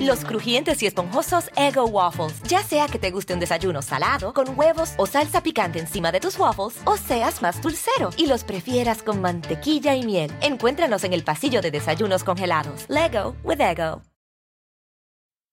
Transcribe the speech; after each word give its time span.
Los 0.00 0.24
crujientes 0.24 0.82
y 0.82 0.86
esponjosos 0.86 1.50
Ego 1.56 1.86
Waffles. 1.86 2.42
Ya 2.48 2.62
sea 2.62 2.86
que 2.86 2.98
te 2.98 3.10
guste 3.10 3.34
un 3.34 3.40
desayuno 3.40 3.82
salado, 3.82 4.32
con 4.32 4.58
huevos 4.58 4.94
o 4.96 5.06
salsa 5.06 5.42
picante 5.42 5.78
encima 5.78 6.12
de 6.12 6.20
tus 6.20 6.38
waffles, 6.38 6.80
o 6.84 6.96
seas 6.96 7.42
más 7.42 7.60
dulcero 7.60 8.10
y 8.16 8.26
los 8.26 8.44
prefieras 8.44 9.02
con 9.02 9.20
mantequilla 9.20 9.94
y 9.94 10.04
miel. 10.04 10.32
Encuéntranos 10.40 11.04
en 11.04 11.12
el 11.12 11.24
pasillo 11.24 11.60
de 11.60 11.70
desayunos 11.70 12.24
congelados. 12.24 12.86
Lego 12.88 13.36
with 13.42 13.60
Ego. 13.60 14.02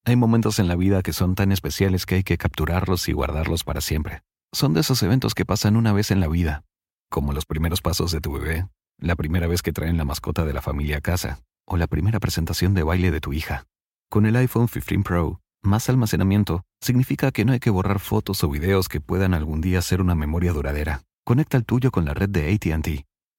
Hay 0.03 0.15
momentos 0.15 0.57
en 0.57 0.67
la 0.67 0.75
vida 0.75 1.03
que 1.03 1.13
son 1.13 1.35
tan 1.35 1.51
especiales 1.51 2.05
que 2.07 2.15
hay 2.15 2.23
que 2.23 2.37
capturarlos 2.37 3.07
y 3.07 3.13
guardarlos 3.13 3.63
para 3.63 3.81
siempre. 3.81 4.23
Son 4.51 4.73
de 4.73 4.81
esos 4.81 5.03
eventos 5.03 5.35
que 5.35 5.45
pasan 5.45 5.75
una 5.75 5.93
vez 5.93 6.09
en 6.09 6.19
la 6.19 6.27
vida, 6.27 6.63
como 7.09 7.33
los 7.33 7.45
primeros 7.45 7.81
pasos 7.81 8.11
de 8.11 8.19
tu 8.19 8.33
bebé, 8.33 8.67
la 8.97 9.15
primera 9.15 9.45
vez 9.45 9.61
que 9.61 9.71
traen 9.71 9.97
la 9.97 10.05
mascota 10.05 10.43
de 10.43 10.53
la 10.53 10.61
familia 10.61 10.97
a 10.97 11.01
casa, 11.01 11.39
o 11.71 11.77
la 11.77 11.87
primera 11.87 12.19
presentación 12.19 12.73
de 12.73 12.83
baile 12.83 13.11
de 13.11 13.21
tu 13.21 13.31
hija. 13.31 13.65
Con 14.09 14.25
el 14.25 14.35
iPhone 14.35 14.67
15 14.67 14.99
Pro, 15.03 15.39
más 15.63 15.87
almacenamiento 15.87 16.63
significa 16.81 17.31
que 17.31 17.45
no 17.45 17.53
hay 17.53 17.59
que 17.59 17.69
borrar 17.69 17.99
fotos 17.99 18.43
o 18.43 18.49
videos 18.49 18.89
que 18.89 18.99
puedan 18.99 19.33
algún 19.33 19.61
día 19.61 19.81
ser 19.81 20.01
una 20.01 20.13
memoria 20.13 20.51
duradera. 20.51 21.03
Conecta 21.23 21.55
el 21.55 21.63
tuyo 21.63 21.89
con 21.89 22.03
la 22.03 22.13
red 22.13 22.27
de 22.27 22.53
ATT. 22.53 22.87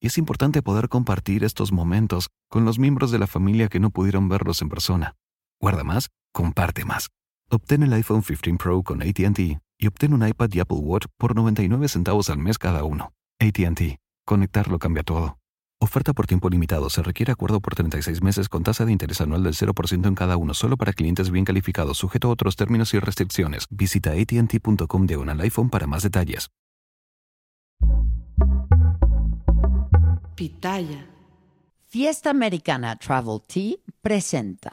Y 0.01 0.07
es 0.07 0.17
importante 0.17 0.63
poder 0.63 0.89
compartir 0.89 1.45
estos 1.45 1.73
momentos 1.73 2.31
con 2.49 2.65
los 2.65 2.79
miembros 2.79 3.11
de 3.11 3.19
la 3.19 3.27
familia 3.27 3.69
que 3.69 3.81
no 3.81 3.91
pudieron 3.91 4.31
verlos 4.31 4.63
en 4.63 4.71
persona. 4.71 5.15
Guarda 5.61 5.85
más, 5.85 6.09
comparte 6.33 6.87
más. 6.87 7.11
Obtén 7.51 7.83
el 7.83 7.93
iPhone 7.93 8.23
15 8.23 8.55
Pro 8.57 8.83
con 8.83 9.03
ATT 9.03 9.61
y 9.79 9.87
obtén 9.87 10.15
un 10.15 10.27
iPad 10.27 10.49
y 10.53 10.61
Apple 10.61 10.79
Watch 10.79 11.05
por 11.19 11.37
99 11.37 11.87
centavos 11.87 12.31
al 12.31 12.39
mes 12.39 12.57
cada 12.57 12.83
uno. 12.85 13.13
ATT. 13.41 13.99
Conectarlo 14.25 14.79
cambia 14.79 15.03
todo. 15.03 15.42
Oferta 15.83 16.13
por 16.13 16.29
tiempo 16.29 16.49
limitado. 16.49 16.89
Se 16.91 17.03
requiere 17.03 17.33
acuerdo 17.33 17.61
por 17.61 17.75
36 17.75 18.23
meses 18.23 18.49
con 18.49 18.63
tasa 18.63 18.85
de 18.85 18.93
interés 18.93 19.21
anual 19.21 19.43
del 19.43 19.55
0% 19.55 20.07
en 20.07 20.15
cada 20.15 20.37
uno, 20.37 20.55
solo 20.55 20.77
para 20.77 20.93
clientes 20.93 21.33
bien 21.33 21.45
calificados, 21.45 21.99
sujeto 21.99 22.29
a 22.29 22.31
otros 22.31 22.55
términos 22.55 22.95
y 22.95 23.01
restricciones. 23.01 23.67
Visita 23.69 24.13
ATT.com 24.13 25.07
diagonal 25.07 25.41
iPhone 25.41 25.71
para 25.71 25.89
más 25.89 26.05
detalles. 26.05 26.51
Pitaya. 30.37 31.05
Fiesta 31.89 32.31
Americana 32.31 32.95
Travel 32.95 33.41
Tea 33.45 33.75
presenta. 34.03 34.71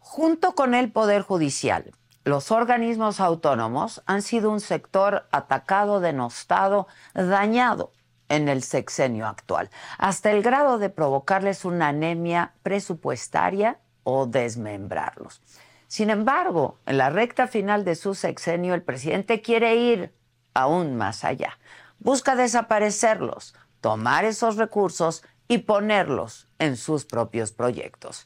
Junto 0.00 0.54
con 0.54 0.74
el 0.74 0.92
Poder 0.92 1.22
Judicial, 1.22 1.92
los 2.24 2.50
organismos 2.50 3.20
autónomos 3.20 4.02
han 4.04 4.20
sido 4.20 4.50
un 4.50 4.60
sector 4.60 5.26
atacado, 5.32 6.00
denostado, 6.00 6.88
dañado 7.14 7.92
en 8.30 8.48
el 8.48 8.62
sexenio 8.62 9.26
actual, 9.26 9.68
hasta 9.98 10.30
el 10.30 10.42
grado 10.42 10.78
de 10.78 10.88
provocarles 10.88 11.66
una 11.66 11.88
anemia 11.88 12.54
presupuestaria 12.62 13.78
o 14.04 14.24
desmembrarlos. 14.24 15.42
Sin 15.88 16.08
embargo, 16.08 16.78
en 16.86 16.96
la 16.96 17.10
recta 17.10 17.48
final 17.48 17.84
de 17.84 17.96
su 17.96 18.14
sexenio, 18.14 18.74
el 18.74 18.82
presidente 18.82 19.42
quiere 19.42 19.74
ir 19.74 20.14
aún 20.54 20.96
más 20.96 21.24
allá. 21.24 21.58
Busca 21.98 22.36
desaparecerlos, 22.36 23.54
tomar 23.80 24.24
esos 24.24 24.56
recursos 24.56 25.24
y 25.48 25.58
ponerlos 25.58 26.48
en 26.60 26.76
sus 26.76 27.04
propios 27.04 27.50
proyectos. 27.50 28.24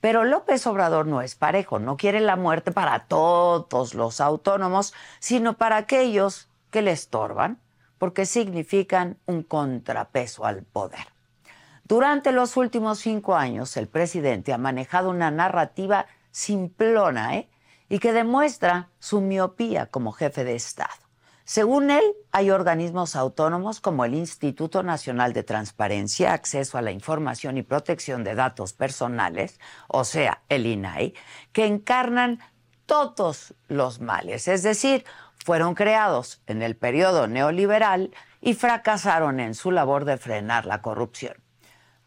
Pero 0.00 0.24
López 0.24 0.66
Obrador 0.66 1.06
no 1.06 1.20
es 1.20 1.34
parejo, 1.34 1.78
no 1.78 1.98
quiere 1.98 2.20
la 2.20 2.36
muerte 2.36 2.72
para 2.72 3.00
todos 3.00 3.94
los 3.94 4.20
autónomos, 4.20 4.94
sino 5.20 5.58
para 5.58 5.76
aquellos 5.76 6.48
que 6.70 6.80
le 6.80 6.92
estorban 6.92 7.60
porque 8.02 8.26
significan 8.26 9.16
un 9.26 9.44
contrapeso 9.44 10.44
al 10.44 10.64
poder. 10.64 11.06
Durante 11.84 12.32
los 12.32 12.56
últimos 12.56 12.98
cinco 12.98 13.36
años, 13.36 13.76
el 13.76 13.86
presidente 13.86 14.52
ha 14.52 14.58
manejado 14.58 15.08
una 15.08 15.30
narrativa 15.30 16.06
simplona 16.32 17.36
¿eh? 17.36 17.48
y 17.88 18.00
que 18.00 18.12
demuestra 18.12 18.88
su 18.98 19.20
miopía 19.20 19.86
como 19.86 20.10
jefe 20.10 20.42
de 20.42 20.56
Estado. 20.56 20.90
Según 21.44 21.92
él, 21.92 22.02
hay 22.32 22.50
organismos 22.50 23.14
autónomos 23.14 23.78
como 23.80 24.04
el 24.04 24.14
Instituto 24.14 24.82
Nacional 24.82 25.32
de 25.32 25.44
Transparencia, 25.44 26.32
Acceso 26.32 26.78
a 26.78 26.82
la 26.82 26.90
Información 26.90 27.56
y 27.56 27.62
Protección 27.62 28.24
de 28.24 28.34
Datos 28.34 28.72
Personales, 28.72 29.60
o 29.86 30.02
sea, 30.02 30.42
el 30.48 30.66
INAI, 30.66 31.14
que 31.52 31.66
encarnan 31.66 32.40
todos 32.84 33.54
los 33.68 34.00
males, 34.00 34.48
es 34.48 34.64
decir, 34.64 35.04
fueron 35.44 35.74
creados 35.74 36.42
en 36.46 36.62
el 36.62 36.76
periodo 36.76 37.26
neoliberal 37.26 38.10
y 38.40 38.54
fracasaron 38.54 39.40
en 39.40 39.54
su 39.54 39.70
labor 39.70 40.04
de 40.04 40.16
frenar 40.16 40.66
la 40.66 40.82
corrupción. 40.82 41.34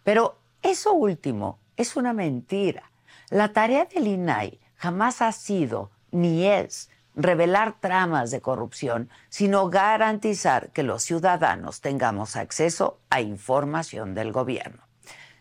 Pero 0.04 0.40
eso 0.62 0.94
último 0.94 1.60
es 1.76 1.96
una 1.96 2.14
mentira. 2.14 2.92
La 3.30 3.54
tarea 3.54 3.86
del 3.86 4.08
INAI 4.08 4.60
jamás 4.76 5.22
ha 5.22 5.32
sido 5.32 5.92
ni 6.12 6.46
es 6.46 6.90
revelar 7.16 7.80
tramas 7.80 8.32
de 8.32 8.42
corrupción, 8.42 9.10
sino 9.30 9.70
garantizar 9.70 10.72
que 10.72 10.84
los 10.84 11.04
ciudadanos 11.04 11.82
tengamos 11.82 12.36
acceso 12.36 13.00
a 13.10 13.22
información 13.22 14.14
del 14.14 14.32
gobierno. 14.32 14.84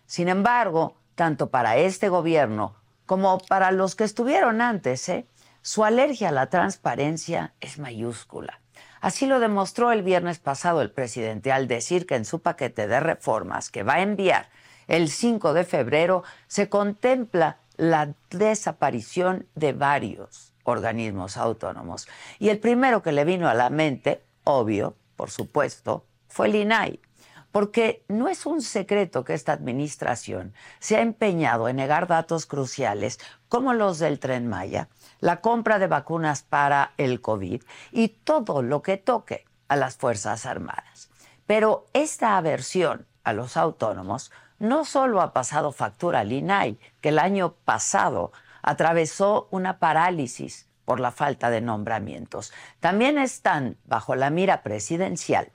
Sin 0.07 0.29
embargo, 0.29 0.97
tanto 1.15 1.51
para 1.51 1.77
este 1.77 2.09
gobierno 2.09 2.77
como 3.07 3.39
para 3.39 3.71
los 3.71 3.97
que 3.97 4.05
estuvieron 4.05 4.61
antes, 4.61 5.09
¿eh? 5.09 5.27
Su 5.67 5.83
alergia 5.83 6.29
a 6.29 6.33
la 6.33 6.51
transparencia 6.51 7.55
es 7.63 7.79
mayúscula. 7.79 8.61
Así 9.01 9.25
lo 9.25 9.41
demostró 9.41 9.93
el 9.93 10.03
viernes 10.03 10.39
pasado 10.39 10.83
el 10.83 10.91
presidente 10.91 11.53
al 11.53 11.69
decir 11.69 12.07
que 12.07 12.17
en 12.17 12.27
su 12.27 12.43
paquete 12.43 12.87
de 12.87 13.01
reformas 13.01 13.71
que 13.71 13.83
va 13.83 13.95
a 13.95 14.03
enviar 14.03 14.51
el 14.89 15.09
5 15.09 15.55
de 15.55 15.65
febrero 15.65 16.23
se 16.49 16.69
contempla 16.69 17.57
la 17.79 18.13
desaparición 18.29 19.47
de 19.55 19.73
varios 19.73 20.53
organismos 20.65 21.39
autónomos. 21.39 22.09
Y 22.39 22.51
el 22.51 22.59
primero 22.59 23.03
que 23.03 23.13
le 23.13 23.25
vino 23.25 23.49
a 23.49 23.55
la 23.55 23.71
mente, 23.71 24.23
obvio, 24.45 24.95
por 25.17 25.31
supuesto, 25.31 26.05
fue 26.29 26.49
el 26.49 26.57
INAI. 26.57 27.01
Porque 27.55 28.05
no 28.09 28.27
es 28.27 28.47
un 28.47 28.63
secreto 28.63 29.23
que 29.23 29.33
esta 29.33 29.53
administración 29.53 30.55
se 30.81 30.97
ha 30.97 31.03
empeñado 31.03 31.69
en 31.69 31.77
negar 31.77 32.09
datos 32.09 32.47
cruciales 32.47 33.21
como 33.49 33.75
los 33.75 34.01
del 34.01 34.19
tren 34.19 34.49
Maya, 34.49 34.89
la 35.21 35.41
compra 35.41 35.79
de 35.79 35.87
vacunas 35.87 36.43
para 36.43 36.95
el 36.97 37.21
COVID 37.21 37.63
y 37.93 38.09
todo 38.09 38.61
lo 38.61 38.83
que 38.83 38.97
toque 38.97 39.45
a 39.69 39.77
las 39.77 39.97
Fuerzas 39.97 40.47
Armadas. 40.47 41.11
Pero 41.47 41.87
esta 41.93 42.37
aversión 42.37 43.07
a 43.23 43.33
los 43.33 43.57
autónomos 43.57 44.33
no 44.59 44.85
solo 44.85 45.21
ha 45.21 45.33
pasado 45.33 45.71
factura 45.71 46.19
al 46.19 46.33
INAI, 46.33 46.77
que 47.01 47.11
el 47.11 47.21
año 47.21 47.55
pasado 47.65 48.33
atravesó 48.63 49.47
una 49.53 49.79
parálisis 49.79 50.67
por 50.85 50.99
la 50.99 51.13
falta 51.13 51.51
de 51.51 51.61
nombramientos. 51.61 52.53
También 52.81 53.17
están 53.17 53.77
bajo 53.85 54.17
la 54.17 54.31
mira 54.31 54.65
presidencial 54.65 55.53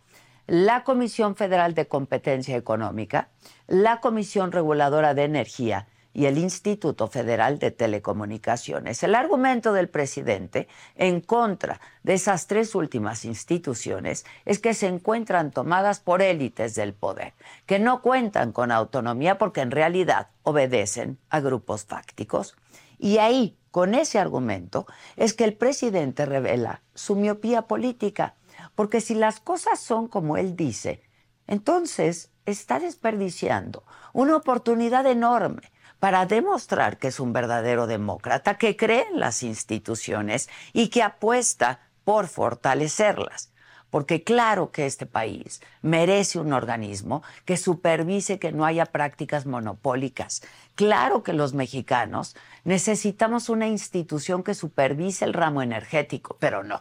la 0.49 0.83
Comisión 0.83 1.35
Federal 1.35 1.75
de 1.75 1.87
Competencia 1.87 2.57
Económica, 2.57 3.29
la 3.67 3.99
Comisión 3.99 4.51
Reguladora 4.51 5.13
de 5.13 5.23
Energía 5.23 5.87
y 6.11 6.25
el 6.25 6.39
Instituto 6.39 7.07
Federal 7.07 7.59
de 7.59 7.69
Telecomunicaciones. 7.69 9.03
El 9.03 9.13
argumento 9.13 9.73
del 9.73 9.89
presidente 9.89 10.67
en 10.95 11.21
contra 11.21 11.79
de 12.01 12.15
esas 12.15 12.47
tres 12.47 12.73
últimas 12.73 13.25
instituciones 13.25 14.25
es 14.45 14.57
que 14.57 14.73
se 14.73 14.87
encuentran 14.87 15.51
tomadas 15.51 15.99
por 15.99 16.23
élites 16.23 16.73
del 16.73 16.93
poder, 16.93 17.33
que 17.67 17.77
no 17.77 18.01
cuentan 18.01 18.51
con 18.51 18.71
autonomía 18.71 19.37
porque 19.37 19.61
en 19.61 19.69
realidad 19.69 20.29
obedecen 20.41 21.19
a 21.29 21.41
grupos 21.41 21.85
fácticos. 21.85 22.55
Y 22.97 23.19
ahí, 23.19 23.55
con 23.69 23.93
ese 23.93 24.17
argumento, 24.17 24.87
es 25.15 25.35
que 25.35 25.43
el 25.43 25.53
presidente 25.53 26.25
revela 26.25 26.81
su 26.95 27.15
miopía 27.15 27.61
política, 27.61 28.33
porque 28.79 29.01
si 29.01 29.13
las 29.13 29.41
cosas 29.41 29.77
son 29.77 30.07
como 30.07 30.37
él 30.37 30.55
dice, 30.55 31.03
entonces 31.47 32.31
está 32.45 32.79
desperdiciando 32.79 33.83
una 34.13 34.37
oportunidad 34.37 35.05
enorme 35.05 35.63
para 35.99 36.25
demostrar 36.25 36.97
que 36.97 37.09
es 37.09 37.19
un 37.19 37.33
verdadero 37.33 37.87
demócrata, 37.87 38.57
que 38.57 38.77
cree 38.77 39.05
en 39.11 39.19
las 39.19 39.43
instituciones 39.43 40.47
y 40.71 40.87
que 40.87 41.03
apuesta 41.03 41.89
por 42.05 42.29
fortalecerlas. 42.29 43.51
Porque 43.89 44.23
claro 44.23 44.71
que 44.71 44.85
este 44.85 45.05
país 45.05 45.59
merece 45.81 46.39
un 46.39 46.53
organismo 46.53 47.21
que 47.43 47.57
supervise 47.57 48.39
que 48.39 48.53
no 48.53 48.63
haya 48.63 48.85
prácticas 48.85 49.45
monopólicas. 49.45 50.41
Claro 50.75 51.21
que 51.21 51.33
los 51.33 51.53
mexicanos 51.53 52.37
necesitamos 52.63 53.49
una 53.49 53.67
institución 53.67 54.41
que 54.41 54.53
supervise 54.53 55.25
el 55.25 55.33
ramo 55.33 55.61
energético, 55.61 56.37
pero 56.39 56.63
no. 56.63 56.79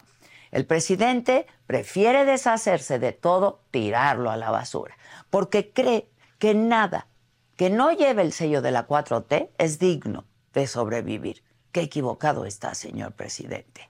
El 0.50 0.66
presidente 0.66 1.46
prefiere 1.66 2.24
deshacerse 2.24 2.98
de 2.98 3.12
todo, 3.12 3.62
tirarlo 3.70 4.30
a 4.30 4.36
la 4.36 4.50
basura, 4.50 4.96
porque 5.30 5.72
cree 5.72 6.08
que 6.38 6.54
nada 6.54 7.08
que 7.56 7.70
no 7.70 7.92
lleve 7.92 8.22
el 8.22 8.32
sello 8.32 8.62
de 8.62 8.70
la 8.70 8.86
4T 8.86 9.50
es 9.58 9.78
digno 9.78 10.24
de 10.54 10.66
sobrevivir. 10.66 11.42
Qué 11.72 11.80
equivocado 11.80 12.44
está, 12.44 12.74
señor 12.74 13.12
presidente. 13.12 13.88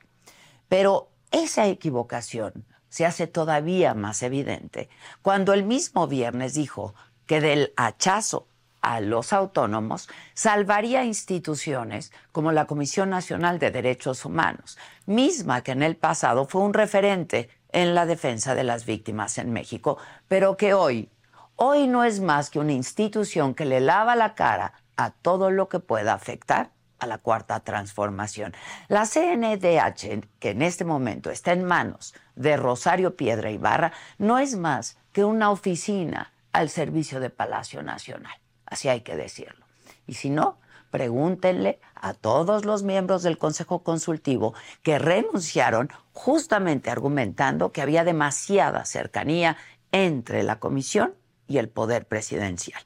Pero 0.69 1.11
esa 1.31 1.67
equivocación 1.67 2.67
se 2.89 3.05
hace 3.05 3.27
todavía 3.27 3.95
más 3.95 4.23
evidente 4.23 4.89
cuando 5.23 5.53
el 5.53 5.65
mismo 5.65 6.07
viernes 6.07 6.55
dijo 6.55 6.95
que 7.27 7.41
del 7.41 7.75
hachazo 7.77 8.49
a 8.89 9.01
los 9.01 9.35
autónomos 9.35 10.09
salvaría 10.33 11.05
instituciones 11.05 12.11
como 12.33 12.53
la 12.53 12.65
Comisión 12.65 13.11
Nacional 13.11 13.59
de 13.59 13.71
Derechos 13.71 14.25
Humanos, 14.25 14.79
misma 15.05 15.61
que 15.61 15.73
en 15.73 15.83
el 15.83 15.97
pasado 15.97 16.47
fue 16.47 16.63
un 16.63 16.73
referente 16.73 17.51
en 17.71 17.95
la 17.95 18.07
defensa 18.07 18.55
de 18.55 18.65
las 18.65 18.87
víctimas 18.87 19.37
en 19.37 19.53
México, 19.53 19.99
pero 20.27 20.57
que 20.57 20.73
hoy, 20.73 21.11
hoy 21.57 21.87
no 21.87 22.03
es 22.03 22.21
más 22.21 22.49
que 22.49 22.61
una 22.61 22.73
institución 22.73 23.55
que 23.55 23.67
le 23.67 23.81
lava 23.81 24.17
la 24.17 24.35
cara 24.35 24.73
a 24.97 25.11
todo 25.11 25.51
lo 25.51 25.69
que 25.69 25.81
pueda 25.81 26.15
afectar 26.15 26.71
a 26.99 27.07
la 27.07 27.19
cuarta 27.19 27.61
transformación. 27.61 28.55
La 28.89 29.05
CNDH, 29.05 30.27
que 30.39 30.51
en 30.51 30.63
este 30.63 30.87
momento 30.87 31.31
está 31.31 31.53
en 31.53 31.63
manos 31.63 32.15
de 32.37 32.57
Rosario 32.57 33.17
Piedra 33.17 33.51
Ibarra, 33.51 33.93
no 34.17 34.39
es 34.39 34.57
más 34.57 34.97
que 35.13 35.25
una 35.25 35.51
oficina 35.51 36.33
al 36.53 36.71
servicio 36.71 37.21
de 37.21 37.29
Palacio 37.29 37.83
Nacional. 37.83 38.41
Así 38.69 38.89
hay 38.89 39.01
que 39.01 39.17
decirlo. 39.17 39.67
Y 40.07 40.15
si 40.15 40.31
no, 40.31 40.59
pregúntenle 40.91 41.81
a 41.95 42.15
todos 42.15 42.65
los 42.65 42.83
miembros 42.83 43.23
del 43.23 43.39
Consejo 43.39 43.83
Consultivo 43.83 44.55
que 44.83 44.99
renunciaron 44.99 45.91
justamente 46.13 46.91
argumentando 46.91 47.73
que 47.73 47.83
había 47.83 48.05
demasiada 48.05 48.85
cercanía 48.85 49.57
entre 49.93 50.43
la 50.43 50.59
comisión 50.59 51.15
y 51.47 51.59
el 51.59 51.69
poder 51.69 52.07
presidencial. 52.07 52.83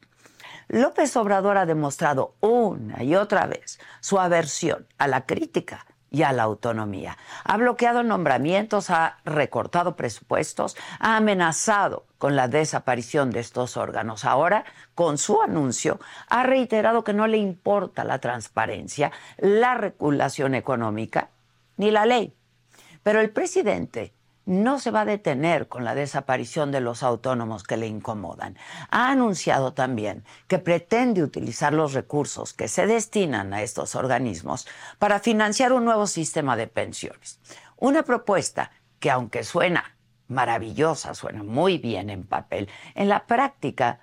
López 0.69 1.17
Obrador 1.17 1.59
ha 1.59 1.67
demostrado 1.67 2.35
una 2.41 3.03
y 3.03 3.15
otra 3.15 3.47
vez 3.47 3.79
su 4.01 4.19
aversión 4.19 4.87
a 4.99 5.09
la 5.09 5.27
crítica 5.27 5.87
y 6.13 6.23
a 6.23 6.33
la 6.33 6.45
autonomía. 6.45 7.17
Ha 7.43 7.57
bloqueado 7.57 8.03
nombramientos, 8.03 8.91
ha 8.91 9.17
recortado 9.25 9.97
presupuestos, 9.97 10.77
ha 11.01 11.17
amenazado 11.17 12.05
con 12.19 12.37
la 12.37 12.47
desaparición 12.47 13.31
de 13.31 13.41
estos 13.41 13.77
órganos. 13.77 14.25
Ahora, 14.25 14.65
con 14.95 15.17
su 15.17 15.41
anuncio, 15.41 15.99
ha 16.29 16.43
reiterado 16.43 17.03
que 17.03 17.15
no 17.15 17.27
le 17.27 17.39
importa 17.39 18.05
la 18.05 18.19
transparencia, 18.19 19.11
la 19.39 19.75
regulación 19.75 20.55
económica 20.55 21.31
ni 21.79 21.91
la 21.91 22.05
ley. 22.05 22.35
Pero 23.03 23.21
el 23.21 23.31
presidente 23.31 24.13
no 24.45 24.79
se 24.79 24.91
va 24.91 25.03
a 25.03 25.05
detener 25.05 25.69
con 25.69 25.85
la 25.85 25.95
desaparición 25.95 26.73
de 26.73 26.81
los 26.81 27.03
autónomos 27.03 27.63
que 27.63 27.77
le 27.77 27.87
incomodan. 27.87 28.57
Ha 28.91 29.11
anunciado 29.11 29.73
también 29.73 30.25
que 30.49 30.59
pretende 30.59 31.23
utilizar 31.23 31.73
los 31.73 31.93
recursos 31.93 32.53
que 32.53 32.69
se 32.69 32.87
destinan 32.87 33.55
a 33.55 33.63
estos 33.63 33.95
organismos 33.95 34.67
para 34.99 35.21
financiar 35.21 35.73
un 35.73 35.85
nuevo 35.85 36.07
sistema 36.07 36.57
de 36.57 36.67
pensiones. 36.67 37.41
Una 37.77 38.03
propuesta 38.03 38.71
que 38.99 39.11
aunque 39.11 39.45
suena 39.45 39.97
maravillosa, 40.29 41.15
suena 41.15 41.43
muy 41.43 41.79
bien 41.79 42.11
en 42.11 42.25
papel, 42.25 42.69
en 42.95 43.09
la 43.09 43.27
práctica 43.27 44.01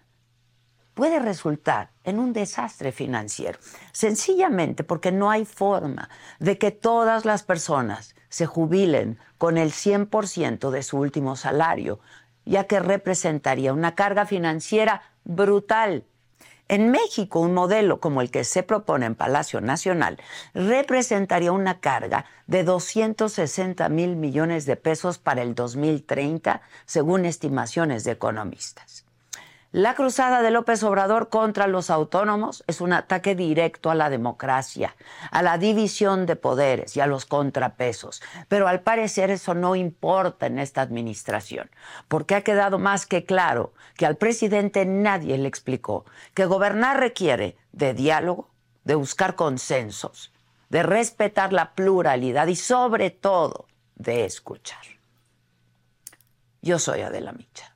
puede 0.94 1.20
resultar 1.20 1.92
en 2.04 2.20
un 2.20 2.34
desastre 2.34 2.92
financiero, 2.92 3.58
sencillamente 3.94 4.84
porque 4.84 5.14
no 5.14 5.32
hay 5.32 5.46
forma 5.46 6.10
de 6.40 6.58
que 6.58 6.72
todas 6.72 7.24
las 7.24 7.44
personas 7.44 8.16
se 8.30 8.46
jubilen 8.46 9.20
con 9.38 9.58
el 9.58 9.72
100% 9.72 10.70
de 10.70 10.84
su 10.84 10.98
último 10.98 11.36
salario, 11.36 12.00
ya 12.46 12.66
que 12.66 12.80
representaría 12.80 13.74
una 13.74 13.96
carga 13.96 14.26
financiera 14.26 15.02
brutal. 15.24 16.06
En 16.68 16.92
México, 16.92 17.40
un 17.40 17.56
modelo 17.56 18.00
como 18.00 18.22
el 18.22 18.30
que 18.30 18.44
se 18.44 18.62
propone 18.62 19.08
en 19.08 19.16
Palacio 19.16 19.60
Nacional 19.60 20.20
representaría 20.54 21.52
una 21.52 21.80
carga 21.80 22.26
de 22.46 22.64
260 22.64 23.90
mil 23.90 24.16
millones 24.16 24.68
de 24.68 24.76
pesos 24.76 25.18
para 25.18 25.42
el 25.42 25.56
2030, 25.56 26.62
según 26.86 27.26
estimaciones 27.26 28.04
de 28.04 28.12
economistas. 28.12 29.09
La 29.72 29.94
cruzada 29.94 30.42
de 30.42 30.50
López 30.50 30.82
Obrador 30.82 31.30
contra 31.30 31.68
los 31.68 31.92
autónomos 31.92 32.64
es 32.66 32.82
un 32.82 32.92
ataque 32.92 33.36
directo 33.36 33.92
a 33.92 33.96
la 33.96 34.10
democracia, 34.10 34.96
a 35.30 35.44
la 35.44 35.60
división 35.60 36.26
de 36.26 36.36
poderes 36.36 36.98
y 36.98 37.02
a 37.02 37.06
los 37.06 37.28
contrapesos. 37.28 38.24
Pero 38.48 38.68
al 38.68 38.82
parecer 38.82 39.30
eso 39.30 39.54
no 39.54 39.76
importa 39.76 40.48
en 40.48 40.58
esta 40.58 40.82
administración, 40.82 41.70
porque 42.08 42.34
ha 42.34 42.42
quedado 42.42 42.80
más 42.80 43.06
que 43.06 43.26
claro 43.26 43.74
que 43.96 44.08
al 44.08 44.16
presidente 44.16 44.88
nadie 44.88 45.38
le 45.38 45.48
explicó 45.48 46.04
que 46.34 46.46
gobernar 46.46 47.00
requiere 47.00 47.56
de 47.72 47.94
diálogo, 47.94 48.50
de 48.86 48.96
buscar 48.96 49.36
consensos, 49.36 50.34
de 50.70 50.82
respetar 50.82 51.54
la 51.54 51.76
pluralidad 51.76 52.48
y 52.48 52.56
sobre 52.56 53.12
todo 53.12 53.68
de 53.94 54.26
escuchar. 54.26 54.82
Yo 56.60 56.80
soy 56.80 57.02
Adela 57.02 57.34
Micha. 57.34 57.76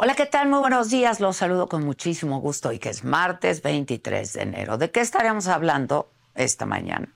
Hola, 0.00 0.14
¿qué 0.14 0.26
tal? 0.26 0.48
Muy 0.48 0.60
buenos 0.60 0.90
días. 0.90 1.18
Los 1.18 1.38
saludo 1.38 1.68
con 1.68 1.84
muchísimo 1.84 2.38
gusto 2.38 2.70
y 2.70 2.78
que 2.78 2.88
es 2.88 3.02
martes 3.02 3.62
23 3.62 4.32
de 4.32 4.42
enero. 4.42 4.78
¿De 4.78 4.92
qué 4.92 5.00
estaremos 5.00 5.48
hablando 5.48 6.08
esta 6.36 6.66
mañana? 6.66 7.08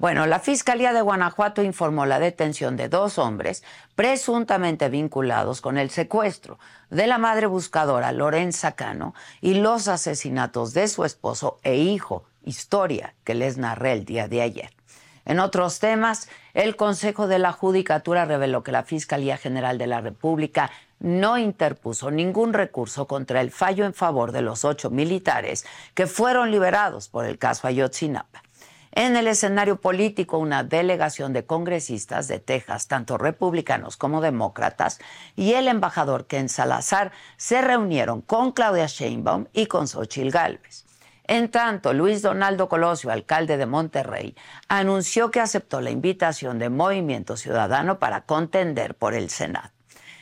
Bueno, 0.00 0.26
la 0.26 0.40
Fiscalía 0.40 0.92
de 0.92 1.00
Guanajuato 1.00 1.62
informó 1.62 2.06
la 2.06 2.18
detención 2.18 2.76
de 2.76 2.88
dos 2.88 3.18
hombres 3.18 3.62
presuntamente 3.94 4.88
vinculados 4.88 5.60
con 5.60 5.78
el 5.78 5.90
secuestro 5.90 6.58
de 6.90 7.06
la 7.06 7.18
madre 7.18 7.46
buscadora 7.46 8.10
Lorenza 8.10 8.72
Cano 8.72 9.14
y 9.40 9.54
los 9.54 9.86
asesinatos 9.86 10.74
de 10.74 10.88
su 10.88 11.04
esposo 11.04 11.60
e 11.62 11.76
hijo, 11.76 12.24
historia 12.42 13.14
que 13.22 13.36
les 13.36 13.58
narré 13.58 13.92
el 13.92 14.04
día 14.04 14.26
de 14.26 14.42
ayer. 14.42 14.77
En 15.28 15.40
otros 15.40 15.78
temas, 15.78 16.26
el 16.54 16.74
Consejo 16.74 17.28
de 17.28 17.38
la 17.38 17.52
Judicatura 17.52 18.24
reveló 18.24 18.62
que 18.62 18.72
la 18.72 18.82
Fiscalía 18.82 19.36
General 19.36 19.76
de 19.76 19.86
la 19.86 20.00
República 20.00 20.70
no 21.00 21.36
interpuso 21.36 22.10
ningún 22.10 22.54
recurso 22.54 23.06
contra 23.06 23.42
el 23.42 23.50
fallo 23.50 23.84
en 23.84 23.92
favor 23.92 24.32
de 24.32 24.40
los 24.40 24.64
ocho 24.64 24.88
militares 24.88 25.66
que 25.92 26.06
fueron 26.06 26.50
liberados 26.50 27.10
por 27.10 27.26
el 27.26 27.36
caso 27.36 27.66
Ayotzinapa. 27.66 28.42
En 28.90 29.16
el 29.16 29.26
escenario 29.26 29.76
político, 29.82 30.38
una 30.38 30.64
delegación 30.64 31.34
de 31.34 31.44
congresistas 31.44 32.26
de 32.26 32.38
Texas, 32.38 32.88
tanto 32.88 33.18
republicanos 33.18 33.98
como 33.98 34.22
demócratas, 34.22 34.98
y 35.36 35.52
el 35.52 35.68
embajador 35.68 36.26
Ken 36.26 36.48
Salazar 36.48 37.12
se 37.36 37.60
reunieron 37.60 38.22
con 38.22 38.52
Claudia 38.52 38.86
Sheinbaum 38.86 39.44
y 39.52 39.66
con 39.66 39.88
Xochitl 39.88 40.30
Gálvez. 40.30 40.87
En 41.28 41.50
tanto, 41.50 41.92
Luis 41.92 42.22
Donaldo 42.22 42.70
Colosio, 42.70 43.12
alcalde 43.12 43.58
de 43.58 43.66
Monterrey, 43.66 44.34
anunció 44.66 45.30
que 45.30 45.40
aceptó 45.40 45.82
la 45.82 45.90
invitación 45.90 46.58
de 46.58 46.70
Movimiento 46.70 47.36
Ciudadano 47.36 47.98
para 47.98 48.22
contender 48.22 48.94
por 48.94 49.12
el 49.12 49.28
Senado. 49.28 49.68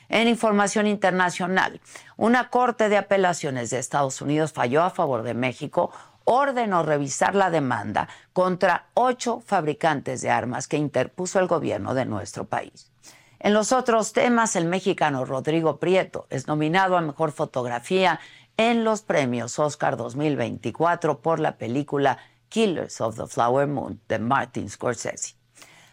En 0.08 0.26
información 0.26 0.88
internacional, 0.88 1.80
una 2.16 2.50
corte 2.50 2.88
de 2.88 2.96
apelaciones 2.96 3.70
de 3.70 3.78
Estados 3.78 4.20
Unidos 4.20 4.52
falló 4.52 4.82
a 4.82 4.90
favor 4.90 5.22
de 5.22 5.34
México, 5.34 5.92
ordenó 6.24 6.82
revisar 6.82 7.36
la 7.36 7.50
demanda 7.50 8.08
contra 8.32 8.86
ocho 8.94 9.40
fabricantes 9.46 10.22
de 10.22 10.30
armas 10.30 10.66
que 10.66 10.76
interpuso 10.76 11.38
el 11.38 11.46
gobierno 11.46 11.94
de 11.94 12.04
nuestro 12.04 12.46
país. 12.46 12.90
En 13.38 13.54
los 13.54 13.70
otros 13.70 14.12
temas, 14.12 14.56
el 14.56 14.64
mexicano 14.64 15.24
Rodrigo 15.24 15.78
Prieto 15.78 16.26
es 16.30 16.48
nominado 16.48 16.96
a 16.96 17.00
Mejor 17.00 17.30
Fotografía 17.30 18.18
en 18.56 18.84
los 18.84 19.02
premios 19.02 19.58
Oscar 19.58 19.96
2024 19.96 21.20
por 21.20 21.40
la 21.40 21.56
película 21.58 22.18
Killers 22.48 23.00
of 23.00 23.16
the 23.16 23.26
Flower 23.26 23.66
Moon 23.66 24.00
de 24.08 24.18
Martin 24.18 24.70
Scorsese. 24.70 25.34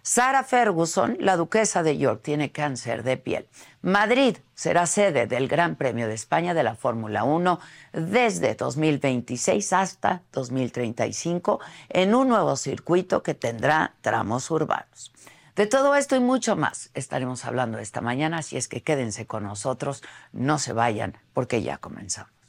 Sarah 0.06 0.44
Ferguson, 0.44 1.16
la 1.22 1.38
duquesa 1.38 1.82
de 1.82 1.98
York, 1.98 2.22
tiene 2.24 2.52
cáncer 2.52 3.04
de 3.04 3.16
piel. 3.16 3.48
Madrid 3.82 4.38
será 4.54 4.86
sede 4.86 5.28
del 5.28 5.48
Gran 5.48 5.78
Premio 5.78 6.08
de 6.08 6.14
España 6.14 6.54
de 6.54 6.64
la 6.64 6.76
Fórmula 6.76 7.24
1 7.24 7.60
desde 7.94 8.56
2026 8.56 9.72
hasta 9.72 10.24
2035 10.34 11.62
en 11.88 12.16
un 12.16 12.28
nuevo 12.28 12.58
circuito 12.58 13.24
que 13.24 13.34
tendrá 13.34 13.96
tramos 14.02 14.52
urbanos. 14.52 15.14
De 15.56 15.68
todo 15.68 15.96
esto 15.96 16.18
y 16.18 16.20
mucho 16.20 16.58
más 16.58 16.90
estaremos 16.96 17.46
hablando 17.46 17.78
esta 17.78 18.02
mañana, 18.02 18.40
así 18.40 18.58
es 18.58 18.68
que 18.68 18.84
quédense 18.84 19.26
con 19.26 19.44
nosotros, 19.44 20.04
no 20.34 20.60
se 20.60 20.74
vayan 20.74 21.18
porque 21.34 21.62
ya 21.62 21.78
comenzamos. 21.78 22.43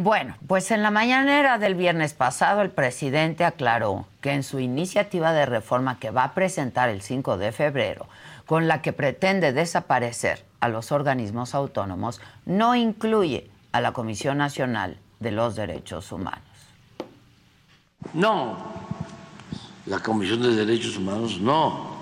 Bueno, 0.00 0.36
pues 0.46 0.70
en 0.70 0.84
la 0.84 0.92
mañanera 0.92 1.58
del 1.58 1.74
viernes 1.74 2.12
pasado 2.12 2.62
el 2.62 2.70
presidente 2.70 3.44
aclaró 3.44 4.06
que 4.20 4.30
en 4.30 4.44
su 4.44 4.60
iniciativa 4.60 5.32
de 5.32 5.44
reforma 5.44 5.98
que 5.98 6.12
va 6.12 6.22
a 6.22 6.34
presentar 6.34 6.88
el 6.88 7.02
5 7.02 7.36
de 7.36 7.50
febrero, 7.50 8.06
con 8.46 8.68
la 8.68 8.80
que 8.80 8.92
pretende 8.92 9.52
desaparecer 9.52 10.44
a 10.60 10.68
los 10.68 10.92
organismos 10.92 11.52
autónomos, 11.52 12.20
no 12.46 12.76
incluye 12.76 13.50
a 13.72 13.80
la 13.80 13.90
Comisión 13.90 14.38
Nacional 14.38 14.98
de 15.18 15.32
los 15.32 15.56
Derechos 15.56 16.12
Humanos. 16.12 16.44
No, 18.14 18.56
la 19.86 19.98
Comisión 19.98 20.42
de 20.42 20.54
Derechos 20.54 20.96
Humanos 20.96 21.40
no. 21.40 21.98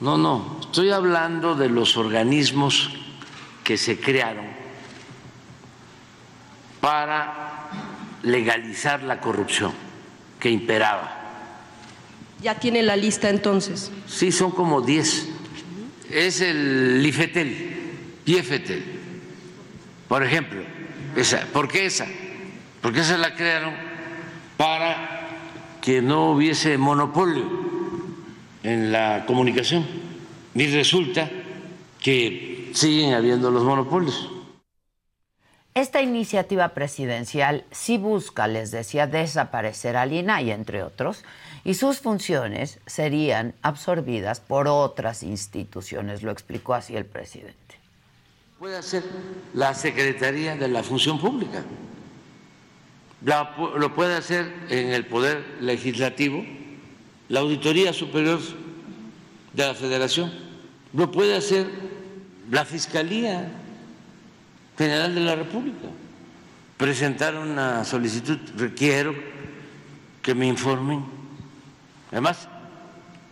No, 0.00 0.16
no, 0.16 0.56
estoy 0.62 0.92
hablando 0.92 1.54
de 1.54 1.68
los 1.68 1.98
organismos 1.98 2.88
que 3.64 3.76
se 3.76 4.00
crearon 4.00 4.59
para 6.80 7.68
legalizar 8.22 9.02
la 9.02 9.20
corrupción 9.20 9.72
que 10.38 10.50
imperaba. 10.50 11.16
¿Ya 12.42 12.54
tiene 12.54 12.82
la 12.82 12.96
lista 12.96 13.28
entonces? 13.28 13.90
Sí, 14.06 14.32
son 14.32 14.50
como 14.52 14.80
10. 14.80 15.28
Es 16.10 16.40
el 16.40 17.02
IFETEL, 17.04 18.22
IFETEL, 18.24 18.84
por 20.08 20.22
ejemplo. 20.22 20.62
Esa. 21.16 21.46
¿Por 21.52 21.68
qué 21.68 21.86
esa? 21.86 22.06
Porque 22.80 23.00
esa 23.00 23.18
la 23.18 23.34
crearon 23.34 23.74
para 24.56 25.28
que 25.82 26.00
no 26.00 26.32
hubiese 26.32 26.78
monopolio 26.78 27.44
en 28.62 28.92
la 28.92 29.24
comunicación. 29.26 29.86
Y 30.54 30.66
resulta 30.68 31.30
que 32.00 32.70
siguen 32.74 33.14
habiendo 33.14 33.50
los 33.50 33.64
monopolios. 33.64 34.30
Esta 35.74 36.02
iniciativa 36.02 36.70
presidencial 36.70 37.64
sí 37.70 37.96
busca, 37.96 38.48
les 38.48 38.72
decía, 38.72 39.06
desaparecer 39.06 39.96
al 39.96 40.12
INAI, 40.12 40.50
entre 40.50 40.82
otros, 40.82 41.24
y 41.64 41.74
sus 41.74 42.00
funciones 42.00 42.80
serían 42.86 43.54
absorbidas 43.62 44.40
por 44.40 44.66
otras 44.66 45.22
instituciones, 45.22 46.22
lo 46.22 46.32
explicó 46.32 46.74
así 46.74 46.96
el 46.96 47.04
presidente. 47.04 47.54
Puede 48.58 48.82
ser 48.82 49.04
la 49.54 49.72
Secretaría 49.74 50.56
de 50.56 50.68
la 50.68 50.82
Función 50.82 51.20
Pública, 51.20 51.62
lo 53.22 53.94
puede 53.94 54.16
hacer 54.16 54.52
en 54.70 54.90
el 54.90 55.06
Poder 55.06 55.44
Legislativo 55.60 56.44
la 57.28 57.40
Auditoría 57.40 57.92
Superior 57.92 58.40
de 59.52 59.66
la 59.66 59.74
Federación, 59.74 60.32
lo 60.92 61.12
puede 61.12 61.36
hacer 61.36 61.68
la 62.50 62.64
Fiscalía 62.64 63.48
General 64.80 65.14
de 65.14 65.20
la 65.20 65.36
República. 65.36 65.88
Presentar 66.78 67.36
una 67.36 67.84
solicitud, 67.84 68.38
requiero 68.56 69.14
que 70.22 70.34
me 70.34 70.46
informen. 70.46 71.04
Además, 72.10 72.48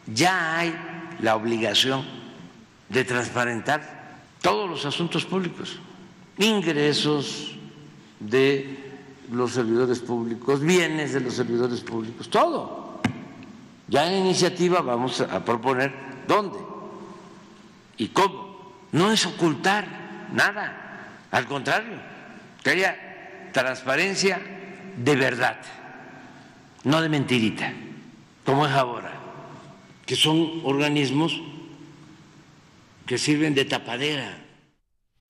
ya 0.05 0.59
hay 0.59 0.75
la 1.23 1.37
obligación 1.37 2.05
de 2.91 3.03
transparentar 3.03 4.19
todos 4.43 4.69
los 4.69 4.85
asuntos 4.85 5.25
públicos, 5.25 5.79
ingresos 6.37 7.57
de 8.21 9.01
los 9.33 9.53
servidores 9.53 10.01
públicos, 10.01 10.61
bienes 10.61 11.15
de 11.15 11.21
los 11.21 11.33
servidores 11.33 11.81
públicos, 11.81 12.29
todo. 12.29 13.01
Ya 13.89 14.13
en 14.13 14.19
iniciativa 14.19 14.83
vamos 14.83 15.23
a 15.23 15.43
proponer 15.43 15.95
dónde 16.27 16.59
y 17.97 18.09
cómo. 18.09 18.75
No 18.93 19.11
es 19.11 19.25
ocultar 19.25 20.29
nada, 20.31 20.88
al 21.31 21.47
contrario, 21.47 21.99
que 22.63 22.71
haya 22.71 22.97
transparencia 23.53 24.41
de 24.97 25.17
verdad, 25.17 25.57
no 26.85 27.01
de 27.01 27.09
mentirita, 27.09 27.73
como 28.45 28.67
es 28.67 28.73
ahora, 28.73 29.13
que 30.07 30.17
son 30.17 30.63
organismos 30.65 31.41
que 33.07 33.19
sirven 33.19 33.55
de 33.55 33.65
tapadera. 33.65 34.45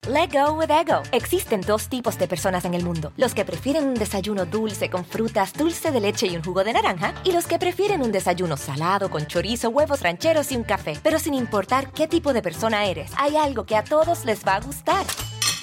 Let 0.08 0.30
go 0.32 0.52
with 0.52 0.70
ego. 0.70 1.02
Existen 1.12 1.60
dos 1.60 1.88
tipos 1.88 2.18
de 2.18 2.28
personas 2.28 2.64
en 2.64 2.74
el 2.74 2.84
mundo: 2.84 3.12
los 3.16 3.34
que 3.34 3.44
prefieren 3.44 3.86
un 3.86 3.94
desayuno 3.94 4.46
dulce 4.46 4.88
con 4.88 5.04
frutas, 5.04 5.52
dulce 5.52 5.90
de 5.90 6.00
leche 6.00 6.28
y 6.28 6.36
un 6.36 6.42
jugo 6.42 6.64
de 6.64 6.72
naranja, 6.72 7.14
y 7.24 7.32
los 7.32 7.46
que 7.46 7.58
prefieren 7.58 8.02
un 8.02 8.12
desayuno 8.12 8.56
salado 8.56 9.10
con 9.10 9.26
chorizo, 9.26 9.68
huevos 9.70 10.00
rancheros 10.00 10.50
y 10.52 10.56
un 10.56 10.64
café. 10.64 10.98
Pero 11.02 11.18
sin 11.18 11.34
importar 11.34 11.92
qué 11.92 12.06
tipo 12.06 12.32
de 12.32 12.42
persona 12.42 12.86
eres, 12.86 13.12
hay 13.16 13.36
algo 13.36 13.66
que 13.66 13.76
a 13.76 13.84
todos 13.84 14.24
les 14.24 14.46
va 14.46 14.54
a 14.54 14.60
gustar. 14.60 15.04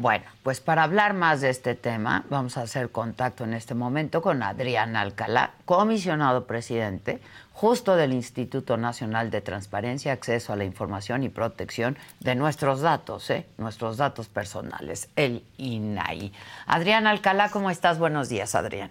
Bueno, 0.00 0.24
pues 0.42 0.60
para 0.60 0.84
hablar 0.84 1.12
más 1.12 1.42
de 1.42 1.50
este 1.50 1.74
tema, 1.74 2.24
vamos 2.30 2.56
a 2.56 2.62
hacer 2.62 2.88
contacto 2.88 3.44
en 3.44 3.52
este 3.52 3.74
momento 3.74 4.22
con 4.22 4.42
Adrián 4.42 4.96
Alcalá, 4.96 5.52
comisionado 5.66 6.46
presidente 6.46 7.20
justo 7.52 7.96
del 7.96 8.14
Instituto 8.14 8.78
Nacional 8.78 9.30
de 9.30 9.42
Transparencia, 9.42 10.14
Acceso 10.14 10.54
a 10.54 10.56
la 10.56 10.64
Información 10.64 11.22
y 11.22 11.28
Protección 11.28 11.98
de 12.20 12.34
nuestros 12.34 12.80
datos, 12.80 13.28
¿eh? 13.28 13.44
nuestros 13.58 13.98
datos 13.98 14.28
personales, 14.28 15.10
el 15.16 15.42
INAI. 15.58 16.32
Adrián 16.64 17.06
Alcalá, 17.06 17.50
¿cómo 17.50 17.68
estás? 17.70 17.98
Buenos 17.98 18.30
días, 18.30 18.54
Adrián. 18.54 18.90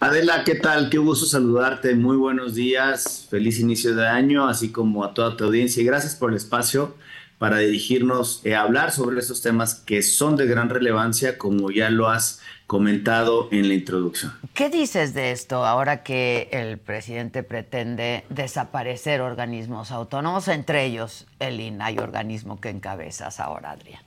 Adela, 0.00 0.42
¿qué 0.42 0.54
tal? 0.54 0.88
Qué 0.88 0.96
gusto 0.96 1.26
saludarte. 1.26 1.94
Muy 1.94 2.16
buenos 2.16 2.54
días. 2.54 3.26
Feliz 3.28 3.60
inicio 3.60 3.94
de 3.94 4.08
año, 4.08 4.48
así 4.48 4.72
como 4.72 5.04
a 5.04 5.12
toda 5.12 5.36
tu 5.36 5.44
audiencia. 5.44 5.82
Y 5.82 5.84
gracias 5.84 6.14
por 6.14 6.30
el 6.30 6.36
espacio 6.36 6.94
para 7.38 7.58
dirigirnos 7.58 8.42
a 8.46 8.60
hablar 8.60 8.92
sobre 8.92 9.18
estos 9.18 9.42
temas 9.42 9.74
que 9.74 10.02
son 10.02 10.36
de 10.36 10.46
gran 10.46 10.70
relevancia, 10.70 11.36
como 11.36 11.70
ya 11.70 11.90
lo 11.90 12.08
has 12.08 12.40
comentado 12.66 13.48
en 13.52 13.68
la 13.68 13.74
introducción. 13.74 14.32
¿Qué 14.54 14.70
dices 14.70 15.14
de 15.14 15.30
esto 15.30 15.64
ahora 15.64 16.02
que 16.02 16.48
el 16.50 16.78
presidente 16.78 17.42
pretende 17.42 18.24
desaparecer 18.28 19.20
organismos 19.20 19.92
autónomos, 19.92 20.48
entre 20.48 20.84
ellos 20.84 21.26
el 21.38 21.60
INAI, 21.60 21.98
organismo 21.98 22.60
que 22.60 22.70
encabezas 22.70 23.38
ahora, 23.38 23.72
Adrián? 23.72 24.02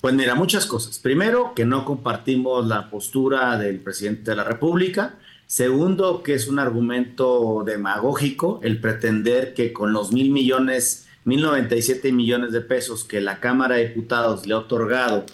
Pues 0.00 0.14
mira, 0.14 0.34
muchas 0.34 0.66
cosas. 0.66 0.98
Primero, 0.98 1.52
que 1.54 1.64
no 1.64 1.84
compartimos 1.84 2.66
la 2.66 2.90
postura 2.90 3.58
del 3.58 3.80
presidente 3.80 4.30
de 4.30 4.36
la 4.36 4.44
República. 4.44 5.16
Segundo, 5.46 6.22
que 6.22 6.34
es 6.34 6.48
un 6.48 6.58
argumento 6.58 7.64
demagógico 7.64 8.60
el 8.62 8.80
pretender 8.80 9.54
que 9.54 9.72
con 9.72 9.92
los 9.92 10.12
mil 10.12 10.30
millones, 10.30 11.05
mil 11.26 11.42
noventa 11.42 11.74
y 11.74 11.82
siete 11.82 12.12
millones 12.12 12.52
de 12.52 12.60
pesos 12.60 13.04
que 13.04 13.20
la 13.20 13.40
Cámara 13.40 13.74
de 13.74 13.88
Diputados 13.88 14.46
le 14.46 14.54
ha 14.54 14.58
otorgado 14.58 15.26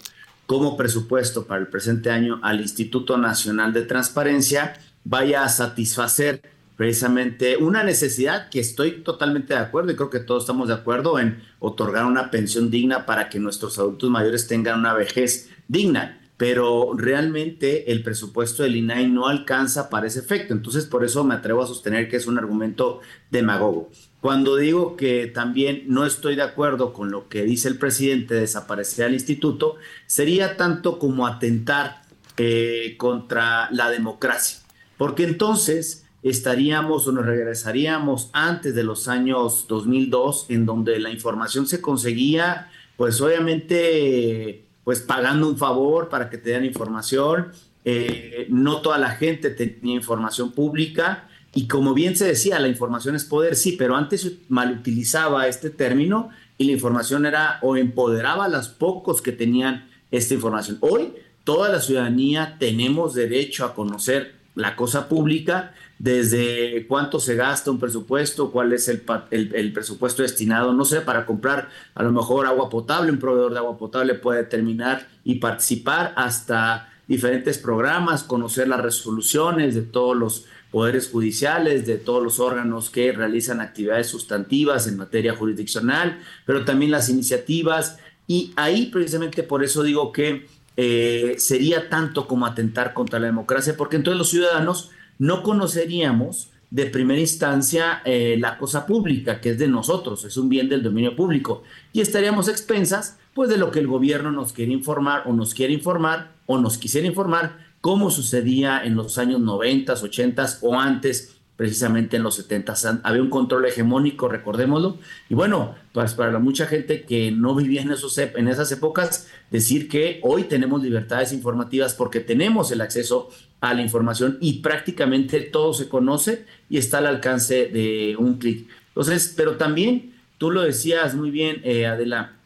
como 0.47 0.75
presupuesto 0.75 1.45
para 1.45 1.61
el 1.61 1.67
presente 1.67 2.09
año 2.09 2.39
al 2.41 2.61
Instituto 2.61 3.15
Nacional 3.17 3.73
de 3.73 3.83
Transparencia 3.83 4.73
vaya 5.03 5.43
a 5.43 5.49
satisfacer 5.49 6.41
precisamente 6.75 7.57
una 7.57 7.83
necesidad 7.83 8.49
que 8.49 8.59
estoy 8.59 9.03
totalmente 9.03 9.53
de 9.53 9.59
acuerdo 9.59 9.91
y 9.91 9.95
creo 9.95 10.09
que 10.09 10.19
todos 10.19 10.43
estamos 10.43 10.67
de 10.67 10.73
acuerdo 10.73 11.19
en 11.19 11.43
otorgar 11.59 12.05
una 12.05 12.31
pensión 12.31 12.71
digna 12.71 13.05
para 13.05 13.29
que 13.29 13.37
nuestros 13.37 13.77
adultos 13.77 14.09
mayores 14.09 14.47
tengan 14.47 14.79
una 14.79 14.95
vejez 14.95 15.51
digna 15.67 16.19
pero 16.37 16.93
realmente 16.95 17.91
el 17.91 18.01
presupuesto 18.01 18.63
del 18.63 18.75
INAI 18.75 19.07
no 19.07 19.27
alcanza 19.27 19.89
para 19.89 20.07
ese 20.07 20.19
efecto. 20.19 20.53
Entonces, 20.53 20.85
por 20.85 21.05
eso 21.05 21.23
me 21.23 21.35
atrevo 21.35 21.63
a 21.63 21.67
sostener 21.67 22.09
que 22.09 22.17
es 22.17 22.27
un 22.27 22.37
argumento 22.37 23.01
demagogo. 23.29 23.91
Cuando 24.23 24.55
digo 24.55 24.95
que 24.95 25.27
también 25.27 25.83
no 25.87 26.05
estoy 26.05 26.37
de 26.37 26.43
acuerdo 26.43 26.93
con 26.93 27.11
lo 27.11 27.27
que 27.27 27.43
dice 27.43 27.67
el 27.67 27.77
presidente 27.77 28.35
de 28.35 28.39
desaparecer 28.39 29.07
al 29.07 29.13
instituto, 29.13 29.75
sería 30.07 30.55
tanto 30.55 30.97
como 30.97 31.27
atentar 31.27 32.03
eh, 32.37 32.95
contra 32.97 33.69
la 33.71 33.89
democracia, 33.89 34.59
porque 34.97 35.25
entonces 35.25 36.05
estaríamos 36.21 37.05
o 37.05 37.11
nos 37.11 37.25
regresaríamos 37.25 38.29
antes 38.31 38.73
de 38.73 38.85
los 38.85 39.09
años 39.09 39.65
2002, 39.67 40.45
en 40.47 40.65
donde 40.65 40.99
la 40.99 41.09
información 41.09 41.67
se 41.67 41.81
conseguía, 41.81 42.71
pues 42.95 43.19
obviamente 43.19 44.63
pues 44.85 45.01
pagando 45.01 45.49
un 45.49 45.57
favor 45.57 46.07
para 46.07 46.29
que 46.29 46.37
te 46.37 46.51
den 46.51 46.63
información. 46.63 47.51
Eh, 47.83 48.47
no 48.49 48.79
toda 48.79 48.97
la 48.97 49.09
gente 49.09 49.49
tenía 49.49 49.95
información 49.95 50.53
pública 50.53 51.27
y 51.53 51.67
como 51.67 51.93
bien 51.93 52.15
se 52.15 52.25
decía, 52.25 52.59
la 52.59 52.67
información 52.67 53.15
es 53.15 53.25
poder, 53.25 53.55
sí, 53.55 53.73
pero 53.73 53.95
antes 53.95 54.31
malutilizaba 54.49 55.47
este 55.47 55.69
término 55.69 56.29
y 56.57 56.65
la 56.65 56.71
información 56.71 57.25
era 57.25 57.59
o 57.61 57.77
empoderaba 57.77 58.45
a 58.45 58.49
los 58.49 58.69
pocos 58.69 59.21
que 59.21 59.31
tenían 59.31 59.87
esta 60.09 60.33
información. 60.33 60.77
Hoy 60.81 61.13
toda 61.43 61.69
la 61.69 61.79
ciudadanía 61.79 62.57
tenemos 62.59 63.13
derecho 63.13 63.65
a 63.65 63.75
conocer 63.75 64.33
la 64.55 64.75
cosa 64.75 65.07
pública, 65.09 65.73
desde 65.99 66.85
cuánto 66.87 67.19
se 67.19 67.35
gasta 67.35 67.71
un 67.71 67.79
presupuesto, 67.79 68.51
cuál 68.51 68.73
es 68.73 68.87
el, 68.87 69.03
el, 69.31 69.73
presupuesto 69.73 70.21
destinado, 70.21 70.73
no 70.73 70.85
sé, 70.85 71.01
para 71.01 71.25
comprar 71.25 71.69
a 71.95 72.03
lo 72.03 72.11
mejor 72.11 72.45
agua 72.45 72.69
potable, 72.69 73.11
un 73.11 73.19
proveedor 73.19 73.53
de 73.53 73.59
agua 73.59 73.77
potable 73.77 74.15
puede 74.15 74.39
determinar 74.43 75.07
y 75.23 75.35
participar 75.35 76.13
hasta 76.15 76.89
diferentes 77.07 77.57
programas, 77.57 78.23
conocer 78.23 78.67
las 78.67 78.81
resoluciones 78.81 79.75
de 79.75 79.81
todos 79.81 80.15
los 80.15 80.45
poderes 80.73 81.07
judiciales, 81.07 81.85
de 81.85 81.97
todos 81.97 82.23
los 82.23 82.39
órganos 82.39 82.89
que 82.89 83.11
realizan 83.11 83.61
actividades 83.61 84.07
sustantivas 84.07 84.87
en 84.87 84.97
materia 84.97 85.35
jurisdiccional, 85.35 86.19
pero 86.47 86.65
también 86.65 86.89
las 86.89 87.09
iniciativas. 87.09 87.99
Y 88.25 88.51
ahí 88.55 88.87
precisamente 88.87 89.43
por 89.43 89.63
eso 89.63 89.83
digo 89.83 90.11
que 90.11 90.47
eh, 90.75 91.35
sería 91.37 91.89
tanto 91.89 92.27
como 92.27 92.47
atentar 92.47 92.95
contra 92.95 93.19
la 93.19 93.27
democracia, 93.27 93.77
porque 93.77 93.97
entonces 93.97 94.17
los 94.17 94.31
ciudadanos 94.31 94.89
no 95.19 95.43
conoceríamos 95.43 96.49
de 96.71 96.87
primera 96.87 97.21
instancia 97.21 98.01
eh, 98.03 98.35
la 98.39 98.57
cosa 98.57 98.87
pública, 98.87 99.41
que 99.41 99.51
es 99.51 99.59
de 99.59 99.67
nosotros, 99.67 100.25
es 100.25 100.37
un 100.37 100.49
bien 100.49 100.69
del 100.69 100.81
dominio 100.81 101.15
público, 101.15 101.61
y 101.91 102.01
estaríamos 102.01 102.47
expensas 102.47 103.19
pues 103.35 103.47
de 103.47 103.57
lo 103.57 103.69
que 103.69 103.77
el 103.77 103.85
gobierno 103.85 104.31
nos 104.31 104.53
quiere 104.53 104.71
informar 104.71 105.21
o 105.27 105.33
nos 105.33 105.53
quiere 105.53 105.71
informar 105.71 106.31
o 106.47 106.57
nos 106.57 106.79
quisiera 106.79 107.05
informar, 107.05 107.62
como 107.83 108.09
sucedía 108.11 108.81
en 108.81 108.95
los 108.95 109.17
años 109.17 109.41
90, 109.41 109.91
80 109.91 110.59
o 110.61 110.79
antes 110.79 111.35
precisamente 111.57 112.15
en 112.15 112.23
los 112.23 112.35
70 112.35 113.01
había 113.03 113.21
un 113.21 113.29
control 113.29 113.65
hegemónico, 113.65 114.29
recordémoslo, 114.29 114.99
y 115.29 115.35
bueno, 115.35 115.75
pues 115.91 116.13
para 116.13 116.39
mucha 116.39 116.65
gente 116.65 117.03
que 117.03 117.31
no 117.31 117.53
vivía 117.55 117.81
en 117.81 118.47
esas 118.47 118.71
épocas, 118.71 119.27
decir 119.51 119.89
que 119.89 120.21
hoy 120.23 120.45
tenemos 120.45 120.81
libertades 120.81 121.33
informativas 121.33 121.93
porque 121.93 122.21
tenemos 122.21 122.71
el 122.71 122.79
acceso 122.79 123.27
a 123.59 123.73
la 123.73 123.81
información 123.81 124.37
y 124.39 124.61
prácticamente 124.61 125.41
todo 125.41 125.73
se 125.73 125.89
conoce 125.89 126.45
y 126.69 126.77
está 126.77 126.99
al 126.99 127.07
alcance 127.07 127.67
de 127.67 128.15
un 128.17 128.37
clic. 128.37 128.65
Entonces, 128.87 129.33
pero 129.35 129.57
también, 129.57 130.13
tú 130.37 130.51
lo 130.51 130.61
decías 130.61 131.15
muy 131.15 131.31
bien, 131.31 131.59
eh, 131.65 131.85
Adela, 131.85 132.37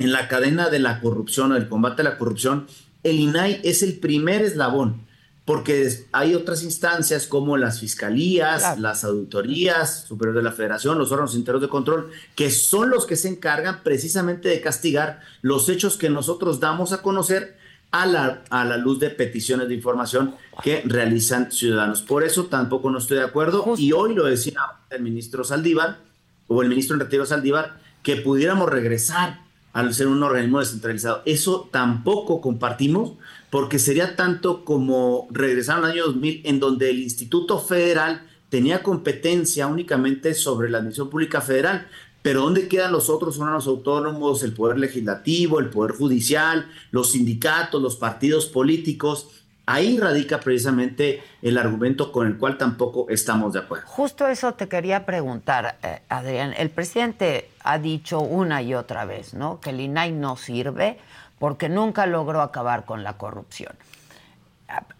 en 0.00 0.10
la 0.10 0.26
cadena 0.26 0.70
de 0.70 0.80
la 0.80 1.00
corrupción 1.00 1.52
o 1.52 1.54
del 1.54 1.68
combate 1.68 2.02
a 2.02 2.04
la 2.04 2.18
corrupción, 2.18 2.66
el 3.02 3.20
INAI 3.20 3.60
es 3.64 3.82
el 3.82 3.98
primer 3.98 4.42
eslabón 4.42 5.06
porque 5.44 6.06
hay 6.12 6.34
otras 6.34 6.62
instancias 6.62 7.26
como 7.26 7.56
las 7.56 7.80
fiscalías, 7.80 8.78
las 8.78 9.02
auditorías 9.02 10.04
superiores 10.04 10.42
de 10.42 10.48
la 10.48 10.54
federación, 10.54 10.98
los 10.98 11.10
órganos 11.10 11.34
internos 11.34 11.62
de 11.62 11.68
control, 11.68 12.10
que 12.36 12.50
son 12.50 12.90
los 12.90 13.06
que 13.06 13.16
se 13.16 13.28
encargan 13.28 13.82
precisamente 13.82 14.48
de 14.48 14.60
castigar 14.60 15.20
los 15.40 15.68
hechos 15.68 15.96
que 15.96 16.10
nosotros 16.10 16.60
damos 16.60 16.92
a 16.92 17.02
conocer 17.02 17.56
a 17.90 18.06
la, 18.06 18.44
a 18.50 18.64
la 18.64 18.76
luz 18.76 19.00
de 19.00 19.10
peticiones 19.10 19.68
de 19.68 19.74
información 19.74 20.36
que 20.62 20.82
realizan 20.86 21.50
ciudadanos. 21.50 22.02
Por 22.02 22.22
eso 22.22 22.46
tampoco 22.46 22.90
no 22.90 22.98
estoy 22.98 23.18
de 23.18 23.24
acuerdo 23.24 23.74
y 23.76 23.92
hoy 23.92 24.14
lo 24.14 24.24
decía 24.24 24.60
el 24.90 25.02
ministro 25.02 25.42
Saldívar 25.42 25.98
o 26.46 26.62
el 26.62 26.68
ministro 26.68 26.94
en 26.94 27.00
retiro 27.00 27.26
Saldívar, 27.26 27.80
que 28.02 28.16
pudiéramos 28.16 28.68
regresar 28.68 29.40
al 29.72 29.94
ser 29.94 30.08
un 30.08 30.22
organismo 30.22 30.60
descentralizado. 30.60 31.22
Eso 31.24 31.68
tampoco 31.72 32.40
compartimos 32.40 33.12
porque 33.50 33.78
sería 33.78 34.16
tanto 34.16 34.64
como 34.64 35.28
regresar 35.30 35.78
al 35.78 35.92
año 35.92 36.06
2000 36.06 36.42
en 36.44 36.60
donde 36.60 36.90
el 36.90 37.00
Instituto 37.00 37.58
Federal 37.58 38.22
tenía 38.48 38.82
competencia 38.82 39.66
únicamente 39.66 40.34
sobre 40.34 40.68
la 40.68 40.78
admisión 40.78 41.08
pública 41.08 41.40
federal, 41.40 41.86
pero 42.20 42.42
¿dónde 42.42 42.68
quedan 42.68 42.92
los 42.92 43.10
otros 43.10 43.38
órganos 43.38 43.66
autónomos, 43.66 44.42
el 44.42 44.52
poder 44.52 44.78
legislativo, 44.78 45.58
el 45.58 45.70
poder 45.70 45.92
judicial, 45.92 46.70
los 46.90 47.12
sindicatos, 47.12 47.82
los 47.82 47.96
partidos 47.96 48.46
políticos? 48.46 49.28
Ahí 49.64 49.96
radica 49.98 50.40
precisamente 50.40 51.22
el 51.40 51.56
argumento 51.56 52.12
con 52.12 52.26
el 52.26 52.36
cual 52.36 52.58
tampoco 52.58 53.06
estamos 53.08 53.52
de 53.52 53.60
acuerdo. 53.60 53.86
Justo 53.86 54.26
eso 54.26 54.54
te 54.54 54.68
quería 54.68 55.06
preguntar, 55.06 55.78
eh, 55.82 56.00
Adrián. 56.08 56.52
El 56.56 56.70
presidente 56.70 57.48
ha 57.64 57.78
dicho 57.78 58.20
una 58.20 58.62
y 58.62 58.74
otra 58.74 59.04
vez, 59.04 59.34
¿no? 59.34 59.60
Que 59.60 59.70
el 59.70 59.80
INAI 59.80 60.12
no 60.12 60.36
sirve 60.36 60.98
porque 61.38 61.68
nunca 61.68 62.06
logró 62.06 62.40
acabar 62.40 62.84
con 62.84 63.02
la 63.02 63.14
corrupción. 63.14 63.74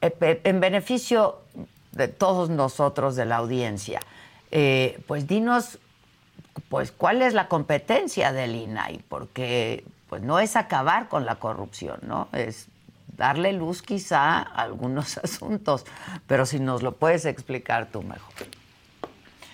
Eh, 0.00 0.40
en 0.44 0.60
beneficio 0.60 1.40
de 1.92 2.08
todos 2.08 2.50
nosotros 2.50 3.16
de 3.16 3.24
la 3.24 3.36
audiencia, 3.36 4.00
eh, 4.50 5.00
pues 5.06 5.26
dinos, 5.26 5.78
pues 6.68 6.92
cuál 6.92 7.22
es 7.22 7.34
la 7.34 7.48
competencia 7.48 8.32
del 8.32 8.54
INAI, 8.54 9.02
porque 9.08 9.84
pues 10.08 10.22
no 10.22 10.40
es 10.40 10.56
acabar 10.56 11.08
con 11.08 11.24
la 11.24 11.36
corrupción, 11.36 11.98
¿no? 12.02 12.28
Es 12.32 12.68
darle 13.16 13.52
luz 13.52 13.82
quizá 13.82 14.38
a 14.38 14.42
algunos 14.42 15.18
asuntos, 15.22 15.86
pero 16.26 16.44
si 16.46 16.60
nos 16.60 16.82
lo 16.82 16.96
puedes 16.96 17.24
explicar 17.24 17.88
tú 17.90 18.02
mejor. 18.02 18.32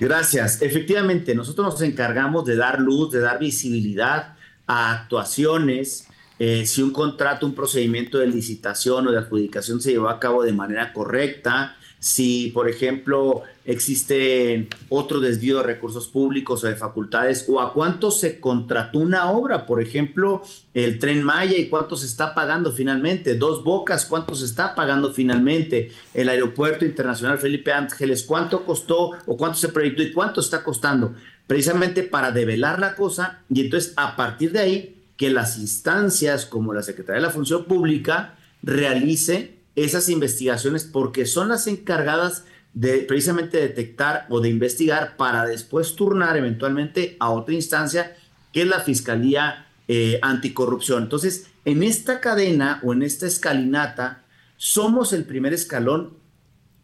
Gracias. 0.01 0.63
Efectivamente, 0.63 1.35
nosotros 1.35 1.75
nos 1.75 1.83
encargamos 1.83 2.45
de 2.45 2.57
dar 2.57 2.81
luz, 2.81 3.11
de 3.11 3.21
dar 3.21 3.39
visibilidad 3.39 4.37
a 4.67 4.93
actuaciones 4.93 6.09
eh, 6.39 6.67
si 6.67 6.83
un 6.83 6.93
contrato, 6.93 7.47
un 7.47 7.55
procedimiento 7.55 8.19
de 8.19 8.29
licitación 8.29 9.09
o 9.09 9.11
de 9.11 9.19
adjudicación 9.19 9.81
se 9.81 9.91
llevó 9.91 10.09
a 10.09 10.21
cabo 10.21 10.45
de 10.45 10.53
manera 10.53 10.93
correcta, 10.93 11.77
si, 12.01 12.51
por 12.51 12.69
ejemplo, 12.69 13.43
existe 13.65 14.69
otro 14.89 15.21
desvío 15.21 15.59
de 15.59 15.65
recursos 15.65 16.07
públicos 16.07 16.63
o 16.63 16.67
de 16.69 16.77
facultades, 16.77 17.45
o 17.49 17.61
a 17.61 17.73
cuánto 17.73 18.11
se 18.11 18.41
contrató 18.41 19.01
una 19.01 19.31
obra, 19.31 19.67
por 19.67 19.83
ejemplo, 19.83 20.43
el 20.75 20.99
tren 20.99 21.23
Maya 21.23 21.57
y 21.57 21.69
cuánto 21.69 21.97
se 21.97 22.07
está 22.07 22.35
pagando 22.35 22.73
finalmente, 22.73 23.35
Dos 23.35 23.65
Bocas, 23.65 24.07
cuánto 24.07 24.35
se 24.35 24.45
está 24.45 24.75
pagando 24.75 25.13
finalmente, 25.13 25.91
el 26.15 26.29
aeropuerto 26.29 26.85
internacional 26.85 27.39
Felipe 27.39 27.73
Ángeles, 27.73 28.23
cuánto 28.23 28.65
costó 28.65 29.13
o 29.27 29.37
cuánto 29.37 29.59
se 29.59 29.69
proyectó 29.69 30.03
y 30.03 30.13
cuánto 30.13 30.41
está 30.41 30.63
costando, 30.63 31.15
precisamente 31.47 32.05
para 32.05 32.31
develar 32.31 32.79
la 32.79 32.95
cosa 32.95 33.41
y 33.51 33.63
entonces 33.63 33.93
a 33.97 34.15
partir 34.17 34.53
de 34.53 34.61
ahí 34.61 34.95
que 35.17 35.31
las 35.31 35.59
instancias 35.59 36.47
como 36.47 36.73
la 36.73 36.83
Secretaría 36.83 37.21
de 37.21 37.27
la 37.27 37.33
Función 37.33 37.65
Pública 37.65 38.37
realice 38.63 39.58
esas 39.85 40.09
investigaciones 40.09 40.85
porque 40.85 41.27
son 41.27 41.49
las 41.49 41.67
encargadas 41.67 42.45
de 42.75 42.99
precisamente 42.99 43.59
detectar 43.59 44.27
o 44.29 44.41
de 44.41 44.49
investigar 44.49 45.17
para 45.17 45.45
después 45.45 45.95
turnar 45.95 46.37
eventualmente 46.37 47.17
a 47.19 47.31
otra 47.31 47.55
instancia 47.55 48.17
que 48.53 48.63
es 48.63 48.69
la 48.69 48.81
Fiscalía 48.81 49.67
eh, 49.89 50.19
Anticorrupción. 50.23 51.05
Entonces, 51.05 51.47
en 51.65 51.83
esta 51.83 52.21
cadena 52.21 52.81
o 52.83 52.93
en 52.93 53.03
esta 53.03 53.27
escalinata, 53.27 54.25
somos 54.57 55.13
el 55.13 55.25
primer 55.25 55.53
escalón 55.53 56.17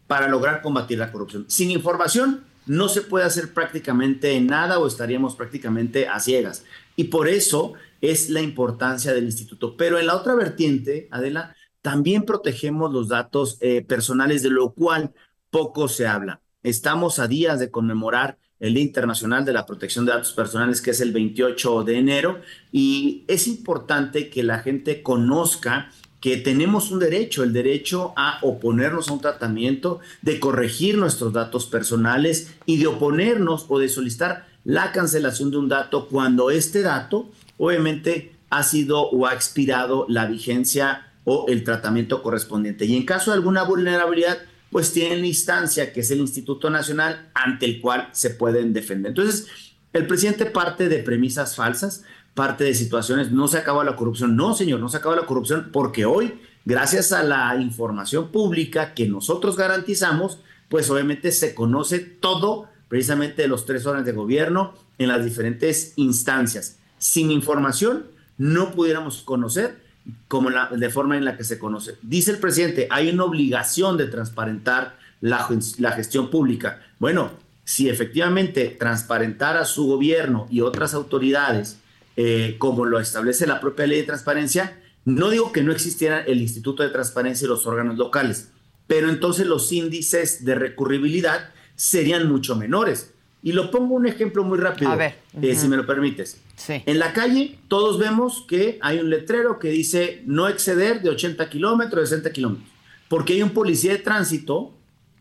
para 0.06 0.28
lograr 0.28 0.62
combatir 0.62 0.98
la 0.98 1.12
corrupción. 1.12 1.46
Sin 1.48 1.70
información 1.70 2.44
no 2.66 2.88
se 2.88 3.02
puede 3.02 3.26
hacer 3.26 3.52
prácticamente 3.52 4.40
nada 4.40 4.78
o 4.78 4.86
estaríamos 4.86 5.36
prácticamente 5.36 6.08
a 6.08 6.20
ciegas. 6.20 6.64
Y 6.96 7.04
por 7.04 7.28
eso 7.28 7.74
es 8.00 8.30
la 8.30 8.40
importancia 8.40 9.12
del 9.12 9.24
instituto. 9.24 9.76
Pero 9.76 9.98
en 9.98 10.06
la 10.06 10.16
otra 10.16 10.34
vertiente, 10.34 11.08
Adela, 11.10 11.54
también 11.84 12.22
protegemos 12.22 12.90
los 12.94 13.08
datos 13.08 13.58
eh, 13.60 13.82
personales, 13.82 14.42
de 14.42 14.48
lo 14.48 14.72
cual 14.72 15.12
poco 15.50 15.86
se 15.86 16.06
habla. 16.06 16.40
Estamos 16.62 17.18
a 17.18 17.28
días 17.28 17.60
de 17.60 17.70
conmemorar 17.70 18.38
el 18.58 18.72
Día 18.72 18.84
Internacional 18.84 19.44
de 19.44 19.52
la 19.52 19.66
Protección 19.66 20.06
de 20.06 20.12
Datos 20.12 20.32
Personales, 20.32 20.80
que 20.80 20.92
es 20.92 21.02
el 21.02 21.12
28 21.12 21.84
de 21.84 21.98
enero, 21.98 22.40
y 22.72 23.24
es 23.28 23.46
importante 23.46 24.30
que 24.30 24.42
la 24.42 24.60
gente 24.60 25.02
conozca 25.02 25.90
que 26.22 26.38
tenemos 26.38 26.90
un 26.90 27.00
derecho, 27.00 27.42
el 27.42 27.52
derecho 27.52 28.14
a 28.16 28.38
oponernos 28.40 29.10
a 29.10 29.12
un 29.12 29.20
tratamiento, 29.20 30.00
de 30.22 30.40
corregir 30.40 30.96
nuestros 30.96 31.34
datos 31.34 31.66
personales 31.66 32.54
y 32.64 32.78
de 32.78 32.86
oponernos 32.86 33.66
o 33.68 33.78
de 33.78 33.90
solicitar 33.90 34.46
la 34.64 34.90
cancelación 34.90 35.50
de 35.50 35.58
un 35.58 35.68
dato 35.68 36.08
cuando 36.08 36.50
este 36.50 36.80
dato 36.80 37.30
obviamente 37.58 38.32
ha 38.48 38.62
sido 38.62 39.02
o 39.02 39.26
ha 39.26 39.34
expirado 39.34 40.06
la 40.08 40.24
vigencia 40.24 41.10
o 41.24 41.46
el 41.48 41.64
tratamiento 41.64 42.22
correspondiente. 42.22 42.84
Y 42.84 42.96
en 42.96 43.04
caso 43.04 43.30
de 43.30 43.36
alguna 43.36 43.64
vulnerabilidad, 43.64 44.38
pues 44.70 44.92
tienen 44.92 45.20
la 45.20 45.26
instancia 45.26 45.92
que 45.92 46.00
es 46.00 46.10
el 46.10 46.18
Instituto 46.18 46.70
Nacional 46.70 47.30
ante 47.34 47.66
el 47.66 47.80
cual 47.80 48.08
se 48.12 48.30
pueden 48.30 48.72
defender. 48.72 49.10
Entonces, 49.10 49.46
el 49.92 50.06
presidente 50.06 50.46
parte 50.46 50.88
de 50.88 50.98
premisas 50.98 51.54
falsas, 51.56 52.04
parte 52.34 52.64
de 52.64 52.74
situaciones, 52.74 53.30
no 53.30 53.46
se 53.48 53.58
acaba 53.58 53.84
la 53.84 53.96
corrupción. 53.96 54.36
No, 54.36 54.54
señor, 54.54 54.80
no 54.80 54.88
se 54.88 54.96
acaba 54.96 55.16
la 55.16 55.26
corrupción 55.26 55.70
porque 55.72 56.04
hoy, 56.04 56.40
gracias 56.64 57.12
a 57.12 57.22
la 57.22 57.56
información 57.60 58.32
pública 58.32 58.94
que 58.94 59.06
nosotros 59.06 59.56
garantizamos, 59.56 60.40
pues 60.68 60.90
obviamente 60.90 61.30
se 61.30 61.54
conoce 61.54 62.00
todo 62.00 62.68
precisamente 62.88 63.42
de 63.42 63.48
los 63.48 63.64
tres 63.64 63.86
órdenes 63.86 64.06
de 64.06 64.12
gobierno 64.12 64.74
en 64.98 65.08
las 65.08 65.24
diferentes 65.24 65.92
instancias 65.96 66.78
sin 67.04 67.30
información 67.30 68.06
no 68.38 68.72
pudiéramos 68.72 69.20
conocer 69.20 69.83
como 70.28 70.50
la, 70.50 70.68
de 70.68 70.90
forma 70.90 71.16
en 71.16 71.24
la 71.24 71.36
que 71.36 71.44
se 71.44 71.58
conoce. 71.58 71.96
Dice 72.02 72.30
el 72.30 72.38
presidente, 72.38 72.88
hay 72.90 73.10
una 73.10 73.24
obligación 73.24 73.96
de 73.96 74.06
transparentar 74.06 74.96
la, 75.20 75.48
la 75.78 75.92
gestión 75.92 76.30
pública. 76.30 76.82
Bueno, 76.98 77.30
si 77.64 77.88
efectivamente 77.88 78.76
transparentara 78.78 79.64
su 79.64 79.86
gobierno 79.86 80.46
y 80.50 80.60
otras 80.60 80.92
autoridades, 80.92 81.78
eh, 82.16 82.56
como 82.58 82.84
lo 82.84 83.00
establece 83.00 83.46
la 83.46 83.60
propia 83.60 83.86
ley 83.86 84.00
de 84.00 84.06
transparencia, 84.06 84.78
no 85.04 85.30
digo 85.30 85.52
que 85.52 85.62
no 85.62 85.72
existiera 85.72 86.20
el 86.20 86.40
Instituto 86.40 86.82
de 86.82 86.90
Transparencia 86.90 87.46
y 87.46 87.48
los 87.48 87.66
órganos 87.66 87.96
locales, 87.96 88.50
pero 88.86 89.08
entonces 89.08 89.46
los 89.46 89.72
índices 89.72 90.44
de 90.44 90.54
recurribilidad 90.54 91.50
serían 91.74 92.28
mucho 92.28 92.54
menores. 92.56 93.13
Y 93.44 93.52
lo 93.52 93.70
pongo 93.70 93.94
un 93.94 94.06
ejemplo 94.06 94.42
muy 94.42 94.56
rápido, 94.56 94.90
A 94.90 94.96
ver, 94.96 95.16
eh, 95.42 95.54
si 95.54 95.68
me 95.68 95.76
lo 95.76 95.86
permites. 95.86 96.40
En 96.66 96.98
la 96.98 97.12
calle 97.12 97.58
todos 97.68 97.98
vemos 97.98 98.46
que 98.48 98.78
hay 98.80 99.00
un 99.00 99.10
letrero 99.10 99.58
que 99.58 99.68
dice 99.68 100.22
no 100.24 100.48
exceder 100.48 101.02
de 101.02 101.10
80 101.10 101.50
kilómetros, 101.50 102.00
de 102.00 102.06
60 102.16 102.32
kilómetros, 102.32 102.66
porque 103.06 103.34
hay 103.34 103.42
un 103.42 103.50
policía 103.50 103.92
de 103.92 103.98
tránsito 103.98 104.72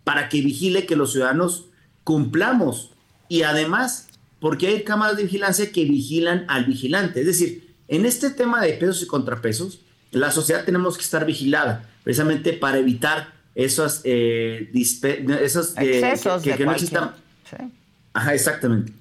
para 0.06 0.30
que 0.30 0.40
vigile 0.40 0.86
que 0.86 0.96
los 0.96 1.12
ciudadanos 1.12 1.66
cumplamos. 2.06 2.92
Y 3.28 3.42
además, 3.42 4.08
porque 4.40 4.68
hay 4.68 4.84
cámaras 4.84 5.18
de 5.18 5.24
vigilancia 5.24 5.70
que 5.74 5.84
vigilan 5.84 6.46
al 6.48 6.64
vigilante. 6.64 7.20
Es 7.20 7.26
decir, 7.26 7.76
en 7.90 8.06
este 8.06 8.30
tema 8.30 8.62
de 8.62 8.72
pesos 8.76 9.04
y 9.04 9.08
contrapesos, 9.08 9.82
la 10.12 10.32
sociedad 10.32 10.64
tenemos 10.64 10.96
que 10.98 11.04
estar 11.04 11.26
vigilada, 11.26 11.90
precisamente 12.06 12.54
para 12.54 12.78
evitar 12.78 13.34
esos, 13.54 14.00
eh, 14.06 14.72
esos 14.74 15.78
eh, 15.78 16.00
excesos 16.00 16.42
que, 16.42 16.66
no 16.66 16.72
existan. 16.72 17.16
Ajá, 18.14 18.34
exactamente. 18.34 18.94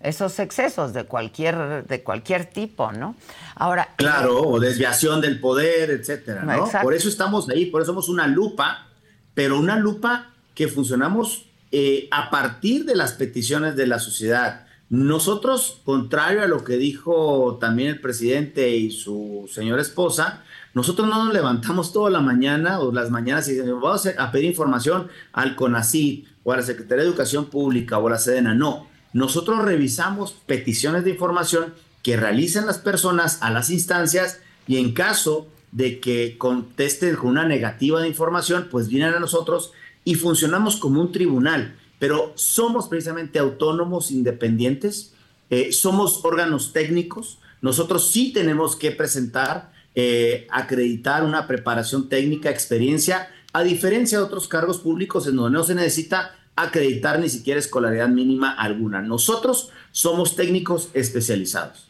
Esos 0.00 0.38
excesos 0.38 0.92
de 0.92 1.04
cualquier, 1.04 1.86
de 1.86 2.02
cualquier 2.02 2.44
tipo, 2.44 2.92
¿no? 2.92 3.16
Ahora. 3.54 3.88
Claro, 3.96 4.42
o 4.42 4.60
desviación 4.60 5.22
del 5.22 5.40
poder, 5.40 5.90
etcétera, 5.90 6.42
¿no? 6.42 6.68
Por 6.82 6.92
eso 6.92 7.08
estamos 7.08 7.48
ahí, 7.48 7.66
por 7.66 7.80
eso 7.80 7.92
somos 7.92 8.10
una 8.10 8.26
lupa, 8.26 8.86
pero 9.32 9.58
una 9.58 9.76
lupa 9.78 10.30
que 10.54 10.68
funcionamos 10.68 11.46
eh, 11.72 12.08
a 12.10 12.30
partir 12.30 12.84
de 12.84 12.94
las 12.94 13.14
peticiones 13.14 13.76
de 13.76 13.86
la 13.86 13.98
sociedad. 13.98 14.66
Nosotros, 14.90 15.80
contrario 15.84 16.42
a 16.42 16.46
lo 16.46 16.62
que 16.62 16.76
dijo 16.76 17.56
también 17.58 17.88
el 17.88 18.00
presidente 18.00 18.76
y 18.76 18.90
su 18.90 19.48
señora 19.52 19.80
esposa, 19.80 20.44
nosotros 20.74 21.08
no 21.08 21.24
nos 21.24 21.32
levantamos 21.32 21.92
toda 21.92 22.10
la 22.10 22.20
mañana 22.20 22.80
o 22.80 22.92
las 22.92 23.10
mañanas 23.10 23.48
y 23.48 23.58
vamos 23.60 24.06
a 24.06 24.30
pedir 24.30 24.46
información 24.46 25.08
al 25.32 25.56
CONACYT 25.56 26.28
o 26.44 26.52
a 26.52 26.56
la 26.56 26.62
Secretaría 26.62 27.02
de 27.02 27.10
Educación 27.10 27.46
Pública 27.46 27.98
o 27.98 28.06
a 28.06 28.10
la 28.10 28.18
SEDENA. 28.18 28.54
No, 28.54 28.86
nosotros 29.12 29.64
revisamos 29.64 30.32
peticiones 30.46 31.04
de 31.04 31.10
información 31.10 31.74
que 32.02 32.16
realizan 32.16 32.66
las 32.66 32.78
personas 32.78 33.38
a 33.40 33.50
las 33.50 33.70
instancias 33.70 34.40
y 34.68 34.76
en 34.76 34.92
caso 34.92 35.48
de 35.72 35.98
que 35.98 36.38
contesten 36.38 37.16
con 37.16 37.30
una 37.30 37.48
negativa 37.48 38.00
de 38.00 38.08
información, 38.08 38.68
pues 38.70 38.88
vienen 38.88 39.14
a 39.14 39.18
nosotros 39.18 39.72
y 40.04 40.14
funcionamos 40.14 40.76
como 40.76 41.00
un 41.00 41.10
tribunal, 41.10 41.76
pero 41.98 42.32
somos 42.36 42.88
precisamente 42.88 43.38
autónomos, 43.38 44.10
independientes, 44.10 45.14
eh, 45.50 45.72
somos 45.72 46.24
órganos 46.24 46.72
técnicos, 46.72 47.38
nosotros 47.60 48.10
sí 48.10 48.32
tenemos 48.32 48.76
que 48.76 48.90
presentar, 48.90 49.72
eh, 49.94 50.46
acreditar 50.50 51.24
una 51.24 51.46
preparación 51.46 52.08
técnica, 52.08 52.50
experiencia, 52.50 53.30
a 53.54 53.62
diferencia 53.62 54.18
de 54.18 54.24
otros 54.24 54.48
cargos 54.48 54.78
públicos 54.78 55.28
en 55.28 55.36
donde 55.36 55.56
no 55.56 55.62
se 55.62 55.76
necesita 55.76 56.34
acreditar 56.56 57.20
ni 57.20 57.28
siquiera 57.28 57.60
escolaridad 57.60 58.08
mínima 58.08 58.52
alguna. 58.52 59.00
Nosotros 59.00 59.70
somos 59.92 60.34
técnicos 60.34 60.90
especializados. 60.92 61.86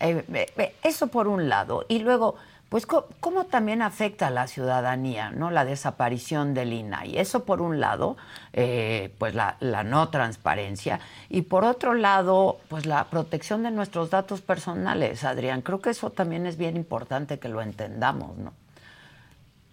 Eh, 0.00 0.52
eso 0.82 1.06
por 1.06 1.28
un 1.28 1.48
lado. 1.48 1.86
Y 1.88 2.00
luego, 2.00 2.34
pues, 2.68 2.86
¿cómo, 2.86 3.44
también 3.44 3.82
afecta 3.82 4.26
a 4.26 4.30
la 4.30 4.48
ciudadanía, 4.48 5.30
¿no? 5.30 5.52
La 5.52 5.64
desaparición 5.64 6.54
del 6.54 6.72
INAI. 6.72 7.18
Eso 7.18 7.44
por 7.44 7.62
un 7.62 7.78
lado, 7.78 8.16
eh, 8.52 9.14
pues 9.18 9.36
la, 9.36 9.58
la, 9.60 9.84
no 9.84 10.08
transparencia. 10.08 10.98
Y 11.30 11.42
por 11.42 11.64
otro 11.64 11.94
lado, 11.94 12.58
pues 12.66 12.84
la 12.84 13.04
protección 13.04 13.62
de 13.62 13.70
nuestros 13.70 14.10
datos 14.10 14.40
personales, 14.40 15.22
Adrián. 15.22 15.62
Creo 15.62 15.80
que 15.80 15.90
eso 15.90 16.10
también 16.10 16.46
es 16.46 16.56
bien 16.56 16.76
importante 16.76 17.38
que 17.38 17.48
lo 17.48 17.62
entendamos, 17.62 18.36
¿no? 18.38 18.52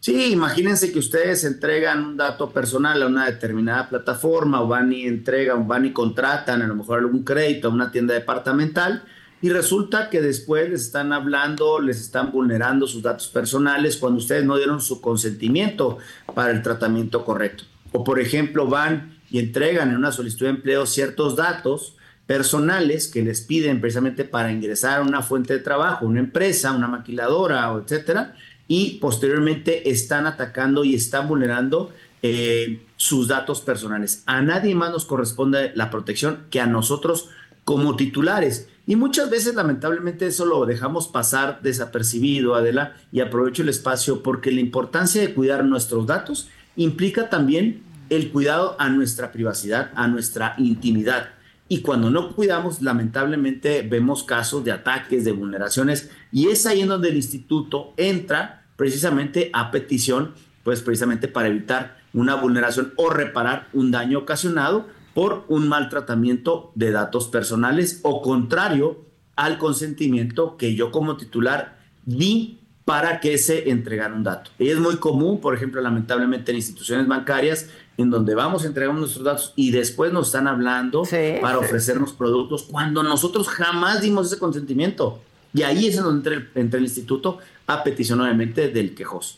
Sí, 0.03 0.33
imagínense 0.33 0.91
que 0.91 0.99
ustedes 0.99 1.45
entregan 1.45 2.03
un 2.03 2.17
dato 2.17 2.49
personal 2.49 3.01
a 3.01 3.07
una 3.07 3.25
determinada 3.25 3.87
plataforma 3.87 4.61
o 4.61 4.67
van 4.67 4.91
y 4.91 5.03
entregan, 5.03 5.65
van 5.65 5.85
y 5.85 5.93
contratan 5.93 6.61
a 6.61 6.67
lo 6.67 6.75
mejor 6.75 6.99
algún 6.99 7.23
crédito 7.23 7.69
a 7.69 7.71
una 7.71 7.89
tienda 7.89 8.13
departamental 8.13 9.05
y 9.41 9.47
resulta 9.47 10.09
que 10.09 10.19
después 10.19 10.69
les 10.69 10.81
están 10.81 11.13
hablando, 11.13 11.79
les 11.79 12.01
están 12.01 12.33
vulnerando 12.33 12.85
sus 12.85 13.01
datos 13.01 13.29
personales 13.29 13.95
cuando 13.95 14.17
ustedes 14.17 14.43
no 14.43 14.57
dieron 14.57 14.81
su 14.81 14.99
consentimiento 14.99 15.99
para 16.35 16.51
el 16.51 16.61
tratamiento 16.61 17.23
correcto. 17.23 17.63
O 17.93 18.03
por 18.03 18.19
ejemplo 18.19 18.67
van 18.67 19.19
y 19.31 19.39
entregan 19.39 19.91
en 19.91 19.95
una 19.95 20.11
solicitud 20.11 20.47
de 20.47 20.51
empleo 20.51 20.85
ciertos 20.85 21.37
datos 21.37 21.95
personales 22.27 23.07
que 23.07 23.21
les 23.21 23.39
piden 23.39 23.79
precisamente 23.79 24.25
para 24.25 24.51
ingresar 24.51 24.99
a 24.99 25.03
una 25.03 25.21
fuente 25.21 25.53
de 25.53 25.59
trabajo, 25.59 26.05
una 26.05 26.19
empresa, 26.19 26.73
una 26.73 26.89
maquiladora 26.89 27.73
etcétera 27.81 28.35
y 28.67 28.99
posteriormente 28.99 29.89
están 29.89 30.25
atacando 30.25 30.83
y 30.83 30.95
están 30.95 31.27
vulnerando 31.27 31.91
eh, 32.21 32.85
sus 32.95 33.27
datos 33.27 33.61
personales. 33.61 34.23
A 34.25 34.41
nadie 34.41 34.75
más 34.75 34.91
nos 34.91 35.05
corresponde 35.05 35.71
la 35.75 35.89
protección 35.89 36.45
que 36.49 36.61
a 36.61 36.67
nosotros 36.67 37.29
como 37.65 37.95
titulares. 37.95 38.69
Y 38.85 38.95
muchas 38.95 39.29
veces, 39.29 39.55
lamentablemente, 39.55 40.27
eso 40.27 40.45
lo 40.45 40.65
dejamos 40.65 41.07
pasar 41.07 41.61
desapercibido, 41.61 42.55
Adela, 42.55 42.95
y 43.11 43.21
aprovecho 43.21 43.61
el 43.61 43.69
espacio 43.69 44.23
porque 44.23 44.51
la 44.51 44.59
importancia 44.59 45.21
de 45.21 45.33
cuidar 45.33 45.63
nuestros 45.63 46.05
datos 46.05 46.49
implica 46.75 47.29
también 47.29 47.83
el 48.09 48.31
cuidado 48.31 48.75
a 48.79 48.89
nuestra 48.89 49.31
privacidad, 49.31 49.91
a 49.95 50.07
nuestra 50.07 50.55
intimidad. 50.57 51.29
Y 51.73 51.81
cuando 51.81 52.11
no 52.11 52.35
cuidamos, 52.35 52.83
lamentablemente 52.83 53.81
vemos 53.81 54.23
casos 54.23 54.63
de 54.63 54.71
ataques, 54.71 55.25
de 55.25 55.31
vulneraciones, 55.31 56.11
y 56.31 56.49
es 56.49 56.67
ahí 56.67 56.81
en 56.81 56.89
donde 56.89 57.09
el 57.09 57.15
instituto 57.15 57.95
entra 57.97 58.67
precisamente 58.75 59.49
a 59.53 59.71
petición, 59.71 60.35
pues 60.63 60.83
precisamente 60.83 61.27
para 61.27 61.47
evitar 61.47 61.97
una 62.13 62.35
vulneración 62.35 62.93
o 62.95 63.09
reparar 63.09 63.69
un 63.73 63.89
daño 63.89 64.19
ocasionado 64.19 64.85
por 65.15 65.45
un 65.47 65.67
maltratamiento 65.67 66.71
de 66.75 66.91
datos 66.91 67.27
personales 67.27 68.01
o 68.03 68.21
contrario 68.21 69.05
al 69.35 69.57
consentimiento 69.57 70.57
que 70.57 70.75
yo 70.75 70.91
como 70.91 71.17
titular 71.17 71.79
di 72.05 72.59
para 72.85 73.19
que 73.19 73.37
se 73.37 73.69
entregara 73.69 74.13
un 74.13 74.23
dato. 74.23 74.51
Y 74.59 74.69
es 74.69 74.77
muy 74.77 74.97
común, 74.97 75.39
por 75.39 75.55
ejemplo, 75.55 75.81
lamentablemente 75.81 76.51
en 76.51 76.57
instituciones 76.57 77.07
bancarias, 77.07 77.69
en 77.97 78.09
donde 78.09 78.35
vamos 78.35 78.63
a 78.63 78.67
entregar 78.67 78.93
nuestros 78.93 79.23
datos 79.23 79.53
y 79.55 79.71
después 79.71 80.11
nos 80.11 80.27
están 80.27 80.47
hablando 80.47 81.03
para 81.41 81.59
ofrecernos 81.59 82.13
productos 82.13 82.63
cuando 82.63 83.03
nosotros 83.03 83.47
jamás 83.47 84.01
dimos 84.01 84.27
ese 84.27 84.39
consentimiento. 84.39 85.21
Y 85.53 85.61
ahí 85.61 85.87
es 85.87 85.97
en 85.97 86.03
donde 86.03 86.47
entra 86.55 86.79
el, 86.79 86.83
el 86.83 86.83
instituto 86.83 87.37
a 87.67 87.83
petición 87.83 88.19
obviamente 88.19 88.69
del 88.69 88.95
quejoso. 88.95 89.37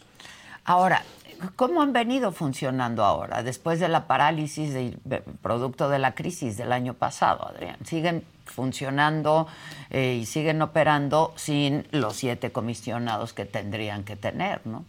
Ahora, 0.63 1.03
¿cómo 1.55 1.81
han 1.81 1.93
venido 1.93 2.31
funcionando 2.31 3.03
ahora, 3.03 3.43
después 3.43 3.79
de 3.79 3.87
la 3.89 4.07
parálisis 4.07 4.73
de, 4.73 5.23
producto 5.41 5.89
de 5.89 5.99
la 5.99 6.15
crisis 6.15 6.57
del 6.57 6.71
año 6.71 6.93
pasado, 6.93 7.47
Adrián? 7.47 7.77
¿Siguen 7.83 8.23
funcionando 8.45 9.47
eh, 9.89 10.19
y 10.21 10.25
siguen 10.25 10.61
operando 10.61 11.33
sin 11.35 11.85
los 11.91 12.15
siete 12.15 12.51
comisionados 12.51 13.33
que 13.33 13.45
tendrían 13.45 14.03
que 14.03 14.15
tener, 14.15 14.61
no? 14.65 14.85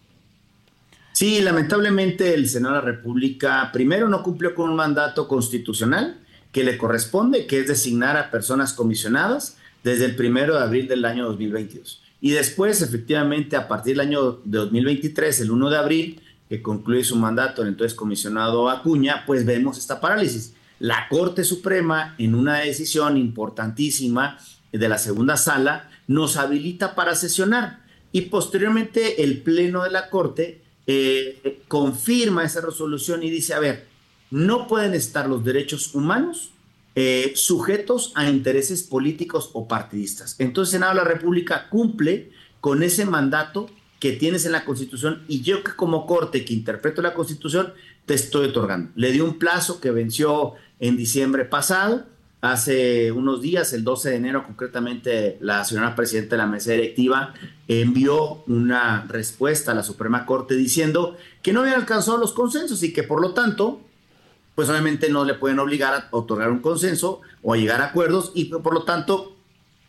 Sí, 1.12 1.40
lamentablemente 1.40 2.34
el 2.34 2.48
Senado 2.48 2.74
de 2.74 2.80
la 2.80 2.86
República 2.86 3.70
primero 3.72 4.08
no 4.08 4.22
cumplió 4.22 4.54
con 4.54 4.68
un 4.68 4.76
mandato 4.76 5.26
constitucional 5.26 6.18
que 6.52 6.62
le 6.62 6.76
corresponde, 6.76 7.46
que 7.46 7.60
es 7.60 7.68
designar 7.68 8.16
a 8.16 8.30
personas 8.30 8.74
comisionadas 8.74 9.56
desde 9.82 10.04
el 10.04 10.16
primero 10.16 10.56
de 10.56 10.62
abril 10.62 10.88
del 10.88 11.04
año 11.04 11.24
2022. 11.26 12.02
Y 12.20 12.30
después, 12.32 12.82
efectivamente, 12.82 13.56
a 13.56 13.68
partir 13.68 13.94
del 13.94 14.08
año 14.08 14.32
de 14.44 14.58
2023, 14.58 15.40
el 15.42 15.50
1 15.50 15.70
de 15.70 15.76
abril, 15.76 16.20
que 16.48 16.62
concluye 16.62 17.04
su 17.04 17.16
mandato 17.16 17.62
el 17.62 17.68
entonces 17.68 17.94
comisionado 17.94 18.68
Acuña, 18.68 19.24
pues 19.26 19.44
vemos 19.44 19.78
esta 19.78 20.00
parálisis. 20.00 20.54
La 20.78 21.08
Corte 21.08 21.44
Suprema, 21.44 22.14
en 22.18 22.34
una 22.34 22.58
decisión 22.58 23.16
importantísima 23.16 24.38
de 24.72 24.88
la 24.88 24.98
segunda 24.98 25.36
sala, 25.36 25.90
nos 26.06 26.36
habilita 26.36 26.94
para 26.94 27.14
sesionar 27.14 27.84
y 28.12 28.22
posteriormente 28.22 29.22
el 29.22 29.42
Pleno 29.42 29.84
de 29.84 29.90
la 29.90 30.10
Corte 30.10 30.62
eh, 30.86 31.62
confirma 31.68 32.44
esa 32.44 32.60
resolución 32.60 33.22
y 33.22 33.30
dice, 33.30 33.54
a 33.54 33.58
ver, 33.58 33.86
no 34.30 34.66
pueden 34.66 34.94
estar 34.94 35.28
los 35.28 35.44
derechos 35.44 35.94
humanos 35.94 36.50
eh, 36.94 37.32
sujetos 37.34 38.12
a 38.14 38.28
intereses 38.28 38.82
políticos 38.82 39.50
o 39.52 39.68
partidistas. 39.68 40.36
Entonces, 40.38 40.74
el 40.74 40.78
Senado 40.78 40.94
de 40.94 41.04
la 41.04 41.08
República 41.08 41.68
cumple 41.68 42.30
con 42.60 42.82
ese 42.82 43.04
mandato 43.04 43.68
que 44.00 44.12
tienes 44.12 44.46
en 44.46 44.52
la 44.52 44.64
Constitución 44.64 45.22
y 45.28 45.42
yo 45.42 45.62
que 45.62 45.72
como 45.72 46.06
corte 46.06 46.44
que 46.44 46.54
interpreto 46.54 47.02
la 47.02 47.14
Constitución 47.14 47.72
te 48.06 48.14
estoy 48.14 48.46
otorgando. 48.48 48.90
Le 48.94 49.12
di 49.12 49.20
un 49.20 49.38
plazo 49.38 49.80
que 49.80 49.90
venció 49.90 50.54
en 50.80 50.96
diciembre 50.96 51.44
pasado 51.44 52.06
Hace 52.42 53.10
unos 53.12 53.40
días, 53.40 53.72
el 53.72 53.82
12 53.82 54.10
de 54.10 54.16
enero 54.16 54.44
concretamente, 54.44 55.38
la 55.40 55.64
señora 55.64 55.96
presidenta 55.96 56.36
de 56.36 56.42
la 56.42 56.46
mesa 56.46 56.72
directiva 56.72 57.32
envió 57.66 58.44
una 58.46 59.04
respuesta 59.08 59.72
a 59.72 59.74
la 59.74 59.82
Suprema 59.82 60.26
Corte 60.26 60.54
diciendo 60.54 61.16
que 61.42 61.52
no 61.52 61.62
habían 61.62 61.80
alcanzado 61.80 62.18
los 62.18 62.32
consensos 62.32 62.82
y 62.82 62.92
que 62.92 63.02
por 63.02 63.22
lo 63.22 63.32
tanto, 63.32 63.80
pues 64.54 64.68
obviamente 64.68 65.08
no 65.08 65.24
le 65.24 65.34
pueden 65.34 65.58
obligar 65.58 65.94
a 65.94 66.08
otorgar 66.10 66.52
un 66.52 66.60
consenso 66.60 67.22
o 67.42 67.54
a 67.54 67.56
llegar 67.56 67.80
a 67.80 67.86
acuerdos 67.86 68.32
y 68.34 68.44
por 68.44 68.74
lo 68.74 68.84
tanto 68.84 69.34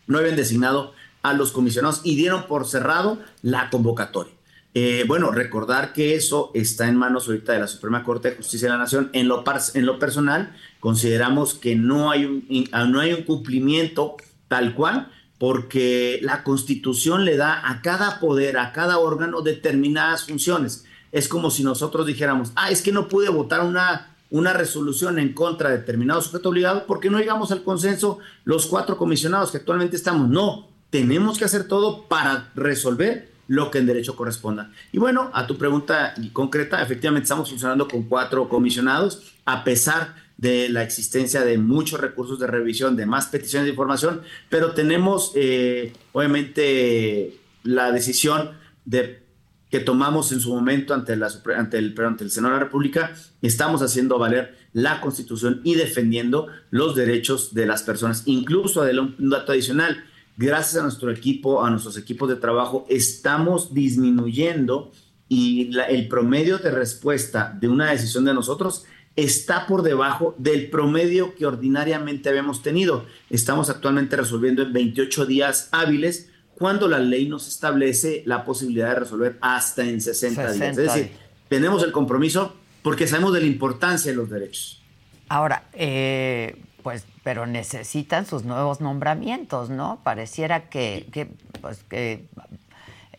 no 0.08 0.17
habían 0.17 0.38
designado 0.38 0.93
a 1.23 1.34
los 1.34 1.51
comisionados 1.51 1.99
y 2.06 2.15
dieron 2.15 2.47
por 2.47 2.65
cerrado 2.65 3.19
la 3.41 3.69
convocatoria. 3.69 4.37
Eh, 4.73 5.06
bueno, 5.08 5.32
recordar 5.32 5.93
que 5.93 6.15
eso 6.15 6.51
está 6.53 6.88
en 6.88 6.95
manos 6.95 7.27
ahorita 7.27 7.53
de 7.53 7.60
la 7.60 7.67
Suprema 7.67 8.03
Corte 8.03 8.30
de 8.30 8.36
Justicia 8.36 8.67
de 8.67 8.73
la 8.73 8.80
Nación. 8.80 9.10
En 9.13 9.27
lo, 9.27 9.43
en 9.73 9.86
lo 9.86 9.97
personal, 9.97 10.56
consideramos 10.80 11.56
que 11.56 11.75
no 11.75 12.12
hay, 12.12 12.25
un, 12.25 12.69
no 12.91 12.99
hay 12.99 13.13
un 13.13 13.23
cumplimiento 13.23 14.17
tal 14.47 14.75
cual, 14.75 15.12
porque 15.39 16.19
la 16.21 16.43
Constitución 16.43 17.25
le 17.25 17.38
da 17.38 17.69
a 17.69 17.82
cada 17.82 18.19
poder, 18.19 18.58
a 18.58 18.71
cada 18.71 18.99
órgano 18.99 19.41
determinadas 19.41 20.25
funciones. 20.25 20.86
Es 21.12 21.27
como 21.27 21.49
si 21.49 21.63
nosotros 21.63 22.06
dijéramos, 22.06 22.51
ah, 22.56 22.69
es 22.69 22.82
que 22.82 22.91
no 22.91 23.08
pude 23.08 23.30
votar 23.30 23.62
una, 23.62 24.15
una 24.30 24.53
resolución 24.53 25.19
en 25.19 25.34
contra 25.34 25.69
de 25.69 25.77
determinado 25.77 26.21
sujeto 26.21 26.49
obligado 26.49 26.86
porque 26.86 27.10
no 27.10 27.19
llegamos 27.19 27.51
al 27.51 27.63
consenso 27.63 28.19
los 28.43 28.65
cuatro 28.65 28.97
comisionados 28.97 29.51
que 29.51 29.58
actualmente 29.58 29.95
estamos. 29.95 30.30
No, 30.30 30.67
tenemos 30.89 31.38
que 31.38 31.45
hacer 31.45 31.67
todo 31.67 32.03
para 32.03 32.51
resolver 32.56 33.37
lo 33.47 33.71
que 33.71 33.79
en 33.79 33.86
derecho 33.86 34.15
corresponda. 34.15 34.71
Y 34.91 34.97
bueno, 34.97 35.29
a 35.33 35.47
tu 35.47 35.57
pregunta 35.57 36.13
concreta, 36.33 36.81
efectivamente 36.81 37.23
estamos 37.23 37.49
funcionando 37.49 37.88
con 37.88 38.03
cuatro 38.03 38.49
comisionados, 38.49 39.33
a 39.45 39.63
pesar 39.63 40.15
de 40.38 40.69
la 40.69 40.83
existencia 40.83 41.43
de 41.43 41.57
muchos 41.57 41.99
recursos 41.99 42.39
de 42.39 42.47
revisión, 42.47 42.95
de 42.95 43.05
más 43.05 43.27
peticiones 43.27 43.65
de 43.65 43.71
información, 43.71 44.21
pero 44.49 44.73
tenemos 44.73 45.31
eh, 45.36 45.93
obviamente 46.12 47.38
la 47.63 47.91
decisión 47.91 48.51
de 48.86 49.23
que 49.69 49.79
tomamos 49.79 50.31
en 50.31 50.39
su 50.39 50.53
momento 50.53 50.93
ante, 50.93 51.15
la, 51.15 51.29
ante, 51.57 51.77
el, 51.77 51.93
ante 51.99 52.23
el 52.23 52.31
Senado 52.31 52.53
de 52.53 52.60
la 52.60 52.65
República, 52.65 53.13
estamos 53.41 53.81
haciendo 53.81 54.17
valer 54.17 54.55
la 54.71 55.01
Constitución 55.01 55.60
y 55.63 55.75
defendiendo 55.75 56.47
los 56.69 56.95
derechos 56.95 57.53
de 57.53 57.65
las 57.65 57.83
personas. 57.83 58.23
Incluso, 58.27 58.83
un 58.83 59.29
dato 59.29 59.51
adicional, 59.51 60.05
gracias 60.38 60.78
a 60.78 60.84
nuestro 60.84 61.12
equipo, 61.12 61.65
a 61.65 61.69
nuestros 61.69 61.97
equipos 61.97 62.30
de 62.30 62.36
trabajo, 62.36 62.86
estamos 62.89 63.73
disminuyendo 63.73 64.91
y 65.28 65.71
el 65.89 66.08
promedio 66.08 66.60
de 66.60 66.71
respuesta 66.71 67.56
de 67.60 67.67
una 67.67 67.91
decisión 67.91 68.23
de 68.23 68.34
nosotros 68.34 68.86
está 69.17 69.65
por 69.65 69.82
debajo 69.82 70.36
del 70.38 70.69
promedio 70.69 71.36
que 71.36 71.45
ordinariamente 71.45 72.30
habíamos 72.30 72.62
tenido. 72.62 73.06
Estamos 73.30 73.69
actualmente 73.69 74.15
resolviendo 74.15 74.62
en 74.62 74.71
28 74.71 75.26
días 75.26 75.69
hábiles 75.71 76.30
cuando 76.54 76.88
la 76.88 77.00
ley 77.00 77.28
nos 77.28 77.47
establece 77.47 78.23
la 78.26 78.45
posibilidad 78.45 78.89
de 78.89 79.00
resolver 79.02 79.38
hasta 79.41 79.84
en 79.84 80.02
60, 80.02 80.54
días. 80.54 80.69
Es 80.69 80.76
decir, 80.78 81.12
tenemos 81.50 81.84
el 81.84 81.91
compromiso 81.91 82.56
porque 82.84 83.08
sabemos 83.08 83.34
de 83.34 83.41
la 83.41 83.47
importancia 83.47 84.12
de 84.12 84.17
los 84.17 84.30
derechos. 84.30 84.82
Ahora, 85.30 85.67
eh, 85.73 86.56
pues, 86.84 87.06
pero 87.28 87.46
necesitan 87.46 88.26
sus 88.26 88.46
nuevos 88.46 88.80
nombramientos, 88.80 89.70
¿no? 89.70 90.00
Pareciera 90.02 90.70
que, 90.70 91.28
pues, 91.60 91.84
que 91.90 92.24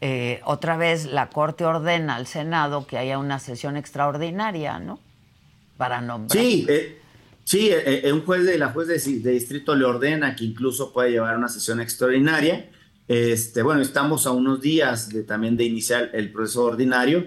eh, 0.01 0.41
otra 0.47 0.79
vez 0.79 1.05
la 1.05 1.29
Corte 1.29 1.67
ordena 1.67 2.17
al 2.17 2.27
Senado 2.27 2.87
que 2.87 2.97
haya 2.97 3.19
una 3.19 3.39
sesión 3.39 3.77
extraordinaria, 3.77 4.79
¿no? 4.79 4.99
Para 5.77 6.01
nombrar. 6.01 6.43
Sí, 6.43 6.65
eh, 6.71 6.99
sí, 7.45 7.69
eh, 7.71 8.11
un 8.11 8.23
juez 8.25 8.47
de 8.47 8.57
la 8.57 8.69
juez 8.69 8.89
de, 8.89 9.31
distrito 9.31 9.77
le 9.77 9.85
ordena 9.85 10.35
que 10.35 10.47
incluso 10.47 10.91
pueda 10.91 11.11
llevar 11.11 11.37
una 11.37 11.49
sesión 11.49 11.79
extraordinaria. 11.79 12.71
Este, 13.09 13.61
bueno, 13.61 13.83
estamos 13.83 14.27
a 14.27 14.31
unos 14.31 14.63
días 14.63 15.11
de, 15.11 15.23
también 15.23 15.59
de 15.59 15.65
iniciar 15.65 16.13
el 16.15 16.33
proceso 16.33 16.65
ordinario. 16.65 17.27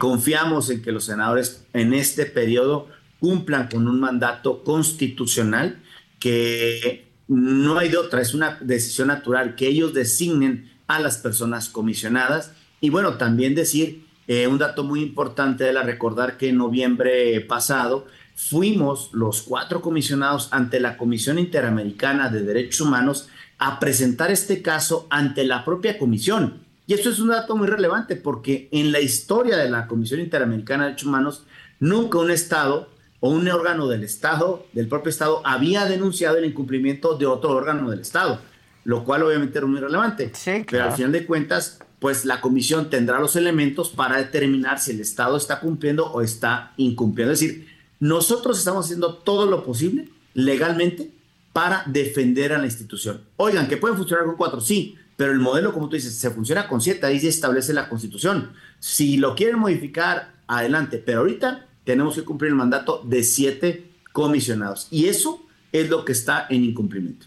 confiamos 0.00 0.70
en 0.70 0.82
que 0.82 0.90
los 0.90 1.04
senadores 1.04 1.64
en 1.72 1.94
este 1.94 2.26
periodo 2.26 2.88
cumplan 3.20 3.68
con 3.68 3.86
un 3.86 4.00
mandato 4.00 4.64
constitucional 4.64 5.82
que 6.26 7.06
no 7.28 7.78
hay 7.78 7.88
de 7.88 7.98
otra, 7.98 8.20
es 8.20 8.34
una 8.34 8.58
decisión 8.60 9.06
natural 9.06 9.54
que 9.54 9.68
ellos 9.68 9.94
designen 9.94 10.72
a 10.88 10.98
las 10.98 11.18
personas 11.18 11.68
comisionadas. 11.68 12.50
Y 12.80 12.90
bueno, 12.90 13.16
también 13.16 13.54
decir 13.54 14.04
eh, 14.26 14.48
un 14.48 14.58
dato 14.58 14.82
muy 14.82 15.02
importante 15.02 15.62
de 15.62 15.72
la 15.72 15.84
recordar 15.84 16.36
que 16.36 16.48
en 16.48 16.58
noviembre 16.58 17.40
pasado 17.42 18.08
fuimos 18.34 19.10
los 19.12 19.42
cuatro 19.42 19.80
comisionados 19.80 20.48
ante 20.50 20.80
la 20.80 20.96
Comisión 20.96 21.38
Interamericana 21.38 22.28
de 22.28 22.42
Derechos 22.42 22.80
Humanos 22.80 23.28
a 23.58 23.78
presentar 23.78 24.32
este 24.32 24.62
caso 24.62 25.06
ante 25.08 25.44
la 25.44 25.64
propia 25.64 25.96
comisión. 25.96 26.64
Y 26.88 26.94
esto 26.94 27.10
es 27.10 27.20
un 27.20 27.28
dato 27.28 27.54
muy 27.54 27.68
relevante 27.68 28.16
porque 28.16 28.68
en 28.72 28.90
la 28.90 28.98
historia 28.98 29.56
de 29.56 29.70
la 29.70 29.86
Comisión 29.86 30.18
Interamericana 30.18 30.82
de 30.82 30.88
Derechos 30.88 31.06
Humanos, 31.06 31.44
nunca 31.78 32.18
un 32.18 32.32
Estado 32.32 32.95
o 33.20 33.30
un 33.30 33.48
órgano 33.48 33.88
del 33.88 34.04
Estado, 34.04 34.66
del 34.72 34.88
propio 34.88 35.10
Estado, 35.10 35.40
había 35.44 35.86
denunciado 35.86 36.36
el 36.36 36.44
incumplimiento 36.44 37.16
de 37.16 37.26
otro 37.26 37.50
órgano 37.50 37.90
del 37.90 38.00
Estado, 38.00 38.40
lo 38.84 39.04
cual 39.04 39.22
obviamente 39.22 39.58
era 39.58 39.66
muy 39.66 39.80
relevante. 39.80 40.32
Pero 40.70 40.84
al 40.84 40.92
final 40.92 41.12
de 41.12 41.26
cuentas, 41.26 41.78
pues 41.98 42.24
la 42.24 42.40
comisión 42.40 42.90
tendrá 42.90 43.18
los 43.18 43.36
elementos 43.36 43.90
para 43.90 44.18
determinar 44.18 44.78
si 44.78 44.92
el 44.92 45.00
Estado 45.00 45.36
está 45.36 45.60
cumpliendo 45.60 46.06
o 46.12 46.20
está 46.20 46.72
incumpliendo. 46.76 47.32
Es 47.32 47.40
decir, 47.40 47.68
nosotros 48.00 48.58
estamos 48.58 48.84
haciendo 48.84 49.14
todo 49.14 49.46
lo 49.46 49.64
posible 49.64 50.08
legalmente 50.34 51.10
para 51.52 51.82
defender 51.86 52.52
a 52.52 52.58
la 52.58 52.66
institución. 52.66 53.22
Oigan, 53.36 53.66
que 53.66 53.78
pueden 53.78 53.96
funcionar 53.96 54.26
con 54.26 54.36
cuatro, 54.36 54.60
sí, 54.60 54.96
pero 55.16 55.32
el 55.32 55.38
modelo, 55.38 55.72
como 55.72 55.88
tú 55.88 55.96
dices, 55.96 56.14
se 56.14 56.30
funciona 56.30 56.68
con 56.68 56.82
siete, 56.82 57.06
ahí 57.06 57.18
se 57.18 57.28
establece 57.28 57.72
la 57.72 57.88
constitución. 57.88 58.52
Si 58.78 59.16
lo 59.16 59.34
quieren 59.34 59.58
modificar, 59.58 60.32
adelante, 60.46 61.02
pero 61.04 61.20
ahorita 61.20 61.65
tenemos 61.86 62.16
que 62.16 62.24
cumplir 62.24 62.50
el 62.50 62.56
mandato 62.56 63.00
de 63.04 63.22
siete 63.22 63.90
comisionados. 64.12 64.88
Y 64.90 65.06
eso 65.06 65.40
es 65.72 65.88
lo 65.88 66.04
que 66.04 66.12
está 66.12 66.46
en 66.50 66.64
incumplimiento. 66.64 67.26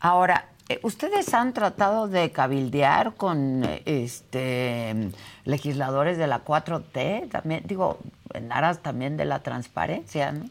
Ahora, 0.00 0.48
eh, 0.68 0.80
¿ustedes 0.82 1.34
han 1.34 1.52
tratado 1.52 2.08
de 2.08 2.32
cabildear 2.32 3.14
con 3.14 3.68
este, 3.84 5.10
legisladores 5.44 6.16
de 6.16 6.26
la 6.26 6.42
4T? 6.42 7.28
También, 7.30 7.64
digo, 7.66 7.98
en 8.32 8.50
aras 8.50 8.82
también 8.82 9.18
de 9.18 9.26
la 9.26 9.42
transparencia, 9.42 10.32
¿no? 10.32 10.48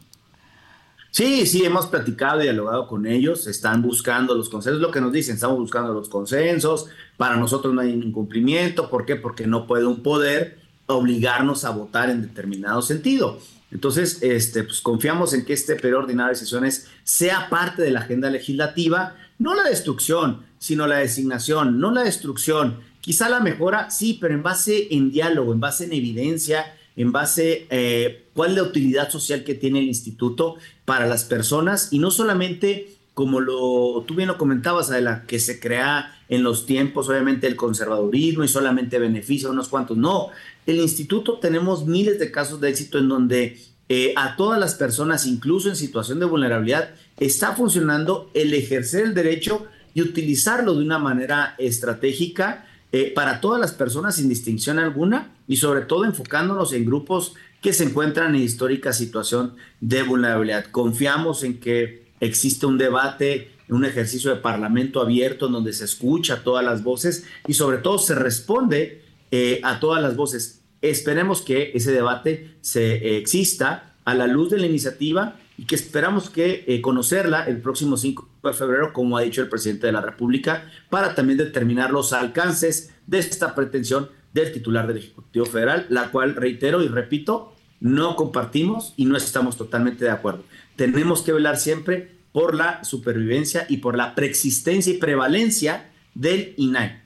Sí, 1.10 1.46
sí, 1.46 1.62
hemos 1.62 1.88
platicado 1.88 2.40
y 2.40 2.44
dialogado 2.44 2.86
con 2.86 3.06
ellos, 3.06 3.46
están 3.46 3.82
buscando 3.82 4.34
los 4.34 4.48
consensos, 4.48 4.80
lo 4.80 4.90
que 4.90 5.02
nos 5.02 5.12
dicen, 5.12 5.34
estamos 5.34 5.58
buscando 5.58 5.92
los 5.92 6.08
consensos, 6.08 6.86
para 7.18 7.36
nosotros 7.36 7.74
no 7.74 7.82
hay 7.82 7.90
incumplimiento, 7.90 8.88
¿por 8.88 9.04
qué? 9.04 9.16
Porque 9.16 9.46
no 9.46 9.66
puede 9.66 9.84
un 9.84 10.02
poder 10.02 10.61
obligarnos 10.86 11.64
a 11.64 11.70
votar 11.70 12.10
en 12.10 12.22
determinado 12.22 12.82
sentido. 12.82 13.38
Entonces, 13.70 14.22
este, 14.22 14.64
pues 14.64 14.80
confiamos 14.80 15.32
en 15.32 15.44
que 15.44 15.54
este 15.54 15.76
periodo 15.76 16.02
ordinario 16.02 16.34
de 16.34 16.38
sesiones 16.38 16.88
sea 17.04 17.48
parte 17.48 17.82
de 17.82 17.90
la 17.90 18.00
agenda 18.00 18.28
legislativa, 18.28 19.16
no 19.38 19.54
la 19.54 19.64
destrucción, 19.64 20.44
sino 20.58 20.86
la 20.86 20.98
designación, 20.98 21.80
no 21.80 21.90
la 21.90 22.02
destrucción. 22.02 22.80
Quizá 23.00 23.28
la 23.28 23.40
mejora, 23.40 23.90
sí, 23.90 24.18
pero 24.20 24.34
en 24.34 24.42
base 24.42 24.88
en 24.90 25.10
diálogo, 25.10 25.52
en 25.52 25.60
base 25.60 25.86
en 25.86 25.92
evidencia, 25.94 26.76
en 26.96 27.12
base 27.12 27.66
eh, 27.70 28.26
cuál 28.34 28.50
es 28.50 28.56
la 28.56 28.62
utilidad 28.62 29.10
social 29.10 29.42
que 29.42 29.54
tiene 29.54 29.80
el 29.80 29.86
instituto 29.86 30.56
para 30.84 31.06
las 31.06 31.24
personas 31.24 31.92
y 31.92 31.98
no 31.98 32.10
solamente 32.10 32.96
como 33.14 33.40
lo, 33.40 34.04
tú 34.06 34.14
bien 34.14 34.28
lo 34.28 34.38
comentabas, 34.38 34.90
Adela, 34.90 35.24
que 35.26 35.38
se 35.38 35.60
crea 35.60 36.18
en 36.28 36.42
los 36.42 36.64
tiempos, 36.64 37.08
obviamente, 37.08 37.46
el 37.46 37.56
conservadurismo 37.56 38.42
y 38.42 38.48
solamente 38.48 38.98
beneficia 38.98 39.48
a 39.48 39.52
unos 39.52 39.68
cuantos. 39.68 39.96
No, 39.98 40.30
el 40.66 40.76
instituto 40.76 41.38
tenemos 41.38 41.86
miles 41.86 42.18
de 42.18 42.30
casos 42.30 42.60
de 42.60 42.70
éxito 42.70 42.98
en 42.98 43.08
donde 43.08 43.58
eh, 43.88 44.14
a 44.16 44.36
todas 44.36 44.58
las 44.58 44.74
personas, 44.74 45.26
incluso 45.26 45.68
en 45.68 45.76
situación 45.76 46.20
de 46.20 46.26
vulnerabilidad, 46.26 46.94
está 47.20 47.54
funcionando 47.54 48.30
el 48.32 48.54
ejercer 48.54 49.04
el 49.04 49.14
derecho 49.14 49.66
y 49.92 50.00
utilizarlo 50.00 50.74
de 50.74 50.82
una 50.82 50.98
manera 50.98 51.54
estratégica 51.58 52.66
eh, 52.92 53.12
para 53.14 53.40
todas 53.40 53.60
las 53.60 53.72
personas 53.72 54.16
sin 54.16 54.28
distinción 54.28 54.78
alguna 54.78 55.30
y 55.46 55.56
sobre 55.56 55.82
todo 55.82 56.06
enfocándonos 56.06 56.72
en 56.72 56.86
grupos 56.86 57.34
que 57.60 57.72
se 57.72 57.84
encuentran 57.84 58.34
en 58.34 58.42
histórica 58.42 58.92
situación 58.92 59.54
de 59.80 60.02
vulnerabilidad. 60.02 60.66
Confiamos 60.70 61.44
en 61.44 61.60
que 61.60 62.01
existe 62.22 62.66
un 62.66 62.78
debate, 62.78 63.50
un 63.68 63.84
ejercicio 63.84 64.30
de 64.30 64.40
parlamento 64.40 65.00
abierto 65.00 65.46
en 65.46 65.52
donde 65.52 65.72
se 65.72 65.84
escucha 65.84 66.44
todas 66.44 66.64
las 66.64 66.84
voces 66.84 67.26
y 67.48 67.54
sobre 67.54 67.78
todo 67.78 67.98
se 67.98 68.14
responde 68.14 69.02
eh, 69.32 69.60
a 69.64 69.80
todas 69.80 70.00
las 70.00 70.14
voces. 70.14 70.62
Esperemos 70.80 71.42
que 71.42 71.72
ese 71.74 71.90
debate 71.90 72.54
se 72.60 72.94
eh, 72.94 73.16
exista 73.16 73.94
a 74.04 74.14
la 74.14 74.28
luz 74.28 74.50
de 74.50 74.58
la 74.58 74.66
iniciativa 74.66 75.36
y 75.58 75.64
que 75.64 75.74
esperamos 75.74 76.30
que 76.30 76.64
eh, 76.68 76.80
conocerla 76.80 77.44
el 77.44 77.60
próximo 77.60 77.96
5 77.96 78.28
de 78.44 78.52
febrero, 78.52 78.92
como 78.92 79.16
ha 79.16 79.22
dicho 79.22 79.42
el 79.42 79.48
presidente 79.48 79.88
de 79.88 79.92
la 79.92 80.00
República, 80.00 80.70
para 80.90 81.16
también 81.16 81.38
determinar 81.38 81.90
los 81.90 82.12
alcances 82.12 82.94
de 83.08 83.18
esta 83.18 83.54
pretensión 83.54 84.08
del 84.32 84.52
titular 84.52 84.86
del 84.86 84.98
Ejecutivo 84.98 85.44
Federal, 85.44 85.86
la 85.88 86.10
cual, 86.10 86.36
reitero 86.36 86.82
y 86.82 86.88
repito, 86.88 87.52
no 87.80 88.14
compartimos 88.14 88.94
y 88.96 89.06
no 89.06 89.16
estamos 89.16 89.56
totalmente 89.56 90.04
de 90.04 90.10
acuerdo. 90.12 90.44
Tenemos 90.76 91.22
que 91.22 91.32
velar 91.32 91.56
siempre 91.56 92.10
por 92.32 92.54
la 92.54 92.82
supervivencia 92.84 93.66
y 93.68 93.78
por 93.78 93.96
la 93.96 94.14
preexistencia 94.14 94.92
y 94.92 94.98
prevalencia 94.98 95.90
del 96.14 96.54
INAI. 96.56 97.02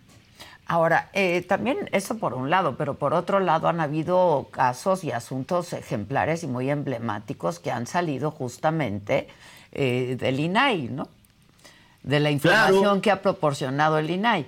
Ahora, 0.68 1.11
eh, 1.12 1.42
también 1.42 1.88
eso 1.92 2.18
por 2.18 2.35
un 2.35 2.50
lado, 2.50 2.76
pero 2.76 2.94
por 2.94 3.14
otro 3.14 3.38
lado 3.38 3.68
han 3.68 3.81
habido 3.81 4.48
casos 4.50 5.05
y 5.05 5.12
asuntos 5.12 5.72
ejemplares 5.72 6.42
y 6.42 6.48
muy 6.48 6.70
emblemáticos 6.70 7.61
que 7.61 7.70
han 7.70 7.87
salido 7.87 8.33
justamente 8.33 9.29
eh, 9.70 10.16
del 10.18 10.40
INAI, 10.40 10.88
¿no? 10.88 11.09
De 12.02 12.18
la 12.18 12.33
información 12.33 13.00
que 13.00 13.12
ha 13.12 13.22
proporcionado 13.22 13.98
el 13.98 14.11
INAI. 14.11 14.46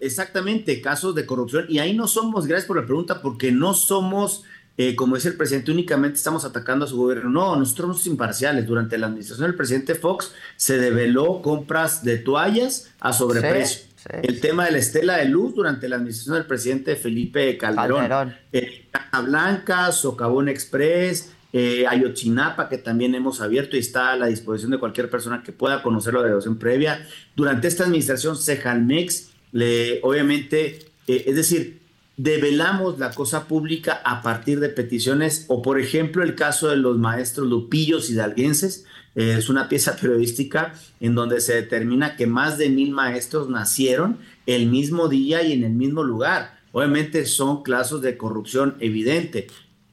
Exactamente, 0.00 0.82
casos 0.82 1.14
de 1.14 1.24
corrupción. 1.24 1.64
Y 1.68 1.78
ahí 1.78 1.94
no 1.94 2.08
somos, 2.08 2.46
gracias 2.46 2.66
por 2.66 2.76
la 2.76 2.84
pregunta, 2.84 3.22
porque 3.22 3.52
no 3.52 3.72
somos, 3.72 4.44
eh, 4.78 4.96
como 4.96 5.16
dice 5.16 5.28
el 5.28 5.36
presidente, 5.36 5.70
únicamente 5.70 6.16
estamos 6.16 6.44
atacando 6.44 6.84
a 6.84 6.88
su 6.88 6.96
gobierno. 6.96 7.30
No, 7.30 7.56
nosotros 7.56 7.88
somos 7.88 8.06
imparciales. 8.06 8.66
Durante 8.66 8.96
la 8.98 9.06
administración 9.06 9.48
del 9.48 9.56
presidente 9.56 9.94
Fox 9.94 10.32
se 10.56 10.78
develó 10.78 11.42
compras 11.42 12.02
de 12.02 12.18
toallas 12.18 12.90
a 13.00 13.12
sobreprecio. 13.12 13.92
El 14.22 14.40
tema 14.40 14.64
de 14.64 14.72
la 14.72 14.78
estela 14.78 15.16
de 15.18 15.26
luz 15.26 15.54
durante 15.54 15.88
la 15.88 15.96
administración 15.96 16.36
del 16.36 16.46
presidente 16.46 16.96
Felipe 16.96 17.56
Calderón. 17.56 18.00
Calderón. 18.00 18.34
Eh, 18.52 18.88
Blanca, 19.24 19.92
Socavón 19.92 20.48
Express, 20.48 21.32
eh, 21.52 21.84
Ayotzinapa, 21.86 22.68
que 22.68 22.78
también 22.78 23.14
hemos 23.14 23.40
abierto 23.40 23.76
y 23.76 23.80
está 23.80 24.12
a 24.12 24.16
la 24.16 24.26
disposición 24.26 24.70
de 24.70 24.78
cualquier 24.78 25.10
persona 25.10 25.42
que 25.42 25.52
pueda 25.52 25.82
conocerlo 25.82 26.20
de 26.22 26.28
evaluación 26.28 26.58
previa. 26.58 27.06
Durante 27.36 27.68
esta 27.68 27.84
administración, 27.84 28.36
Cejalmex 28.36 29.30
le, 29.52 30.00
obviamente, 30.02 30.86
eh, 31.06 31.24
es 31.26 31.36
decir, 31.36 31.81
develamos 32.16 32.98
la 32.98 33.10
cosa 33.10 33.48
pública 33.48 34.00
a 34.04 34.22
partir 34.22 34.60
de 34.60 34.68
peticiones, 34.68 35.46
o 35.48 35.62
por 35.62 35.80
ejemplo 35.80 36.22
el 36.22 36.34
caso 36.34 36.68
de 36.68 36.76
los 36.76 36.98
maestros 36.98 37.48
lupillos 37.48 38.10
hidalguenses, 38.10 38.84
eh, 39.14 39.36
es 39.38 39.48
una 39.48 39.68
pieza 39.68 39.96
periodística 40.00 40.74
en 41.00 41.14
donde 41.14 41.40
se 41.40 41.54
determina 41.54 42.16
que 42.16 42.26
más 42.26 42.58
de 42.58 42.68
mil 42.68 42.90
maestros 42.90 43.48
nacieron 43.48 44.18
el 44.46 44.66
mismo 44.66 45.08
día 45.08 45.42
y 45.42 45.52
en 45.52 45.64
el 45.64 45.72
mismo 45.72 46.02
lugar. 46.02 46.60
Obviamente 46.72 47.26
son 47.26 47.62
casos 47.62 48.00
de 48.02 48.16
corrupción 48.16 48.76
evidente. 48.80 49.46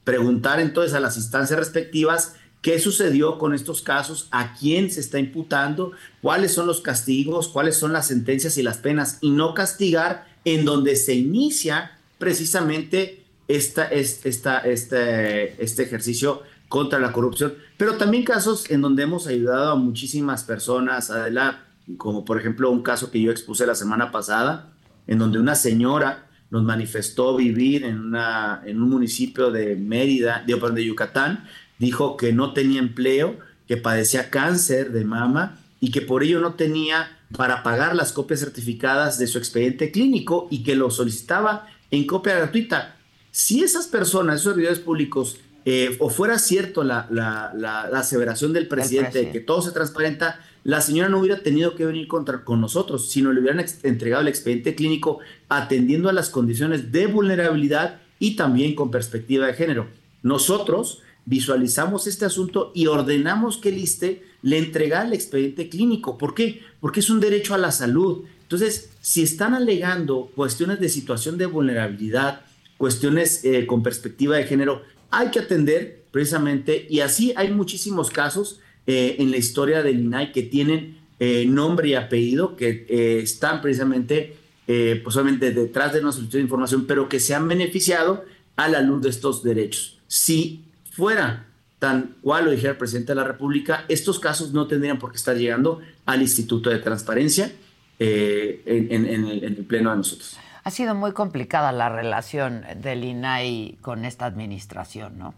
Preguntar 0.03 0.59
entonces 0.59 0.93
a 0.93 0.99
las 0.99 1.17
instancias 1.17 1.59
respectivas 1.59 2.35
¿Qué 2.61 2.77
sucedió 2.79 3.37
con 3.37 3.53
estos 3.53 3.81
casos? 3.81 4.27
¿A 4.31 4.53
quién 4.53 4.91
se 4.91 4.99
está 4.99 5.17
imputando? 5.17 5.93
¿Cuáles 6.21 6.53
son 6.53 6.67
los 6.67 6.81
castigos? 6.81 7.47
¿Cuáles 7.47 7.77
son 7.77 7.93
las 7.93 8.07
sentencias 8.07 8.57
y 8.57 8.63
las 8.63 8.77
penas? 8.77 9.17
Y 9.21 9.29
no 9.29 9.53
castigar 9.53 10.27
en 10.43 10.65
donde 10.65 10.97
se 10.97 11.13
inicia 11.13 11.97
precisamente 12.19 13.25
esta, 13.47 13.85
esta, 13.85 14.59
este, 14.59 15.61
este 15.61 15.83
ejercicio 15.83 16.43
contra 16.67 16.99
la 16.99 17.11
corrupción. 17.11 17.55
Pero 17.77 17.95
también 17.95 18.23
casos 18.23 18.69
en 18.69 18.81
donde 18.81 19.03
hemos 19.03 19.25
ayudado 19.25 19.71
a 19.71 19.75
muchísimas 19.75 20.43
personas, 20.43 21.09
Adela, 21.09 21.63
como 21.97 22.23
por 22.23 22.39
ejemplo 22.39 22.69
un 22.69 22.83
caso 22.83 23.09
que 23.09 23.19
yo 23.19 23.31
expuse 23.31 23.65
la 23.65 23.73
semana 23.73 24.11
pasada, 24.11 24.69
en 25.07 25.17
donde 25.17 25.39
una 25.39 25.55
señora 25.55 26.27
nos 26.51 26.63
manifestó 26.63 27.35
vivir 27.35 27.83
en, 27.83 27.99
una, 27.99 28.61
en 28.65 28.81
un 28.81 28.89
municipio 28.89 29.49
de 29.49 29.75
Mérida, 29.75 30.43
de, 30.45 30.55
de 30.55 30.85
Yucatán, 30.85 31.47
dijo 31.79 32.17
que 32.17 32.33
no 32.33 32.53
tenía 32.53 32.79
empleo, 32.79 33.37
que 33.67 33.77
padecía 33.77 34.29
cáncer 34.29 34.91
de 34.91 35.05
mama 35.05 35.57
y 35.79 35.91
que 35.91 36.01
por 36.01 36.23
ello 36.23 36.39
no 36.39 36.53
tenía 36.53 37.17
para 37.35 37.63
pagar 37.63 37.95
las 37.95 38.11
copias 38.11 38.39
certificadas 38.39 39.19
de 39.19 39.27
su 39.27 39.37
expediente 39.37 39.91
clínico 39.91 40.47
y 40.49 40.63
que 40.63 40.75
lo 40.75 40.89
solicitaba 40.89 41.67
en 41.91 42.05
copia 42.05 42.35
gratuita. 42.35 42.95
Si 43.31 43.63
esas 43.63 43.87
personas, 43.87 44.41
esos 44.41 44.53
servidores 44.53 44.79
públicos, 44.79 45.37
eh, 45.65 45.97
o 45.99 46.09
fuera 46.09 46.39
cierto 46.39 46.83
la, 46.83 47.07
la, 47.11 47.81
aseveración 47.93 48.53
del 48.53 48.67
presidente 48.67 49.19
de 49.19 49.31
que 49.31 49.39
todo 49.39 49.61
se 49.61 49.71
transparenta, 49.71 50.39
la 50.63 50.81
señora 50.81 51.09
no 51.09 51.19
hubiera 51.19 51.41
tenido 51.41 51.75
que 51.75 51.85
venir 51.85 52.07
contra, 52.07 52.43
con 52.43 52.61
nosotros, 52.61 53.09
sino 53.09 53.31
le 53.31 53.41
hubieran 53.41 53.63
entregado 53.83 54.21
el 54.21 54.27
expediente 54.27 54.75
clínico 54.75 55.19
atendiendo 55.47 56.09
a 56.09 56.13
las 56.13 56.29
condiciones 56.29 56.91
de 56.91 57.07
vulnerabilidad 57.07 58.01
y 58.19 58.35
también 58.35 58.75
con 58.75 58.91
perspectiva 58.91 59.47
de 59.47 59.53
género. 59.53 59.87
Nosotros 60.23 61.01
visualizamos 61.25 62.07
este 62.07 62.25
asunto 62.25 62.71
y 62.73 62.87
ordenamos 62.87 63.57
que 63.57 63.69
el 63.69 63.77
ISTE 63.77 64.23
le 64.41 64.57
entregue 64.57 64.95
el 64.95 65.13
expediente 65.13 65.69
clínico. 65.69 66.17
¿Por 66.17 66.33
qué? 66.33 66.61
Porque 66.79 67.01
es 67.01 67.09
un 67.09 67.19
derecho 67.19 67.53
a 67.53 67.57
la 67.57 67.71
salud. 67.71 68.23
Entonces, 68.49 68.89
si 68.99 69.21
están 69.21 69.53
alegando 69.53 70.31
cuestiones 70.35 70.79
de 70.79 70.89
situación 70.89 71.37
de 71.37 71.45
vulnerabilidad, 71.45 72.41
cuestiones 72.77 73.45
eh, 73.45 73.67
con 73.67 73.83
perspectiva 73.83 74.37
de 74.37 74.45
género, 74.45 74.81
hay 75.11 75.29
que 75.29 75.37
atender 75.37 76.01
precisamente, 76.09 76.87
y 76.89 77.01
así 77.01 77.31
hay 77.35 77.51
muchísimos 77.51 78.09
casos 78.09 78.59
eh, 78.87 79.17
en 79.19 79.29
la 79.29 79.37
historia 79.37 79.83
del 79.83 79.99
INAI 79.99 80.31
que 80.31 80.41
tienen 80.41 80.97
eh, 81.19 81.45
nombre 81.45 81.89
y 81.89 81.93
apellido, 81.93 82.55
que 82.55 83.21
están 83.21 83.61
precisamente, 83.61 84.35
pues 84.65 85.15
detrás 85.39 85.93
de 85.93 85.99
una 85.99 86.11
solicitud 86.11 86.39
de 86.39 86.43
información, 86.43 86.87
pero 86.87 87.07
que 87.07 87.19
se 87.19 87.35
han 87.35 87.47
beneficiado 87.47 88.25
a 88.55 88.67
la 88.67 88.81
luz 88.81 89.03
de 89.03 89.09
estos 89.09 89.43
derechos. 89.43 89.99
Si 90.07 90.63
fuera 90.89 91.45
tan 91.77 92.15
cual 92.21 92.45
lo 92.45 92.51
dijera 92.51 92.71
el 92.71 92.77
presidente 92.77 93.11
de 93.11 93.17
la 93.17 93.25
República, 93.25 93.85
estos 93.89 94.17
casos 94.17 94.53
no 94.53 94.65
tendrían 94.65 94.97
por 94.97 95.11
qué 95.11 95.17
estar 95.17 95.37
llegando 95.37 95.81
al 96.07 96.23
Instituto 96.23 96.71
de 96.71 96.79
Transparencia 96.79 97.51
eh, 97.99 98.63
en, 98.65 99.05
el, 99.05 99.65
pleno 99.65 99.91
de 99.91 99.97
nosotros. 99.97 100.37
Ha 100.63 100.71
sido 100.71 100.95
muy 100.95 101.11
complicada 101.11 101.71
la 101.71 101.89
relación 101.89 102.63
del 102.77 103.03
INAI 103.03 103.77
con 103.81 104.05
esta 104.05 104.25
administración, 104.25 105.17
¿no? 105.17 105.33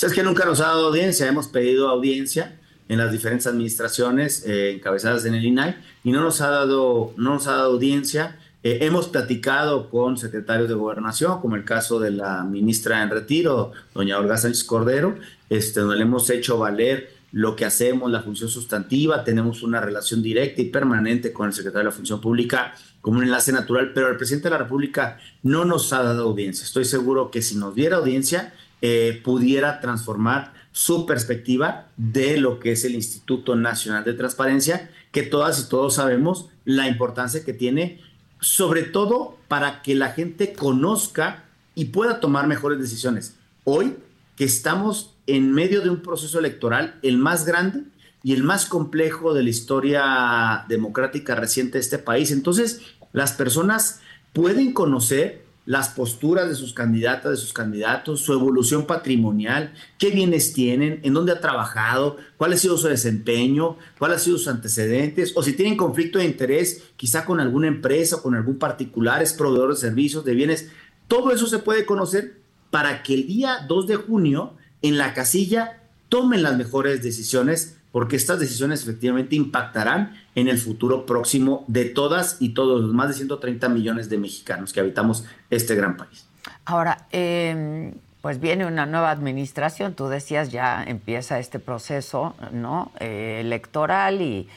es 0.00 0.12
que 0.12 0.22
nunca 0.22 0.44
nos 0.44 0.60
ha 0.60 0.66
dado 0.66 0.88
audiencia, 0.88 1.26
hemos 1.26 1.48
pedido 1.48 1.88
audiencia 1.88 2.58
en 2.88 2.98
las 2.98 3.10
diferentes 3.10 3.46
administraciones 3.46 4.44
eh, 4.46 4.72
encabezadas 4.72 5.24
en 5.24 5.34
el 5.34 5.44
INAI 5.44 5.76
y 6.04 6.12
no 6.12 6.22
nos 6.22 6.40
ha 6.40 6.50
dado, 6.50 7.14
no 7.16 7.34
nos 7.34 7.46
ha 7.46 7.52
dado 7.52 7.72
audiencia 7.72 8.36
eh, 8.64 8.78
hemos 8.82 9.06
platicado 9.06 9.88
con 9.88 10.18
secretarios 10.18 10.68
de 10.68 10.74
gobernación, 10.74 11.40
como 11.40 11.54
el 11.54 11.64
caso 11.64 12.00
de 12.00 12.10
la 12.10 12.42
ministra 12.42 13.02
en 13.02 13.10
retiro, 13.10 13.72
doña 13.94 14.18
Olga 14.18 14.36
Sánchez 14.36 14.64
Cordero, 14.64 15.16
este, 15.48 15.80
donde 15.80 15.96
le 15.96 16.02
hemos 16.02 16.28
hecho 16.28 16.58
valer 16.58 17.17
lo 17.32 17.56
que 17.56 17.64
hacemos, 17.64 18.10
la 18.10 18.22
función 18.22 18.48
sustantiva, 18.48 19.24
tenemos 19.24 19.62
una 19.62 19.80
relación 19.80 20.22
directa 20.22 20.62
y 20.62 20.66
permanente 20.66 21.32
con 21.32 21.46
el 21.46 21.52
secretario 21.52 21.80
de 21.80 21.90
la 21.90 21.96
Función 21.96 22.20
Pública 22.20 22.74
como 23.00 23.18
un 23.18 23.24
enlace 23.24 23.52
natural, 23.52 23.92
pero 23.94 24.08
el 24.08 24.16
presidente 24.16 24.48
de 24.48 24.52
la 24.52 24.58
República 24.58 25.18
no 25.42 25.64
nos 25.64 25.92
ha 25.92 26.02
dado 26.02 26.24
audiencia. 26.24 26.64
Estoy 26.64 26.84
seguro 26.84 27.30
que 27.30 27.42
si 27.42 27.56
nos 27.56 27.74
diera 27.74 27.98
audiencia, 27.98 28.54
eh, 28.80 29.20
pudiera 29.24 29.80
transformar 29.80 30.54
su 30.72 31.06
perspectiva 31.06 31.88
de 31.96 32.38
lo 32.38 32.60
que 32.60 32.72
es 32.72 32.84
el 32.84 32.94
Instituto 32.94 33.56
Nacional 33.56 34.04
de 34.04 34.14
Transparencia, 34.14 34.90
que 35.12 35.22
todas 35.22 35.60
y 35.60 35.68
todos 35.68 35.94
sabemos 35.94 36.48
la 36.64 36.88
importancia 36.88 37.44
que 37.44 37.52
tiene 37.52 38.00
sobre 38.40 38.82
todo 38.82 39.36
para 39.48 39.82
que 39.82 39.94
la 39.94 40.10
gente 40.10 40.52
conozca 40.52 41.44
y 41.74 41.86
pueda 41.86 42.20
tomar 42.20 42.46
mejores 42.46 42.78
decisiones. 42.78 43.36
Hoy 43.64 43.96
que 44.38 44.44
estamos 44.44 45.16
en 45.26 45.52
medio 45.52 45.80
de 45.80 45.90
un 45.90 46.00
proceso 46.00 46.38
electoral, 46.38 47.00
el 47.02 47.18
más 47.18 47.44
grande 47.44 47.82
y 48.22 48.34
el 48.34 48.44
más 48.44 48.66
complejo 48.66 49.34
de 49.34 49.42
la 49.42 49.50
historia 49.50 50.64
democrática 50.68 51.34
reciente 51.34 51.72
de 51.72 51.80
este 51.80 51.98
país, 51.98 52.30
entonces 52.30 52.82
las 53.12 53.32
personas 53.32 54.00
pueden 54.32 54.72
conocer 54.72 55.44
las 55.66 55.88
posturas 55.88 56.48
de 56.48 56.54
sus 56.54 56.72
candidatas, 56.72 57.32
de 57.32 57.36
sus 57.36 57.52
candidatos, 57.52 58.20
su 58.20 58.32
evolución 58.32 58.86
patrimonial, 58.86 59.74
qué 59.98 60.10
bienes 60.10 60.52
tienen, 60.52 61.00
en 61.02 61.14
dónde 61.14 61.32
ha 61.32 61.40
trabajado, 61.40 62.16
cuál 62.36 62.52
ha 62.52 62.56
sido 62.56 62.78
su 62.78 62.86
desempeño, 62.86 63.76
cuáles 63.98 64.18
han 64.18 64.24
sido 64.24 64.38
sus 64.38 64.48
antecedentes, 64.48 65.32
o 65.34 65.42
si 65.42 65.52
tienen 65.52 65.76
conflicto 65.76 66.20
de 66.20 66.26
interés, 66.26 66.84
quizá 66.96 67.24
con 67.24 67.40
alguna 67.40 67.66
empresa 67.66 68.16
o 68.16 68.22
con 68.22 68.36
algún 68.36 68.58
particular, 68.58 69.20
es 69.20 69.32
proveedor 69.32 69.70
de 69.70 69.80
servicios, 69.80 70.24
de 70.24 70.34
bienes. 70.34 70.70
Todo 71.08 71.32
eso 71.32 71.46
se 71.48 71.58
puede 71.58 71.84
conocer 71.84 72.38
para 72.70 73.02
que 73.02 73.14
el 73.14 73.26
día 73.26 73.64
2 73.66 73.86
de 73.86 73.96
junio 73.96 74.54
en 74.82 74.98
la 74.98 75.14
casilla 75.14 75.80
tomen 76.08 76.42
las 76.42 76.56
mejores 76.56 77.02
decisiones 77.02 77.78
porque 77.92 78.16
estas 78.16 78.38
decisiones 78.38 78.82
efectivamente 78.82 79.34
impactarán 79.34 80.14
en 80.34 80.48
el 80.48 80.58
futuro 80.58 81.06
próximo 81.06 81.64
de 81.68 81.86
todas 81.86 82.36
y 82.40 82.50
todos 82.50 82.82
los 82.82 82.92
más 82.92 83.08
de 83.08 83.14
130 83.14 83.68
millones 83.70 84.08
de 84.08 84.18
mexicanos 84.18 84.72
que 84.72 84.80
habitamos 84.80 85.24
este 85.50 85.74
gran 85.74 85.96
país. 85.96 86.26
Ahora, 86.64 87.06
em, 87.10 87.94
pues 88.20 88.40
viene 88.40 88.66
una 88.66 88.84
nueva 88.84 89.10
administración, 89.10 89.94
tú 89.94 90.08
decías 90.08 90.50
ya 90.50 90.84
empieza 90.84 91.38
este 91.38 91.58
proceso 91.58 92.34
¿no? 92.52 92.92
Eh, 93.00 93.38
electoral 93.40 94.20
y 94.20 94.48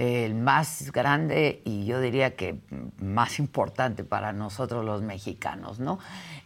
el 0.00 0.34
más 0.34 0.92
grande 0.92 1.62
y 1.64 1.84
yo 1.84 2.00
diría 2.00 2.34
que 2.34 2.58
más 2.98 3.38
importante 3.38 4.02
para 4.02 4.32
nosotros 4.32 4.84
los 4.84 5.02
mexicanos, 5.02 5.78
¿no? 5.78 5.98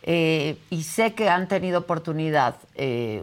Eh, 0.02 0.59
y 0.70 0.82
sé 0.82 1.14
que 1.14 1.28
han 1.28 1.48
tenido 1.48 1.80
oportunidad 1.80 2.57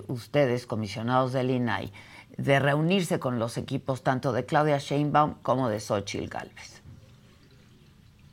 ustedes, 0.08 0.66
comisionados 0.66 1.34
del 1.34 1.50
INAI, 1.50 1.92
de 2.38 2.60
reunirse 2.60 3.20
con 3.20 3.40
los 3.40 3.58
equipos 3.58 4.04
tanto 4.04 4.32
de 4.34 4.46
Claudia 4.46 4.78
Sheinbaum 4.78 5.36
como 5.42 5.70
de 5.70 5.80
Xochitl 5.80 6.28
Galvez. 6.28 6.82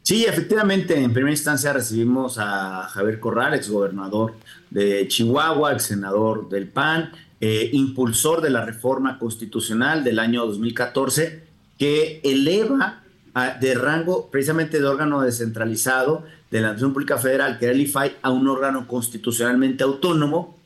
Sí, 0.08 0.24
efectivamente, 0.24 0.98
en 0.98 1.12
primera 1.12 1.32
instancia 1.32 1.70
recibimos 1.72 2.38
a 2.38 2.84
Javier 2.84 3.20
Corral, 3.20 3.52
exgobernador 3.52 4.36
de 4.70 5.06
Chihuahua, 5.06 5.74
ex 5.74 5.82
senador 5.82 6.48
del 6.48 6.68
PAN, 6.68 7.12
eh, 7.42 7.68
impulsor 7.74 8.40
de 8.40 8.48
la 8.48 8.64
reforma 8.64 9.18
constitucional 9.18 10.02
del 10.04 10.18
año 10.18 10.46
2014 10.46 11.47
que 11.78 12.20
eleva 12.24 13.02
de 13.60 13.74
rango 13.74 14.28
precisamente 14.30 14.80
de 14.80 14.86
órgano 14.86 15.22
descentralizado 15.22 16.24
de 16.50 16.60
la 16.60 16.68
Administración 16.68 16.92
Pública 16.92 17.18
Federal, 17.18 17.58
que 17.58 17.66
era 17.66 17.74
el 17.74 17.80
IFAI, 17.80 18.16
a 18.22 18.30
un 18.30 18.48
órgano 18.48 18.88
constitucionalmente 18.88 19.84
autónomo 19.84 20.58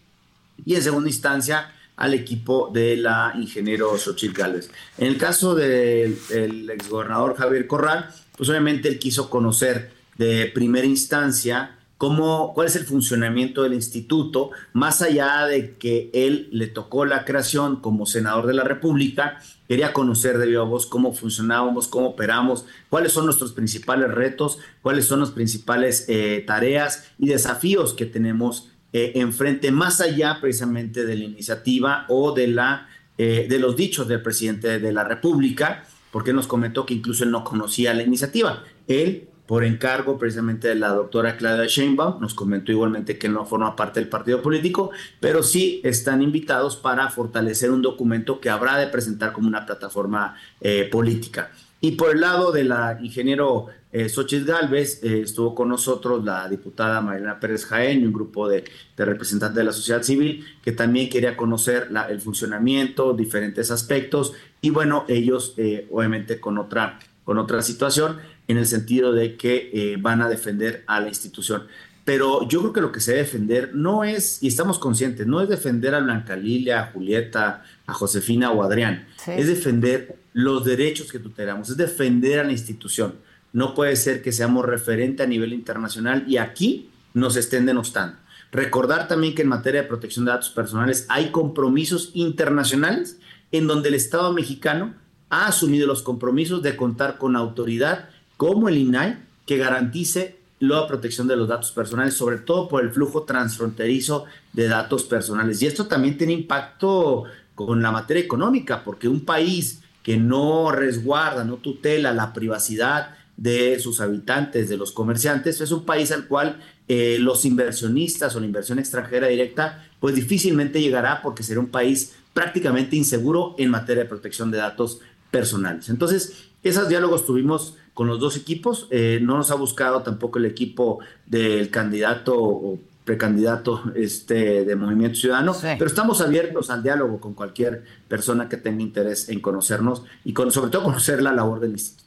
y 0.64 0.74
en 0.74 0.82
segunda 0.82 1.08
instancia 1.10 1.72
al 1.96 2.14
equipo 2.14 2.70
de 2.72 2.96
la 2.96 3.32
ingeniero 3.36 3.96
Xochitl 3.98 4.34
Gálvez. 4.34 4.70
En 4.96 5.08
el 5.08 5.18
caso 5.18 5.54
del 5.54 6.70
exgobernador 6.70 7.36
Javier 7.36 7.66
Corral, 7.66 8.08
pues 8.36 8.48
obviamente 8.48 8.88
él 8.88 8.98
quiso 8.98 9.28
conocer 9.28 9.90
de 10.16 10.50
primera 10.54 10.86
instancia 10.86 11.76
cómo, 12.02 12.52
cuál 12.52 12.66
es 12.66 12.74
el 12.74 12.84
funcionamiento 12.84 13.62
del 13.62 13.74
instituto, 13.74 14.50
más 14.72 15.02
allá 15.02 15.46
de 15.46 15.76
que 15.76 16.10
él 16.12 16.48
le 16.50 16.66
tocó 16.66 17.04
la 17.04 17.24
creación 17.24 17.76
como 17.76 18.06
senador 18.06 18.48
de 18.48 18.54
la 18.54 18.64
República, 18.64 19.38
quería 19.68 19.92
conocer 19.92 20.38
de 20.38 20.48
viva 20.48 20.64
voz 20.64 20.86
cómo 20.86 21.12
funcionábamos, 21.14 21.86
cómo 21.86 22.08
operamos, 22.08 22.64
cuáles 22.88 23.12
son 23.12 23.26
nuestros 23.26 23.52
principales 23.52 24.10
retos, 24.10 24.58
cuáles 24.82 25.04
son 25.04 25.20
las 25.20 25.30
principales 25.30 26.06
eh, 26.08 26.42
tareas 26.44 27.04
y 27.20 27.28
desafíos 27.28 27.94
que 27.94 28.06
tenemos 28.06 28.68
eh, 28.92 29.12
enfrente, 29.14 29.70
más 29.70 30.00
allá 30.00 30.38
precisamente 30.40 31.06
de 31.06 31.14
la 31.14 31.22
iniciativa 31.22 32.04
o 32.08 32.32
de, 32.32 32.48
la, 32.48 32.88
eh, 33.16 33.46
de 33.48 33.60
los 33.60 33.76
dichos 33.76 34.08
del 34.08 34.22
presidente 34.22 34.80
de 34.80 34.92
la 34.92 35.04
República, 35.04 35.84
porque 36.10 36.32
nos 36.32 36.48
comentó 36.48 36.84
que 36.84 36.94
incluso 36.94 37.22
él 37.22 37.30
no 37.30 37.44
conocía 37.44 37.94
la 37.94 38.02
iniciativa. 38.02 38.64
Él 38.88 39.28
por 39.52 39.64
encargo 39.64 40.16
precisamente 40.16 40.68
de 40.68 40.76
la 40.76 40.94
doctora 40.94 41.36
Claudia 41.36 41.66
Sheinbaum, 41.66 42.22
nos 42.22 42.32
comentó 42.32 42.72
igualmente 42.72 43.18
que 43.18 43.28
no 43.28 43.44
forma 43.44 43.76
parte 43.76 44.00
del 44.00 44.08
partido 44.08 44.40
político, 44.40 44.92
pero 45.20 45.42
sí 45.42 45.82
están 45.84 46.22
invitados 46.22 46.76
para 46.76 47.10
fortalecer 47.10 47.70
un 47.70 47.82
documento 47.82 48.40
que 48.40 48.48
habrá 48.48 48.78
de 48.78 48.86
presentar 48.86 49.34
como 49.34 49.48
una 49.48 49.66
plataforma 49.66 50.36
eh, 50.58 50.88
política. 50.90 51.50
Y 51.82 51.90
por 51.96 52.14
el 52.14 52.22
lado 52.22 52.50
de 52.50 52.64
la 52.64 52.98
ingeniero 53.02 53.66
eh, 53.92 54.08
Xochitl 54.08 54.46
Galvez, 54.46 55.04
eh, 55.04 55.20
estuvo 55.20 55.54
con 55.54 55.68
nosotros 55.68 56.24
la 56.24 56.48
diputada 56.48 57.02
Marilena 57.02 57.38
Pérez 57.38 57.66
Jaén 57.66 58.00
y 58.00 58.06
un 58.06 58.12
grupo 58.14 58.48
de, 58.48 58.64
representantes 58.96 59.56
de 59.56 59.64
la 59.64 59.72
sociedad 59.72 60.02
civil 60.02 60.46
que 60.62 60.72
también 60.72 61.10
quería 61.10 61.36
conocer 61.36 61.90
el 62.08 62.22
funcionamiento, 62.22 63.12
diferentes 63.12 63.70
aspectos, 63.70 64.32
y 64.62 64.70
bueno, 64.70 65.04
ellos 65.08 65.52
eh, 65.58 65.86
obviamente 65.90 66.40
con 66.40 66.56
otra, 66.56 66.98
con 67.26 67.36
otra 67.36 67.60
situación 67.60 68.16
en 68.52 68.58
el 68.58 68.66
sentido 68.66 69.12
de 69.12 69.36
que 69.36 69.70
eh, 69.72 69.96
van 69.98 70.22
a 70.22 70.28
defender 70.28 70.84
a 70.86 71.00
la 71.00 71.08
institución. 71.08 71.64
Pero 72.04 72.48
yo 72.48 72.60
creo 72.60 72.72
que 72.72 72.80
lo 72.80 72.92
que 72.92 73.00
se 73.00 73.12
debe 73.12 73.24
defender 73.24 73.74
no 73.74 74.02
es, 74.04 74.42
y 74.42 74.48
estamos 74.48 74.78
conscientes, 74.78 75.26
no 75.26 75.40
es 75.40 75.48
defender 75.48 75.94
a 75.94 76.00
Blanca 76.00 76.36
Lilia, 76.36 76.80
a 76.80 76.86
Julieta, 76.92 77.64
a 77.86 77.94
Josefina 77.94 78.50
o 78.50 78.62
a 78.62 78.66
Adrián, 78.66 79.06
es 79.26 79.46
defender 79.46 80.16
los 80.32 80.64
derechos 80.64 81.12
que 81.12 81.20
tutelamos, 81.20 81.70
es 81.70 81.76
defender 81.76 82.40
a 82.40 82.44
la 82.44 82.52
institución. 82.52 83.14
No 83.52 83.74
puede 83.74 83.96
ser 83.96 84.22
que 84.22 84.32
seamos 84.32 84.64
referente 84.64 85.22
a 85.22 85.26
nivel 85.26 85.52
internacional 85.52 86.24
y 86.26 86.38
aquí 86.38 86.90
nos 87.14 87.36
estén 87.36 87.66
denostando. 87.66 88.16
Recordar 88.50 89.08
también 89.08 89.34
que 89.34 89.42
en 89.42 89.48
materia 89.48 89.82
de 89.82 89.88
protección 89.88 90.24
de 90.24 90.32
datos 90.32 90.50
personales 90.50 91.06
hay 91.08 91.30
compromisos 91.30 92.10
internacionales 92.14 93.18
en 93.52 93.66
donde 93.66 93.90
el 93.90 93.94
Estado 93.94 94.32
mexicano 94.32 94.94
ha 95.30 95.46
asumido 95.46 95.86
los 95.86 96.02
compromisos 96.02 96.62
de 96.62 96.76
contar 96.76 97.16
con 97.16 97.36
autoridad 97.36 98.10
como 98.42 98.68
el 98.68 98.76
INAI 98.76 99.18
que 99.46 99.56
garantice 99.56 100.36
la 100.58 100.88
protección 100.88 101.28
de 101.28 101.36
los 101.36 101.46
datos 101.46 101.70
personales, 101.70 102.14
sobre 102.14 102.38
todo 102.38 102.66
por 102.66 102.82
el 102.82 102.90
flujo 102.90 103.22
transfronterizo 103.22 104.24
de 104.52 104.66
datos 104.66 105.04
personales. 105.04 105.62
Y 105.62 105.68
esto 105.68 105.86
también 105.86 106.18
tiene 106.18 106.32
impacto 106.32 107.22
con 107.54 107.80
la 107.80 107.92
materia 107.92 108.20
económica, 108.20 108.82
porque 108.82 109.06
un 109.06 109.24
país 109.24 109.82
que 110.02 110.16
no 110.16 110.72
resguarda, 110.72 111.44
no 111.44 111.58
tutela 111.58 112.12
la 112.12 112.32
privacidad 112.32 113.14
de 113.36 113.78
sus 113.78 114.00
habitantes, 114.00 114.68
de 114.68 114.76
los 114.76 114.90
comerciantes, 114.90 115.60
es 115.60 115.70
un 115.70 115.84
país 115.84 116.10
al 116.10 116.26
cual 116.26 116.60
eh, 116.88 117.18
los 117.20 117.44
inversionistas 117.44 118.34
o 118.34 118.40
la 118.40 118.46
inversión 118.46 118.80
extranjera 118.80 119.28
directa, 119.28 119.88
pues 120.00 120.16
difícilmente 120.16 120.80
llegará 120.80 121.22
porque 121.22 121.44
será 121.44 121.60
un 121.60 121.70
país 121.70 122.16
prácticamente 122.34 122.96
inseguro 122.96 123.54
en 123.56 123.70
materia 123.70 124.02
de 124.02 124.08
protección 124.08 124.50
de 124.50 124.58
datos 124.58 124.98
personales. 125.30 125.88
Entonces, 125.88 126.48
esos 126.64 126.88
diálogos 126.88 127.24
tuvimos 127.24 127.76
con 127.94 128.06
los 128.06 128.20
dos 128.20 128.36
equipos. 128.36 128.88
Eh, 128.90 129.18
no 129.22 129.36
nos 129.36 129.50
ha 129.50 129.54
buscado 129.54 130.02
tampoco 130.02 130.38
el 130.38 130.46
equipo 130.46 131.00
del 131.26 131.70
candidato 131.70 132.34
o 132.38 132.78
precandidato 133.04 133.82
este, 133.96 134.64
de 134.64 134.76
Movimiento 134.76 135.18
Ciudadano, 135.18 135.56
pero 135.60 135.86
estamos 135.86 136.20
abiertos 136.20 136.70
al 136.70 136.82
diálogo 136.82 137.20
con 137.20 137.34
cualquier 137.34 137.82
persona 138.06 138.48
que 138.48 138.56
tenga 138.56 138.80
interés 138.80 139.28
en 139.28 139.40
conocernos 139.40 140.04
y 140.24 140.32
con, 140.32 140.52
sobre 140.52 140.70
todo 140.70 140.84
conocer 140.84 141.20
la 141.20 141.32
labor 141.32 141.58
del 141.58 141.72
instituto. 141.72 142.02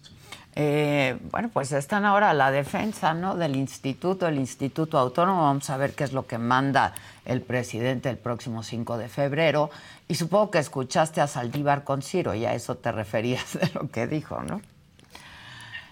Eh, 0.57 1.17
bueno, 1.31 1.49
pues 1.51 1.73
están 1.73 2.05
ahora 2.05 2.33
la 2.33 2.49
defensa 2.49 3.13
¿no? 3.13 3.36
del 3.36 3.57
instituto, 3.57 4.25
el 4.25 4.38
Instituto 4.38 4.97
Autónomo. 4.97 5.41
Vamos 5.41 5.69
a 5.69 5.75
ver 5.75 5.91
qué 5.91 6.05
es 6.05 6.13
lo 6.13 6.25
que 6.27 6.38
manda 6.38 6.93
el 7.25 7.41
presidente 7.41 8.09
el 8.09 8.17
próximo 8.17 8.63
5 8.63 8.97
de 8.97 9.09
febrero. 9.09 9.69
Y 10.07 10.15
supongo 10.15 10.51
que 10.51 10.59
escuchaste 10.59 11.19
a 11.19 11.27
Saldívar 11.27 11.83
con 11.83 12.01
Ciro 12.01 12.33
y 12.36 12.45
a 12.45 12.53
eso 12.53 12.75
te 12.75 12.93
referías 12.93 13.59
de 13.59 13.69
lo 13.73 13.89
que 13.89 14.07
dijo, 14.07 14.41
¿no? 14.43 14.61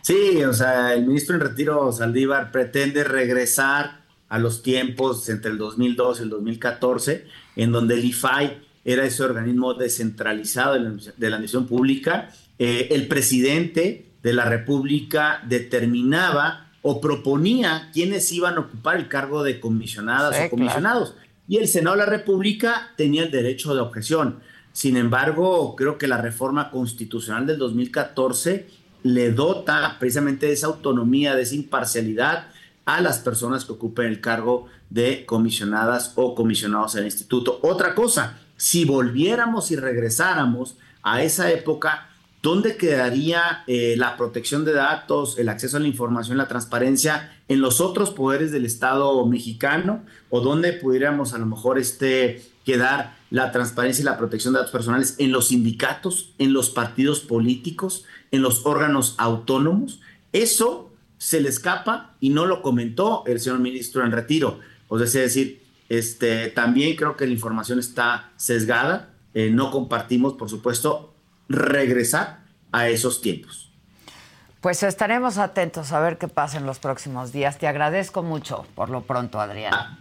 Sí, 0.04 0.44
o 0.44 0.54
sea, 0.54 0.94
el 0.94 1.06
ministro 1.08 1.36
en 1.36 1.42
retiro 1.42 1.90
Saldívar 1.94 2.52
pretende 2.52 3.06
regresar 3.06 4.02
a 4.28 4.38
los 4.38 4.62
tiempos 4.62 5.30
entre 5.30 5.52
el 5.52 5.58
2002 5.58 6.20
y 6.20 6.24
el 6.24 6.30
2014, 6.30 7.26
en 7.56 7.72
donde 7.72 7.94
el 7.94 8.04
IFAI 8.04 8.62
era 8.84 9.06
ese 9.06 9.24
organismo 9.24 9.76
descentralizado 9.76 10.74
de 10.74 10.80
la, 10.82 10.90
de 10.90 11.28
administración 11.28 11.68
pública. 11.68 12.30
Eh, 12.60 12.90
el 12.92 13.08
presidente 13.08 14.12
de 14.22 14.34
la 14.34 14.44
República 14.44 15.42
determinaba 15.48 16.68
o 16.82 17.00
proponía 17.00 17.90
quiénes 17.94 18.30
iban 18.34 18.56
a 18.58 18.60
ocupar 18.60 18.98
el 18.98 19.08
cargo 19.08 19.42
de 19.42 19.62
comisionadas 19.62 20.36
o 20.38 20.50
comisionados. 20.50 21.16
Y 21.48 21.60
el 21.60 21.70
Senado 21.70 21.96
de 21.96 22.04
la 22.04 22.10
República 22.10 22.92
tenía 22.98 23.24
el 23.24 23.32
derecho 23.32 23.74
de 23.74 23.80
objeción. 23.80 24.40
Sin 24.74 24.98
embargo, 24.98 25.78
creo 25.78 25.98
que 25.98 26.08
la 26.08 26.18
reforma 26.18 26.72
constitucional 26.72 27.48
del 27.48 27.58
2014 27.58 28.83
le 29.04 29.32
dota 29.32 29.98
precisamente 30.00 30.48
de 30.48 30.54
esa 30.54 30.68
autonomía, 30.68 31.36
de 31.36 31.44
esa 31.44 31.56
imparcialidad 31.56 32.48
a 32.86 33.02
las 33.02 33.20
personas 33.20 33.66
que 33.66 33.74
ocupen 33.74 34.08
el 34.08 34.22
cargo 34.22 34.68
de 34.90 35.26
comisionadas 35.26 36.14
o 36.16 36.36
comisionados 36.36 36.96
en 36.96 37.06
instituto. 37.06 37.60
Otra 37.62 37.96
cosa, 37.96 38.40
si 38.58 38.86
volviéramos 38.86 39.72
y 39.72 39.76
regresáramos 39.76 40.78
a 41.02 41.24
esa 41.24 41.52
época, 41.52 42.10
¿dónde 42.42 42.78
quedaría 42.78 43.64
eh, 43.68 43.96
la 43.98 44.18
protección 44.18 44.66
de 44.66 44.74
datos, 44.74 45.38
el 45.38 45.50
acceso 45.50 45.78
a 45.78 45.80
la 45.80 45.88
información, 45.88 46.38
la 46.38 46.48
transparencia 46.48 47.32
en 47.48 47.62
los 47.62 47.82
otros 47.82 48.12
poderes 48.12 48.52
del 48.52 48.66
Estado 48.66 49.26
mexicano? 49.26 50.04
¿O 50.30 50.42
dónde 50.42 50.74
pudiéramos 50.74 51.34
a 51.34 51.38
lo 51.38 51.46
mejor 51.46 51.80
este, 51.80 52.44
quedar 52.66 53.16
la 53.30 53.52
transparencia 53.52 54.02
y 54.02 54.06
la 54.06 54.18
protección 54.18 54.54
de 54.54 54.60
datos 54.60 54.72
personales 54.72 55.16
en 55.18 55.32
los 55.32 55.48
sindicatos, 55.48 56.34
en 56.38 56.54
los 56.54 56.70
partidos 56.70 57.22
políticos, 57.22 58.06
en 58.34 58.42
los 58.42 58.66
órganos 58.66 59.16
autónomos. 59.20 60.02
Eso 60.34 60.92
se 61.18 61.40
le 61.40 61.50
escapa 61.50 62.16
y 62.20 62.32
no 62.32 62.46
lo 62.46 62.62
comentó 62.62 63.24
el 63.28 63.40
señor 63.40 63.60
ministro 63.60 64.04
en 64.04 64.12
retiro. 64.12 64.60
O 64.90 64.98
sea, 64.98 65.06
es 65.06 65.14
decir, 65.14 65.64
este, 65.88 66.50
también 66.50 66.98
creo 66.98 67.16
que 67.16 67.28
la 67.28 67.32
información 67.32 67.80
está 67.80 68.32
sesgada. 68.36 69.14
Eh, 69.36 69.52
no 69.52 69.70
compartimos, 69.72 70.34
por 70.34 70.50
supuesto, 70.50 71.14
regresar 71.48 72.44
a 72.72 72.90
esos 72.90 73.22
tiempos. 73.22 73.72
Pues 74.62 74.82
estaremos 74.82 75.38
atentos 75.38 75.92
a 75.92 76.00
ver 76.00 76.18
qué 76.18 76.28
pasa 76.28 76.58
en 76.58 76.66
los 76.66 76.80
próximos 76.80 77.32
días. 77.32 77.60
Te 77.60 77.68
agradezco 77.68 78.24
mucho 78.24 78.66
por 78.74 78.90
lo 78.90 79.02
pronto, 79.02 79.40
Adrián. 79.40 79.74
Ah, 79.76 80.00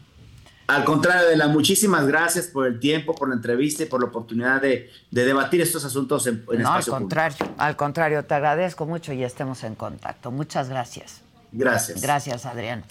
al 0.66 0.84
contrario, 0.84 1.28
de 1.28 1.36
la 1.36 1.48
muchísimas 1.48 2.06
gracias 2.06 2.46
por 2.46 2.66
el 2.66 2.78
tiempo, 2.78 3.14
por 3.14 3.28
la 3.28 3.34
entrevista 3.34 3.82
y 3.82 3.86
por 3.86 4.00
la 4.00 4.08
oportunidad 4.08 4.60
de, 4.60 4.90
debatir 5.10 5.60
estos 5.60 5.84
asuntos 5.84 6.26
en, 6.26 6.44
en 6.50 6.62
no, 6.62 6.72
al 6.72 6.84
contrario, 6.84 7.46
al 7.58 7.76
contrario, 7.76 8.24
te 8.24 8.34
agradezco 8.34 8.86
mucho 8.86 9.12
y 9.12 9.24
estemos 9.24 9.64
en 9.64 9.74
contacto. 9.74 10.30
Muchas 10.30 10.68
gracias. 10.68 11.22
Gracias. 11.52 12.00
Gracias, 12.00 12.46
Adrián. 12.46 12.84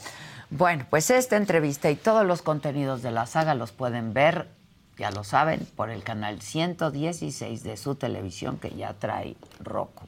Bueno, 0.50 0.86
pues 0.90 1.10
esta 1.10 1.38
entrevista 1.38 1.90
y 1.90 1.96
todos 1.96 2.26
los 2.26 2.42
contenidos 2.42 3.02
de 3.02 3.12
la 3.12 3.26
saga 3.26 3.56
los 3.56 3.72
pueden 3.72 4.14
ver, 4.14 4.48
ya 4.98 5.10
lo 5.10 5.24
saben, 5.24 5.66
por 5.76 5.90
el 5.90 6.04
canal 6.04 6.42
116 6.42 7.64
de 7.64 7.78
su 7.78 7.96
televisión 7.96 8.58
que 8.58 8.70
ya 8.72 8.94
trae 8.94 9.38
Roku. 9.64 10.08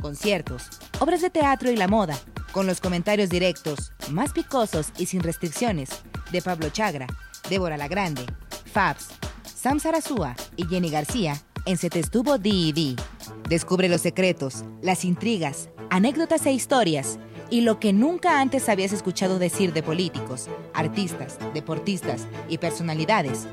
conciertos, 0.00 0.68
obras 0.98 1.20
de 1.20 1.30
teatro 1.30 1.70
y 1.70 1.76
la 1.76 1.88
moda, 1.88 2.18
con 2.52 2.66
los 2.66 2.80
comentarios 2.80 3.30
directos, 3.30 3.92
más 4.10 4.32
picosos 4.32 4.88
y 4.98 5.06
sin 5.06 5.22
restricciones, 5.22 5.90
de 6.32 6.42
Pablo 6.42 6.70
Chagra, 6.70 7.06
Débora 7.48 7.76
La 7.76 7.88
Grande, 7.88 8.22
Fabs, 8.72 9.08
Sam 9.44 9.80
Sarasúa 9.80 10.34
y 10.56 10.66
Jenny 10.66 10.90
García 10.90 11.40
en 11.66 11.76
Se 11.76 11.90
te 11.90 12.00
D&D. 12.00 12.96
Descubre 13.48 13.88
los 13.88 14.00
secretos, 14.00 14.64
las 14.82 15.04
intrigas, 15.04 15.68
anécdotas 15.90 16.46
e 16.46 16.52
historias 16.52 17.18
y 17.50 17.62
lo 17.62 17.80
que 17.80 17.92
nunca 17.92 18.40
antes 18.40 18.68
habías 18.68 18.92
escuchado 18.92 19.38
decir 19.38 19.72
de 19.72 19.82
políticos, 19.82 20.48
artistas, 20.72 21.38
deportistas 21.52 22.26
y 22.48 22.58
personalidades 22.58 23.46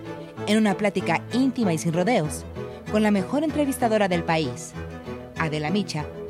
en 0.48 0.58
una 0.58 0.78
plática 0.78 1.24
íntima 1.34 1.74
y 1.74 1.78
sin 1.78 1.93
rodeos 1.93 2.45
con 2.91 3.04
la 3.04 3.12
mejor 3.12 3.43
entrevistadora 3.43 4.08
del 4.08 4.24
país, 4.24 4.72
Adela 5.38 5.70
Micha, 5.70 6.06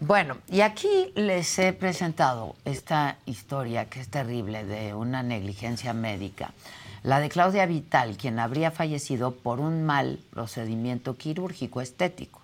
Bueno, 0.00 0.38
y 0.48 0.62
aquí 0.62 1.12
les 1.14 1.58
he 1.58 1.74
presentado 1.74 2.56
esta 2.64 3.18
historia 3.26 3.84
que 3.84 4.00
es 4.00 4.08
terrible 4.08 4.64
de 4.64 4.94
una 4.94 5.22
negligencia 5.22 5.92
médica. 5.92 6.52
La 7.02 7.20
de 7.20 7.28
Claudia 7.28 7.66
Vital, 7.66 8.16
quien 8.16 8.38
habría 8.38 8.70
fallecido 8.70 9.32
por 9.34 9.60
un 9.60 9.84
mal 9.84 10.18
procedimiento 10.30 11.18
quirúrgico 11.18 11.82
estético. 11.82 12.40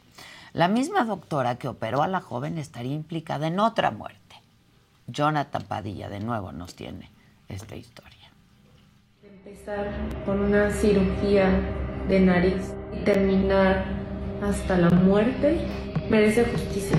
La 0.53 0.69
misma 0.69 1.05
doctora 1.05 1.57
que 1.57 1.69
operó 1.69 2.03
a 2.03 2.09
la 2.09 2.21
joven 2.21 2.59
estaría 2.59 2.95
implicada 2.95 3.47
en 3.47 3.59
otra 3.59 3.91
muerte. 3.91 4.37
Jonathan 5.07 5.63
Padilla 5.63 6.11
de 6.11 6.21
nuevo 6.21 6.53
nos 6.53 6.75
tiene 6.75 7.11
esta 7.49 7.75
historia. 7.75 8.31
Empezar 9.23 9.91
con 10.27 10.41
una 10.41 10.71
cirugía 10.71 11.49
de 12.07 12.21
nariz 12.21 12.75
y 12.93 13.03
terminar 13.03 13.87
hasta 14.43 14.77
la 14.77 14.91
muerte 14.91 15.67
merece 16.11 16.45
justicia. 16.45 16.99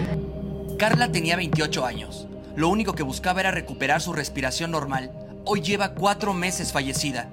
Carla 0.77 1.11
tenía 1.11 1.35
28 1.35 1.85
años. 1.87 2.27
Lo 2.55 2.69
único 2.69 2.93
que 2.93 3.01
buscaba 3.01 3.39
era 3.39 3.49
recuperar 3.49 3.99
su 3.99 4.13
respiración 4.13 4.69
normal. 4.69 5.11
Hoy 5.43 5.61
lleva 5.61 5.95
cuatro 5.95 6.35
meses 6.35 6.71
fallecida. 6.71 7.29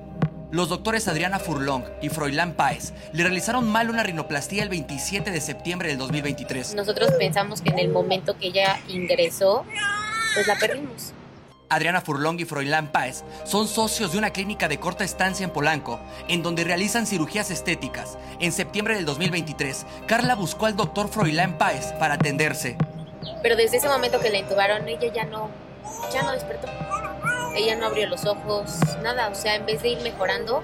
Los 0.50 0.70
doctores 0.70 1.08
Adriana 1.08 1.38
Furlong 1.38 1.82
y 2.00 2.08
Froilán 2.08 2.54
Páez 2.54 2.94
le 3.12 3.22
realizaron 3.22 3.70
mal 3.70 3.90
una 3.90 4.02
rinoplastía 4.02 4.62
el 4.62 4.70
27 4.70 5.30
de 5.30 5.42
septiembre 5.42 5.88
del 5.88 5.98
2023. 5.98 6.74
Nosotros 6.74 7.10
pensamos 7.18 7.60
que 7.60 7.68
en 7.68 7.80
el 7.80 7.90
momento 7.90 8.38
que 8.38 8.46
ella 8.46 8.80
ingresó, 8.88 9.66
pues 10.34 10.46
la 10.46 10.56
perdimos. 10.56 11.12
Adriana 11.68 12.00
Furlong 12.00 12.40
y 12.40 12.46
Froilán 12.46 12.92
Páez 12.92 13.24
son 13.44 13.68
socios 13.68 14.12
de 14.12 14.18
una 14.18 14.30
clínica 14.30 14.68
de 14.68 14.78
corta 14.78 15.04
estancia 15.04 15.44
en 15.44 15.50
Polanco, 15.50 16.00
en 16.28 16.42
donde 16.42 16.64
realizan 16.64 17.06
cirugías 17.06 17.50
estéticas. 17.50 18.16
En 18.40 18.52
septiembre 18.52 18.94
del 18.94 19.04
2023, 19.04 19.84
Carla 20.06 20.34
buscó 20.34 20.64
al 20.64 20.76
doctor 20.76 21.08
Froilán 21.08 21.58
Páez 21.58 21.92
para 21.98 22.14
atenderse. 22.14 22.78
Pero 23.42 23.56
desde 23.56 23.78
ese 23.78 23.88
momento 23.88 24.20
que 24.20 24.30
la 24.30 24.38
intubaron, 24.38 24.88
ella 24.88 25.12
ya 25.12 25.24
no, 25.24 25.50
ya 26.12 26.22
no 26.22 26.32
despertó. 26.32 26.68
Ella 27.54 27.76
no 27.76 27.86
abrió 27.86 28.08
los 28.08 28.24
ojos, 28.24 28.78
nada. 29.02 29.28
O 29.28 29.34
sea, 29.34 29.54
en 29.54 29.66
vez 29.66 29.82
de 29.82 29.90
ir 29.90 30.00
mejorando, 30.00 30.62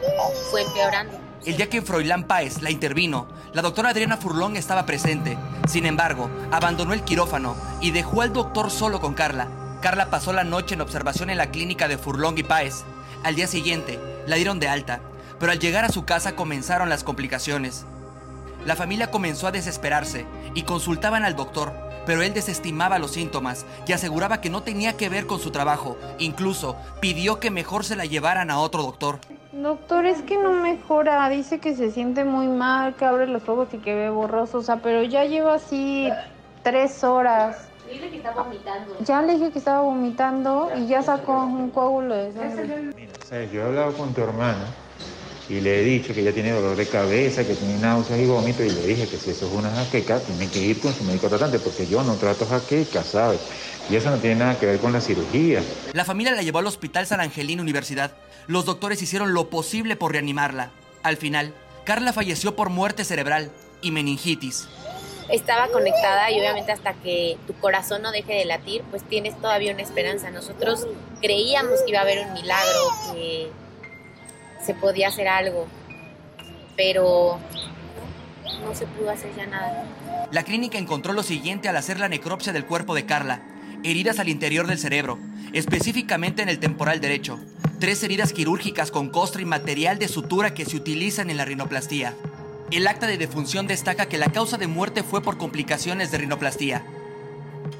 fue 0.50 0.62
empeorando. 0.62 1.18
El 1.46 1.56
día 1.56 1.70
que 1.70 1.80
Froilán 1.80 2.24
Páez 2.24 2.60
la 2.60 2.70
intervino, 2.70 3.28
la 3.54 3.62
doctora 3.62 3.90
Adriana 3.90 4.16
Furlong 4.16 4.56
estaba 4.56 4.84
presente. 4.84 5.38
Sin 5.68 5.86
embargo, 5.86 6.28
abandonó 6.50 6.92
el 6.92 7.02
quirófano 7.02 7.56
y 7.80 7.92
dejó 7.92 8.22
al 8.22 8.32
doctor 8.32 8.70
solo 8.70 9.00
con 9.00 9.14
Carla. 9.14 9.48
Carla 9.80 10.10
pasó 10.10 10.32
la 10.34 10.44
noche 10.44 10.74
en 10.74 10.82
observación 10.82 11.30
en 11.30 11.38
la 11.38 11.50
clínica 11.50 11.88
de 11.88 11.96
Furlong 11.96 12.36
y 12.36 12.42
Páez. 12.42 12.84
Al 13.24 13.36
día 13.36 13.46
siguiente, 13.46 13.98
la 14.26 14.36
dieron 14.36 14.60
de 14.60 14.68
alta, 14.68 15.00
pero 15.38 15.52
al 15.52 15.58
llegar 15.58 15.84
a 15.84 15.92
su 15.92 16.04
casa 16.04 16.36
comenzaron 16.36 16.90
las 16.90 17.04
complicaciones. 17.04 17.86
La 18.66 18.76
familia 18.76 19.10
comenzó 19.10 19.46
a 19.46 19.52
desesperarse 19.52 20.26
y 20.54 20.64
consultaban 20.64 21.24
al 21.24 21.36
doctor, 21.36 21.72
pero 22.06 22.22
él 22.22 22.34
desestimaba 22.34 22.98
los 22.98 23.12
síntomas 23.12 23.66
y 23.86 23.92
aseguraba 23.92 24.40
que 24.40 24.50
no 24.50 24.62
tenía 24.62 24.96
que 24.96 25.08
ver 25.08 25.26
con 25.26 25.38
su 25.38 25.50
trabajo. 25.50 25.96
Incluso 26.18 26.76
pidió 27.00 27.40
que 27.40 27.50
mejor 27.50 27.84
se 27.84 27.96
la 27.96 28.04
llevaran 28.04 28.50
a 28.50 28.58
otro 28.58 28.82
doctor. 28.82 29.18
Doctor, 29.52 30.06
es 30.06 30.22
que 30.22 30.38
no 30.38 30.52
mejora. 30.52 31.28
Dice 31.28 31.58
que 31.58 31.74
se 31.74 31.90
siente 31.90 32.24
muy 32.24 32.46
mal, 32.46 32.94
que 32.94 33.04
abre 33.04 33.26
los 33.26 33.48
ojos 33.48 33.68
y 33.72 33.78
que 33.78 33.94
ve 33.94 34.10
borroso. 34.10 34.58
O 34.58 34.62
sea, 34.62 34.76
pero 34.76 35.02
ya 35.02 35.24
lleva 35.24 35.54
así 35.54 36.08
tres 36.62 37.02
horas. 37.04 37.68
Dile 37.90 38.10
que 38.10 38.18
está 38.18 38.30
vomitando. 38.30 38.96
Ya 39.04 39.22
le 39.22 39.34
dije 39.34 39.50
que 39.50 39.58
estaba 39.58 39.80
vomitando 39.80 40.70
y 40.76 40.86
ya 40.86 41.02
sacó 41.02 41.44
un 41.44 41.70
coágulo 41.70 42.14
de 42.14 42.32
sangre. 42.32 42.92
Mira, 42.94 43.12
¿sabes? 43.24 43.50
yo 43.50 43.62
he 43.62 43.64
hablado 43.64 43.92
con 43.94 44.14
tu 44.14 44.22
hermana 44.22 44.66
y 45.50 45.60
le 45.60 45.80
he 45.80 45.84
dicho 45.84 46.14
que 46.14 46.20
ella 46.20 46.32
tiene 46.32 46.52
dolor 46.52 46.76
de 46.76 46.86
cabeza, 46.86 47.44
que 47.44 47.56
tiene 47.56 47.76
náuseas 47.78 48.20
y 48.20 48.26
vómitos 48.26 48.64
y 48.64 48.70
le 48.70 48.86
dije 48.86 49.08
que 49.08 49.16
si 49.16 49.30
eso 49.30 49.48
es 49.48 49.52
una 49.52 49.68
jaqueca, 49.68 50.20
tiene 50.20 50.48
que 50.48 50.60
ir 50.60 50.80
con 50.80 50.94
su 50.94 51.02
médico 51.02 51.28
tratante 51.28 51.58
porque 51.58 51.88
yo 51.88 52.04
no 52.04 52.14
trato 52.14 52.46
jaqueca, 52.46 53.02
¿sabes? 53.02 53.40
Y 53.90 53.96
eso 53.96 54.10
no 54.10 54.18
tiene 54.18 54.36
nada 54.36 54.56
que 54.60 54.66
ver 54.66 54.78
con 54.78 54.92
la 54.92 55.00
cirugía. 55.00 55.60
La 55.92 56.04
familia 56.04 56.32
la 56.36 56.42
llevó 56.42 56.60
al 56.60 56.68
Hospital 56.68 57.04
San 57.08 57.20
Angelín 57.20 57.58
Universidad. 57.58 58.12
Los 58.46 58.64
doctores 58.64 59.02
hicieron 59.02 59.34
lo 59.34 59.50
posible 59.50 59.96
por 59.96 60.12
reanimarla. 60.12 60.70
Al 61.02 61.16
final, 61.16 61.52
Carla 61.82 62.12
falleció 62.12 62.54
por 62.54 62.70
muerte 62.70 63.04
cerebral 63.04 63.50
y 63.82 63.90
meningitis. 63.90 64.68
Estaba 65.28 65.66
conectada 65.68 66.30
y 66.30 66.38
obviamente 66.38 66.70
hasta 66.70 66.94
que 66.94 67.36
tu 67.48 67.54
corazón 67.54 68.02
no 68.02 68.12
deje 68.12 68.34
de 68.34 68.44
latir, 68.44 68.82
pues 68.90 69.02
tienes 69.02 69.36
todavía 69.40 69.72
una 69.72 69.82
esperanza. 69.82 70.30
Nosotros 70.30 70.86
creíamos 71.20 71.80
que 71.82 71.90
iba 71.90 71.98
a 71.98 72.02
haber 72.02 72.24
un 72.24 72.34
milagro, 72.34 72.80
que 73.12 73.50
se 74.64 74.74
podía 74.74 75.08
hacer 75.08 75.28
algo, 75.28 75.66
pero 76.76 77.38
no 78.62 78.74
se 78.74 78.86
pudo 78.86 79.10
hacer 79.10 79.30
ya 79.36 79.46
nada. 79.46 79.84
La 80.30 80.42
clínica 80.42 80.78
encontró 80.78 81.12
lo 81.12 81.22
siguiente 81.22 81.68
al 81.68 81.76
hacer 81.76 81.98
la 81.98 82.08
necropsia 82.08 82.52
del 82.52 82.66
cuerpo 82.66 82.94
de 82.94 83.06
Carla. 83.06 83.42
Heridas 83.82 84.18
al 84.18 84.28
interior 84.28 84.66
del 84.66 84.78
cerebro, 84.78 85.18
específicamente 85.52 86.42
en 86.42 86.48
el 86.48 86.58
temporal 86.58 87.00
derecho. 87.00 87.38
Tres 87.78 88.02
heridas 88.02 88.32
quirúrgicas 88.32 88.90
con 88.90 89.08
costra 89.08 89.40
y 89.40 89.46
material 89.46 89.98
de 89.98 90.08
sutura 90.08 90.52
que 90.52 90.66
se 90.66 90.76
utilizan 90.76 91.30
en 91.30 91.38
la 91.38 91.46
rinoplastía. 91.46 92.14
El 92.70 92.86
acta 92.86 93.06
de 93.06 93.16
defunción 93.16 93.66
destaca 93.66 94.06
que 94.06 94.18
la 94.18 94.30
causa 94.30 94.58
de 94.58 94.66
muerte 94.66 95.02
fue 95.02 95.22
por 95.22 95.38
complicaciones 95.38 96.10
de 96.10 96.18
rinoplastía. 96.18 96.84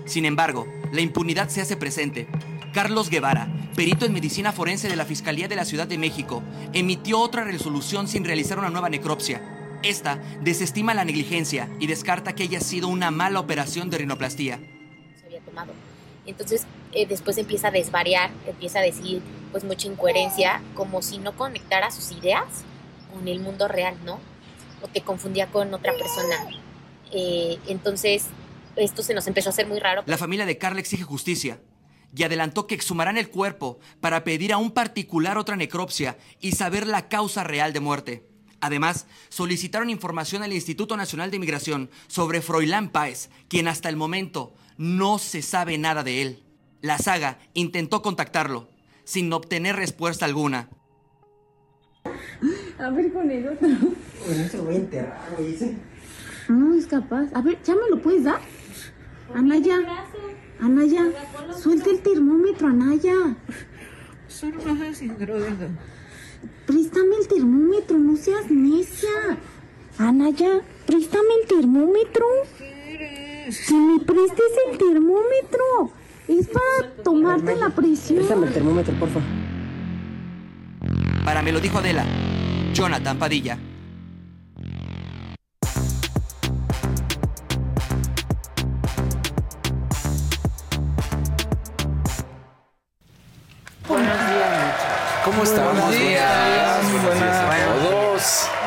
Sin 0.07 0.25
embargo, 0.25 0.67
la 0.91 1.03
impunidad 1.03 1.49
se 1.49 1.61
hace 1.61 1.77
presente. 1.77 2.27
Carlos 2.73 3.11
Guevara, 3.11 3.49
perito 3.75 4.07
en 4.07 4.13
medicina 4.13 4.53
forense 4.53 4.89
de 4.89 4.95
la 4.95 5.05
Fiscalía 5.05 5.49
de 5.49 5.57
la 5.57 5.65
Ciudad 5.65 5.89
de 5.89 5.99
México, 5.99 6.41
emitió 6.73 7.19
otra 7.19 7.43
resolución 7.43 8.07
sin 8.07 8.25
realizar 8.25 8.61
una 8.61 8.71
nueva 8.71 8.89
necropsia. 8.89 9.43
Esta 9.83 10.21
desestima 10.41 10.95
la 10.95 11.05
negligencia 11.05 11.69
y 11.81 11.89
descarta 11.89 12.35
que 12.35 12.45
haya 12.45 12.61
sido 12.61 12.87
una 12.87 13.11
mala 13.11 13.41
operación 13.41 13.91
de 13.91 13.99
rinoplastía. 13.99 14.61
Se 15.19 15.27
había 15.27 15.41
tomado. 15.41 15.73
Entonces, 16.27 16.65
eh, 16.93 17.07
después 17.07 17.39
empieza 17.39 17.69
a 17.69 17.71
desvariar, 17.73 18.31
empieza 18.47 18.79
a 18.79 18.83
decir, 18.83 19.21
pues, 19.51 19.65
mucha 19.65 19.89
incoherencia, 19.89 20.63
como 20.75 21.03
si 21.03 21.19
no 21.19 21.37
conectara 21.37 21.91
sus 21.91 22.13
ideas 22.13 22.45
con 23.13 23.27
el 23.27 23.41
mundo 23.41 23.67
real, 23.67 23.97
¿no? 24.05 24.21
O 24.81 24.87
te 24.87 25.01
confundía 25.01 25.49
con 25.49 25.75
otra 25.75 25.93
persona. 25.95 26.37
Eh, 27.11 27.59
entonces, 27.67 28.27
esto 28.77 29.03
se 29.03 29.13
nos 29.13 29.27
empezó 29.27 29.49
a 29.49 29.51
hacer 29.53 29.67
muy 29.67 29.81
raro. 29.81 30.05
La 30.07 30.19
familia 30.19 30.47
de 30.47 30.57
Carla 30.57 30.79
exige 30.79 31.03
justicia 31.03 31.59
y 32.15 32.23
adelantó 32.25 32.67
que 32.67 32.75
exhumarán 32.75 33.17
el 33.17 33.29
cuerpo 33.29 33.79
para 34.01 34.25
pedir 34.25 34.53
a 34.53 34.59
un 34.59 34.73
particular 34.73 35.39
otra 35.39 35.57
necropsia 35.57 36.19
y 36.41 36.53
saber 36.53 36.87
la 36.87 37.09
causa 37.09 37.45
real 37.45 37.73
de 37.73 37.81
muerte. 37.81 38.27
Además, 38.61 39.07
solicitaron 39.29 39.89
información 39.89 40.43
al 40.43 40.53
Instituto 40.53 40.97
Nacional 40.97 41.31
de 41.31 41.39
Migración 41.39 41.91
sobre 42.09 42.43
Froilán 42.43 42.91
Páez, 42.91 43.31
quien 43.49 43.69
hasta 43.69 43.89
el 43.89 43.97
momento 43.97 44.53
no 44.77 45.19
se 45.19 45.43
sabe 45.43 45.79
nada 45.79 46.03
de 46.03 46.23
él. 46.23 46.45
La 46.83 46.99
saga 46.99 47.39
intentó 47.55 48.03
contactarlo, 48.03 48.69
sin 49.05 49.33
obtener 49.33 49.77
respuesta 49.77 50.25
alguna. 50.25 50.69
A 52.79 52.91
ver 52.91 53.13
con 53.13 53.31
el 53.31 53.49
otro. 53.49 53.69
Bueno, 54.27 54.49
se 54.49 54.59
voy 54.59 54.75
a 54.75 54.77
enterrar, 54.79 55.41
ese. 55.41 55.77
No 56.49 56.75
es 56.75 56.87
capaz. 56.87 57.29
A 57.35 57.43
ver, 57.43 57.59
¿ya 57.63 57.75
me 57.75 57.89
lo 57.91 58.01
puedes 58.01 58.25
dar? 58.25 58.41
Anaya. 59.35 59.77
Anaya, 60.63 61.11
suelta 61.57 61.91
el 61.91 62.01
termómetro, 62.01 62.69
Anaya. 62.69 63.37
Solo 64.29 64.59
vas 64.65 64.81
a 64.81 64.95
sincronizar. 64.95 65.69
Préstame 66.67 67.17
el 67.21 67.29
termómetro, 67.29 67.99
no 67.99 68.17
seas 68.17 68.51
necia. 68.51 69.39
Anaya, 69.99 70.61
préstame 70.87 71.29
el 71.43 71.49
termómetro. 71.49 72.27
Si 73.51 73.75
me 73.75 74.01
prestes 74.01 74.53
el 74.71 74.79
termómetro. 74.79 75.93
Es 76.29 76.47
para 76.47 77.03
tomarte 77.03 77.57
la 77.57 77.71
presión. 77.71 78.19
Préstame 78.19 78.47
el 78.47 78.53
termómetro, 78.53 78.95
por 78.95 79.09
favor. 79.09 79.29
Para 81.25 81.43
me 81.43 81.53
lo 81.53 81.61
dijo 81.61 81.79
Adela, 81.79 82.05
Jonathan 82.73 83.19
Padilla. 83.19 83.59
¿Cómo 95.31 95.45
estamos? 95.45 95.75
Buenos 95.75 95.93
días. 95.93 96.91
Buenos 96.91 97.15
días 97.15 97.37
a 97.37 97.75
todos. 97.75 98.60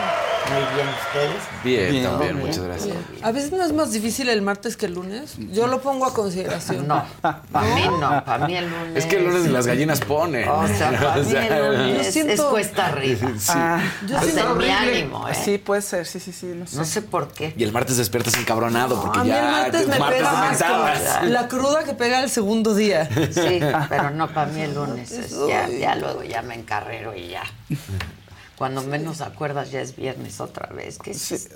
Muy 0.49 0.75
bien, 0.75 0.87
¿ustedes? 0.89 1.41
Bien, 1.63 1.91
Bien. 1.91 2.03
también, 2.03 2.35
Bien. 2.35 2.47
muchas 2.47 2.63
gracias. 2.63 2.95
A 3.21 3.31
veces 3.31 3.51
no 3.51 3.63
es 3.63 3.71
más 3.71 3.91
difícil 3.91 4.29
el 4.29 4.41
martes 4.41 4.75
que 4.77 4.85
el 4.87 4.93
lunes. 4.93 5.35
Yo 5.51 5.67
lo 5.67 5.81
pongo 5.81 6.05
a 6.05 6.13
consideración. 6.13 6.87
No, 6.87 7.03
para 7.21 7.75
mí 7.75 7.81
no, 7.99 8.25
para 8.25 8.47
mí 8.47 8.55
el 8.57 8.69
lunes. 8.69 8.95
Es 8.97 9.05
que 9.05 9.17
el 9.17 9.25
lunes 9.25 9.47
las 9.49 9.65
gallinas 9.67 10.01
ponen. 10.01 10.47
O 10.47 10.67
sea, 10.67 10.91
para 10.91 11.13
O 11.21 11.23
mí 11.23 11.31
sea, 11.31 11.57
el 11.57 11.77
lunes 11.77 12.05
Yo 12.07 12.11
siento- 12.11 12.33
es 12.33 12.41
cuesta 12.41 12.85
arriba. 12.87 13.29
Sí. 13.39 13.51
Ah, 13.55 13.81
yo 14.07 14.17
O 14.17 14.21
siento 14.21 14.41
sea, 14.43 14.53
mi 14.53 14.69
ánimo, 14.69 15.27
¿eh? 15.29 15.33
Sí, 15.35 15.57
puede 15.57 15.81
ser, 15.81 16.05
sí, 16.05 16.19
sí, 16.19 16.31
sí, 16.31 16.47
no 16.55 16.67
sé. 16.67 16.75
No 16.77 16.85
sé 16.85 17.01
por 17.01 17.29
qué. 17.31 17.53
Y 17.57 17.63
el 17.63 17.71
martes 17.71 17.97
despiertas 17.97 18.35
encabronado 18.37 19.01
porque 19.01 19.19
a 19.19 19.23
mí 19.23 19.29
el 19.29 19.35
ya 19.35 19.41
martes 19.51 19.87
me 19.87 19.99
martes 19.99 20.17
de 20.19 20.23
pega 20.25 20.31
más 20.33 20.49
mentadas. 20.51 21.17
con 21.19 21.33
la 21.33 21.47
cruda 21.47 21.83
que 21.83 21.93
pega 21.93 22.21
el 22.23 22.29
segundo 22.29 22.75
día. 22.75 23.07
Sí, 23.31 23.59
pero 23.89 24.09
no, 24.11 24.27
para 24.33 24.51
mí 24.51 24.61
el 24.61 24.73
lunes 24.75 25.11
es 25.11 25.33
ya, 25.47 25.67
ya 25.69 25.95
luego 25.95 26.23
ya 26.23 26.41
me 26.41 26.55
encarrero 26.55 27.15
y 27.15 27.29
ya. 27.29 27.43
Cuando 28.57 28.83
menos 28.83 29.21
acuerdas 29.21 29.71
ya 29.71 29.81
es 29.81 29.95
viernes 29.95 30.39
otra 30.39 30.67
vez. 30.73 30.99
¿Qué 30.99 31.11
es 31.11 31.31
esto? 31.31 31.55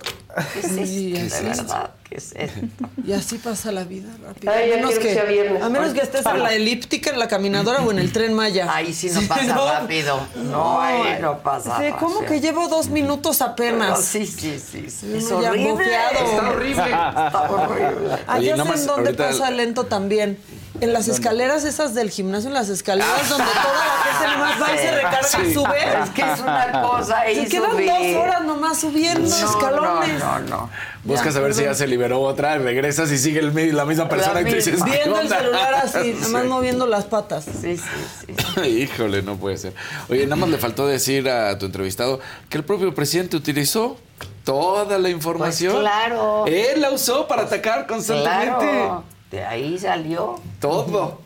¿Qué 0.53 0.59
es 0.59 0.65
esto? 0.71 0.85
Sí, 0.85 1.11
De 1.13 1.25
es. 1.27 1.43
verdad, 1.43 1.91
¿qué 2.09 2.15
es 2.17 2.33
esto? 2.35 2.59
Y 3.05 3.13
así 3.13 3.37
pasa 3.37 3.71
la 3.71 3.83
vida 3.83 4.09
rápido. 4.21 4.51
Ay, 4.51 4.71
a 4.73 4.75
menos, 4.77 4.93
que 4.95 4.99
que, 4.99 5.13
sea 5.13 5.23
viernes. 5.25 5.61
a 5.61 5.69
menos 5.69 5.93
que 5.93 6.01
estés 6.01 6.25
en 6.25 6.41
la 6.43 6.53
elíptica, 6.53 7.11
en 7.11 7.19
la 7.19 7.27
caminadora 7.27 7.83
o 7.83 7.91
en 7.91 7.99
el 7.99 8.11
tren 8.11 8.33
Maya. 8.33 8.67
Ahí 8.75 8.93
sí 8.93 9.09
no 9.11 9.21
pasa 9.27 9.79
rápido. 9.79 10.19
No, 10.35 10.81
ahí 10.81 11.19
no 11.21 11.37
pasa 11.43 11.77
Sí, 11.79 11.85
¿Cómo 11.99 12.15
rápido. 12.21 12.31
que 12.31 12.41
llevo 12.41 12.67
dos 12.67 12.87
minutos 12.89 13.39
No, 13.39 13.45
apenas? 13.45 14.03
sí, 14.03 14.25
sí, 14.25 14.59
sí. 14.59 14.89
sí. 14.89 15.13
Es 15.17 15.31
horrible. 15.31 15.69
Está 15.85 16.49
horrible. 16.49 16.83
Está 16.83 17.51
horrible. 17.51 18.17
Ah, 18.27 18.35
Oye, 18.37 18.47
ya 18.47 18.55
nada 18.57 18.63
sé 18.65 18.69
más 18.71 18.81
en 18.81 18.87
dónde 18.87 19.09
ahorita- 19.11 19.27
pasa 19.29 19.51
lento 19.51 19.85
también. 19.85 20.37
En 20.79 20.93
las 20.93 21.07
escaleras 21.07 21.63
esas 21.63 21.93
del 21.95 22.09
gimnasio, 22.11 22.49
en 22.49 22.53
las 22.53 22.69
escaleras 22.69 23.29
donde 23.29 23.45
toda 23.45 23.73
la 23.73 24.13
gente 24.13 24.37
nomás 24.37 24.61
va 24.61 24.75
y 24.75 24.77
se 24.77 24.91
recarga 24.95 25.19
y 25.21 25.45
Sí. 25.47 25.53
sube. 25.53 26.03
Es 26.03 26.09
que 26.11 26.21
es 26.21 26.39
una 26.39 26.81
cosa 26.83 27.19
ahí 27.19 27.35
Se 27.45 27.47
quedan 27.49 27.71
subir. 27.71 27.89
dos 27.89 28.23
horas 28.23 28.41
nomás 28.43 28.79
subiendo 28.79 29.27
No, 29.29 29.35
escalones. 29.35 30.19
No, 30.19 30.39
no, 30.39 30.47
no. 30.47 30.69
Buscas 31.03 31.35
a 31.35 31.39
ver 31.39 31.53
si 31.53 31.63
ya 31.63 31.73
se 31.73 31.87
liberó 31.87 32.21
otra, 32.21 32.57
regresas 32.57 33.11
y 33.11 33.17
sigue 33.17 33.39
el, 33.39 33.75
la 33.75 33.85
misma 33.85 34.07
persona 34.09 34.41
y 34.41 34.45
tú 34.45 34.53
dices, 34.55 34.83
¿qué 34.83 34.91
Viendo 34.91 35.19
el 35.19 35.29
celular 35.29 35.73
así, 35.83 36.13
nada 36.13 36.27
más 36.29 36.41
Sí. 36.43 36.47
moviendo 36.47 36.85
las 36.85 37.05
patas. 37.05 37.45
Sí, 37.45 37.77
sí, 37.77 37.83
sí. 38.55 38.61
Híjole, 38.67 39.21
no 39.23 39.35
puede 39.37 39.57
ser. 39.57 39.73
Oye, 40.09 40.25
nada 40.25 40.35
más 40.35 40.49
le 40.49 40.57
faltó 40.57 40.85
decir 40.85 41.27
a 41.29 41.57
tu 41.57 41.65
entrevistado 41.65 42.19
que 42.49 42.57
el 42.57 42.63
propio 42.63 42.93
presidente 42.93 43.35
utilizó 43.37 43.97
toda 44.43 44.97
la 44.99 45.09
información. 45.09 45.73
Pues 45.73 45.81
claro. 45.81 46.45
Él 46.45 46.81
la 46.81 46.91
usó 46.91 47.27
para 47.27 47.43
atacar 47.43 47.87
constantemente. 47.87 48.65
Claro. 48.65 49.03
De 49.31 49.43
ahí 49.43 49.77
salió. 49.77 50.39
Todo. 50.59 51.21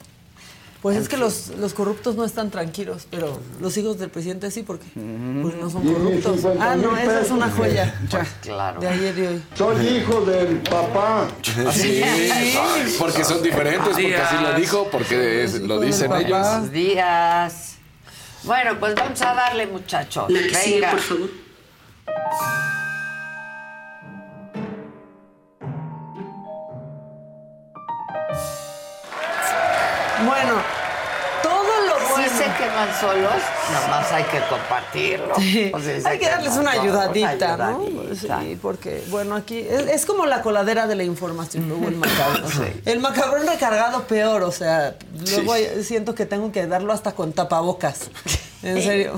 Pues 0.82 0.97
es 0.97 1.08
que 1.08 1.16
los, 1.16 1.49
los 1.60 1.76
corruptos 1.76 2.16
no 2.16 2.26
están 2.26 2.49
tranquilos, 2.49 3.06
pero 3.12 3.39
los 3.60 3.78
hijos 3.78 3.99
del 3.99 4.10
presidente 4.10 4.49
sí, 4.49 4.64
porque 4.64 4.86
pues 4.95 5.54
no 5.56 5.70
son 5.70 5.84
corruptos. 5.93 6.39
Ah, 6.60 6.76
no, 6.76 6.97
esa 6.97 7.22
es 7.22 7.30
una 7.30 7.52
joya 7.52 7.93
Claro. 8.41 8.82
de 8.82 8.88
ayer 8.88 9.20
y 9.20 9.28
hoy. 9.28 9.43
Soy 9.54 9.88
hijo 9.88 10.22
del 10.22 10.58
papá. 10.62 11.28
Sí, 11.72 12.02
porque 12.97 13.24
son 13.24 13.43
diferentes, 13.43 13.89
porque 13.89 14.16
así 14.18 14.36
lo 14.41 14.54
dijo, 14.56 14.88
porque 14.91 15.43
es- 15.43 15.62
lo 15.62 15.80
dicen 15.80 16.12
ellos. 16.14 16.30
Buenos 16.32 16.72
días. 16.72 17.76
Bueno, 18.43 18.80
pues 18.80 18.95
vamos 18.95 19.22
a 19.22 19.36
darle, 19.36 19.68
muchachos. 19.68 20.32
La 20.32 20.39
que 20.41 20.56
sigue, 20.56 20.76
Venga. 20.78 20.91
por 20.93 20.99
favor. 20.99 21.30
Queman 32.82 32.99
solos, 32.99 33.34
nomás 33.73 34.11
hay 34.11 34.23
que 34.23 34.39
compartirlo. 34.49 35.36
Sí, 35.36 35.71
O 35.73 35.79
sea, 35.79 35.99
si 35.99 36.07
hay 36.07 36.19
que 36.19 36.27
darles 36.27 36.53
una 36.53 36.73
solos, 36.73 36.84
ayudadita, 36.84 37.55
una 37.55 37.71
¿no? 37.71 37.86
ayudadita. 37.86 38.41
Sí, 38.41 38.59
porque, 38.61 39.03
bueno, 39.09 39.36
aquí 39.36 39.59
es, 39.59 39.88
es 39.88 40.05
como 40.05 40.25
la 40.25 40.41
coladera 40.41 40.88
de 40.88 40.95
la 40.95 41.03
información, 41.03 41.67
luego 41.67 41.88
el 41.88 41.95
macabrón. 41.95 42.49
Sí. 42.49 42.82
El 42.86 42.99
macabrón 42.99 43.47
recargado 43.47 44.03
peor, 44.03 44.43
o 44.43 44.51
sea, 44.51 44.95
luego 45.13 45.53
siento 45.84 46.15
que 46.15 46.25
tengo 46.25 46.51
que 46.51 46.67
darlo 46.67 46.93
hasta 46.93 47.13
con 47.13 47.34
tapabocas. 47.34 48.09
En 48.63 48.82
serio. 48.82 49.15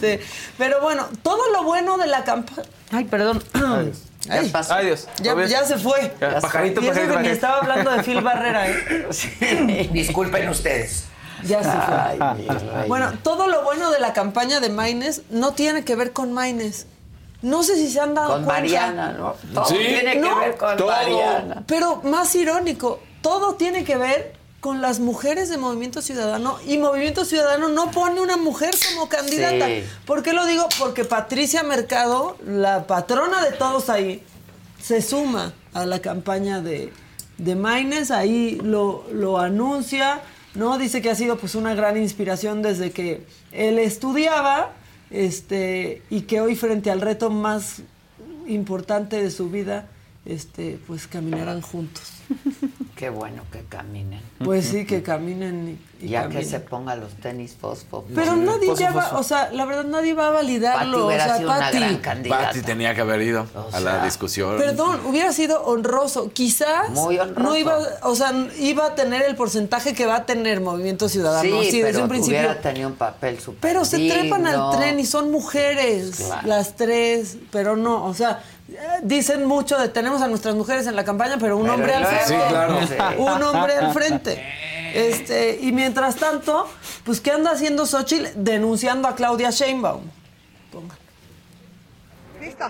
Sí. 0.00 0.20
Pero 0.58 0.80
bueno, 0.80 1.08
todo 1.22 1.50
lo 1.52 1.64
bueno 1.64 1.98
de 1.98 2.06
la 2.06 2.22
campaña. 2.22 2.68
Ay, 2.92 3.04
perdón. 3.04 3.42
Ay, 4.28 4.48
pasó. 4.50 4.74
Ay, 4.74 4.86
Dios. 4.86 5.08
ya, 5.18 5.64
se 5.64 5.76
fue. 5.76 6.12
Ya, 6.20 6.38
pajarito, 6.40 6.80
y 6.80 6.84
eso 6.84 6.94
pajarito, 6.94 7.16
que 7.16 7.22
ni 7.22 7.28
estaba 7.28 7.58
hablando 7.58 7.90
de 7.90 8.02
Phil 8.04 8.20
Barrera, 8.20 8.68
¿eh? 8.68 9.88
Disculpen 9.92 10.48
ustedes. 10.48 11.06
Ya 11.44 11.62
se 11.62 11.70
fue. 11.70 11.94
Ay. 12.20 12.88
Bueno, 12.88 13.12
todo 13.22 13.46
lo 13.48 13.62
bueno 13.64 13.90
de 13.90 14.00
la 14.00 14.12
campaña 14.12 14.60
de 14.60 14.68
Maines 14.70 15.22
no 15.30 15.52
tiene 15.52 15.84
que 15.84 15.94
ver 15.96 16.12
con 16.12 16.32
Maines. 16.32 16.86
No 17.42 17.62
sé 17.62 17.76
si 17.76 17.90
se 17.90 18.00
han 18.00 18.14
dado 18.14 18.28
Con 18.34 18.44
cuenta. 18.44 18.52
Mariana, 18.62 19.12
¿no? 19.12 19.34
Todo 19.54 19.66
Sí. 19.66 19.76
tiene 19.76 20.20
que 20.20 20.34
ver 20.34 20.56
con 20.56 20.76
todo. 20.76 20.88
Mariana. 20.88 21.64
Pero 21.66 22.00
más 22.02 22.34
irónico, 22.34 23.00
todo 23.20 23.54
tiene 23.54 23.84
que 23.84 23.96
ver 23.96 24.34
con 24.60 24.80
las 24.80 24.98
mujeres 24.98 25.48
de 25.48 25.58
Movimiento 25.58 26.02
Ciudadano 26.02 26.58
y 26.66 26.78
Movimiento 26.78 27.24
Ciudadano 27.24 27.68
no 27.68 27.90
pone 27.90 28.20
una 28.20 28.36
mujer 28.36 28.74
como 28.90 29.08
candidata. 29.08 29.66
Sí. 29.66 29.84
¿Por 30.06 30.22
qué 30.22 30.32
lo 30.32 30.44
digo? 30.46 30.66
Porque 30.78 31.04
Patricia 31.04 31.62
Mercado, 31.62 32.36
la 32.44 32.86
patrona 32.86 33.44
de 33.44 33.52
todos 33.52 33.90
ahí, 33.90 34.22
se 34.82 35.02
suma 35.02 35.52
a 35.74 35.84
la 35.86 36.00
campaña 36.00 36.60
de, 36.62 36.92
de 37.38 37.54
Maines, 37.54 38.10
ahí 38.10 38.58
lo, 38.62 39.04
lo 39.12 39.38
anuncia, 39.38 40.20
¿no? 40.56 40.78
Dice 40.78 41.02
que 41.02 41.10
ha 41.10 41.14
sido 41.14 41.38
pues 41.38 41.54
una 41.54 41.74
gran 41.74 41.96
inspiración 41.96 42.62
desde 42.62 42.90
que 42.90 43.22
él 43.52 43.78
estudiaba, 43.78 44.72
este, 45.10 46.02
y 46.10 46.22
que 46.22 46.40
hoy 46.40 46.56
frente 46.56 46.90
al 46.90 47.00
reto 47.00 47.30
más 47.30 47.82
importante 48.46 49.22
de 49.22 49.30
su 49.30 49.50
vida, 49.50 49.88
este, 50.26 50.78
pues 50.86 51.06
caminarán 51.06 51.60
juntos. 51.62 52.02
Qué 52.96 53.10
bueno 53.10 53.42
que 53.52 53.60
caminen. 53.68 54.20
Pues 54.42 54.66
sí, 54.66 54.86
que 54.86 55.02
caminen 55.02 55.78
y, 56.00 56.06
y 56.06 56.08
ya 56.08 56.22
caminen. 56.22 56.42
que 56.42 56.48
se 56.48 56.60
ponga 56.60 56.96
los 56.96 57.12
tenis 57.14 57.54
fosfo. 57.60 58.04
Pero 58.14 58.34
nadie 58.36 58.74
ya 58.74 58.90
va, 58.90 59.18
o 59.18 59.22
sea, 59.22 59.50
la 59.52 59.64
verdad 59.66 59.84
nadie 59.84 60.14
va 60.14 60.28
a 60.28 60.30
validarlo. 60.30 61.06
Pati 61.08 61.20
o 61.20 61.24
sea, 61.24 61.36
sido 61.36 61.48
una 61.50 61.58
Pati. 61.60 61.78
gran 61.78 61.96
candidata. 61.98 62.46
Pati 62.48 62.62
tenía 62.62 62.94
que 62.94 63.00
haber 63.02 63.20
ido 63.22 63.46
a 63.72 63.80
la 63.80 64.04
discusión. 64.04 64.56
Perdón, 64.56 65.00
hubiera 65.04 65.32
sido 65.32 65.62
honroso. 65.64 66.30
Quizás 66.32 66.90
Muy 66.90 67.18
honroso. 67.18 67.40
no 67.48 67.56
iba, 67.56 67.78
o 68.02 68.14
sea, 68.16 68.32
iba 68.58 68.86
a 68.86 68.94
tener 68.94 69.22
el 69.22 69.36
porcentaje 69.36 69.94
que 69.94 70.06
va 70.06 70.16
a 70.16 70.26
tener 70.26 70.60
Movimiento 70.62 71.08
Ciudadano. 71.08 71.42
Sí, 71.62 71.68
así, 71.68 71.78
desde 71.82 71.92
pero 71.92 72.02
un 72.04 72.08
principio. 72.08 72.38
hubiera 72.40 72.60
tenido 72.60 72.88
un 72.88 72.94
papel 72.96 73.38
súper 73.38 73.60
Pero 73.60 73.84
se 73.84 73.98
trepan 74.08 74.46
al 74.46 74.76
tren 74.76 74.98
y 74.98 75.04
son 75.06 75.30
mujeres, 75.30 76.16
Claro. 76.16 76.48
las 76.48 76.76
tres, 76.76 77.36
pero 77.52 77.76
no, 77.76 78.04
o 78.06 78.14
sea, 78.14 78.42
dicen 79.02 79.44
mucho 79.46 79.78
de 79.78 79.88
tenemos 79.88 80.22
a 80.22 80.28
nuestras 80.28 80.54
mujeres 80.54 80.86
en 80.86 80.96
la 80.96 81.04
campaña, 81.04 81.36
pero 81.38 81.56
un 81.56 81.62
Pero 81.64 81.74
hombre 81.74 81.94
al 81.94 82.06
frente. 82.06 82.26
Sí, 82.26 82.34
claro. 82.48 82.78
Sí. 82.86 82.94
Un 83.18 83.42
hombre 83.42 83.74
al 83.76 83.92
frente. 83.92 84.42
Este, 84.96 85.58
y 85.60 85.72
mientras 85.72 86.16
tanto, 86.16 86.66
pues 87.04 87.20
¿qué 87.20 87.30
anda 87.30 87.50
haciendo 87.50 87.84
Xochitl 87.84 88.28
denunciando 88.36 89.08
a 89.08 89.14
Claudia 89.14 89.50
Sheinbaum? 89.50 90.00
¿Listo? 92.40 92.64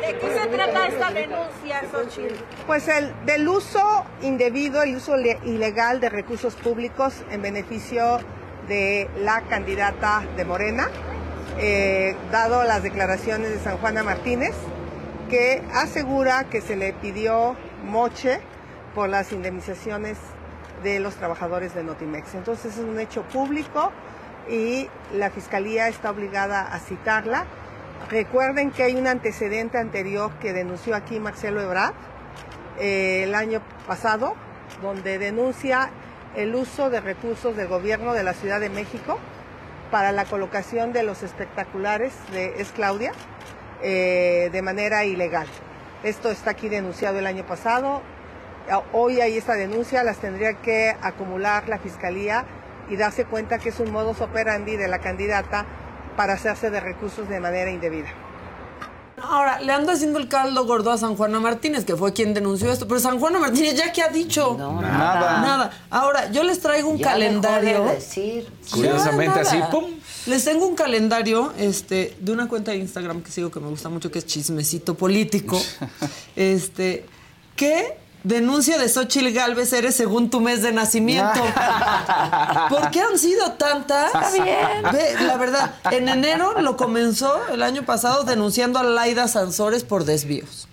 ¿De 0.00 0.18
qué 0.18 0.38
se 0.40 0.46
trata 0.48 0.86
esta 0.88 1.10
denuncia, 1.12 1.82
Xochitl? 1.92 2.34
Pues 2.66 2.88
el 2.88 3.12
del 3.24 3.46
uso 3.46 4.04
indebido, 4.22 4.82
el 4.82 4.96
uso 4.96 5.16
le- 5.16 5.38
ilegal 5.44 6.00
de 6.00 6.08
recursos 6.08 6.54
públicos 6.54 7.14
en 7.30 7.42
beneficio 7.42 8.18
de 8.66 9.08
la 9.20 9.42
candidata 9.42 10.24
de 10.36 10.44
Morena, 10.44 10.88
eh, 11.58 12.16
dado 12.30 12.64
las 12.64 12.82
declaraciones 12.82 13.50
de 13.50 13.58
San 13.58 13.78
Juana 13.78 14.02
Martínez, 14.02 14.54
que 15.28 15.62
asegura 15.74 16.44
que 16.44 16.60
se 16.60 16.76
le 16.76 16.92
pidió 16.92 17.56
moche 17.84 18.40
por 18.94 19.08
las 19.08 19.32
indemnizaciones 19.32 20.18
de 20.82 21.00
los 21.00 21.14
trabajadores 21.14 21.74
de 21.74 21.84
Notimex. 21.84 22.34
Entonces 22.34 22.76
es 22.76 22.84
un 22.84 22.98
hecho 22.98 23.22
público 23.22 23.92
y 24.48 24.88
la 25.14 25.30
Fiscalía 25.30 25.88
está 25.88 26.10
obligada 26.10 26.62
a 26.62 26.78
citarla. 26.78 27.46
Recuerden 28.10 28.70
que 28.70 28.82
hay 28.82 28.96
un 28.96 29.06
antecedente 29.06 29.78
anterior 29.78 30.32
que 30.40 30.52
denunció 30.52 30.94
aquí 30.94 31.20
Marcelo 31.20 31.60
Ebrard 31.60 31.94
eh, 32.78 33.24
el 33.24 33.34
año 33.34 33.60
pasado, 33.86 34.34
donde 34.82 35.18
denuncia 35.18 35.90
el 36.34 36.54
uso 36.54 36.90
de 36.90 37.00
recursos 37.00 37.56
del 37.56 37.68
gobierno 37.68 38.14
de 38.14 38.22
la 38.22 38.32
Ciudad 38.32 38.58
de 38.58 38.70
México 38.70 39.18
para 39.92 40.10
la 40.10 40.24
colocación 40.24 40.94
de 40.94 41.02
los 41.02 41.22
espectaculares 41.22 42.14
de 42.32 42.54
Es 42.60 42.72
Claudia 42.72 43.12
eh, 43.82 44.48
de 44.50 44.62
manera 44.62 45.04
ilegal. 45.04 45.46
Esto 46.02 46.30
está 46.30 46.52
aquí 46.52 46.70
denunciado 46.70 47.18
el 47.18 47.26
año 47.26 47.46
pasado. 47.46 48.00
Hoy 48.92 49.20
hay 49.20 49.36
esta 49.36 49.52
denuncia, 49.52 50.02
las 50.02 50.16
tendría 50.16 50.54
que 50.54 50.96
acumular 51.02 51.68
la 51.68 51.78
Fiscalía 51.78 52.46
y 52.88 52.96
darse 52.96 53.26
cuenta 53.26 53.58
que 53.58 53.68
es 53.68 53.80
un 53.80 53.92
modus 53.92 54.22
operandi 54.22 54.76
de 54.76 54.88
la 54.88 54.98
candidata 54.98 55.66
para 56.16 56.32
hacerse 56.32 56.70
de 56.70 56.80
recursos 56.80 57.28
de 57.28 57.38
manera 57.38 57.70
indebida. 57.70 58.08
Ahora, 59.22 59.60
le 59.60 59.72
ando 59.72 59.92
haciendo 59.92 60.18
el 60.18 60.28
caldo 60.28 60.64
gordo 60.66 60.90
a 60.90 60.98
San 60.98 61.16
Juana 61.16 61.38
Martínez, 61.40 61.84
que 61.84 61.96
fue 61.96 62.12
quien 62.12 62.34
denunció 62.34 62.70
esto. 62.72 62.86
Pero 62.88 63.00
San 63.00 63.18
Juana 63.20 63.38
Martínez, 63.38 63.74
¿ya 63.76 63.92
qué 63.92 64.02
ha 64.02 64.08
dicho? 64.08 64.56
nada. 64.58 65.40
Nada. 65.40 65.70
Ahora, 65.90 66.30
yo 66.30 66.42
les 66.42 66.60
traigo 66.60 66.88
un 66.88 66.98
Ya 66.98 67.16
dejó 67.16 67.18
de 67.18 67.24
calendario. 67.26 67.84
decir. 67.84 68.52
Curiosamente 68.72 69.34
Ya, 69.36 69.40
así. 69.42 69.58
¡pum! 69.70 69.84
Les 70.26 70.44
tengo 70.44 70.66
un 70.66 70.74
calendario 70.74 71.52
este, 71.58 72.16
de 72.20 72.32
una 72.32 72.48
cuenta 72.48 72.70
de 72.72 72.78
Instagram 72.78 73.22
que 73.22 73.30
sigo 73.30 73.50
que 73.50 73.60
me 73.60 73.68
gusta 73.68 73.88
mucho, 73.88 74.10
que 74.10 74.18
es 74.18 74.26
Chismecito 74.26 74.94
Político. 74.94 75.60
este, 76.36 77.06
que 77.56 77.98
denuncia 78.24 78.78
de 78.78 78.88
Xochitl 78.88 79.30
Galvez 79.32 79.72
eres 79.72 79.94
según 79.96 80.30
tu 80.30 80.40
mes 80.40 80.62
de 80.62 80.72
nacimiento. 80.72 81.40
¿Por 82.68 82.90
qué 82.90 83.00
han 83.00 83.18
sido 83.18 83.52
tantas? 83.52 84.06
Está 84.14 84.30
bien. 84.32 84.58
Ve, 84.92 85.14
la 85.26 85.36
verdad, 85.36 85.74
en 85.90 86.08
enero 86.08 86.60
lo 86.60 86.76
comenzó 86.76 87.40
el 87.48 87.62
año 87.62 87.84
pasado 87.84 88.24
denunciando 88.24 88.78
a 88.78 88.82
Laida 88.82 89.28
Sansores 89.28 89.84
por 89.84 90.04
desvíos. 90.04 90.68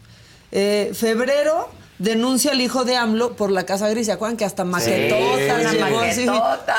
Eh, 0.51 0.91
febrero 0.95 1.69
denuncia 1.99 2.51
al 2.51 2.61
hijo 2.61 2.85
de 2.85 2.95
AMLO 2.95 3.35
por 3.35 3.51
la 3.51 3.65
Casa 3.65 3.89
Gris. 3.89 4.05
¿Se 4.07 4.11
acuerdan 4.13 4.37
que 4.37 4.45
hasta 4.45 4.63
maquetotas 4.63 5.71
llegó 5.73 5.99
así? 5.99 6.25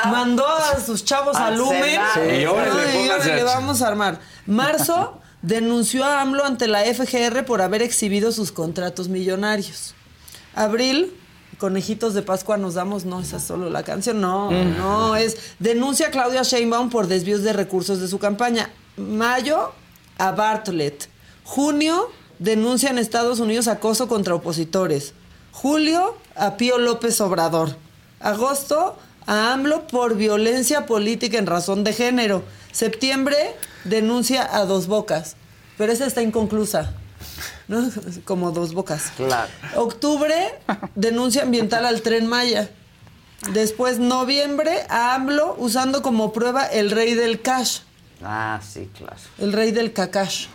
Mandó 0.05 0.47
a 0.47 0.79
sus 0.79 1.05
chavos 1.05 1.35
Al 1.37 1.53
al 1.53 1.57
Lumen. 1.57 2.01
No, 2.15 2.33
y 2.33 2.45
pónganse 2.45 3.29
órale, 3.31 3.41
a- 3.41 3.45
vamos 3.45 3.81
a 3.81 3.87
armar. 3.87 4.19
Marzo 4.45 5.19
denunció 5.41 6.03
a 6.05 6.21
AMLO 6.21 6.43
ante 6.45 6.67
la 6.67 6.81
FGR 6.81 7.45
por 7.45 7.61
haber 7.61 7.81
exhibido 7.81 8.31
sus 8.31 8.51
contratos 8.51 9.07
millonarios. 9.09 9.93
Abril, 10.55 11.13
conejitos 11.57 12.13
de 12.13 12.21
Pascua 12.21 12.57
nos 12.57 12.73
damos, 12.73 13.05
no, 13.05 13.19
esa 13.19 13.37
es 13.37 13.43
solo 13.43 13.69
la 13.69 13.83
canción, 13.83 14.19
no, 14.21 14.49
Mm. 14.51 14.77
no, 14.77 15.15
es 15.15 15.37
denuncia 15.59 16.07
a 16.07 16.11
Claudia 16.11 16.43
Sheinbaum 16.43 16.89
por 16.89 17.07
desvíos 17.07 17.43
de 17.43 17.53
recursos 17.53 17.99
de 17.99 18.07
su 18.07 18.19
campaña. 18.19 18.69
Mayo, 18.97 19.71
a 20.17 20.31
Bartlett. 20.31 21.07
Junio, 21.43 22.09
denuncia 22.39 22.89
en 22.89 22.97
Estados 22.97 23.39
Unidos 23.39 23.67
acoso 23.67 24.07
contra 24.07 24.35
opositores. 24.35 25.13
Julio, 25.51 26.17
a 26.35 26.57
Pío 26.57 26.77
López 26.77 27.19
Obrador. 27.21 27.75
Agosto, 28.19 28.97
a 29.25 29.53
AMLO 29.53 29.87
por 29.87 30.15
violencia 30.15 30.85
política 30.85 31.37
en 31.37 31.45
razón 31.45 31.83
de 31.83 31.93
género. 31.93 32.43
Septiembre, 32.71 33.37
denuncia 33.83 34.47
a 34.55 34.65
Dos 34.65 34.87
Bocas. 34.87 35.35
Pero 35.77 35.91
esa 35.91 36.05
está 36.05 36.21
inconclusa. 36.21 36.93
¿No? 37.71 37.89
Como 38.25 38.51
Dos 38.51 38.73
Bocas. 38.73 39.11
Claro. 39.15 39.49
Octubre, 39.75 40.35
denuncia 40.95 41.43
ambiental 41.43 41.85
al 41.85 42.01
tren 42.01 42.27
Maya. 42.27 42.69
Después, 43.53 43.97
noviembre, 43.97 44.85
a 44.89 45.15
AMLO 45.15 45.55
usando 45.57 46.03
como 46.03 46.31
prueba 46.31 46.65
el 46.65 46.91
rey 46.91 47.15
del 47.15 47.41
cash. 47.41 47.79
Ah, 48.23 48.61
sí, 48.61 48.87
claro. 48.95 49.15
El 49.39 49.51
rey 49.51 49.71
del 49.71 49.93
cacash. 49.93 50.45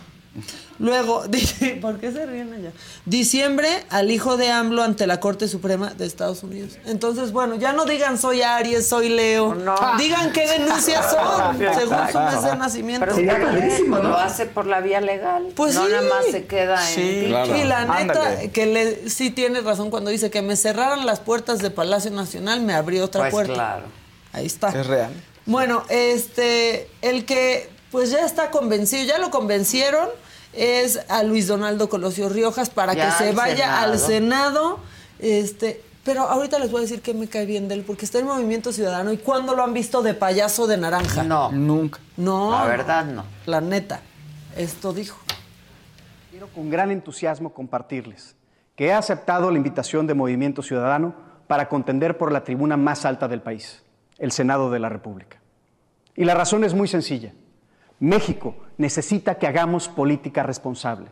Luego, 0.79 1.27
dice, 1.29 1.77
¿por 1.81 1.99
qué 1.99 2.11
se 2.11 2.25
ríen 2.25 2.53
allá? 2.53 2.71
Diciembre, 3.05 3.69
al 3.89 4.11
hijo 4.11 4.37
de 4.37 4.51
AMLO 4.51 4.83
ante 4.83 5.07
la 5.07 5.19
Corte 5.19 5.47
Suprema 5.47 5.91
de 5.91 6.05
Estados 6.05 6.43
Unidos. 6.43 6.77
Entonces, 6.85 7.31
bueno, 7.31 7.55
ya 7.55 7.73
no 7.73 7.85
digan 7.85 8.17
soy 8.17 8.41
Aries, 8.41 8.87
soy 8.87 9.09
Leo. 9.09 9.55
Digan 9.97 10.31
qué 10.33 10.47
denuncias 10.47 11.11
son, 11.11 11.57
según 11.57 12.11
su 12.11 12.19
mes 12.19 12.43
de 12.43 12.55
nacimiento. 12.55 13.05
Pero 13.07 13.17
está 13.17 13.51
bien, 13.51 13.89
Lo 13.89 14.17
hace 14.17 14.45
por 14.45 14.65
la 14.67 14.81
vía 14.81 15.01
legal. 15.01 15.47
Pues 15.55 15.73
no 15.75 15.85
sí. 15.85 15.91
nada 15.91 16.09
más 16.09 16.25
se 16.31 16.45
queda 16.45 16.75
en. 16.89 16.95
Sí, 16.95 17.01
dicho. 17.21 17.55
y 17.55 17.63
la 17.63 17.81
neta, 17.85 17.97
Ándale. 17.97 18.51
que 18.51 18.65
le, 18.65 19.09
sí 19.09 19.31
tiene 19.31 19.61
razón 19.61 19.89
cuando 19.89 20.09
dice 20.11 20.29
que 20.29 20.41
me 20.41 20.55
cerraran 20.55 21.05
las 21.05 21.19
puertas 21.19 21.59
de 21.59 21.71
Palacio 21.71 22.11
Nacional, 22.11 22.61
me 22.61 22.73
abrió 22.73 23.05
otra 23.05 23.21
Pues 23.23 23.31
puerta. 23.31 23.53
claro. 23.53 23.85
Ahí 24.33 24.45
está. 24.45 24.69
Es 24.69 24.85
real. 24.85 25.11
Bueno, 25.45 25.83
este, 25.89 26.89
el 27.01 27.25
que 27.25 27.69
pues 27.91 28.11
ya 28.11 28.25
está 28.25 28.51
convencido, 28.51 29.05
ya 29.05 29.17
lo 29.17 29.31
convencieron, 29.31 30.09
es 30.57 30.99
a 31.09 31.23
Luis 31.23 31.47
Donaldo 31.47 31.89
Colosio 31.89 32.29
Riojas 32.29 32.69
para 32.69 32.93
Ya 32.93 33.05
que 33.05 33.23
se 33.23 33.31
vaya 33.33 33.81
al 33.81 33.99
Senado. 33.99 34.07
Senado. 34.07 34.79
Este, 35.19 35.83
pero 36.03 36.21
ahorita 36.21 36.57
les 36.59 36.71
voy 36.71 36.79
a 36.79 36.81
decir 36.83 37.01
que 37.01 37.13
me 37.13 37.27
cae 37.27 37.45
bien 37.45 37.67
de 37.67 37.75
él, 37.75 37.83
porque 37.85 38.05
está 38.05 38.19
en 38.19 38.25
Movimiento 38.25 38.71
Ciudadano. 38.71 39.11
¿Y 39.11 39.17
cuándo 39.17 39.55
lo 39.55 39.63
han 39.63 39.73
visto 39.73 40.01
de 40.01 40.13
payaso 40.13 40.65
de 40.65 40.77
naranja? 40.77 41.23
No. 41.23 41.51
Nunca. 41.51 41.99
No. 42.15 42.51
La 42.51 42.65
verdad, 42.65 43.05
no. 43.05 43.25
La 43.45 43.61
neta. 43.61 44.01
Esto 44.55 44.93
dijo. 44.93 45.19
Quiero 46.31 46.47
con 46.47 46.69
gran 46.69 46.91
entusiasmo 46.91 47.53
compartirles 47.53 48.35
que 48.75 48.85
he 48.85 48.93
aceptado 48.93 49.51
la 49.51 49.57
invitación 49.57 50.07
de 50.07 50.13
Movimiento 50.13 50.61
Ciudadano 50.61 51.15
para 51.47 51.67
contender 51.67 52.17
por 52.17 52.31
la 52.31 52.43
tribuna 52.43 52.77
más 52.77 53.05
alta 53.05 53.27
del 53.27 53.41
país, 53.41 53.83
el 54.17 54.31
Senado 54.31 54.69
de 54.69 54.79
la 54.79 54.89
República. 54.89 55.41
Y 56.15 56.25
la 56.25 56.35
razón 56.35 56.63
es 56.63 56.73
muy 56.73 56.87
sencilla. 56.87 57.33
México 57.99 58.55
necesita 58.77 59.35
que 59.35 59.47
hagamos 59.47 59.89
política 59.89 60.43
responsable. 60.43 61.07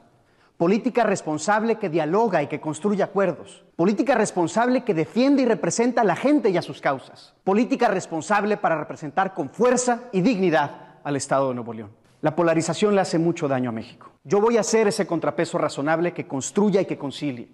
Política 0.57 1.03
responsable 1.03 1.75
que 1.75 1.89
dialoga 1.89 2.41
y 2.41 2.47
que 2.47 2.61
construye 2.61 3.03
acuerdos. 3.03 3.65
Política 3.75 4.15
responsable 4.15 4.83
que 4.83 4.93
defiende 4.93 5.41
y 5.41 5.45
representa 5.45 6.01
a 6.01 6.05
la 6.05 6.15
gente 6.15 6.49
y 6.49 6.57
a 6.57 6.61
sus 6.61 6.79
causas. 6.79 7.33
Política 7.43 7.89
responsable 7.89 8.55
para 8.55 8.77
representar 8.77 9.33
con 9.33 9.49
fuerza 9.49 10.03
y 10.13 10.21
dignidad 10.21 10.99
al 11.03 11.15
Estado 11.15 11.49
de 11.49 11.55
Nuevo 11.55 11.73
León. 11.73 11.91
La 12.21 12.35
polarización 12.35 12.95
le 12.95 13.01
hace 13.01 13.19
mucho 13.19 13.47
daño 13.47 13.69
a 13.69 13.73
México. 13.73 14.11
Yo 14.23 14.39
voy 14.39 14.57
a 14.57 14.63
ser 14.63 14.87
ese 14.87 15.05
contrapeso 15.05 15.57
razonable 15.57 16.13
que 16.13 16.27
construya 16.27 16.81
y 16.81 16.85
que 16.85 16.97
concilie. 16.97 17.49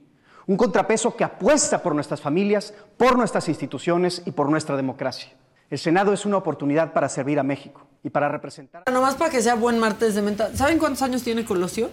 Un 0.45 0.57
contrapeso 0.57 1.15
que 1.15 1.23
apuesta 1.23 1.81
por 1.81 1.95
nuestras 1.95 2.21
familias, 2.21 2.73
por 2.97 3.17
nuestras 3.17 3.49
instituciones 3.49 4.21
y 4.25 4.31
por 4.31 4.49
nuestra 4.49 4.75
democracia. 4.75 5.31
El 5.71 5.79
Senado 5.79 6.11
es 6.11 6.25
una 6.25 6.35
oportunidad 6.37 6.91
para 6.91 7.07
servir 7.07 7.39
a 7.39 7.43
México 7.43 7.81
y 8.03 8.09
para 8.09 8.27
representar. 8.27 8.83
Nomás 8.91 9.15
para 9.15 9.31
que 9.31 9.41
sea 9.41 9.55
buen 9.55 9.79
martes 9.79 10.15
de 10.15 10.21
menta. 10.21 10.53
¿Saben 10.55 10.77
cuántos 10.77 11.01
años 11.01 11.23
tiene 11.23 11.45
Colosio 11.45 11.89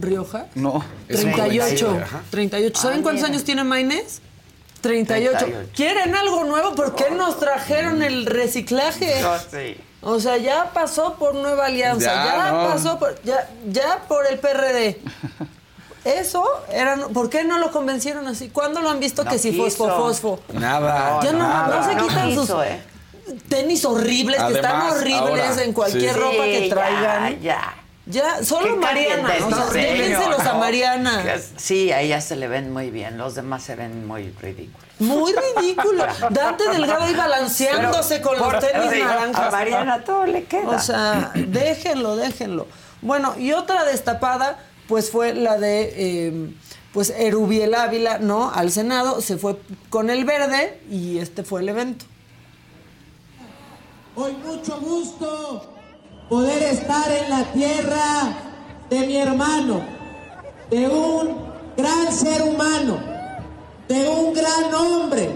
Rioja? 0.00 0.46
No. 0.54 0.84
38. 1.08 1.98
Ajá. 2.04 2.20
38. 2.30 2.80
¿Saben 2.80 3.00
Ah, 3.00 3.02
cuántos 3.02 3.22
mira. 3.22 3.32
años 3.34 3.44
tiene 3.44 3.64
Maynés? 3.64 4.20
38. 4.80 5.38
38. 5.38 5.70
¿Quieren 5.74 6.14
algo 6.14 6.44
nuevo? 6.44 6.76
¿Por 6.76 6.94
qué 6.94 7.10
nos 7.10 7.40
trajeron 7.40 8.00
el 8.02 8.26
reciclaje? 8.26 9.20
No, 9.20 9.36
sí. 9.38 9.76
O 10.02 10.20
sea, 10.20 10.36
ya 10.36 10.70
pasó 10.72 11.14
por 11.14 11.34
Nueva 11.34 11.66
Alianza, 11.66 12.06
Ya, 12.06 12.24
ya, 12.36 12.52
no. 12.52 12.68
pasó 12.68 12.96
por, 13.00 13.20
ya, 13.24 13.50
ya 13.68 14.02
por 14.06 14.24
el 14.26 14.38
PRD. 14.38 15.00
Eso 16.04 16.44
era, 16.70 16.96
¿por 17.12 17.28
qué 17.28 17.42
no 17.42 17.58
lo 17.58 17.72
convencieron 17.72 18.28
así? 18.28 18.50
¿Cuándo 18.50 18.80
lo 18.80 18.88
han 18.90 19.00
visto 19.00 19.24
No 19.24 19.30
que 19.32 19.38
si 19.40 19.50
quiso. 19.50 19.64
fosfo, 19.64 19.96
fosfo? 19.96 20.40
Nada. 20.52 21.18
Ya 21.24 21.32
no, 21.32 21.38
nada. 21.40 21.76
no 21.80 21.84
se 21.84 21.96
quitan 21.96 22.28
quiso, 22.28 22.46
sus 22.46 22.64
¿eh? 22.64 22.80
Tenis 23.48 23.84
horribles, 23.84 24.42
que 24.42 24.52
están 24.54 24.90
horribles 24.90 25.20
ahora, 25.20 25.62
en 25.64 25.72
cualquier 25.72 26.14
sí. 26.14 26.18
ropa 26.20 26.44
que 26.44 26.60
Sí, 26.64 26.70
traigan. 26.70 27.40
Ya, 27.40 27.74
Ya, 28.06 28.34
ya. 28.38 28.44
solo 28.44 28.76
Mariana. 28.76 29.34
O 29.44 29.50
sea, 29.50 29.66
déjenselos 29.66 30.40
a. 30.40 30.54
Mariana. 30.54 31.24
Sí, 31.56 31.92
a 31.92 32.00
ella 32.00 32.20
se 32.20 32.36
le 32.36 32.48
ven 32.48 32.72
muy 32.72 32.90
bien, 32.90 33.18
los 33.18 33.34
demás 33.34 33.62
se 33.62 33.74
ven 33.76 34.06
muy 34.06 34.30
ridículos. 34.40 34.86
Muy 34.98 35.32
ridículo. 35.32 36.06
Dante 36.30 36.70
Delgado 36.70 37.02
ahí 37.04 37.14
balanceándose 37.14 38.18
Pero, 38.18 38.28
con 38.38 38.52
los 38.52 38.64
tenis 38.64 38.90
sí, 38.92 39.00
naranjas. 39.02 39.48
A 39.48 39.50
Mariana 39.50 40.04
todo 40.04 40.24
le 40.26 40.44
queda. 40.44 40.68
O 40.68 40.78
sea, 40.78 41.32
déjenlo, 41.34 42.16
déjenlo. 42.16 42.66
Bueno, 43.02 43.34
y 43.38 43.52
otra 43.52 43.84
destapada, 43.84 44.58
pues 44.88 45.10
fue 45.10 45.34
la 45.34 45.58
de, 45.58 45.92
eh, 45.96 46.50
pues, 46.94 47.10
Erubiel 47.10 47.74
Ávila, 47.74 48.18
¿no? 48.18 48.50
Al 48.50 48.70
Senado, 48.70 49.20
se 49.20 49.36
fue 49.36 49.56
con 49.90 50.08
el 50.08 50.24
verde 50.24 50.80
y 50.90 51.18
este 51.18 51.42
fue 51.42 51.60
el 51.60 51.68
evento. 51.68 52.06
Hoy 54.18 54.32
mucho 54.32 54.80
gusto 54.80 55.60
poder 56.30 56.62
estar 56.62 57.12
en 57.12 57.28
la 57.28 57.44
tierra 57.52 58.34
de 58.88 59.06
mi 59.06 59.18
hermano, 59.18 59.82
de 60.70 60.88
un 60.88 61.36
gran 61.76 62.10
ser 62.10 62.40
humano, 62.42 62.98
de 63.86 64.08
un 64.08 64.32
gran 64.32 64.74
hombre, 64.74 65.30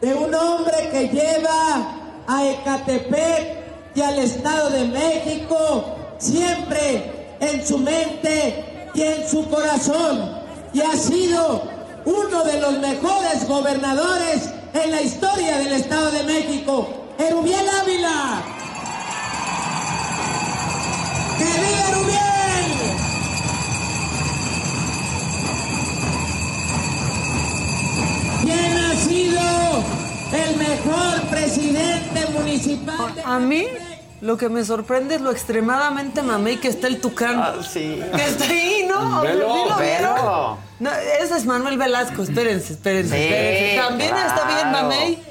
de 0.00 0.14
un 0.14 0.32
hombre 0.32 0.88
que 0.92 1.08
lleva 1.08 2.22
a 2.28 2.46
Ecatepec 2.46 3.92
y 3.92 4.02
al 4.02 4.20
Estado 4.20 4.70
de 4.70 4.84
México 4.84 5.96
siempre 6.18 7.36
en 7.40 7.66
su 7.66 7.78
mente 7.78 8.90
y 8.94 9.02
en 9.02 9.28
su 9.28 9.48
corazón 9.48 10.30
y 10.72 10.80
ha 10.80 10.94
sido 10.94 11.62
uno 12.04 12.44
de 12.44 12.60
los 12.60 12.78
mejores 12.78 13.48
gobernadores 13.48 14.48
en 14.74 14.92
la 14.92 15.02
historia 15.02 15.58
del 15.58 15.72
Estado 15.72 16.12
de 16.12 16.22
México, 16.22 16.97
Erubiel 17.18 17.68
Ávila. 17.80 18.42
¡Que 21.38 21.44
viva 21.44 21.88
Erubiel! 21.88 22.68
¿Quién 28.42 28.76
ha 28.78 28.94
sido 28.96 29.40
el 30.32 30.56
mejor 30.56 31.20
presidente 31.30 32.26
municipal? 32.32 33.14
de- 33.14 33.22
A 33.24 33.38
mí, 33.38 33.66
lo 34.20 34.36
que 34.36 34.48
me 34.48 34.64
sorprende 34.64 35.16
es 35.16 35.20
lo 35.20 35.30
extremadamente 35.30 36.22
mamey 36.22 36.56
que 36.58 36.68
está 36.68 36.86
el 36.86 37.00
tucán. 37.00 37.38
Ah, 37.38 37.54
sí. 37.68 38.00
Que 38.14 38.24
está 38.24 38.44
ahí, 38.44 38.86
¿no? 38.88 39.20
Velo, 39.22 39.52
¿Sí 39.54 39.70
lo 39.70 39.76
vieron? 39.78 40.14
velo. 40.14 40.58
No, 40.80 40.90
ese 40.92 41.36
es 41.36 41.44
Manuel 41.44 41.76
Velasco, 41.76 42.22
espérense, 42.22 42.74
espérense, 42.74 43.16
Sí, 43.16 43.22
espérense. 43.22 43.76
También 43.88 44.14
está 44.16 44.44
bien 44.46 44.70
mamey. 44.72 45.22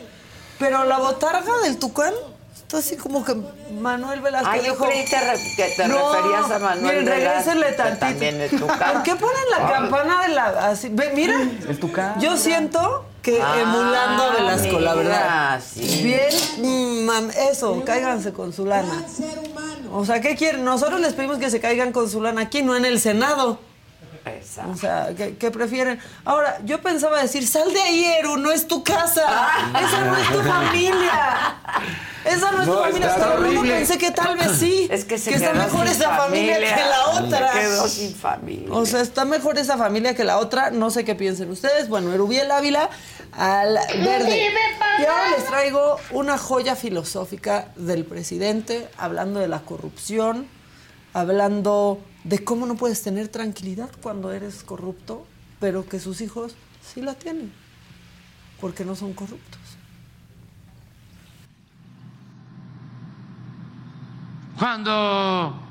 Pero 0.60 0.84
la 0.86 0.97
botarga 0.97 1.58
del 1.64 1.78
tucán 1.78 2.14
está 2.55 2.80
así 2.80 2.97
como 2.97 3.24
que 3.24 3.36
Manuel 3.80 4.22
Velasco 4.22 4.49
Ah, 4.51 4.58
yo 4.58 4.64
dijo... 4.74 4.86
creí 4.86 5.05
que 5.05 5.20
re- 5.20 5.53
que 5.55 5.74
te 5.78 5.88
No, 5.88 6.14
referías 6.14 6.51
a 6.51 6.60
Manuel 6.60 6.99
miren, 7.03 7.05
Velasco, 7.20 7.51
que 7.53 7.72
tantito. 7.74 7.99
también 7.99 8.41
es 8.41 8.51
tucán. 8.51 8.78
¿Por 8.93 9.03
qué 9.03 9.16
ponen 9.16 9.49
la 9.51 9.68
Ah. 9.68 9.72
campana 9.72 10.22
de 10.24 10.28
la... 10.34 10.45
Así? 10.70 10.89
Ve, 10.91 11.12
mira, 11.14 11.39
El 11.68 11.80
tucán. 11.80 12.20
yo 12.20 12.36
siento 12.38 13.05
que 13.22 13.41
Ah, 13.41 13.55
emulando 13.62 14.24
a 14.24 14.30
Velasco, 14.34 14.80
la 14.80 14.93
verdad. 14.95 15.62
sí. 15.66 16.01
Bien, 16.03 16.30
mm, 16.58 17.10
mam- 17.10 17.34
eso, 17.51 17.84
cáiganse 17.86 18.34
con 18.34 18.51
su 18.53 18.66
lana. 18.66 19.03
O 19.93 20.05
sea, 20.05 20.20
¿qué 20.22 20.36
quieren? 20.36 20.66
Nosotros 20.66 20.99
les 20.99 21.14
pedimos 21.14 21.38
que 21.38 21.49
se 21.49 21.60
caigan 21.60 21.91
con 21.93 22.10
su 22.10 22.22
lana 22.22 22.41
aquí, 22.41 22.62
no 22.64 22.76
en 22.76 22.86
el 22.86 22.99
Senado. 22.99 23.60
Exacto. 24.30 24.71
O 24.71 24.75
sea, 24.78 25.09
¿qué, 25.15 25.36
qué 25.38 25.51
prefieren? 25.51 25.99
Ahora, 26.25 26.59
yo 26.65 26.82
pensaba 26.82 27.21
decir, 27.21 27.47
sal 27.47 27.71
de 27.73 27.82
ahí, 27.82 28.05
Eru, 28.19 28.38
no 28.38 28.51
es 28.51 28.67
tu 28.67 28.84
casa. 28.84 29.25
Esa 29.71 30.05
no 30.05 30.15
es 30.17 30.28
tu 30.30 30.41
familia. 30.41 31.55
Esa 32.25 32.51
no 32.51 32.59
es 32.61 32.65
tu 32.67 32.73
No, 32.73 32.80
familia. 32.82 33.07
está 33.07 33.28
Pero 33.30 33.39
luego 33.39 33.61
pensé 33.61 33.97
que 33.97 34.11
tal 34.11 34.38
vez 34.38 34.51
sí. 34.59 34.88
Es 34.91 35.05
que 35.05 35.17
se 35.17 35.34
está 35.34 35.51
quedó 35.53 35.63
mejor 35.63 35.88
sin 35.88 35.95
esa 36.01 36.17
familia, 36.17 36.53
familia. 36.55 36.75
que 36.75 36.84
la 36.84 37.07
otra. 37.09 37.53
Se 37.53 37.59
quedó 37.59 37.88
sin 37.88 38.15
familia. 38.15 38.67
O 38.73 38.86
sea, 38.86 39.01
está 39.01 39.25
mejor 39.25 39.57
esa 39.57 39.78
familia 39.78 40.13
que 40.13 40.23
la 40.23 40.38
otra. 40.39 40.69
No 40.71 40.89
sé 40.89 41.05
qué 41.05 41.15
piensen 41.15 41.49
ustedes. 41.49 41.88
Bueno, 41.88 42.13
Erubiel 42.13 42.51
Ávila 42.51 42.89
al 43.32 43.75
verde. 44.03 44.49
Y 44.99 45.05
ahora 45.05 45.30
les 45.38 45.45
traigo 45.45 45.97
una 46.11 46.38
joya 46.38 46.75
filosófica 46.75 47.67
del 47.75 48.03
presidente, 48.03 48.89
hablando 48.97 49.39
de 49.39 49.47
la 49.47 49.59
corrupción, 49.61 50.47
hablando 51.13 51.99
de 52.28 52.43
cómo 52.43 52.65
no 52.65 52.75
puedes 52.75 53.01
tener 53.01 53.30
tranquilidad 53.30 53.89
cuando 54.01 54.34
eres 54.34 54.61
corrupto, 54.63 55.25
pero 55.61 55.88
que 55.88 55.97
sus 55.99 56.19
hijos 56.19 56.55
sí 56.82 57.01
la 57.01 57.13
tienen, 57.13 57.53
porque 58.59 58.84
no 58.84 58.95
son 58.95 59.13
corruptos. 59.13 59.61
Cuando 64.59 65.61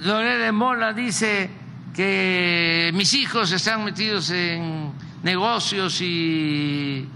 Lorena 0.00 0.50
Mola 0.52 0.94
dice 0.94 1.50
que 1.94 2.90
mis 2.94 3.12
hijos 3.12 3.52
están 3.52 3.84
metidos 3.84 4.30
en 4.30 4.92
negocios 5.22 6.00
y 6.00 7.06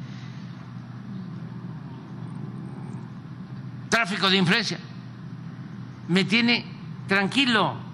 tráfico 3.88 4.28
de 4.28 4.36
influencia, 4.36 4.78
me 6.08 6.24
tiene 6.24 6.66
tranquilo, 7.06 7.87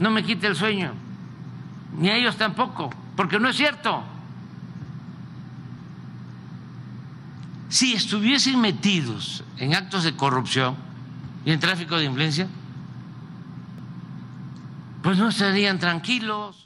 no 0.00 0.10
me 0.10 0.24
quita 0.24 0.48
el 0.48 0.56
sueño, 0.56 0.92
ni 1.96 2.08
a 2.08 2.16
ellos 2.16 2.36
tampoco, 2.36 2.90
porque 3.16 3.38
no 3.38 3.48
es 3.48 3.56
cierto. 3.56 4.02
Si 7.68 7.92
estuviesen 7.92 8.60
metidos 8.60 9.44
en 9.58 9.74
actos 9.74 10.02
de 10.02 10.16
corrupción 10.16 10.74
y 11.44 11.52
en 11.52 11.60
tráfico 11.60 11.98
de 11.98 12.06
influencia, 12.06 12.48
pues 15.02 15.18
no 15.18 15.28
estarían 15.28 15.78
tranquilos. 15.78 16.59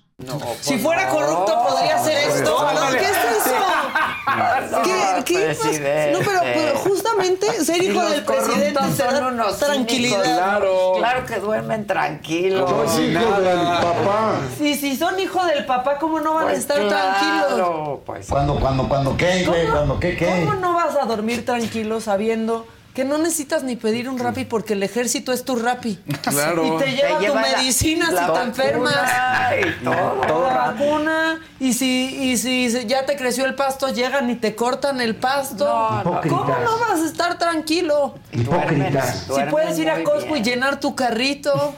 Si 0.61 0.79
fuera 0.79 1.09
corrupto, 1.09 1.65
podría 1.69 1.97
hacer 1.97 2.17
esto. 2.29 2.73
No, 2.73 2.91
¿Qué 2.91 3.05
es 3.05 3.17
eso? 3.47 4.83
¿Qué, 5.25 5.25
qué. 5.25 6.11
No, 6.13 6.19
pero, 6.21 6.41
pero 6.41 6.79
justamente 6.79 7.65
ser 7.65 7.83
hijo 7.83 8.01
del 8.05 8.25
presidente 8.25 8.79
te 8.97 9.03
da 9.03 9.57
tranquilidad. 9.59 10.23
cínicos. 10.23 10.39
Claro. 10.39 10.93
Claro 10.99 11.27
que 11.27 11.41
duermen 11.41 11.87
tranquilos. 11.89 12.71
Soy 12.93 13.07
hijo 13.07 13.41
del 13.41 13.59
papá. 13.59 14.37
Sí, 14.57 14.77
si 14.77 14.97
son 14.97 15.19
hijo 15.19 15.45
del 15.47 15.67
papá, 15.67 15.99
¿cómo 15.99 16.21
no 16.21 16.35
van 16.35 16.45
a 16.45 16.47
Pues 16.47 16.59
estar 16.61 16.77
tranquilos? 16.77 17.47
claro, 17.49 18.03
pues. 18.07 18.29
Cuando, 18.29 18.61
cuando, 18.61 18.89
cuando 18.89 19.17
qué, 19.17 19.45
güey, 19.45 19.67
cuando 19.67 19.99
qué, 19.99 20.17
qué. 20.17 20.27
¿Cómo 20.27 20.55
no 20.55 20.75
vas 20.75 20.95
a 20.97 21.07
dormir 21.07 21.45
tranquilo 21.45 22.01
sabiendo 22.01 22.67
que 22.95 23.05
no 23.05 23.19
necesitas 23.19 23.65
ni 23.65 23.75
pedir 23.77 24.09
un 24.09 24.19
rapi 24.21 24.45
porque 24.45 24.75
el 24.75 24.83
ejército 24.85 25.33
es 25.33 25.45
tu 25.45 25.57
rapi? 25.57 25.99
Claro. 26.23 26.65
Y 26.65 26.79
te 26.85 26.93
lleva, 26.93 27.19
lleva 27.19 27.43
tu 27.43 27.51
la- 27.51 27.57
medicina 27.59 28.11
la 28.13 28.27
si 28.29 28.33
te 28.33 28.41
enfermas. 28.41 28.95
y 29.61 29.85
todo. 29.85 29.97
Todo 30.29 30.47
la 30.47 30.55
vacuna. 30.73 31.41
Y 31.59 31.73
si, 31.75 32.31
y 32.31 32.37
si 32.37 32.87
ya 32.87 33.05
te 33.05 33.17
creció 33.17 33.45
el 33.47 33.55
pasto, 33.57 33.89
llegan 33.89 34.31
y 34.31 34.37
te 34.37 34.55
cortan 34.55 35.01
el 35.01 35.17
pasto. 35.17 35.67
¿Cómo 36.29 36.45
no 36.65 36.79
vas 36.79 37.01
a 37.01 37.07
estar 37.07 37.37
tranquilo? 37.39 38.15
Hipócritas. 38.33 39.27
Si 39.35 39.43
puedes 39.51 39.79
ir 39.79 39.91
a 39.91 40.03
Costco 40.05 40.37
y 40.37 40.43
llenar 40.43 40.79
tu 40.81 40.95
carrito 40.95 41.75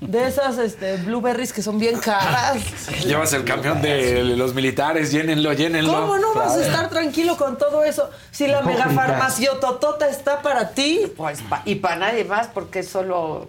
de 0.00 0.26
esas 0.26 0.58
este, 0.58 0.96
blueberries 0.98 1.52
que 1.52 1.62
son 1.62 1.78
bien 1.78 1.98
caras. 1.98 2.58
Llevas 3.06 3.32
el 3.32 3.44
camión 3.44 3.80
de 3.80 4.24
los 4.36 4.54
militares, 4.54 5.10
llénenlo, 5.12 5.52
llénenlo. 5.52 5.92
¿Cómo 5.92 6.18
no 6.18 6.34
vas 6.34 6.56
a 6.56 6.66
estar 6.66 6.90
tranquilo 6.90 7.36
con 7.36 7.56
todo 7.58 7.84
eso? 7.84 8.10
Si 8.30 8.46
la 8.46 8.60
Hipócritas. 8.60 8.86
megafarmaciototota 8.88 10.08
está 10.08 10.42
para 10.42 10.70
ti. 10.70 11.02
Pues, 11.16 11.40
pa- 11.42 11.62
y 11.64 11.76
para 11.76 11.96
nadie 11.96 12.24
más, 12.24 12.48
porque 12.48 12.82
solo 12.82 13.48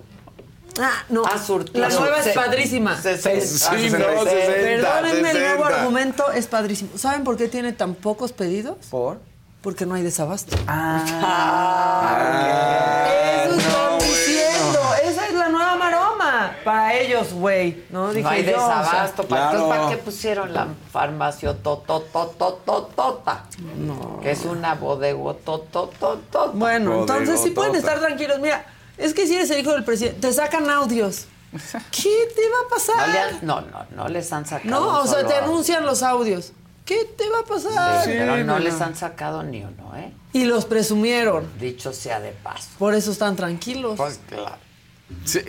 Ah, 0.80 1.04
no. 1.10 1.24
La 1.74 1.90
nueva 1.90 2.20
es 2.22 2.30
padrísima. 2.34 2.96
Sí, 3.02 3.10
no. 3.92 3.98
Perdónenme, 4.24 5.32
el 5.32 5.40
nuevo 5.40 5.64
60. 5.66 5.82
argumento 5.82 6.32
es 6.32 6.48
padrísimo. 6.48 6.92
¿Saben 6.98 7.26
por 7.26 7.36
qué 7.36 7.50
tiene 7.50 7.74
tan 7.74 7.94
pocos 7.94 8.32
pedidos? 8.32 8.78
¿Por? 8.90 9.20
Porque 9.62 9.86
no 9.86 9.96
hay 9.96 10.02
desabasto. 10.04 10.56
Ah, 10.68 12.16
Eso 13.46 13.56
están 13.58 13.91
no, 13.91 13.91
Para 16.64 16.94
ellos, 16.96 17.34
güey. 17.34 17.84
¿no? 17.90 18.10
Dije 18.10 18.24
no 18.24 18.30
hay 18.30 18.46
yo, 18.46 18.52
o 18.52 18.68
sea, 18.68 18.80
desabasto. 18.80 19.24
¿Para, 19.24 19.50
claro. 19.52 19.70
¿para 19.70 19.90
qué 19.90 19.98
pusieron 19.98 20.54
la 20.54 20.68
farmacia 20.92 21.54
tototototota? 21.56 23.46
No. 23.78 24.20
Que 24.22 24.32
es 24.32 24.46
una 24.46 24.76
bodega 24.76 25.34
totototota. 25.46 26.46
Bueno, 26.54 27.02
entonces 27.02 27.42
sí 27.42 27.52
pueden 27.52 27.76
estar 27.76 28.00
tranquilos. 28.00 28.40
Mira, 28.40 28.66
es 28.98 29.14
que 29.14 29.28
si 29.28 29.36
eres 29.36 29.50
el 29.52 29.60
hijo 29.60 29.72
del 29.72 29.84
presidente, 29.84 30.20
te 30.22 30.34
sacan 30.34 30.70
audios. 30.70 31.26
¿Qué 31.92 32.30
te 32.36 32.50
va 32.50 32.60
a 32.60 32.64
No, 32.64 32.70
pasar? 32.70 33.10
le 33.10 33.20
han- 33.20 33.40
no, 33.42 33.62
no, 33.62 33.86
no 33.96 34.08
les 34.08 34.32
han 34.32 34.46
sacado. 34.46 34.70
No, 34.70 35.02
o 35.02 35.08
sea, 35.08 35.26
te 35.28 35.34
audio. 35.36 35.46
anuncian 35.52 35.86
los 35.86 36.02
audios. 36.04 36.54
¿Qué 36.86 37.06
te 37.06 37.30
va 37.30 37.40
a 37.40 37.44
pasar? 37.44 38.04
Sí, 38.04 38.12
pero 38.18 38.38
no 38.44 38.58
les 38.60 38.80
han 38.82 38.96
sacado 38.96 39.44
ni 39.44 39.64
uno, 39.64 39.96
¿eh? 39.96 40.12
Y 40.34 40.46
los 40.46 40.66
presumieron. 40.66 41.48
Dicho 41.60 41.94
sea 41.94 42.20
de 42.20 42.32
paso. 42.32 42.70
Por 42.80 42.96
eso 42.96 43.12
están 43.12 43.36
tranquilos. 43.36 43.96
Pues 43.98 44.20
claro. 44.28 44.56
Sí. 45.26 45.40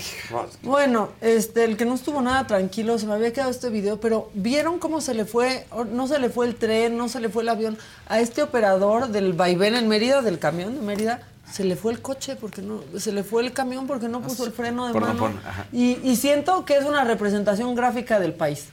Bueno, 0.62 1.10
este, 1.20 1.64
el 1.64 1.76
que 1.76 1.84
no 1.84 1.94
estuvo 1.94 2.20
nada 2.20 2.46
tranquilo, 2.46 2.98
se 2.98 3.06
me 3.06 3.14
había 3.14 3.32
quedado 3.32 3.50
este 3.50 3.68
video, 3.70 3.98
pero 4.00 4.30
¿vieron 4.34 4.78
cómo 4.78 5.00
se 5.00 5.14
le 5.14 5.24
fue? 5.24 5.66
No 5.90 6.06
se 6.06 6.18
le 6.18 6.28
fue 6.30 6.46
el 6.46 6.56
tren, 6.56 6.96
no 6.96 7.08
se 7.08 7.20
le 7.20 7.28
fue 7.28 7.42
el 7.42 7.48
avión. 7.48 7.78
A 8.08 8.20
este 8.20 8.42
operador 8.42 9.08
del 9.08 9.32
vaivén 9.32 9.74
en 9.74 9.88
Mérida, 9.88 10.20
del 10.22 10.38
camión 10.38 10.74
de 10.74 10.80
Mérida, 10.82 11.22
se 11.50 11.64
le 11.64 11.76
fue 11.76 11.92
el 11.92 12.00
coche 12.02 12.36
porque 12.36 12.62
no, 12.62 12.80
se 12.98 13.12
le 13.12 13.22
fue 13.24 13.42
el 13.42 13.52
camión 13.52 13.86
porque 13.86 14.08
no 14.08 14.20
puso 14.20 14.44
el 14.46 14.52
freno 14.52 14.86
de 14.86 14.92
Por 14.92 15.02
mano. 15.02 15.30
Y, 15.72 15.98
y 16.02 16.16
siento 16.16 16.64
que 16.64 16.76
es 16.76 16.84
una 16.84 17.04
representación 17.04 17.74
gráfica 17.74 18.18
del 18.20 18.32
país 18.34 18.66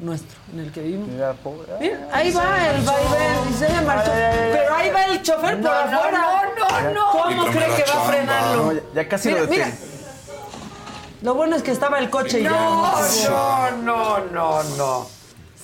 nuestro, 0.00 0.38
en 0.52 0.60
el 0.60 0.70
que 0.70 0.80
vivimos. 0.82 1.08
Mira, 1.80 2.08
ahí 2.12 2.30
va 2.32 2.70
el 2.70 2.84
vaivén 2.84 3.50
y 3.50 3.54
se 3.54 3.68
le 3.68 3.80
marchó. 3.82 4.10
Pero 4.12 4.74
ahí 4.74 4.90
va 4.90 5.04
el 5.06 5.22
chofer 5.22 5.54
por 5.60 5.62
No, 5.62 5.70
afuera. 5.70 6.18
no, 6.56 6.80
no, 6.82 6.90
no. 6.94 7.10
¿Cómo 7.24 7.46
cree 7.46 7.66
que 7.74 7.82
va 7.92 8.02
a 8.04 8.08
frenarlo? 8.08 8.72
No, 8.74 8.80
ya- 8.94 9.08
casi 9.08 9.28
mira, 9.28 9.40
lo 9.40 9.48
mira. 9.48 9.66
detiene. 9.66 9.97
Lo 11.22 11.34
bueno 11.34 11.56
es 11.56 11.62
que 11.62 11.70
estaba 11.72 11.98
el 11.98 12.10
coche 12.10 12.40
y 12.40 12.44
ya. 12.44 12.50
No, 12.50 12.92
no, 13.28 13.70
no, 13.82 14.18
no, 14.32 14.62
no. 14.76 15.06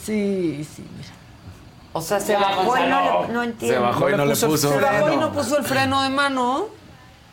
Sí, 0.04 0.66
sí, 0.74 0.84
mira. 0.96 1.08
O 1.92 2.00
sea, 2.00 2.18
se 2.20 2.34
bajó 2.34 2.76
y 2.76 2.82
no, 2.88 3.22
le- 3.22 3.28
no 3.32 3.42
entiendo. 3.42 3.76
Se 3.76 3.80
bajó 3.80 4.10
y 4.10 4.16
no 4.16 4.24
le 4.26 4.34
puso. 4.36 4.68
Se 4.70 4.78
bajó 4.80 5.12
y 5.12 5.16
no 5.16 5.32
puso 5.32 5.56
el 5.58 5.64
freno 5.64 6.02
de 6.02 6.08
mano. 6.10 6.66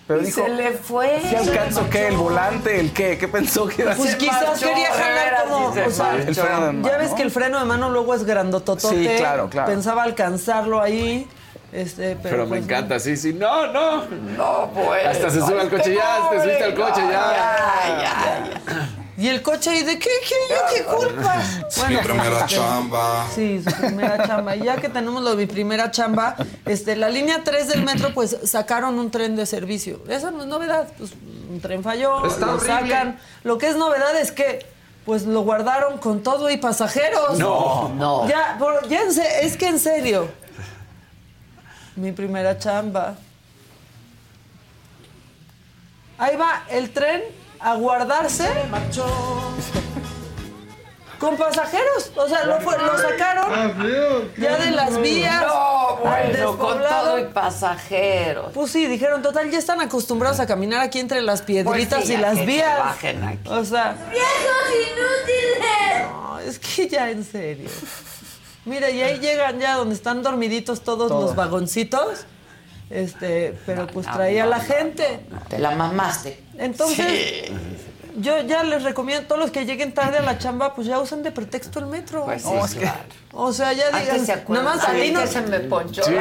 Pero 0.08 0.22
Y 0.22 0.26
dijo, 0.26 0.44
se 0.44 0.50
le 0.50 0.72
fue. 0.74 1.22
¿sí 1.28 1.36
alcanzo 1.36 1.90
qué? 1.90 2.08
¿El 2.08 2.18
volante? 2.18 2.80
¿El 2.80 2.92
qué? 2.92 3.18
¿Qué 3.18 3.28
pensó 3.28 3.66
que 3.68 3.82
iba 3.84 3.94
a 3.94 3.96
Pues 3.96 4.16
quizás 4.16 4.44
marchó, 4.50 4.68
quería 4.68 4.92
jalar 4.94 5.44
como. 5.44 5.66
o 5.68 5.74
sea, 5.92 6.16
El 6.16 6.36
freno 6.36 6.62
de 6.66 6.72
mano. 6.74 6.88
ya 6.88 6.98
ves 6.98 7.12
que 7.14 7.22
el 7.24 7.32
freno 7.32 7.60
de 7.60 7.66
mano 7.66 7.90
luego 7.90 8.14
es 8.14 8.24
grandototote. 8.24 8.90
Sí, 8.90 9.18
claro, 9.18 9.50
claro. 9.50 9.70
Pensaba 9.72 10.04
alcanzarlo 10.04 10.82
ahí. 10.82 11.28
Este, 11.72 12.18
pero, 12.18 12.30
Pero 12.32 12.44
me 12.44 12.50
pues, 12.50 12.64
encanta, 12.64 13.00
sí, 13.00 13.16
sí. 13.16 13.32
No, 13.34 13.68
no. 13.68 14.06
No, 14.06 14.72
pues. 14.74 15.06
Hasta 15.06 15.30
se 15.30 15.40
sube 15.40 15.62
al 15.62 15.70
coche, 15.70 15.96
ya, 15.96 16.30
te 16.30 16.42
subiste 16.42 16.64
al 16.66 16.76
coche, 16.76 17.02
ya. 17.10 18.52
¿Y 19.18 19.28
el 19.28 19.42
coche? 19.42 19.76
¿Y 19.76 19.84
de 19.84 20.00
qué? 20.00 20.10
¿Qué? 20.28 20.36
¿Yo 20.50 20.56
qué 20.74 20.84
culpa? 20.84 21.36
Mi 21.88 21.98
primera 21.98 22.40
este, 22.40 22.56
chamba. 22.56 23.28
Sí, 23.34 23.62
su 23.64 23.72
primera 23.76 24.26
chamba. 24.26 24.56
Y 24.56 24.64
ya 24.64 24.78
que 24.78 24.90
tenemos 24.90 25.22
lo 25.22 25.32
de 25.32 25.36
mi 25.38 25.46
primera 25.46 25.92
chamba, 25.92 26.36
este, 26.66 26.96
la 26.96 27.08
línea 27.10 27.42
3 27.44 27.68
del 27.68 27.84
metro, 27.84 28.14
pues 28.14 28.36
sacaron 28.46 28.98
un 28.98 29.12
tren 29.12 29.36
de 29.36 29.46
servicio. 29.46 30.02
Esa 30.10 30.32
no 30.32 30.42
es 30.42 30.48
novedad. 30.48 30.88
Pues, 30.98 31.12
un 31.52 31.60
tren 31.62 31.84
falló, 31.84 32.26
Está 32.26 32.48
lo 32.48 32.54
horrible. 32.54 32.74
sacan. 32.90 33.20
Lo 33.44 33.58
que 33.58 33.68
es 33.70 33.76
novedad 33.76 34.16
es 34.18 34.32
que 34.32 34.66
pues 35.06 35.24
lo 35.24 35.42
guardaron 35.42 35.98
con 35.98 36.22
todo 36.22 36.50
y 36.50 36.58
pasajeros. 36.58 37.38
No. 37.40 37.90
No. 37.96 38.28
Ya, 38.28 38.56
por- 38.60 38.88
ya 38.88 39.02
en 39.02 39.14
se- 39.14 39.46
es 39.46 39.58
que 39.58 39.68
en 39.68 39.80
serio. 39.80 40.30
Mi 41.96 42.12
primera 42.12 42.58
chamba. 42.58 43.16
Ahí 46.18 46.36
va 46.36 46.64
el 46.70 46.92
tren 46.92 47.22
a 47.60 47.76
guardarse. 47.76 48.48
Con 51.20 51.38
pasajeros. 51.38 52.12
O 52.16 52.28
sea, 52.28 52.46
lo, 52.46 52.60
fue- 52.62 52.78
lo 52.80 52.98
sacaron 52.98 54.32
ya 54.38 54.58
de 54.58 54.72
las 54.72 55.00
vías. 55.02 55.44
No, 55.46 55.98
bueno, 55.98 56.58
con 56.58 56.70
despoblado. 56.78 57.06
todo 57.10 57.20
y 57.20 57.24
pasajeros. 57.26 58.52
Pues 58.54 58.72
sí, 58.72 58.88
dijeron, 58.88 59.22
total, 59.22 59.52
ya 59.52 59.60
están 59.60 59.82
acostumbrados 59.82 60.40
a 60.40 60.48
caminar 60.48 60.82
aquí 60.82 61.00
entre 61.00 61.22
las 61.22 61.42
piedritas 61.44 62.00
Pues 62.00 62.08
sí, 62.08 62.14
y 62.14 62.18
las 62.18 62.34
que 62.34 62.40
se 62.40 62.46
vías. 62.46 62.80
bajen 62.80 63.24
aquí. 63.24 63.50
O 63.50 63.64
sea, 63.66 63.96
¡Viejos 64.10 64.72
inútiles! 64.88 66.12
no, 66.12 66.40
es 66.40 66.58
que 66.58 66.88
ya 66.90 67.10
en 67.12 67.24
serio. 67.24 67.70
Mira, 68.66 68.90
y 68.90 69.02
ahí 69.02 69.20
llegan 69.20 69.60
ya 69.60 69.76
donde 69.76 69.96
están 69.96 70.22
dormiditos 70.24 70.82
todos 70.82 71.10
Todo. 71.10 71.22
los 71.22 71.36
vagoncitos. 71.36 72.26
Este, 72.90 73.58
pero 73.66 73.88
pues 73.88 74.06
traía 74.06 74.46
la 74.46 74.60
gente. 74.60 75.22
Te 75.50 75.60
la 75.60 75.72
mamaste. 75.72 76.44
Entonces, 76.58 77.50
yo 78.18 78.42
ya 78.42 78.64
les 78.64 78.84
recomiendo 78.84 79.24
a 79.24 79.28
todos 79.28 79.40
los 79.42 79.52
que 79.52 79.66
lleguen 79.66 79.94
tarde 79.94 80.18
a 80.18 80.22
la 80.22 80.38
chamba, 80.38 80.76
pues 80.76 80.88
ya 80.88 81.00
usen 81.00 81.24
de 81.24 81.32
pretexto 81.32 81.80
el 81.80 81.86
metro. 81.86 82.26
Pues 82.26 82.42
sí, 82.44 82.50
No, 82.52 82.66
es 82.66 82.74
que- 82.74 82.82
claro. 82.82 83.00
O 83.34 83.54
sea, 83.54 83.72
ya 83.74 83.90
digan, 83.98 84.26
se 84.26 84.34
acuerdan. 84.34 84.66
nada 84.66 84.78
más 84.78 84.86
a 84.88 84.94
no 84.94 85.22
que 85.22 85.28
se 85.28 85.42
me 85.42 85.60
ponchó 85.62 86.04
Sí, 86.04 86.12
se 86.12 86.16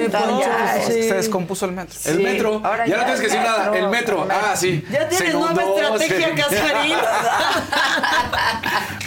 me 0.00 0.10
ponchó, 0.10 0.40
ya. 0.40 0.78
sí. 0.86 0.92
Se 1.04 1.14
descompuso 1.14 1.64
el 1.66 1.72
metro. 1.72 1.98
El 2.04 2.20
metro. 2.20 2.60
Ahora 2.62 2.86
ya 2.86 2.96
no 2.96 3.00
ya 3.00 3.04
tienes 3.06 3.20
que 3.20 3.26
decir 3.28 3.40
nada. 3.40 3.70
metro. 3.70 3.84
El 3.84 3.88
metro. 3.90 4.28
Ah, 4.30 4.54
sí. 4.56 4.84
Ya 4.90 5.08
tienes 5.08 5.34
nueva 5.34 5.62
estrategia, 5.62 6.34
Casarín. 6.36 6.96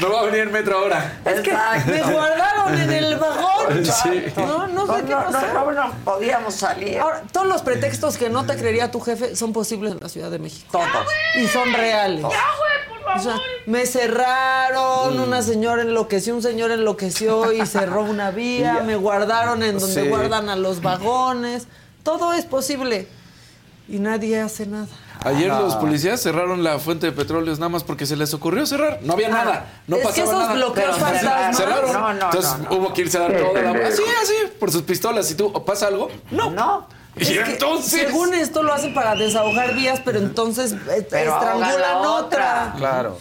No 0.02 0.12
va 0.14 0.20
a 0.22 0.24
venir 0.26 0.42
el 0.42 0.50
metro 0.50 0.78
ahora. 0.80 1.20
Es 1.26 1.42
que 1.42 1.50
Exacto. 1.52 1.92
me 1.92 2.02
guardaron 2.14 2.80
en 2.80 2.92
el 2.92 3.16
vagón. 3.18 3.86
Sí. 3.86 4.24
No, 4.38 4.68
no 4.68 4.86
sé 4.86 5.02
No, 5.02 5.06
qué 5.08 5.14
no, 5.14 5.24
pasó. 5.26 5.48
no, 5.54 5.72
no, 5.72 5.88
no 5.88 5.94
podíamos 6.06 6.54
salir. 6.56 7.00
Ahora, 7.00 7.24
todos 7.32 7.48
los 7.48 7.62
pretextos 7.62 8.18
que 8.18 8.30
no 8.30 8.46
te 8.46 8.56
creería 8.58 8.92
tu 8.92 9.00
jefe 9.00 9.36
son 9.36 9.54
posibles 9.54 9.92
en 9.94 10.00
la 10.02 10.10
Ciudad 10.10 10.30
de 10.32 10.40
México. 10.40 10.68
Todos. 10.72 10.88
Y 11.36 11.48
son 11.48 11.74
reales. 11.74 12.26
O 13.16 13.20
sea, 13.20 13.38
me 13.66 13.86
cerraron, 13.86 15.20
una 15.20 15.42
señora 15.42 15.82
enloqueció, 15.82 16.36
un 16.36 16.42
señor 16.42 16.72
enloqueció 16.72 17.52
y 17.52 17.66
cerró 17.66 18.02
una 18.04 18.32
vía, 18.32 18.82
me 18.86 18.96
guardaron 18.96 19.64
en 19.64 19.80
donde 19.80 20.04
Sí. 20.04 20.08
guardan 20.10 20.50
a 20.50 20.56
los 20.56 20.82
vagones. 20.82 21.68
Todo 22.04 22.34
es 22.34 22.46
posible. 22.46 23.08
Y 23.90 24.00
nadie 24.00 24.40
hace 24.42 24.66
nada. 24.66 24.88
Ayer 25.24 25.48
los 25.50 25.76
policías 25.76 26.22
cerraron 26.22 26.64
la 26.64 26.78
fuente 26.78 27.08
de 27.08 27.12
petróleos 27.12 27.58
nada 27.58 27.70
más 27.70 27.84
porque 27.84 28.06
se 28.06 28.16
les 28.16 28.34
ocurrió 28.34 28.66
cerrar. 28.66 29.00
No 29.02 29.14
había 29.14 29.30
nada. 29.30 29.66
No 29.88 29.96
es 29.96 30.02
que 30.04 30.08
pasaba 30.10 30.28
esos 30.30 30.40
nada. 30.42 30.54
bloqueos 30.54 30.96
Pero 30.96 31.06
fantasmas. 31.06 31.58
Cerraron. 31.58 31.94
No, 31.94 32.14
no, 32.14 32.26
Entonces 32.26 32.52
no, 32.60 32.70
no. 32.70 32.76
hubo 32.78 32.94
que 32.94 33.02
irse 33.02 33.18
a 33.18 33.22
dar 33.22 33.32
toda 33.38 33.62
la. 33.62 33.72
Así, 33.88 34.04
así, 34.22 34.34
por 34.60 34.72
sus 34.72 34.84
pistolas. 34.84 35.26
Si 35.28 35.36
tú 35.36 35.52
pasa 35.66 35.88
algo, 35.88 36.10
no. 36.32 36.52
No. 36.52 36.88
Y 37.20 37.24
Es 37.24 37.30
que, 37.30 37.52
entonces. 37.52 37.92
según 38.08 38.34
esto 38.34 38.64
lo 38.64 38.74
hacen 38.74 38.94
para 38.94 39.16
desahogar 39.16 39.76
vías, 39.76 40.02
pero 40.04 40.20
entonces 40.20 40.74
eh, 40.74 41.06
Pero 41.10 41.34
estrangulan 41.34 41.80
la 41.82 41.98
otra. 42.00 42.18
otra. 42.18 42.74
Claro. 42.78 43.18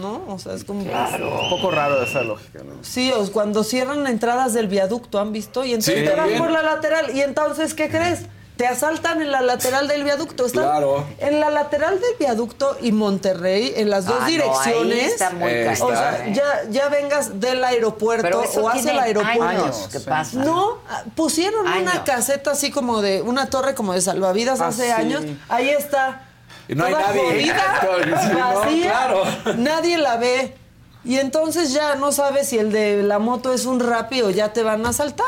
¿No? 0.00 0.22
O 0.28 0.38
sea, 0.38 0.54
es 0.54 0.64
como. 0.64 0.80
Un 0.82 1.50
poco 1.50 1.70
raro 1.70 2.02
esa 2.02 2.22
lógica, 2.22 2.60
¿no? 2.64 2.82
Sí, 2.82 3.12
o 3.12 3.30
cuando 3.30 3.62
cierran 3.62 4.06
entradas 4.06 4.54
del 4.54 4.66
viaducto, 4.68 5.20
¿han 5.20 5.32
visto? 5.32 5.64
Y 5.64 5.72
entonces 5.74 5.98
Sí, 6.00 6.04
te 6.06 6.14
vas 6.14 6.30
por 6.38 6.50
la 6.50 6.62
lateral. 6.62 7.14
Y 7.14 7.20
entonces, 7.20 7.74
¿qué 7.74 7.90
crees? 7.90 8.20
Te 8.56 8.66
asaltan 8.66 9.22
en 9.22 9.32
la 9.32 9.40
lateral 9.40 9.88
del 9.88 10.04
viaducto. 10.04 10.44
Están 10.46 10.64
Claro. 10.64 11.04
En 11.18 11.40
la 11.40 11.48
lateral 11.50 11.98
del 12.00 12.14
viaducto 12.18 12.76
y 12.80 12.92
Monterrey, 12.92 13.72
en 13.76 13.88
las 13.90 14.04
dos 14.04 14.16
Ah, 14.16 14.20
no, 14.20 14.26
ahí 14.26 14.32
direcciones. 14.32 15.12
está 15.12 15.30
muy 15.30 15.50
Eh, 15.50 15.74
o 15.80 15.88
sea, 15.88 16.26
¿eh? 16.26 16.32
ya, 16.34 16.44
ya 16.70 16.88
vengas 16.88 17.40
del 17.40 17.64
aeropuerto 17.64 18.22
Pero 18.22 18.44
eso 18.44 18.62
o 18.64 18.68
hacia 18.68 18.82
tiene 18.82 18.98
el 18.98 19.04
aeropuerto. 19.04 19.42
años 19.42 19.88
que 19.90 20.00
pasa. 20.00 20.38
No, 20.44 20.78
ah, 20.88 21.02
pusieron 21.16 21.66
Años. 21.66 21.92
una 21.94 22.04
caseta 22.04 22.50
así 22.52 22.70
como 22.70 23.00
de 23.00 23.22
una 23.22 23.48
torre 23.48 23.74
como 23.74 23.94
de 23.94 24.00
salvavidas 24.02 24.60
Ah, 24.60 24.68
hace 24.68 24.84
sí. 24.86 24.90
años. 24.90 25.22
Ahí 25.48 25.70
está. 25.70 26.28
Y 26.68 26.74
no 26.74 26.84
hay 26.84 26.92
nadie. 26.92 27.20
jodida, 27.22 27.80
no, 28.32 28.60
vacía, 28.60 28.90
claro. 28.90 29.22
Nadie 29.56 29.98
la 29.98 30.16
ve. 30.18 30.56
Y 31.04 31.18
entonces 31.18 31.72
ya 31.72 31.96
no 31.96 32.12
sabes 32.12 32.48
si 32.50 32.58
el 32.58 32.70
de 32.70 33.02
la 33.02 33.18
moto 33.18 33.52
es 33.52 33.64
un 33.66 33.80
rapi 33.80 34.22
o 34.22 34.30
ya 34.30 34.52
te 34.52 34.62
van 34.62 34.84
a 34.86 34.90
asaltar. 34.90 35.26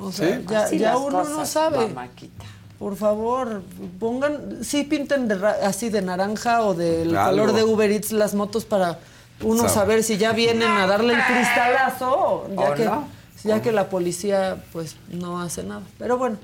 O 0.00 0.12
sea, 0.12 0.38
Sí. 0.38 0.44
ya, 0.48 0.64
Así 0.64 0.78
ya 0.78 0.96
uno 0.96 1.24
no 1.24 1.44
sabe. 1.46 1.88
mamáquita. 1.88 2.44
Por 2.78 2.96
favor, 2.96 3.62
pongan, 3.98 4.62
sí 4.62 4.84
pinten 4.84 5.26
de 5.26 5.34
ra- 5.36 5.58
así 5.64 5.88
de 5.90 6.00
naranja 6.02 6.62
o 6.62 6.74
del 6.74 7.16
Algo. 7.16 7.42
color 7.42 7.52
de 7.56 7.64
Uber 7.64 7.90
Eats 7.90 8.12
las 8.12 8.34
motos 8.34 8.64
para 8.64 9.00
uno 9.42 9.62
Sabe. 9.62 9.74
saber 9.74 10.02
si 10.04 10.16
ya 10.16 10.32
vienen 10.32 10.68
a 10.70 10.86
darle 10.86 11.14
el 11.14 11.20
cristalazo, 11.24 12.48
ya 12.56 12.70
¿O 12.70 12.74
que 12.74 12.84
no? 12.84 13.08
ya 13.44 13.62
que 13.62 13.72
la 13.72 13.88
policía 13.88 14.62
pues 14.72 14.94
no 15.08 15.40
hace 15.40 15.64
nada. 15.64 15.82
Pero 15.98 16.18
bueno, 16.18 16.36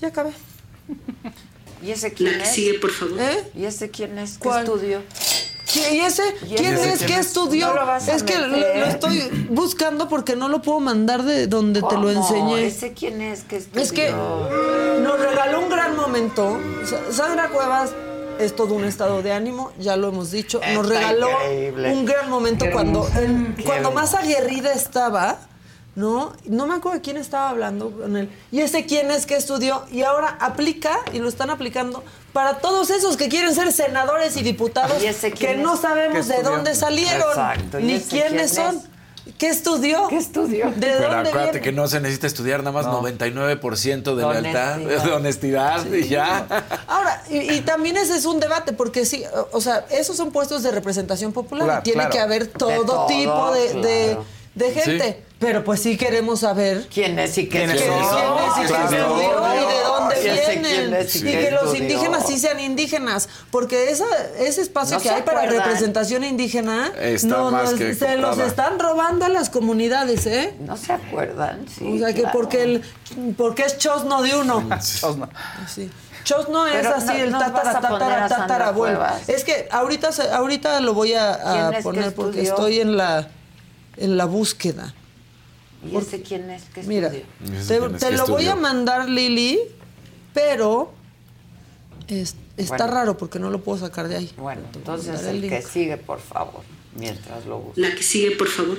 ya 0.00 0.08
acabé. 0.08 0.32
¿Y 1.82 1.92
ese 1.92 2.12
quién 2.12 2.32
La 2.32 2.38
que 2.38 2.50
es? 2.50 2.54
sigue, 2.54 2.74
por 2.80 2.90
favor. 2.90 3.20
¿Eh? 3.20 3.50
¿Y 3.54 3.64
ese 3.64 3.90
quién 3.90 4.18
es? 4.18 4.38
¿Qué 4.38 4.40
¿Cuál? 4.48 4.64
estudió? 4.64 5.02
¿Qui- 5.72 5.92
¿Y 5.94 6.00
ese? 6.00 6.22
¿Y 6.50 6.54
¿Quién 6.56 6.74
ese 6.74 6.92
es? 6.92 7.02
¿Qué 7.04 7.14
es? 7.14 7.26
estudió? 7.26 7.68
No 7.68 7.74
lo 7.74 7.86
vas 7.86 8.08
a 8.08 8.14
es 8.14 8.22
que 8.22 8.38
lo, 8.38 8.56
estoy 8.84 9.46
buscando 9.50 10.08
porque 10.08 10.36
no 10.36 10.48
lo 10.48 10.60
puedo 10.62 10.80
mandar 10.80 11.22
de 11.22 11.46
donde 11.46 11.82
te 11.82 11.96
lo 11.96 12.10
enseñé. 12.10 12.66
¿Ese 12.66 12.92
quién 12.92 13.20
es? 13.20 13.42
¿Qué 13.44 13.56
estudió? 13.56 13.82
Es 13.82 13.92
que 13.92 14.10
nos 14.10 15.18
regaló 15.20 15.60
un 15.60 15.68
gran 15.68 15.96
momento. 15.96 16.58
Sa- 16.84 17.12
Sandra 17.12 17.48
Cuevas 17.48 17.90
es 18.38 18.56
todo 18.56 18.74
un 18.74 18.84
estado 18.84 19.22
de 19.22 19.32
ánimo, 19.32 19.70
ya 19.78 19.96
lo 19.96 20.08
hemos 20.08 20.30
dicho. 20.30 20.60
Nos 20.74 20.86
Está 20.86 20.98
regaló 21.00 21.28
increíble. 21.30 21.92
un 21.92 22.06
gran 22.06 22.30
momento 22.30 22.64
Qué 22.64 22.70
cuando, 22.70 23.06
Qué 23.56 23.64
cuando 23.64 23.90
más 23.90 24.14
aguerrida 24.14 24.72
estaba, 24.72 25.38
¿no? 26.00 26.32
No 26.46 26.66
me 26.66 26.74
acuerdo 26.74 26.98
de 26.98 27.02
quién 27.02 27.16
estaba 27.18 27.50
hablando 27.50 27.90
con 27.92 28.16
él. 28.16 28.28
Y 28.50 28.60
ese 28.60 28.86
quién 28.86 29.10
es 29.10 29.26
que 29.26 29.36
estudió 29.36 29.84
y 29.92 30.02
ahora 30.02 30.36
aplica 30.40 30.98
y 31.12 31.18
lo 31.20 31.28
están 31.28 31.50
aplicando 31.50 32.02
para 32.32 32.58
todos 32.58 32.90
esos 32.90 33.16
que 33.16 33.28
quieren 33.28 33.54
ser 33.54 33.70
senadores 33.72 34.36
y 34.36 34.42
diputados 34.42 35.02
¿Y 35.02 35.06
ese 35.06 35.30
quién 35.30 35.56
que 35.56 35.62
no 35.62 35.76
sabemos 35.76 36.26
¿Qué 36.26 36.36
de 36.38 36.42
dónde 36.42 36.74
salieron, 36.74 37.28
Exacto. 37.28 37.78
¿Y 37.78 37.82
ni 37.84 38.00
quiénes 38.00 38.52
quién 38.52 38.64
son. 38.66 38.76
es? 38.76 38.82
¿Qué 39.38 39.48
estudió? 39.48 40.08
¿Qué 40.08 40.16
estudió? 40.16 40.66
¿De 40.70 40.72
Pero 40.80 40.94
dónde 41.02 41.28
acuérdate 41.28 41.42
viene? 41.52 41.60
que 41.60 41.72
no 41.72 41.86
se 41.86 42.00
necesita 42.00 42.26
estudiar 42.26 42.60
nada 42.62 42.72
más 42.72 42.86
99% 42.86 44.14
de 44.14 44.24
De 44.24 44.40
lealtad, 44.40 44.74
honestidad. 44.76 45.04
de 45.04 45.12
honestidad 45.12 45.86
y 45.92 46.08
ya. 46.08 46.46
Ahora, 46.86 47.22
y, 47.30 47.52
y 47.52 47.60
también 47.60 47.96
ese 47.96 48.16
es 48.16 48.24
un 48.24 48.40
debate, 48.40 48.72
porque 48.72 49.04
sí, 49.04 49.22
o- 49.52 49.60
sea, 49.60 49.84
esos 49.90 50.16
son 50.16 50.30
puestos 50.32 50.62
de 50.62 50.70
representación 50.70 51.32
popular. 51.32 51.64
Claro, 51.64 51.80
y 51.80 51.84
tiene 51.84 51.96
claro. 52.00 52.10
que 52.12 52.18
haber 52.20 52.46
todo, 52.48 52.84
todo, 52.84 53.06
tipo 53.06 53.52
de, 53.52 54.18
de- 54.54 54.70
gente. 54.72 55.24
Sí. 55.26 55.29
Pero 55.40 55.64
pues 55.64 55.80
sí 55.80 55.96
queremos 55.96 56.40
saber 56.40 56.86
quién 56.92 57.18
es 57.18 57.36
y 57.38 57.48
qué 57.48 57.64
estudió 57.64 57.88
y 58.60 58.92
de 58.92 59.82
dónde 59.82 60.20
vienen. 60.20 60.62
quién 60.62 60.94
es 60.94 61.16
y 61.16 61.22
que 61.22 61.50
los 61.50 61.74
indígenas 61.74 62.26
sí 62.26 62.38
sean 62.38 62.60
indígenas. 62.60 63.26
Porque 63.50 63.90
esa, 63.90 64.04
ese 64.38 64.60
espacio 64.60 64.98
¿No 64.98 65.02
que 65.02 65.08
hay 65.08 65.22
para 65.22 65.46
representación 65.46 66.24
indígena 66.24 66.92
Está 67.00 67.26
no, 67.26 67.74
que 67.78 67.94
se 67.94 68.18
los 68.18 68.38
están 68.38 68.78
robando 68.78 69.24
a 69.24 69.30
las 69.30 69.48
comunidades, 69.48 70.26
¿eh? 70.26 70.54
¿No 70.60 70.76
se 70.76 70.92
acuerdan? 70.92 71.64
Sí, 71.74 71.90
o 71.90 71.98
sea 71.98 72.12
que 72.12 72.20
claro. 72.20 72.38
porque 72.38 72.62
el 72.62 72.84
porque 73.38 73.62
es 73.64 73.78
chosno 73.78 74.20
de 74.20 74.36
uno. 74.36 74.68
Chosno. 75.00 75.30
Sí. 75.66 75.90
Chosno 76.22 76.66
es 76.66 76.74
Pero 76.74 76.96
así, 76.96 77.06
no- 77.06 77.12
el 77.14 77.30
tatara, 77.32 77.80
tatara, 77.80 78.24
a 78.26 78.28
Sandra 78.28 78.46
tatarabuelo. 78.46 78.98
Cuevas. 78.98 79.26
Es 79.26 79.44
que 79.44 79.68
ahorita, 79.70 80.12
se- 80.12 80.30
ahorita 80.30 80.80
lo 80.80 80.92
voy 80.92 81.14
a, 81.14 81.32
a 81.32 81.52
¿Quién 81.54 81.70
es 81.72 81.76
que 81.78 81.82
poner 81.82 82.14
porque 82.14 82.42
estoy 82.42 82.80
en 82.80 82.98
la, 82.98 83.28
en 83.96 84.18
la 84.18 84.26
búsqueda. 84.26 84.92
¿Y 85.84 85.96
ese 85.96 86.20
quién 86.22 86.50
es 86.50 86.64
que 86.74 86.82
Mira, 86.82 87.10
te, 87.10 87.24
te 87.98 88.10
lo 88.12 88.26
voy 88.26 88.46
a 88.46 88.54
mandar, 88.54 89.08
Lili, 89.08 89.58
pero 90.34 90.92
es- 92.08 92.34
está 92.56 92.76
Bueno. 92.84 92.92
raro 92.92 93.16
porque 93.16 93.38
no 93.38 93.50
lo 93.50 93.60
puedo 93.62 93.78
sacar 93.78 94.08
de 94.08 94.16
ahí. 94.16 94.30
Bueno, 94.36 94.62
entonces 94.74 95.20
el 95.22 95.44
el 95.44 95.48
que 95.50 95.62
sigue, 95.62 95.96
por 95.96 96.20
favor, 96.20 96.62
mientras 96.96 97.46
lo 97.46 97.58
busco. 97.58 97.80
La 97.80 97.94
que 97.94 98.02
sigue, 98.02 98.32
por 98.32 98.48
favor. 98.48 98.76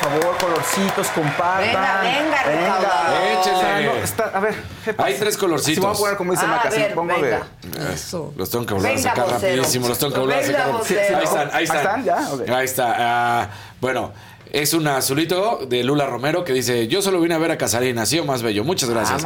Por 0.00 0.10
favor, 0.10 0.36
colorcitos, 0.38 1.06
compartan. 1.08 1.60
Venga, 1.66 2.00
venga, 2.02 2.42
recaudador. 2.42 3.22
Échele. 3.22 3.56
O 3.56 3.60
sea, 3.60 3.80
no, 3.80 3.92
está- 4.04 4.30
a 4.34 4.40
ver, 4.40 4.54
¿qué 4.84 4.94
pasa? 4.94 5.06
Hay 5.08 5.14
tres 5.18 5.36
colorcitos. 5.36 5.74
Si 5.74 5.80
voy 5.80 5.90
a 5.94 5.98
poner 5.98 6.16
como 6.16 6.32
dice 6.32 6.44
Ah, 6.46 6.48
Maca, 6.50 6.68
a 6.68 6.70
si 6.72 6.80
ver, 6.80 6.94
pongo 6.94 7.14
venga. 7.20 7.42
de... 7.62 7.92
Eso. 7.94 8.32
Los 8.36 8.50
tengo 8.50 8.66
que 8.66 8.74
volver 8.74 8.94
Venga, 8.96 9.10
a 9.10 9.14
sacar 9.14 9.24
vocero. 9.34 9.40
rapidísimo, 9.56 9.88
los 9.88 9.98
tengo 9.98 10.12
que 10.14 10.20
volver 10.20 10.38
a 10.38 10.40
Venga, 10.46 10.58
sacar. 10.84 11.14
Ahí 11.14 11.24
están, 11.24 11.48
ahí 11.48 11.50
Ahí 11.52 11.64
están. 11.64 12.00
están, 12.00 12.04
ya. 12.46 12.56
Ahí 12.58 12.64
está. 12.64 12.94
ah, 12.98 13.48
bueno, 13.80 14.12
es 14.50 14.74
un 14.74 14.86
azulito 14.86 15.60
de 15.66 15.82
Lula 15.82 16.06
Romero 16.06 16.44
que 16.44 16.52
dice, 16.52 16.86
yo 16.88 17.00
solo 17.00 17.20
vine 17.20 17.34
a 17.34 17.38
ver 17.38 17.50
a 17.52 17.58
Casarín, 17.58 17.98
así 17.98 18.18
o 18.18 18.24
más 18.24 18.42
bello. 18.42 18.64
Muchas 18.64 18.90
gracias. 18.90 19.24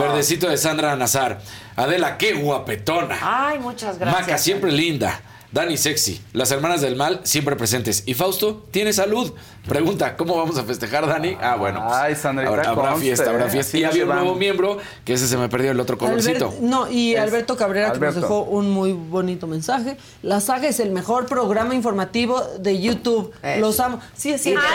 Verdecito 0.00 0.48
de 0.48 0.56
Sandra 0.56 0.96
Nazar. 0.96 1.38
Adela, 1.76 2.16
qué 2.16 2.32
guapetona. 2.34 3.18
Ay, 3.22 3.58
muchas 3.58 3.98
gracias. 3.98 4.20
Maca, 4.26 4.38
siempre 4.38 4.72
linda. 4.72 5.20
Dani, 5.50 5.76
sexy. 5.78 6.20
Las 6.34 6.50
hermanas 6.50 6.80
del 6.82 6.94
mal, 6.96 7.20
siempre 7.24 7.56
presentes. 7.56 8.02
Y 8.06 8.14
Fausto, 8.14 8.66
¿tiene 8.70 8.92
salud? 8.92 9.32
Pregunta, 9.66 10.16
¿cómo 10.16 10.36
vamos 10.36 10.58
a 10.58 10.64
festejar, 10.64 11.06
Dani? 11.06 11.36
Ah, 11.40 11.56
bueno. 11.56 11.84
pues, 11.86 11.96
Ay, 11.96 12.14
Sandrita, 12.16 12.50
habrá, 12.50 12.68
habrá 12.70 12.88
conste, 12.90 13.00
fiesta, 13.06 13.30
habrá 13.30 13.46
¿eh? 13.46 13.50
fiesta. 13.50 13.70
Así 13.70 13.78
Y 13.80 13.84
había 13.84 14.04
un 14.04 14.10
nuevo 14.10 14.34
miembro, 14.34 14.78
que 15.04 15.14
ese 15.14 15.26
se 15.26 15.36
me 15.38 15.48
perdió, 15.48 15.70
el 15.70 15.80
otro 15.80 15.96
colorcito. 15.98 16.48
Albert- 16.50 16.60
no, 16.60 16.90
y 16.90 17.14
Es 17.14 17.20
Alberto 17.20 17.56
Cabrera 17.56 17.86
que 17.92 17.98
nos 17.98 18.08
Alberto. 18.08 18.20
dejó 18.20 18.40
un 18.42 18.70
muy 18.70 18.92
bonito 18.92 19.46
mensaje. 19.46 19.96
La 20.22 20.40
saga 20.40 20.68
es 20.68 20.80
el 20.80 20.90
mejor 20.90 21.26
programa 21.26 21.74
informativo 21.74 22.42
de 22.58 22.80
YouTube. 22.80 23.32
Eso. 23.42 23.60
Los 23.60 23.80
amo. 23.80 24.00
Sí, 24.14 24.30
es 24.32 24.44
Y 24.46 24.50
de 24.50 24.56
todos 24.56 24.66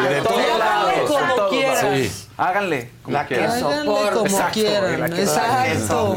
Y 0.00 0.02
de 0.02 0.20
lados. 0.20 0.28
todos 0.28 0.40
Háganle 0.40 0.58
lados. 0.58 1.10
como 1.10 1.34
Todos. 1.34 1.52
Sí. 1.96 2.24
Háganle 2.36 2.90
como 3.02 3.16
La 3.16 3.26
que 3.26 3.34
quieran. 3.34 3.50
Háganle 3.64 3.84
como 4.12 4.26
Exacto, 4.26 4.52
quieran. 4.52 5.00
la 5.00 5.08
que- 5.10 5.22
Exacto. 5.22 6.16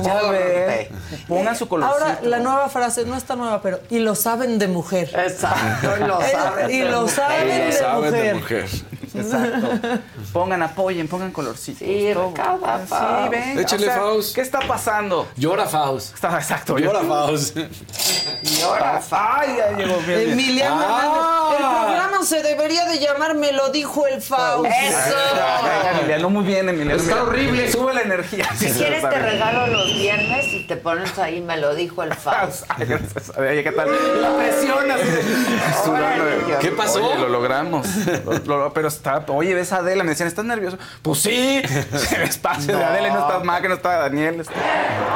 pongan 1.28 1.56
su 1.56 1.68
colorcito. 1.68 2.04
Ahora, 2.04 2.20
la 2.24 2.40
nueva 2.40 2.70
frase, 2.70 3.06
no 3.06 3.16
está 3.16 3.36
nueva, 3.36 3.62
pero 3.62 3.80
y 3.92 4.00
lo 4.00 4.16
saben 4.16 4.58
de 4.58 4.68
mujer. 4.68 5.12
Exacto, 5.16 5.96
y 5.98 6.00
lo 6.08 6.20
saben. 6.32 6.72
y 6.72 6.80
de 6.80 6.86
lo 6.90 7.02
mujer. 7.02 7.16
saben 7.16 7.48
de 7.48 7.72
saben 7.74 8.12
de 8.14 8.34
mujer. 8.34 8.64
mujer. 8.64 8.70
Exacto. 9.14 10.00
Pongan, 10.32 10.64
apoyen, 10.64 11.08
pongan 11.10 11.32
colorcitos. 11.32 11.80
Sí, 11.86 12.14
recauda, 12.14 12.80
Sí, 12.80 12.88
Faust. 12.88 13.30
ven. 13.32 13.60
Échale, 13.60 13.88
Faust. 13.92 14.36
¿Qué 14.36 14.42
está 14.42 14.60
pasando? 14.62 15.28
Llora, 15.36 15.66
Faust. 15.68 16.16
Está, 16.16 16.34
exacto. 16.38 16.78
Llora, 16.78 17.02
Faust. 17.02 17.58
Y 18.44 18.62
ahora, 18.62 19.02
Ay, 19.12 19.56
ya 19.58 19.78
llegó 19.78 19.98
bien. 20.08 20.32
Emiliano 20.32 20.82
Ah. 20.82 21.50
El 21.52 21.58
programa 21.86 22.24
se 22.26 22.42
debería 22.42 22.86
de 22.86 23.00
llamar 23.00 23.36
Me 23.36 23.52
lo 23.52 23.70
dijo 23.70 24.08
el 24.08 24.22
Faust. 24.22 24.66
Eso. 24.66 25.16
Ay, 25.62 25.98
Emiliano, 26.00 26.30
muy 26.30 26.44
bien, 26.46 26.70
Emiliano. 26.70 27.02
Está 27.02 27.24
horrible. 27.24 27.70
Sube 27.70 27.94
la 27.94 28.02
energía. 28.04 28.46
Si 28.58 28.72
quieres 28.72 29.02
te 29.02 29.20
regalo 29.20 29.68
los 29.68 29.94
viernes 29.94 30.46
y 30.54 30.66
te 30.68 30.78
pones 30.78 31.20
ahí, 31.20 31.42
me 31.42 31.58
lo 31.58 31.76
dijo 31.76 32.04
el 32.04 32.14
Faust. 32.14 32.64
Ay, 32.70 32.86
gracias. 32.86 33.32
Ay, 33.38 33.62
¿qué 33.64 33.72
tal? 33.86 34.22
La 34.22 34.38
presión 34.38 34.92
así 34.92 35.04
de- 35.06 35.22
¿Qué 36.62 36.72
pasó? 36.72 37.04
Oye, 37.04 37.18
lo 37.20 37.30
logramos. 37.30 37.88
Lo- 38.46 38.58
lo- 38.58 38.74
pero 38.74 38.88
está, 38.88 39.24
oye, 39.30 39.54
ves 39.54 39.72
a 39.74 39.78
Adela, 39.78 40.04
me 40.04 40.12
decían, 40.12 40.28
¿estás 40.28 40.46
nervioso? 40.46 40.78
Pues 41.02 41.20
sí. 41.22 41.62
El 42.16 42.22
espacio 42.22 42.78
de 42.78 42.84
Adela 42.84 43.08
y 43.08 43.12
no 43.12 43.20
está 43.22 43.40
Mac, 43.40 43.68
no 43.68 43.74
está 43.76 43.98
Daniel. 43.98 44.40
está- 44.42 44.54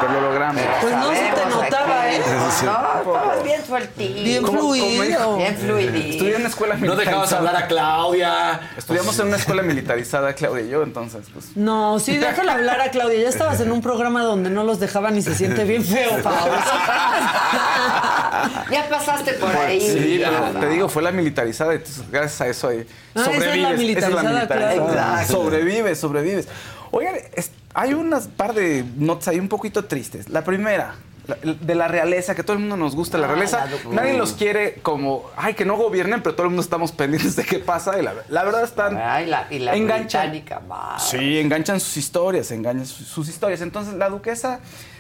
Pero 0.02 0.14
lo 0.14 0.22
logramos. 0.22 0.62
Pues 0.82 0.96
no 0.96 1.10
se 1.12 1.22
te 1.22 1.46
notaba. 1.50 2.10
¿eh? 2.12 2.22
No, 2.26 2.50
estabas 2.50 3.44
bien 3.44 3.66
sueltito. 3.66 4.24
Bien 4.24 4.44
¿Cómo- 4.44 4.60
cómo 4.60 4.74
fluido. 4.74 5.38
Bien 5.38 5.58
fluidito. 5.58 5.98
Estudié 6.10 6.34
en 6.36 6.40
una 6.42 6.50
escuela 6.50 6.76
No 6.76 6.82
militarizada. 6.82 7.12
dejabas 7.22 7.34
hablar 7.34 7.56
a 7.64 7.68
Claudia. 7.68 8.60
Estudiamos 8.78 9.20
en 9.20 9.28
una 9.28 9.38
escuela 9.38 9.62
militarizada, 9.62 10.34
Claudia 10.34 10.64
y 10.66 10.70
yo, 10.70 10.84
entonces, 10.84 11.26
pues. 11.34 11.56
No, 11.56 12.00
sí, 12.00 12.18
déjala 12.18 12.54
hablar 12.54 12.82
a 12.82 12.92
Claudia. 12.92 13.22
Ya 13.22 13.30
estabas 13.30 13.60
en 13.62 13.72
un 13.72 13.82
programa 13.82 14.24
donde 14.24 14.50
no 14.50 14.64
los 14.64 14.80
dejaban 14.80 15.18
y 15.18 15.22
se 15.22 15.36
siente 15.36 15.64
bien 15.64 15.84
feo, 15.84 16.18
Faust. 16.24 16.48
Ya 18.72 18.90
pasaste 18.90 19.34
por 19.34 19.56
ahí. 19.56 19.80
Sí, 19.82 20.22
te 20.60 20.70
digo, 20.70 20.90
fue 20.90 21.02
la 21.04 21.12
militarizada, 21.12 21.74
entonces 21.74 22.04
gracias 22.12 22.42
a 22.42 22.48
eso 22.48 22.68
ahí 22.70 22.86
Ah, 23.16 23.22
esa 23.22 23.32
es 23.32 23.38
la 23.38 23.46
sobrevives. 23.46 23.78
militarizada, 23.80 24.48
claro. 24.48 24.90
Exacto. 24.92 25.34
Sobrevives, 25.34 26.00
sobrevives. 26.00 26.48
Oigan, 26.92 27.16
es- 27.34 27.52
hay 27.74 27.94
unas 27.94 28.28
par 28.28 28.54
de 28.54 28.86
notas 28.98 29.28
ahí 29.30 29.40
un 29.40 29.50
poquito 29.50 29.86
tristes. 29.86 30.30
La 30.30 30.44
primera, 30.44 30.96
la- 31.28 31.38
de 31.44 31.76
la 31.76 31.88
realeza, 31.90 32.36
que 32.36 32.44
todo 32.44 32.54
el 32.54 32.60
mundo 32.60 32.78
nos 32.78 32.96
gusta 32.96 33.18
la 33.18 33.26
Ah, 33.28 33.32
realeza. 33.32 33.66
la 33.66 33.72
docu- 33.72 33.90
Nadie 33.92 34.14
los 34.18 34.34
quiere 34.34 34.76
como, 34.76 35.30
ay, 35.36 35.56
que 35.56 35.66
no 35.66 35.76
gobiernen, 35.76 36.22
pero 36.22 36.36
todo 36.36 36.44
el 36.44 36.50
mundo 36.52 36.62
estamos 36.62 36.92
pendientes 36.94 37.36
de 37.36 37.44
qué 37.44 37.60
pasa. 37.60 38.00
Y 38.00 38.04
la, 38.04 38.14
la 38.30 38.44
verdad 38.46 38.64
están... 38.64 38.96
Ay, 38.98 39.26
la, 39.26 39.48
y 39.50 39.60
la 39.60 39.76
Enganchan. 39.76 40.30
británica, 40.32 40.62
va. 40.72 40.98
Sí, 41.00 41.40
enganchan 41.40 41.80
sus 41.80 41.98
historias, 41.98 42.52
enganchan 42.52 42.86
sus, 42.86 43.08
sus 43.08 43.28
historias. 43.28 43.60
Entonces, 43.62 43.96
la 43.96 44.08
duquesa 44.10 44.60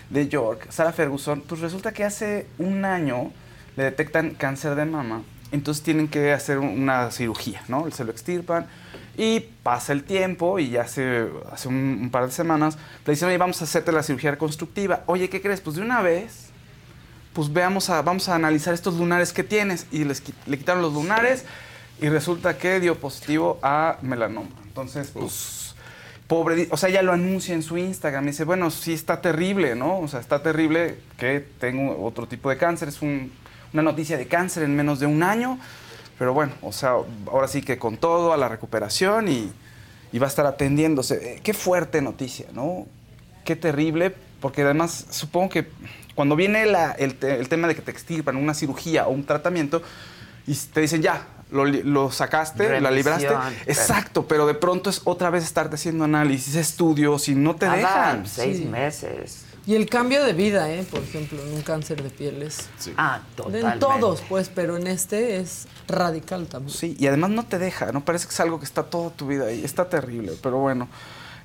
de 0.09 0.27
York, 0.27 0.67
Sarah 0.69 0.91
Ferguson, 0.91 1.41
pues 1.47 1.61
resulta 1.61 1.91
que 1.93 2.03
hace 2.03 2.47
un 2.59 2.83
año 2.85 3.31
le 3.75 3.83
detectan 3.83 4.31
cáncer 4.31 4.75
de 4.75 4.85
mama. 4.85 5.23
Entonces 5.51 5.83
tienen 5.83 6.07
que 6.07 6.33
hacer 6.33 6.57
un- 6.59 6.81
una 6.81 7.11
cirugía, 7.11 7.61
¿no? 7.67 7.89
Se 7.91 8.03
lo 8.03 8.11
extirpan 8.11 8.67
y 9.17 9.39
pasa 9.63 9.93
el 9.93 10.03
tiempo 10.03 10.59
y 10.59 10.69
ya 10.71 10.81
hace, 10.81 11.27
hace 11.51 11.67
un, 11.67 11.99
un 12.01 12.09
par 12.09 12.25
de 12.25 12.31
semanas 12.31 12.77
le 13.05 13.13
dicen, 13.13 13.27
oye, 13.29 13.37
vamos 13.37 13.61
a 13.61 13.65
hacerte 13.65 13.91
la 13.91 14.03
cirugía 14.03 14.31
reconstructiva. 14.31 15.03
Oye, 15.05 15.29
¿qué 15.29 15.41
crees? 15.41 15.61
Pues 15.61 15.75
de 15.77 15.81
una 15.83 16.01
vez, 16.01 16.47
pues 17.33 17.51
veamos 17.53 17.89
a, 17.89 18.01
vamos 18.01 18.27
a 18.27 18.35
analizar 18.35 18.73
estos 18.73 18.95
lunares 18.95 19.31
que 19.33 19.43
tienes. 19.43 19.87
Y 19.91 20.03
les, 20.03 20.23
le 20.47 20.57
quitaron 20.57 20.81
los 20.81 20.93
lunares 20.93 21.45
y 22.01 22.09
resulta 22.09 22.57
que 22.57 22.79
dio 22.81 22.95
positivo 22.99 23.59
a 23.61 23.97
melanoma. 24.01 24.49
Entonces, 24.65 25.11
pues, 25.13 25.75
pobre, 26.27 26.67
o 26.71 26.75
sea, 26.77 26.89
ella 26.89 27.01
lo 27.03 27.13
anuncia 27.13 27.53
en 27.53 27.63
su 27.63 27.77
Instagram. 27.77 28.25
Dice, 28.25 28.43
bueno, 28.43 28.71
sí 28.71 28.93
está 28.93 29.21
terrible, 29.21 29.75
¿no? 29.75 29.99
O 29.99 30.07
sea, 30.09 30.19
está 30.19 30.41
terrible 30.43 30.97
que 31.17 31.39
tengo 31.59 32.03
otro 32.03 32.27
tipo 32.27 32.49
de 32.49 32.57
cáncer. 32.57 32.89
Es 32.89 33.01
un- 33.01 33.31
una 33.75 33.83
noticia 33.83 34.17
de 34.17 34.27
cáncer 34.27 34.63
en 34.63 34.75
menos 34.75 34.99
de 34.99 35.05
un 35.05 35.21
año. 35.21 35.59
Pero 36.17 36.33
bueno, 36.33 36.53
o 36.61 36.71
sea, 36.71 36.91
ahora 37.27 37.47
sí 37.49 37.61
que 37.61 37.77
con 37.77 37.97
todo 37.97 38.31
a 38.33 38.37
la 38.37 38.47
recuperación 38.47 39.27
y, 39.27 39.51
y 40.13 40.19
va 40.19 40.27
a 40.27 40.29
estar 40.29 40.45
atendiéndose. 40.45 41.35
Eh, 41.35 41.39
Qué 41.43 41.53
fuerte 41.53 42.01
noticia, 42.01 42.45
¿no? 42.53 42.87
Qué 43.43 43.55
terrible, 43.57 44.15
porque 44.39 44.61
además 44.61 45.07
supongo 45.09 45.49
que 45.49 45.67
cuando 46.15 46.37
viene 46.37 46.65
la- 46.65 46.93
el, 46.93 47.15
te- 47.15 47.35
el 47.37 47.49
tema 47.49 47.67
de 47.67 47.75
que 47.75 47.81
te 47.81 47.91
extirpan 47.91 48.37
una 48.37 48.53
cirugía 48.53 49.07
o 49.07 49.11
un 49.11 49.25
tratamiento 49.25 49.81
y 50.47 50.55
te 50.55 50.79
dicen 50.79 51.01
ya, 51.01 51.27
lo, 51.51 51.65
lo 51.65 52.11
sacaste, 52.11 52.79
la 52.79 52.91
libraste. 52.91 53.27
Pero- 53.27 53.41
Exacto, 53.67 54.25
pero 54.25 54.47
de 54.47 54.53
pronto 54.53 54.89
es 54.89 55.01
otra 55.03 55.29
vez 55.29 55.43
estarte 55.43 55.75
haciendo 55.75 56.05
análisis, 56.05 56.55
estudios 56.55 57.27
y 57.27 57.35
no 57.35 57.55
te 57.57 57.65
Nada, 57.65 57.77
dejan. 57.77 58.25
seis 58.25 58.57
Sí. 58.59 58.65
meses. 58.65 59.44
Y 59.67 59.73
el 59.75 59.89
cambio 59.89 60.23
de 60.23 60.33
vida, 60.33 60.71
¿eh? 60.71 60.83
Por 60.89 61.01
ejemplo, 61.01 61.41
en 61.41 61.53
un 61.53 61.61
cáncer 61.63 62.03
de 62.03 62.09
piel 62.11 62.43
es... 62.43 62.67
Ah, 62.97 63.21
totalmente. 63.35 63.67
En 63.73 63.79
todos, 63.79 64.21
pues, 64.29 64.49
pero 64.53 64.77
en 64.77 64.85
este 64.85 65.37
es 65.37 65.67
radical 65.87 66.45
también. 66.47 66.75
Sí, 66.77 66.95
y 66.99 67.07
además 67.07 67.31
no 67.31 67.45
te 67.45 67.57
deja, 67.57 67.91
¿no? 67.91 68.05
Parece 68.05 68.27
que 68.27 68.33
es 68.33 68.39
algo 68.39 68.59
que 68.59 68.65
está 68.65 68.83
toda 68.83 69.09
tu 69.09 69.25
vida 69.27 69.45
ahí. 69.47 69.63
Está 69.63 69.89
terrible, 69.89 70.33
pero 70.43 70.57
bueno. 70.59 70.87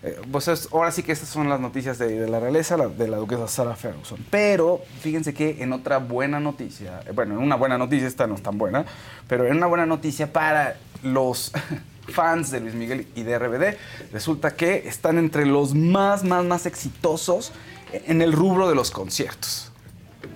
eh, 0.02 0.18
pues 0.32 0.48
es- 0.48 0.68
ahora 0.72 0.90
sí 0.92 1.02
que 1.02 1.12
estas 1.12 1.28
son 1.28 1.48
las 1.50 1.60
noticias 1.60 1.98
de, 1.98 2.20
de 2.20 2.26
la 2.28 2.40
realeza, 2.40 2.76
la- 2.78 2.88
de 2.88 3.06
la 3.06 3.18
duquesa 3.18 3.46
Sarah 3.48 3.76
Ferguson. 3.76 4.18
Pero 4.30 4.80
fíjense 5.02 5.34
que 5.34 5.62
en 5.62 5.74
otra 5.74 5.98
buena 5.98 6.40
noticia, 6.40 7.00
eh, 7.06 7.12
bueno, 7.14 7.34
en 7.34 7.40
una 7.40 7.56
buena 7.56 7.76
noticia, 7.76 8.06
esta 8.08 8.26
no 8.26 8.34
es 8.34 8.42
tan 8.42 8.56
buena, 8.56 8.86
pero 9.28 9.46
en 9.46 9.56
una 9.58 9.66
buena 9.66 9.84
noticia 9.84 10.32
para 10.32 10.76
los 11.02 11.52
fans 12.08 12.50
de 12.50 12.60
Luis 12.60 12.74
Miguel 12.74 13.06
y 13.14 13.24
de 13.24 13.38
RBD, 13.38 13.76
resulta 14.10 14.52
que 14.56 14.88
están 14.88 15.18
entre 15.18 15.44
los 15.44 15.74
más, 15.74 16.24
más, 16.24 16.44
más 16.46 16.64
exitosos 16.64 17.52
en 17.92 18.22
el 18.22 18.32
rubro 18.32 18.68
de 18.68 18.74
los 18.74 18.90
conciertos. 18.90 19.70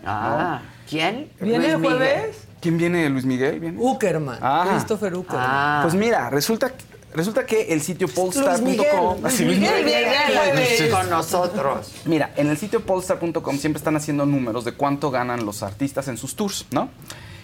Ah, 0.05 0.63
¿quién? 0.89 1.31
¿Viene 1.41 1.71
el 1.71 1.81
jueves? 1.81 2.37
¿Quién 2.61 2.79
viene? 2.79 3.09
¿Luis 3.11 3.25
Miguel? 3.25 3.61
¿Viene? 3.61 3.79
Uckerman, 3.79 4.39
Ah. 4.41 4.67
Christopher 4.71 5.15
Uckerman. 5.15 5.47
Ah. 5.49 5.81
Pues 5.83 5.95
mira, 5.95 6.31
resulta 6.31 6.71
que 6.71 6.95
Resulta 7.15 7.47
que 7.47 7.73
el 7.73 7.81
sitio 7.81 8.09
Luis 8.09 8.61
Miguel, 8.61 8.91
polestar.com... 8.91 9.21
Luis 9.23 9.41
Miguel 9.61 10.91
con 10.91 11.09
nosotros. 11.11 11.93
Mira, 12.07 12.33
en 12.37 12.49
el 12.49 12.57
sitio 12.59 12.81
polestar.com 12.85 13.57
siempre 13.57 13.79
están 13.79 13.95
haciendo 13.95 14.27
números 14.27 14.65
de 14.65 14.73
cuánto 14.73 15.13
ganan 15.13 15.47
los 15.47 15.63
artistas 15.63 16.09
en 16.09 16.17
sus 16.17 16.35
tours, 16.35 16.67
¿no? 16.73 16.89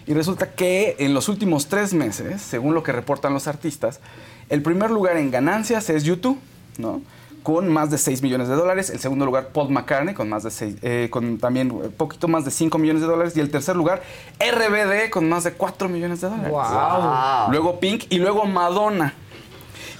Y 0.08 0.14
resulta 0.14 0.50
que 0.54 0.96
en 0.98 1.14
los 1.14 1.28
últimos 1.28 1.68
tres 1.68 1.94
meses, 1.94 2.42
según 2.42 2.74
lo 2.74 2.82
que 2.82 2.90
reportan 2.90 3.32
los 3.32 3.46
artistas, 3.46 4.00
el 4.48 4.60
primer 4.60 4.90
lugar 4.90 5.16
en 5.16 5.30
ganancias 5.30 5.88
es 5.88 6.02
YouTube, 6.02 6.40
¿no? 6.78 7.00
Con 7.42 7.68
más 7.72 7.90
de 7.90 7.98
6 7.98 8.22
millones 8.22 8.48
de 8.48 8.54
dólares. 8.54 8.90
El 8.90 8.98
segundo 8.98 9.24
lugar, 9.24 9.48
Paul 9.48 9.70
McCartney, 9.70 10.14
con 10.14 10.28
más 10.28 10.42
de 10.42 10.50
seis- 10.50 10.76
eh, 10.82 11.08
con 11.10 11.38
también 11.38 11.70
un 11.70 11.90
poquito 11.92 12.28
más 12.28 12.44
de 12.44 12.50
5 12.50 12.76
millones 12.78 13.02
de 13.02 13.08
dólares. 13.08 13.36
Y 13.36 13.40
el 13.40 13.50
tercer 13.50 13.76
lugar, 13.76 14.02
RBD, 14.38 15.10
con 15.10 15.28
más 15.28 15.44
de 15.44 15.52
4 15.52 15.88
millones 15.88 16.20
de 16.20 16.28
dólares. 16.28 16.50
Wow. 16.50 17.50
Luego 17.50 17.80
Pink 17.80 18.04
y 18.10 18.18
luego 18.18 18.44
Madonna. 18.44 19.14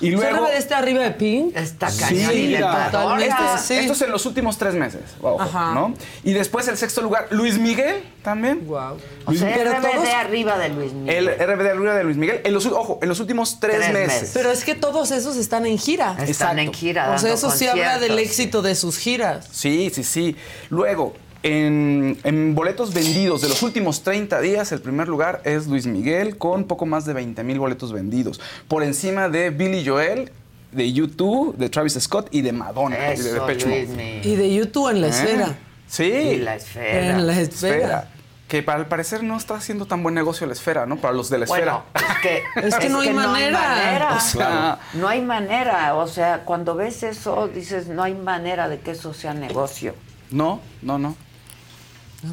Y 0.01 0.11
luego. 0.11 0.47
¿Se 0.47 0.57
está 0.59 0.79
arriba 0.79 1.03
de 1.03 1.11
Pink? 1.11 1.55
Está 1.57 1.91
Sí, 1.91 2.01
cañón. 2.01 2.33
de. 2.53 2.59
Madonna. 2.61 3.25
Esto, 3.25 3.43
es, 3.55 3.61
Sí. 3.61 3.75
esto 3.75 3.93
es 3.93 4.03
en 4.03 4.11
los 4.11 4.25
últimos 4.27 4.57
tres 4.59 4.75
meses. 4.75 5.01
ojo. 5.21 5.59
¿no? 5.75 5.95
Y 6.25 6.33
después 6.33 6.67
el 6.69 6.77
sexto 6.77 7.03
lugar, 7.03 7.27
Luis 7.31 7.59
Miguel 7.59 8.03
también. 8.23 8.67
Wow. 8.67 8.97
O 9.27 9.33
sea, 9.35 9.53
Pero 9.55 9.73
RBD 9.73 9.91
todos- 9.93 10.09
arriba 10.09 10.59
de 10.59 10.69
Luis 10.71 10.91
El 10.93 10.97
Miguel. 10.99 11.29
RBD 11.39 11.71
arriba 11.71 11.95
de 11.95 12.05
Luis 12.05 12.17
Miguel. 12.17 12.41
En 12.45 12.55
los, 12.55 12.67
ojo, 12.67 12.99
en 13.03 13.09
los 13.09 13.21
últimos 13.21 13.61
tres, 13.61 13.77
Tres 13.77 13.93
meses. 13.93 14.09
meses. 14.21 14.31
Pero 14.35 14.51
es 14.51 14.65
que 14.65 14.75
todos 14.75 15.11
esos 15.11 15.37
están 15.37 15.67
en 15.67 15.79
gira. 15.79 16.13
Están 16.13 16.29
exacto. 16.29 16.61
en 16.61 16.73
gira. 16.73 17.11
O 17.15 17.19
sea, 17.19 17.33
eso 17.35 17.51
sí 17.51 17.67
habla 17.67 17.99
del 17.99 18.19
éxito 18.19 18.63
de 18.63 18.75
sus 18.75 18.97
giras. 18.99 19.49
Sí, 19.53 19.91
sí, 19.95 20.03
sí. 20.05 20.37
Luego, 20.71 21.15
en, 21.43 22.19
en 22.25 22.55
boletos 22.55 22.93
vendidos 22.93 23.41
de 23.41 23.49
los 23.49 23.63
últimos 23.63 24.03
30 24.03 24.41
días, 24.41 24.73
el 24.73 24.81
primer 24.81 25.09
lugar 25.09 25.41
es 25.45 25.67
Luis 25.67 25.87
Miguel 25.87 26.37
con 26.37 26.65
poco 26.65 26.87
más 26.87 27.05
de 27.07 27.15
20 27.15 27.43
mil 27.45 27.59
boletos 27.59 27.93
vendidos. 27.93 28.41
Por 28.69 28.83
encima 28.83 29.29
de 29.29 29.51
Billy 29.51 29.85
Joel, 29.87 30.31
de 30.73 30.93
YouTube, 30.93 31.57
de 31.57 31.69
Travis 31.69 31.95
Scott 32.01 32.29
y 32.31 32.43
de 32.43 32.53
Madonna. 32.53 32.97
y 32.97 33.01
de 33.01 33.13
Eso, 33.15 33.35
Depeche 33.47 33.67
Mode. 33.67 33.87
Luismi. 33.87 34.21
Y 34.23 34.37
de 34.37 34.55
YouTube 34.55 34.91
en 34.91 35.01
la 35.01 35.07
¿Eh? 35.07 35.11
esfera. 35.11 35.59
Sí. 35.89 36.05
Y 36.05 36.37
la 36.37 36.55
esfera. 36.57 37.11
En 37.17 37.27
la 37.27 37.41
esfera. 37.41 38.09
Que 38.47 38.63
para 38.65 38.81
el 38.81 38.87
parecer 38.87 39.23
no 39.23 39.37
está 39.37 39.55
haciendo 39.55 39.87
tan 39.87 40.03
buen 40.03 40.15
negocio 40.15 40.45
la 40.47 40.53
esfera, 40.55 40.85
¿no? 40.85 40.97
Para 40.97 41.15
los 41.15 41.31
de 41.31 41.39
la 41.39 41.47
Bueno, 41.47 41.85
esfera. 41.95 42.13
es 42.15 42.19
que, 42.21 42.43
Es 42.69 42.75
que 42.77 42.89
no 42.89 42.99
hay 43.01 43.13
manera. 43.13 43.59
manera. 43.61 44.17
O 44.17 44.21
sea, 44.21 44.79
No 44.95 45.09
hay 45.09 45.21
manera. 45.23 45.95
O 45.95 46.07
sea, 46.09 46.43
cuando 46.45 46.75
ves 46.75 47.03
eso, 47.05 47.49
dices, 47.49 47.87
no 47.87 48.03
hay 48.03 48.15
manera 48.15 48.69
de 48.69 48.81
que 48.81 48.91
eso 48.91 49.15
sea 49.15 49.33
negocio. 49.35 49.95
no, 50.31 50.61
no, 50.83 50.99
no. 50.99 51.17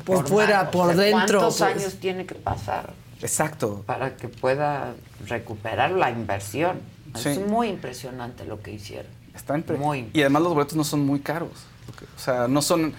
Por 0.05 0.27
fuera, 0.27 0.71
por 0.71 0.89
o 0.89 0.93
sea, 0.93 1.01
dentro. 1.01 1.39
¿Cuántos 1.39 1.57
pues. 1.59 1.75
años 1.75 1.95
tiene 1.99 2.25
que 2.25 2.35
pasar 2.35 2.93
Exacto. 3.21 3.83
para 3.85 4.15
que 4.17 4.27
pueda 4.27 4.93
recuperar 5.25 5.91
la 5.91 6.11
inversión? 6.11 6.79
Sí. 7.15 7.29
Es 7.29 7.39
muy 7.39 7.69
impresionante 7.69 8.45
lo 8.45 8.61
que 8.61 8.71
hicieron. 8.71 9.11
Está 9.33 9.55
Muy. 9.77 10.09
Y 10.13 10.21
además 10.21 10.41
los 10.43 10.53
boletos 10.53 10.75
no 10.75 10.83
son 10.83 11.05
muy 11.05 11.19
caros. 11.19 11.51
O 12.15 12.19
sea, 12.19 12.47
no 12.47 12.61
son 12.61 12.93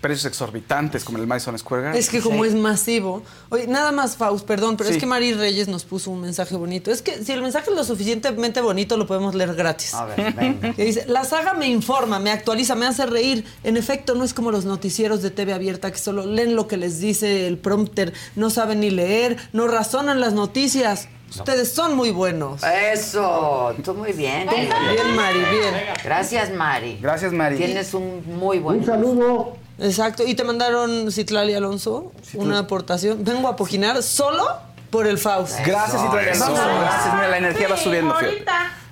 precios 0.00 0.24
exorbitantes 0.26 1.04
como 1.04 1.18
el 1.18 1.26
Madison 1.26 1.58
Square 1.58 1.82
Garden. 1.84 2.00
Es 2.00 2.08
que 2.08 2.20
como 2.20 2.44
es 2.44 2.54
masivo. 2.54 3.22
Oye, 3.50 3.66
nada 3.66 3.92
más, 3.92 4.16
Faust, 4.16 4.46
perdón, 4.46 4.76
pero 4.76 4.88
Sí. 4.88 4.94
es 4.96 5.00
que 5.00 5.06
Mari 5.06 5.34
Reyes 5.34 5.68
nos 5.68 5.84
puso 5.84 6.10
un 6.10 6.20
mensaje 6.20 6.56
bonito. 6.56 6.90
Es 6.90 7.02
que 7.02 7.22
si 7.22 7.32
el 7.32 7.42
mensaje 7.42 7.70
es 7.70 7.76
lo 7.76 7.84
suficientemente 7.84 8.60
bonito, 8.60 8.96
lo 8.96 9.06
podemos 9.06 9.34
leer 9.34 9.54
gratis. 9.54 9.92
A 9.94 10.06
ver, 10.06 10.32
venga. 10.32 10.72
Que 10.74 10.84
dice, 10.84 11.04
la 11.06 11.24
saga 11.24 11.54
me 11.54 11.68
informa, 11.68 12.18
me 12.18 12.30
actualiza, 12.30 12.74
me 12.74 12.86
hace 12.86 13.06
reír. 13.06 13.44
En 13.62 13.76
efecto, 13.76 14.14
no 14.14 14.24
es 14.24 14.32
como 14.34 14.50
los 14.50 14.64
noticieros 14.64 15.22
de 15.22 15.30
TV 15.30 15.52
abierta 15.52 15.90
que 15.92 15.98
solo 15.98 16.24
leen 16.24 16.56
lo 16.56 16.66
que 16.66 16.76
les 16.76 16.98
dice 17.00 17.46
el 17.46 17.58
prompter, 17.58 18.12
no 18.36 18.50
saben 18.50 18.80
ni 18.80 18.90
leer, 18.90 19.36
no 19.52 19.68
razonan 19.68 20.20
las 20.20 20.32
noticias. 20.32 21.08
Ustedes 21.30 21.70
son 21.72 21.94
muy 21.94 22.10
buenos. 22.10 22.60
Eso, 22.64 23.72
tú 23.84 23.94
muy 23.94 24.12
bien. 24.12 24.48
Bien, 24.48 24.68
Mari, 25.14 25.38
bien. 25.38 25.74
Gracias, 26.02 26.50
Mari. 26.52 26.98
Gracias, 27.00 27.32
Mari. 27.32 27.56
Tienes 27.56 27.94
un 27.94 28.22
muy 28.36 28.58
buen. 28.58 28.80
Un 28.80 28.86
saludo. 28.86 29.56
Exacto. 29.80 30.24
Y 30.26 30.34
te 30.34 30.44
mandaron 30.44 31.10
Citlali 31.10 31.54
Alonso 31.54 32.12
una 32.34 32.58
aportación. 32.60 33.24
Vengo 33.24 33.48
a 33.48 33.56
pojinar 33.56 34.02
solo 34.02 34.46
por 34.90 35.06
el 35.06 35.18
Faust. 35.18 35.58
Gracias, 35.64 36.02
Citlali 36.02 36.28
eso. 36.28 36.44
Alonso. 36.44 36.62
Gracias, 36.80 37.14
mira, 37.14 37.28
la 37.28 37.38
energía 37.38 37.68
va 37.68 37.76
subiendo. 37.76 38.14
fíjate. 38.14 38.44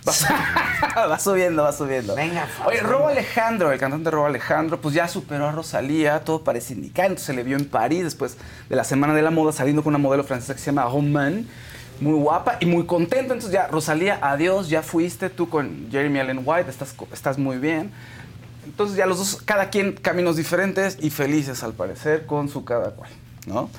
Va, 0.08 1.06
va 1.08 1.18
subiendo, 1.18 1.62
va 1.64 1.72
subiendo. 1.72 2.14
Venga, 2.14 2.46
Faust, 2.46 2.68
Oye, 2.70 2.80
Robo 2.80 3.08
Alejandro, 3.08 3.72
el 3.72 3.78
cantante 3.78 4.10
Robo 4.10 4.26
Alejandro, 4.26 4.80
pues 4.80 4.94
ya 4.94 5.06
superó 5.08 5.48
a 5.48 5.52
Rosalía, 5.52 6.20
todo 6.24 6.42
parece 6.42 6.72
indicar. 6.74 7.06
Entonces 7.06 7.26
se 7.26 7.32
le 7.34 7.42
vio 7.42 7.56
en 7.56 7.66
París 7.68 8.04
después 8.04 8.36
de 8.68 8.76
la 8.76 8.84
Semana 8.84 9.14
de 9.14 9.22
la 9.22 9.30
Moda 9.30 9.52
saliendo 9.52 9.82
con 9.82 9.90
una 9.90 9.98
modelo 9.98 10.24
francesa 10.24 10.54
que 10.54 10.60
se 10.60 10.66
llama 10.66 10.84
Romain. 10.84 11.48
Muy 12.00 12.14
guapa 12.14 12.58
y 12.60 12.66
muy 12.66 12.86
contenta. 12.86 13.34
Entonces 13.34 13.50
ya, 13.50 13.66
Rosalía, 13.66 14.18
adiós, 14.22 14.68
ya 14.68 14.82
fuiste 14.82 15.28
tú 15.30 15.48
con 15.50 15.88
Jeremy 15.90 16.20
Allen 16.20 16.42
White, 16.44 16.70
estás, 16.70 16.94
estás 17.12 17.36
muy 17.38 17.58
bien. 17.58 17.92
Entonces 18.68 18.96
ya 18.96 19.06
los 19.06 19.18
dos, 19.18 19.42
cada 19.44 19.70
quien 19.70 19.92
caminos 19.92 20.36
diferentes 20.36 20.98
y 21.00 21.10
felices 21.10 21.62
al 21.62 21.72
parecer 21.72 22.26
con 22.26 22.48
su 22.48 22.64
cada 22.64 22.90
cual, 22.90 23.10
¿no? 23.46 23.70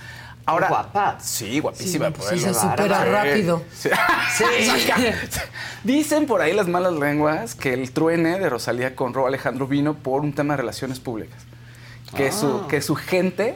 Ahora, 0.46 0.68
guapa. 0.68 1.18
Sí, 1.22 1.60
guapísima. 1.60 2.08
Sí, 2.08 2.14
por 2.14 2.26
sí, 2.28 2.40
se 2.40 2.54
supera 2.56 3.06
rápido. 3.06 3.62
Sí. 3.72 3.90
Sí. 4.36 4.44
Dicen 5.84 6.26
por 6.26 6.42
ahí 6.42 6.54
las 6.54 6.68
malas 6.68 6.94
lenguas 6.94 7.54
que 7.54 7.74
el 7.74 7.92
truene 7.92 8.40
de 8.40 8.50
Rosalía 8.50 8.96
con 8.96 9.14
Rob 9.14 9.28
Alejandro 9.28 9.68
vino 9.68 9.94
por 9.94 10.22
un 10.22 10.34
tema 10.34 10.54
de 10.54 10.58
relaciones 10.58 11.00
públicas. 11.00 11.44
Que, 12.16 12.30
Ah. 12.30 12.32
su, 12.32 12.66
que 12.68 12.82
su 12.82 12.96
gente 12.96 13.56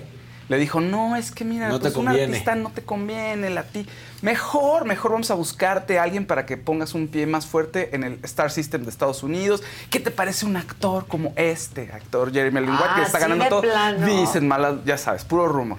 le 0.50 0.58
dijo, 0.58 0.82
no, 0.82 1.16
es 1.16 1.32
que 1.32 1.46
mira, 1.46 1.70
No 1.70 1.80
pues 1.80 1.96
un 1.96 2.06
conviene". 2.06 2.26
artista 2.34 2.56
no 2.56 2.70
te 2.70 2.84
conviene, 2.84 3.58
a 3.58 3.64
ti. 3.64 3.86
Mejor, 4.22 4.86
mejor 4.86 5.12
vamos 5.12 5.32
a 5.32 5.34
buscarte 5.36 6.00
a 6.00 6.04
alguien 6.04 6.26
para 6.26 6.46
que 6.46 6.58
pongas 6.58 6.94
un 6.94 7.08
pie 7.08 7.26
más 7.26 7.46
fuerte 7.46 7.96
en 7.96 8.04
el 8.04 8.20
Star 8.24 8.52
System 8.52 8.84
de 8.84 8.90
Estados 8.90 9.24
Unidos. 9.24 9.64
¿Qué 9.90 10.00
te 10.00 10.12
parece 10.12 10.46
un 10.46 10.56
actor 10.58 11.08
como 11.08 11.34
este 11.36 11.92
actor, 11.94 12.32
Jeremy 12.32 12.58
Allen 12.60 12.70
White, 12.72 12.84
Ah, 12.88 12.96
que 12.98 13.02
está 13.04 13.18
sí, 13.18 13.22
ganando 13.24 13.48
todo? 13.50 13.62
plano. 13.62 14.06
Dicen 14.06 14.48
malas, 14.48 14.76
ya 14.86 14.98
sabes, 14.98 15.24
puro 15.26 15.48
rumor. 15.48 15.78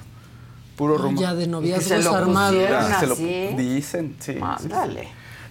Puro 0.77 0.99
rumor. 0.99 1.21
Ya 1.23 1.35
de 1.35 1.45
se 1.45 1.51
noviazgos 1.51 2.07
armados. 2.07 2.57
Ya, 2.69 2.99
se 3.01 3.07
lo- 3.07 3.13
así. 3.15 3.49
dicen, 3.57 4.17
sí. 4.19 4.33
sí, 4.35 4.41
sí. 4.63 4.69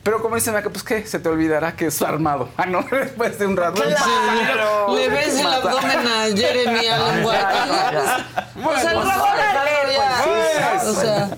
Pero 0.04 0.22
como 0.22 0.36
dicen 0.36 0.54
acá, 0.56 0.70
pues 0.70 0.84
qué, 0.84 1.08
se 1.08 1.18
te 1.20 1.30
olvidará 1.30 1.76
que 1.78 1.86
es 1.88 2.02
armado. 2.02 2.50
Ah, 2.58 2.66
no, 2.66 2.84
después 2.92 3.40
de 3.40 3.48
un 3.48 3.56
rato. 3.56 3.82
Claro. 3.82 4.96
Le 4.96 5.08
ves 5.08 5.40
el 5.40 5.48
abdomen 5.48 6.00
a 6.08 6.26
Jeremy 6.36 6.88
Allen 6.88 7.26
White. 7.26 8.66
O 8.66 8.80
sea, 8.80 8.92
el 8.92 8.98
Robo 8.98 9.24
órale, 9.24 9.58
Alejandro 9.58 9.94
ya- 9.96 10.90
O 10.90 10.94
sea, 10.94 11.30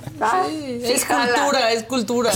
sí, 0.47 0.81
sí, 0.83 0.91
es 0.93 1.05
jala. 1.05 1.33
cultura, 1.35 1.71
es 1.71 1.83
cultura. 1.83 2.31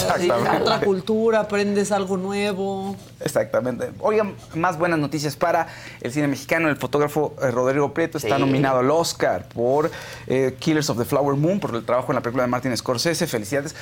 Otra 0.61 0.79
cultura, 0.81 1.39
aprendes 1.41 1.91
algo 1.91 2.17
nuevo. 2.17 2.95
Exactamente. 3.21 3.89
Oigan, 3.99 4.35
más 4.53 4.77
buenas 4.77 4.99
noticias 4.99 5.35
para 5.35 5.67
el 6.01 6.11
cine 6.13 6.27
mexicano. 6.27 6.69
El 6.69 6.77
fotógrafo 6.77 7.33
eh, 7.41 7.49
Rodrigo 7.51 7.93
Prieto 7.93 8.17
está 8.19 8.35
Sí. 8.35 8.41
nominado 8.41 8.79
al 8.79 8.91
Oscar 8.91 9.45
por 9.49 9.89
eh, 10.27 10.55
Killers 10.59 10.89
of 10.91 10.97
the 10.99 11.05
Flower 11.05 11.35
Moon, 11.35 11.59
por 11.59 11.73
el 11.75 11.83
trabajo 11.85 12.11
en 12.11 12.15
la 12.17 12.21
película 12.21 12.43
de 12.43 12.49
Martin 12.49 12.75
Scorsese. 12.77 13.25
Felicidades. 13.27 13.75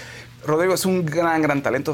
Rodrigo 0.45 0.73
es 0.73 0.85
un 0.85 1.05
gran, 1.05 1.41
gran 1.41 1.61
talento. 1.61 1.93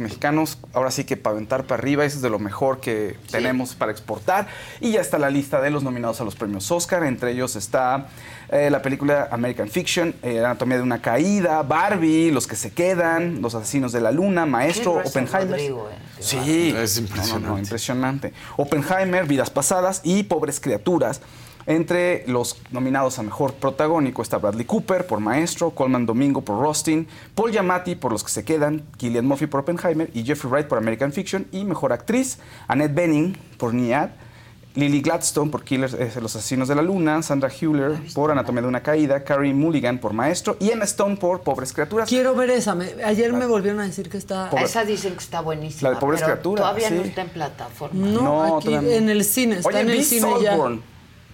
Mexicanos, 0.00 0.58
ahora 0.74 0.90
sí 0.90 1.04
que 1.04 1.16
para 1.16 1.34
aventar 1.34 1.64
para 1.64 1.80
arriba, 1.80 2.04
eso 2.04 2.16
es 2.16 2.22
de 2.22 2.30
lo 2.30 2.38
mejor 2.38 2.80
que 2.80 3.16
tenemos 3.30 3.74
para 3.74 3.92
exportar. 3.92 4.46
Y 4.80 4.92
ya 4.92 5.00
está 5.00 5.18
la 5.18 5.30
lista 5.30 5.60
de 5.60 5.70
los 5.70 5.82
nominados 5.82 6.20
a 6.20 6.24
los 6.24 6.34
premios 6.34 6.70
Oscar. 6.70 7.04
Entre 7.04 7.32
ellos 7.32 7.56
está 7.56 8.08
eh, 8.50 8.68
la 8.70 8.82
película 8.82 9.28
American 9.30 9.68
Fiction, 9.68 10.14
eh, 10.22 10.40
Anatomía 10.40 10.76
de 10.76 10.82
una 10.82 11.00
caída, 11.00 11.62
Barbie, 11.62 12.30
Los 12.30 12.46
que 12.46 12.56
se 12.56 12.72
quedan, 12.72 13.40
Los 13.42 13.54
asesinos 13.54 13.92
de 13.92 14.00
la 14.00 14.10
luna, 14.10 14.46
Maestro, 14.46 15.02
Oppenheimer. 15.04 15.50
Rodrigo, 15.50 15.88
eh, 15.90 15.96
Sí, 16.18 16.74
Es 16.76 16.98
impresionante. 16.98 17.40
No, 17.40 17.48
no, 17.48 17.54
no, 17.54 17.58
impresionante. 17.58 18.32
Oppenheimer, 18.56 19.26
Vidas 19.26 19.50
Pasadas 19.50 20.00
y 20.04 20.24
Pobres 20.24 20.60
Criaturas. 20.60 21.20
Entre 21.66 22.24
los 22.26 22.56
nominados 22.70 23.18
a 23.18 23.22
Mejor 23.22 23.52
Protagónico 23.54 24.22
está 24.22 24.38
Bradley 24.38 24.64
Cooper 24.64 25.06
por 25.06 25.20
Maestro, 25.20 25.70
Colman 25.70 26.06
Domingo 26.06 26.40
por 26.40 26.58
Rustin, 26.60 27.06
Paul 27.34 27.52
Giamatti 27.52 27.94
por 27.94 28.12
Los 28.12 28.24
que 28.24 28.30
se 28.30 28.44
quedan, 28.44 28.82
Killian 28.96 29.26
Murphy 29.26 29.46
por 29.46 29.60
Oppenheimer 29.60 30.10
y 30.14 30.24
Jeffrey 30.24 30.50
Wright 30.50 30.66
por 30.66 30.78
American 30.78 31.12
Fiction. 31.12 31.46
Y 31.52 31.64
Mejor 31.64 31.92
Actriz, 31.92 32.38
Annette 32.66 32.94
Bening 32.94 33.36
por 33.58 33.74
Niad, 33.74 34.10
Lily 34.74 35.00
Gladstone 35.02 35.50
por 35.50 35.64
Killers, 35.64 35.94
eh, 35.94 36.12
Los 36.22 36.36
Asesinos 36.36 36.68
de 36.68 36.76
la 36.76 36.82
Luna, 36.82 37.22
Sandra 37.22 37.50
Hüller 37.50 38.00
por 38.14 38.30
Anatomía 38.30 38.62
de 38.62 38.68
una 38.68 38.82
Caída, 38.82 39.24
Carrie 39.24 39.52
Mulligan 39.52 39.98
por 39.98 40.12
Maestro 40.12 40.56
y 40.60 40.70
Emma 40.70 40.84
Stone 40.84 41.16
por 41.16 41.40
Pobres 41.42 41.72
Criaturas. 41.72 42.08
Quiero 42.08 42.34
ver 42.36 42.50
esa. 42.50 42.76
me- 42.76 43.02
ayer 43.04 43.32
me 43.32 43.46
volvieron 43.46 43.80
a 43.80 43.84
decir 43.84 44.08
que 44.08 44.16
está. 44.16 44.48
Pobre- 44.48 44.64
Esa 44.64 44.84
dicen 44.84 45.14
que 45.14 45.18
está 45.18 45.40
buenísima. 45.40 45.90
La 45.90 45.94
de 45.96 46.00
Pobres 46.00 46.22
Criaturas, 46.22 46.62
Todavía 46.62 46.90
no 46.90 47.02
está 47.02 47.22
en 47.22 47.28
plataforma. 47.30 48.06
No, 48.06 48.22
No, 48.22 48.56
aquí 48.58 48.72
en 48.72 49.08
el 49.10 49.24
cine. 49.24 49.56
Está 49.56 49.68
Oye, 49.70 49.80
en 49.80 49.90
el 49.90 50.04
cine 50.04 50.28
ya. 50.40 50.56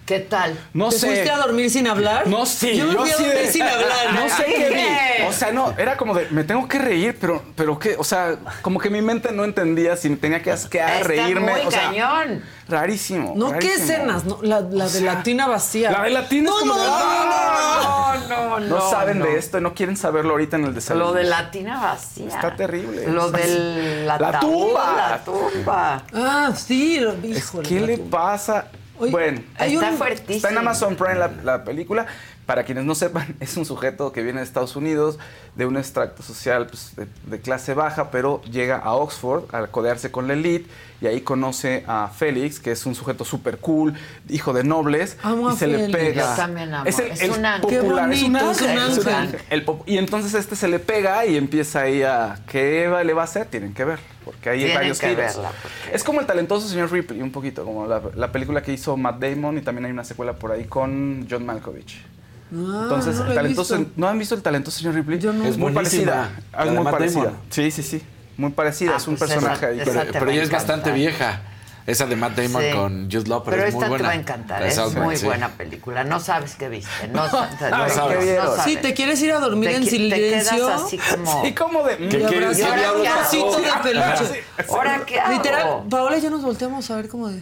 ¿Qué 0.07 0.21
tal? 0.21 0.57
No 0.73 0.87
¿Te 0.87 0.99
sé. 0.99 1.07
fuiste 1.07 1.29
a 1.29 1.37
dormir 1.37 1.69
sin 1.69 1.85
hablar? 1.85 2.27
No, 2.27 2.45
sí, 2.45 2.77
Yo 2.77 2.85
me 2.87 2.93
fui 2.95 3.11
a 3.11 3.17
dormir 3.17 3.47
sin 3.51 3.61
hablar. 3.63 4.13
No 4.13 4.29
sé 4.29 4.45
qué 4.45 4.53
¿Qué? 4.53 4.69
vi. 5.19 5.27
O 5.27 5.33
sea, 5.33 5.51
no, 5.51 5.73
era 5.77 5.97
como 5.97 6.15
de, 6.15 6.29
me 6.29 6.45
tengo 6.45 6.65
que 6.65 6.79
reír, 6.79 7.17
pero, 7.19 7.43
pero 7.57 7.77
qué, 7.77 7.97
o 7.99 8.05
sea, 8.05 8.37
como 8.61 8.79
que 8.79 8.89
mi 8.89 9.01
mente 9.01 9.33
no 9.33 9.43
entendía 9.43 9.97
si 9.97 10.09
me 10.09 10.15
tenía 10.15 10.41
que 10.41 10.49
asquear, 10.51 10.93
Está 11.01 11.07
reírme. 11.09 11.51
muy 11.51 11.59
o 11.59 11.69
sea, 11.69 11.87
cañón. 11.87 12.41
rarísimo. 12.69 13.33
No, 13.35 13.51
¿qué 13.59 13.73
escenas? 13.73 14.23
No, 14.23 14.39
la, 14.41 14.61
la 14.61 14.87
de 14.87 15.01
la 15.01 15.23
tina 15.23 15.45
vacía. 15.45 15.91
La 15.91 16.03
de 16.03 16.09
la 16.11 16.29
tina 16.29 16.51
es 16.51 16.55
No, 16.55 16.59
como 16.61 16.73
no, 16.75 16.81
de, 16.81 16.87
no, 16.87 16.95
¡ah! 16.95 18.17
No, 18.29 18.59
no, 18.61 18.65
No 18.65 18.89
saben 18.89 19.19
no. 19.19 19.25
de 19.25 19.37
esto, 19.37 19.59
no 19.59 19.73
quieren 19.73 19.97
saberlo 19.97 20.31
ahorita 20.31 20.55
en 20.55 20.63
el 20.65 20.73
desayuno. 20.73 21.07
Lo 21.07 21.13
de 21.13 21.25
la 21.25 21.51
tina 21.51 21.81
vacía. 21.81 22.27
Está 22.29 22.55
terrible. 22.55 23.07
Lo 23.07 23.29
de 23.29 24.05
la, 24.05 24.17
La 24.17 24.39
tumba. 24.39 24.95
La 25.09 25.23
tumba. 25.25 26.03
Ah, 26.13 26.51
sí, 26.55 26.97
lo- 27.01 27.13
híjole. 27.25 27.67
¿Qué 27.67 27.81
le 27.81 27.97
pasa? 27.97 28.67
Oye, 28.99 29.11
bueno, 29.11 29.41
hay 29.57 29.75
Está 29.75 29.91
un- 29.91 29.97
fuertísimo. 29.97 30.35
Está 30.37 30.49
en 30.49 30.57
Amazon 30.57 30.95
Prime 30.95 31.15
la, 31.15 31.31
la 31.43 31.63
película. 31.63 32.05
Para 32.45 32.63
quienes 32.63 32.85
no 32.85 32.95
sepan, 32.95 33.35
es 33.41 33.57
un 33.57 33.65
sujeto 33.65 34.13
que 34.13 34.21
viene 34.23 34.39
de 34.39 34.45
Estados 34.45 34.77
Unidos, 34.77 35.19
de 35.55 35.65
un 35.65 35.75
extracto 35.75 36.23
social 36.23 36.67
pues, 36.67 36.95
de, 36.95 37.05
de 37.25 37.41
clase 37.41 37.73
baja, 37.73 38.09
pero 38.09 38.41
llega 38.43 38.77
a 38.77 38.93
Oxford 38.93 39.53
a 39.53 39.67
codearse 39.67 40.11
con 40.11 40.27
la 40.29 40.33
elite 40.33 40.69
y 41.01 41.07
ahí 41.07 41.19
conoce 41.21 41.83
a 41.87 42.07
Félix, 42.07 42.61
que 42.61 42.71
es 42.71 42.85
un 42.85 42.95
sujeto 42.95 43.25
súper 43.25 43.57
cool, 43.57 43.95
hijo 44.29 44.53
de 44.53 44.63
nobles, 44.63 45.17
Amo 45.23 45.49
y 45.49 45.53
a 45.53 45.57
se 45.57 45.67
le 45.67 45.89
pega. 45.89 46.29
Yo 46.31 46.35
también 46.37 46.73
amo. 46.73 46.85
Es, 46.89 46.97
el, 46.99 47.11
Es 47.11 47.21
el 47.21 47.31
un 47.31 47.45
ángel. 47.45 47.69
Qué 47.69 47.75
es 47.75 47.83
un 47.83 47.89
bonito, 47.89 48.15
es 48.15 48.23
un 48.23 48.35
ángel. 48.37 48.47
es 48.55 48.61
un 48.61 48.77
ángel. 48.79 49.13
ángel. 49.13 49.41
El 49.49 49.65
pop- 49.65 49.83
y 49.85 49.97
entonces 49.97 50.33
este 50.33 50.55
se 50.55 50.69
le 50.69 50.79
pega 50.79 51.25
y 51.25 51.35
empieza 51.35 51.81
ahí 51.81 52.01
a... 52.01 52.39
¿Qué 52.47 52.89
le 53.03 53.13
va 53.13 53.23
a 53.23 53.25
hacer? 53.25 53.45
Tienen 53.47 53.73
que 53.73 53.83
ver, 53.83 53.99
porque 54.31 54.49
hay 54.51 54.57
Tienen 54.59 54.75
varios 54.75 54.99
que 54.99 55.09
giros. 55.09 55.35
verla, 55.35 55.51
porque- 55.61 55.95
Es 55.95 56.03
como 56.03 56.19
el 56.21 56.25
talentoso 56.27 56.67
señor 56.67 56.91
Ripley, 56.91 57.21
un 57.21 57.31
poquito, 57.31 57.65
como 57.65 57.87
la, 57.87 58.01
la 58.15 58.31
película 58.31 58.61
que 58.61 58.71
hizo 58.73 58.95
Matt 58.97 59.19
Damon 59.19 59.57
y 59.57 59.61
también 59.61 59.85
hay 59.85 59.91
una 59.91 60.03
secuela 60.03 60.33
por 60.33 60.51
ahí 60.51 60.65
con 60.65 61.25
John 61.29 61.45
Malkovich. 61.45 61.97
Ah, 62.53 62.81
Entonces, 62.83 63.15
no 63.17 63.27
el 63.27 63.35
talentoso. 63.35 63.85
¿no 63.97 64.07
han 64.07 64.17
visto 64.19 64.35
el 64.35 64.41
talentoso 64.41 64.77
señor 64.79 64.95
Ripley? 64.95 65.19
Yo 65.19 65.33
no. 65.33 65.43
Es 65.43 65.51
Es 65.51 65.57
muy 65.57 65.73
parecida. 65.73 66.29
Es 66.63 66.71
muy 66.71 66.83
parecida. 66.85 67.23
Damon. 67.25 67.39
Sí, 67.49 67.71
sí, 67.71 67.83
sí. 67.83 68.01
Muy 68.37 68.51
parecida. 68.51 68.91
Ah, 68.93 68.97
es 68.97 69.07
un 69.07 69.17
pues 69.17 69.29
personaje 69.31 69.55
esa- 69.57 69.67
ahí. 69.67 69.79
esa 69.81 69.91
Pero, 69.91 70.05
te 70.05 70.13
pero 70.13 70.25
va 70.27 70.31
a 70.31 70.35
ya 70.35 70.43
es 70.43 70.51
bastante 70.51 70.91
vieja. 70.91 71.41
Esa 71.87 72.05
de 72.05 72.15
Matt 72.17 72.35
Damon 72.37 72.61
Sí. 72.61 72.71
con 72.75 73.09
Jude 73.09 73.29
Law, 73.29 73.43
pero, 73.45 73.55
Pero 73.57 73.67
es 73.69 73.73
esta 73.73 73.79
muy 73.79 73.89
buena. 73.89 74.03
te 74.03 74.07
va 74.07 74.11
a 74.11 74.15
encantar, 74.21 74.63
es 74.63 74.75
Southland, 74.75 75.05
muy 75.05 75.15
sí. 75.17 75.25
buena 75.25 75.49
película. 75.49 76.03
No 76.03 76.19
sabes 76.19 76.55
qué 76.55 76.67
viste, 76.67 77.07
no, 77.07 77.27
sa- 77.31 77.49
no, 77.49 77.57
sabes. 77.89 77.95
no 78.37 78.45
sabes. 78.45 78.63
Sí, 78.65 78.75
te 78.77 78.93
quieres 78.93 79.21
ir 79.21 79.31
a 79.31 79.39
dormir 79.39 79.69
Te 79.69 79.75
en 79.77 79.85
silencio. 79.85 80.49
Te 80.51 80.55
quedas 80.57 80.81
así 80.83 80.97
como... 80.97 81.43
Sí, 81.45 81.53
como 81.55 81.83
de... 81.83 81.97
¿Qué 81.97 82.07
quieres? 82.25 82.57
¿Qué 82.57 82.63
diablos 82.63 83.03
de 83.31 83.83
peluche. 83.83 84.43
¿Ahora 84.69 85.01
qué 85.05 85.19
hago? 85.19 85.33
Literal, 85.33 85.83
Paola 85.89 86.17
y 86.17 86.21
yo 86.21 86.29
nos 86.29 86.43
volteamos 86.43 86.91
a 86.91 86.95
ver 86.97 87.07
como 87.07 87.29
de. 87.29 87.41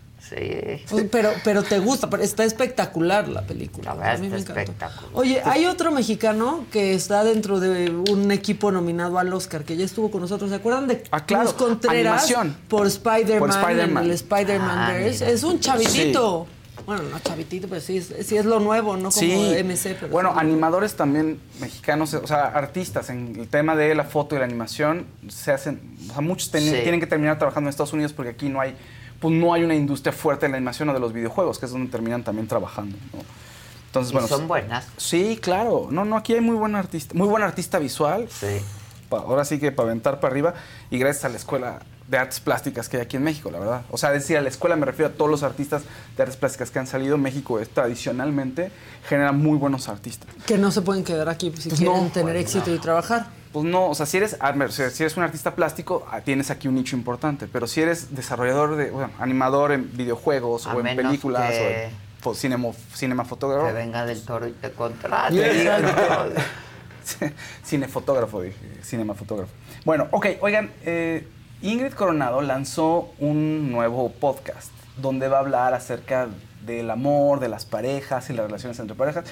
Sí. 0.31 0.83
Pues, 0.89 1.05
Pero, 1.11 1.29
pero 1.43 1.61
te 1.61 1.79
gusta, 1.79 2.09
pero 2.09 2.23
está 2.23 2.45
espectacular 2.45 3.27
la 3.27 3.41
película. 3.41 3.91
La 3.91 3.95
verdad 3.95 4.15
A 4.15 4.17
mí 4.17 4.27
está 4.27 4.35
me 4.37 4.41
encantó. 4.41 4.59
espectacular. 4.61 5.09
Oye, 5.13 5.41
hay 5.43 5.65
otro 5.65 5.91
mexicano 5.91 6.65
que 6.71 6.93
está 6.93 7.23
dentro 7.25 7.59
de 7.59 7.89
un 7.91 8.31
equipo 8.31 8.71
nominado 8.71 9.19
al 9.19 9.33
Oscar, 9.33 9.63
que 9.65 9.75
ya 9.75 9.83
estuvo 9.83 10.09
con 10.09 10.21
nosotros. 10.21 10.49
¿Se 10.49 10.55
acuerdan 10.55 10.87
de 10.87 11.03
Ah, 11.11 11.25
claro, 11.25 11.49
Cruz 11.53 11.67
Contreras? 11.67 12.23
animación. 12.31 12.55
Por 12.69 12.87
Spider-Man, 12.87 14.03
el 14.05 14.11
Spider-Man 14.11 14.77
Ah. 14.77 14.97
Es 14.99 15.43
un 15.43 15.59
chavitito. 15.59 16.47
Bueno, 16.85 17.03
no 17.03 17.19
chavitito, 17.19 17.67
pero 17.67 17.79
sí 17.79 17.97
es, 17.97 18.11
sí 18.25 18.37
es 18.37 18.45
lo 18.45 18.59
nuevo, 18.59 18.95
no 18.97 19.11
como 19.11 19.11
Sí. 19.11 19.31
MC. 19.31 19.95
Pero 19.99 20.07
bueno, 20.11 20.31
sí. 20.33 20.39
animadores 20.39 20.95
también 20.95 21.39
mexicanos, 21.59 22.13
o 22.15 22.25
sea, 22.25 22.45
artistas 22.45 23.09
en 23.11 23.35
el 23.37 23.47
tema 23.49 23.75
de 23.75 23.93
la 23.93 24.03
foto 24.03 24.35
y 24.35 24.39
la 24.39 24.45
animación, 24.45 25.05
se 25.29 25.51
hacen, 25.51 25.79
o 26.09 26.13
sea, 26.13 26.21
muchos 26.21 26.49
ten- 26.49 26.63
Sí. 26.63 26.71
tienen 26.81 26.99
que 26.99 27.05
terminar 27.05 27.37
trabajando 27.37 27.67
en 27.67 27.69
Estados 27.71 27.93
Unidos 27.93 28.13
porque 28.13 28.31
aquí 28.31 28.49
no 28.49 28.59
hay, 28.59 28.75
pues 29.21 29.33
no 29.33 29.53
hay 29.53 29.63
una 29.63 29.75
industria 29.75 30.11
fuerte 30.11 30.47
de 30.47 30.51
la 30.51 30.57
animación 30.57 30.89
o 30.89 30.93
de 30.93 30.99
los 30.99 31.13
videojuegos, 31.13 31.57
que 31.59 31.67
es 31.67 31.71
donde 31.71 31.89
terminan 31.89 32.23
también 32.23 32.47
trabajando. 32.47 32.97
¿no? 33.13 33.19
Entonces, 33.85 34.11
Y 34.11 34.13
bueno, 34.13 34.27
son 34.27 34.47
buenas. 34.47 34.87
Sí, 34.97 35.37
claro. 35.41 35.87
No, 35.91 36.03
no, 36.03 36.17
aquí 36.17 36.33
hay 36.33 36.41
muy 36.41 36.55
buen 36.55 36.75
artista, 36.75 37.13
muy 37.15 37.27
buen 37.27 37.43
artista 37.43 37.79
visual. 37.79 38.27
Sí. 38.29 38.57
Pa- 39.09 39.19
ahora 39.19 39.45
sí 39.45 39.59
que 39.59 39.71
para 39.71 39.89
aventar 39.89 40.19
para 40.19 40.31
arriba 40.31 40.53
y 40.89 40.97
gracias 40.97 41.25
a 41.25 41.29
la 41.29 41.37
escuela 41.37 41.79
de 42.07 42.17
artes 42.17 42.39
plásticas 42.39 42.89
que 42.89 42.97
hay 42.97 43.03
aquí 43.03 43.17
en 43.17 43.23
México, 43.23 43.51
la 43.51 43.59
verdad. 43.59 43.81
O 43.91 43.97
sea, 43.97 44.11
decir 44.11 44.37
a 44.37 44.41
la 44.41 44.49
escuela 44.49 44.75
me 44.75 44.85
refiero 44.85 45.11
a 45.11 45.13
todos 45.15 45.29
los 45.29 45.43
artistas 45.43 45.83
de 46.17 46.23
artes 46.23 46.37
plásticas 46.37 46.71
que 46.71 46.79
han 46.79 46.87
salido. 46.87 47.17
México 47.17 47.59
es 47.59 47.69
tradicionalmente 47.69 48.71
genera 49.07 49.31
muy 49.33 49.57
buenos 49.57 49.87
artistas. 49.87 50.27
Que 50.45 50.57
no 50.57 50.71
se 50.71 50.81
pueden 50.81 51.03
quedar 51.03 51.29
aquí 51.29 51.51
si 51.57 51.69
Pues 51.69 51.79
quieren 51.79 52.05
no, 52.05 52.09
tener 52.11 52.33
pues 52.35 52.45
éxito 52.55 52.73
y 52.73 52.79
trabajar. 52.79 53.27
Pues 53.53 53.65
no, 53.65 53.87
o 53.89 53.95
sea, 53.95 54.05
si 54.05 54.17
eres, 54.17 54.37
a 54.39 54.51
ver, 54.53 54.71
si 54.71 54.81
eres 54.83 55.17
un 55.17 55.23
artista 55.23 55.55
plástico, 55.55 56.07
ah, 56.09 56.21
tienes 56.21 56.49
aquí 56.51 56.67
un 56.69 56.75
nicho 56.75 56.95
importante. 56.95 57.47
Pero 57.51 57.67
si 57.67 57.81
eres 57.81 58.15
desarrollador 58.15 58.75
de, 58.77 58.91
bueno, 58.91 59.11
animador 59.19 59.71
en 59.73 59.95
videojuegos 59.95 60.67
A 60.67 60.75
o 60.75 60.79
en 60.79 60.95
películas 60.95 61.51
que- 61.51 61.57
o 61.59 61.69
en 61.69 61.91
fo- 62.23 62.35
cinemo- 62.35 62.75
cinemafotógrafo. 62.95 63.67
Que 63.67 63.73
venga 63.73 64.05
del 64.05 64.23
toro 64.23 64.47
y 64.47 64.51
te 64.53 64.71
contrate. 64.71 65.35
Cinefotógrafo, 67.63 68.41
dije, 68.41 68.57
cinemafotógrafo. 68.83 69.51
Bueno, 69.85 70.07
ok, 70.11 70.27
oigan, 70.41 70.71
eh, 70.83 71.27
Ingrid 71.61 71.93
Coronado 71.93 72.41
lanzó 72.41 73.11
un 73.19 73.71
nuevo 73.71 74.11
podcast 74.13 74.71
donde 74.97 75.27
va 75.27 75.37
a 75.37 75.39
hablar 75.41 75.73
acerca 75.73 76.27
del 76.65 76.89
amor, 76.91 77.39
de 77.39 77.49
las 77.49 77.65
parejas 77.65 78.29
y 78.29 78.33
las 78.33 78.45
relaciones 78.45 78.79
entre 78.79 78.95
parejas. 78.95 79.25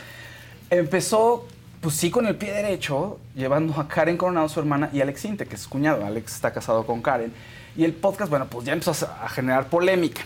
Empezó, 0.70 1.48
pues 1.82 1.96
sí, 1.96 2.12
con 2.12 2.26
el 2.26 2.36
pie 2.36 2.52
derecho, 2.52 3.20
llevando 3.36 3.80
a 3.80 3.88
Karen 3.88 4.18
Coronado, 4.18 4.50
su 4.50 4.60
hermana, 4.60 4.90
y 4.92 5.02
Alex 5.02 5.26
Inte, 5.26 5.46
que 5.46 5.56
es 5.56 5.62
su 5.62 5.70
cuñado. 5.70 6.06
Alex 6.06 6.36
está 6.36 6.52
casado 6.52 6.86
con 6.86 7.02
Karen. 7.02 7.34
Y 7.78 7.86
el 7.86 7.94
podcast, 7.94 8.30
bueno, 8.30 8.48
pues 8.48 8.66
ya 8.66 8.74
empezó 8.74 8.92
a 8.92 9.30
generar 9.30 9.70
polémica. 9.70 10.22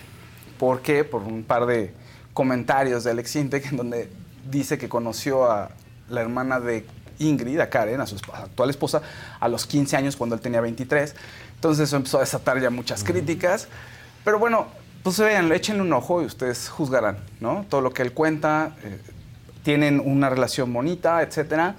¿Por 0.58 0.82
qué? 0.82 1.04
Por 1.04 1.22
un 1.22 1.44
par 1.44 1.66
de 1.66 1.94
comentarios 2.34 3.04
de 3.04 3.12
Alex 3.12 3.36
Intec 3.36 3.72
en 3.72 3.78
donde 3.78 4.10
dice 4.50 4.78
que 4.78 4.90
conoció 4.90 5.52
a 5.52 5.70
la 6.10 6.22
hermana 6.22 6.60
de 6.60 6.86
Ingrid, 7.20 7.60
a 7.60 7.70
Karen, 7.70 8.02
a 8.02 8.08
su 8.08 8.16
actual 8.34 8.70
esposa, 8.72 9.02
a 9.40 9.48
los 9.48 9.68
15 9.68 9.96
años 9.96 10.16
cuando 10.16 10.36
él 10.36 10.42
tenía 10.42 10.62
23. 10.62 11.16
Entonces 11.56 11.88
eso 11.90 11.98
empezó 11.98 12.18
a 12.18 12.22
desatar 12.22 12.60
ya 12.60 12.72
muchas 12.72 13.04
críticas. 13.04 13.68
Pero 14.26 14.40
bueno, 14.40 14.68
pues 15.04 15.20
vean, 15.20 15.52
échenle 15.52 15.82
un 15.82 15.94
ojo 15.94 16.22
y 16.22 16.26
ustedes 16.26 16.70
juzgarán, 16.70 17.18
¿no? 17.40 17.66
Todo 17.70 17.82
lo 17.82 17.94
que 17.94 18.02
él 18.02 18.14
cuenta, 18.14 18.76
eh, 18.84 19.00
tienen 19.64 20.00
una 20.04 20.30
relación 20.30 20.72
bonita, 20.74 21.22
etcétera. 21.22 21.76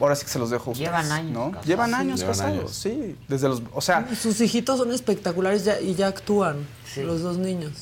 Ahora 0.00 0.14
sí 0.14 0.24
que 0.24 0.30
se 0.30 0.38
los 0.38 0.50
dejo 0.50 0.70
a 0.70 0.72
ustedes. 0.72 0.88
Llevan 0.88 1.10
años 1.10 1.32
¿no? 1.32 1.46
casados. 1.50 1.66
Llevan 1.66 1.94
años 1.94 2.20
Llevan 2.20 2.32
casados, 2.36 2.58
años. 2.58 2.72
sí. 2.74 3.16
Desde 3.26 3.48
los, 3.48 3.62
o 3.74 3.80
sea, 3.80 4.06
Sus 4.14 4.40
hijitos 4.40 4.78
son 4.78 4.92
espectaculares 4.92 5.64
ya- 5.64 5.80
y 5.80 5.94
ya 5.94 6.06
actúan, 6.06 6.58
Sí. 6.92 7.02
los 7.02 7.20
dos 7.22 7.36
niños. 7.36 7.72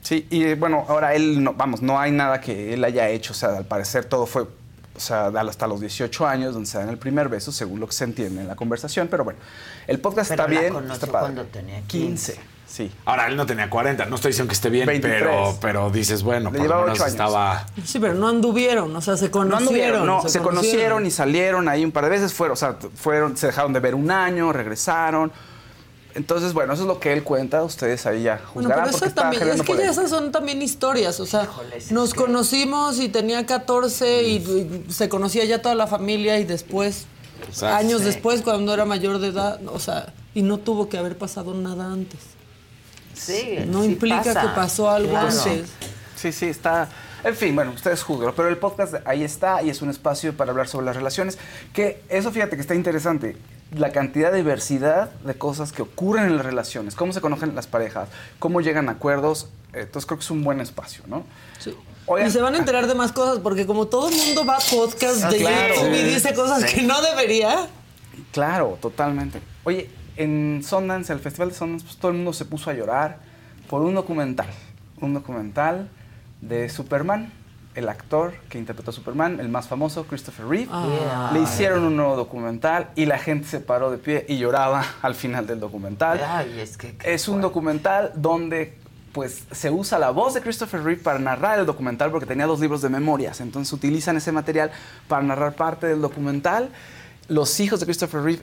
Sí, 0.00 0.26
y 0.30 0.44
eh, 0.44 0.54
bueno, 0.54 0.86
ahora 0.88 1.14
él, 1.14 1.42
no, 1.44 1.52
vamos, 1.52 1.82
no 1.82 1.98
hay 2.00 2.12
nada 2.12 2.40
que 2.40 2.72
él 2.72 2.82
haya 2.82 3.08
hecho, 3.10 3.32
o 3.32 3.36
sea, 3.36 3.58
al 3.58 3.66
parecer 3.66 4.06
todo 4.06 4.24
fue, 4.24 4.42
o 4.42 5.00
sea, 5.00 5.26
hasta 5.26 5.66
los 5.66 5.80
18 5.80 6.26
años, 6.26 6.54
donde 6.54 6.68
se 6.68 6.78
dan 6.78 6.88
el 6.88 6.96
primer 6.96 7.28
beso, 7.28 7.52
según 7.52 7.78
lo 7.78 7.86
que 7.86 7.92
se 7.92 8.04
entiende 8.04 8.40
en 8.40 8.48
la 8.48 8.56
conversación, 8.56 9.08
pero 9.08 9.22
bueno, 9.24 9.38
el 9.86 10.00
podcast 10.00 10.30
Pero 10.30 10.44
está 10.44 10.54
la 10.54 10.60
bien, 10.60 10.90
está 10.90 11.06
padre. 11.08 11.20
cuando 11.20 11.44
tenía 11.44 11.82
15, 11.82 12.38
sí. 12.78 12.90
Ahora, 13.04 13.26
él 13.26 13.36
no 13.36 13.44
tenía 13.44 13.68
40. 13.68 14.06
No 14.06 14.16
estoy 14.16 14.30
diciendo 14.30 14.48
que 14.48 14.54
esté 14.54 14.70
bien, 14.70 14.86
23. 14.86 15.20
pero, 15.22 15.58
pero 15.60 15.90
dices, 15.90 16.22
bueno, 16.22 16.50
Le 16.50 16.58
por 16.58 16.68
lo 16.68 16.82
menos 16.82 17.00
estaba... 17.00 17.66
Sí, 17.84 17.98
pero 17.98 18.14
no 18.14 18.28
anduvieron, 18.28 18.94
o 18.94 19.00
sea, 19.00 19.16
se 19.16 19.26
No 19.26 19.30
conocieron. 19.32 19.68
anduvieron, 19.68 20.06
no, 20.06 20.28
se, 20.28 20.38
conocieron 20.40 21.04
y 21.06 21.10
salieron 21.10 21.68
ahí 21.68 21.84
un 21.84 21.92
par 21.92 22.04
de 22.04 22.10
veces, 22.10 22.32
fueron, 22.32 22.52
o 22.54 22.56
sea, 22.56 22.76
fueron, 22.94 23.36
se 23.36 23.48
dejaron 23.48 23.72
de 23.72 23.80
ver 23.80 23.94
un 23.94 24.10
año, 24.10 24.52
regresaron, 24.52 25.30
Entonces, 26.14 26.52
bueno, 26.52 26.72
eso 26.72 26.82
es 26.82 26.88
lo 26.88 26.98
que 26.98 27.12
él 27.12 27.22
cuenta. 27.22 27.62
Ustedes 27.62 28.04
ahí 28.06 28.22
ya 28.24 28.36
Bueno, 28.36 28.48
juzgarán 28.68 28.84
pero 28.84 28.92
porque 28.92 28.96
esas 28.96 29.08
está 29.08 29.22
también, 29.22 29.48
es 29.48 29.62
que 29.62 29.76
ya 29.76 29.90
esas 29.90 30.10
son 30.10 30.32
también 30.32 30.62
historias, 30.62 31.20
o 31.20 31.26
sea, 31.26 31.48
nos 31.90 32.14
conocimos 32.14 32.98
y 32.98 33.08
tenía 33.08 33.44
14 33.46 34.22
y, 34.22 34.36
y 34.36 34.92
se 34.92 35.08
conocía 35.08 35.44
ya 35.44 35.60
toda 35.62 35.74
la 35.74 35.86
familia 35.86 36.38
y 36.40 36.44
después, 36.44 37.06
Exacto. 37.48 37.76
años 37.76 38.00
Sí. 38.00 38.06
después, 38.06 38.42
cuando 38.42 38.72
era 38.74 38.84
mayor 38.84 39.18
de 39.20 39.28
edad, 39.28 39.60
o 39.66 39.78
sea, 39.78 40.12
y 40.34 40.42
no 40.42 40.58
tuvo 40.58 40.88
que 40.88 40.98
haber 40.98 41.16
pasado 41.18 41.54
nada 41.54 41.92
antes. 41.92 42.18
Sí, 43.18 43.58
No 43.66 43.82
sí 43.82 43.88
implica 43.90 44.22
pasa. 44.22 44.40
que 44.42 44.48
pasó 44.48 44.90
algo 44.90 45.10
Claro. 45.10 45.28
antes. 45.28 45.68
Sí, 46.16 46.32
sí, 46.32 46.46
está. 46.46 46.88
En 47.24 47.34
fin, 47.34 47.54
bueno, 47.54 47.72
ustedes 47.72 48.02
juzgan, 48.02 48.32
pero 48.36 48.48
el 48.48 48.56
podcast 48.58 48.94
ahí 49.04 49.24
está 49.24 49.60
y 49.62 49.70
es 49.70 49.82
un 49.82 49.90
espacio 49.90 50.36
para 50.36 50.52
hablar 50.52 50.68
sobre 50.68 50.86
las 50.86 50.96
relaciones. 50.96 51.36
Que 51.72 52.02
eso, 52.08 52.30
fíjate 52.30 52.54
que 52.56 52.62
está 52.62 52.74
interesante. 52.74 53.36
La 53.74 53.90
cantidad 53.92 54.30
de 54.30 54.38
diversidad 54.38 55.10
de 55.24 55.34
cosas 55.34 55.72
que 55.72 55.82
ocurren 55.82 56.26
en 56.26 56.36
las 56.36 56.46
relaciones, 56.46 56.94
cómo 56.94 57.12
se 57.12 57.20
conocen 57.20 57.54
las 57.54 57.66
parejas, 57.66 58.08
cómo 58.38 58.60
llegan 58.60 58.88
a 58.88 58.92
acuerdos. 58.92 59.48
Entonces 59.72 60.06
creo 60.06 60.18
que 60.18 60.24
es 60.24 60.30
un 60.30 60.42
buen 60.44 60.60
espacio, 60.60 61.04
¿no? 61.06 61.24
Sí. 61.58 61.74
Oigan, 62.06 62.28
y 62.28 62.30
se 62.30 62.40
van 62.40 62.54
a 62.54 62.58
enterar 62.58 62.86
de 62.86 62.94
más 62.94 63.12
cosas, 63.12 63.40
porque 63.40 63.66
como 63.66 63.86
todo 63.88 64.08
el 64.08 64.16
mundo 64.16 64.46
va 64.46 64.54
a 64.56 64.60
podcast 64.60 65.24
Ah, 65.24 65.30
de 65.30 65.38
claro. 65.38 65.74
YouTube 65.74 65.92
y 65.94 66.02
dice 66.04 66.32
cosas 66.34 66.62
Sí. 66.62 66.76
que 66.76 66.82
no 66.82 67.02
debería. 67.02 67.66
Claro, 68.32 68.78
totalmente. 68.80 69.40
Oye, 69.64 69.90
en 70.18 70.62
Sundance, 70.64 71.12
el 71.12 71.20
Festival 71.20 71.50
de 71.50 71.54
Sundance, 71.54 71.84
pues 71.84 71.96
todo 71.96 72.10
el 72.10 72.16
mundo 72.16 72.32
se 72.32 72.44
puso 72.44 72.70
a 72.70 72.74
llorar 72.74 73.18
por 73.68 73.82
un 73.82 73.94
documental. 73.94 74.48
Un 75.00 75.14
documental 75.14 75.88
de 76.40 76.68
Superman, 76.68 77.32
el 77.74 77.88
actor 77.88 78.34
que 78.48 78.58
interpretó 78.58 78.90
a 78.90 78.94
Superman, 78.94 79.38
el 79.38 79.48
más 79.48 79.68
famoso, 79.68 80.04
Christopher 80.04 80.46
Reeve. 80.46 80.68
Ah. 80.72 81.30
Le 81.32 81.40
hicieron 81.40 81.84
un 81.84 81.96
nuevo 81.96 82.16
documental 82.16 82.88
y 82.96 83.06
la 83.06 83.18
gente 83.18 83.46
se 83.46 83.60
paró 83.60 83.90
de 83.90 83.98
pie 83.98 84.26
y 84.28 84.38
lloraba 84.38 84.84
al 85.02 85.14
final 85.14 85.46
del 85.46 85.60
documental. 85.60 86.20
Ay, 86.26 86.58
es 86.60 86.76
que 86.76 86.96
Es 87.04 87.28
un 87.28 87.40
documental 87.40 88.12
donde 88.16 88.76
pues 89.12 89.44
se 89.50 89.70
usa 89.70 89.98
la 89.98 90.10
voz 90.10 90.34
de 90.34 90.42
Christopher 90.42 90.82
Reeve 90.82 91.02
para 91.02 91.18
narrar 91.18 91.58
el 91.58 91.66
documental 91.66 92.10
porque 92.10 92.26
tenía 92.26 92.46
dos 92.46 92.60
libros 92.60 92.82
de 92.82 92.88
memorias, 92.88 93.40
entonces 93.40 93.72
utilizan 93.72 94.16
ese 94.16 94.32
material 94.32 94.70
para 95.08 95.22
narrar 95.22 95.54
parte 95.54 95.86
del 95.86 96.00
documental. 96.00 96.70
Los 97.26 97.58
hijos 97.60 97.80
de 97.80 97.86
Christopher 97.86 98.22
Reeve 98.22 98.42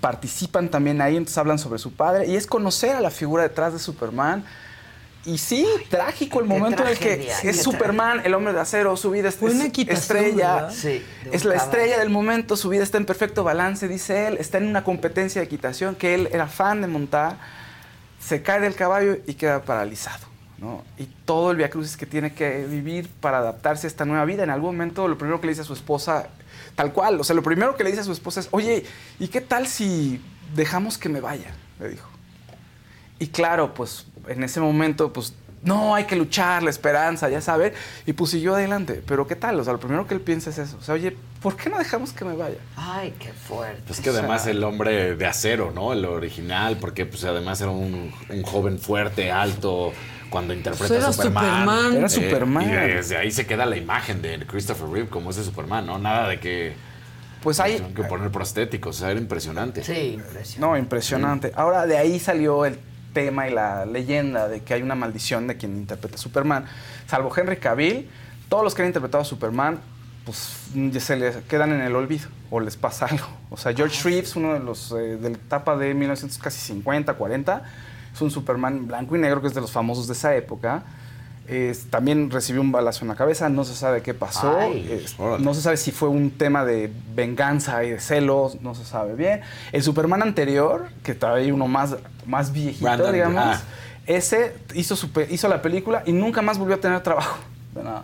participan 0.00 0.68
también 0.68 1.00
ahí, 1.00 1.16
entonces 1.16 1.38
hablan 1.38 1.58
sobre 1.58 1.78
su 1.78 1.92
padre 1.92 2.26
y 2.26 2.36
es 2.36 2.46
conocer 2.46 2.96
a 2.96 3.00
la 3.00 3.10
figura 3.10 3.42
detrás 3.42 3.72
de 3.72 3.78
Superman. 3.78 4.44
Y 5.24 5.38
sí, 5.38 5.66
trágico 5.90 6.38
el 6.38 6.46
momento 6.46 6.84
en 6.84 6.88
el 6.90 6.98
que 6.98 7.28
es 7.42 7.60
Superman, 7.60 8.22
el 8.24 8.32
hombre 8.34 8.52
de 8.52 8.60
acero, 8.60 8.96
su 8.96 9.10
vida 9.10 9.28
es, 9.28 9.42
estrella. 9.42 10.68
es 10.68 11.44
la 11.44 11.54
caballo. 11.54 11.64
estrella 11.64 11.98
del 11.98 12.10
momento, 12.10 12.56
su 12.56 12.68
vida 12.68 12.84
está 12.84 12.98
en 12.98 13.06
perfecto 13.06 13.42
balance, 13.42 13.88
dice 13.88 14.28
él, 14.28 14.36
está 14.38 14.58
en 14.58 14.68
una 14.68 14.84
competencia 14.84 15.40
de 15.40 15.46
equitación 15.46 15.96
que 15.96 16.14
él 16.14 16.28
era 16.30 16.46
fan 16.46 16.80
de 16.80 16.86
montar, 16.86 17.38
se 18.20 18.40
cae 18.42 18.60
del 18.60 18.76
caballo 18.76 19.18
y 19.26 19.34
queda 19.34 19.62
paralizado. 19.62 20.26
¿no? 20.58 20.84
Y 20.96 21.06
todo 21.24 21.50
el 21.50 21.56
viacrucis 21.56 21.96
que 21.96 22.06
tiene 22.06 22.32
que 22.32 22.64
vivir 22.64 23.08
para 23.20 23.38
adaptarse 23.38 23.86
a 23.86 23.88
esta 23.88 24.04
nueva 24.04 24.24
vida. 24.24 24.44
En 24.44 24.50
algún 24.50 24.76
momento 24.76 25.08
lo 25.08 25.18
primero 25.18 25.40
que 25.40 25.48
le 25.48 25.52
dice 25.52 25.62
a 25.62 25.64
su 25.64 25.74
esposa, 25.74 26.28
tal 26.76 26.92
cual, 26.92 27.18
o 27.18 27.24
sea, 27.24 27.34
lo 27.34 27.42
primero 27.42 27.74
que 27.74 27.82
le 27.82 27.90
dice 27.90 28.02
a 28.02 28.04
su 28.04 28.12
esposa 28.12 28.40
es, 28.40 28.48
oye, 28.52 28.84
¿y 29.18 29.28
qué 29.28 29.40
tal 29.40 29.66
si 29.66 30.20
dejamos 30.54 30.98
que 30.98 31.08
me 31.08 31.20
vaya? 31.20 31.52
Le 31.80 31.88
dijo. 31.88 32.08
Y 33.18 33.28
claro, 33.28 33.74
pues 33.74 34.06
en 34.28 34.44
ese 34.44 34.60
momento, 34.60 35.12
pues 35.12 35.34
no, 35.62 35.94
hay 35.94 36.04
que 36.04 36.14
luchar, 36.16 36.62
la 36.62 36.70
esperanza, 36.70 37.28
ya 37.28 37.40
saber. 37.40 37.74
Y 38.04 38.12
pues 38.12 38.30
siguió 38.30 38.54
adelante. 38.54 39.02
Pero 39.04 39.26
¿qué 39.26 39.34
tal? 39.34 39.58
O 39.58 39.64
sea, 39.64 39.72
lo 39.72 39.80
primero 39.80 40.06
que 40.06 40.14
él 40.14 40.20
piensa 40.20 40.50
es 40.50 40.58
eso. 40.58 40.76
O 40.78 40.82
sea, 40.82 40.94
oye, 40.94 41.16
¿por 41.42 41.56
qué 41.56 41.70
no 41.70 41.78
dejamos 41.78 42.12
que 42.12 42.24
me 42.24 42.36
vaya? 42.36 42.58
Ay, 42.76 43.14
qué 43.18 43.32
fuerte. 43.32 43.82
Pues 43.86 44.00
que 44.00 44.10
además 44.10 44.46
el 44.46 44.62
hombre 44.62 45.16
de 45.16 45.26
acero, 45.26 45.72
¿no? 45.74 45.92
El 45.92 46.04
original, 46.04 46.76
porque 46.78 47.06
pues 47.06 47.24
además 47.24 47.60
era 47.60 47.70
un, 47.70 48.12
un 48.28 48.42
joven 48.42 48.78
fuerte, 48.78 49.32
alto, 49.32 49.92
cuando 50.30 50.54
interpreta 50.54 50.88
Pues 50.88 50.98
era 51.00 51.08
a 51.08 51.12
Superman. 51.12 51.44
Superman. 51.60 51.96
Era 51.96 52.06
Eh, 52.06 52.10
Superman. 52.10 52.64
Y 52.64 52.72
desde 52.94 53.16
ahí 53.16 53.30
se 53.30 53.46
queda 53.46 53.66
la 53.66 53.76
imagen 53.76 54.22
de 54.22 54.38
Christopher 54.46 54.88
Reeve 54.88 55.08
como 55.08 55.30
ese 55.30 55.44
Superman, 55.44 55.86
¿no? 55.86 55.98
Nada 55.98 56.28
de 56.28 56.40
que... 56.40 56.74
Pues 57.42 57.60
hay... 57.60 57.78
Que 57.94 58.02
poner 58.04 58.30
prostéticos, 58.30 58.96
o 58.96 58.98
sea, 59.00 59.10
era 59.10 59.20
impresionante. 59.20 59.84
Sí, 59.84 60.14
impresionante. 60.14 60.60
No, 60.60 60.76
impresionante. 60.76 61.52
Ahora, 61.54 61.86
de 61.86 61.96
ahí 61.96 62.18
salió 62.18 62.64
el 62.64 62.78
tema 63.12 63.48
y 63.48 63.52
la 63.54 63.86
leyenda 63.86 64.48
de 64.48 64.62
que 64.62 64.74
hay 64.74 64.82
una 64.82 64.94
maldición 64.94 65.46
de 65.46 65.56
quien 65.56 65.76
interpreta 65.76 66.16
a 66.16 66.18
Superman. 66.18 66.66
Salvo 67.06 67.32
Henry 67.34 67.56
Cavill, 67.56 68.08
todos 68.48 68.64
los 68.64 68.74
que 68.74 68.82
han 68.82 68.88
interpretado 68.88 69.22
a 69.22 69.24
Superman, 69.24 69.80
pues 70.24 70.56
ya 70.74 71.00
se 71.00 71.16
les 71.16 71.36
quedan 71.44 71.72
en 71.72 71.80
el 71.82 71.94
olvido 71.94 72.28
o 72.50 72.58
les 72.60 72.76
pasa 72.76 73.06
algo. 73.10 73.26
O 73.48 73.56
sea, 73.56 73.72
George 73.72 74.02
Reeves, 74.02 74.34
uno 74.36 74.54
de 74.54 74.60
los 74.60 74.90
eh, 74.92 75.16
de 75.16 75.30
la 75.30 75.36
etapa 75.36 75.76
de 75.76 75.94
1950, 75.94 77.14
40, 77.14 77.62
es 78.16 78.20
un 78.22 78.30
Superman 78.32 78.86
blanco 78.88 79.14
y 79.14 79.20
negro 79.20 79.40
que 79.40 79.46
es 79.48 79.54
de 79.54 79.60
los 79.60 79.70
famosos 79.70 80.06
de 80.08 80.14
esa 80.14 80.34
época. 80.34 80.82
También 81.90 82.28
recibió 82.30 82.60
un 82.60 82.72
balazo 82.72 83.04
en 83.04 83.08
la 83.08 83.14
cabeza, 83.14 83.48
no 83.48 83.64
se 83.64 83.74
sabe 83.76 84.02
qué 84.02 84.14
pasó, 84.14 84.58
Ay. 84.58 85.04
no 85.38 85.54
se 85.54 85.62
sabe 85.62 85.76
si 85.76 85.92
fue 85.92 86.08
un 86.08 86.32
tema 86.32 86.64
de 86.64 86.90
venganza 87.14 87.84
y 87.84 87.90
de 87.90 88.00
celos, 88.00 88.60
no 88.62 88.74
se 88.74 88.84
sabe 88.84 89.14
bien. 89.14 89.42
El 89.70 89.82
Superman 89.84 90.22
anterior, 90.22 90.86
que 91.04 91.14
trae 91.14 91.52
uno 91.52 91.68
más, 91.68 91.94
más 92.26 92.52
viejito, 92.52 92.84
Brandon, 92.86 93.12
digamos, 93.12 93.44
ah. 93.44 93.60
ese 94.06 94.56
hizo, 94.74 94.96
su 94.96 95.12
pe- 95.12 95.28
hizo 95.30 95.46
la 95.46 95.62
película 95.62 96.02
y 96.04 96.12
nunca 96.12 96.42
más 96.42 96.58
volvió 96.58 96.74
a 96.74 96.78
tener 96.80 97.00
trabajo. 97.04 97.38
De 97.76 97.84
nada. 97.84 98.02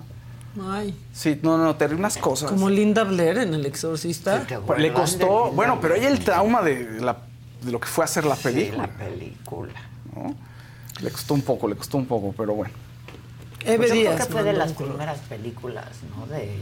Ay, 0.71 0.95
Sí, 1.13 1.41
no, 1.43 1.59
no, 1.59 1.75
terribles 1.75 2.19
cosas. 2.19 2.49
como 2.51 2.71
Linda 2.71 3.03
Blair 3.03 3.39
en 3.39 3.55
El 3.55 3.67
Exorcista. 3.67 4.47
Le 4.79 4.93
costó, 4.93 5.51
bueno, 5.51 5.79
pero 5.81 5.97
ella 5.97 6.09
el 6.11 6.21
trauma 6.21 6.63
de, 6.63 7.01
la- 7.01 7.17
de 7.61 7.73
lo 7.73 7.81
que 7.81 7.89
fue 7.89 8.05
hacer 8.05 8.25
la 8.25 8.37
película. 8.37 8.83
la 8.87 9.05
película. 9.05 9.73
¿No? 10.15 10.35
Le 11.01 11.11
costó 11.11 11.35
un 11.35 11.43
poco, 11.43 11.69
le 11.69 11.75
costó 11.77 11.97
un 11.99 12.07
poco, 12.07 12.35
pero 12.37 12.55
bueno. 12.55 12.73
Eve 13.65 13.77
Pues 13.77 13.89
yo 13.95 14.01
creo 14.03 14.17
que 14.17 14.25
fue 14.25 14.43
de 14.43 14.53
las 14.53 14.73
primeras 14.73 15.19
películas, 15.21 15.87
¿no? 16.17 16.27
De 16.27 16.57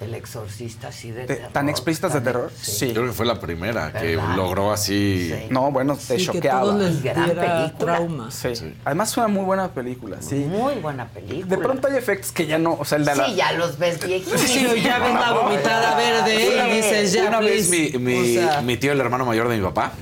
El 0.00 0.14
Exorcista, 0.14 0.88
así 0.88 1.10
de, 1.10 1.22
De- 1.26 1.34
terror. 1.36 1.52
¿Tan 1.52 1.68
explícitas 1.68 2.12
de 2.14 2.20
terror? 2.20 2.50
Sí. 2.60 2.90
Creo 2.92 3.06
que 3.06 3.12
fue 3.12 3.26
la 3.26 3.38
primera 3.40 3.92
que 3.92 4.16
¿Verdad? 4.16 4.36
logró 4.36 4.72
así... 4.72 5.32
No, 5.50 5.70
bueno, 5.70 5.94
te 5.96 6.00
Sí, 6.18 6.26
que 6.26 6.32
choqueaba. 6.32 6.60
todos 6.62 6.80
les 6.80 7.02
Gran 7.02 7.24
diera 7.26 7.58
película. 7.66 7.94
trauma. 7.96 8.30
Sí. 8.30 8.48
Además 8.84 9.10
es 9.10 9.16
una 9.16 9.28
muy 9.28 9.44
buena 9.44 9.68
película, 9.68 10.16
sí. 10.20 10.36
Muy 10.36 10.74
buena 10.76 11.06
película. 11.06 11.46
De 11.46 11.58
pronto 11.58 11.88
hay 11.88 11.96
efectos 11.96 12.32
que 12.32 12.46
ya 12.46 12.58
no, 12.58 12.74
o 12.74 12.84
sea, 12.84 12.98
el 12.98 13.04
de 13.04 13.14
la... 13.16 13.26
Sí, 13.26 13.34
ya 13.36 13.52
los 13.52 13.78
ves 13.78 14.04
viejitos. 14.04 14.40
Sí, 14.40 14.66
ya 14.82 14.98
ves 15.00 15.14
la 15.14 15.32
vomitada 15.32 15.96
verde 15.96 16.68
y 16.70 16.76
dices, 16.76 17.12
ya, 17.12 17.28
Una 17.28 17.40
vez 17.40 17.68
mi, 17.68 17.90
mi- 17.98 18.38
O 18.38 18.48
sea, 18.48 18.60
mi 18.62 18.76
tío, 18.76 18.92
el 18.92 19.00
hermano 19.00 19.24
mayor 19.26 19.48
de 19.48 19.56
mi 19.58 19.62
papá, 19.64 19.92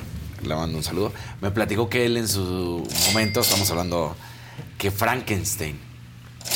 le 0.44 0.54
mando 0.54 0.76
un 0.76 0.84
saludo, 0.84 1.12
me 1.40 1.50
platicó 1.50 1.88
que 1.88 2.06
él 2.06 2.16
en 2.16 2.28
su 2.28 2.86
momento, 3.08 3.40
estamos 3.40 3.70
hablando 3.70 4.16
que 4.78 4.90
Frankenstein, 4.90 5.78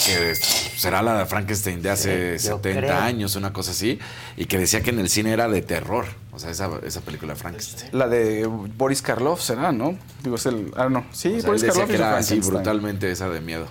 que 0.07 0.35
será 0.35 1.03
la 1.03 1.19
de 1.19 1.27
Frankenstein 1.27 1.81
de 1.83 1.91
hace 1.91 2.39
Sí, 2.39 2.49
yo 2.49 2.57
70 2.57 2.81
creo. 2.81 2.97
años, 2.99 3.37
una 3.37 3.53
cosa 3.53 3.71
así, 3.73 3.99
y 4.37 4.47
que 4.47 4.59
decía 4.59 4.83
que 4.83 4.91
en 4.91 4.99
el 4.99 5.09
cine 5.09 5.33
era 5.33 5.49
de 5.49 5.63
terror, 5.63 6.07
o 6.33 6.39
sea, 6.39 6.51
esa, 6.51 6.71
esa 6.85 7.01
película 7.03 7.35
de 7.35 7.39
Frankenstein. 7.39 7.91
La 7.93 8.09
de 8.09 8.47
Boris 8.47 9.03
Karloff 9.03 9.41
será, 9.43 9.73
¿no? 9.73 9.97
Digo, 10.23 10.37
es 10.37 10.47
el... 10.47 10.73
Ah, 10.77 10.89
no. 10.89 11.05
Sí, 11.13 11.29
O 11.29 11.31
sea, 11.31 11.39
él 11.39 11.47
Boris 11.47 11.63
decía 11.63 11.73
Karloff 11.75 11.91
que 11.91 11.97
era 11.97 12.17
así 12.17 12.41
brutalmente 12.41 13.11
esa 13.11 13.29
de 13.29 13.41
miedo. 13.41 13.67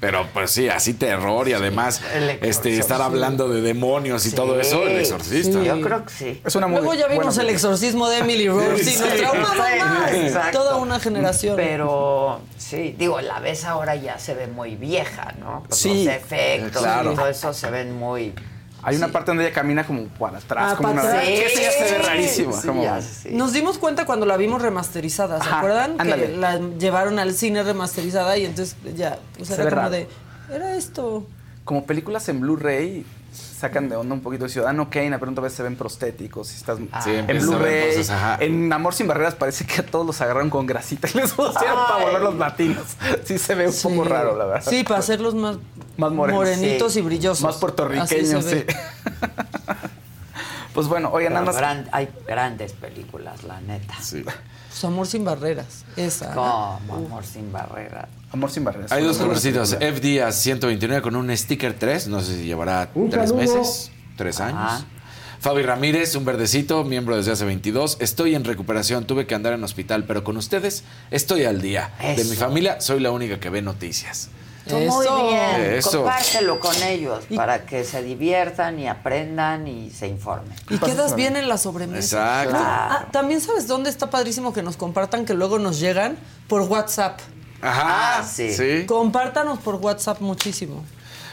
Pero 0.00 0.28
pues 0.32 0.52
sí, 0.52 0.68
así 0.68 0.94
terror 0.94 1.48
y 1.48 1.54
además 1.54 2.00
este, 2.40 2.78
estar 2.78 3.02
hablando 3.02 3.48
de 3.48 3.60
demonios 3.60 4.24
y 4.26 4.30
Sí, 4.30 4.36
todo 4.36 4.60
eso, 4.60 4.86
el 4.86 4.98
exorcista. 5.00 5.58
sí. 5.60 5.64
Yo 5.66 5.80
creo 5.80 6.04
que 6.04 6.12
sí. 6.12 6.40
Es 6.44 6.54
una 6.54 6.68
muy 6.68 6.76
Luego 6.78 6.94
ya 6.94 7.08
vimos 7.08 7.36
el 7.38 7.48
exorcismo 7.50 8.08
de 8.08 8.18
Emily 8.18 8.48
Rose 8.48 8.82
y 8.82 8.84
Sí. 8.84 9.00
nos 9.00 9.14
traumamos 9.16 9.56
más. 9.56 10.12
Exacto. 10.12 10.58
Toda 10.58 10.76
una 10.76 11.00
generación. 11.00 11.56
Pero 11.56 12.40
sí, 12.56 12.94
digo, 12.96 13.20
la 13.20 13.40
ves 13.40 13.64
ahora 13.64 13.96
ya 13.96 14.18
se 14.20 14.34
ve 14.34 14.46
muy 14.46 14.76
vieja, 14.76 15.34
¿no? 15.40 15.64
Pues 15.68 15.80
Sí, 15.80 16.04
los 16.04 16.14
efectos 16.14 16.80
claro. 16.82 17.12
y 17.12 17.16
todo 17.16 17.26
eso 17.28 17.52
se 17.52 17.68
ven 17.70 17.98
muy. 17.98 18.32
Hay 18.82 18.96
una 18.96 19.08
parte 19.08 19.30
donde 19.32 19.44
ella 19.46 19.52
camina 19.54 19.84
como 19.86 20.04
para 20.04 20.38
atrás, 20.38 20.72
Ah, 20.72 20.76
como 20.76 20.90
para 20.90 21.02
una... 21.02 21.10
atrás. 21.10 21.24
Esa 21.28 21.60
ya 21.62 21.70
se 21.72 21.92
ve 21.92 21.98
rarísima. 21.98 22.52
Sí, 22.52 22.66
como- 22.68 22.82
ya, 22.82 23.02
sí. 23.02 23.30
Nos 23.32 23.52
dimos 23.52 23.76
cuenta 23.78 24.06
cuando 24.06 24.24
la 24.24 24.36
vimos 24.36 24.62
remasterizada, 24.62 25.38
¿se 25.42 25.48
Ajá, 25.48 25.58
acuerdan? 25.58 26.00
ándale. 26.00 26.26
Que 26.28 26.36
la 26.36 26.58
llevaron 26.78 27.18
al 27.18 27.34
cine 27.34 27.62
remasterizada 27.64 28.36
y 28.38 28.46
entonces 28.46 28.76
ya, 28.96 29.18
pues 29.36 29.48
Se 29.48 29.54
era 29.54 29.64
como 29.64 29.76
raro. 29.76 29.90
de, 29.90 30.06
era 30.52 30.76
esto. 30.76 31.26
Como 31.64 31.84
películas 31.86 32.28
en 32.28 32.40
Blu-ray 32.40 33.04
sacan 33.32 33.88
de 33.88 33.96
onda 33.96 34.14
un 34.14 34.20
poquito 34.20 34.44
de 34.44 34.50
Ciudadano 34.50 34.88
Kane, 34.90 35.10
de 35.10 35.18
pronto 35.18 35.40
a 35.40 35.44
veces 35.44 35.56
se 35.56 35.62
ven 35.62 35.76
prostéticos, 35.76 36.48
si 36.48 36.56
estás 36.56 36.78
Sí, 37.04 37.10
en 37.10 37.26
Blu-ray. 37.26 38.06
En 38.40 38.72
Amor 38.72 38.94
sin 38.94 39.06
barreras 39.08 39.34
parece 39.34 39.64
que 39.66 39.80
a 39.80 39.86
todos 39.86 40.06
los 40.06 40.20
agarraron 40.20 40.50
con 40.50 40.66
grasita 40.66 41.08
y 41.12 41.16
les 41.18 41.32
pusieron 41.32 41.76
para 41.76 41.96
Ay. 41.96 42.04
volverlos 42.04 42.34
latinos. 42.36 42.84
Sí 43.24 43.38
se 43.38 43.54
ve 43.54 43.68
un 43.68 43.74
poco 43.82 44.04
raro, 44.04 44.36
la 44.36 44.44
verdad. 44.46 44.70
Sí, 44.70 44.84
para 44.84 45.00
hacerlos 45.00 45.34
más, 45.34 45.56
Más 45.96 46.12
morenos. 46.12 46.40
morenitos 46.40 46.92
Sí. 46.92 47.00
y 47.00 47.02
brillosos. 47.02 47.42
Más 47.42 47.56
puertorriqueños, 47.56 48.44
sí. 48.44 48.54
ve. 48.54 48.66
pues 50.74 50.86
bueno, 50.86 51.10
oigan, 51.12 51.34
nada 51.34 51.46
más. 51.46 51.56
gran- 51.56 51.88
hay 51.92 52.08
grandes 52.26 52.72
películas, 52.72 53.42
la 53.44 53.60
neta. 53.60 53.94
Sí. 54.00 54.22
Pues 54.24 54.84
Amor 54.84 55.06
sin 55.06 55.24
barreras, 55.24 55.84
esa. 55.96 56.32
Como 56.34 56.80
Amor 56.90 57.24
sin 57.24 57.52
barreras. 57.52 58.08
Amor 58.32 58.50
sin 58.50 58.64
barreras. 58.64 58.92
Hay 58.92 59.02
dos 59.04 59.16
colorcitos. 59.16 59.76
F 59.80 60.00
Díaz 60.00 60.36
129 60.36 61.00
con 61.02 61.16
un 61.16 61.34
sticker 61.36 61.74
3. 61.74 62.08
No 62.08 62.20
sé 62.20 62.36
si 62.36 62.44
llevará 62.44 62.90
Un 62.94 63.08
tres 63.10 63.30
saludo. 63.30 63.42
meses, 63.42 63.90
tres 64.16 64.40
años. 64.40 64.60
Ajá. 64.60 64.84
Fabi 65.40 65.62
Ramírez, 65.62 66.14
un 66.16 66.24
verdecito, 66.24 66.82
miembro 66.84 67.16
desde 67.16 67.30
hace 67.32 67.44
22. 67.44 67.98
Estoy 68.00 68.34
en 68.34 68.42
recuperación, 68.44 69.04
tuve 69.06 69.26
que 69.26 69.34
andar 69.36 69.52
en 69.52 69.62
hospital, 69.62 70.02
pero 70.04 70.24
con 70.24 70.36
ustedes 70.36 70.82
estoy 71.12 71.44
al 71.44 71.62
día. 71.62 71.92
De 72.16 72.24
mi 72.24 72.34
familia 72.34 72.80
soy 72.80 72.98
la 73.00 73.12
única 73.12 73.38
que 73.38 73.48
ve 73.48 73.62
noticias. 73.62 74.30
Muy 74.68 75.06
bien, 75.30 75.74
Eso. 75.76 76.02
compártelo 76.02 76.60
con 76.60 76.74
ellos 76.82 77.24
para 77.34 77.64
que 77.64 77.84
se 77.84 78.02
diviertan 78.02 78.78
y 78.78 78.86
aprendan 78.88 79.66
y 79.66 79.90
se 79.90 80.08
informen. 80.08 80.52
Y 80.68 80.76
quedas 80.78 81.14
bien 81.14 81.36
en 81.36 81.48
la 81.48 81.56
sobremesa. 81.56 82.42
Exacto. 82.42 82.58
Ah, 82.60 83.06
También 83.10 83.40
sabes 83.40 83.66
dónde 83.66 83.88
está 83.88 84.10
padrísimo 84.10 84.52
que 84.52 84.62
nos 84.62 84.76
compartan, 84.76 85.24
que 85.24 85.32
luego 85.32 85.58
nos 85.58 85.80
llegan 85.80 86.18
por 86.48 86.62
WhatsApp. 86.62 87.20
Ajá, 87.62 88.18
Ah, 88.18 88.22
sí. 88.22 88.52
sí. 88.52 88.86
Compártanos 88.86 89.58
por 89.58 89.76
WhatsApp 89.76 90.20
muchísimo. 90.20 90.84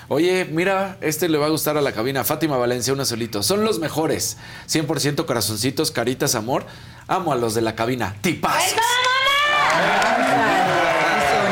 Oye, 0.07 0.45
mira, 0.45 0.97
este 1.01 1.27
le 1.29 1.37
va 1.37 1.47
a 1.47 1.49
gustar 1.49 1.77
a 1.77 1.81
la 1.81 1.91
cabina. 1.91 2.23
Fátima 2.23 2.57
Valencia, 2.57 2.93
uno 2.93 3.05
solito. 3.05 3.41
Son 3.41 3.63
los 3.65 3.79
mejores. 3.79 4.37
100% 4.67 5.25
corazoncitos, 5.25 5.89
caritas, 5.91 6.35
amor. 6.35 6.65
Amo 7.07 7.31
a 7.31 7.35
los 7.35 7.55
de 7.55 7.61
la 7.61 7.75
cabina. 7.75 8.15
Tipazos. 8.21 8.75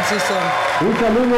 Sí 0.10 0.16
son. 0.28 0.88
Un 0.90 1.00
saludo. 1.00 1.38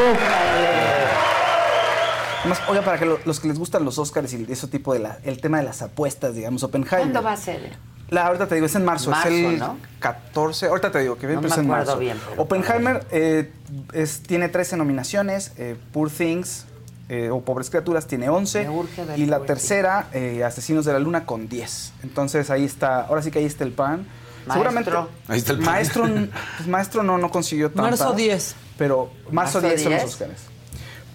Más, 2.45 2.61
oiga, 2.67 2.81
para 2.83 2.99
que 2.99 3.05
lo- 3.05 3.19
los 3.25 3.39
que 3.39 3.47
les 3.47 3.57
gustan 3.57 3.85
los 3.85 3.97
Oscars 3.97 4.31
y 4.33 4.45
ese 4.49 4.67
tipo 4.67 4.93
de 4.93 4.99
la, 4.99 5.17
el 5.23 5.39
tema 5.41 5.57
de 5.57 5.63
las 5.63 5.81
apuestas, 5.81 6.35
digamos, 6.35 6.63
Oppenheimer. 6.63 6.99
¿Cuándo 6.99 7.23
va 7.23 7.33
a 7.33 7.37
ser? 7.37 7.77
La, 8.09 8.27
ahorita 8.27 8.47
te 8.47 8.55
digo, 8.55 8.67
es 8.67 8.75
en 8.75 8.85
marzo, 8.85 9.09
Marzo, 9.09 9.29
es 9.29 9.33
el 9.53 9.59
¿no? 9.59 9.77
14, 9.99 10.67
ahorita 10.67 10.91
te 10.91 10.99
digo 10.99 11.17
que 11.17 11.25
bien, 11.25 11.37
No 11.37 11.41
pero 11.41 11.49
me 11.49 11.55
es 11.55 11.65
en 11.65 11.71
acuerdo 11.71 11.85
marzo. 11.91 11.99
bien, 11.99 12.17
pero 12.29 12.41
Oppenheimer 12.43 13.05
eh, 13.11 13.51
es- 13.93 14.21
tiene 14.21 14.47
13 14.49 14.77
nominaciones, 14.77 15.53
eh, 15.57 15.75
Poor 15.91 16.09
Things 16.11 16.65
eh, 17.09 17.29
o 17.31 17.41
Pobres 17.41 17.69
Criaturas 17.69 18.05
tiene 18.07 18.29
11 18.29 18.63
Me 18.63 18.69
urge 18.69 19.05
ver 19.05 19.17
y 19.19 19.25
la 19.25 19.39
tercera, 19.41 20.07
eh, 20.13 20.43
Asesinos 20.43 20.85
de 20.85 20.93
la 20.93 20.99
Luna 20.99 21.25
con 21.25 21.47
10. 21.49 21.93
Entonces 22.03 22.49
ahí 22.51 22.63
está, 22.63 23.01
ahora 23.01 23.21
sí 23.23 23.31
que 23.31 23.39
ahí 23.39 23.45
está 23.45 23.63
el 23.63 23.71
pan. 23.71 24.05
Maestro. 24.47 24.53
Seguramente 24.53 24.91
Ahí 25.27 25.39
está 25.39 25.51
el 25.53 25.57
pan. 25.59 25.65
maestro, 25.65 26.03
pues, 26.57 26.67
maestro 26.67 27.03
no, 27.03 27.17
no 27.17 27.31
consiguió 27.31 27.69
tantas. 27.71 27.99
Marzo 27.99 28.13
10. 28.13 28.55
Pero 28.77 29.09
marzo 29.31 29.59
¿Marzo 29.59 29.61
10 29.61 29.81
son 29.83 29.91
los 29.93 30.01
10? 30.01 30.13
Oscars. 30.13 30.41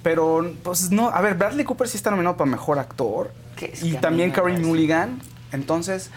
Pero, 0.03 0.55
pues 0.65 0.91
no, 0.91 1.11
a 1.11 1.21
ver, 1.21 1.35
Bradley 1.35 1.65
Cooper 1.65 1.87
sí 1.87 1.97
está 1.97 2.11
nominado 2.11 2.37
para 2.37 2.51
mejor 2.51 2.79
actor. 2.79 3.31
Y 3.83 3.93
también 3.95 4.33
parece- 4.33 4.61
Mulligan. 4.61 5.21
Entonces, 5.53 6.11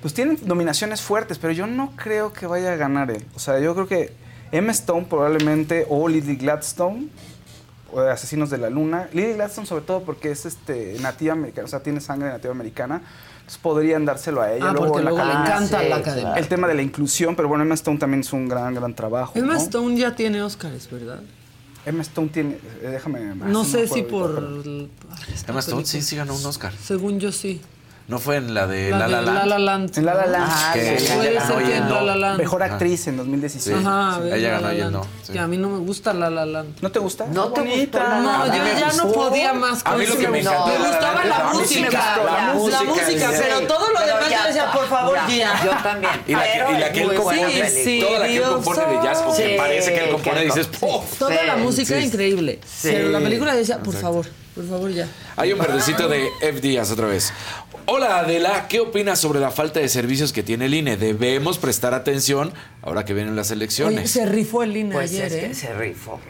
pues 0.00 0.14
tienen 0.14 0.38
nominaciones 0.44 1.02
fuertes, 1.02 1.38
pero 1.38 1.52
yo 1.52 1.66
no 1.66 1.92
creo 1.96 2.32
que 2.32 2.46
vaya 2.46 2.72
a 2.72 2.76
ganar 2.76 3.10
él. 3.10 3.24
O 3.34 3.38
sea, 3.38 3.58
yo 3.60 3.74
creo 3.74 3.86
que 3.86 4.12
Emma 4.52 4.72
Stone 4.72 5.06
probablemente, 5.08 5.86
o 5.88 6.08
Lily 6.08 6.36
Gladstone, 6.36 7.08
o 7.92 8.00
de 8.00 8.10
Asesinos 8.10 8.50
de 8.50 8.58
la 8.58 8.70
Luna. 8.70 9.08
Lily 9.12 9.34
Gladstone 9.34 9.66
sobre 9.66 9.84
todo 9.84 10.02
porque 10.02 10.30
es 10.30 10.46
este 10.46 10.96
nativa 11.00 11.32
americana, 11.34 11.66
o 11.66 11.68
sea, 11.68 11.82
tiene 11.82 12.00
sangre 12.00 12.28
nativa 12.28 12.52
americana. 12.52 13.02
Entonces 13.40 13.58
podrían 13.58 14.04
dárselo 14.04 14.42
a 14.42 14.52
ella. 14.52 14.70
Ah, 14.70 14.74
porque 14.74 14.98
en 15.00 15.04
la 15.04 15.10
luego 15.10 15.26
le 15.26 15.32
encanta 15.32 15.80
sí, 15.80 15.88
la 15.88 15.96
academia. 15.96 16.34
El 16.34 16.48
tema 16.48 16.68
de 16.68 16.74
la 16.74 16.82
inclusión, 16.82 17.34
pero 17.34 17.48
bueno, 17.48 17.64
Emma 17.64 17.74
Stone 17.74 17.98
también 17.98 18.20
es 18.20 18.32
un 18.32 18.48
gran, 18.48 18.74
gran 18.74 18.94
trabajo. 18.94 19.32
Emma 19.36 19.54
¿no? 19.54 19.58
Stone 19.58 19.96
ya 19.96 20.14
tiene 20.14 20.40
Oscars, 20.40 20.88
¿verdad? 20.90 21.20
Emma 21.84 22.02
Stone 22.02 22.28
tiene, 22.28 22.58
eh, 22.82 22.88
déjame... 22.88 23.34
No 23.34 23.64
sé 23.64 23.86
si 23.86 24.00
ahorita, 24.00 24.08
por... 24.08 24.34
pero- 24.34 24.88
Emma 25.48 25.60
Stone 25.60 25.84
sí, 25.84 26.00
sí 26.02 26.14
ganó 26.14 26.34
un 26.36 26.46
Oscar. 26.46 26.72
Según 26.80 27.18
yo 27.18 27.32
sí. 27.32 27.60
No 28.08 28.18
fue 28.18 28.36
en 28.36 28.54
la 28.54 28.66
de 28.66 28.90
La 28.90 29.06
La 29.06 29.20
Land. 29.22 29.26
La 29.38 29.46
La 29.46 29.58
Land. 29.60 29.98
En 29.98 30.04
La 30.04 30.14
La 30.14 30.26
Land. 30.26 30.50
Ah, 30.52 30.70
Que 30.74 30.98
sí, 30.98 31.04
ella 31.06 31.14
Puede 31.14 31.32
ganó 31.34 31.46
ser 31.46 31.60
y 31.62 31.64
que 31.64 31.76
él 31.76 31.82
en 31.82 31.88
no. 31.88 31.94
La 31.94 32.02
La 32.02 32.16
Land. 32.16 32.38
Mejor 32.40 32.62
Ajá. 32.64 32.72
actriz 32.72 33.06
en 33.06 33.16
2016. 33.18 33.76
Ajá, 33.86 34.20
ella 34.24 34.48
La 34.52 34.60
ganó 34.72 34.88
y 34.88 34.90
no, 34.92 35.06
sí. 35.22 35.32
Que 35.32 35.38
a 35.38 35.46
mí 35.46 35.56
no 35.56 35.68
me 35.68 35.78
gusta 35.78 36.12
La 36.12 36.28
La 36.28 36.44
Land. 36.44 36.78
¿No 36.80 36.90
te 36.90 36.98
gusta? 36.98 37.26
¿No 37.26 37.52
te 37.52 37.60
La 37.92 38.18
No, 38.20 38.46
yo 38.46 38.52
ya 38.80 38.92
no 38.96 39.12
podía 39.12 39.52
más 39.52 39.82
A 39.86 39.94
mí 39.94 40.06
con 40.06 40.14
lo 40.14 40.16
que 40.16 40.22
eso. 40.22 40.30
me 40.32 40.40
encantó 40.40 40.66
Me 40.66 40.78
gustaba 40.88 41.24
la 41.24 41.44
música, 41.52 41.90
la 41.90 42.54
música, 42.82 43.30
pero 43.38 43.60
todo 43.68 43.90
lo 43.92 44.00
demás 44.00 44.30
yo 44.30 44.46
decía, 44.46 44.72
por 44.72 44.88
favor, 44.88 45.16
ya. 45.28 45.64
Yo 45.64 45.70
también. 45.82 46.12
Y 46.26 46.32
la 46.32 46.42
que, 46.42 46.50
pero 46.58 46.70
y 46.70 46.78
la 46.80 46.86
es 46.86 46.92
que 46.92 47.02
él 47.02 47.14
compone, 47.14 47.38
Sí, 47.38 47.44
película. 47.60 47.68
sí, 47.84 48.00
toda 48.00 48.18
la 48.18 48.26
que 48.26 48.36
él 48.36 48.42
compone 48.42 48.86
de 48.86 49.02
jazz, 49.04 49.24
o 49.26 49.36
que 49.36 49.56
parece 49.56 49.92
que 49.94 50.04
él 50.04 50.10
compone, 50.10 50.44
dices. 50.46 50.66
¡puf! 50.66 51.18
Toda 51.18 51.42
la 51.44 51.56
música 51.56 52.00
increíble. 52.00 52.60
Pero 52.82 53.08
la 53.10 53.20
película 53.20 53.54
decía, 53.54 53.78
por 53.78 53.94
favor, 53.94 54.26
por 54.54 54.68
favor, 54.68 54.90
ya. 54.92 55.06
Hay 55.36 55.52
un 55.52 55.58
verdecito 55.58 56.08
de 56.08 56.28
F. 56.40 56.60
Díaz 56.60 56.90
otra 56.90 57.06
vez. 57.06 57.32
Hola 57.86 58.18
Adela, 58.20 58.66
¿qué 58.68 58.80
opinas 58.80 59.18
sobre 59.20 59.40
la 59.40 59.50
falta 59.50 59.80
de 59.80 59.88
servicios 59.88 60.32
que 60.32 60.42
tiene 60.42 60.66
el 60.66 60.74
INE? 60.74 60.96
Debemos 60.96 61.58
prestar 61.58 61.94
atención 61.94 62.52
ahora 62.82 63.04
que 63.04 63.14
vienen 63.14 63.34
las 63.36 63.48
Oye, 63.50 63.56
elecciones. 63.56 64.10
se 64.10 64.26
rifó 64.26 64.62
el 64.62 64.76
INE 64.76 64.92
Pues 64.94 65.10
ayer, 65.10 65.26
es 65.26 65.32
¿eh? 65.32 65.48
que 65.48 65.54
se 65.54 65.74
rifó. 65.74 66.20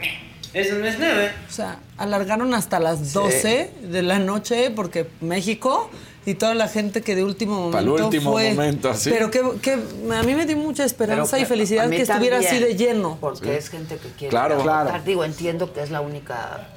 Eso 0.53 0.75
no 0.75 0.85
es 0.85 0.99
nada. 0.99 1.33
O 1.47 1.51
sea, 1.51 1.79
alargaron 1.97 2.53
hasta 2.53 2.79
las 2.79 3.13
12 3.13 3.71
de 3.83 4.01
la 4.01 4.19
noche 4.19 4.69
porque 4.71 5.07
México 5.21 5.89
y 6.25 6.33
toda 6.35 6.53
la 6.55 6.67
gente 6.67 7.01
que 7.01 7.15
de 7.15 7.23
último 7.23 7.69
Para 7.71 7.81
el 7.81 7.87
momento 7.87 8.07
último 8.07 8.31
fue. 8.33 8.49
momento, 8.53 8.89
así. 8.89 9.09
Pero 9.09 9.31
que, 9.31 9.41
que 9.61 9.73
a 9.73 10.23
mí 10.23 10.35
me 10.35 10.45
dio 10.45 10.57
mucha 10.57 10.83
esperanza 10.83 11.31
Pero 11.37 11.43
y 11.43 11.45
felicidad 11.45 11.89
que 11.89 12.01
estuviera 12.01 12.39
así 12.39 12.59
de 12.59 12.75
lleno. 12.75 13.17
Porque 13.21 13.57
es 13.57 13.69
gente 13.69 13.95
que 13.97 14.09
quiere 14.09 14.29
Claro. 14.29 14.57
votar. 14.57 14.87
Claro. 14.87 15.03
Digo, 15.05 15.23
entiendo 15.23 15.71
que 15.73 15.81
es 15.83 15.89
la 15.89 16.01
única 16.01 16.67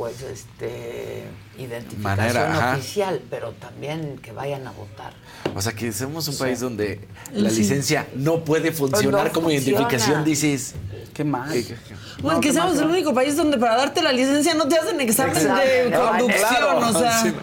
pues 0.00 0.22
este 0.22 1.24
identificación 1.58 2.02
Manera, 2.02 2.72
oficial, 2.74 3.20
pero 3.28 3.50
también 3.52 4.16
que 4.22 4.32
vayan 4.32 4.66
a 4.66 4.70
votar. 4.70 5.12
O 5.54 5.60
sea, 5.60 5.74
que 5.74 5.92
somos 5.92 6.26
un 6.26 6.38
país 6.38 6.58
donde 6.60 7.06
la 7.34 7.50
sí. 7.50 7.56
licencia 7.58 8.06
no 8.14 8.42
puede 8.42 8.72
funcionar 8.72 9.26
No 9.26 9.32
como 9.34 9.50
funciona. 9.50 9.76
identificación, 9.78 10.24
dices. 10.24 10.74
Qué 11.12 11.22
mal. 11.22 11.52
eh, 11.54 11.76
Bueno, 12.22 12.36
No, 12.38 12.40
que 12.40 12.50
seamos 12.50 12.78
el 12.78 12.86
único 12.86 13.12
país 13.12 13.36
donde 13.36 13.58
para 13.58 13.76
darte 13.76 14.00
la 14.00 14.12
licencia 14.12 14.54
no 14.54 14.66
te 14.68 14.78
hacen 14.78 14.98
examen 15.02 15.34
de 15.34 15.90
no, 15.90 16.08
conducción, 16.08 16.48
claro. 16.48 16.78
o 16.88 16.92
sea. 16.98 17.22
Sí. 17.22 17.34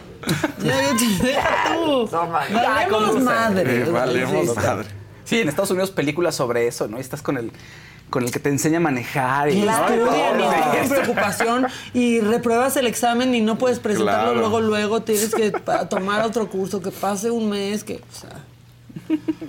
Tú. 1.76 2.10
No, 2.12 2.26
man. 2.26 2.54
Valemos 2.54 3.22
madre. 3.22 3.82
Eh, 3.84 3.86
valemos 3.92 4.50
Sí. 4.50 4.56
madre. 4.56 4.88
Sí, 5.26 5.42
en 5.42 5.50
Estados 5.50 5.70
Unidos 5.70 5.92
películas 5.92 6.34
sobre 6.34 6.66
eso, 6.68 6.88
¿no? 6.88 6.98
Y 6.98 7.02
estás 7.02 7.22
con 7.22 7.38
el, 7.38 7.52
con 8.10 8.24
el 8.24 8.32
que 8.32 8.40
te 8.40 8.50
enseña 8.50 8.78
a 8.78 8.82
manejar. 8.82 9.50
Y, 9.50 9.54
Y 9.54 9.62
¿no? 9.62 9.66
Y 9.94 9.98
¿no? 9.98 10.06
con 10.08 10.90
preocupación 10.90 11.68
y 11.94 12.20
repruebas 12.22 12.78
el 12.78 12.88
examen 12.88 13.34
y 13.36 13.42
no 13.42 13.58
puedes 13.58 13.80
presentarlo 13.80 14.32
Claro. 14.32 14.40
luego, 14.40 14.62
luego 14.62 15.02
tienes 15.04 15.34
que 15.36 15.52
tomar 15.90 16.26
otro 16.26 16.50
curso, 16.50 16.82
que 16.82 16.92
pase 16.92 17.30
un 17.32 17.50
mes, 17.50 17.84
que... 17.84 17.96
o 17.96 18.16
sea, 18.20 18.30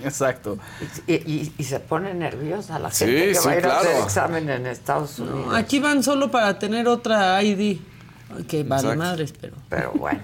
Exacto. 0.03 0.57
Y, 1.07 1.13
y- 1.15 1.53
y 1.57 1.63
se 1.63 1.79
pone 1.79 2.13
nerviosa 2.13 2.79
la 2.79 2.91
Sí, 2.91 3.05
gente 3.05 3.27
que 3.29 3.35
sí, 3.35 3.47
va 3.47 3.51
a 3.53 3.57
ir 3.57 3.65
a 3.65 3.77
hacer 3.79 3.89
claro. 3.91 4.05
examen 4.05 4.49
en 4.49 4.67
Estados 4.67 5.19
Unidos. 5.19 5.55
aquí 5.55 5.79
van 5.79 6.03
solo 6.03 6.29
para 6.31 6.59
tener 6.59 6.87
otra 6.87 7.41
ID, 7.43 7.77
que 8.47 8.63
vale 8.63 8.81
Exacto. 8.83 8.97
madres, 9.03 9.33
pero... 9.39 9.55
Pero 9.69 9.91
bueno. 9.93 10.19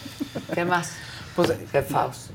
¿Qué 0.54 0.64
más? 0.64 0.92
Pues, 1.36 1.52
¿Qué 1.70 1.82
Faust? 1.82 2.30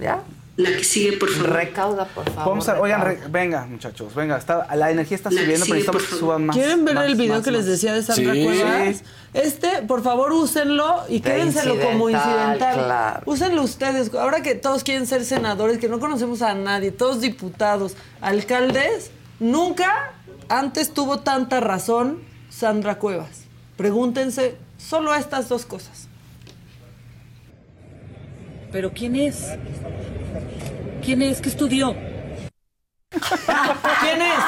¿Ya? 0.00 0.20
La 0.58 0.70
que 0.76 0.82
sigue, 0.82 1.12
por 1.16 1.30
favor. 1.30 1.50
Recauda, 1.52 2.04
por 2.06 2.24
favor. 2.24 2.44
Vamos 2.50 2.68
a, 2.68 2.80
oigan, 2.80 3.00
re- 3.02 3.20
venga, 3.30 3.64
muchachos, 3.66 4.12
venga, 4.12 4.36
está, 4.36 4.66
la 4.74 4.90
energía 4.90 5.16
está 5.16 5.30
La 5.30 5.40
subiendo, 5.40 5.64
pero 5.64 5.74
necesitamos 5.76 6.02
que 6.02 6.16
suban 6.16 6.46
más. 6.46 6.56
¿Quieren 6.56 6.84
ver 6.84 6.94
más, 6.96 7.04
el 7.06 7.14
video 7.14 7.36
más, 7.36 7.44
que 7.44 7.50
les 7.52 7.64
decía 7.64 7.92
de 7.94 8.02
Sandra 8.02 8.34
Sí. 8.34 8.42
Cuevas? 8.44 9.02
Este, 9.34 9.68
por 9.86 10.02
favor, 10.02 10.32
úsenlo 10.32 11.04
y 11.08 11.20
De 11.20 11.30
quédenselo 11.30 11.78
como 11.80 12.10
incidental, 12.10 12.52
incidental. 12.54 12.74
claro. 12.84 13.22
Úsenlo 13.26 13.62
ustedes. 13.62 14.12
Ahora 14.14 14.42
que 14.42 14.56
todos 14.56 14.82
quieren 14.82 15.06
ser 15.06 15.24
senadores, 15.24 15.78
que 15.78 15.88
no 15.88 16.00
conocemos 16.00 16.42
a 16.42 16.54
nadie, 16.54 16.90
todos 16.90 17.20
diputados, 17.20 17.94
alcaldes, 18.20 19.12
nunca 19.38 20.12
antes 20.48 20.92
tuvo 20.92 21.20
tanta 21.20 21.60
razón 21.60 22.18
Sandra 22.50 22.98
Cuevas. 22.98 23.42
Pregúntense 23.76 24.56
solo 24.76 25.14
estas 25.14 25.48
dos 25.48 25.64
cosas. 25.66 26.07
¿Pero 28.72 28.92
quién 28.92 29.16
es? 29.16 29.46
¿Quién 31.04 31.22
es? 31.22 31.40
¿Qué 31.40 31.48
estudió? 31.48 31.94
¿Quién 33.10 34.22
es? 34.22 34.38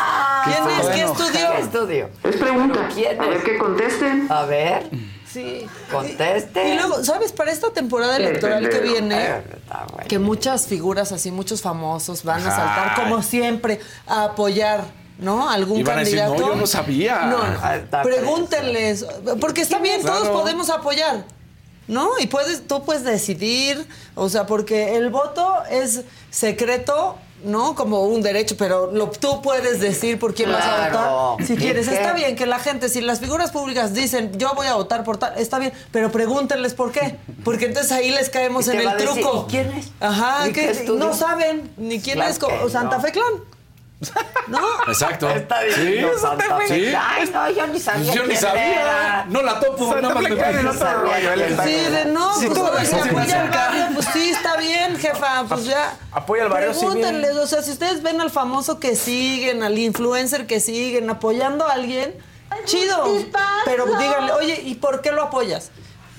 ¿Quién 0.45 0.69
es? 0.69 0.87
¿Qué 0.89 1.03
estudió? 1.03 2.11
Es 2.25 2.37
pregunta. 2.37 2.89
¿Quién 2.95 3.21
A 3.21 3.27
ver 3.27 3.37
es? 3.39 3.45
que 3.45 3.59
contesten. 3.59 4.27
A 4.31 4.45
ver, 4.45 4.91
Sí. 5.27 5.67
conteste. 5.91 6.69
Y 6.69 6.75
luego, 6.77 7.03
¿sabes? 7.05 7.33
Para 7.33 7.51
esta 7.53 7.73
temporada 7.73 8.17
electoral 8.17 8.69
que 8.69 8.81
viene, 8.81 9.43
que 10.09 10.19
muchas 10.19 10.67
figuras 10.67 11.13
así, 11.13 11.31
muchos 11.31 11.63
famosos 11.63 12.23
van 12.25 12.47
a 12.47 12.51
saltar 12.51 12.95
como 12.97 13.23
siempre 13.23 13.81
a 14.07 14.25
apoyar, 14.25 14.85
¿no? 15.19 15.49
Algún 15.49 15.79
Y 15.81 15.83
van 15.85 15.97
a 15.99 16.01
decir, 16.01 16.19
candidato. 16.19 16.43
"No, 16.47 16.55
yo 16.55 16.61
no 16.61 16.67
sabía". 16.67 17.27
No, 17.27 17.39
Ah, 17.63 17.77
está 17.77 18.03
pregúntenles, 18.03 19.07
porque 19.41 19.63
está 19.63 19.79
bien, 19.79 20.03
todos 20.03 20.21
Claro. 20.23 20.35
podemos 20.35 20.69
apoyar. 20.69 21.25
¿No? 21.91 22.11
Y 22.21 22.27
puedes, 22.29 22.67
tú 22.69 22.85
puedes 22.85 23.03
decidir, 23.05 23.85
o 24.15 24.29
sea, 24.29 24.47
porque 24.47 24.95
el 24.97 25.11
voto 25.11 25.53
es 25.71 26.03
secreto, 26.31 27.17
¿no? 27.43 27.75
Como 27.75 28.05
un 28.05 28.23
derecho, 28.23 28.55
pero 28.57 28.93
lo, 28.93 29.09
tú 29.11 29.43
puedes 29.43 29.81
decir 29.81 30.19
por 30.19 30.33
quién 30.35 30.53
vas 30.53 30.63
a 30.65 30.89
Claro. 30.91 31.31
votar. 31.33 31.47
Si 31.47 31.55
¿Y 31.55 31.57
quieres, 31.57 31.89
está 31.89 32.13
bien 32.13 32.37
que 32.37 32.47
la 32.47 32.59
gente, 32.61 32.89
si 32.89 33.01
las 33.01 33.19
figuras 33.19 33.51
públicas 33.51 33.93
dicen 33.93 34.31
yo 34.39 34.53
voy 34.55 34.67
a 34.69 34.75
votar 34.75 35.03
por 35.05 35.17
tal, 35.17 35.37
está 35.37 35.59
bien, 35.59 35.73
pero 35.91 36.13
pregúntenles 36.13 36.75
por 36.75 36.93
qué. 36.93 37.17
Porque 37.45 37.65
entonces 37.67 37.91
ahí 37.93 38.11
les 38.13 38.31
caemos 38.31 38.69
en 38.69 38.79
el 38.81 38.91
decir, 38.97 39.09
truco. 39.23 39.47
¿y 39.49 39.51
quién 39.51 39.73
es? 39.73 39.89
Ajá, 40.01 40.47
¿Y 40.49 40.53
que 40.53 40.85
no 40.97 41.13
saben 41.13 41.73
ni 41.77 42.01
quién 42.01 42.17
Claro 42.17 42.31
es 42.31 42.39
que 42.39 42.71
Santa 42.71 42.99
no. 42.99 43.03
Fe 43.03 43.11
Clan. 43.13 43.25
¿No? 44.49 44.61
Exacto. 44.89 45.29
Está 45.31 45.61
Sí, 45.61 45.67
diciendo 45.83 46.19
Santa 46.19 46.57
Fe. 46.57 46.69
sí. 46.69 46.95
Ay, 46.99 47.31
no, 47.33 47.51
yo 47.51 47.67
ni 47.67 47.79
sabía. 47.79 48.15
Yo 48.15 48.25
ni 48.27 48.35
sabía. 48.37 48.81
era. 48.81 49.25
No 49.29 49.43
la 49.43 49.61
topo, 49.61 49.85
Santa 49.93 50.01
nada 50.09 50.15
más 50.15 50.23
me 50.23 50.31
otro 50.71 51.03
rollo, 51.03 51.33
él 51.35 51.41
está- 51.43 51.65
Sí, 51.65 51.73
de 51.73 52.05
no, 52.07 52.35
Sí, 52.39 52.47
pues 52.49 52.93
apoya 52.95 53.41
al 53.43 53.51
barrio, 53.51 53.85
pues 53.95 54.07
sí, 54.13 54.31
está 54.31 54.57
bien, 54.57 54.97
jefa, 54.99 55.45
pues 55.49 55.65
ya. 55.67 55.95
Apoya 56.13 56.45
al 56.45 56.49
barrio. 56.49 56.71
Pregúntenles, 56.73 57.37
o 57.37 57.47
sea, 57.47 57.63
si 57.63 57.71
ustedes 57.73 58.03
ven 58.03 58.21
al 58.21 58.31
famoso 58.31 58.81
que 58.81 58.97
siguen, 58.97 59.63
al 59.63 59.79
influencer 59.79 60.47
que 60.47 60.61
siguen, 60.61 61.11
apoyando 61.11 61.67
a 61.67 61.73
alguien, 61.75 62.15
chido. 62.65 63.05
Pero 63.67 63.85
díganle, 63.87 64.33
oye, 64.33 64.63
¿y 64.65 64.75
por 64.77 65.03
qué 65.03 65.13
lo 65.13 65.23
apoyas? 65.25 65.71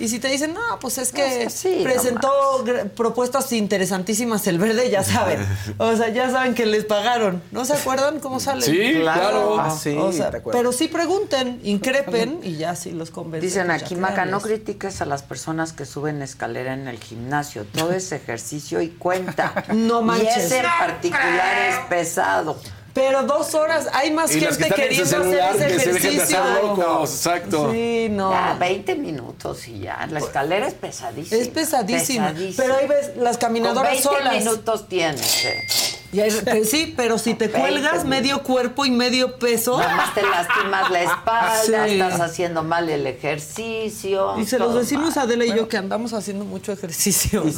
Y 0.02 0.07
si 0.07 0.19
te 0.19 0.30
dicen, 0.30 0.53
no, 0.56 0.80
pues 0.80 0.98
es 0.98 1.11
que 1.11 1.48
sí, 1.52 1.82
presentó 1.84 2.65
propuestas 2.95 3.52
interesantísimas 3.52 4.48
el 4.48 4.57
verde, 4.57 4.90
ya 4.90 5.03
saben. 5.03 5.45
O 5.78 5.95
sea, 5.95 6.10
ya 6.10 6.30
saben 6.32 6.56
que 6.56 6.65
les 6.65 6.86
pagaron. 6.86 7.41
¿No 7.52 7.65
se 7.65 7.73
acuerdan 7.73 8.19
cómo 8.19 8.40
salen? 8.40 8.64
Sí, 8.64 8.95
claro. 9.02 9.60
Ah, 9.60 9.69
sí, 9.69 9.95
O 9.98 10.11
sea, 10.11 10.32
pero 10.52 10.72
sí 10.72 10.88
pregunten, 10.88 11.60
increpen 11.64 12.40
y 12.44 12.56
ya 12.57 12.76
sí 12.76 12.91
los 12.91 13.11
convencen. 13.11 13.48
Dicen 13.48 13.72
aquí, 13.72 13.95
Maca, 13.95 14.26
no 14.26 14.41
critiques 14.41 15.02
a 15.02 15.06
las 15.06 15.22
personas 15.22 15.72
que 15.73 15.86
suben 15.86 16.22
escalera 16.22 16.73
en 16.73 16.88
el 16.88 16.98
gimnasio. 16.99 17.65
Todo 17.65 17.91
es 17.91 18.11
ejercicio 18.11 18.82
y 18.82 18.90
cuenta. 18.90 19.53
No 19.91 20.02
Y 20.02 20.06
manches. 20.06 20.38
ese 20.45 20.57
en 20.60 20.65
particular 20.80 21.57
es 21.69 21.76
pesado. 21.90 22.57
Pero 22.94 23.24
dos 23.24 23.56
horas, 23.56 23.88
hay 23.94 24.12
más 24.12 24.36
Y 24.36 24.40
que 24.40 24.48
gente 24.48 24.68
su 24.68 24.74
queriendo 24.76 25.06
celular 25.10 25.52
hacer 25.56 25.68
que 25.70 25.76
ese 25.76 25.84
se 25.86 25.92
dejen 25.94 26.18
de 26.18 26.24
hacer 26.24 26.36
ejercicio. 26.40 26.76
locos. 26.76 27.10
Exacto. 27.12 27.72
Sí, 27.72 28.08
no. 28.12 28.32
Ya, 28.32 28.58
20 28.60 28.96
minutos 28.96 29.68
y 29.70 29.80
ya. 29.80 30.06
La 30.12 30.20
escalera 30.20 30.68
es 30.68 30.74
pesadísima. 30.74 31.42
Es 31.42 31.48
pesadísima. 31.48 32.28
Pesadísima. 32.30 32.64
Pero 32.64 32.76
ahí 32.78 32.88
ves 32.88 33.12
las 33.18 33.38
caminadoras 33.38 34.02
Con 34.02 34.14
20 34.14 34.30
solas. 34.30 34.44
minutos 34.44 34.88
tienes. 34.90 35.46
eh. 35.46 35.68
Y 36.14 36.66
sí, 36.66 36.94
pero 36.98 37.18
si 37.18 37.34
te 37.36 37.48
20 37.48 37.60
cuelgas 37.62 38.04
medio 38.06 38.44
cuerpo 38.44 38.86
y 38.86 38.92
medio 38.92 39.38
peso. 39.40 39.78
Nada 39.80 39.96
más 39.96 40.14
te 40.14 40.22
lastimas 40.24 40.92
la 40.92 41.04
espalda, 41.04 41.86
Sí. 41.88 41.94
estás 41.94 42.20
haciendo 42.20 42.64
mal 42.64 42.90
el 42.90 43.08
ejercicio. 43.08 44.36
Dice, 44.36 44.60
los 44.60 44.70
todo 44.70 44.80
decimos 44.80 45.16
mal. 45.16 45.26
Adela 45.26 45.46
y 45.46 45.54
yo 45.56 45.68
que 45.70 45.78
andamos 45.78 46.14
haciendo 46.14 46.44
mucho 46.46 46.72
ejercicio. 46.72 47.44
Pues 47.44 47.58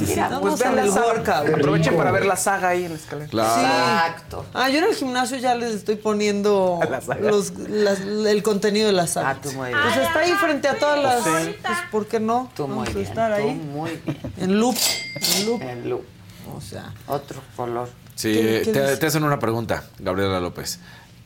vean 0.60 0.76
la 0.76 0.88
saga. 0.88 1.40
Aprovechen 1.40 1.98
para 1.98 2.12
ver 2.12 2.26
la 2.26 2.36
saga 2.36 2.70
ahí 2.70 2.84
en 2.86 2.92
la 2.92 2.98
escalera. 2.98 3.30
Claro. 3.30 3.62
Exacto. 3.62 4.46
Ah, 4.54 4.70
yo 4.70 4.78
en 4.80 4.86
el 4.86 4.96
gimnasio 4.96 5.38
ya 5.38 5.56
les 5.56 5.74
estoy 5.74 5.96
poniendo 5.96 6.80
La 6.90 7.02
saga. 7.02 7.30
los, 7.32 7.52
las- 7.58 8.02
el 8.02 8.44
contenido 8.44 8.88
de 8.88 8.94
la 8.94 9.08
saga. 9.08 9.32
Ah, 9.32 9.38
tú 9.42 9.52
muy 9.54 9.70
bien. 9.70 9.80
Pues 9.82 9.98
está 9.98 10.20
ahí 10.20 10.32
frente 10.34 10.68
a 10.68 10.78
todas 10.78 11.02
las. 11.02 11.24
Sí. 11.24 11.56
Pues, 11.62 11.78
¿por 11.92 12.06
qué 12.08 12.20
no? 12.20 12.52
Tú 12.56 12.68
muy 12.68 12.76
Vamos 12.78 12.90
a 12.90 12.94
bien. 12.94 13.08
estar 13.08 13.36
tú 13.36 13.48
ahí. 13.48 13.56
muy 13.56 13.92
bien. 14.06 14.18
En 14.38 14.60
loop. 14.60 14.76
En 15.40 15.46
loop. 15.48 15.62
El 15.62 15.90
look. 15.90 16.06
O 16.56 16.62
sea. 16.62 16.94
Otro 17.08 17.42
color. 17.56 17.90
Sí, 18.16 18.34
¿Qué- 18.34 18.62
qué 18.66 18.72
te, 18.98 19.06
hacen 19.06 19.24
una 19.24 19.40
pregunta, 19.40 19.84
Gabriela 20.00 20.40
López. 20.40 20.80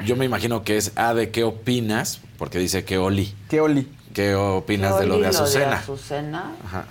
Yo 0.05 0.15
me 0.15 0.25
imagino 0.25 0.63
que 0.63 0.77
es 0.77 0.91
A 0.95 1.13
de 1.13 1.31
qué 1.31 1.43
opinas, 1.43 2.19
porque 2.37 2.59
dice 2.59 2.85
que 2.85 2.97
Oli. 2.97 3.33
¿Qué 3.49 3.61
Oli? 3.61 3.91
¿Qué 4.13 4.35
opinas 4.35 4.99
de 4.99 5.05
lo 5.07 5.19
de 5.19 5.27
Azucena? 5.27 5.77
Azucena, 5.77 6.55
Ajá. 6.65 6.85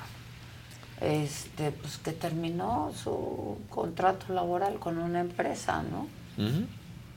este, 1.00 1.70
pues 1.72 1.98
que 1.98 2.12
terminó 2.12 2.92
su 3.02 3.58
contrato 3.70 4.32
laboral 4.32 4.78
con 4.78 4.98
una 4.98 5.20
empresa, 5.20 5.82
¿no? 5.90 6.06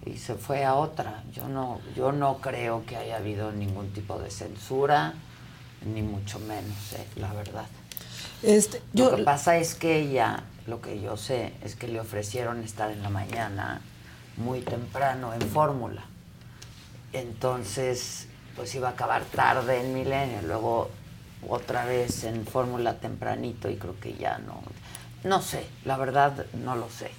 Y 0.05 0.17
se 0.17 0.35
fue 0.35 0.63
a 0.63 0.75
otra. 0.75 1.23
Yo 1.33 1.47
no, 1.49 1.81
yo 1.95 2.11
no 2.11 2.37
creo 2.37 2.85
que 2.85 2.95
haya 2.95 3.17
habido 3.17 3.51
ningún 3.51 3.89
tipo 3.91 4.17
de 4.19 4.31
censura, 4.31 5.13
ni 5.93 6.01
mucho 6.01 6.39
menos, 6.39 6.93
eh, 6.93 7.05
la 7.17 7.33
verdad. 7.33 7.65
Este, 8.41 8.81
yo, 8.93 9.11
Lo 9.11 9.17
que 9.17 9.23
pasa 9.23 9.57
es 9.57 9.75
que 9.75 9.99
ella, 9.99 10.43
lo 10.69 10.81
que 10.81 11.01
yo 11.01 11.17
sé, 11.17 11.53
es 11.63 11.75
que 11.75 11.87
le 11.87 11.99
ofrecieron 11.99 12.63
estar 12.63 12.91
en 12.91 13.01
la 13.01 13.09
mañana 13.09 13.81
muy 14.37 14.61
temprano 14.61 15.33
en 15.33 15.41
fórmula. 15.41 16.03
Entonces, 17.11 18.27
pues 18.55 18.73
iba 18.75 18.89
a 18.89 18.91
acabar 18.91 19.23
tarde 19.25 19.81
en 19.81 19.93
Milenio, 19.93 20.41
luego 20.43 20.89
otra 21.47 21.85
vez 21.85 22.23
en 22.23 22.45
fórmula 22.45 22.99
tempranito 22.99 23.69
y 23.69 23.75
creo 23.75 23.99
que 23.99 24.13
ya 24.13 24.37
no. 24.39 24.61
No 25.23 25.41
sé, 25.41 25.65
la 25.85 25.97
verdad 25.97 26.45
no 26.53 26.75
lo 26.75 26.89
sé. 26.89 27.11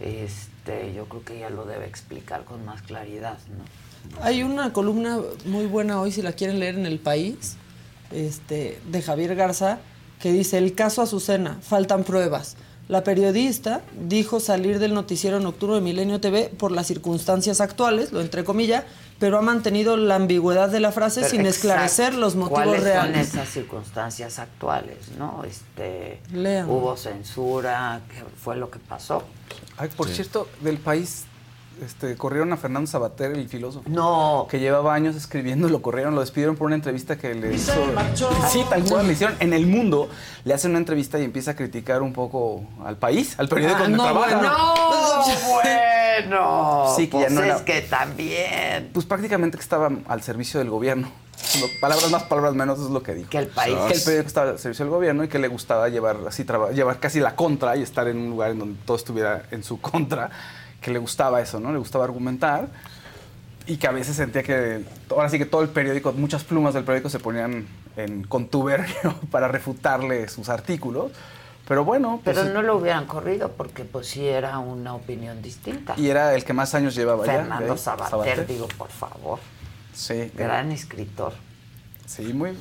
Este, 0.00 0.94
yo 0.94 1.06
creo 1.06 1.24
que 1.24 1.36
ella 1.38 1.50
lo 1.50 1.66
debe 1.66 1.86
explicar 1.86 2.44
con 2.44 2.64
más 2.64 2.82
claridad, 2.82 3.38
¿no? 3.56 4.22
Hay 4.22 4.42
una 4.42 4.72
columna 4.72 5.18
muy 5.44 5.66
buena 5.66 6.00
hoy, 6.00 6.10
si 6.10 6.22
la 6.22 6.32
quieren 6.32 6.58
leer 6.58 6.76
en 6.76 6.86
El 6.86 6.98
País, 6.98 7.56
este, 8.10 8.80
de 8.86 9.02
Javier 9.02 9.34
Garza, 9.34 9.78
que 10.20 10.32
dice, 10.32 10.58
el 10.58 10.74
caso 10.74 11.02
Azucena, 11.02 11.58
faltan 11.62 12.04
pruebas. 12.04 12.56
La 12.88 13.04
periodista 13.04 13.82
dijo 14.08 14.40
salir 14.40 14.80
del 14.80 14.94
noticiero 14.94 15.38
nocturno 15.38 15.76
de 15.76 15.80
Milenio 15.80 16.20
TV 16.20 16.48
por 16.58 16.72
las 16.72 16.88
circunstancias 16.88 17.60
actuales, 17.60 18.10
lo 18.12 18.20
entre 18.20 18.42
comillas, 18.42 18.84
pero 19.20 19.38
ha 19.38 19.42
mantenido 19.42 19.96
la 19.96 20.16
ambigüedad 20.16 20.68
de 20.68 20.80
la 20.80 20.90
frase 20.90 21.20
Pero 21.20 21.30
sin 21.30 21.40
exacto, 21.42 21.68
esclarecer 21.68 22.14
los 22.14 22.34
motivos 22.34 22.64
¿Cuáles 22.64 22.82
reales. 22.82 23.28
son 23.28 23.38
esas 23.40 23.48
circunstancias 23.48 24.38
actuales, 24.40 24.96
no? 25.16 25.44
Este, 25.44 26.20
Lean. 26.32 26.68
hubo 26.68 26.96
censura, 26.96 28.00
¿qué 28.08 28.24
fue 28.42 28.56
lo 28.56 28.70
que 28.70 28.80
pasó? 28.80 29.22
Ay, 29.76 29.88
por 29.96 30.08
cierto, 30.08 30.48
del 30.60 30.78
país 30.78 31.26
este, 31.84 32.16
corrieron 32.16 32.52
a 32.52 32.56
Fernando 32.56 32.86
Sabater, 32.90 33.32
el 33.32 33.48
filósofo. 33.48 33.88
No. 33.88 34.46
Que 34.50 34.58
llevaba 34.60 34.94
años 34.94 35.16
escribiendo, 35.16 35.68
lo 35.68 35.82
corrieron, 35.82 36.14
lo 36.14 36.20
despidieron 36.20 36.56
por 36.56 36.66
una 36.66 36.74
entrevista 36.76 37.16
que 37.18 37.34
le 37.34 37.54
hizo. 37.54 37.72
Sí, 38.50 38.64
tal 38.68 38.84
cual, 38.84 39.06
le 39.06 39.12
hicieron. 39.14 39.36
En 39.40 39.52
el 39.52 39.66
mundo 39.66 40.08
le 40.44 40.54
hacen 40.54 40.70
una 40.72 40.78
entrevista 40.80 41.18
y 41.18 41.24
empieza 41.24 41.52
a 41.52 41.56
criticar 41.56 42.02
un 42.02 42.12
poco 42.12 42.62
al 42.84 42.96
país, 42.96 43.34
al 43.38 43.48
periódico 43.48 43.78
Ah, 43.78 43.82
donde 43.82 43.96
no, 43.98 44.02
trabaja. 44.04 44.36
bueno. 44.36 44.50
No, 44.50 45.50
bueno. 45.52 46.94
Sí, 46.96 47.06
que 47.06 47.10
pues 47.12 47.28
ya 47.28 47.34
no 47.34 47.40
es 47.42 47.46
era- 47.46 47.64
que 47.64 47.80
también. 47.82 48.90
Pues 48.92 49.06
prácticamente 49.06 49.56
que 49.56 49.62
estaba 49.62 49.90
al 50.08 50.22
servicio 50.22 50.60
del 50.60 50.70
gobierno. 50.70 51.10
Palabras 51.80 52.10
más, 52.10 52.24
palabras 52.24 52.54
menos 52.54 52.78
es 52.80 52.90
lo 52.90 53.02
que 53.02 53.14
dijo. 53.14 53.30
Que 53.30 53.38
el 53.38 53.46
país. 53.48 53.74
Que 53.88 53.94
el 53.94 54.02
periódico 54.02 54.26
estaba 54.28 54.50
al 54.50 54.58
servicio 54.58 54.84
del 54.84 54.92
gobierno 54.92 55.24
y 55.24 55.28
que 55.28 55.38
le 55.38 55.48
gustaba 55.48 55.88
llevar 55.88 56.18
así 56.28 56.44
llevar 56.74 57.00
casi 57.00 57.18
la 57.20 57.34
contra 57.34 57.76
y 57.76 57.82
estar 57.82 58.06
en 58.08 58.18
un 58.18 58.30
lugar 58.30 58.50
en 58.50 58.58
donde 58.58 58.78
todo 58.84 58.96
estuviera 58.96 59.44
en 59.50 59.64
su 59.64 59.80
contra, 59.80 60.30
que 60.80 60.90
le 60.90 60.98
gustaba 60.98 61.40
eso, 61.40 61.60
¿no? 61.60 61.72
Le 61.72 61.78
gustaba 61.78 62.04
argumentar 62.04 62.68
y 63.66 63.76
que 63.76 63.86
a 63.86 63.92
veces 63.92 64.16
sentía 64.16 64.42
que 64.42 64.84
ahora 65.10 65.28
sí 65.28 65.38
que 65.38 65.46
todo 65.46 65.62
el 65.62 65.68
periódico, 65.68 66.12
muchas 66.12 66.44
plumas 66.44 66.74
del 66.74 66.84
periódico 66.84 67.08
se 67.08 67.18
ponían 67.18 67.66
en 67.96 68.24
contubernio 68.24 69.14
para 69.30 69.48
refutarle 69.48 70.28
sus 70.28 70.48
artículos. 70.48 71.12
Pero 71.68 71.84
bueno, 71.84 72.20
pues, 72.24 72.36
Pero 72.36 72.52
no 72.52 72.62
lo 72.62 72.76
hubieran 72.78 73.06
corrido 73.06 73.52
porque 73.52 73.84
pues 73.84 74.08
sí 74.08 74.26
era 74.26 74.58
una 74.58 74.94
opinión 74.94 75.40
distinta. 75.40 75.94
y 75.96 76.08
era 76.08 76.34
el 76.34 76.44
que 76.44 76.52
más 76.52 76.74
años 76.74 76.96
llevaba 76.96 77.24
ya. 77.24 77.32
Fernando 77.32 77.72
ahí, 77.72 77.78
Sabater, 77.78 78.46
digo, 78.46 78.66
por 78.76 78.88
favor. 78.88 79.38
Sí, 79.92 80.32
Gran 80.34 80.72
escritor. 80.72 81.32
Sí, 82.06 82.32
muy 82.32 82.56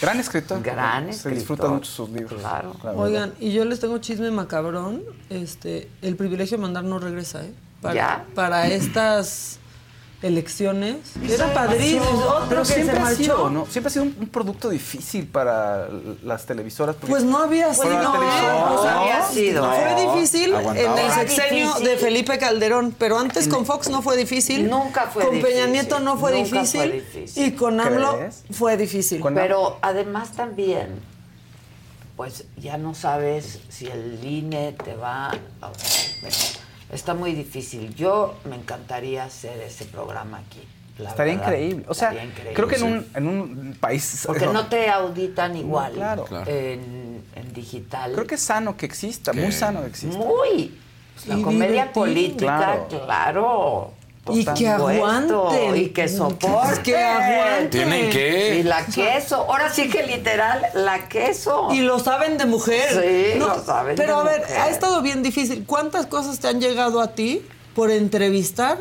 gran 0.00 0.18
escritor. 0.20 0.62
Gran 0.62 1.04
Se 1.06 1.10
escritor. 1.10 1.38
disfrutan 1.38 1.70
mucho 1.72 1.90
sus 1.90 2.10
libros. 2.10 2.40
Claro. 2.40 2.74
Oigan, 2.96 3.32
y 3.40 3.52
yo 3.52 3.64
les 3.64 3.80
tengo 3.80 3.98
chisme 3.98 4.30
macabrón. 4.30 5.02
Este, 5.30 5.88
el 6.02 6.16
privilegio 6.16 6.56
de 6.56 6.62
mandar 6.62 6.84
no 6.84 6.98
regresa, 6.98 7.44
¿eh? 7.44 7.52
Para, 7.80 7.94
¿Ya? 7.94 8.24
para 8.34 8.68
estas 8.68 9.58
elecciones. 10.22 10.96
Era 11.28 11.52
padrísimo. 11.52 12.04
Otro 12.04 12.46
Pero 12.48 12.62
que 12.62 12.68
siempre 12.74 12.96
se 12.96 13.02
ha 13.02 13.14
sido, 13.14 13.50
¿no? 13.50 13.66
Siempre 13.66 13.88
ha 13.88 13.92
sido 13.92 14.04
un, 14.04 14.16
un 14.20 14.28
producto 14.28 14.68
difícil 14.68 15.26
para 15.26 15.88
las 16.22 16.46
televisoras. 16.46 16.96
Pues 17.06 17.24
no 17.24 17.38
había 17.38 17.74
sido, 17.74 17.84
¿eh? 17.92 17.96
televisión. 18.12 18.62
O 18.68 18.82
sea, 18.82 18.92
No 18.94 19.00
había 19.00 19.22
sido. 19.28 19.64
Fue 19.72 20.06
difícil 20.14 20.54
aguantaba. 20.54 21.00
en 21.00 21.06
el 21.06 21.12
sexenio 21.12 21.66
difícil. 21.68 21.88
de 21.88 21.96
Felipe 21.96 22.38
Calderón, 22.38 22.94
pero 22.98 23.18
antes 23.18 23.48
con 23.48 23.66
Fox 23.66 23.88
no 23.90 24.00
fue 24.02 24.16
difícil. 24.16 24.68
Nunca 24.70 25.08
fue 25.12 25.24
Con 25.24 25.34
difícil. 25.34 25.54
Peña 25.56 25.66
Nieto 25.66 25.98
no 26.00 26.16
fue, 26.16 26.32
Nunca 26.32 26.60
difícil, 26.60 26.80
fue 26.80 26.92
difícil. 26.92 27.46
Y 27.46 27.52
con 27.52 27.80
AMLO 27.80 28.16
¿Crees? 28.18 28.44
fue 28.52 28.76
difícil. 28.76 29.20
Con- 29.20 29.34
Pero 29.34 29.78
además 29.82 30.32
también, 30.32 31.00
pues 32.16 32.44
ya 32.56 32.76
no 32.78 32.94
sabes 32.94 33.58
si 33.68 33.86
el 33.86 34.20
INE 34.24 34.72
te 34.84 34.94
va 34.94 35.30
a... 35.60 35.70
Está 36.92 37.14
muy 37.14 37.32
difícil. 37.32 37.94
Yo 37.94 38.34
me 38.44 38.54
encantaría 38.56 39.24
hacer 39.24 39.60
ese 39.62 39.86
programa 39.86 40.38
aquí. 40.38 40.60
la 40.98 41.08
Estaría 41.10 41.34
verdad. 41.36 41.48
increíble. 41.52 41.84
O 41.88 41.94
sea, 41.94 42.08
Estaría 42.10 42.28
increíble. 42.30 42.54
creo 42.54 42.68
que 42.68 42.76
en 42.76 42.82
un, 42.84 43.06
en 43.14 43.26
un 43.26 43.76
país. 43.80 44.24
Porque 44.26 44.46
no 44.46 44.66
te 44.68 44.88
auditan 44.90 45.56
igual 45.56 45.92
claro. 45.94 46.26
En, 46.46 47.24
en 47.34 47.52
digital. 47.54 48.12
Creo 48.12 48.26
que 48.26 48.34
es 48.34 48.42
sano 48.42 48.76
que 48.76 48.84
exista, 48.86 49.32
muy 49.32 49.46
Que- 49.46 49.52
sano 49.52 49.80
que 49.80 49.86
exista. 49.88 50.18
Muy. 50.18 50.78
La 51.26 51.38
Y 51.38 51.42
comedia 51.42 51.66
divertido. 51.68 51.92
política, 51.92 52.56
Claro. 52.56 52.88
claro. 52.88 53.92
Y 54.30 54.44
por 54.44 54.54
que 54.54 54.68
aguanten. 54.68 55.76
Y 55.76 55.88
que 55.88 56.08
soporten. 56.08 56.82
Que 56.84 56.96
aguanten. 56.96 57.70
Tienen 57.70 58.10
que. 58.10 58.56
Y 58.60 58.62
la 58.62 58.86
queso. 58.86 59.36
Ahora 59.50 59.72
sí 59.72 59.88
que 59.88 60.06
literal, 60.06 60.64
la 60.74 61.08
queso. 61.08 61.68
Y 61.72 61.80
lo 61.80 61.98
saben 61.98 62.38
de 62.38 62.46
mujer. 62.46 62.88
Sí, 63.34 63.38
lo 63.38 63.62
saben 63.64 63.96
Pero 63.96 64.16
de 64.16 64.20
a 64.20 64.24
ver, 64.32 64.40
mujer. 64.42 64.56
ha 64.58 64.68
estado 64.68 65.02
bien 65.02 65.22
difícil. 65.24 65.64
¿Cuántas 65.66 66.06
cosas 66.06 66.38
te 66.38 66.46
han 66.46 66.60
llegado 66.60 67.00
a 67.00 67.08
ti 67.14 67.44
por 67.74 67.90
entrevistar 67.90 68.78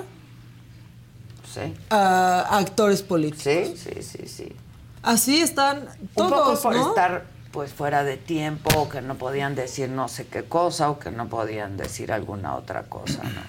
Sí. 1.52 1.74
a 1.90 2.58
actores 2.60 3.02
políticos? 3.02 3.44
Sí, 3.44 3.76
sí, 3.76 4.04
sí, 4.04 4.28
sí. 4.28 4.56
Así 5.04 5.42
están 5.42 5.88
Un 6.00 6.08
poco 6.30 6.30
todos, 6.36 6.60
por 6.60 6.76
¿no? 6.76 6.90
estar 6.90 7.26
pues 7.52 7.74
fuera 7.74 8.04
de 8.06 8.16
tiempo, 8.16 8.70
o 8.80 8.88
que 8.88 9.02
no 9.02 9.16
podían 9.16 9.56
decir 9.56 9.90
no 9.90 10.08
sé 10.08 10.26
qué 10.28 10.44
cosa, 10.44 10.90
o 10.90 11.00
que 11.00 11.12
no 11.12 11.28
podían 11.28 11.76
decir 11.76 12.14
alguna 12.14 12.56
otra 12.56 12.84
cosa, 12.84 13.24
¿no? 13.24 13.42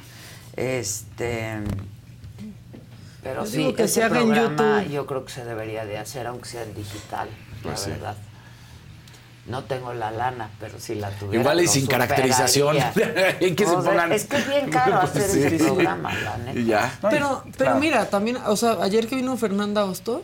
Este. 0.57 1.59
Pero 3.23 3.45
Yo 3.45 3.51
sí, 3.51 3.73
que 3.75 3.85
ese 3.85 3.95
se 3.95 4.03
haga 4.03 4.21
en 4.21 4.35
YouTube. 4.35 4.89
yo 4.91 5.07
creo 5.07 5.25
que 5.25 5.33
se 5.33 5.45
debería 5.45 5.85
de 5.85 5.97
hacer, 5.99 6.27
aunque 6.27 6.49
sea 6.49 6.63
en 6.65 6.75
digital, 6.75 7.29
Pues 7.63 7.73
la 7.81 7.85
sí. 7.85 7.91
verdad. 7.91 8.17
No 9.47 9.65
tengo 9.65 9.93
la 9.93 10.11
lana, 10.13 10.51
pero 10.61 10.79
si 10.79 10.95
la 10.95 11.11
tuviera. 11.11 11.41
Igual 11.41 11.61
y 11.61 11.67
sin 11.69 11.87
caracterización. 11.87 12.77
superaría. 12.95 13.37
En 13.41 13.57
que 13.57 13.65
se 13.67 13.71
O 13.73 13.83
sea, 13.83 13.93
pongan- 13.93 14.13
Es 14.13 14.25
que 14.27 14.37
es 14.37 14.49
bien 14.49 14.71
caro 14.71 14.97
hacer 15.03 15.23
Sí. 15.31 15.43
ese 15.43 15.57
programa, 15.65 16.13
la 16.15 16.37
neta. 16.39 16.61
Ya. 16.61 16.99
Pero, 17.11 17.45
pero 17.59 17.75
mira, 17.77 18.09
también, 18.09 18.37
o 18.47 18.57
sea, 18.57 18.79
ayer 18.83 19.07
que 19.09 19.17
vino 19.17 19.37
Fernanda 19.37 19.85
Hostos, 19.85 20.23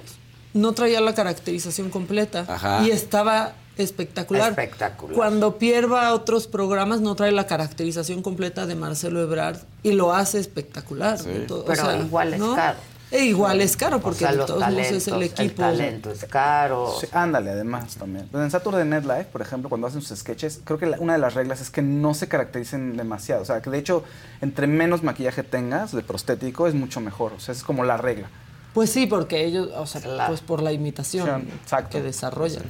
no 0.54 0.72
traía 0.72 1.00
la 1.00 1.14
caracterización 1.14 1.90
completa. 1.90 2.44
Ajá. 2.48 2.82
Y 2.84 2.90
estaba 2.90 3.52
espectacular. 3.82 4.50
Espectacular. 4.50 5.14
Cuando 5.16 5.58
Pierre 5.58 5.86
va 5.86 6.08
a 6.08 6.14
otros 6.14 6.46
programas, 6.46 7.00
no 7.00 7.14
trae 7.14 7.32
la 7.32 7.46
caracterización 7.46 8.22
completa 8.22 8.66
de 8.66 8.74
Marcelo 8.74 9.20
Ebrard 9.22 9.58
y 9.82 9.92
lo 9.92 10.12
hace 10.14 10.38
espectacular. 10.38 11.18
Sí. 11.18 11.46
o 11.50 11.64
Pero 11.64 11.84
sea, 11.84 11.96
igual 11.98 12.34
es 12.34 12.40
¿no? 12.40 12.54
caro. 12.54 12.78
E 13.10 13.24
igual 13.24 13.62
es 13.62 13.74
caro 13.74 14.00
porque 14.00 14.16
o 14.16 14.28
sea, 14.28 14.32
de 14.32 14.36
los 14.36 14.46
todos 14.48 14.60
modos 14.60 14.74
talentos, 14.76 14.96
es 14.98 15.08
el 15.08 15.22
equipo. 15.22 15.62
talento 15.62 16.10
es 16.10 16.24
caro. 16.26 16.94
Sí, 17.00 17.06
ándale, 17.12 17.52
además 17.52 17.96
también. 17.96 18.28
Pues 18.30 18.44
en 18.44 18.50
Saturday 18.50 18.84
Night 18.84 19.04
Live, 19.04 19.28
por 19.32 19.40
ejemplo, 19.40 19.70
cuando 19.70 19.86
hacen 19.86 20.02
sus 20.02 20.18
sketches, 20.18 20.60
creo 20.62 20.78
que 20.78 20.84
la- 20.84 20.98
una 21.00 21.14
de 21.14 21.18
las 21.18 21.32
reglas 21.32 21.62
es 21.62 21.70
que 21.70 21.80
no 21.80 22.12
se 22.12 22.28
caractericen 22.28 22.98
demasiado. 22.98 23.40
O 23.40 23.44
sea, 23.46 23.62
que 23.62 23.70
de 23.70 23.78
hecho, 23.78 24.04
entre 24.42 24.66
menos 24.66 25.02
maquillaje 25.02 25.42
tengas 25.42 25.92
de 25.92 26.02
prostético, 26.02 26.66
es 26.66 26.74
mucho 26.74 27.00
mejor. 27.00 27.32
O 27.32 27.40
sea, 27.40 27.54
es 27.54 27.62
como 27.62 27.82
la 27.82 27.96
regla. 27.96 28.28
Pues 28.74 28.90
sí, 28.90 29.06
porque 29.06 29.42
ellos, 29.42 29.70
o 29.74 29.86
sea, 29.86 30.26
pues 30.28 30.42
por 30.42 30.62
la 30.62 30.72
imitación 30.72 31.48
Sí, 31.64 31.76
que 31.90 32.02
desarrollan. 32.02 32.64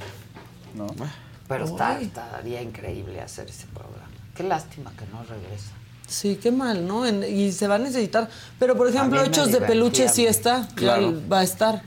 ¿No? 0.75 0.87
Pero 1.49 1.65
está, 1.65 2.01
estaría 2.01 2.61
increíble 2.63 3.21
hacer 3.21 3.49
ese 3.49 3.67
programa. 3.69 3.97
Qué 4.35 4.43
lástima 4.43 4.93
que 4.99 5.05
no 5.13 5.23
regresa. 5.23 5.73
Sí, 6.07 6.39
qué 6.43 6.51
mal, 6.53 6.87
¿no? 6.87 7.05
En- 7.07 7.23
y 7.25 7.53
se 7.53 7.67
va 7.69 7.75
a 7.75 7.79
necesitar. 7.79 8.29
Pero, 8.59 8.77
por 8.77 8.89
ejemplo, 8.89 9.23
Hechos 9.23 9.51
de 9.53 9.61
Peluche 9.61 10.09
sí 10.09 10.27
está. 10.27 10.67
Claro. 10.75 11.15
Va 11.31 11.41
a 11.41 11.43
estar. 11.43 11.83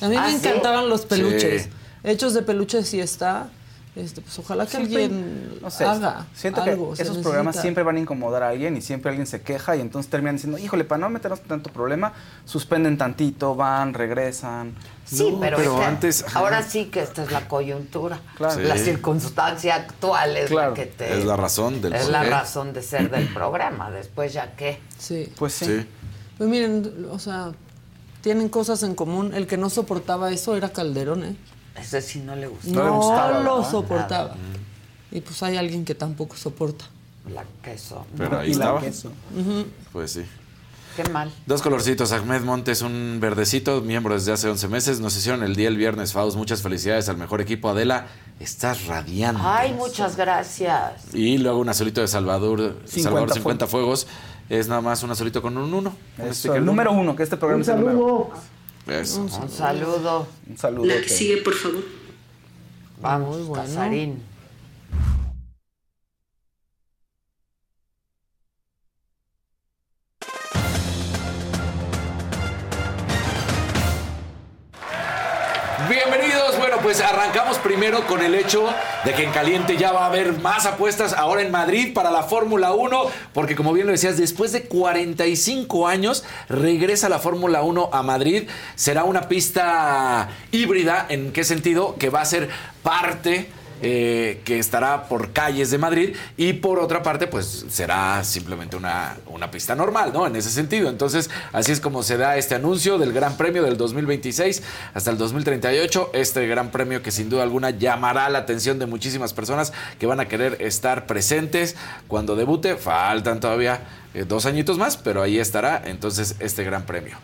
A 0.00 0.08
mí 0.08 0.16
¿Ah, 0.16 0.22
me 0.26 0.30
sí? 0.30 0.36
encantaban 0.36 0.88
los 0.88 1.06
peluches. 1.06 1.64
Sí. 1.64 1.70
Hechos 2.04 2.34
de 2.34 2.42
Peluche 2.42 2.82
sí 2.84 3.00
está. 3.00 3.48
Este, 3.96 4.20
pues 4.22 4.38
ojalá 4.38 4.64
que 4.66 4.70
Siempre- 4.76 5.04
alguien 5.04 5.58
no 5.60 5.68
sé, 5.70 5.84
haga 5.84 6.24
siento 6.32 6.62
algo. 6.62 6.94
que 6.94 7.02
esos 7.02 7.18
programas 7.18 7.46
necesita. 7.56 7.62
siempre 7.62 7.82
van 7.82 7.96
a 7.96 7.98
incomodar 8.00 8.44
a 8.44 8.48
alguien 8.50 8.76
y 8.76 8.82
siempre 8.82 9.10
alguien 9.10 9.26
se 9.26 9.42
queja 9.42 9.74
y 9.74 9.80
entonces 9.80 10.08
terminan 10.08 10.36
diciendo, 10.36 10.58
híjole, 10.58 10.84
para 10.84 11.00
no 11.00 11.10
meternos 11.10 11.40
en 11.40 11.46
tanto 11.48 11.72
problema, 11.72 12.12
suspenden 12.44 12.96
tantito, 12.96 13.56
van, 13.56 13.92
regresan. 13.92 14.74
Sí, 15.10 15.28
No, 15.32 15.40
pero, 15.40 15.82
antes- 15.82 16.24
ahora 16.34 16.62
sí 16.62 16.84
que 16.86 17.00
esta 17.02 17.24
es 17.24 17.32
la 17.32 17.48
coyuntura. 17.48 18.20
Claro. 18.36 18.60
La 18.60 18.76
Sí. 18.78 18.84
circunstancia 18.84 19.74
actual 19.74 20.36
es 20.36 20.50
Claro. 20.50 20.70
la 20.70 20.74
que 20.76 20.86
te... 20.86 21.18
Es 21.18 21.24
la 21.24 21.36
razón 21.36 21.82
del 21.82 21.94
Es 21.94 22.08
la 22.08 22.22
razón 22.22 22.72
de 22.72 22.82
ser 22.82 23.10
del 23.10 23.26
programa. 23.34 23.90
Después 23.90 24.32
ya 24.32 24.52
qué. 24.56 24.78
Sí. 24.98 25.32
Pues 25.36 25.52
sí. 25.54 25.64
Sí. 25.66 25.86
Pues 26.38 26.48
miren, 26.48 27.08
o 27.10 27.18
sea, 27.18 27.50
tienen 28.20 28.48
cosas 28.48 28.82
en 28.84 28.94
común. 28.94 29.34
El 29.34 29.46
que 29.48 29.56
no 29.56 29.68
soportaba 29.68 30.30
eso 30.30 30.56
era 30.56 30.68
Calderón, 30.68 31.24
¿eh? 31.24 31.36
Ese 31.76 32.00
sí 32.02 32.20
no 32.20 32.36
le 32.36 32.46
gustó. 32.46 32.70
No, 32.70 32.84
le 32.84 32.90
gustaba, 32.90 33.40
lo 33.40 33.64
soportaba. 33.64 34.36
Y 35.10 35.20
pues 35.22 35.42
hay 35.42 35.56
alguien 35.56 35.84
que 35.84 35.94
tampoco 35.96 36.36
soporta. 36.36 36.84
La 37.34 37.44
queso. 37.62 38.06
Pero 38.16 38.38
ahí 38.38 38.50
Y 38.52 38.54
la 38.54 38.64
estaba. 38.66 38.80
queso. 38.80 39.10
Pues 39.92 40.12
sí. 40.12 40.24
Qué 41.02 41.08
mal. 41.10 41.32
Dos 41.46 41.62
colorcitos. 41.62 42.12
Ahmed 42.12 42.42
Montes, 42.42 42.82
un 42.82 43.18
verdecito, 43.20 43.80
miembro 43.80 44.14
desde 44.14 44.32
hace 44.32 44.48
11 44.48 44.68
meses. 44.68 45.00
Nos 45.00 45.16
hicieron 45.16 45.42
el 45.42 45.56
día 45.56 45.68
el 45.68 45.76
viernes, 45.76 46.12
Faust. 46.12 46.36
Muchas 46.36 46.62
felicidades 46.62 47.08
al 47.08 47.16
mejor 47.16 47.40
equipo. 47.40 47.70
Adela, 47.70 48.06
estás 48.38 48.86
radiante. 48.86 49.40
Ay, 49.44 49.72
muchas 49.72 50.16
gracias. 50.16 51.14
Y 51.14 51.38
luego 51.38 51.60
un 51.60 51.68
azulito 51.68 52.00
de 52.00 52.08
Salvador, 52.08 52.76
50 52.84 53.02
Salvador 53.02 53.32
50 53.32 53.66
fuegos. 53.66 54.06
Es 54.48 54.68
nada 54.68 54.80
más 54.80 55.02
un 55.02 55.10
azulito 55.10 55.40
con 55.40 55.56
un 55.56 55.72
uno. 55.72 55.94
Un 56.18 56.24
Eso, 56.24 56.34
sticker 56.34 56.56
el 56.56 56.62
uno. 56.64 56.72
número 56.72 56.92
uno, 56.92 57.16
que 57.16 57.22
este 57.22 57.36
programa 57.36 57.58
Un 57.58 57.62
es 57.62 57.68
el 57.68 57.76
número 57.80 58.30
saludo. 58.86 59.00
Eso. 59.00 59.20
Un 59.22 59.50
saludo. 59.50 60.26
Un 60.48 60.58
saludo. 60.58 60.84
La 60.86 61.00
que 61.00 61.08
sigue, 61.08 61.36
por 61.38 61.54
favor. 61.54 61.84
Vamos. 63.00 63.56
Casarín. 63.56 64.22
Bienvenidos. 76.10 76.58
Bueno, 76.58 76.78
pues 76.82 77.00
arrancamos 77.00 77.58
primero 77.58 78.04
con 78.08 78.20
el 78.20 78.34
hecho 78.34 78.68
de 79.04 79.12
que 79.12 79.22
en 79.22 79.30
caliente 79.30 79.76
ya 79.76 79.92
va 79.92 80.02
a 80.02 80.06
haber 80.06 80.32
más 80.40 80.66
apuestas 80.66 81.12
ahora 81.12 81.42
en 81.42 81.52
Madrid 81.52 81.94
para 81.94 82.10
la 82.10 82.24
Fórmula 82.24 82.72
1, 82.72 83.04
porque 83.32 83.54
como 83.54 83.72
bien 83.72 83.86
lo 83.86 83.92
decías, 83.92 84.16
después 84.16 84.50
de 84.50 84.64
45 84.64 85.86
años 85.86 86.24
regresa 86.48 87.08
la 87.08 87.20
Fórmula 87.20 87.62
1 87.62 87.90
a 87.92 88.02
Madrid. 88.02 88.48
Será 88.74 89.04
una 89.04 89.28
pista 89.28 90.30
híbrida, 90.50 91.06
¿en 91.08 91.32
qué 91.32 91.44
sentido? 91.44 91.94
Que 91.94 92.10
va 92.10 92.22
a 92.22 92.24
ser 92.24 92.48
parte 92.82 93.48
eh, 93.82 94.40
que 94.44 94.58
estará 94.58 95.08
por 95.08 95.32
calles 95.32 95.70
de 95.70 95.78
Madrid 95.78 96.16
y 96.36 96.54
por 96.54 96.78
otra 96.78 97.02
parte 97.02 97.26
pues 97.26 97.66
será 97.70 98.22
simplemente 98.24 98.76
una, 98.76 99.16
una 99.26 99.50
pista 99.50 99.74
normal, 99.74 100.12
¿no? 100.12 100.26
En 100.26 100.36
ese 100.36 100.50
sentido. 100.50 100.88
Entonces 100.88 101.30
así 101.52 101.72
es 101.72 101.80
como 101.80 102.02
se 102.02 102.16
da 102.16 102.36
este 102.36 102.54
anuncio 102.54 102.98
del 102.98 103.12
Gran 103.12 103.36
Premio 103.36 103.62
del 103.62 103.76
2026 103.76 104.62
hasta 104.94 105.10
el 105.10 105.18
2038. 105.18 106.10
Este 106.12 106.46
Gran 106.46 106.70
Premio 106.70 107.02
que 107.02 107.10
sin 107.10 107.30
duda 107.30 107.42
alguna 107.42 107.70
llamará 107.70 108.28
la 108.28 108.38
atención 108.38 108.78
de 108.78 108.86
muchísimas 108.86 109.32
personas 109.32 109.72
que 109.98 110.06
van 110.06 110.20
a 110.20 110.28
querer 110.28 110.56
estar 110.60 111.06
presentes 111.06 111.76
cuando 112.08 112.36
debute. 112.36 112.76
Faltan 112.76 113.40
todavía 113.40 113.80
eh, 114.14 114.24
dos 114.26 114.46
añitos 114.46 114.78
más, 114.78 114.96
pero 114.96 115.22
ahí 115.22 115.38
estará 115.38 115.82
entonces 115.86 116.36
este 116.40 116.64
Gran 116.64 116.84
Premio. 116.84 117.16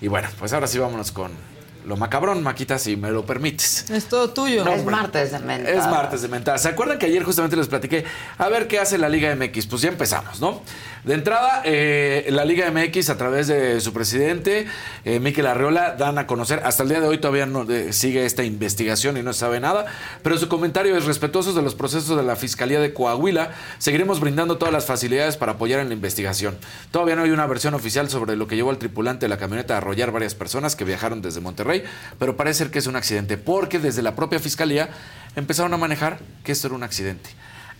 Y 0.00 0.08
bueno, 0.08 0.28
pues 0.38 0.52
ahora 0.52 0.66
sí 0.66 0.78
vámonos 0.78 1.10
con 1.10 1.55
lo 1.86 1.96
macabrón, 1.96 2.42
Maquita, 2.42 2.78
si 2.78 2.96
me 2.96 3.10
lo 3.10 3.24
permites. 3.24 3.88
Es 3.90 4.06
todo 4.06 4.30
tuyo. 4.30 4.66
es 4.66 4.84
martes 4.84 5.30
de 5.30 5.38
menta. 5.38 5.70
Es 5.70 5.86
martes 5.86 6.22
de 6.22 6.28
mental. 6.28 6.58
¿Se 6.58 6.68
acuerdan 6.68 6.98
que 6.98 7.06
ayer 7.06 7.22
justamente 7.22 7.56
les 7.56 7.68
platiqué 7.68 8.04
a 8.38 8.48
ver 8.48 8.66
qué 8.66 8.80
hace 8.80 8.98
la 8.98 9.08
Liga 9.08 9.34
MX? 9.34 9.66
Pues 9.66 9.82
ya 9.82 9.88
empezamos, 9.88 10.40
¿no? 10.40 10.62
De 11.04 11.14
entrada, 11.14 11.62
eh, 11.64 12.26
la 12.30 12.44
Liga 12.44 12.68
MX 12.68 13.10
a 13.10 13.16
través 13.16 13.46
de 13.46 13.80
su 13.80 13.92
presidente, 13.92 14.66
eh, 15.04 15.20
Miquel 15.20 15.46
Arreola, 15.46 15.94
dan 15.96 16.18
a 16.18 16.26
conocer, 16.26 16.60
hasta 16.64 16.82
el 16.82 16.88
día 16.88 17.00
de 17.00 17.06
hoy 17.06 17.18
todavía 17.18 17.46
no 17.46 17.62
eh, 17.70 17.92
sigue 17.92 18.26
esta 18.26 18.42
investigación 18.42 19.16
y 19.16 19.22
no 19.22 19.32
se 19.32 19.38
sabe 19.38 19.60
nada, 19.60 19.86
pero 20.24 20.36
su 20.36 20.48
comentario 20.48 20.96
es 20.96 21.04
respetuoso 21.04 21.52
de 21.52 21.62
los 21.62 21.76
procesos 21.76 22.16
de 22.16 22.24
la 22.24 22.34
Fiscalía 22.34 22.80
de 22.80 22.92
Coahuila. 22.92 23.52
Seguiremos 23.78 24.18
brindando 24.18 24.58
todas 24.58 24.74
las 24.74 24.84
facilidades 24.84 25.36
para 25.36 25.52
apoyar 25.52 25.78
en 25.78 25.86
la 25.88 25.94
investigación. 25.94 26.58
Todavía 26.90 27.14
no 27.14 27.22
hay 27.22 27.30
una 27.30 27.46
versión 27.46 27.74
oficial 27.74 28.10
sobre 28.10 28.34
lo 28.34 28.48
que 28.48 28.56
llevó 28.56 28.70
al 28.70 28.78
tripulante 28.78 29.26
de 29.26 29.28
la 29.28 29.38
camioneta 29.38 29.74
a 29.74 29.76
arrollar 29.76 30.10
varias 30.10 30.34
personas 30.34 30.74
que 30.74 30.84
viajaron 30.84 31.22
desde 31.22 31.40
Monterrey, 31.40 31.75
pero 32.18 32.36
parece 32.36 32.58
ser 32.58 32.70
que 32.70 32.78
es 32.78 32.86
un 32.86 32.96
accidente, 32.96 33.36
porque 33.36 33.78
desde 33.78 34.02
la 34.02 34.14
propia 34.14 34.38
Fiscalía 34.38 34.88
empezaron 35.34 35.72
a 35.74 35.76
manejar 35.76 36.18
que 36.44 36.52
esto 36.52 36.68
era 36.68 36.76
un 36.76 36.82
accidente. 36.82 37.30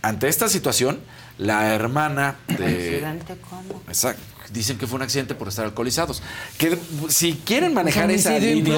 Ante 0.01 0.27
esta 0.27 0.47
situación, 0.47 0.99
la 1.37 1.73
hermana 1.73 2.35
de... 2.47 2.65
¿Accidente 2.65 3.37
cómo? 3.49 3.81
Exacto. 3.87 4.21
Dicen 4.51 4.77
que 4.77 4.87
fue 4.87 4.95
un 4.97 5.01
accidente 5.03 5.35
por 5.35 5.47
estar 5.47 5.65
alcoholizados. 5.65 6.21
Que 6.57 6.77
si 7.09 7.33
quieren 7.45 7.73
manejar 7.73 8.09
esa 8.11 8.31
línea. 8.55 8.75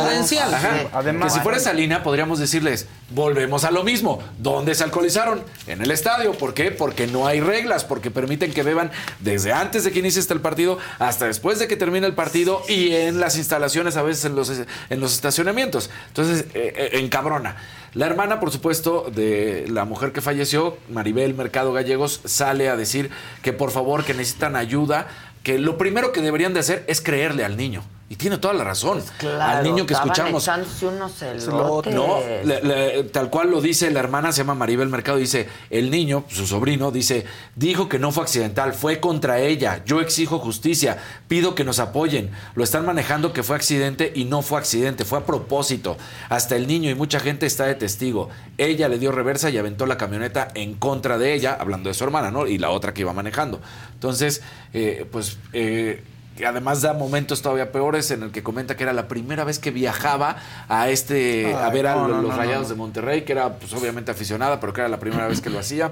Ajá. 0.58 0.70
Además- 0.94 1.34
que 1.34 1.40
si 1.40 1.44
fuera 1.44 1.58
esa 1.58 1.74
línea, 1.74 2.04
podríamos 2.04 2.40
decirles: 2.40 2.88
volvemos 3.12 3.64
a 3.64 3.72
lo 3.72 3.84
mismo. 3.84 4.20
¿Dónde 4.40 4.74
se 4.76 4.84
alcoholizaron? 4.84 5.44
En 5.68 5.82
el 5.82 5.92
estadio. 5.92 6.34
¿Por 6.34 6.54
qué? 6.54 6.72
Porque 6.72 7.08
no 7.08 7.28
hay 7.28 7.40
reglas, 7.40 7.84
porque 7.84 8.12
permiten 8.12 8.52
que 8.52 8.64
beban 8.64 8.92
desde 9.20 9.54
antes 9.54 9.84
de 9.84 9.92
que 9.92 10.00
inicie 10.00 10.20
este 10.20 10.34
el 10.34 10.42
partido 10.42 10.78
hasta 11.00 11.26
después 11.26 11.60
de 11.60 11.68
que 11.68 11.76
termine 11.76 12.06
el 12.08 12.14
partido 12.14 12.62
y 12.68 12.94
en 12.94 13.20
las 13.20 13.38
instalaciones, 13.38 13.98
a 13.98 14.04
veces 14.04 14.26
en 14.26 14.36
los, 14.36 14.50
en 14.50 15.00
los 15.00 15.14
estacionamientos. 15.14 15.90
Entonces, 16.08 16.46
eh, 16.54 16.74
eh, 16.76 16.90
encabrona. 17.00 17.56
La 17.96 18.06
hermana, 18.06 18.40
por 18.40 18.52
supuesto, 18.52 19.10
de 19.14 19.66
la 19.68 19.84
mujer 19.84 20.12
que 20.12 20.22
falleció, 20.22 20.78
Maribel 20.90 21.34
Mercado 21.34 21.74
Gallegos, 21.74 22.22
sale 22.26 22.70
a 22.70 22.76
decir 22.76 23.10
que 23.42 23.52
por 23.52 23.72
favor, 23.72 24.06
que 24.06 24.14
necesitan 24.14 24.56
ayuda, 24.56 25.08
que 25.50 25.58
lo 25.58 25.80
primero 25.80 26.12
que 26.12 26.22
deberían 26.22 26.54
de 26.54 26.60
hacer 26.60 26.84
es 26.86 27.02
creerle 27.02 27.44
al 27.44 27.58
niño. 27.58 27.82
Y 28.12 28.16
tiene 28.16 28.40
toda 28.40 28.56
la 28.56 28.64
razón. 28.64 29.04
Claro, 29.20 29.60
al 29.60 29.64
niño 29.64 29.86
que 29.86 29.94
escuchamos. 29.94 30.48
unos 30.82 31.22
No, 31.46 31.82
elotes. 31.84 31.94
no, 31.94 32.20
le- 32.44 32.62
le- 32.64 33.04
tal 33.04 33.30
cual 33.30 33.52
lo 33.52 33.62
dice 33.62 33.92
la 33.92 34.00
hermana, 34.00 34.32
se 34.32 34.40
llama 34.40 34.56
Maribel 34.56 34.90
Mercado, 34.90 35.20
dice, 35.20 35.48
el 35.70 35.92
niño, 35.92 36.24
su 36.28 36.48
sobrino, 36.48 36.90
dice, 36.90 37.26
dijo 37.56 37.88
que 37.88 38.00
no 38.00 38.12
fue 38.12 38.24
accidental, 38.24 38.74
fue 38.74 39.00
contra 39.00 39.40
ella, 39.42 39.84
yo 39.86 40.02
exijo 40.02 40.40
justicia, 40.40 40.98
pido 41.28 41.54
que 41.54 41.64
nos 41.64 41.78
apoyen, 41.78 42.32
lo 42.56 42.64
están 42.64 42.84
manejando 42.84 43.32
que 43.32 43.44
fue 43.44 43.56
accidente 43.56 44.12
y 44.16 44.26
no 44.26 44.42
fue 44.42 44.58
accidente, 44.58 45.06
fue 45.06 45.20
a 45.20 45.26
propósito, 45.28 45.96
hasta 46.30 46.56
el 46.56 46.66
niño 46.66 46.90
y 46.90 46.96
mucha 46.96 47.20
gente 47.20 47.46
está 47.46 47.66
de 47.68 47.76
testigo, 47.76 48.30
ella 48.58 48.90
le 48.90 48.98
dio 48.98 49.12
reversa 49.12 49.52
y 49.52 49.60
aventó 49.60 49.86
la 49.86 49.98
camioneta 50.00 50.48
en 50.56 50.74
contra 50.74 51.20
de 51.20 51.36
ella, 51.36 51.56
hablando 51.60 51.90
de 51.90 51.94
su 51.94 52.06
hermana, 52.06 52.32
¿no? 52.32 52.48
Y 52.48 52.58
la 52.58 52.72
otra 52.72 52.92
que 52.92 53.02
iba 53.02 53.14
manejando. 53.14 53.62
Entonces, 53.94 54.42
eh, 54.74 55.06
pues... 55.12 55.38
eh, 55.54 56.04
que 56.40 56.48
además 56.48 56.82
da 56.82 56.94
momentos 56.94 57.42
todavía 57.42 57.70
peores 57.70 58.12
en 58.12 58.24
el 58.24 58.32
que 58.32 58.42
comenta 58.42 58.78
que 58.78 58.84
era 58.84 58.94
la 58.94 59.10
primera 59.10 59.44
vez 59.44 59.60
que 59.60 59.72
viajaba 59.72 60.38
a 60.70 60.88
este 60.88 61.54
a 61.54 61.68
Ay, 61.68 61.74
ver 61.74 61.88
a 61.88 61.96
los 61.96 62.08
no, 62.08 62.22
no, 62.22 62.32
Rayados 62.32 62.70
de 62.70 62.76
Monterrey, 62.76 63.24
que 63.24 63.34
era 63.34 63.56
pues 63.56 63.74
obviamente 63.74 64.12
aficionada, 64.12 64.62
pero 64.62 64.72
que 64.72 64.80
era 64.80 64.88
la 64.88 65.02
primera 65.02 65.28
vez 65.28 65.42
que 65.42 65.50
lo 65.50 65.60
hacía. 65.60 65.92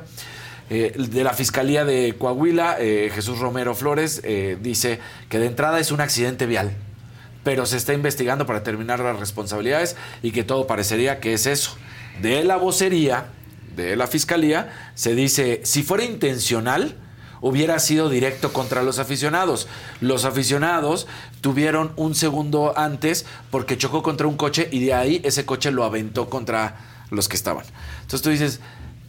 Eh, 0.69 0.93
de 0.97 1.23
la 1.25 1.33
Fiscalía 1.33 1.83
de 1.83 2.15
Coahuila, 2.17 2.77
eh, 2.79 3.11
Jesús 3.13 3.39
Romero 3.39 3.75
Flores, 3.75 4.21
eh, 4.23 4.57
dice 4.61 5.01
que 5.27 5.37
de 5.37 5.47
entrada 5.47 5.81
es 5.81 5.91
un 5.91 5.99
accidente 5.99 6.45
vial, 6.45 6.71
pero 7.43 7.65
se 7.65 7.75
está 7.75 7.91
investigando 7.91 8.45
para 8.45 8.59
determinar 8.59 9.01
las 9.01 9.19
responsabilidades 9.19 9.97
y 10.23 10.31
que 10.31 10.45
todo 10.45 10.65
parecería 10.65 11.19
que 11.19 11.33
es 11.33 11.45
eso. 11.45 11.75
De 12.21 12.45
la 12.45 12.55
vocería 12.55 13.25
de 13.75 13.97
la 13.97 14.07
Fiscalía 14.07 14.91
se 14.95 15.13
dice, 15.13 15.59
si 15.65 15.83
fuera 15.83 16.05
intencional, 16.05 16.95
hubiera 17.41 17.79
sido 17.79 18.09
directo 18.09 18.51
contra 18.53 18.83
los 18.83 18.99
aficionados. 18.99 19.67
Los 20.01 20.25
aficionados 20.25 21.07
tuvieron 21.41 21.91
un 21.95 22.15
segundo 22.15 22.73
antes 22.77 23.25
porque 23.51 23.77
chocó 23.77 24.03
contra 24.03 24.27
un 24.27 24.37
coche 24.37 24.67
y 24.71 24.83
de 24.85 24.93
ahí 24.93 25.21
ese 25.23 25.45
coche 25.45 25.71
lo 25.71 25.83
aventó 25.83 26.29
contra 26.29 26.77
los 27.09 27.27
que 27.29 27.35
estaban. 27.35 27.65
Entonces 28.01 28.21
tú 28.21 28.29
dices, 28.29 28.59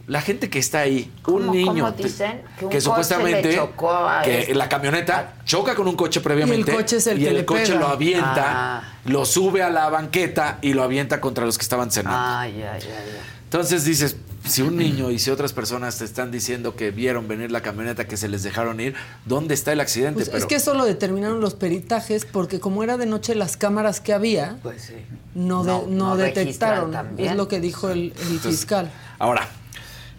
la 0.07 0.21
gente 0.21 0.49
que 0.49 0.57
está 0.57 0.79
ahí, 0.79 1.11
un 1.27 1.45
¿Cómo- 1.47 1.53
niño 1.53 1.91
dicen? 1.91 2.41
Que 2.57 2.65
un 2.65 2.71
que 2.71 2.77
coche 2.77 2.81
supuestamente 2.81 3.49
le 3.49 3.55
chocó 3.57 3.91
a 3.91 4.21
que 4.23 4.39
este- 4.41 4.55
la 4.55 4.67
camioneta 4.67 5.33
choca 5.45 5.75
con 5.75 5.87
un 5.87 5.95
coche 5.95 6.19
previamente 6.21 6.71
Y 6.71 6.73
el 6.73 6.77
coche 6.81 6.95
es 6.97 7.05
el 7.07 7.19
y 7.19 7.23
que 7.23 7.29
el 7.29 7.35
le 7.35 7.45
coche 7.45 7.65
pega. 7.67 7.79
lo 7.79 7.87
avienta, 7.89 8.43
Ah. 8.47 8.93
lo 9.05 9.23
sube 9.25 9.61
a 9.61 9.69
la 9.69 9.87
banqueta 9.89 10.57
y 10.63 10.73
lo 10.73 10.81
avienta 10.83 11.21
contra 11.21 11.45
los 11.45 11.57
que 11.59 11.61
estaban 11.63 11.91
cenando. 11.91 12.17
Ay, 12.19 12.53
ay, 12.63 12.81
ay, 12.81 12.89
ay. 12.89 13.19
Entonces 13.49 13.83
dices, 13.83 14.15
si 14.45 14.61
un 14.61 14.77
niño 14.77 15.09
y 15.09 15.17
si 15.17 15.31
otras 15.31 15.53
personas 15.53 15.97
te 15.97 16.05
están 16.05 16.29
diciendo 16.29 16.75
que 16.75 16.91
vieron 16.91 17.27
venir 17.27 17.51
la 17.51 17.61
camioneta, 17.61 18.05
que 18.07 18.15
se 18.15 18.27
les 18.27 18.43
dejaron 18.43 18.79
ir, 18.79 18.93
¿dónde 19.25 19.55
está 19.55 19.73
el 19.73 19.79
accidente? 19.81 20.23
Pues 20.23 20.31
es 20.35 20.45
que 20.45 20.53
eso 20.55 20.75
lo 20.75 20.85
determinaron 20.85 21.41
los 21.41 21.55
peritajes 21.55 22.25
porque 22.25 22.59
como 22.59 22.83
era 22.83 22.95
de 22.97 23.07
noche 23.07 23.33
las 23.33 23.57
cámaras 23.57 24.01
que 24.01 24.13
había 24.13 24.57
Pues 24.61 24.83
sí. 24.83 24.93
no, 25.33 25.63
de- 25.63 25.71
No, 25.71 25.83
no 25.87 26.09
no 26.09 26.17
detectaron. 26.17 26.95
Es 27.17 27.35
lo 27.35 27.47
que 27.47 27.59
dijo 27.59 27.89
el, 27.89 28.13
el 28.21 28.21
Entonces, 28.21 28.51
fiscal. 28.59 28.91
Ahora, 29.17 29.49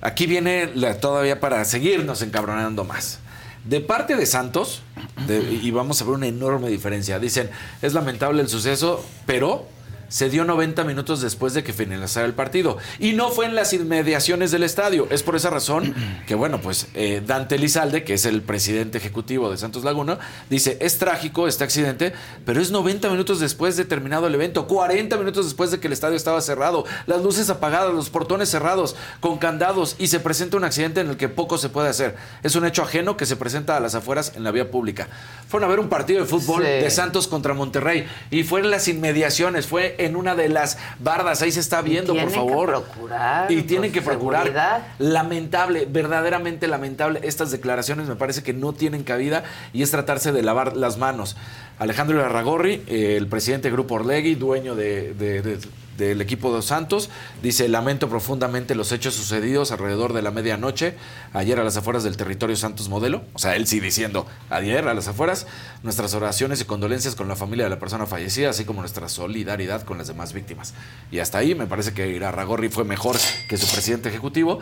aquí 0.00 0.26
viene 0.26 0.72
la- 0.74 0.98
todavía 0.98 1.38
para 1.38 1.64
seguirnos 1.64 2.22
encabronando 2.22 2.82
más. 2.84 3.20
De 3.64 3.80
parte 3.80 4.16
de 4.16 4.26
Santos, 4.26 4.82
de- 5.28 5.40
y 5.62 5.70
vamos 5.70 6.02
a 6.02 6.04
ver 6.04 6.14
una 6.14 6.26
enorme 6.26 6.68
diferencia, 6.68 7.20
dicen, 7.20 7.48
es 7.80 7.94
lamentable 7.94 8.42
el 8.42 8.48
suceso, 8.48 9.04
pero 9.24 9.66
se 10.10 10.28
dio 10.28 10.44
90 10.44 10.84
minutos 10.84 11.22
después 11.22 11.54
de 11.54 11.64
que 11.64 11.72
finalizara 11.72 12.26
el 12.26 12.34
partido. 12.34 12.76
Y 12.98 13.12
no 13.14 13.30
fue 13.30 13.46
en 13.46 13.54
las 13.54 13.72
inmediaciones 13.72 14.50
del 14.50 14.62
estadio. 14.64 15.06
Es 15.10 15.22
por 15.22 15.36
esa 15.36 15.48
razón 15.48 15.94
que, 16.26 16.34
bueno, 16.34 16.60
pues 16.60 16.88
eh, 16.92 17.22
Dante 17.26 17.56
Lizalde, 17.58 18.04
que 18.04 18.12
es 18.14 18.26
el 18.26 18.42
presidente 18.42 18.98
ejecutivo 18.98 19.50
de 19.50 19.56
Santos 19.56 19.84
Laguna, 19.84 20.18
dice, 20.50 20.76
es 20.82 20.98
trágico 20.98 21.48
este 21.48 21.64
accidente, 21.64 22.12
pero 22.44 22.60
es 22.60 22.70
90 22.70 23.08
minutos 23.08 23.40
después 23.40 23.76
de 23.78 23.86
terminado 23.86 24.26
el 24.26 24.34
evento, 24.34 24.66
40 24.66 25.16
minutos 25.16 25.46
después 25.46 25.70
de 25.70 25.80
que 25.80 25.86
el 25.86 25.92
estadio 25.92 26.16
estaba 26.16 26.40
cerrado, 26.42 26.84
las 27.06 27.22
luces 27.22 27.48
apagadas, 27.48 27.94
los 27.94 28.10
portones 28.10 28.50
cerrados, 28.50 28.96
con 29.20 29.38
candados, 29.38 29.96
y 29.98 30.08
se 30.08 30.20
presenta 30.20 30.56
un 30.56 30.64
accidente 30.64 31.00
en 31.00 31.08
el 31.08 31.16
que 31.16 31.28
poco 31.28 31.56
se 31.56 31.68
puede 31.68 31.88
hacer. 31.88 32.16
Es 32.42 32.56
un 32.56 32.66
hecho 32.66 32.82
ajeno 32.82 33.16
que 33.16 33.26
se 33.26 33.36
presenta 33.36 33.76
a 33.76 33.80
las 33.80 33.94
afueras 33.94 34.32
en 34.34 34.42
la 34.42 34.50
vía 34.50 34.70
pública. 34.70 35.08
Fueron 35.48 35.68
a 35.68 35.70
ver 35.70 35.78
un 35.80 35.88
partido 35.88 36.20
de 36.20 36.26
fútbol 36.26 36.62
Sí. 36.62 36.68
de 36.68 36.90
Santos 36.90 37.28
contra 37.28 37.54
Monterrey 37.54 38.06
y 38.30 38.42
fue 38.42 38.60
en 38.60 38.70
las 38.70 38.88
inmediaciones, 38.88 39.66
fue 39.66 39.94
en 40.04 40.16
una 40.16 40.34
de 40.34 40.48
las 40.48 40.78
bardas, 40.98 41.42
ahí 41.42 41.52
se 41.52 41.60
está 41.60 41.82
viendo, 41.82 42.12
por 42.14 42.22
tienen 42.22 42.28
que 42.32 42.34
favor. 42.52 42.68
procurar, 42.84 43.50
y 43.52 43.62
tienen 43.62 43.92
que 43.92 44.02
procurar. 44.02 44.42
seguridad. 44.44 44.82
Lamentable, 44.98 45.86
verdaderamente 45.88 46.66
lamentable. 46.68 47.20
Estas 47.22 47.50
declaraciones 47.50 48.08
me 48.08 48.16
parece 48.16 48.42
que 48.42 48.52
no 48.52 48.72
tienen 48.72 49.02
cabida 49.04 49.44
y 49.72 49.82
es 49.82 49.90
tratarse 49.90 50.32
de 50.32 50.42
lavar 50.42 50.76
las 50.76 50.96
manos. 50.98 51.36
Alejandro 51.78 52.18
Larragorri, 52.18 52.82
eh, 52.86 53.16
el 53.16 53.26
presidente 53.26 53.68
del 53.68 53.72
Grupo 53.72 53.94
Orlegui, 53.96 54.34
dueño 54.34 54.74
de- 54.74 55.14
de- 55.14 55.42
de- 55.42 55.58
del 56.00 56.20
equipo 56.20 56.54
de 56.56 56.62
Santos, 56.62 57.10
dice, 57.42 57.68
lamento 57.68 58.08
profundamente 58.08 58.74
los 58.74 58.90
hechos 58.90 59.14
sucedidos 59.14 59.70
alrededor 59.70 60.12
de 60.12 60.22
la 60.22 60.32
medianoche, 60.32 60.96
ayer 61.32 61.60
a 61.60 61.64
las 61.64 61.76
afueras 61.76 62.02
del 62.02 62.16
territorio 62.16 62.56
Santos 62.56 62.88
Modelo. 62.88 63.22
O 63.34 63.38
sea, 63.38 63.54
él 63.54 63.68
sí 63.68 63.78
diciendo, 63.78 64.26
ayer 64.48 64.88
a 64.88 64.94
las 64.94 65.06
afueras, 65.06 65.46
nuestras 65.84 66.14
oraciones 66.14 66.60
y 66.60 66.64
condolencias 66.64 67.14
con 67.14 67.28
la 67.28 67.36
familia 67.36 67.66
de 67.66 67.70
la 67.70 67.78
persona 67.78 68.06
fallecida, 68.06 68.50
así 68.50 68.64
como 68.64 68.80
nuestra 68.80 69.08
solidaridad 69.08 69.82
con 69.82 69.98
las 69.98 70.08
demás 70.08 70.32
víctimas. 70.32 70.74
Y 71.12 71.20
hasta 71.20 71.38
ahí 71.38 71.54
me 71.54 71.68
parece 71.68 71.92
que 71.92 72.08
Irarragorri 72.08 72.68
fue 72.68 72.84
mejor 72.84 73.16
que 73.48 73.56
su 73.56 73.66
presidente 73.70 74.08
ejecutivo. 74.08 74.58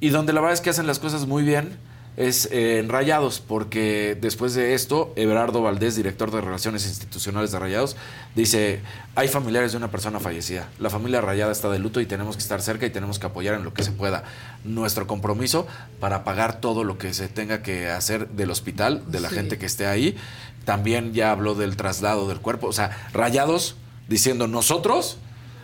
Y 0.00 0.10
donde 0.10 0.32
la 0.32 0.40
verdad 0.40 0.54
es 0.54 0.60
que 0.60 0.70
hacen 0.70 0.86
las 0.86 0.98
cosas 0.98 1.26
muy 1.26 1.42
bien 1.42 1.78
es 2.16 2.48
eh, 2.50 2.78
en 2.78 2.88
Rayados, 2.88 3.40
porque 3.46 4.16
después 4.20 4.54
de 4.54 4.72
esto, 4.74 5.12
Everardo 5.16 5.60
Valdés, 5.62 5.96
director 5.96 6.30
de 6.30 6.40
Relaciones 6.40 6.86
Institucionales 6.86 7.52
de 7.52 7.58
Rayados, 7.58 7.96
dice, 8.34 8.80
hay 9.14 9.28
familiares 9.28 9.72
de 9.72 9.78
una 9.78 9.90
persona 9.90 10.18
fallecida. 10.18 10.68
La 10.78 10.88
familia 10.88 11.20
Rayada 11.20 11.52
está 11.52 11.68
de 11.68 11.78
luto 11.78 12.00
y 12.00 12.06
tenemos 12.06 12.36
que 12.36 12.42
estar 12.42 12.62
cerca 12.62 12.86
y 12.86 12.90
tenemos 12.90 13.18
que 13.18 13.26
apoyar 13.26 13.54
en 13.54 13.64
lo 13.64 13.74
que 13.74 13.82
se 13.82 13.92
pueda. 13.92 14.24
Nuestro 14.64 15.06
compromiso 15.06 15.66
para 16.00 16.24
pagar 16.24 16.60
todo 16.60 16.84
lo 16.84 16.96
que 16.96 17.12
se 17.12 17.28
tenga 17.28 17.62
que 17.62 17.88
hacer 17.90 18.28
del 18.28 18.50
hospital, 18.50 19.02
de 19.08 19.20
la 19.20 19.28
Sí. 19.28 19.34
gente 19.34 19.58
que 19.58 19.66
esté 19.66 19.86
ahí. 19.86 20.16
También 20.64 21.12
ya 21.12 21.30
habló 21.30 21.54
del 21.54 21.76
traslado 21.76 22.28
del 22.28 22.40
cuerpo. 22.40 22.66
O 22.66 22.72
sea, 22.72 23.08
Rayados 23.12 23.76
diciendo, 24.08 24.46
nosotros 24.48 25.18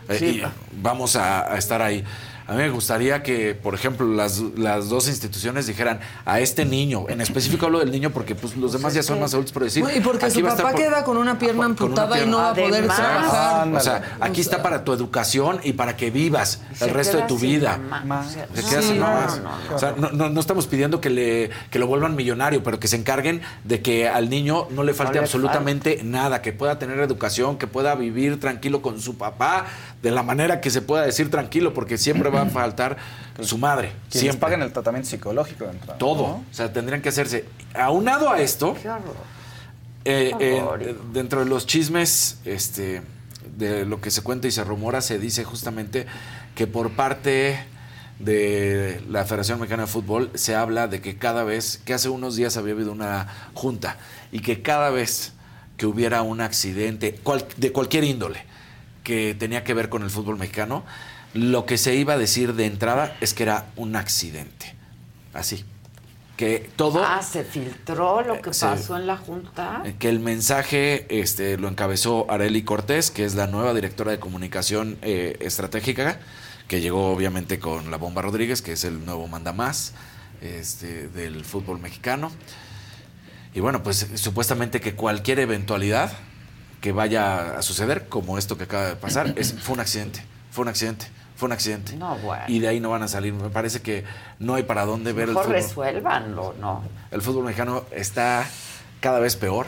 eh, 0.09 0.19
y 0.43 0.81
vamos 0.81 1.15
a, 1.15 1.51
a 1.53 1.57
estar 1.57 1.81
ahí. 1.81 2.03
A 2.47 2.51
mí 2.53 2.57
me 2.57 2.69
gustaría 2.69 3.23
que, 3.23 3.55
por 3.55 3.73
ejemplo, 3.73 4.05
las, 4.07 4.39
las 4.57 4.89
dos 4.89 5.07
instituciones 5.07 5.65
dijeran 5.67 5.99
a 6.25 6.39
este 6.41 6.65
niño, 6.65 7.05
en 7.07 7.21
específico 7.21 7.65
hablo 7.67 7.79
del 7.79 7.91
niño 7.91 8.09
porque 8.11 8.35
pues, 8.35 8.55
los 8.57 8.73
demás 8.73 8.93
ya 8.93 9.01
son 9.03 9.19
más 9.19 9.33
adultos, 9.33 9.53
pero 9.53 9.65
decir. 9.65 9.83
y 9.95 9.99
porque 10.01 10.25
aquí 10.25 10.39
su 10.39 10.45
papá 10.45 10.71
por- 10.71 10.75
queda 10.75 11.03
con 11.03 11.17
una 11.17 11.37
pierna 11.39 11.59
una 11.59 11.65
amputada 11.67 12.21
y 12.21 12.27
no 12.27 12.37
va 12.37 12.49
a 12.51 12.53
poder 12.53 12.85
trabajar. 12.85 13.67
O 13.73 13.79
sea, 13.79 14.17
aquí 14.19 14.41
está 14.41 14.61
para 14.61 14.83
tu 14.83 14.91
educación 14.93 15.59
y 15.63 15.73
para 15.73 15.95
que 15.95 16.11
vivas 16.11 16.61
el 16.81 16.89
resto 16.89 17.17
de 17.17 17.23
tu 17.23 17.37
vida. 17.37 17.79
O 17.79 18.29
sea, 18.29 18.47
no, 18.61 18.69
quedas 18.69 18.85
sin 18.85 18.99
no, 18.99 19.05
mamás. 19.05 19.37
no, 19.37 19.43
no, 19.69 19.75
O 19.75 19.79
sea, 19.79 19.93
no, 19.97 20.09
no- 20.11 20.29
no 20.29 20.39
estamos 20.39 20.67
pidiendo 20.67 20.99
que, 20.99 21.09
le, 21.09 21.49
que 21.69 21.79
lo 21.79 21.87
vuelvan 21.87 22.15
millonario, 22.15 22.61
pero 22.63 22.79
que 22.79 22.87
se 22.87 22.95
encarguen 22.97 23.41
de 23.63 23.81
que 23.81 24.09
al 24.09 24.29
niño 24.29 24.67
no 24.71 24.83
le 24.83 24.93
falte 24.93 25.13
le 25.13 25.19
absolutamente 25.19 26.01
nada, 26.03 26.41
que 26.41 26.51
pueda 26.53 26.77
tener 26.79 26.99
educación, 26.99 27.57
que 27.57 27.67
pueda 27.67 27.95
vivir 27.95 28.39
tranquilo 28.39 28.81
con 28.81 28.99
su 28.99 29.17
papá, 29.17 29.65
de 30.03 30.11
la 30.11 30.21
manera 30.21 30.59
que 30.61 30.69
se 30.69 30.81
pueda 30.81 31.05
decir 31.05 31.31
tranquilo, 31.31 31.73
porque 31.73 31.97
siempre 31.97 32.29
va 32.29 32.41
a 32.41 32.45
faltar 32.47 32.97
su 33.39 33.57
madre. 33.57 33.93
Siempre. 34.09 34.37
paguen 34.39 34.61
el 34.61 34.73
tratamiento 34.73 35.09
psicológico 35.09 35.63
de 35.63 35.71
entrada. 35.71 35.97
Todo. 35.97 36.27
¿no? 36.27 36.33
O 36.35 36.45
sea, 36.51 36.71
tendrían 36.73 37.01
que 37.01 37.07
hacerse. 37.09 37.45
Aunado 37.73 38.29
a 38.29 38.41
esto, 38.41 38.75
eh, 40.05 40.33
eh, 40.39 40.63
eh, 40.81 40.95
dentro 41.13 41.39
de 41.39 41.45
los 41.45 41.65
chismes 41.65 42.39
este, 42.43 43.01
de 43.57 43.85
lo 43.85 44.01
que 44.01 44.11
se 44.11 44.21
cuenta 44.21 44.45
y 44.47 44.51
se 44.51 44.63
rumora, 44.65 44.99
se 44.99 45.19
dice 45.19 45.45
justamente 45.45 46.05
que 46.53 46.67
por 46.67 46.91
parte 46.91 47.57
de 48.19 49.01
la 49.09 49.23
Federación 49.23 49.59
Mexicana 49.59 49.83
de 49.83 49.87
Fútbol 49.87 50.31
se 50.33 50.53
habla 50.53 50.87
de 50.87 50.99
que 51.01 51.17
cada 51.17 51.45
vez, 51.45 51.81
que 51.85 51.93
hace 51.93 52.09
unos 52.09 52.35
días 52.35 52.57
había 52.57 52.73
habido 52.73 52.91
una 52.91 53.27
junta 53.53 53.97
y 54.33 54.39
que 54.39 54.61
cada 54.61 54.89
vez 54.89 55.31
que 55.77 55.85
hubiera 55.85 56.21
un 56.21 56.41
accidente 56.41 57.15
cual- 57.23 57.47
de 57.57 57.71
cualquier 57.71 58.03
índole 58.03 58.45
que 59.03 59.35
tenía 59.37 59.63
que 59.63 59.73
ver 59.73 59.89
con 59.89 60.03
el 60.03 60.09
fútbol 60.09 60.37
mexicano, 60.37 60.83
lo 61.33 61.65
que 61.65 61.77
se 61.77 61.95
iba 61.95 62.13
a 62.13 62.17
decir 62.17 62.53
de 62.53 62.65
entrada 62.65 63.15
es 63.21 63.33
que 63.33 63.43
era 63.43 63.65
un 63.75 63.95
accidente. 63.95 64.75
Así. 65.33 65.65
Que 66.37 66.69
todo... 66.75 67.03
Ah, 67.05 67.21
se 67.21 67.43
filtró 67.43 68.21
lo 68.21 68.41
que 68.41 68.49
Eh, 68.49 68.53
se- 68.53 68.65
pasó 68.65 68.97
en 68.97 69.05
la 69.07 69.17
junta. 69.17 69.81
Eh, 69.85 69.95
que 69.99 70.09
el 70.09 70.19
mensaje 70.19 71.05
este, 71.21 71.57
lo 71.57 71.67
encabezó 71.67 72.29
Areli 72.29 72.63
Cortés, 72.63 73.11
que 73.11 73.23
es 73.25 73.35
la 73.35 73.45
nueva 73.47 73.73
directora 73.73 74.11
de 74.11 74.19
comunicación 74.19 74.97
eh, 75.03 75.37
estratégica, 75.41 76.19
que 76.67 76.81
llegó 76.81 77.11
obviamente 77.11 77.59
con 77.59 77.91
la 77.91 77.97
Bomba 77.97 78.21
Rodríguez, 78.23 78.61
que 78.63 78.71
es 78.73 78.83
el 78.83 79.05
nuevo 79.05 79.27
mandamás 79.27 79.93
este, 80.41 81.07
del 81.09 81.45
fútbol 81.45 81.79
mexicano. 81.79 82.31
Y 83.53 83.59
bueno, 83.59 83.83
pues 83.83 84.07
supuestamente 84.15 84.81
que 84.81 84.95
cualquier 84.95 85.39
eventualidad 85.39 86.11
que 86.83 86.91
vaya 86.91 87.57
a 87.57 87.61
suceder, 87.61 88.09
como 88.09 88.37
esto 88.37 88.57
que 88.57 88.65
acaba 88.65 88.87
de 88.87 88.95
pasar, 88.97 89.33
es, 89.37 89.53
fue 89.53 89.75
un 89.75 89.79
accidente, 89.79 90.21
fue 90.51 90.63
un 90.63 90.67
accidente, 90.67 91.07
fue 91.37 91.45
un 91.45 91.53
accidente. 91.53 91.95
No, 91.95 92.17
bueno. 92.17 92.43
Y 92.49 92.59
de 92.59 92.67
ahí 92.67 92.81
no 92.81 92.89
van 92.89 93.03
a 93.03 93.07
salir. 93.07 93.31
Me 93.31 93.49
parece 93.49 93.81
que 93.81 94.03
no 94.39 94.55
hay 94.55 94.63
para 94.63 94.83
dónde 94.83 95.13
ver 95.13 95.29
Mejor 95.29 95.43
el 95.55 95.63
fútbol. 95.63 95.85
resuélvanlo, 95.85 96.55
¿no? 96.59 96.83
El 97.09 97.21
fútbol 97.21 97.45
mexicano 97.45 97.85
está 97.95 98.45
cada 98.99 99.19
vez 99.19 99.37
peor. 99.37 99.67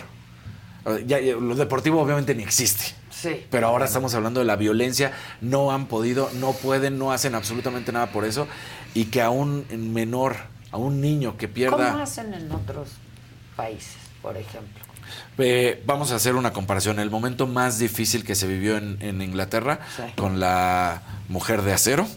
Ya, 1.05 1.21
ya, 1.21 1.35
lo 1.37 1.55
deportivo 1.55 2.01
obviamente 2.01 2.35
ni 2.35 2.43
existe. 2.43 2.93
Sí. 3.11 3.45
Pero 3.49 3.67
ahora 3.67 3.85
estamos 3.85 4.13
hablando 4.13 4.41
de 4.41 4.45
la 4.45 4.57
violencia. 4.57 5.13
No 5.39 5.71
han 5.71 5.85
podido, 5.85 6.29
no 6.33 6.51
pueden, 6.51 6.99
no 6.99 7.13
hacen 7.13 7.33
absolutamente 7.33 7.93
nada 7.93 8.07
por 8.07 8.25
eso. 8.25 8.45
Y 8.93 9.05
que 9.05 9.21
a 9.21 9.29
un 9.29 9.65
menor, 9.93 10.35
a 10.69 10.75
un 10.75 10.99
niño 10.99 11.37
que 11.37 11.47
pierda... 11.47 11.91
¿Cómo 11.91 12.03
hacen 12.03 12.33
en 12.33 12.51
otros 12.51 12.89
países, 13.55 13.95
por 14.21 14.35
ejemplo? 14.35 14.84
Eh, 15.37 15.81
vamos 15.85 16.11
a 16.11 16.15
hacer 16.15 16.35
una 16.35 16.53
comparación. 16.53 16.99
El 16.99 17.09
momento 17.09 17.47
más 17.47 17.79
difícil 17.79 18.23
que 18.23 18.35
se 18.35 18.47
vivió 18.47 18.77
en, 18.77 18.97
en 19.01 19.21
Inglaterra 19.21 19.79
Sí. 19.97 20.03
con 20.15 20.39
la 20.39 21.01
mujer 21.29 21.61
de 21.61 21.73
acero. 21.73 22.07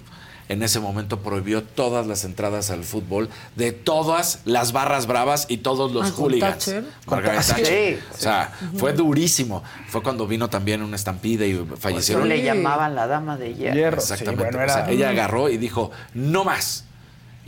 En 0.51 0.63
ese 0.63 0.81
momento 0.81 1.21
prohibió 1.21 1.63
todas 1.63 2.07
las 2.07 2.25
entradas 2.25 2.71
al 2.71 2.83
fútbol 2.83 3.29
de 3.55 3.73
todas 3.73 4.41
las 4.47 4.73
barras 4.73 5.07
bravas 5.07 5.45
y 5.51 5.59
todos 5.59 5.93
los 5.93 6.07
Ah, 6.09 6.13
¿con 6.15 6.25
hooligans. 6.25 6.65
Thatcher? 6.65 6.85
Margaret 7.07 7.43
Sí, 7.43 7.49
Thatcher. 7.53 7.67
sí. 7.99 8.05
O 8.15 8.17
sea, 8.19 8.53
fue 8.79 8.95
durísimo. 8.95 9.63
Fue 9.89 10.03
cuando 10.03 10.27
vino 10.27 10.49
también 10.49 10.81
una 10.81 10.97
estampida 10.97 11.45
y 11.45 11.63
fallecieron. 11.79 12.27
le 12.31 12.43
llamaban 12.43 12.95
la 12.95 13.07
dama 13.07 13.37
de 13.37 13.55
hierro. 13.57 13.75
Hierro. 13.77 14.01
Sí, 14.01 14.13
Exactamente. 14.15 14.45
bueno, 14.57 14.59
O 14.65 14.69
sea, 14.75 14.85
era- 14.85 14.91
ella 14.91 15.11
agarró 15.11 15.51
y 15.51 15.59
dijo, 15.59 15.91
no 16.15 16.45
más. 16.45 16.85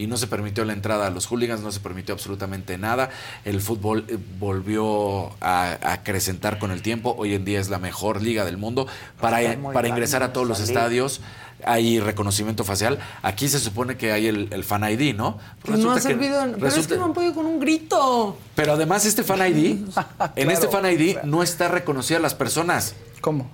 Y 0.01 0.06
no 0.06 0.16
se 0.16 0.27
permitió 0.27 0.64
la 0.64 0.72
entrada 0.72 1.06
a 1.06 1.10
los 1.10 1.27
hooligans, 1.27 1.60
no 1.60 1.70
se 1.72 1.81
permitió 1.81 2.14
absolutamente 2.14 2.78
nada. 2.78 3.10
El 3.44 3.60
fútbol 3.60 4.05
eh, 4.09 4.16
volvió 4.39 5.31
a, 5.40 5.77
a 5.82 5.93
acrecentar 5.93 6.59
con 6.59 6.70
el 6.70 6.82
tiempo. 6.82 7.14
Hoy 7.18 7.35
en 7.35 7.44
día 7.44 7.60
es 7.60 7.68
la 7.68 7.78
mejor 7.78 8.22
liga 8.22 8.44
del 8.44 8.56
mundo 8.56 8.86
para, 9.20 9.39
para 9.72 9.89
ingresar 9.89 10.22
a 10.22 10.32
todos 10.32 10.47
los 10.48 10.60
estadios. 10.60 11.20
Hay 11.64 12.01
reconocimiento 12.01 12.64
facial. 12.64 12.98
Aquí 13.22 13.47
se 13.48 13.59
supone 13.60 13.97
que 13.98 14.12
hay 14.12 14.27
el, 14.28 14.48
el 14.51 14.64
fan 14.64 14.82
ID, 14.90 15.14
¿no? 15.14 15.39
Que 15.62 15.72
no 15.72 15.93
ha 15.93 16.01
servido. 16.01 16.43
en- 16.43 16.52
Pero 16.55 16.66
es 16.68 16.74
resulta- 16.74 16.94
que 16.94 16.98
no 16.98 17.05
han 17.06 17.12
podido 17.12 17.35
con 17.35 17.44
un 17.47 17.60
grito. 17.60 18.39
pero 18.55 18.72
además 18.72 19.05
este 19.05 19.22
Fan 19.22 19.40
ID, 19.47 19.86
en 20.36 20.51
este 20.51 20.68
Fan 20.68 20.86
ID 20.86 21.18
no 21.24 21.43
está 21.43 21.68
reconocida 21.68 22.18
las 22.18 22.35
personas. 22.35 22.94
¿Cómo? 23.20 23.51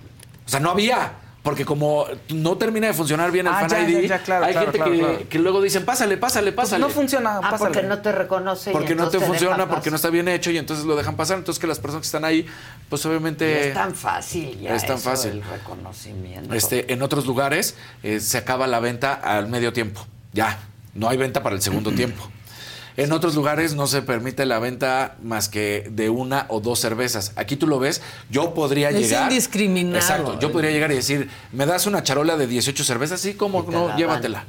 O 0.47 0.49
sea, 0.49 0.61
no 0.61 0.71
había. 0.71 1.15
Porque 1.47 1.65
como 1.65 2.07
no 2.31 2.59
termina 2.59 2.89
de 2.89 2.93
funcionar 2.93 3.31
bien 3.31 3.47
el 3.47 3.53
Ah, 3.53 3.61
Fan 3.61 3.69
ya, 3.71 3.81
ID, 3.89 4.01
ya, 4.01 4.09
ya, 4.09 4.19
claro, 4.25 4.45
hay 4.47 4.51
claro, 4.53 4.65
gente 4.73 4.79
claro, 4.79 4.93
que, 4.93 4.99
claro. 4.99 5.29
que 5.29 5.39
luego 5.39 5.63
dicen, 5.63 5.85
pásale, 5.85 6.17
pásale, 6.17 6.51
pásale. 6.51 6.81
no 6.81 6.89
funciona, 6.91 7.39
Ah, 7.41 7.55
porque 7.57 7.85
no 7.85 7.99
te 8.03 8.11
reconoce. 8.11 8.71
y 8.71 8.73
Porque 8.73 8.97
no 8.97 9.09
te 9.09 9.21
funciona, 9.21 9.69
porque 9.69 9.91
no 9.91 9.95
está 9.95 10.11
bien 10.11 10.27
hecho 10.27 10.51
y 10.51 10.59
entonces 10.59 10.85
lo 10.85 10.97
dejan 10.97 11.15
pasar. 11.15 11.39
Entonces 11.39 11.61
que 11.61 11.69
las 11.69 11.79
personas 11.79 12.03
que 12.03 12.07
están 12.07 12.25
ahí, 12.25 12.45
pues. 12.89 13.05
Y 13.05 13.09
obviamente... 13.09 13.69
es 13.69 13.75
tan 13.75 13.95
fácil 13.95 14.59
ya 14.61 14.75
Es 14.75 14.85
tan 14.85 14.97
eso 14.97 15.09
fácil. 15.09 15.31
del 15.35 15.45
reconocimiento. 15.45 16.53
Este, 16.53 16.93
en 16.93 17.01
otros 17.03 17.27
lugares 17.27 17.77
eh, 18.03 18.19
se 18.19 18.39
acaba 18.39 18.67
la 18.67 18.81
venta 18.81 19.15
al 19.15 19.47
medio 19.47 19.73
tiempo. 19.73 20.05
Ya, 20.33 20.59
no 20.95 21.09
hay 21.09 21.17
venta 21.17 21.45
para 21.45 21.55
el 21.55 21.63
segundo 21.63 21.93
tiempo. 21.95 22.29
En 22.97 23.13
otros 23.13 23.35
lugares 23.35 23.75
no 23.75 23.87
se 23.87 24.01
permite 24.03 24.47
la 24.47 24.59
venta 24.59 25.17
más 25.23 25.49
que 25.51 25.87
de 25.91 26.09
una 26.09 26.47
o 26.49 26.61
dos 26.61 26.79
cervezas. 26.81 27.33
Aquí 27.37 27.57
tú 27.57 27.67
lo 27.67 27.79
ves, 27.79 28.01
yo 28.31 28.55
podría 28.55 28.89
Es 28.91 28.97
llegar. 28.97 29.31
indiscriminado. 29.31 29.97
Exacto, 29.97 30.39
yo 30.41 30.51
podría 30.51 30.71
llegar 30.71 30.91
y 30.93 30.95
decir, 30.97 31.29
¿me 31.53 31.67
das 31.67 31.87
una 31.87 32.03
charola 32.03 32.37
de 32.39 32.47
18 32.47 32.85
cervezas? 32.85 33.21
Sí, 33.21 33.35
¿cómo 33.35 33.65
te 33.65 33.73
no? 33.73 33.89
la 33.89 33.97
Llévatela. 33.97 34.45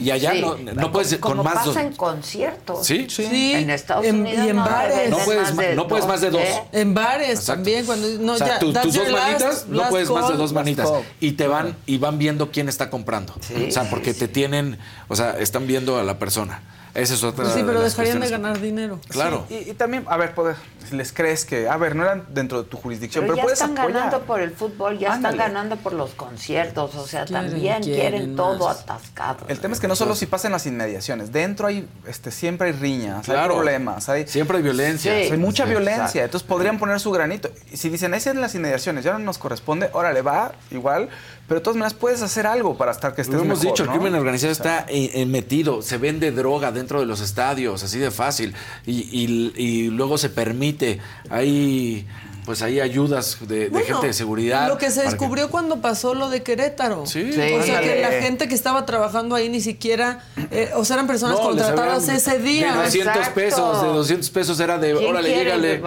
Y 0.00 0.12
allá 0.12 0.30
Sí, 0.32 0.40
no, 0.42 0.56
no 0.74 0.92
puedes 0.92 1.16
como 1.16 1.36
con 1.36 1.44
más. 1.44 1.54
pasa 1.54 1.66
dos- 1.66 1.76
en 1.78 1.92
conciertos. 1.94 2.86
Sí. 2.86 3.06
Sí. 3.10 3.52
En 3.54 3.68
Estados 3.70 4.04
En- 4.06 4.20
Unidos 4.20 4.46
y 4.46 4.48
en 4.50 4.56
no 4.56 4.64
bares. 4.64 5.10
No 5.10 5.16
de 5.18 5.24
puedes 5.24 5.42
más 5.54 5.56
de 5.56 5.74
no 5.74 5.88
puedes 5.88 6.06
más 6.06 6.20
de 6.20 6.30
dos. 6.30 6.40
¿eh? 6.42 6.62
En 6.72 6.94
bares 6.94 7.30
Exacto. 7.30 7.52
también, 7.54 7.84
cuando 7.84 8.06
no, 8.20 8.34
o 8.34 8.36
sea, 8.38 8.46
ya, 8.46 8.58
tu- 8.60 8.72
that's 8.72 8.86
tus 8.86 8.94
dos 8.94 9.10
manitas 9.10 9.66
no 9.68 9.88
puedes 9.88 10.08
más 10.10 10.28
de 10.28 10.36
dos 10.36 10.52
manitas. 10.52 10.88
call. 10.88 11.02
Y 11.18 11.32
te 11.32 11.48
van 11.48 11.74
y 11.86 11.98
van 11.98 12.16
viendo 12.18 12.52
quién 12.52 12.68
está 12.68 12.90
comprando. 12.90 13.34
o 13.34 13.70
sea, 13.72 13.90
porque 13.90 14.14
te 14.14 14.28
tienen, 14.28 14.78
o 15.08 15.16
sea, 15.16 15.36
están 15.40 15.66
viendo 15.66 15.98
a 15.98 16.04
la 16.04 16.18
persona. 16.18 16.62
Esa 16.94 17.14
es 17.14 17.22
otra 17.22 17.44
Pues 17.44 17.54
sí, 17.54 17.60
de 17.60 17.66
pero 17.66 17.82
las 17.82 17.92
dejarían 17.96 18.20
de 18.20 18.30
ganar 18.30 18.60
dinero. 18.60 19.00
Claro. 19.08 19.44
Sí, 19.48 19.64
y, 19.66 19.70
y 19.70 19.74
también, 19.74 20.04
a 20.08 20.16
ver, 20.16 20.34
poder, 20.34 20.56
les 20.90 21.12
crees 21.12 21.44
que, 21.44 21.68
a 21.68 21.76
ver, 21.76 21.94
no 21.94 22.02
eran 22.04 22.24
dentro 22.30 22.62
de 22.62 22.68
tu 22.68 22.76
jurisdicción, 22.76 23.24
Pero, 23.24 23.34
pero, 23.34 23.36
ya 23.36 23.42
puedes 23.44 23.60
están 23.60 23.78
apoyar. 23.78 23.92
ganando 24.04 24.20
por 24.26 24.40
el 24.40 24.50
fútbol, 24.52 24.98
ya 24.98 25.12
Ándale. 25.12 25.34
están 25.36 25.52
ganando 25.52 25.76
por 25.76 25.92
los 25.92 26.10
conciertos, 26.14 26.94
o 26.94 27.06
sea, 27.06 27.24
Quieren, 27.24 27.50
también 27.50 27.82
quieren, 27.82 28.10
quieren 28.10 28.36
todo 28.36 28.68
más. 28.68 28.80
atascado. 28.80 29.46
El 29.48 29.58
tema 29.60 29.74
es 29.74 29.80
que 29.80 29.88
no 29.88 29.96
solo 29.96 30.14
si 30.14 30.26
pasa 30.26 30.48
en 30.48 30.52
las 30.52 30.66
inmediaciones, 30.66 31.30
dentro 31.32 31.66
hay, 31.66 31.88
este, 32.06 32.30
siempre 32.30 32.68
hay 32.68 32.72
riñas, 32.72 33.28
hay 33.28 33.46
problemas, 33.46 34.08
hay, 34.08 34.26
Siempre 34.26 34.56
hay 34.58 34.62
violencia. 34.62 35.12
Sí. 35.12 35.32
hay 35.32 35.38
mucha 35.38 35.64
Sí, 35.64 35.70
violencia, 35.70 36.02
exacto. 36.04 36.24
entonces 36.24 36.48
podrían 36.48 36.78
poner 36.78 37.00
su 37.00 37.10
granito. 37.10 37.50
Y 37.72 37.76
si 37.76 37.88
dicen, 37.90 38.14
es 38.14 38.26
en 38.26 38.40
las 38.40 38.54
inmediaciones, 38.54 39.04
ya 39.04 39.12
no 39.12 39.18
nos 39.18 39.38
corresponde, 39.38 39.90
órale, 39.92 40.22
va, 40.22 40.52
igual, 40.70 41.08
pero 41.48 41.60
de 41.60 41.64
todas 41.64 41.76
maneras 41.76 41.94
puedes 41.94 42.22
hacer 42.22 42.46
algo 42.46 42.76
para 42.76 42.92
estar 42.92 43.14
que 43.14 43.22
estés 43.22 43.34
Lo 43.36 43.42
hemos 43.42 43.58
mejor, 43.58 43.72
dicho, 43.76 43.82
el 43.84 43.90
crimen 43.90 44.14
organizado 44.14 44.52
O 44.52 44.54
sea, 44.54 44.80
está 44.80 44.92
eh, 44.92 45.10
eh, 45.14 45.26
metido, 45.26 45.82
se 45.82 45.96
vende 45.98 46.30
droga 46.30 46.70
dentro 46.70 47.00
de 47.00 47.06
los 47.06 47.20
estadios, 47.20 47.82
así 47.82 47.98
de 47.98 48.10
fácil, 48.10 48.54
y, 48.86 48.92
y- 49.10 49.52
y 49.56 49.88
luego 49.88 50.18
se 50.18 50.28
permite, 50.30 51.00
hay 51.30 52.06
pues 52.44 52.62
hay 52.62 52.80
ayudas 52.80 53.36
de, 53.46 53.58
de 53.64 53.68
Bueno, 53.68 53.86
gente 53.86 54.06
de 54.06 54.12
seguridad. 54.14 54.68
Lo 54.68 54.78
que 54.78 54.90
se 54.90 55.02
descubrió 55.02 55.50
cuando 55.50 55.82
pasó 55.82 56.14
lo 56.14 56.30
de 56.30 56.42
Querétaro. 56.42 57.04
Sí, 57.04 57.28
O 57.30 57.62
sea, 57.62 57.80
que 57.82 58.00
la 58.00 58.08
gente 58.22 58.48
que 58.48 58.54
estaba 58.54 58.86
trabajando 58.86 59.34
ahí 59.34 59.50
ni 59.50 59.60
siquiera, 59.60 60.24
eh, 60.50 60.70
o 60.74 60.82
sea, 60.86 60.94
eran 60.94 61.06
personas 61.06 61.36
No, 61.36 61.42
contratadas 61.44 62.08
ese 62.08 62.38
día. 62.38 62.74
De 62.74 62.84
200 62.84 63.16
Exacto. 63.16 63.34
pesos, 63.34 63.82
de 63.82 63.88
200 63.88 64.30
pesos 64.30 64.60
era 64.60 64.78
de, 64.78 64.94
¿Quién 64.94 65.10
órale, 65.10 65.28
llégale. 65.28 65.82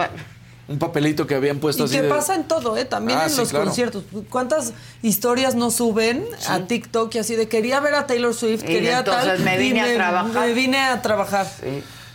Un 0.68 0.78
papelito 0.78 1.26
que 1.26 1.34
habían 1.34 1.58
puesto 1.58 1.82
Y 1.82 1.86
así 1.86 1.96
que 1.96 2.02
de... 2.02 2.08
pasa 2.08 2.34
en 2.34 2.44
todo, 2.44 2.76
¿eh? 2.76 2.84
También 2.84 3.18
Ah, 3.18 3.24
en 3.24 3.30
sí, 3.30 3.36
los 3.38 3.48
claro. 3.50 3.64
conciertos. 3.66 4.04
¿Cuántas 4.30 4.72
historias 5.02 5.54
no 5.54 5.70
suben 5.70 6.24
a 6.48 6.60
TikTok 6.60 7.14
y 7.16 7.18
así 7.18 7.34
de 7.36 7.48
quería 7.48 7.80
ver 7.80 7.94
a 7.94 8.06
Taylor 8.06 8.32
Swift, 8.32 8.62
Y 8.62 8.66
quería 8.66 9.00
entonces 9.00 9.24
tal? 9.26 9.40
me 9.40 9.56
y 9.56 9.58
vine 9.58 9.80
a 9.82 9.94
trabajar. 9.94 10.46
Me 10.48 10.52
vine 10.54 10.78
a 10.78 11.02
trabajar. 11.02 11.46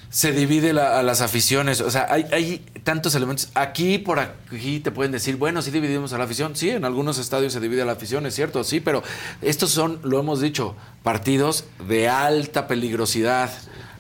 se 0.10 0.32
divide 0.32 0.72
la- 0.72 0.98
a 0.98 1.04
las 1.04 1.20
aficiones. 1.20 1.82
O 1.82 1.92
sea, 1.92 2.08
hay, 2.10 2.26
hay 2.32 2.66
tantos 2.86 3.14
elementos. 3.16 3.50
Aquí 3.54 3.98
por 3.98 4.20
aquí 4.20 4.80
te 4.80 4.90
pueden 4.92 5.12
decir, 5.12 5.36
bueno, 5.36 5.62
sí 5.62 5.70
dividimos 5.70 6.14
a 6.14 6.18
la 6.18 6.24
afición. 6.24 6.56
Sí, 6.56 6.70
en 6.70 6.86
algunos 6.86 7.18
estadios 7.20 7.52
se 7.52 7.60
divide 7.60 7.82
a 7.82 7.86
la 7.86 7.92
afición, 7.92 8.26
es 8.26 8.34
cierto, 8.34 8.64
sí, 8.64 8.80
pero 8.80 9.04
estos 9.42 9.70
son, 9.72 10.00
lo 10.04 10.18
hemos 10.20 10.40
dicho, 10.40 10.76
partidos 11.04 11.66
de 11.90 12.08
alta 12.08 12.68
peligrosidad. 12.68 13.52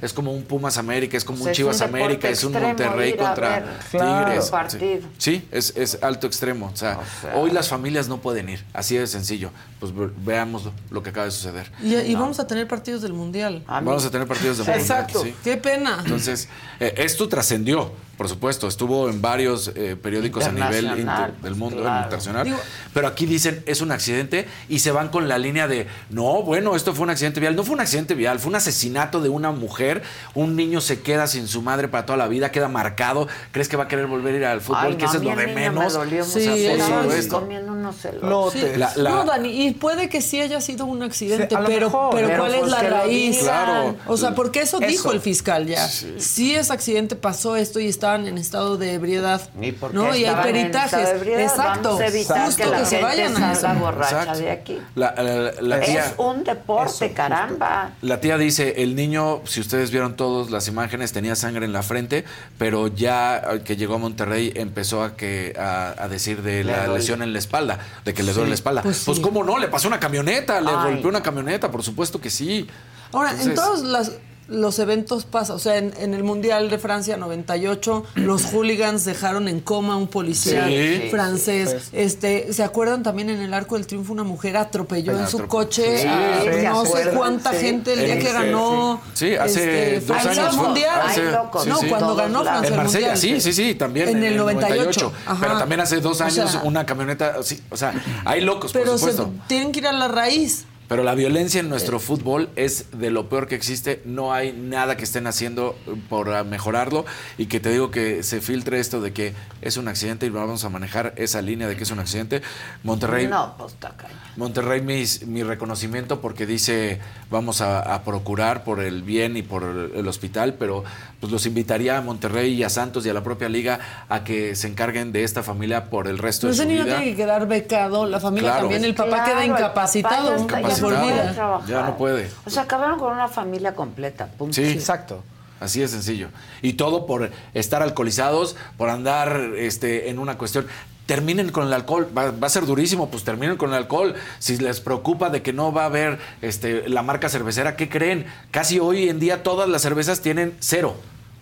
Es 0.01 0.13
como 0.13 0.31
un 0.31 0.43
Pumas 0.43 0.77
América, 0.77 1.17
es 1.17 1.23
como 1.25 1.43
un 1.43 1.49
es 1.49 1.57
Chivas 1.57 1.81
un 1.81 1.87
América, 1.87 2.29
es 2.29 2.43
un 2.43 2.53
Monterrey 2.53 3.15
contra 3.15 3.59
ver. 3.59 3.65
Tigres. 3.91 4.51
Sí, 4.67 4.99
sí, 5.17 5.47
es, 5.51 5.73
es 5.75 6.01
alto 6.03 6.27
extremo. 6.27 6.69
O 6.73 6.75
sea, 6.77 6.99
sea. 7.21 7.35
hoy 7.35 7.51
las 7.51 7.67
familias 7.69 8.07
no 8.07 8.17
pueden 8.19 8.49
ir, 8.49 8.63
así 8.73 8.95
de 8.97 9.07
sencillo. 9.07 9.49
Pues 9.79 9.95
ve- 9.95 10.09
veamos 10.17 10.69
lo, 10.91 11.01
que 11.03 11.09
acaba 11.09 11.25
de 11.25 11.31
suceder. 11.31 11.71
Y, 11.83 11.95
y 11.95 12.15
vamos 12.15 12.39
a 12.39 12.47
tener 12.47 12.67
partidos 12.67 13.01
del 13.01 13.13
Mundial. 13.13 13.63
Vamos 13.67 14.05
a 14.05 14.11
tener 14.11 14.27
partidos 14.27 14.57
de 14.57 14.63
Mundial, 14.63 14.79
Exacto. 14.81 15.23
sí. 15.23 15.33
Qué 15.43 15.57
pena. 15.57 15.97
Entonces, 16.03 16.47
eh, 16.79 16.93
esto 16.97 17.27
trascendió, 17.27 17.91
por 18.17 18.27
supuesto, 18.27 18.67
estuvo 18.67 19.09
en 19.09 19.21
varios 19.21 19.71
eh, 19.75 19.95
periódicos 20.01 20.45
a 20.45 20.51
nivel 20.51 20.85
inter- 20.99 21.33
del 21.41 21.55
mundo 21.55 21.77
claro. 21.81 21.97
internacional. 21.97 22.45
Digo- 22.45 22.57
pero 22.93 23.07
aquí 23.07 23.25
dicen 23.27 23.61
es 23.67 23.81
un 23.81 23.91
accidente 23.91 24.47
y 24.69 24.79
se 24.79 24.91
van 24.91 25.09
con 25.09 25.27
la 25.27 25.37
línea 25.37 25.67
de 25.67 25.87
no, 26.09 26.41
bueno, 26.41 26.75
esto 26.75 26.93
fue 26.95 27.03
un 27.03 27.11
accidente 27.11 27.39
vial. 27.39 27.55
No 27.55 27.63
fue 27.63 27.75
un 27.75 27.81
accidente 27.81 28.15
vial, 28.15 28.39
fue 28.39 28.49
un 28.49 28.55
asesinato 28.55 29.21
de 29.21 29.29
una 29.29 29.51
mujer. 29.51 30.01
Un 30.33 30.55
niño 30.55 30.81
se 30.81 31.01
queda 31.01 31.27
sin 31.27 31.47
su 31.47 31.61
madre 31.61 31.87
para 31.87 32.05
toda 32.05 32.17
la 32.17 32.27
vida, 32.27 32.51
queda 32.51 32.67
marcado. 32.67 33.27
¿Crees 33.51 33.69
que 33.69 33.77
va 33.77 33.83
a 33.83 33.87
querer 33.87 34.07
volver 34.07 34.33
a 34.33 34.37
ir 34.37 34.45
al 34.45 34.61
fútbol? 34.61 34.79
Ay, 34.87 34.95
que 34.95 35.03
no, 35.05 35.09
eso 35.11 35.17
es 35.19 35.23
lo 35.23 35.35
de 35.35 35.47
menos. 35.47 35.93
Me 35.93 35.99
dolió 35.99 36.25
Sí, 36.25 36.39
mucho. 36.39 36.49
por 36.51 36.59
Estaba 36.59 37.01
supuesto. 37.03 37.39
comiendo 37.41 37.71
unos 37.73 37.95
Sí. 37.97 38.07
elotes. 38.07 38.77
La- 38.77 38.93
la- 38.95 39.09
no, 39.11 39.25
Dani, 39.25 39.67
y 39.67 39.71
puede 39.73 40.09
que 40.09 40.21
sí 40.21 40.41
haya 40.41 40.59
sido 40.61 40.85
un 40.85 41.03
accidente, 41.03 41.55
Sí, 41.55 41.61
pero, 41.67 41.87
mejor, 41.87 42.15
pero, 42.15 42.27
pero 42.27 42.39
¿cuál 42.39 42.53
es 42.55 42.59
pues 42.61 42.71
la 42.71 42.81
raíz? 42.81 43.37
Claro. 43.39 43.95
O 44.07 44.17
sea, 44.17 44.33
porque 44.33 44.61
eso, 44.61 44.77
Eso. 44.79 44.87
dijo 44.87 45.11
el 45.11 45.21
fiscal 45.21 45.67
ya. 45.67 45.87
Sí. 45.87 46.55
es 46.55 46.71
accidente, 46.71 47.15
pasó 47.15 47.55
esto 47.55 47.79
y 47.79 47.87
estaban 48.07 48.27
en 48.27 48.37
estado 48.37 48.77
de 48.77 48.93
ebriedad. 48.93 49.41
¿Y 49.61 49.71
por 49.73 49.91
qué 49.91 49.97
¿no? 49.97 50.15
Y 50.15 50.23
hay 50.23 50.33
en 50.35 50.41
peritajes. 50.41 50.93
estado 50.93 51.05
de 51.07 51.15
ebriedad? 51.17 51.41
Exacto. 51.41 51.83
Vamos 51.89 52.01
a 52.01 52.07
evitar 52.07 52.45
Justo 52.45 52.63
que 52.63 52.69
la 52.69 52.85
se 52.85 52.89
gente 52.97 53.03
vayan 53.03 53.43
a 53.43 53.51
eso. 53.51 53.67
borracha 53.79 54.19
Exacto. 54.19 54.39
de 54.39 54.51
aquí. 54.51 54.81
La, 54.95 55.13
la- 55.17 55.51
la 55.61 55.79
tía, 55.81 56.05
Es 56.05 56.13
un 56.17 56.43
deporte, 56.43 57.11
caramba. 57.13 57.91
La 58.01 58.21
tía 58.21 58.37
dice, 58.37 58.75
el 58.83 58.95
niño, 58.95 59.41
si 59.45 59.59
ustedes 59.59 59.91
vieron 59.91 60.15
todas 60.15 60.51
las 60.51 60.67
imágenes, 60.69 61.11
tenía 61.11 61.35
sangre 61.35 61.65
en 61.65 61.73
la 61.73 61.83
frente, 61.83 62.23
pero 62.57 62.87
ya 62.87 63.37
eh, 63.37 63.61
que 63.63 63.75
llegó 63.75 63.95
a 63.95 63.97
Monterrey 63.97 64.53
empezó 64.55 65.03
a 65.03 65.15
que 65.17 65.53
a, 65.59 65.93
a 66.01 66.07
decir 66.07 66.41
de 66.43 66.63
Le 66.63 66.71
la 66.71 66.87
lesión 66.87 67.21
en 67.21 67.33
la 67.33 67.39
espalda, 67.39 67.79
de 68.05 68.13
que 68.13 68.23
le 68.23 68.31
duele 68.33 68.49
la 68.49 68.55
espalda. 68.55 68.81
Pues 68.83 69.03
Pues, 69.05 69.17
sí. 69.17 69.23
cómo 69.23 69.43
no, 69.43 69.57
le 69.57 69.67
pasó 69.67 69.87
una 69.87 69.99
camioneta, 69.99 70.61
le 70.61 70.69
Ay, 70.69 70.93
golpeó 70.93 71.09
una 71.09 71.21
camioneta, 71.21 71.69
por 71.69 71.83
supuesto 71.83 72.21
que 72.21 72.29
sí. 72.29 72.67
Ahora, 73.11 73.31
en 73.31 73.41
Entonces- 73.41 73.55
todos 73.63 73.81
las- 73.83 74.11
los 74.47 74.79
eventos 74.79 75.25
pasa, 75.25 75.53
o 75.53 75.59
sea, 75.59 75.77
en, 75.77 75.93
en 75.99 76.13
el 76.13 76.23
Mundial 76.23 76.69
de 76.69 76.77
Francia 76.77 77.17
98, 77.17 78.05
los 78.15 78.45
hooligans 78.53 79.03
dejaron 79.05 79.47
en 79.47 79.59
coma 79.59 79.93
a 79.93 79.97
un 79.97 80.07
policía 80.07 80.67
Sí. 80.67 81.07
francés. 81.11 81.89
Este, 81.91 82.53
¿se 82.53 82.63
acuerdan 82.63 83.03
también 83.03 83.29
en 83.29 83.41
el 83.41 83.53
Arco 83.53 83.75
del 83.75 83.85
Triunfo 83.87 84.13
una 84.13 84.23
mujer 84.23 84.55
atropelló 84.57 85.17
en 85.19 85.27
su 85.27 85.45
coche 85.47 85.97
Sí, 86.01 86.07
a 86.07 86.39
sí, 86.41 86.65
no 86.65 86.85
¿se 86.85 87.03
sé 87.03 87.09
cuánta 87.11 87.51
Sí. 87.51 87.57
gente 87.57 87.93
el 87.93 88.05
día 88.05 88.15
Sí, 88.15 88.19
que 88.21 88.31
ganó 88.33 89.01
sí. 89.13 89.27
Sí, 89.29 89.35
hace 89.35 89.95
este, 89.97 90.07
dos 90.13 90.21
Francia 90.21 90.43
años. 90.43 90.55
Mundial? 90.57 91.01
Hace- 91.03 91.23
no, 91.23 91.77
sí. 91.79 91.87
cuando 91.87 91.97
Todos 92.07 92.17
ganó. 92.17 92.43
Francia 92.43 92.67
En 92.67 92.73
el 92.73 92.77
Marsella, 92.77 93.07
Mundial. 93.13 93.41
sí, 93.41 93.41
sí, 93.41 93.53
sí, 93.53 93.75
también. 93.75 94.09
En 94.09 94.23
el 94.23 94.37
98. 94.37 95.13
Ajá. 95.25 95.37
Pero 95.41 95.57
también 95.59 95.81
hace 95.81 95.99
dos 95.99 96.21
O 96.21 96.23
años 96.23 96.51
sea, 96.51 96.61
una 96.63 96.85
camioneta, 96.85 97.43
sí, 97.43 97.61
o 97.69 97.75
sea, 97.77 97.93
hay 98.25 98.41
locos, 98.41 98.71
por 98.71 98.81
Pero 98.83 98.97
se, 98.97 99.13
tienen 99.47 99.71
que 99.71 99.79
ir 99.79 99.87
a 99.87 99.91
la 99.91 100.07
raíz. 100.07 100.65
Pero 100.87 101.03
la 101.03 101.15
violencia 101.15 101.59
en 101.59 101.69
nuestro 101.69 101.97
Eh. 101.97 101.99
fútbol 101.99 102.49
es 102.55 102.85
de 102.97 103.11
lo 103.11 103.27
peor 103.29 103.47
que 103.47 103.55
existe. 103.55 104.01
No 104.05 104.33
hay 104.33 104.53
nada 104.53 104.95
que 104.95 105.03
estén 105.03 105.27
haciendo 105.27 105.77
por 106.09 106.33
ah, 106.33 106.43
mejorarlo. 106.43 107.05
Y 107.37 107.47
que 107.47 107.59
te 107.59 107.69
digo 107.71 107.91
que 107.91 108.23
se 108.23 108.39
filtre 108.41 108.79
esto 108.79 109.01
de 109.01 109.11
que 109.13 109.33
es 109.61 109.77
un 109.77 109.87
accidente 109.87 110.25
y 110.25 110.29
vamos 110.29 110.63
a 110.63 110.69
manejar 110.69 111.13
esa 111.17 111.41
línea 111.41 111.67
de 111.67 111.75
que 111.75 111.83
es 111.83 111.91
un 111.91 111.99
accidente. 111.99 112.41
Monterrey, 112.83 113.27
No, 113.27 113.55
pues 113.57 113.73
está 113.73 113.89
cañón. 113.97 114.26
Monterrey 114.37 114.81
mis- 114.81 115.25
mi, 115.27 115.43
reconocimiento 115.43 116.21
porque 116.21 116.45
dice 116.45 116.99
vamos 117.29 117.59
a, 117.61 117.79
a 117.93 118.03
procurar 118.03 118.63
por 118.63 118.79
el 118.79 119.01
bien 119.03 119.35
y 119.35 119.41
por 119.41 119.63
el, 119.63 119.91
el 119.95 120.07
hospital, 120.07 120.53
pero 120.53 120.83
pues 121.19 121.31
los 121.31 121.45
invitaría 121.45 121.97
a 121.97 122.01
Monterrey 122.01 122.53
y 122.53 122.63
a 122.63 122.69
Santos 122.69 123.05
y 123.05 123.09
a 123.09 123.13
la 123.13 123.23
propia 123.23 123.49
liga 123.49 123.79
a 124.07 124.23
que 124.23 124.55
se 124.55 124.67
encarguen 124.67 125.11
de 125.11 125.23
esta 125.23 125.43
familia 125.43 125.89
por 125.89 126.07
el 126.07 126.17
resto 126.19 126.47
Pero 126.47 126.49
de 126.49 126.53
ese 126.53 126.63
su 126.63 126.69
niño 126.69 126.83
vida. 126.85 126.97
tiene 126.97 127.11
que 127.11 127.17
quedar 127.17 127.47
becado, 127.47 128.05
la 128.05 128.19
familia 128.19 128.51
Claro. 128.51 128.61
también, 128.61 128.85
el 128.85 128.95
papá 128.95 129.09
Claro, 129.09 129.25
queda 129.25 129.45
incapacitado 129.45 130.47
papá 130.47 130.61
ya 130.61 130.67
está- 130.69 130.89
ya 130.89 131.23
de 131.31 131.35
no. 131.37 131.65
Ya 131.67 131.81
no 131.83 131.97
puede. 131.97 132.29
O 132.45 132.49
sea, 132.49 132.63
acabaron 132.63 132.99
con 132.99 133.11
una 133.13 133.27
familia 133.27 133.73
completa. 133.73 134.27
Punto. 134.37 134.53
Sí. 134.53 134.63
Exacto. 134.63 135.23
Así 135.59 135.79
de 135.79 135.87
sencillo. 135.87 136.27
Y 136.61 136.73
todo 136.73 137.07
por 137.07 137.31
estar 137.55 137.81
alcoholizados, 137.81 138.55
por 138.77 138.89
andar 138.89 139.39
este, 139.57 140.11
en 140.11 140.19
una 140.19 140.37
cuestión. 140.37 140.67
Terminen 141.07 141.49
con 141.49 141.65
el 141.65 141.73
alcohol. 141.73 142.07
Va, 142.15 142.29
va 142.29 142.45
a 142.45 142.49
ser 142.51 142.67
durísimo, 142.67 143.09
pues 143.09 143.23
terminen 143.23 143.57
con 143.57 143.71
el 143.71 143.75
alcohol. 143.77 144.13
Si 144.37 144.57
les 144.57 144.79
preocupa 144.79 145.31
de 145.31 145.41
que 145.41 145.53
no 145.53 145.73
va 145.73 145.83
a 145.83 145.85
haber 145.85 146.19
este, 146.43 146.87
la 146.87 147.01
marca 147.01 147.29
cervecera, 147.29 147.75
¿qué 147.75 147.89
creen? 147.89 148.27
Casi 148.51 148.79
hoy 148.79 149.09
en 149.09 149.19
día 149.19 149.41
todas 149.41 149.67
las 149.67 149.81
cervezas 149.81 150.21
tienen 150.21 150.53
cero. 150.59 150.95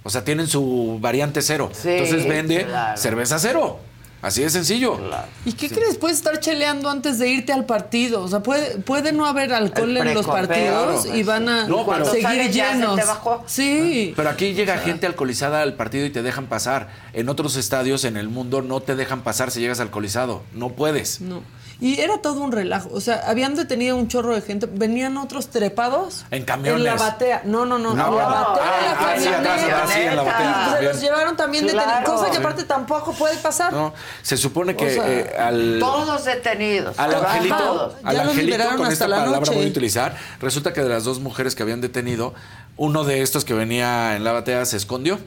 O 0.03 0.09
sea, 0.11 0.23
tienen 0.23 0.47
su 0.47 0.99
variante 1.01 1.41
cero. 1.41 1.71
Entonces 1.83 2.27
vende 2.27 2.65
claro. 2.65 2.95
cerveza 2.95 3.39
cero. 3.39 3.79
Así 4.25 4.41
de 4.41 4.49
sencillo. 4.49 4.99
¿Y 5.45 5.53
qué 5.53 5.69
crees? 5.69 5.97
Puedes 5.99 6.17
estar 6.17 6.39
cheleando 6.39 6.89
antes 6.89 7.19
de 7.19 7.29
irte 7.29 7.53
al 7.53 7.65
partido. 7.67 8.23
O 8.23 8.27
sea, 8.27 8.39
puede, 8.41 8.77
puede 8.79 9.11
no 9.11 9.27
haber 9.27 9.53
alcohol 9.53 9.95
en 9.97 10.13
los 10.15 10.25
partidos 10.25 11.03
Claro. 11.03 11.15
y 11.17 11.21
van 11.21 11.47
a 11.47 11.67
No, 11.67 11.85
pero- 11.85 12.05
seguir 12.05 12.23
sales 12.23 12.55
ya 12.55 12.69
se 12.71 12.73
llenos. 12.79 12.95
te 12.99 13.05
bajó. 13.05 13.43
Sí. 13.45 14.13
Pero 14.15 14.29
aquí 14.31 14.55
llega 14.55 14.79
gente 14.79 15.05
alcoholizada 15.05 15.61
al 15.61 15.75
partido 15.75 16.07
y 16.07 16.09
te 16.09 16.23
dejan 16.23 16.47
pasar. 16.47 16.89
En 17.13 17.29
otros 17.29 17.55
estadios 17.55 18.03
en 18.03 18.17
el 18.17 18.27
mundo 18.27 18.63
no 18.63 18.79
te 18.81 18.95
dejan 18.95 19.21
pasar 19.21 19.51
si 19.51 19.59
llegas 19.59 19.79
alcoholizado. 19.79 20.41
No 20.53 20.69
puedes. 20.69 21.21
No. 21.21 21.43
Y 21.81 21.99
era 21.99 22.19
todo 22.21 22.39
un 22.41 22.51
relajo. 22.53 22.89
O 22.93 23.01
sea, 23.01 23.23
habían 23.27 23.53
detenido 23.55 23.97
un 23.97 24.07
chorro 24.07 24.33
de 24.33 24.41
gente. 24.41 24.65
Venían 24.71 25.17
otros 25.17 25.49
trepados. 25.49 26.25
En 26.31 26.45
camiones. 26.45 26.79
En 26.79 26.83
la 26.85 26.95
batea. 26.95 27.41
No, 27.43 27.65
no, 27.65 27.77
no. 27.77 27.93
No, 27.93 28.07
en 28.11 28.17
la 28.17 28.25
batea 28.25 28.63
Ah, 28.63 28.79
de 28.79 28.85
la 28.85 28.91
ah, 28.91 29.15
sí, 29.19 29.27
atrás, 29.27 29.43
camioneta. 29.43 29.75
atrás, 29.83 29.91
sí, 29.93 29.99
en 30.01 30.15
la 30.15 30.21
batea. 30.23 30.67
Y 30.71 30.75
se 30.77 30.83
los 30.83 31.01
llevaron 31.01 31.35
también 31.35 31.65
detenidos. 31.65 31.91
Claro. 31.91 32.11
Cosa 32.13 32.31
que 32.31 32.37
aparte 32.37 32.63
tampoco 32.63 33.11
puede 33.13 33.35
pasar. 33.37 33.73
No, 33.73 33.93
se 34.21 34.37
supone 34.37 34.75
que 34.77 34.85
O 34.85 34.89
sea, 34.89 35.11
eh, 35.11 35.35
al, 35.37 35.77
Todos 35.79 36.23
detenidos. 36.25 36.97
al 36.97 37.13
angelito, 37.15 37.57
Todos. 37.57 37.93
al 38.03 38.15
Ya 38.15 38.23
los 38.23 38.31
angelito 38.31 38.45
liberaron 38.45 38.75
con 38.77 38.83
hasta 38.85 38.93
esta 38.93 39.07
la 39.09 39.15
palabra 39.17 39.39
noche. 39.41 39.53
voy 39.55 39.65
a 39.65 39.69
utilizar, 39.69 40.17
resulta 40.39 40.71
que 40.71 40.81
de 40.81 40.89
las 40.89 41.03
dos 41.03 41.19
mujeres 41.19 41.55
que 41.55 41.63
habían 41.63 41.81
detenido, 41.81 42.33
uno 42.77 43.03
de 43.03 43.21
estos 43.21 43.43
que 43.43 43.53
venía 43.53 44.15
en 44.15 44.23
la 44.23 44.31
batea 44.31 44.63
se 44.65 44.77
escondió. 44.77 45.19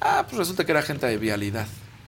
Ah, 0.00 0.24
pues 0.26 0.38
resulta 0.38 0.64
que 0.64 0.72
era 0.72 0.80
gente 0.80 1.06
de 1.06 1.18
vialidad. 1.18 1.66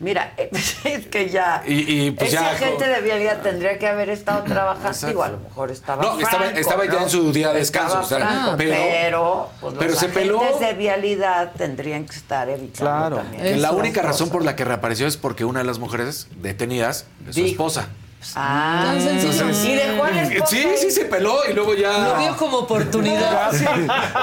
Mira, 0.00 0.34
es 0.84 1.06
que 1.06 1.30
ya. 1.30 1.62
Y, 1.66 2.06
y, 2.06 2.10
pues 2.10 2.32
esa 2.32 2.52
ya- 2.52 2.58
gente 2.58 2.86
de 2.88 3.00
vialidad 3.00 3.42
tendría 3.42 3.78
que 3.78 3.86
haber 3.86 4.10
estado 4.10 4.42
trabajando. 4.42 4.88
Exacto. 4.88 5.06
Digo, 5.06 5.22
a 5.22 5.28
lo 5.28 5.38
mejor 5.38 5.70
estaba. 5.70 6.02
No, 6.02 6.18
estaba- 6.20 6.42
franco, 6.44 6.58
estaba 6.60 6.84
ya 6.84 6.92
¿no? 6.92 7.02
en 7.04 7.10
su 7.10 7.32
día 7.32 7.52
de 7.52 7.58
descanso, 7.60 8.00
o 8.00 8.04
sea, 8.04 8.18
franco, 8.18 8.54
pero- 8.58 8.74
pero, 8.74 9.50
pues, 9.60 9.74
pero 9.78 9.90
los 9.92 9.98
se 10.00 10.08
peló. 10.08 10.40
agentes 10.42 10.60
de 10.68 10.74
vialidad 10.74 11.52
tendrían 11.56 12.06
que 12.06 12.16
estar 12.16 12.48
evitando 12.48 13.16
también. 13.18 13.42
Que 13.42 13.56
la 13.56 13.70
única 13.72 14.02
razón 14.02 14.30
por 14.30 14.44
la 14.44 14.56
que 14.56 14.64
reapareció 14.64 15.06
es 15.06 15.16
porque 15.16 15.44
una 15.44 15.60
de 15.60 15.66
las 15.66 15.78
mujeres 15.78 16.26
detenidas 16.36 17.06
es 17.28 17.34
su 17.36 17.40
Dijo. 17.42 17.50
esposa. 17.52 17.88
Ah, 18.36 18.82
Tan 18.86 19.00
sencillo. 19.00 19.32
Entonces- 19.32 19.64
Y 19.64 19.74
dejó 19.74 20.04
al 20.04 20.18
esposo 20.18 20.50
Sí, 20.50 20.58
ahí. 20.58 20.76
sí, 20.78 20.90
se 20.90 21.04
peló 21.04 21.38
y 21.48 21.52
luego 21.52 21.74
ya. 21.74 21.98
Lo 21.98 22.16
vio 22.18 22.36
como 22.36 22.58
oportunidad. 22.58 23.50
Sí. 23.52 23.64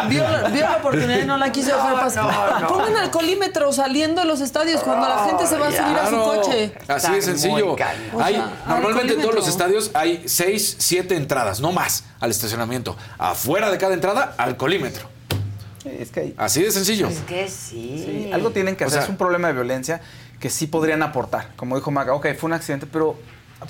Vio, 0.09 0.23
la- 0.27 0.49
vio 0.49 0.61
la 0.61 0.77
oportunidad 0.77 1.19
y 1.19 1.25
no 1.25 1.37
la 1.37 1.51
quiso 1.51 1.67
dejar 1.75 1.95
No, 1.95 2.01
pasar. 2.01 2.23
no, 2.25 2.59
no. 2.61 2.67
Pongan 2.67 2.97
alcoholímetro 2.97 3.71
saliendo 3.73 4.21
de 4.21 4.27
los 4.27 4.41
estadios 4.41 4.81
cuando 4.81 5.07
la 5.07 5.25
gente 5.25 5.47
se 5.47 5.57
va 5.57 5.67
a 5.67 5.71
subir 5.71 5.97
a 5.97 6.09
su 6.09 6.15
coche. 6.17 6.73
Así 6.87 7.11
de 7.13 7.21
sencillo. 7.21 7.73
O 8.13 8.21
Hay, 8.21 8.35
sea, 8.35 8.51
normalmente 8.67 9.13
en 9.13 9.21
todos 9.21 9.35
los 9.35 9.47
estadios 9.47 9.91
hay 9.93 10.23
6, 10.27 10.75
7 10.79 11.15
entradas, 11.15 11.59
no 11.61 11.71
más, 11.71 12.03
al 12.19 12.31
estacionamiento. 12.31 12.95
Afuera 13.17 13.69
de 13.71 13.77
cada 13.77 13.93
entrada, 13.93 14.33
alcoholímetro. 14.37 15.09
Es 15.85 16.11
que 16.11 16.19
hay- 16.19 16.35
Así 16.37 16.61
de 16.61 16.71
sencillo. 16.71 17.07
Es 17.07 17.19
que 17.21 17.47
sí. 17.47 18.03
Sí, 18.05 18.31
algo 18.33 18.51
tienen 18.51 18.75
que 18.75 18.83
O 18.83 18.87
hacer. 18.87 18.99
sea- 18.99 19.03
es 19.05 19.09
un 19.09 19.17
problema 19.17 19.47
de 19.47 19.53
violencia 19.55 19.99
que 20.39 20.49
sí 20.49 20.67
podrían 20.67 21.01
aportar. 21.03 21.49
Como 21.55 21.75
dijo 21.75 21.89
Maga, 21.89 22.13
ok, 22.13 22.27
fue 22.37 22.47
un 22.47 22.53
accidente, 22.53 22.85
pero 22.91 23.15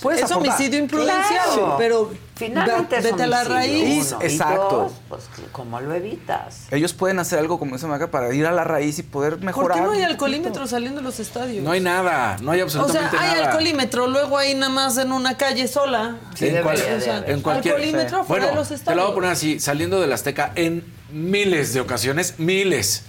puedes 0.01 0.21
Es 0.23 0.31
aportar. 0.31 0.53
homicidio 0.53 0.79
imprudencial, 0.79 1.25
Claro. 1.53 1.75
pero 1.77 2.11
Finalmente 2.35 2.97
es 2.97 3.03
vete 3.03 3.23
a 3.23 3.27
la 3.27 3.43
raíz. 3.43 4.11
uno. 4.13 4.19
Y 4.21 4.25
Exacto. 4.25 4.69
dos, 4.69 4.91
pues, 5.09 5.23
¿cómo 5.51 5.79
lo 5.79 5.93
evitas? 5.93 6.67
Ellos 6.71 6.93
pueden 6.93 7.19
hacer 7.19 7.37
algo 7.39 7.59
como 7.59 7.75
dice 7.75 7.87
Maga 7.87 8.07
para 8.07 8.33
ir 8.33 8.45
a 8.47 8.51
la 8.51 8.63
raíz 8.63 8.97
y 8.99 9.03
poder 9.03 9.33
¿Por 9.35 9.43
mejorar. 9.43 9.77
qué 9.77 9.83
no 9.83 9.91
hay 9.91 10.03
alcoholímetro 10.03 10.65
saliendo 10.67 10.99
de 10.99 11.03
los 11.03 11.19
estadios? 11.19 11.63
No 11.63 11.71
hay 11.71 11.81
nada, 11.81 12.37
no 12.41 12.51
hay 12.51 12.61
o 12.61 12.69
sea, 12.69 12.81
absolutamente 12.81 13.17
hay 13.17 13.31
nada. 13.35 13.45
alcoholímetro, 13.47 14.07
luego 14.07 14.37
ahí 14.37 14.55
nada 14.55 14.71
más 14.71 14.97
en 14.97 15.11
una 15.11 15.37
calle 15.37 15.67
sola. 15.67 16.17
en, 16.39 16.63
cual- 16.63 16.77
O 16.77 17.01
sea, 17.01 17.23
en 17.27 17.41
cualquier 17.41 17.75
alcoholímetro 17.75 18.23
fuera 18.23 18.45
bueno, 18.45 18.47
de 18.47 18.55
los 18.55 18.67
te 18.69 18.75
estadios. 18.75 18.95
lo 18.97 19.03
voy 19.03 19.11
a 19.11 19.15
poner 19.15 19.31
así, 19.31 19.59
saliendo 19.59 19.99
del 20.01 20.11
Azteca 20.13 20.51
en 20.55 20.83
miles 21.11 21.73
de 21.73 21.81
ocasiones, 21.81 22.35
miles. 22.39 23.03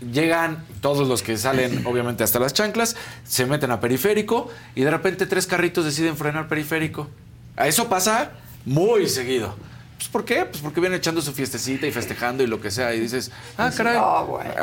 Llegan 0.00 0.64
todos 0.80 1.08
los 1.08 1.22
que 1.22 1.36
salen, 1.36 1.86
obviamente, 1.86 2.24
hasta 2.24 2.38
las 2.38 2.52
chanclas, 2.54 2.96
se 3.24 3.46
meten 3.46 3.70
a 3.70 3.80
periférico 3.80 4.48
y 4.74 4.82
de 4.82 4.90
repente 4.90 5.26
tres 5.26 5.46
carritos 5.46 5.84
deciden 5.84 6.16
frenar 6.16 6.48
periférico. 6.48 7.08
A 7.56 7.66
eso 7.66 7.88
pasa 7.88 8.30
muy 8.64 9.08
seguido. 9.08 9.54
Pues, 9.96 10.08
¿Por 10.08 10.24
qué? 10.24 10.44
Pues 10.44 10.62
porque 10.62 10.80
vienen 10.80 10.98
echando 10.98 11.20
su 11.20 11.32
fiestecita 11.32 11.86
y 11.86 11.90
festejando 11.90 12.44
y 12.44 12.46
lo 12.46 12.60
que 12.60 12.70
sea. 12.70 12.94
Y 12.94 13.00
dices, 13.00 13.32
ah, 13.56 13.72
caray. 13.76 13.98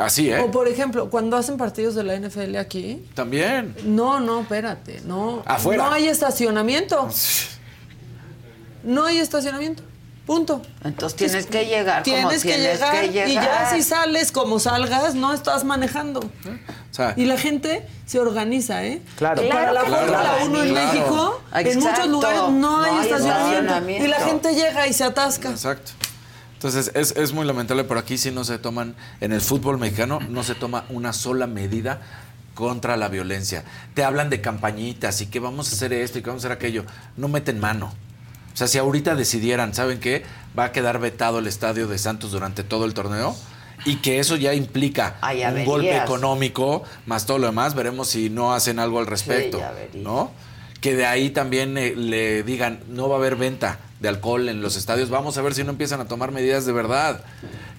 Así, 0.00 0.30
¿eh? 0.30 0.40
O 0.40 0.50
por 0.50 0.66
ejemplo, 0.66 1.10
cuando 1.10 1.36
hacen 1.36 1.58
partidos 1.58 1.94
de 1.94 2.04
la 2.04 2.18
NFL 2.18 2.56
aquí, 2.56 3.04
También. 3.14 3.74
no, 3.84 4.18
no, 4.18 4.40
espérate, 4.40 5.02
no. 5.04 5.42
Afuera. 5.44 5.84
No 5.84 5.92
hay 5.92 6.08
estacionamiento. 6.08 7.08
No 8.82 9.04
hay 9.04 9.18
estacionamiento. 9.18 9.82
Punto. 10.26 10.60
Entonces 10.82 11.16
tienes 11.16 11.46
que 11.46 11.66
llegar 11.66 12.02
como 12.02 12.16
Tienes, 12.16 12.42
que, 12.42 12.48
tienes 12.48 12.72
llegar, 12.74 13.00
que 13.00 13.08
llegar. 13.12 13.28
y 13.30 13.34
ya 13.34 13.70
si 13.72 13.82
sales 13.82 14.32
como 14.32 14.58
salgas, 14.58 15.14
no 15.14 15.32
estás 15.32 15.62
manejando. 15.62 16.18
O 16.20 16.94
sea, 16.94 17.14
Y 17.16 17.26
la 17.26 17.38
gente 17.38 17.86
se 18.06 18.18
organiza, 18.18 18.84
¿eh? 18.84 19.00
Claro. 19.16 19.48
Para 19.48 19.70
la 19.72 19.80
Fórmula 19.82 20.06
claro. 20.06 20.44
1 20.46 20.62
en 20.64 20.70
Claro. 20.70 20.92
México, 20.92 21.42
en 21.54 21.78
muchos 21.78 22.08
lugares 22.08 22.40
no 22.40 22.46
hay, 22.82 22.90
No 22.92 22.98
hay 23.00 23.06
estacionamiento. 23.06 23.52
estacionamiento. 23.60 24.04
Y 24.04 24.08
la 24.08 24.20
gente 24.20 24.54
llega 24.54 24.86
y 24.88 24.92
se 24.92 25.04
atasca. 25.04 25.50
Exacto. 25.50 25.92
Entonces 26.54 26.90
es, 26.94 27.12
es 27.16 27.32
muy 27.32 27.46
lamentable, 27.46 27.84
pero 27.84 28.00
aquí 28.00 28.18
sí 28.18 28.30
no 28.32 28.42
se 28.42 28.58
toman, 28.58 28.96
en 29.20 29.32
el 29.32 29.40
fútbol 29.42 29.78
mexicano 29.78 30.18
no 30.28 30.42
se 30.42 30.54
toma 30.56 30.86
una 30.88 31.12
sola 31.12 31.46
medida 31.46 32.00
contra 32.54 32.96
la 32.96 33.08
violencia. 33.08 33.62
Te 33.94 34.02
hablan 34.02 34.30
de 34.30 34.40
campañitas 34.40 35.20
y 35.20 35.26
que 35.26 35.38
vamos 35.38 35.70
a 35.70 35.76
hacer 35.76 35.92
esto 35.92 36.18
y 36.18 36.22
que 36.22 36.30
vamos 36.30 36.42
a 36.44 36.48
hacer 36.48 36.56
aquello. 36.56 36.84
No 37.16 37.28
meten 37.28 37.60
mano. 37.60 37.92
O 38.56 38.58
sea, 38.58 38.68
si 38.68 38.78
ahorita 38.78 39.14
decidieran, 39.14 39.74
¿saben 39.74 40.00
qué? 40.00 40.24
Va 40.58 40.64
a 40.64 40.72
quedar 40.72 40.98
vetado 40.98 41.40
el 41.40 41.46
estadio 41.46 41.88
de 41.88 41.98
Santos 41.98 42.32
durante 42.32 42.64
todo 42.64 42.86
el 42.86 42.94
torneo 42.94 43.36
y 43.84 43.96
que 43.96 44.18
eso 44.18 44.34
ya 44.36 44.54
implica 44.54 45.18
Ay, 45.20 45.44
un 45.44 45.66
golpe 45.66 45.94
económico 45.94 46.82
más 47.04 47.26
todo 47.26 47.36
lo 47.36 47.48
demás. 47.48 47.74
Veremos 47.74 48.08
si 48.08 48.30
no 48.30 48.54
hacen 48.54 48.78
algo 48.78 48.98
al 48.98 49.06
respecto. 49.06 49.60
¿No? 49.92 50.30
Que 50.80 50.96
de 50.96 51.04
ahí 51.04 51.28
también 51.28 51.76
eh, 51.76 51.94
le 51.96 52.44
digan, 52.44 52.80
no 52.88 53.10
va 53.10 53.16
a 53.16 53.18
haber 53.18 53.36
venta 53.36 53.78
de 54.00 54.08
alcohol 54.08 54.48
en 54.48 54.62
los 54.62 54.78
estadios. 54.78 55.10
Vamos 55.10 55.36
a 55.36 55.42
ver 55.42 55.52
si 55.52 55.62
no 55.62 55.68
empiezan 55.68 56.00
a 56.00 56.06
tomar 56.06 56.32
medidas 56.32 56.64
de 56.64 56.72
verdad. 56.72 57.24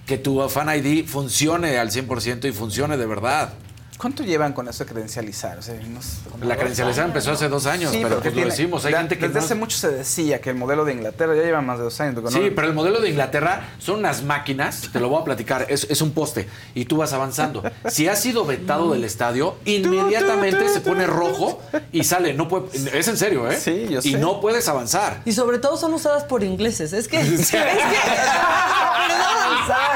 Que 0.06 0.16
tu 0.16 0.48
Fan 0.48 0.68
ID 0.76 1.08
funcione 1.08 1.76
al 1.78 1.90
100% 1.90 2.48
y 2.48 2.52
funcione 2.52 2.96
de 2.96 3.06
verdad. 3.06 3.52
¿Cuánto 3.98 4.22
llevan 4.22 4.52
con 4.52 4.68
eso 4.68 4.84
de 4.84 4.90
credencializar? 4.92 5.58
O 5.58 5.62
sea, 5.62 5.74
no 5.74 6.00
sé, 6.00 6.18
como 6.30 6.44
La 6.44 6.54
años, 6.54 6.98
empezó 6.98 7.32
hace 7.32 7.48
dos 7.48 7.66
años, 7.66 7.90
Sí, 7.90 7.98
pero 8.00 8.20
que 8.20 8.30
pues 8.30 8.44
lo 8.44 8.50
decimos, 8.50 8.84
hay 8.84 8.92
de- 8.92 8.98
gente 8.98 9.18
que 9.18 9.26
Desde 9.26 9.40
no- 9.40 9.44
hace 9.44 9.54
mucho 9.56 9.76
se 9.76 9.90
decía 9.90 10.40
que 10.40 10.50
el 10.50 10.56
modelo 10.56 10.84
de 10.84 10.92
Inglaterra 10.92 11.34
ya 11.34 11.42
lleva 11.42 11.60
más 11.62 11.78
de 11.78 11.84
dos 11.84 12.00
años. 12.00 12.14
Sí, 12.32 12.38
no- 12.38 12.54
pero 12.54 12.68
el 12.68 12.74
modelo 12.74 13.00
de 13.00 13.10
Inglaterra 13.10 13.70
son 13.80 13.98
unas 13.98 14.22
máquinas, 14.22 14.88
te 14.92 15.00
lo 15.00 15.08
voy 15.08 15.20
a 15.20 15.24
platicar, 15.24 15.66
es, 15.68 15.84
es 15.90 16.00
un 16.00 16.12
poste 16.12 16.48
y 16.76 16.84
tú 16.84 16.98
vas 16.98 17.12
avanzando. 17.12 17.62
Si 17.88 18.06
has 18.06 18.20
sido 18.20 18.44
vetado 18.46 18.92
del 18.92 19.02
estadio, 19.02 19.56
inmediatamente 19.64 20.68
se 20.68 20.80
pone 20.80 21.04
rojo 21.06 21.60
y 21.90 22.04
sale. 22.04 22.34
No 22.34 22.46
puede, 22.46 22.66
es 22.96 23.08
en 23.08 23.16
serio, 23.16 23.50
¿eh? 23.50 23.56
Sí, 23.58 23.88
yo 23.90 23.98
Y 23.98 24.12
sé. 24.12 24.18
no 24.18 24.40
puedes 24.40 24.68
avanzar. 24.68 25.22
Y 25.24 25.32
sobre 25.32 25.58
todo 25.58 25.76
son 25.76 25.92
usadas 25.92 26.22
por 26.22 26.44
ingleses. 26.44 26.92
Es 26.92 27.08
que. 27.08 27.18
es 27.20 27.50
que- 27.50 27.58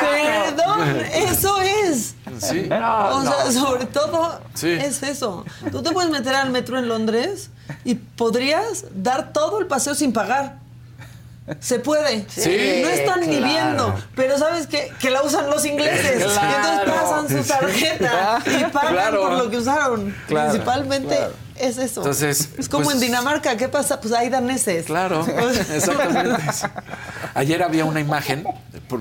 perdón, 0.01 0.79
perdón, 0.81 0.99
eso 1.15 1.61
es. 1.61 1.82
Sí. 2.41 2.69
o 2.71 3.23
sea, 3.23 3.53
sobre 3.53 3.87
todo 3.87 4.41
Sí. 4.55 4.71
es 4.71 5.03
eso. 5.03 5.45
Tú 5.71 5.83
te 5.83 5.91
puedes 5.91 6.11
meter 6.11 6.35
al 6.35 6.51
metro 6.51 6.79
en 6.79 6.89
Londres 6.89 7.51
y 7.85 7.95
podrías 7.97 8.85
dar 8.95 9.33
todo 9.33 9.59
el 9.61 9.67
paseo 9.67 9.95
sin 9.95 10.13
pagar. 10.13 10.61
Se 11.59 11.81
puede. 11.81 12.25
Sí, 12.29 12.81
no 12.83 12.89
están 12.89 13.21
ni 13.29 13.39
viendo. 13.43 13.93
Pero 14.15 14.39
¿sabes 14.39 14.69
qué? 14.69 14.93
Que 15.01 15.11
la 15.11 15.23
usan 15.23 15.51
los 15.51 15.65
ingleses. 15.65 16.23
Claro. 16.33 16.83
Entonces 16.85 16.95
pasan 16.95 17.29
su 17.29 17.49
tarjeta 17.49 18.39
y 18.47 18.65
pagan 18.71 18.93
Claro. 18.93 19.21
por 19.23 19.33
lo 19.33 19.51
que 19.51 19.57
usaron. 19.59 20.15
Claro, 20.29 20.51
Principalmente 20.51 21.17
claro. 21.17 21.33
Es 21.63 21.79
eso. 21.79 22.01
Entonces, 22.01 22.51
es 22.59 22.69
como 22.69 22.85
pues- 22.85 22.97
en 22.97 23.01
Dinamarca. 23.01 23.57
¿Qué 23.57 23.69
pasa? 23.69 24.01
Pues 24.01 24.13
hay 24.13 24.29
daneses. 24.29 24.87
Claro, 24.87 25.27
exactamente. 25.75 26.43
Ayer 27.35 27.63
había 27.63 27.85
una 27.85 28.01
imagen, 28.01 28.45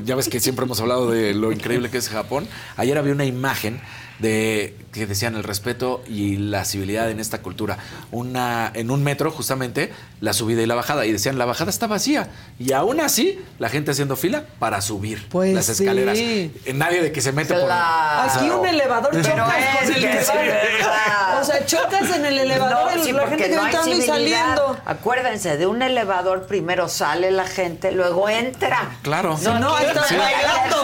ya 0.04 0.16
ves 0.16 0.30
que 0.30 0.40
siempre 0.40 0.66
hemos 0.66 0.80
hablado 0.80 1.10
de 1.12 1.34
lo 1.34 1.52
increíble 1.52 1.90
que 1.90 1.98
es 1.98 2.10
Japón. 2.10 2.48
Ayer 2.78 2.98
había 2.98 3.14
una 3.14 3.26
imagen 3.26 3.82
de 4.22 4.77
que 4.91 5.06
decían 5.07 5.35
el 5.35 5.43
respeto 5.43 6.03
y 6.07 6.35
la 6.38 6.65
civilidad 6.65 7.10
en 7.10 7.19
esta 7.19 7.41
cultura. 7.41 7.77
Una 8.11 8.72
en 8.73 8.91
un 8.91 9.03
metro 9.03 9.31
justamente 9.31 9.91
la 10.19 10.34
subida 10.34 10.61
y 10.61 10.65
la 10.65 10.76
bajada 10.76 11.06
y 11.06 11.11
decían 11.11 11.38
la 11.38 11.45
bajada 11.45 11.69
está 11.69 11.88
vacía 11.88 12.27
y 12.60 12.73
aún 12.73 12.99
así 12.99 13.39
la 13.57 13.69
gente 13.69 13.91
haciendo 13.91 14.15
fila 14.15 14.43
para 14.60 14.81
subir 14.81 15.27
Pues 15.30 15.53
las 15.53 15.69
escaleras. 15.69 16.18
sí. 16.18 16.53
Eh, 16.65 16.73
Nadie 16.73 17.02
de 17.02 17.11
que 17.11 17.22
se 17.22 17.31
mete 17.31 17.53
por 17.53 17.69
Aquí 17.72 18.49
un 18.49 18.65
elevador 18.65 19.11
chocas 19.22 19.56
es 19.81 19.89
con 19.89 19.95
el 19.95 20.02
que. 20.02 20.26
O 21.41 21.43
sea, 21.43 21.65
chocas 21.65 22.15
en 22.15 22.23
el 22.26 22.38
elevador, 22.38 22.95
No, 22.98 23.03
sí, 23.03 23.11
la 23.11 23.27
gente 23.27 23.49
no 23.49 23.64
gritando 23.64 23.95
y 23.95 24.02
saliendo. 24.03 24.77
Acuérdense, 24.85 25.57
de 25.57 25.65
un 25.65 25.81
elevador 25.81 26.45
primero 26.45 26.88
sale 26.88 27.31
la 27.31 27.48
gente, 27.48 27.91
luego 27.91 28.30
entra. 28.30 28.91
Claro. 29.02 29.39
No, 29.41 29.76
ahí 29.76 29.88
estás 29.88 30.07
Sí. 30.07 30.15
bailando. 30.18 30.77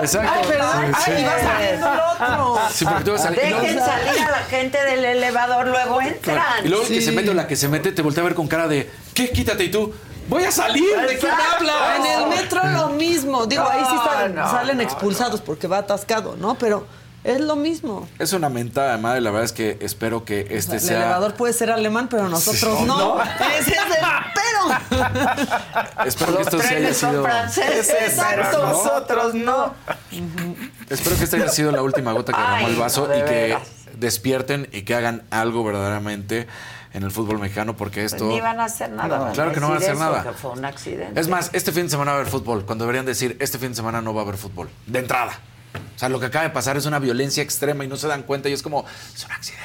Exacto. 0.00 0.30
Ay, 0.34 0.44
perdón. 0.48 0.94
Sí, 1.04 1.10
Ay, 1.10 1.16
sí. 1.16 1.22
y 1.22 1.24
va 1.24 1.38
saliendo 1.40 1.83
el 1.84 2.00
otro. 2.40 2.58
Sí, 2.72 2.84
porque 2.84 3.04
tú 3.04 3.12
vas 3.12 3.20
a 3.20 3.24
salir- 3.24 3.40
Dejen 3.40 3.76
no. 3.76 3.84
salir 3.84 4.22
a 4.22 4.30
la 4.30 4.38
gente 4.44 4.82
del 4.84 5.04
elevador, 5.04 5.66
luego 5.68 6.00
entran. 6.00 6.36
Claro. 6.36 6.64
Y 6.64 6.68
luego 6.68 6.84
el 6.84 6.88
que 6.92 7.00
se 7.02 7.12
mete 7.12 7.30
o 7.30 7.34
la 7.34 7.46
que 7.46 7.56
se 7.56 7.68
mete 7.68 7.92
te 7.92 8.02
voltea 8.02 8.22
a 8.22 8.24
ver 8.24 8.34
con 8.34 8.46
cara 8.48 8.68
de 8.68 8.90
¿qué? 9.14 9.30
Quítate 9.30 9.64
y 9.64 9.70
tú. 9.70 9.92
Voy 10.28 10.42
a 10.44 10.50
salir, 10.50 10.84
¿de 11.06 11.12
Exacto. 11.14 11.42
hablas? 11.56 11.76
En 11.98 12.06
el 12.22 12.28
metro 12.28 12.62
lo 12.64 12.88
mismo. 12.88 13.46
Digo, 13.46 13.62
ahí 13.68 13.82
sí 13.84 13.96
salen, 14.04 14.34
no, 14.34 14.50
salen 14.50 14.76
no, 14.78 14.82
expulsados 14.82 15.42
porque 15.42 15.66
va 15.66 15.78
atascado, 15.78 16.34
¿no? 16.38 16.54
Pero 16.54 16.86
es 17.24 17.40
lo 17.40 17.56
mismo. 17.56 18.06
Es 18.18 18.32
una 18.32 18.48
mentada 18.48 18.92
de 18.96 19.02
madre, 19.02 19.20
la 19.20 19.30
verdad 19.30 19.44
es 19.46 19.52
que 19.52 19.78
espero 19.80 20.24
que 20.24 20.46
este 20.50 20.74
el 20.76 20.80
sea. 20.80 20.98
elevador 20.98 21.34
puede 21.34 21.52
ser 21.52 21.70
alemán, 21.70 22.08
pero 22.08 22.28
nosotros 22.28 22.78
Sí. 22.78 22.84
no. 22.84 23.16
No. 23.16 23.22
Ese 23.58 23.70
es 23.70 23.76
el 23.76 24.04
pero. 24.34 25.04
Espero 26.06 26.36
que 26.36 26.42
esto 26.42 26.58
haya 26.60 26.94
sido. 26.94 27.26
Exacto. 27.26 28.66
Nosotros 28.66 29.34
no. 29.34 29.74
Espero 30.88 31.16
que 31.16 31.24
esta 31.24 31.36
haya 31.36 31.48
sido 31.48 31.72
la 31.72 31.82
última 31.82 32.12
gota 32.12 32.32
que 32.32 32.40
derramó 32.40 32.68
el 32.68 32.76
vaso 32.76 33.06
no, 33.08 33.14
y 33.14 33.18
que 33.18 33.30
veras. 33.30 33.62
despierten 33.98 34.68
y 34.72 34.82
que 34.82 34.94
hagan 34.94 35.22
algo 35.30 35.64
verdaderamente 35.64 36.46
en 36.92 37.02
el 37.02 37.10
fútbol 37.10 37.38
mexicano 37.38 37.76
porque 37.76 38.00
Pues 38.02 38.12
esto. 38.12 38.26
ni 38.28 38.40
van 38.40 38.60
a 38.60 38.64
hacer 38.66 38.90
nada. 38.90 39.18
van 39.18 39.32
Claro 39.34 39.52
que 39.52 39.60
no 39.60 39.68
van 39.68 39.76
a 39.76 39.80
hacer 39.80 39.94
eso, 39.94 40.00
nada. 40.04 40.22
que 40.22 40.32
fue 40.32 40.50
un 40.52 40.64
accidente. 40.64 41.20
Es 41.20 41.28
más, 41.28 41.50
este 41.52 41.72
fin 41.72 41.84
de 41.84 41.90
semana 41.90 42.12
va 42.12 42.18
a 42.18 42.20
haber 42.20 42.30
fútbol, 42.30 42.64
cuando 42.64 42.84
deberían 42.84 43.04
decir, 43.06 43.36
este 43.40 43.58
fin 43.58 43.70
de 43.70 43.74
semana 43.74 44.00
no 44.00 44.14
va 44.14 44.20
a 44.20 44.24
haber 44.24 44.36
fútbol. 44.36 44.68
De 44.86 45.00
entrada. 45.00 45.32
O 45.74 45.98
sea, 45.98 46.08
lo 46.08 46.20
que 46.20 46.26
acaba 46.26 46.44
de 46.44 46.50
pasar 46.50 46.76
es 46.76 46.86
una 46.86 46.98
violencia 46.98 47.42
extrema 47.42 47.84
y 47.84 47.88
no 47.88 47.96
se 47.96 48.08
dan 48.08 48.22
cuenta 48.22 48.48
y 48.48 48.52
es 48.52 48.62
como, 48.62 48.84
es 49.14 49.24
un 49.24 49.32
accidente. 49.32 49.64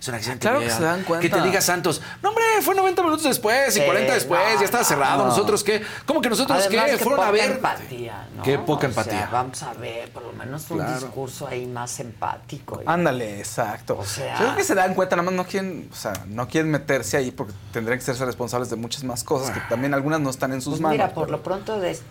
Es 0.00 0.08
un 0.08 0.14
accidente. 0.14 0.40
Claro 0.40 0.60
que 0.60 0.64
vieja". 0.64 0.78
se 0.78 0.84
dan 0.84 1.02
cuenta. 1.04 1.20
Que 1.20 1.28
te 1.34 1.42
diga 1.42 1.60
Santos, 1.60 2.00
no 2.22 2.30
hombre, 2.30 2.42
fue 2.62 2.74
90 2.74 3.02
minutos 3.02 3.22
después 3.24 3.76
y 3.76 3.80
Sí, 3.80 3.84
40 3.84 4.14
después, 4.14 4.40
no, 4.54 4.58
ya 4.58 4.64
estaba 4.64 4.82
cerrado. 4.82 5.18
no. 5.24 5.28
¿Nosotros 5.28 5.62
qué? 5.62 5.82
¿Cómo 6.06 6.22
que 6.22 6.30
nosotros 6.30 6.58
Además, 6.66 6.86
qué? 6.86 6.90
que 6.92 6.98
Fueron 7.04 7.20
a 7.20 7.26
poca 7.26 7.30
ver. 7.32 7.50
empatía, 7.50 8.28
¿no? 8.34 8.42
Qué 8.42 8.58
poca 8.58 8.86
O 8.88 8.92
sea, 8.92 9.02
empatía. 9.02 9.28
vamos 9.30 9.62
a 9.62 9.74
ver, 9.74 10.10
por 10.10 10.22
lo 10.24 10.32
menos 10.32 10.70
un 10.70 10.78
Claro. 10.78 10.94
discurso 11.00 11.46
ahí 11.48 11.66
más 11.66 12.00
empático. 12.00 12.80
Ándale, 12.86 13.40
exacto. 13.40 13.98
O 13.98 14.04
sea- 14.06 14.38
Yo 14.38 14.44
creo 14.46 14.56
que 14.56 14.64
se 14.64 14.74
dan 14.74 14.94
cuenta, 14.94 15.16
nada 15.16 15.26
más 15.26 15.34
no 15.34 15.44
quieren, 15.44 15.90
o 15.92 15.94
sea, 15.96 16.14
no 16.28 16.48
quieren 16.48 16.70
meterse 16.70 17.18
ahí 17.18 17.30
porque 17.30 17.52
tendrían 17.70 17.98
que 17.98 18.04
ser 18.06 18.16
responsables 18.18 18.70
de 18.70 18.76
muchas 18.76 19.04
más 19.04 19.22
cosas 19.22 19.50
que 19.50 19.60
también 19.68 19.92
algunas 19.92 20.20
no 20.20 20.30
están 20.30 20.54
en 20.54 20.62
sus 20.62 20.72
Pues 20.72 20.80
manos. 20.80 20.92
mira, 20.94 21.12
por 21.12 21.28
lo 21.30 21.42
pronto 21.42 21.78
de 21.78 21.90
esta. 21.90 22.06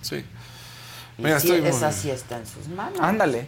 Sí. 0.00 0.24
Y 1.18 1.22
Mira, 1.22 1.40
sí, 1.40 1.48
estoy 1.48 1.60
muy- 1.62 1.70
esa 1.70 1.92
sí 1.92 2.10
está 2.10 2.38
en 2.38 2.46
sus 2.46 2.68
manos. 2.68 2.98
Ándale. 3.00 3.46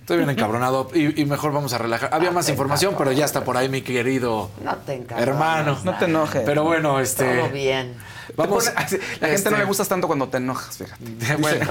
Estoy 0.00 0.16
bien 0.18 0.30
encabronado 0.30 0.90
y, 0.92 1.20
y 1.20 1.24
mejor 1.24 1.52
vamos 1.52 1.72
a 1.72 1.78
relajar. 1.78 2.10
Había 2.12 2.32
más 2.32 2.48
información, 2.48 2.96
pero 2.98 3.12
ya 3.12 3.24
está 3.24 3.44
por 3.44 3.56
ahí 3.56 3.68
mi 3.68 3.82
querido 3.82 4.50
No 4.64 4.74
te 4.78 4.94
encabrones, 4.94 5.28
hermano. 5.28 5.78
No 5.84 5.96
te 5.98 6.06
enojes. 6.06 6.42
Pero 6.44 6.64
bueno, 6.64 6.98
este. 6.98 7.36
Todo 7.38 7.48
bien. 7.50 7.94
Vamos. 8.36 8.64
Pone- 8.68 8.76
la 8.76 8.86
gente 8.88 9.34
este, 9.34 9.50
no 9.50 9.56
le 9.58 9.64
gustas 9.64 9.88
tanto 9.88 10.06
cuando 10.06 10.28
te 10.28 10.36
enojas, 10.38 10.78
fíjate. 10.78 11.36
Bueno, 11.40 11.66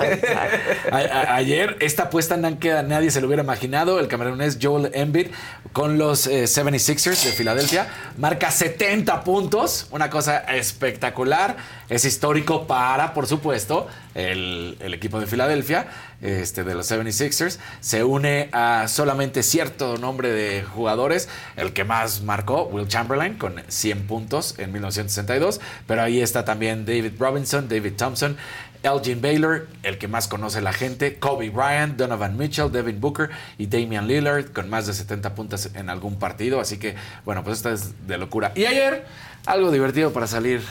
a- 0.91 0.95
a- 0.97 1.35
ayer 1.35 1.77
esta 1.79 2.03
apuesta 2.03 2.37
nadie 2.37 3.11
se 3.11 3.21
lo 3.21 3.27
hubiera 3.27 3.43
imaginado. 3.43 3.99
El 3.99 4.07
camerunés 4.07 4.57
Joel 4.61 4.91
Embiid 4.93 5.27
con 5.73 5.97
los 5.97 6.27
eh, 6.27 6.43
76ers 6.45 7.23
de 7.25 7.31
Filadelfia 7.31 7.87
marca 8.17 8.51
70 8.51 9.23
puntos, 9.23 9.87
una 9.91 10.09
cosa 10.09 10.37
espectacular. 10.39 11.57
Es 11.89 12.05
histórico 12.05 12.67
para, 12.67 13.13
por 13.15 13.25
supuesto, 13.25 13.87
el, 14.13 14.77
el 14.79 14.93
equipo 14.93 15.19
de 15.19 15.25
Filadelfia, 15.25 15.87
este, 16.21 16.63
de 16.63 16.75
los 16.75 16.89
76ers. 16.91 17.57
Se 17.81 18.03
une 18.03 18.49
a 18.51 18.87
solamente 18.87 19.41
cierto 19.41 19.97
nombre 19.97 20.29
de 20.31 20.61
jugadores. 20.63 21.29
El 21.55 21.73
que 21.73 21.83
más 21.85 22.21
marcó, 22.21 22.63
Will 22.65 22.87
Chamberlain, 22.87 23.35
con 23.35 23.55
100 23.67 24.05
puntos 24.05 24.53
en 24.59 24.71
1962. 24.71 25.59
Pero 25.87 26.03
ahí 26.03 26.21
está 26.21 26.45
también 26.49 26.83
David 26.83 27.11
Robinson, 27.19 27.69
David 27.69 27.93
Thompson, 27.95 28.35
Elgin 28.81 29.21
Baylor, 29.21 29.67
el 29.83 29.99
que 29.99 30.07
más 30.07 30.27
conoce 30.27 30.61
la 30.61 30.73
gente, 30.73 31.19
Kobe 31.19 31.51
Bryant, 31.51 31.95
Donovan 31.95 32.37
Mitchell, 32.37 32.71
Devin 32.71 32.99
Booker 32.99 33.29
y 33.59 33.67
Damian 33.67 34.07
Lillard 34.07 34.51
con 34.51 34.67
más 34.67 34.87
de 34.87 34.95
70 34.95 35.35
puntos 35.35 35.69
en 35.75 35.91
algún 35.91 36.17
partido. 36.17 36.59
Así 36.59 36.79
que, 36.79 36.95
bueno, 37.23 37.43
pues 37.43 37.57
esta 37.57 37.71
es 37.71 38.07
de 38.07 38.17
locura. 38.17 38.51
Y 38.55 38.65
ayer, 38.65 39.05
algo 39.45 39.69
divertido 39.69 40.11
para 40.11 40.25
salir, 40.25 40.63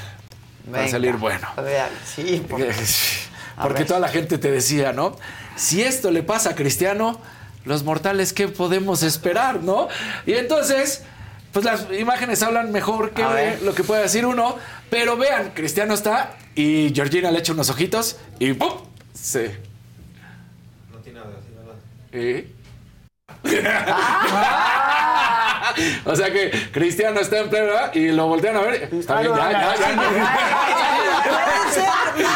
para 0.69 0.89
salir 0.89 1.15
bueno. 1.15 1.47
Sí, 2.05 2.45
porque, 2.51 2.75
Porque 3.63 3.85
toda 3.85 4.01
la 4.01 4.09
gente 4.09 4.37
te 4.37 4.51
decía, 4.51 4.93
¿no? 4.93 5.17
Si 5.55 5.81
esto 5.81 6.11
le 6.11 6.25
pasa 6.25 6.51
a 6.51 6.55
Cristiano, 6.57 7.21
los 7.65 7.85
mortales, 7.85 8.33
¿qué 8.33 8.49
podemos 8.49 9.05
esperar, 9.05 9.63
no? 9.63 9.87
Y 10.27 10.33
entonces, 10.33 11.05
pues 11.53 11.65
las 11.65 11.87
imágenes 11.97 12.43
hablan 12.43 12.73
mejor 12.73 13.13
que 13.13 13.23
lo 13.63 13.77
que 13.77 13.85
puede 13.85 14.03
decir 14.03 14.27
uno. 14.27 14.57
Pero 14.91 15.17
vean, 15.17 15.51
Cristiano 15.55 15.95
está 15.95 16.35
y 16.55 16.93
Georgina 16.95 17.31
le 17.31 17.39
echa 17.41 17.53
unos 17.53 17.71
ojitos 17.71 18.19
y 18.39 18.53
¡pum! 18.55 18.73
Se. 19.13 19.57
No 20.91 20.99
tiene 20.99 21.21
nada, 21.21 21.33
sí, 21.43 21.49
¿verdad? 21.57 21.75
¿Eh? 22.13 22.53
o 26.05 26.17
sea 26.17 26.33
que 26.33 26.51
Cristiano 26.73 27.21
está 27.21 27.39
en 27.39 27.51
pleno 27.51 27.67
¿verdad? 27.67 27.95
y 27.95 28.09
lo 28.09 28.27
voltean 28.27 28.57
a 28.57 28.61
ver. 28.63 28.89
Está 28.93 29.21
bien, 29.21 29.35
ya, 29.35 29.53
ya, 29.53 29.77
ya. 29.77 29.95
Puedes 31.25 31.75
ser 31.75 31.91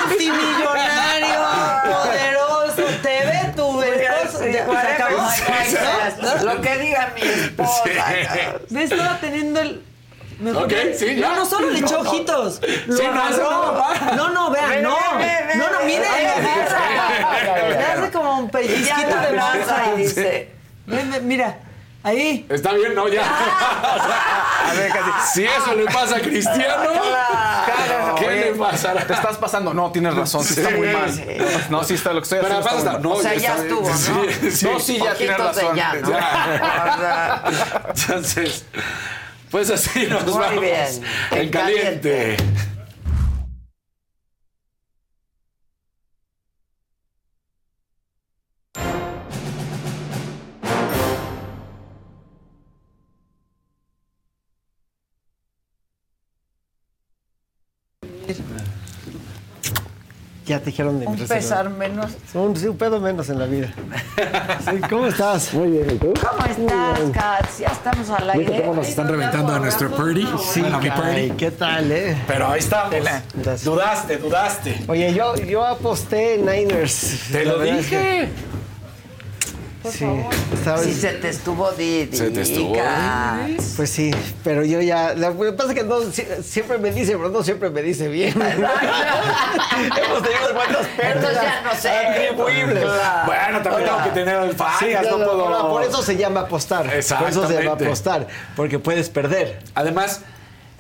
multimillonario, 0.09 1.41
poderoso, 1.85 2.85
te 3.03 3.27
ve 3.27 3.53
tu 3.57 3.83
esposo. 3.83 4.39
sí, 4.45 4.53
se 4.53 4.61
acabó. 4.61 5.31
Sí, 5.31 6.45
Lo 6.45 6.61
que 6.61 6.79
diga 6.79 7.13
mi 7.15 7.23
esposa. 7.23 7.83
¿Ves? 8.69 8.93
Estaba 8.93 9.19
teniendo 9.21 9.61
el. 9.61 9.83
Mejor 10.43 10.65
Ok, 10.65 10.73
sí, 10.99 11.17
ya. 11.17 11.29
No, 11.29 11.37
no 11.37 11.47
solo 11.47 11.71
le 11.71 11.79
echó 11.79 11.99
No, 11.99 12.03
no. 12.05 12.11
ojitos. 12.11 12.61
Lo 12.87 12.97
Sí, 12.97 13.03
no, 13.15 13.29
eso 13.29 13.43
no. 13.43 14.17
No, 14.17 14.29
no, 14.31 14.51
vean, 14.51 14.71
Ve, 14.71 14.83
no. 14.83 14.91
No, 14.91 15.71
no, 15.71 15.85
miren. 15.87 16.03
Le 17.71 17.85
hace 17.85 18.11
como 18.13 18.39
un 18.41 18.51
pellizquito 18.51 19.09
ya 19.09 19.21
de 19.27 19.33
lanza. 19.37 19.77
y 19.95 19.99
dice, 20.03 20.51
Ven, 20.87 21.11
ven, 21.11 21.29
Mira, 21.29 21.59
ahí. 22.03 22.45
Está 22.49 22.73
bien, 22.73 22.95
¿no? 22.95 23.07
Ya. 23.09 23.23
A 24.71 24.75
ver, 24.75 24.91
casi. 24.91 25.11
Si 25.35 25.45
eso 25.45 25.75
le 25.75 25.85
pasa 25.87 26.17
a 26.17 26.21
Cristiano, 26.21 26.91
¿qué 28.19 28.27
Oye, 28.27 28.45
le 28.47 28.53
pasará? 28.55 29.05
Te 29.07 29.13
estás 29.13 29.37
pasando. 29.37 29.73
No, 29.75 29.93
tienes 29.93 30.15
razón. 30.15 30.43
Sí, 30.45 30.61
está 30.61 30.71
muy 30.77 30.89
mal. 30.89 31.13
sí. 31.13 31.23
No, 31.71 31.85
sí 31.85 31.95
está 31.95 32.13
lo 32.13 32.21
que 32.21 32.25
estoy 32.25 32.39
Pero 32.43 32.59
haciendo. 32.59 32.69
aparte 32.71 32.89
está 32.89 32.99
no, 33.01 33.11
o 33.15 33.23
sea, 33.23 33.35
ya 33.35 33.57
estuvo, 33.57 33.89
¿no? 33.89 33.97
Sí, 33.97 34.51
sí. 34.51 34.67
No, 34.67 34.81
sí, 34.81 34.99
ya 35.03 35.15
tienes 35.15 35.39
razón. 35.39 35.77
ya, 35.77 35.95
¿no? 35.95 36.09
Sea, 36.09 37.45
Entonces, 37.89 38.65
pues 39.53 39.71
así 39.71 40.07
nos 40.07 40.25
Muy 40.25 40.33
vamos. 40.35 40.61
bien. 40.61 41.03
En 41.31 41.49
caliente. 41.51 42.37
Ya 60.47 60.59
te 60.59 60.67
dijeron 60.67 60.99
de 60.99 61.07
mi 61.07 61.13
Un 61.13 61.19
reserva. 61.19 61.35
pesar 61.41 61.71
menos. 61.71 62.11
Un, 62.35 62.57
sí, 62.57 62.67
un 62.67 62.77
pedo 62.77 62.99
menos 63.01 63.29
en 63.31 63.39
la 63.39 63.47
vida. 63.47 63.69
Sí, 64.65 64.81
¿Cómo 64.91 65.07
estás? 65.07 65.55
Muy 65.55 65.71
bien, 65.71 65.91
¿y 65.93 65.99
tú? 65.99 66.13
¿Cómo 66.15 66.45
estás, 66.45 67.01
Katz? 67.13 67.59
Ya 67.61 67.69
estamos 67.69 68.11
al 68.11 68.31
aire. 68.31 68.45
¿Viste 68.45 68.63
cómo 68.63 68.75
nos 68.75 68.89
están 68.89 69.09
reventando 69.09 69.53
a 69.55 69.59
nuestro 69.61 69.91
Purdy? 69.91 70.27
Sí, 70.53 70.61
a 70.65 70.79
mi 70.79 70.91
Purdy. 70.91 71.31
¿qué 71.37 71.51
tal, 71.53 71.93
eh? 71.93 72.17
Pero 72.27 72.49
ahí 72.49 72.59
estamos. 72.59 72.93
Gracias. 73.35 73.65
Dudaste, 73.65 74.17
dudaste. 74.19 74.85
Oye, 74.89 75.15
yo, 75.15 75.37
yo 75.37 75.65
aposté 75.65 76.35
en 76.35 76.47
Niners. 76.47 77.21
Te 77.31 77.45
lo 77.45 77.59
verdad 77.59 77.81
dije. 79.91 79.99
Sí, 79.99 80.65
¿sabes? 80.65 80.83
Si 80.87 80.95
se 80.95 81.13
te 81.15 81.29
estuvo 81.29 81.71
Didi. 81.73 82.17
Se 82.17 82.31
te 82.31 82.41
estuvo. 82.43 82.77
Pues 83.77 83.91
sí, 83.91 84.11
pero 84.45 84.65
yo 84.65 84.81
ya. 84.81 85.15
Lo 85.15 85.39
que 85.39 85.53
pasa 85.53 85.71
es 85.71 85.79
que 85.79 85.85
no, 85.85 86.01
si- 86.11 86.27
siempre 86.43 86.79
me 86.79 86.91
dice, 86.93 87.13
pero 87.17 87.29
no 87.31 87.43
siempre 87.43 87.71
me 87.71 87.83
dice 87.83 88.09
bien. 88.09 88.33
Hemos 88.43 90.23
tenido 90.23 90.55
cuantas 90.55 90.87
pérdidas. 90.97 91.17
Entonces 91.17 91.43
ya 91.43 91.63
no 91.63 91.75
sé. 91.81 91.89
atribuibles. 91.91 92.85
Claro. 92.85 93.27
Bueno, 93.27 93.63
también 93.63 93.85
tengo 93.89 94.05
que 94.05 94.11
tener 94.11 94.55
fallas, 94.55 94.79
Sí, 94.79 95.09
no 95.11 95.19
no, 95.19 95.25
puedo- 95.27 95.51
no, 95.51 95.69
por 95.71 95.83
eso 95.85 96.03
se 96.03 96.17
llama 96.17 96.41
apostar. 96.41 96.85
Por 96.87 96.95
eso 96.95 97.09
se 97.09 97.15
llama 97.15 97.29
Exactamente. 97.29 97.85
apostar, 97.87 98.27
porque 98.57 98.79
puedes 98.79 99.09
perder. 99.09 99.61
Además, 99.75 100.21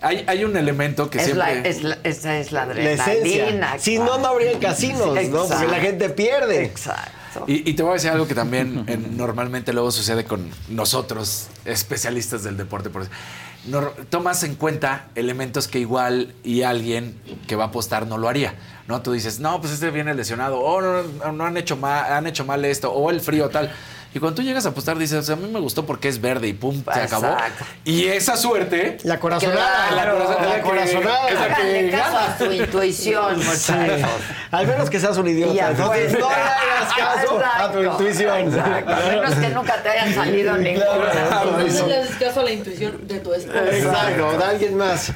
hay, 0.01 0.24
hay 0.27 0.45
un 0.45 0.57
elemento 0.57 1.11
que 1.11 1.19
Es 1.19 1.24
siempre. 1.27 1.61
la, 1.62 1.69
es 1.69 1.83
la- 1.83 1.99
esa 2.03 2.39
es 2.39 2.53
la 2.53 2.66
La 2.66 2.73
adrenalina. 2.73 3.79
Si 3.79 3.99
no, 3.99 4.19
no 4.19 4.27
habría 4.29 4.59
casinos, 4.59 5.15
¿no? 5.29 5.47
Porque 5.47 5.66
la 5.69 5.79
gente 5.81 6.09
pierde. 6.11 6.65
Exacto. 6.65 7.11
Y, 7.47 7.69
y 7.71 7.75
te 7.75 7.83
voy 7.83 7.91
a 7.91 7.95
decir 7.95 8.11
algo 8.11 8.27
que 8.27 8.35
también 8.35 8.85
eh, 8.89 8.97
normalmente 8.97 9.73
luego 9.73 9.91
sucede 9.91 10.25
con 10.25 10.49
nosotros, 10.69 11.49
especialistas 11.65 12.43
del 12.45 12.57
deporte. 12.57 12.91
por. 12.91 13.07
Nor- 13.69 13.93
tomas 14.11 14.43
en 14.43 14.57
cuenta 14.57 15.07
elementos 15.15 15.69
que 15.69 15.79
igual 15.79 16.35
y 16.43 16.63
alguien 16.63 17.17
que 17.47 17.55
va 17.57 17.65
a 17.65 17.67
apostar 17.69 18.07
no 18.07 18.19
lo 18.19 18.29
haría. 18.29 18.55
¿no? 18.89 19.03
Tú 19.03 19.13
dices, 19.13 19.39
no, 19.39 19.61
pues 19.61 19.73
este 19.73 19.91
viene 19.91 20.15
lesionado, 20.15 20.59
o 20.59 20.81
no, 20.83 21.03
no, 21.03 21.33
no 21.33 21.45
han, 21.47 21.57
hecho 21.57 21.77
mal, 21.77 22.13
han 22.13 22.27
hecho 22.27 22.45
mal 22.45 22.65
esto, 22.65 22.93
o 22.93 23.11
el 23.11 23.21
frío 23.21 23.49
tal. 23.51 23.73
Y 24.14 24.18
cuando 24.18 24.36
tú 24.36 24.43
llegas 24.43 24.66
a 24.66 24.70
apostar, 24.70 24.98
dices, 24.98 25.18
o 25.18 25.22
sea, 25.22 25.34
a 25.34 25.39
mí 25.39 25.48
me 25.51 25.59
gustó 25.60 25.86
porque 25.86 26.09
es 26.09 26.20
verde 26.20 26.47
y 26.48 26.52
pum, 26.52 26.82
se 26.84 27.01
acabó. 27.01 27.26
Exacto. 27.28 27.64
Y 27.84 28.05
esa 28.09 28.36
suerte. 28.36 28.98
La 29.05 29.18
corazonada. 29.18 29.90
La 29.93 30.10
corazonada. 30.12 30.48
La 30.48 30.55
que- 30.56 30.60
corazonada. 30.62 31.28
es 31.28 31.34
la 31.40 31.47
que 31.47 31.52
Háganle 31.55 31.90
caso 31.90 32.18
a 32.18 32.36
tu 32.39 32.44
intuición, 32.52 33.40
Sí. 33.43 33.48
muchachos. 33.72 34.10
Al 34.51 34.66
menos 34.66 34.90
que 34.90 35.01
seas 35.01 35.16
un 35.16 35.28
idiota. 35.28 35.70
Entonces, 35.70 36.12
no 36.18 36.28
le 36.28 36.34
hagas 36.34 36.94
caso 36.97 37.39
a 37.39 37.72
tu 37.72 37.78
Exacto, 37.78 37.82
intuición. 38.05 38.39
exacto. 38.48 38.93
A 38.93 38.97
menos 39.09 39.34
que 39.34 39.48
nunca 39.48 39.82
te 39.82 39.89
hayan 39.89 40.14
salido 40.14 40.56
ninguna. 40.59 40.86
No 41.44 41.86
le 41.86 41.97
haces 41.97 42.16
caso 42.16 42.40
a 42.40 42.43
la 42.44 42.51
intuición 42.52 43.06
de 43.09 43.18
tu 43.20 43.32
esposa. 43.32 43.64
Exacto, 43.70 44.39
de 44.39 44.44
alguien 44.44 44.76
más. 44.76 45.10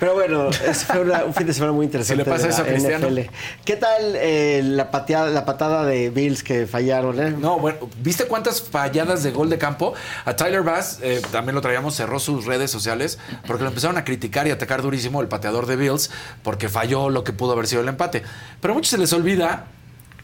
Pero 0.00 0.14
bueno, 0.14 0.50
fue 0.52 1.00
una- 1.00 1.24
un 1.24 1.34
fin 1.34 1.46
de 1.46 1.52
semana 1.54 1.72
muy 1.72 1.84
interesante. 1.84 2.24
Si 2.24 2.28
le 2.28 2.34
pasa 2.36 2.48
eso 2.48 2.62
a 2.62 2.64
Cristiano. 2.64 3.06
NFL. 3.08 3.30
¿Qué 3.64 3.76
tal 3.76 4.14
eh, 4.16 4.62
la, 4.64 4.90
pateada, 4.90 5.28
la 5.30 5.44
patada 5.44 5.84
de 5.84 6.10
Bills 6.10 6.42
que 6.42 6.66
fallaron? 6.66 7.20
Eh? 7.20 7.30
No, 7.38 7.58
bueno, 7.58 7.78
¿viste 8.02 8.24
cuántas 8.24 8.62
falladas 8.62 9.22
de 9.22 9.30
gol 9.30 9.50
de 9.50 9.58
campo? 9.58 9.92
A 10.24 10.34
Tyler 10.34 10.62
Bass, 10.62 10.98
eh, 11.02 11.20
también 11.30 11.54
lo 11.54 11.60
traíamos, 11.60 11.94
cerró 11.94 12.18
sus 12.18 12.46
redes 12.46 12.70
sociales 12.70 13.18
porque 13.46 13.62
lo 13.62 13.68
empezaron 13.68 13.98
a 13.98 14.04
criticar 14.04 14.46
y 14.48 14.50
atacar 14.50 14.80
durísimo 14.82 15.20
el 15.20 15.28
pateador 15.28 15.66
de 15.66 15.76
Bills 15.76 16.10
porque 16.42 16.68
falló 16.70 17.10
lo 17.10 17.22
que 17.22 17.32
pudo 17.32 17.52
haber 17.52 17.66
sido 17.66 17.82
el 17.82 17.88
empate. 17.88 18.22
Pero 18.60 18.72
a 18.72 18.74
muchos 18.74 18.90
se 18.90 18.98
les 18.98 19.12
olvida 19.12 19.66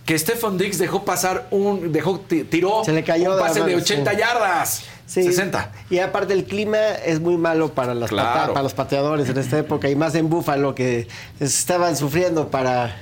que 0.06 0.18
Stephon 0.18 0.56
Diggs 0.56 0.78
dejó 0.78 1.04
pasar 1.04 1.48
un, 1.50 1.92
dejó, 1.92 2.20
ti- 2.20 2.44
tiró 2.44 2.82
Se 2.84 2.92
le 2.92 3.02
cayó 3.04 3.34
un 3.34 3.40
pase 3.40 3.58
de 3.60 3.66
mano, 3.66 3.78
80 3.78 4.10
sí. 4.12 4.16
yardas. 4.16 4.84
Sí. 5.06 5.22
60. 5.22 5.70
Y 5.88 6.00
aparte 6.00 6.32
el 6.34 6.44
clima 6.44 6.78
es 7.04 7.20
muy 7.20 7.36
malo 7.36 7.72
para, 7.72 7.94
las 7.94 8.10
Claro. 8.10 8.52
para 8.52 8.62
los 8.64 8.74
pateadores 8.74 9.28
en 9.28 9.38
esta 9.38 9.58
época 9.58 9.88
y 9.88 9.94
más 9.96 10.14
en 10.16 10.28
Búfalo 10.28 10.74
que 10.74 11.06
estaban 11.40 11.96
sufriendo 11.96 12.48
para... 12.48 12.94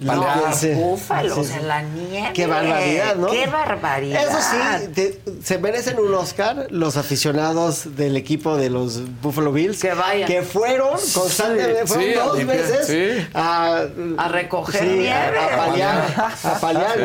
No, 0.00 0.24
Sí. 0.54 0.70
búfalos 0.74 1.46
Sí, 1.48 1.54
la 1.66 1.82
nieve. 1.82 2.30
Qué 2.32 2.46
barbaridad, 2.46 3.16
¿no? 3.16 3.26
Qué 3.28 3.46
barbaridad. 3.48 4.22
Eso 4.28 4.38
sí, 4.40 4.88
te- 4.94 5.20
se 5.42 5.58
merecen 5.58 5.98
un 5.98 6.14
Oscar 6.14 6.66
los 6.70 6.96
aficionados 6.96 7.96
del 7.96 8.16
equipo 8.16 8.56
de 8.56 8.70
los 8.70 9.00
Buffalo 9.20 9.52
Bills. 9.52 9.80
Que 9.80 9.92
vayan. 9.94 10.28
Que 10.28 10.42
fueron 10.42 10.90
constantemente, 11.14 11.86
Sí, 11.86 11.94
fueron 11.94 12.26
dos 12.28 12.46
veces 12.46 12.86
sí. 12.86 13.26
a, 13.34 13.82
A 14.16 14.28
recoger 14.28 14.80
sí, 14.82 14.86
nieve. 14.86 15.38
A, 15.38 15.56
paliar. 15.56 16.32
A 16.44 16.60
paliar. 16.60 16.98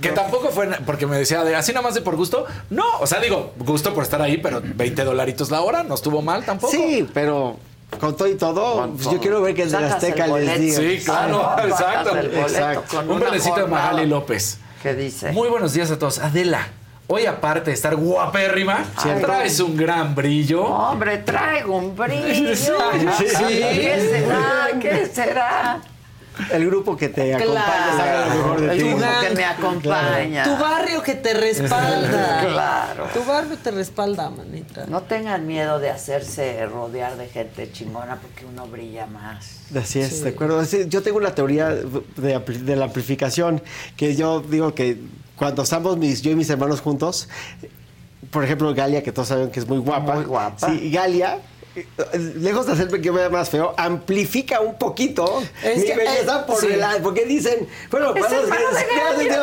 Que 0.00 0.10
tampoco 0.10 0.50
fue, 0.50 0.68
porque 0.84 1.06
me 1.06 1.16
decía, 1.18 1.42
de, 1.44 1.56
así 1.56 1.72
nada 1.72 1.82
más 1.82 1.94
de 1.94 2.02
por 2.02 2.16
gusto. 2.16 2.44
No, 2.68 2.84
o 3.00 3.06
sea, 3.06 3.20
digo, 3.20 3.52
gusto 3.58 3.94
por 3.94 4.02
estar 4.04 4.20
ahí, 4.20 4.36
pero 4.38 4.60
20 4.62 5.04
dolaritos 5.04 5.50
la 5.50 5.62
hora, 5.62 5.82
no 5.82 5.94
estuvo 5.94 6.20
mal 6.22 6.44
tampoco. 6.44 6.72
Sí, 6.72 7.08
pero 7.14 7.56
con 7.98 8.16
todo 8.16 8.28
y 8.28 8.34
todo, 8.36 8.88
pues 8.92 9.10
yo 9.10 9.18
quiero 9.18 9.42
ver 9.42 9.54
que 9.54 9.62
el 9.62 9.70
de 9.70 9.76
Azteca 9.78 10.24
el 10.26 10.44
les 10.46 10.60
diga. 10.60 10.76
Sí, 10.78 11.02
claro, 11.04 11.42
Ah, 11.56 11.62
exacto. 11.66 12.10
boleto 12.10 12.38
Exacto. 12.40 13.00
Un 13.00 13.10
una 13.10 13.24
belecito 13.26 13.56
de. 13.60 13.66
Magali 13.66 14.06
López. 14.06 14.58
¿Qué 14.82 14.94
dice? 14.94 15.32
Muy 15.32 15.48
buenos 15.48 15.72
días 15.74 15.90
a 15.90 15.98
todos. 15.98 16.18
Adela, 16.20 16.68
hoy 17.06 17.26
aparte 17.26 17.70
de 17.70 17.74
estar 17.74 17.96
guapérrima, 17.96 18.84
Cierto. 19.02 19.26
traes 19.26 19.60
un 19.60 19.76
gran 19.76 20.14
brillo. 20.14 20.62
Hombre, 20.64 21.18
traigo 21.18 21.76
un 21.76 21.94
brillo. 21.96 22.54
Sí. 23.18 23.26
¿Qué 23.36 24.08
será? 24.10 24.68
¿Qué 24.80 25.06
será? 25.06 25.80
El 26.52 26.66
grupo 26.66 26.96
que 26.96 27.08
te 27.08 27.30
Claro. 27.36 27.44
acompaña 27.44 27.96
sabe 27.96 28.28
lo 28.28 28.34
mejor 28.34 28.60
de 28.60 28.72
El 28.72 28.78
ti. 28.78 28.88
grupo 28.88 29.04
que 29.20 29.34
me 29.34 29.44
acompaña. 29.44 30.44
Tu 30.44 30.56
barrio 30.56 31.02
que 31.02 31.14
te 31.14 31.34
respalda. 31.34 32.40
Claro. 32.50 33.06
Tu 33.14 33.24
barrio 33.24 33.56
te 33.62 33.70
respalda, 33.70 34.30
manita. 34.30 34.86
No 34.86 35.02
tengan 35.02 35.46
miedo 35.46 35.78
de 35.78 35.90
hacerse 35.90 36.64
rodear 36.66 37.16
de 37.16 37.28
gente 37.28 37.70
chingona 37.72 38.16
porque 38.16 38.44
uno 38.46 38.66
brilla 38.66 39.06
más. 39.06 39.60
Así 39.74 40.00
es, 40.00 40.22
de 40.22 40.30
acuerdo. 40.30 40.64
Sí, 40.64 40.86
Yo 40.88 41.02
tengo 41.02 41.18
una 41.18 41.34
teoría 41.34 41.68
de, 41.70 42.38
de 42.38 42.76
la 42.76 42.84
amplificación 42.86 43.62
que 43.96 44.14
yo 44.16 44.40
digo 44.40 44.74
que 44.74 44.98
cuando 45.36 45.62
estamos 45.62 45.96
mis, 45.96 46.22
yo 46.22 46.30
y 46.30 46.34
mis 46.34 46.50
hermanos 46.50 46.80
juntos, 46.80 47.28
por 48.30 48.44
ejemplo, 48.44 48.74
Galia, 48.74 49.02
que 49.02 49.10
todos 49.12 49.28
saben 49.28 49.50
que 49.50 49.58
es 49.60 49.66
muy 49.68 49.78
guapa. 49.78 50.14
Muy 50.16 50.24
guapa. 50.24 50.68
Sí, 50.68 50.90
Galia, 50.90 51.38
lejos 52.36 52.66
de 52.66 52.72
hacerme 52.72 53.00
que 53.00 53.12
me 53.12 53.18
vea 53.20 53.30
más 53.30 53.48
feo, 53.48 53.74
amplifica 53.76 54.60
un 54.60 54.76
poquito 54.76 55.42
Es 55.62 55.78
mi 55.78 55.84
que, 55.84 55.94
belleza 55.96 56.40
eh, 56.40 56.44
por 56.46 56.60
sí. 56.60 56.68
la- 56.76 56.98
porque 57.02 57.24
dicen, 57.26 57.68
bueno, 57.90 58.10
o 58.12 58.14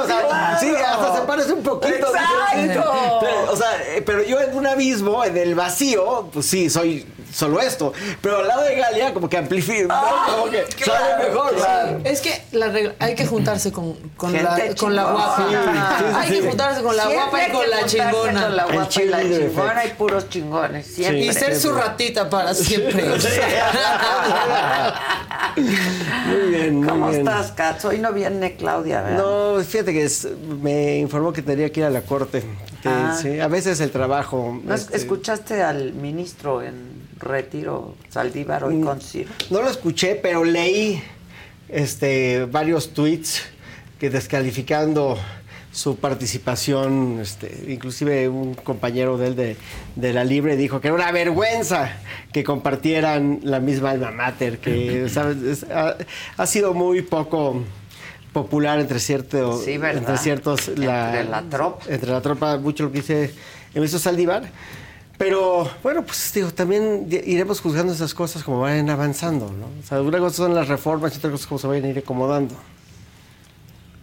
sea, 0.08 0.58
sí, 0.60 0.70
hasta 0.76 1.16
se 1.16 1.22
parece 1.26 1.54
un 1.54 1.64
poquito. 1.64 1.96
Exacto. 1.96 3.20
Pero, 3.22 3.52
o 3.52 3.56
sea, 3.56 3.82
eh, 3.96 4.02
pero 4.06 4.24
yo 4.24 4.40
en 4.42 4.56
un 4.58 4.68
abismo, 4.68 5.24
en 5.24 5.38
el 5.38 5.56
vacío, 5.56 6.30
pues 6.34 6.46
sí, 6.46 6.70
soy 6.70 7.06
solo 7.38 7.60
esto. 7.60 7.94
Pero 8.22 8.40
al 8.40 8.48
lado 8.48 8.64
de 8.64 8.76
Galia, 8.76 9.14
como 9.14 9.30
que 9.30 9.38
amplifica, 9.38 9.84
¿no? 9.88 10.32
como 10.32 10.52
que 10.52 10.64
claro, 10.64 11.06
sabe 11.06 11.30
mejor. 11.30 11.56
claro. 11.56 12.00
Es 12.04 12.22
que 12.22 12.42
la 12.52 12.68
regla- 12.70 12.96
hay 13.00 13.14
que 13.16 13.28
juntarse 13.28 13.72
con, 13.72 13.94
con, 14.18 14.34
la, 14.34 14.50
con 14.50 14.96
la 14.96 15.04
chingona. 15.04 15.04
guapa. 15.12 15.36
Sí, 15.38 15.44
sí, 15.54 15.58
sí, 15.58 16.16
hay 16.16 16.30
que 16.42 16.48
juntarse 16.48 16.82
con 16.82 16.96
la 16.98 17.04
Siempre 17.04 17.22
guapa 17.24 17.38
y 17.38 17.42
hay 17.46 17.52
con 17.52 17.62
que 17.62 17.68
la 17.68 17.76
juntarse 17.78 17.98
chingona. 17.98 18.42
Con 18.48 18.56
la 18.56 18.64
El 18.64 18.72
guapa 18.74 19.02
y 19.02 19.08
la 19.08 19.20
chingona 19.20 19.86
y 19.86 19.90
puros 19.92 20.30
chingones. 20.30 20.88
Siempre. 20.88 21.20
Y 21.26 21.34
ser 21.34 21.56
su 21.60 21.72
ratita 21.74 22.30
para 22.30 22.54
siempre. 22.54 23.04
Muy 25.56 26.50
bien, 26.50 26.76
muy 26.78 26.88
¿Cómo 26.88 27.08
bien. 27.10 27.20
estás, 27.28 27.52
Katz? 27.52 27.86
Hoy 27.86 28.00
no 28.00 28.14
viene 28.14 28.56
Claudia, 28.56 29.02
¿verdad? 29.02 29.18
No, 29.18 29.64
fíjate 29.64 29.94
que 29.94 30.04
es- 30.04 30.28
me 30.62 30.98
informó 30.98 31.34
que 31.34 31.42
tenía 31.42 31.72
que 31.72 31.80
ir 31.82 31.86
a 31.86 31.90
la 31.90 32.02
corte. 32.02 32.44
Que, 32.82 32.90
Ah. 32.90 33.18
sí, 33.20 33.40
a 33.40 33.48
veces 33.48 33.80
el 33.80 33.92
trabajo. 33.92 34.60
¿No 34.64 34.74
es- 34.76 34.82
este, 34.84 34.98
¿Escuchaste 34.98 35.64
al 35.64 35.94
ministro 35.94 36.62
en 36.62 36.97
retiro, 37.20 37.96
Saldívar, 38.10 38.64
hoy 38.64 38.76
Mm. 38.76 38.84
con 38.84 39.02
Ciro? 39.02 39.30
No 39.50 39.62
lo 39.62 39.70
escuché, 39.70 40.16
pero 40.16 40.44
leí 40.44 41.02
este, 41.70 42.46
varios 42.46 42.94
tweets 42.94 43.44
que 44.00 44.10
descalificando 44.10 45.18
su 45.72 45.98
participación, 45.98 47.20
este, 47.22 47.66
inclusive 47.68 48.28
un 48.30 48.56
compañero 48.56 49.18
de 49.18 49.28
él 49.28 49.36
de, 49.36 49.58
de 49.96 50.14
la 50.14 50.24
Libre 50.24 50.56
dijo 50.56 50.80
que 50.82 50.88
era 50.88 50.96
una 50.96 51.12
vergüenza 51.12 51.92
que 52.32 52.44
compartieran 52.44 53.42
la 53.44 53.60
misma 53.60 53.92
alma 53.92 54.10
mater, 54.12 54.58
que 54.60 55.08
¿sabes? 55.10 55.38
Es- 55.44 55.64
ha, 55.70 55.96
ha 56.38 56.48
sido 56.48 56.74
muy 56.74 57.02
poco 57.04 57.62
popular 58.34 58.80
entre 58.80 59.00
ciertos 59.00 59.64
Sí, 59.66 59.74
entre 59.74 60.18
ciertos 60.18 60.68
Entre 60.70 60.86
la 61.26 61.44
tropa. 61.50 61.86
entre 61.90 62.12
la 62.12 62.22
tropa 62.22 62.58
mucho 62.58 62.84
lo 62.86 62.92
que 62.92 63.00
dice 63.00 63.34
Emilio 63.74 64.00
Saldívar 64.00 64.44
pero 65.18 65.70
bueno 65.84 66.04
pues 66.04 66.32
digo 66.34 66.52
también 66.54 67.08
iremos 67.10 67.60
juzgando 67.62 67.94
esas 67.94 68.14
cosas 68.14 68.44
como 68.44 68.62
vayan 68.62 68.90
avanzando 68.90 69.52
no 69.52 69.66
o 69.66 69.88
sea 69.88 70.02
una 70.02 70.20
cosa 70.20 70.38
son 70.38 70.54
las 70.56 70.68
reformas 70.68 71.14
y 71.14 71.18
otra 71.18 71.32
cosa 71.32 71.42
es 71.44 71.48
cómo 71.48 71.60
se 71.60 71.68
vayan 71.68 71.86
a 71.86 71.90
ir 71.90 71.98
acomodando 72.00 72.56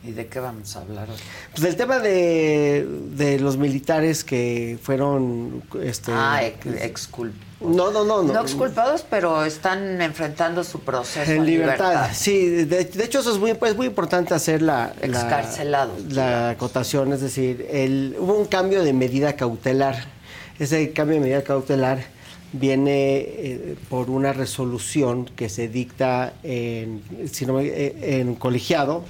¿Y 0.07 0.13
de 0.13 0.27
qué 0.27 0.39
vamos 0.39 0.77
a 0.77 0.81
hablar 0.81 1.09
hoy? 1.09 1.17
pues 1.53 1.63
del 1.63 1.77
tema 1.77 1.99
de, 1.99 2.87
de 3.17 3.39
los 3.41 3.57
militares 3.57 4.23
que 4.23 4.79
fueron 4.83 5.63
este 5.83 6.13
Ah, 6.15 6.45
ex- 6.45 6.67
excul- 6.67 7.33
no 7.63 7.91
no 7.91 8.05
no 8.05 8.23
no 8.23 8.35
No 8.35 8.41
exculpados, 8.43 9.07
pero 9.09 9.47
están 9.47 10.03
enfrentando 10.03 10.63
su 10.63 10.81
proceso 10.81 11.31
en 11.33 11.47
libertad. 11.47 11.89
libertad. 11.93 12.11
Sí, 12.13 12.49
de, 12.67 12.85
de 12.85 13.05
hecho 13.05 13.21
eso 13.21 13.33
es 13.33 13.39
muy, 13.39 13.55
pues, 13.55 13.75
muy 13.75 13.87
importante 13.87 14.35
hacer 14.35 14.61
la, 14.61 14.93
la- 15.01 15.07
Excarcelados, 15.07 16.13
la 16.13 16.51
acotación, 16.51 17.15
es 17.15 17.23
decir, 17.23 17.67
el, 17.71 18.15
hubo 18.19 18.35
un 18.39 18.45
cambio 18.45 18.85
de 18.85 18.93
medida 18.93 19.35
cautelar. 19.37 20.13
Ese 20.59 20.91
cambio 20.93 21.17
de 21.17 21.21
medida 21.23 21.43
cautelar 21.43 22.05
viene 22.53 23.19
eh, 23.19 23.75
por 23.89 24.11
una 24.11 24.33
resolución 24.33 25.25
que 25.37 25.49
se 25.49 25.69
dicta 25.69 26.35
en, 26.45 27.03
si 27.33 27.47
no 27.47 27.59
eh, 27.61 28.21
en 28.21 28.35
colegiado. 28.37 29.05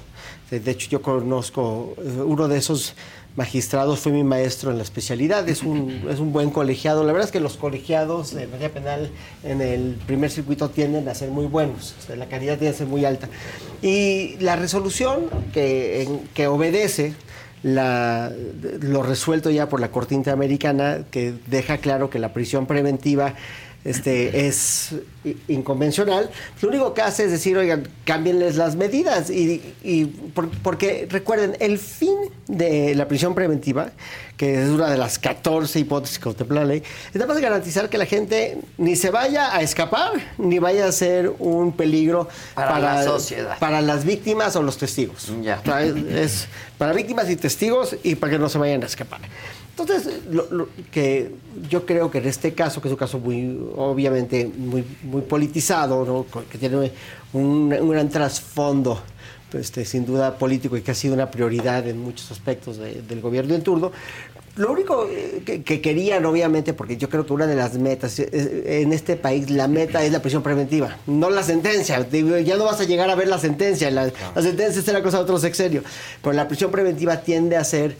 De 0.49 0.71
hecho, 0.71 0.89
yo 0.89 1.01
conozco 1.01 1.93
eh, 1.97 2.21
uno 2.25 2.47
de 2.47 2.57
esos 2.57 2.95
magistrados, 3.35 3.99
fue 3.99 4.13
mi 4.13 4.23
maestro 4.23 4.71
en 4.71 4.77
la 4.77 4.83
especialidad, 4.83 5.47
es 5.49 5.61
un, 5.61 6.05
es 6.09 6.19
un 6.19 6.31
buen 6.33 6.49
colegiado. 6.49 7.03
La 7.03 7.11
verdad 7.11 7.27
es 7.27 7.31
que 7.31 7.39
los 7.41 7.57
colegiados 7.57 8.33
de 8.33 8.47
materia 8.47 8.73
penal 8.73 9.11
en 9.43 9.61
el 9.61 9.95
primer 10.07 10.31
circuito 10.31 10.69
tienden 10.69 11.07
a 11.09 11.13
ser 11.13 11.29
muy 11.29 11.45
buenos, 11.45 11.93
o 11.99 12.07
sea, 12.07 12.15
la 12.15 12.27
calidad 12.27 12.57
tiende 12.57 12.75
a 12.75 12.77
ser 12.79 12.87
muy 12.87 13.05
alta. 13.05 13.27
Y 13.81 14.37
la 14.39 14.55
resolución 14.55 15.25
que, 15.53 16.03
en- 16.03 16.19
que 16.33 16.47
obedece 16.47 17.13
la, 17.65 18.31
lo 18.81 19.01
resuelto 19.01 19.49
ya 19.49 19.67
por 19.67 19.79
la 19.79 19.89
Corte 19.89 20.13
Interamericana, 20.13 20.99
que 21.09 21.33
deja 21.47 21.77
claro 21.79 22.11
que 22.11 22.19
la 22.19 22.31
prisión 22.31 22.67
preventiva 22.67 23.33
este, 23.83 24.47
es 24.47 24.91
inconvencional, 25.47 26.29
lo 26.61 26.69
único 26.69 26.93
que 26.93 27.01
hace 27.01 27.25
es 27.25 27.31
decir, 27.31 27.57
oigan, 27.57 27.87
cámbienles 28.03 28.55
las 28.55 28.75
medidas. 28.75 29.29
Y, 29.31 29.61
y 29.83 30.05
por- 30.05 30.49
porque 30.61 31.07
recuerden, 31.09 31.55
el 31.59 31.79
fin 31.79 32.15
de 32.47 32.93
la 32.93 33.07
prisión 33.07 33.33
preventiva, 33.33 33.91
que 34.37 34.61
es 34.63 34.69
una 34.69 34.89
de 34.89 34.97
las 34.97 35.17
14 35.19 35.79
hipótesis 35.79 36.17
que 36.19 36.23
contempla 36.25 36.61
la 36.61 36.65
ley, 36.67 36.83
es 37.09 37.15
nada 37.15 37.27
más 37.33 37.41
garantizar 37.41 37.89
que 37.89 37.97
la 37.97 38.05
gente 38.05 38.57
ni 38.77 38.95
se 38.95 39.09
vaya 39.09 39.55
a 39.55 39.61
escapar, 39.61 40.11
ni 40.37 40.59
vaya 40.59 40.85
a 40.87 40.91
ser 40.91 41.33
un 41.39 41.71
peligro 41.71 42.27
Para 42.53 42.79
la 42.79 43.03
sociedad. 43.03 43.57
para 43.59 43.81
las 43.81 44.03
víctimas 44.05 44.55
o 44.55 44.61
los 44.63 44.77
testigos. 44.77 45.31
Ya. 45.41 45.59
O 45.61 45.65
sea, 45.65 45.83
es, 45.83 45.95
es 45.95 46.47
para 46.77 46.91
víctimas 46.93 47.29
y 47.29 47.35
testigos 47.37 47.95
y 48.03 48.15
para 48.15 48.33
que 48.33 48.39
no 48.39 48.49
se 48.49 48.57
vayan 48.57 48.83
a 48.83 48.87
escapar. 48.87 49.21
Entonces, 49.77 50.07
lo- 50.31 50.47
lo 50.51 50.69
que 50.91 51.31
yo 51.69 51.85
creo 51.85 52.09
que 52.09 52.19
en 52.19 52.27
este 52.27 52.53
caso, 52.53 52.81
que 52.81 52.87
es 52.87 52.91
un 52.93 52.97
caso 52.97 53.19
muy, 53.19 53.59
obviamente, 53.75 54.49
muy, 54.57 54.85
muy 55.03 55.21
politizado, 55.21 56.05
¿no? 56.05 56.25
Que 56.49 56.57
tiene 56.57 56.91
un, 57.33 57.73
un 57.77 57.89
gran 57.89 58.07
trasfondo, 58.09 59.01
este, 59.53 59.85
sin 59.85 60.05
duda 60.05 60.37
político 60.37 60.75
y 60.77 60.81
que 60.81 60.91
ha 60.91 60.95
sido 60.95 61.13
una 61.13 61.31
prioridad 61.31 61.87
en 61.87 61.99
muchos 61.99 62.31
aspectos 62.31 62.77
de- 62.77 63.01
del 63.01 63.21
gobierno 63.21 63.55
en 63.55 63.61
turno, 63.61 63.91
lo 64.57 64.71
único 64.71 65.05
eh, 65.11 65.41
que, 65.45 65.63
que 65.63 65.81
querían, 65.81 66.25
obviamente, 66.25 66.73
porque 66.73 66.95
yo 66.95 67.09
creo 67.09 67.25
que 67.25 67.33
una 67.33 67.45
de 67.45 67.55
las 67.55 67.73
metas 67.77 68.17
eh, 68.19 68.81
en 68.81 68.93
este 68.93 69.17
país, 69.17 69.49
la 69.49 69.67
meta 69.67 70.03
es 70.03 70.11
la 70.13 70.21
prisión 70.21 70.43
preventiva, 70.43 70.95
no 71.07 71.29
la 71.29 71.43
sentencia. 71.43 72.05
Ya 72.09 72.55
no 72.55 72.63
vas 72.63 72.79
a 72.79 72.85
llegar 72.85 73.09
a 73.09 73.15
ver 73.15 73.27
la 73.27 73.37
sentencia, 73.37 73.91
la, 73.91 74.05
la 74.33 74.41
sentencia 74.41 74.79
es 74.79 74.87
la 74.87 75.03
cosa 75.03 75.17
de 75.17 75.23
otro 75.23 75.39
sexenio, 75.39 75.83
pero 76.21 76.31
la 76.33 76.47
prisión 76.47 76.71
preventiva 76.71 77.17
tiende 77.21 77.57
a 77.57 77.65
ser, 77.65 77.97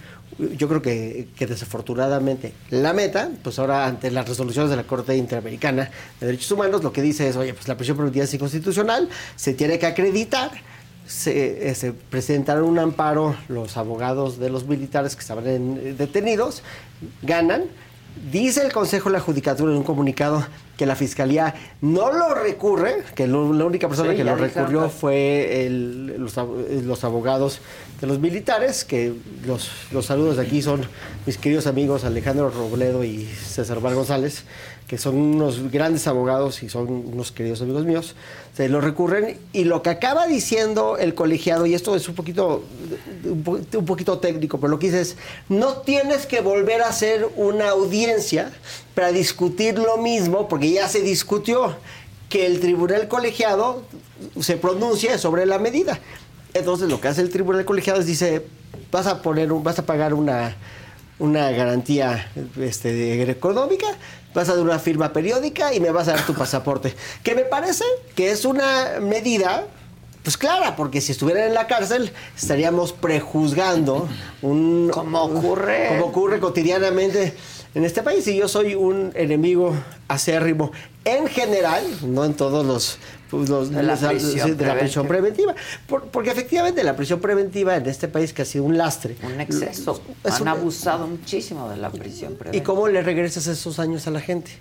yo 0.57 0.69
creo 0.69 0.81
que, 0.81 1.27
que 1.35 1.45
desafortunadamente, 1.45 2.53
la 2.69 2.93
meta, 2.93 3.29
pues 3.43 3.59
ahora 3.59 3.85
ante 3.85 4.09
las 4.09 4.25
resoluciones 4.27 4.69
de 4.71 4.77
la 4.77 4.83
Corte 4.83 5.15
Interamericana 5.17 5.91
de 6.21 6.27
Derechos 6.27 6.51
Humanos, 6.51 6.81
lo 6.83 6.93
que 6.93 7.01
dice 7.01 7.27
es, 7.27 7.35
oye, 7.35 7.53
pues 7.53 7.67
la 7.67 7.75
prisión 7.75 7.97
preventiva 7.97 8.23
es 8.23 8.33
inconstitucional, 8.33 9.09
se 9.35 9.53
tiene 9.53 9.77
que 9.77 9.87
acreditar 9.87 10.51
se, 11.07 11.69
eh, 11.69 11.75
se 11.75 11.91
presentaron 11.93 12.63
un 12.65 12.79
amparo 12.79 13.35
los 13.47 13.77
abogados 13.77 14.39
de 14.39 14.49
los 14.49 14.65
militares 14.67 15.15
que 15.15 15.21
estaban 15.21 15.47
en- 15.47 15.79
eh, 15.83 15.95
detenidos, 15.97 16.63
ganan. 17.21 17.63
Dice 18.31 18.65
el 18.65 18.71
Consejo 18.71 19.09
de 19.09 19.13
la 19.13 19.19
Judicatura 19.19 19.73
en 19.73 19.77
un 19.77 19.83
comunicado 19.83 20.45
que 20.77 20.85
la 20.85 20.95
Fiscalía 20.95 21.53
no 21.81 22.13
lo 22.13 22.33
recurre, 22.33 23.03
que 23.13 23.27
lo- 23.27 23.51
la 23.51 23.65
única 23.65 23.89
persona 23.89 24.11
Sí, 24.11 24.17
que 24.17 24.23
lo 24.23 24.37
recurrió 24.37 24.89
fue 24.89 25.65
el- 25.65 26.15
los, 26.17 26.37
eh, 26.37 26.81
los 26.83 27.03
abogados 27.03 27.59
de 27.99 28.07
los 28.07 28.19
militares, 28.19 28.85
que 28.85 29.13
los, 29.45 29.69
los 29.91 30.05
saludos 30.05 30.37
de 30.37 30.43
aquí 30.43 30.61
son 30.61 30.81
mis 31.25 31.37
queridos 31.37 31.67
amigos 31.67 32.05
Alejandro 32.05 32.49
Robledo 32.49 33.03
y 33.03 33.25
César 33.25 33.81
Val 33.81 33.95
González, 33.95 34.43
que 34.87 34.97
son 34.99 35.15
unos 35.15 35.71
grandes 35.71 36.05
abogados 36.05 36.61
y 36.61 36.69
son 36.69 36.87
unos 36.89 37.31
queridos 37.31 37.61
amigos 37.61 37.85
míos, 37.85 38.15
se 38.55 38.69
lo 38.69 38.81
recurren 38.81 39.39
y 39.51 39.63
lo 39.63 39.81
que 39.81 39.89
acaba 39.89 40.27
diciendo 40.27 40.97
el 40.97 41.15
colegiado, 41.15 41.65
y 41.65 41.73
esto 41.73 41.95
es 41.95 42.07
un 42.07 42.13
poquito, 42.13 42.63
un, 43.23 43.43
po- 43.43 43.59
un 43.77 43.85
poquito 43.85 44.19
técnico, 44.19 44.59
pero 44.59 44.69
lo 44.69 44.79
que 44.79 44.87
dice 44.87 45.01
es, 45.01 45.17
no 45.49 45.77
tienes 45.77 46.27
que 46.27 46.41
volver 46.41 46.83
a 46.83 46.89
hacer 46.89 47.27
una 47.35 47.69
audiencia 47.69 48.51
para 48.93 49.11
discutir 49.11 49.79
lo 49.79 49.97
mismo, 49.97 50.47
porque 50.47 50.69
ya 50.69 50.87
se 50.87 51.01
discutió 51.01 51.75
que 52.29 52.45
el 52.45 52.59
tribunal 52.59 53.07
colegiado 53.07 53.81
se 54.39 54.57
pronuncie 54.57 55.17
sobre 55.17 55.45
la 55.47 55.57
medida. 55.57 55.99
Entonces 56.53 56.89
lo 56.89 57.01
que 57.01 57.07
hace 57.07 57.21
el 57.21 57.31
tribunal 57.31 57.65
colegiado 57.65 57.99
es 57.99 58.05
dice, 58.05 58.45
vas 58.91 59.07
a 59.07 59.21
poner 59.21 59.49
vas 59.51 59.79
a 59.79 59.85
pagar 59.85 60.13
una 60.13 60.55
una 61.19 61.51
garantía 61.51 62.31
este, 62.59 63.29
económica, 63.29 63.87
vas 64.33 64.49
a 64.49 64.55
dar 64.55 64.63
una 64.63 64.79
firma 64.79 65.13
periódica 65.13 65.73
y 65.73 65.79
me 65.79 65.91
vas 65.91 66.07
a 66.07 66.13
dar 66.13 66.25
tu 66.25 66.33
pasaporte. 66.33 66.93
Que 67.23 67.35
me 67.35 67.43
parece 67.43 67.85
que 68.15 68.31
es 68.31 68.45
una 68.45 68.99
medida, 69.01 69.65
pues 70.23 70.37
clara, 70.37 70.75
porque 70.75 71.01
si 71.01 71.13
estuvieran 71.13 71.47
en 71.47 71.53
la 71.53 71.67
cárcel 71.67 72.11
estaríamos 72.37 72.91
prejuzgando 72.91 74.09
un... 74.41 74.89
Como 74.91 75.23
ocurre. 75.23 75.87
Como 75.89 76.05
ocurre 76.05 76.39
cotidianamente 76.39 77.33
en 77.75 77.85
este 77.85 78.03
país. 78.03 78.27
Y 78.27 78.35
yo 78.35 78.47
soy 78.47 78.75
un 78.75 79.11
enemigo 79.15 79.73
acérrimo 80.07 80.71
en 81.05 81.27
general, 81.27 81.83
no 82.03 82.25
en 82.25 82.33
todos 82.33 82.65
los... 82.65 82.97
pues, 83.29 83.49
los- 83.49 83.69
De 83.71 83.81
la 83.83 83.93
los- 83.95 83.99
prisión 84.03 84.49
sí, 84.49 84.55
de 84.55 84.65
la 84.65 84.77
prisión 84.77 85.07
preventiva. 85.07 85.55
Por- 85.87 86.05
porque 86.05 86.31
efectivamente 86.31 86.83
la 86.83 86.95
prisión 86.95 87.19
preventiva 87.19 87.75
en 87.75 87.85
este 87.87 88.07
país 88.07 88.33
que 88.33 88.41
ha 88.43 88.45
sido 88.45 88.63
un 88.63 88.77
lastre. 88.77 89.15
Un 89.23 89.41
exceso. 89.41 90.01
Es 90.23 90.33
Han 90.35 90.41
un- 90.43 90.47
abusado 90.49 91.07
muchísimo 91.07 91.69
de 91.69 91.77
la 91.77 91.89
prisión 91.91 92.33
¿Y 92.33 92.35
preventiva. 92.35 92.63
cómo 92.65 92.87
le 92.87 93.01
regresas 93.01 93.47
esos 93.47 93.79
años 93.79 94.07
a 94.07 94.11
la 94.11 94.21
gente? 94.21 94.51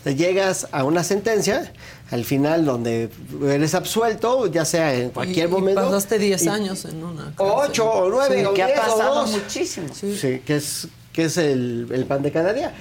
O 0.00 0.04
sea, 0.04 0.12
llegas 0.12 0.66
a 0.72 0.82
una 0.82 1.04
sentencia, 1.04 1.72
al 2.10 2.24
final 2.24 2.64
donde 2.64 3.08
eres 3.44 3.74
absuelto, 3.74 4.48
ya 4.48 4.64
sea 4.64 4.94
en 4.94 5.10
cualquier 5.10 5.46
Y- 5.46 5.48
y 5.48 5.52
momento. 5.52 5.80
pasaste 5.80 6.18
10 6.18 6.42
y- 6.42 6.48
años 6.48 6.84
en 6.86 7.04
una. 7.04 7.32
O 7.38 7.62
ocho, 7.62 7.88
o 7.88 8.08
nueve, 8.10 8.40
Sí, 8.40 8.44
o 8.44 8.52
que 8.52 8.62
ha 8.64 8.68
o 8.68 8.74
pasado 8.74 9.26
muchísimo. 9.28 9.86
Sí, 9.94 10.42
que 10.44 10.56
es 10.56 10.88
que 11.12 11.24
es 11.24 11.36
el, 11.36 11.88
el 11.92 12.04
pan 12.06 12.22
de 12.22 12.32
cada 12.32 12.52
día. 12.52 12.72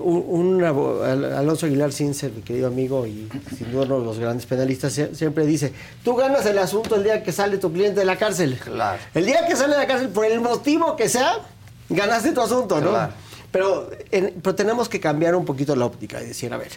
Un, 0.00 0.62
Alonso 0.64 1.66
Aguilar 1.66 1.92
Cincer, 1.92 2.32
mi 2.32 2.42
querido 2.42 2.68
amigo 2.68 3.06
y 3.06 3.28
sin 3.56 3.70
duda 3.72 3.84
uno 3.84 4.00
de 4.00 4.04
los 4.06 4.18
grandes 4.18 4.46
penalistas, 4.46 4.96
sie- 4.96 5.14
siempre 5.14 5.46
dice, 5.46 5.72
tú 6.04 6.14
ganas 6.16 6.46
el 6.46 6.58
asunto 6.58 6.96
el 6.96 7.04
día 7.04 7.22
que 7.22 7.32
sale 7.32 7.58
tu 7.58 7.72
cliente 7.72 8.00
de 8.00 8.06
la 8.06 8.16
cárcel. 8.16 8.58
Claro. 8.62 8.98
El 9.14 9.26
día 9.26 9.46
que 9.46 9.56
sale 9.56 9.74
de 9.74 9.78
la 9.80 9.86
cárcel, 9.86 10.08
por 10.08 10.24
el 10.24 10.40
motivo 10.40 10.96
que 10.96 11.08
sea, 11.08 11.38
ganaste 11.88 12.32
tu 12.32 12.40
asunto, 12.40 12.80
¿no? 12.80 12.90
Claro. 12.90 13.12
Pero, 13.52 13.90
en- 14.10 14.34
pero 14.42 14.54
tenemos 14.54 14.88
que 14.88 15.00
cambiar 15.00 15.34
un 15.34 15.44
poquito 15.44 15.74
la 15.76 15.86
óptica 15.86 16.22
y 16.22 16.26
decir, 16.26 16.52
a 16.52 16.56
ver, 16.56 16.72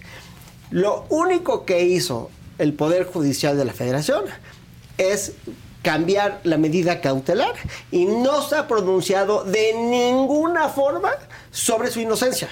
lo 0.72 1.06
único 1.10 1.66
que 1.66 1.84
hizo 1.86 2.30
el 2.58 2.74
Poder 2.74 3.06
Judicial 3.06 3.58
de 3.58 3.66
la 3.66 3.74
Federación 3.74 4.24
es 4.98 5.34
cambiar 5.82 6.40
la 6.44 6.58
medida 6.58 7.02
cautelar 7.02 7.54
y 7.92 8.06
no 8.06 8.42
se 8.42 8.56
ha 8.56 8.68
pronunciado 8.68 9.44
de 9.44 9.74
ninguna 9.74 10.70
forma 10.70 11.12
sobre 11.52 11.90
su 11.92 12.00
inocencia. 12.00 12.50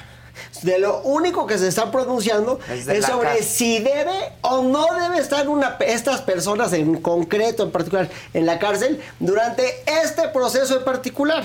De 0.64 0.80
lo 0.80 1.01
único 1.01 1.45
que 1.45 1.57
se 1.57 1.68
está 1.68 1.91
pronunciando 1.91 2.60
Es 2.69 3.06
sobre 3.06 3.43
si 3.43 3.80
debe 3.80 4.34
o 4.41 4.64
no 4.64 4.85
debe 4.99 5.19
estar 5.19 5.47
una, 5.47 5.77
estas 5.80 6.22
personas 6.22 6.73
en 6.73 7.01
concreto, 7.01 7.64
en 7.64 7.72
particular, 7.72 8.10
en 8.34 8.45
la 8.45 8.57
cárcel 8.57 9.01
durante 9.19 9.84
este 9.85 10.27
proceso 10.30 10.77
en 10.80 10.84
particular. 10.85 11.43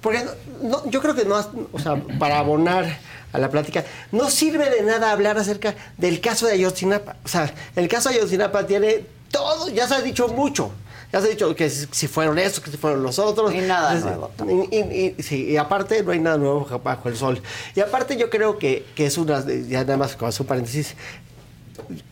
Porque 0.00 0.24
no- 0.62 0.84
yo 0.88 1.00
creo 1.02 1.14
que 1.14 1.24
no, 1.24 1.36
o 1.72 1.78
sea, 1.78 1.96
para 2.18 2.38
abonar 2.38 2.98
a 3.32 3.38
la 3.38 3.50
plática, 3.50 3.84
no 4.12 4.30
sirve 4.30 4.70
de 4.70 4.82
nada 4.82 5.10
hablar 5.12 5.38
acerca 5.38 5.74
del 5.98 6.20
caso 6.20 6.46
de 6.46 6.52
Ayotzinapa. 6.54 7.16
O 7.24 7.28
sea, 7.28 7.52
el 7.76 7.88
caso 7.88 8.08
de 8.08 8.16
Ayotzinapa 8.16 8.66
tiene 8.66 9.04
todo, 9.30 9.68
ya 9.68 9.86
se 9.86 9.94
ha 9.94 10.00
dicho 10.00 10.28
mucho. 10.28 10.70
Ya 11.16 11.22
se 11.22 11.28
ha 11.28 11.30
dicho 11.30 11.54
que 11.56 11.70
si 11.70 12.08
fueron 12.08 12.38
estos, 12.38 12.62
que 12.62 12.70
si 12.70 12.76
fueron 12.76 13.02
los 13.02 13.18
otros. 13.18 13.54
Y 13.54 13.58
nada 13.58 13.94
Entonces, 13.96 14.18
nuevo 14.18 14.68
y, 14.70 14.76
y- 14.76 15.14
y- 15.18 15.22
sí, 15.22 15.44
y 15.50 15.56
aparte 15.56 16.02
no 16.02 16.12
hay 16.12 16.20
nada 16.20 16.36
nuevo 16.36 16.66
bajo 16.84 17.08
el 17.08 17.16
sol. 17.16 17.40
Y 17.74 17.80
aparte 17.80 18.16
yo 18.18 18.28
creo 18.28 18.58
que, 18.58 18.84
que 18.94 19.06
es 19.06 19.16
una, 19.16 19.42
ya 19.68 19.80
nada 19.84 19.96
más 19.96 20.14
hacer 20.20 20.42
un 20.42 20.46
paréntesis, 20.46 20.94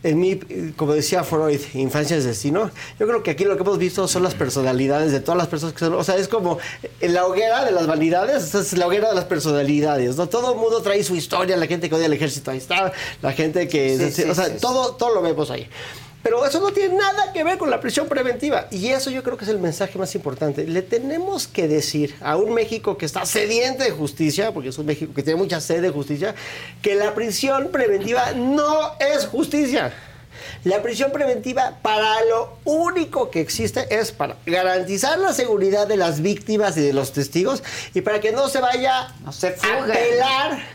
en 0.03 0.19
mi, 0.19 0.35
como 0.77 0.93
decía 0.93 1.23
Freud, 1.23 1.59
infancia 1.73 2.15
es 2.15 2.23
destino, 2.23 2.69
yo 2.99 3.07
creo 3.07 3.23
que 3.23 3.31
aquí 3.31 3.43
lo 3.43 3.55
que 3.57 3.63
hemos 3.63 3.77
visto 3.77 4.07
son 4.07 4.23
las 4.23 4.33
personalidades 4.35 5.11
de 5.11 5.19
todas 5.19 5.37
las 5.37 5.47
personas 5.47 5.73
que 5.73 5.79
son, 5.79 5.95
o 5.95 6.03
sea, 6.03 6.15
es 6.17 6.27
como 6.27 6.59
en 7.01 7.13
la 7.13 7.25
hoguera 7.25 7.65
de 7.65 7.71
las 7.71 7.85
vanidades, 7.87 8.53
es 8.55 8.73
la 8.77 8.87
hoguera 8.87 9.09
de 9.09 9.15
las 9.15 9.25
personalidades, 9.25 10.15
¿no? 10.17 10.27
Todo 10.29 10.53
el 10.53 10.59
mundo 10.59 10.81
trae 10.81 11.03
su 11.03 11.15
historia, 11.15 11.57
la 11.57 11.65
gente 11.67 11.89
que 11.89 11.95
odia 11.95 12.05
el 12.05 12.13
ejército, 12.13 12.51
ahí 12.51 12.57
está, 12.59 12.93
la 13.21 13.33
gente 13.33 13.67
que, 13.67 13.97
Sí, 13.97 14.23
sí, 14.23 14.29
o 14.29 14.35
sea, 14.35 14.45
sí. 14.45 14.53
todo, 14.61 14.93
todo 14.95 15.13
lo 15.15 15.21
vemos 15.21 15.49
ahí. 15.51 15.67
Pero 16.25 16.43
eso 16.43 16.59
no 16.59 16.73
tiene 16.73 16.95
nada 16.95 17.31
que 17.33 17.43
ver 17.43 17.59
con 17.59 17.69
la 17.69 17.79
prisión 17.79 18.07
preventiva. 18.07 18.65
Y 18.71 18.87
eso 18.87 19.11
yo 19.11 19.21
creo 19.21 19.37
que 19.37 19.43
es 19.43 19.51
el 19.51 19.59
mensaje 19.59 19.99
más 19.99 20.15
importante. 20.15 20.65
Le 20.65 20.81
tenemos 20.81 21.47
que 21.47 21.67
decir 21.67 22.15
a 22.19 22.35
un 22.35 22.51
México 22.51 22.97
que 22.97 23.05
está 23.05 23.27
sediente 23.27 23.83
de 23.83 23.91
justicia, 23.91 24.51
porque 24.51 24.69
es 24.69 24.77
un 24.79 24.87
México 24.87 25.13
que 25.13 25.21
tiene 25.21 25.37
mucha 25.37 25.61
sed 25.61 25.83
de 25.83 25.91
justicia, 25.91 26.33
que 26.81 26.95
la 26.95 27.13
prisión 27.13 27.69
preventiva 27.71 28.31
no 28.31 28.93
es 28.99 29.27
justicia. 29.27 29.93
La 30.63 30.81
prisión 30.81 31.11
preventiva 31.11 31.77
para 31.83 32.25
lo 32.25 32.57
único 32.65 33.29
que 33.29 33.39
existe 33.39 33.85
es 33.95 34.11
para 34.11 34.35
garantizar 34.47 35.19
la 35.19 35.31
seguridad 35.31 35.85
de 35.85 35.97
las 35.97 36.21
víctimas 36.21 36.75
y 36.75 36.81
de 36.81 36.93
los 36.93 37.13
testigos 37.13 37.61
y 37.93 38.01
para 38.01 38.19
que 38.19 38.31
no 38.31 38.49
se 38.49 38.61
vaya 38.61 39.13
se 39.31 39.49
a 39.49 39.85
pelar 39.85 40.74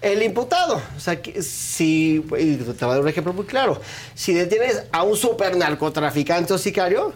el 0.00 0.22
imputado. 0.22 0.80
O 0.96 1.00
sea, 1.00 1.20
que 1.20 1.42
si, 1.42 2.24
y 2.38 2.56
te 2.56 2.64
voy 2.64 2.76
a 2.80 2.86
dar 2.94 3.00
un 3.00 3.08
ejemplo 3.08 3.32
muy 3.32 3.44
claro, 3.46 3.80
si 4.14 4.32
detienes 4.32 4.82
a 4.92 5.02
un 5.02 5.16
super 5.16 5.56
narcotraficante 5.56 6.52
o 6.52 6.58
sicario 6.58 7.12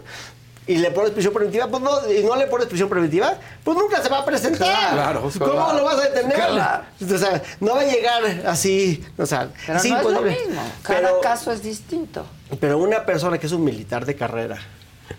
y 0.65 0.77
le 0.77 0.91
pones 0.91 1.11
prisión 1.11 1.33
preventiva, 1.33 1.67
pues 1.67 1.81
no, 1.83 2.11
y 2.11 2.23
no 2.23 2.35
le 2.37 2.47
pones 2.47 2.67
prisión 2.67 2.87
preventiva, 2.89 3.37
pues 3.63 3.77
nunca 3.77 4.01
se 4.01 4.07
va 4.09 4.19
a 4.19 4.25
presentar. 4.25 4.93
Claro, 4.93 5.21
¿Cómo 5.37 5.51
claro. 5.51 5.77
lo 5.79 5.83
vas 5.83 5.95
a 5.97 6.01
detener? 6.09 6.33
Claro. 6.35 6.83
O 7.01 7.17
sea, 7.17 7.41
no 7.59 7.75
va 7.75 7.81
a 7.81 7.85
llegar 7.85 8.23
así, 8.47 9.03
o 9.17 9.25
sea, 9.25 9.49
Pero 9.67 9.79
sí, 9.79 9.89
no 9.89 9.97
es 9.97 10.03
pues, 10.03 10.15
lo 10.15 10.21
mismo. 10.21 10.61
Cada 10.81 10.99
pero- 11.01 11.21
caso 11.21 11.51
es 11.51 11.61
distinto. 11.63 12.25
pero 12.61 12.77
una 12.77 13.05
persona 13.05 13.37
que 13.37 13.47
es 13.47 13.51
un 13.51 13.63
militar 13.63 14.05
de 14.05 14.15
carrera, 14.15 14.57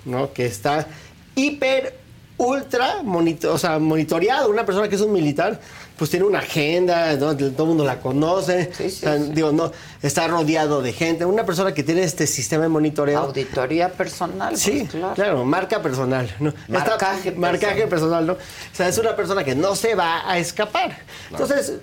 ¿no? 0.06 0.32
Que 0.32 0.46
está 0.46 0.86
hiper, 1.34 1.98
ultra, 2.38 3.02
monito- 3.02 3.52
o 3.52 3.58
sea, 3.58 3.78
monitoreado, 3.78 4.48
una 4.48 4.64
persona 4.64 4.88
que 4.88 4.94
es 4.96 5.00
un 5.02 5.12
militar, 5.12 5.60
pues 5.96 6.10
tiene 6.10 6.26
una 6.26 6.40
agenda, 6.40 7.12
¿no? 7.14 7.36
todo 7.36 7.62
el 7.62 7.68
mundo 7.68 7.84
la 7.84 8.00
conoce, 8.00 8.70
o 8.84 8.90
sea, 8.90 9.14
digo, 9.14 9.52
no, 9.52 9.70
está 10.02 10.26
rodeado 10.26 10.82
de 10.82 10.92
gente, 10.92 11.24
una 11.24 11.46
persona 11.46 11.72
que 11.72 11.84
tiene 11.84 12.02
este 12.02 12.26
sistema 12.26 12.64
de 12.64 12.68
monitoreo. 12.68 13.20
Auditoría 13.20 13.88
personal, 13.92 14.56
Sí, 14.56 14.78
pues, 14.80 14.90
claro. 14.90 15.14
claro, 15.14 15.44
marca 15.44 15.80
personal. 15.80 16.28
¿no? 16.40 16.52
Marcaje 16.68 17.28
Esta- 17.28 17.40
marcaje 17.40 17.86
personal, 17.86 18.26
¿no? 18.26 18.32
O 18.32 18.36
sea, 18.72 18.88
es 18.88 18.98
una 18.98 19.14
persona 19.14 19.44
que 19.44 19.54
no 19.54 19.76
se 19.76 19.94
va 19.94 20.28
a 20.28 20.36
escapar. 20.38 20.98
Entonces, 21.30 21.74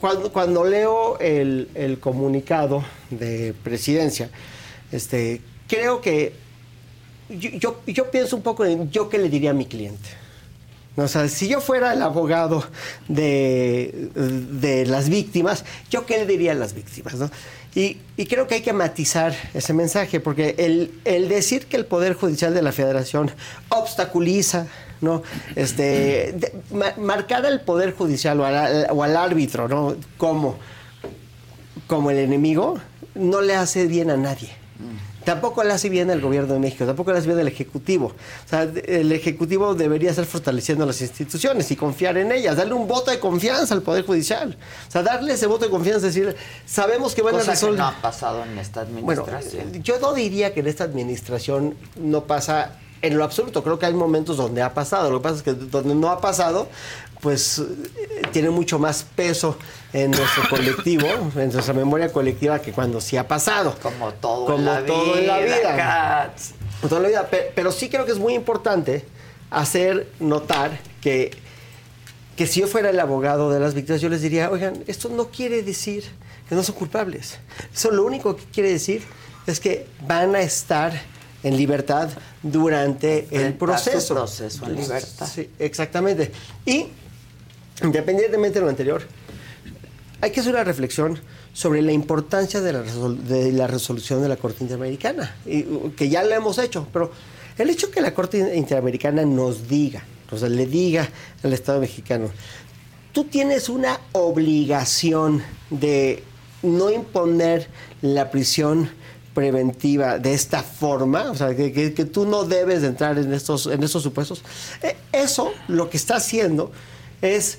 cuando, 0.00 0.32
cuando 0.32 0.64
leo 0.64 1.18
el, 1.18 1.68
el 1.74 2.00
comunicado 2.00 2.82
de 3.10 3.54
presidencia, 3.62 4.30
este, 4.90 5.42
creo 5.68 6.00
que 6.00 6.32
yo, 7.28 7.50
yo, 7.50 7.80
yo 7.86 8.10
pienso 8.10 8.34
un 8.36 8.42
poco 8.42 8.64
en 8.64 8.90
yo 8.90 9.08
qué 9.10 9.18
le 9.18 9.28
diría 9.28 9.50
a 9.50 9.54
mi 9.54 9.66
cliente. 9.66 10.08
O 10.96 11.08
sea, 11.08 11.26
si 11.28 11.48
yo 11.48 11.60
fuera 11.60 11.94
el 11.94 12.02
abogado 12.02 12.64
de, 13.08 14.10
de 14.14 14.84
las 14.86 15.08
víctimas, 15.08 15.64
¿yo 15.90 16.04
qué 16.04 16.18
le 16.18 16.26
diría 16.26 16.52
a 16.52 16.54
las 16.54 16.74
víctimas? 16.74 17.14
no? 17.14 17.30
Y, 17.74 17.98
y 18.18 18.26
creo 18.26 18.46
que 18.46 18.56
hay 18.56 18.60
que 18.60 18.74
matizar 18.74 19.34
ese 19.54 19.72
mensaje, 19.72 20.20
porque 20.20 20.54
el, 20.58 21.00
el 21.06 21.30
decir 21.30 21.66
que 21.66 21.78
el 21.78 21.86
Poder 21.86 22.12
Judicial 22.12 22.52
de 22.52 22.60
la 22.60 22.72
Federación 22.72 23.30
obstaculiza, 23.70 24.66
¿no? 25.00 25.22
Este, 25.56 26.34
marcar 26.98 27.46
al 27.46 27.62
Poder 27.62 27.94
Judicial 27.94 28.38
o 28.40 28.44
al, 28.44 28.88
o 28.90 29.02
al 29.02 29.16
árbitro, 29.16 29.68
¿no? 29.68 29.96
Como, 30.18 30.58
como 31.86 32.10
el 32.10 32.18
enemigo, 32.18 32.78
no 33.14 33.40
le 33.40 33.54
hace 33.54 33.86
bien 33.86 34.10
a 34.10 34.18
nadie. 34.18 34.50
Tampoco 35.24 35.62
le 35.64 35.72
hace 35.72 35.88
bien 35.88 36.10
al 36.10 36.20
gobierno 36.20 36.52
de 36.54 36.58
México, 36.60 36.84
tampoco 36.84 37.12
le 37.12 37.18
hace 37.18 37.26
bien 37.28 37.38
al 37.38 37.48
Ejecutivo. 37.48 38.06
O 38.06 38.48
sea, 38.48 38.62
el 38.62 39.12
Ejecutivo 39.12 39.74
debería 39.74 40.10
estar 40.10 40.24
fortaleciendo 40.24 40.84
las 40.86 41.00
instituciones 41.00 41.70
y 41.70 41.76
confiar 41.76 42.16
en 42.18 42.32
ellas, 42.32 42.56
darle 42.56 42.74
un 42.74 42.86
voto 42.88 43.10
de 43.10 43.18
confianza 43.18 43.74
al 43.74 43.82
Poder 43.82 44.04
Judicial. 44.04 44.56
O 44.88 44.90
sea, 44.90 45.02
darle 45.02 45.34
ese 45.34 45.46
voto 45.46 45.64
de 45.64 45.70
confianza, 45.70 46.06
decir, 46.06 46.34
sabemos 46.66 47.14
que 47.14 47.22
van 47.22 47.34
Cosa 47.34 47.52
a 47.52 47.54
resolver. 47.54 47.78
no 47.78 47.86
ha 47.86 48.00
pasado 48.02 48.44
en 48.44 48.58
esta 48.58 48.84
Bueno, 48.84 49.22
administración. 49.22 49.82
yo 49.82 49.98
no 50.00 50.12
diría 50.14 50.52
que 50.54 50.60
en 50.60 50.66
esta 50.66 50.84
administración 50.84 51.74
no 51.96 52.24
pasa 52.24 52.72
en 53.02 53.16
lo 53.18 53.24
absoluto. 53.24 53.62
Creo 53.62 53.78
que 53.78 53.86
hay 53.86 53.94
momentos 53.94 54.36
donde 54.36 54.62
ha 54.62 54.74
pasado. 54.74 55.10
Lo 55.10 55.18
que 55.20 55.22
pasa 55.24 55.36
es 55.36 55.42
que 55.42 55.52
donde 55.54 55.94
no 55.94 56.10
ha 56.10 56.20
pasado, 56.20 56.68
pues 57.20 57.58
eh, 57.58 58.22
tiene 58.32 58.50
mucho 58.50 58.78
más 58.78 59.04
peso 59.16 59.56
en 59.92 60.10
nuestro 60.10 60.48
colectivo, 60.48 61.06
en 61.36 61.50
nuestra 61.52 61.74
memoria 61.74 62.10
colectiva, 62.12 62.60
que 62.60 62.72
cuando 62.72 63.00
sí 63.00 63.16
ha 63.16 63.28
pasado. 63.28 63.76
Como 63.82 64.12
todo 64.14 64.46
Como 64.46 64.58
en 64.58 64.64
la 64.64 64.86
todo 64.86 65.18
en 65.18 65.26
la 65.26 65.38
vida, 65.38 65.56
vida. 65.56 65.76
Katz. 65.76 66.52
Como 66.80 66.88
toda 66.88 67.00
la 67.02 67.08
vida. 67.08 67.26
Pe- 67.28 67.52
Pero, 67.54 67.70
sí 67.72 67.88
creo 67.88 68.04
que 68.06 68.12
es 68.12 68.18
muy 68.18 68.34
importante 68.34 69.04
hacer 69.50 70.08
notar 70.18 70.78
que, 71.02 71.30
que 72.36 72.46
si 72.46 72.60
yo 72.60 72.66
fuera 72.68 72.88
el 72.90 72.98
abogado 73.00 73.50
de 73.50 73.60
las 73.60 73.74
víctimas, 73.74 74.00
yo 74.00 74.08
les 74.08 74.22
diría, 74.22 74.50
oigan, 74.50 74.82
esto 74.86 75.08
no 75.10 75.28
quiere 75.28 75.62
decir 75.62 76.04
que 76.48 76.54
no 76.54 76.62
son 76.62 76.74
culpables. 76.74 77.38
Eso 77.74 77.90
lo 77.90 78.04
único 78.04 78.34
que 78.36 78.44
quiere 78.44 78.70
decir 78.70 79.02
es 79.46 79.60
que 79.60 79.86
van 80.06 80.34
a 80.34 80.40
estar 80.40 80.92
en 81.42 81.56
libertad 81.56 82.08
durante 82.42 83.26
el 83.30 83.52
su 83.52 83.58
proceso. 83.58 84.14
proceso 84.14 84.64
en 84.66 84.76
libertad. 84.76 85.28
Sí, 85.32 85.50
exactamente. 85.58 86.32
Y, 86.64 86.86
independientemente 87.82 88.58
de 88.58 88.64
lo 88.64 88.70
anterior, 88.70 89.02
hay 90.22 90.30
que 90.30 90.40
hacer 90.40 90.54
una 90.54 90.64
reflexión 90.64 91.18
sobre 91.52 91.82
la 91.82 91.92
importancia 91.92 92.60
de 92.62 92.72
la, 92.72 92.82
resol- 92.82 93.18
de 93.18 93.52
la 93.52 93.66
resolución 93.66 94.22
de 94.22 94.28
la 94.28 94.36
Corte 94.36 94.64
Interamericana, 94.64 95.36
que 95.44 96.08
ya 96.08 96.22
la 96.22 96.36
hemos 96.36 96.56
hecho, 96.58 96.86
pero 96.92 97.12
el 97.58 97.68
hecho 97.68 97.90
que 97.90 98.00
la 98.00 98.14
Corte 98.14 98.54
Interamericana 98.56 99.24
nos 99.26 99.68
diga, 99.68 100.02
o 100.30 100.38
sea, 100.38 100.48
le 100.48 100.66
diga 100.66 101.08
al 101.42 101.52
Estado 101.52 101.80
mexicano, 101.80 102.30
tú 103.12 103.24
tienes 103.24 103.68
una 103.68 104.00
obligación 104.12 105.42
de 105.70 106.22
no 106.62 106.90
imponer 106.90 107.68
la 108.00 108.30
prisión 108.30 108.88
preventiva 109.34 110.18
de 110.18 110.34
esta 110.34 110.62
forma, 110.62 111.30
o 111.30 111.34
sea, 111.34 111.54
que, 111.56 111.72
que- 111.72 111.94
que 111.94 112.04
tú 112.04 112.26
no 112.26 112.44
debes 112.44 112.82
de 112.82 112.88
entrar 112.88 113.18
en 113.18 113.32
estos, 113.32 113.66
en 113.66 113.82
estos 113.82 114.02
supuestos. 114.02 114.42
Eh, 114.82 114.96
Eso 115.12 115.52
lo 115.68 115.90
que 115.90 115.96
está 115.96 116.16
haciendo 116.16 116.70
es, 117.22 117.58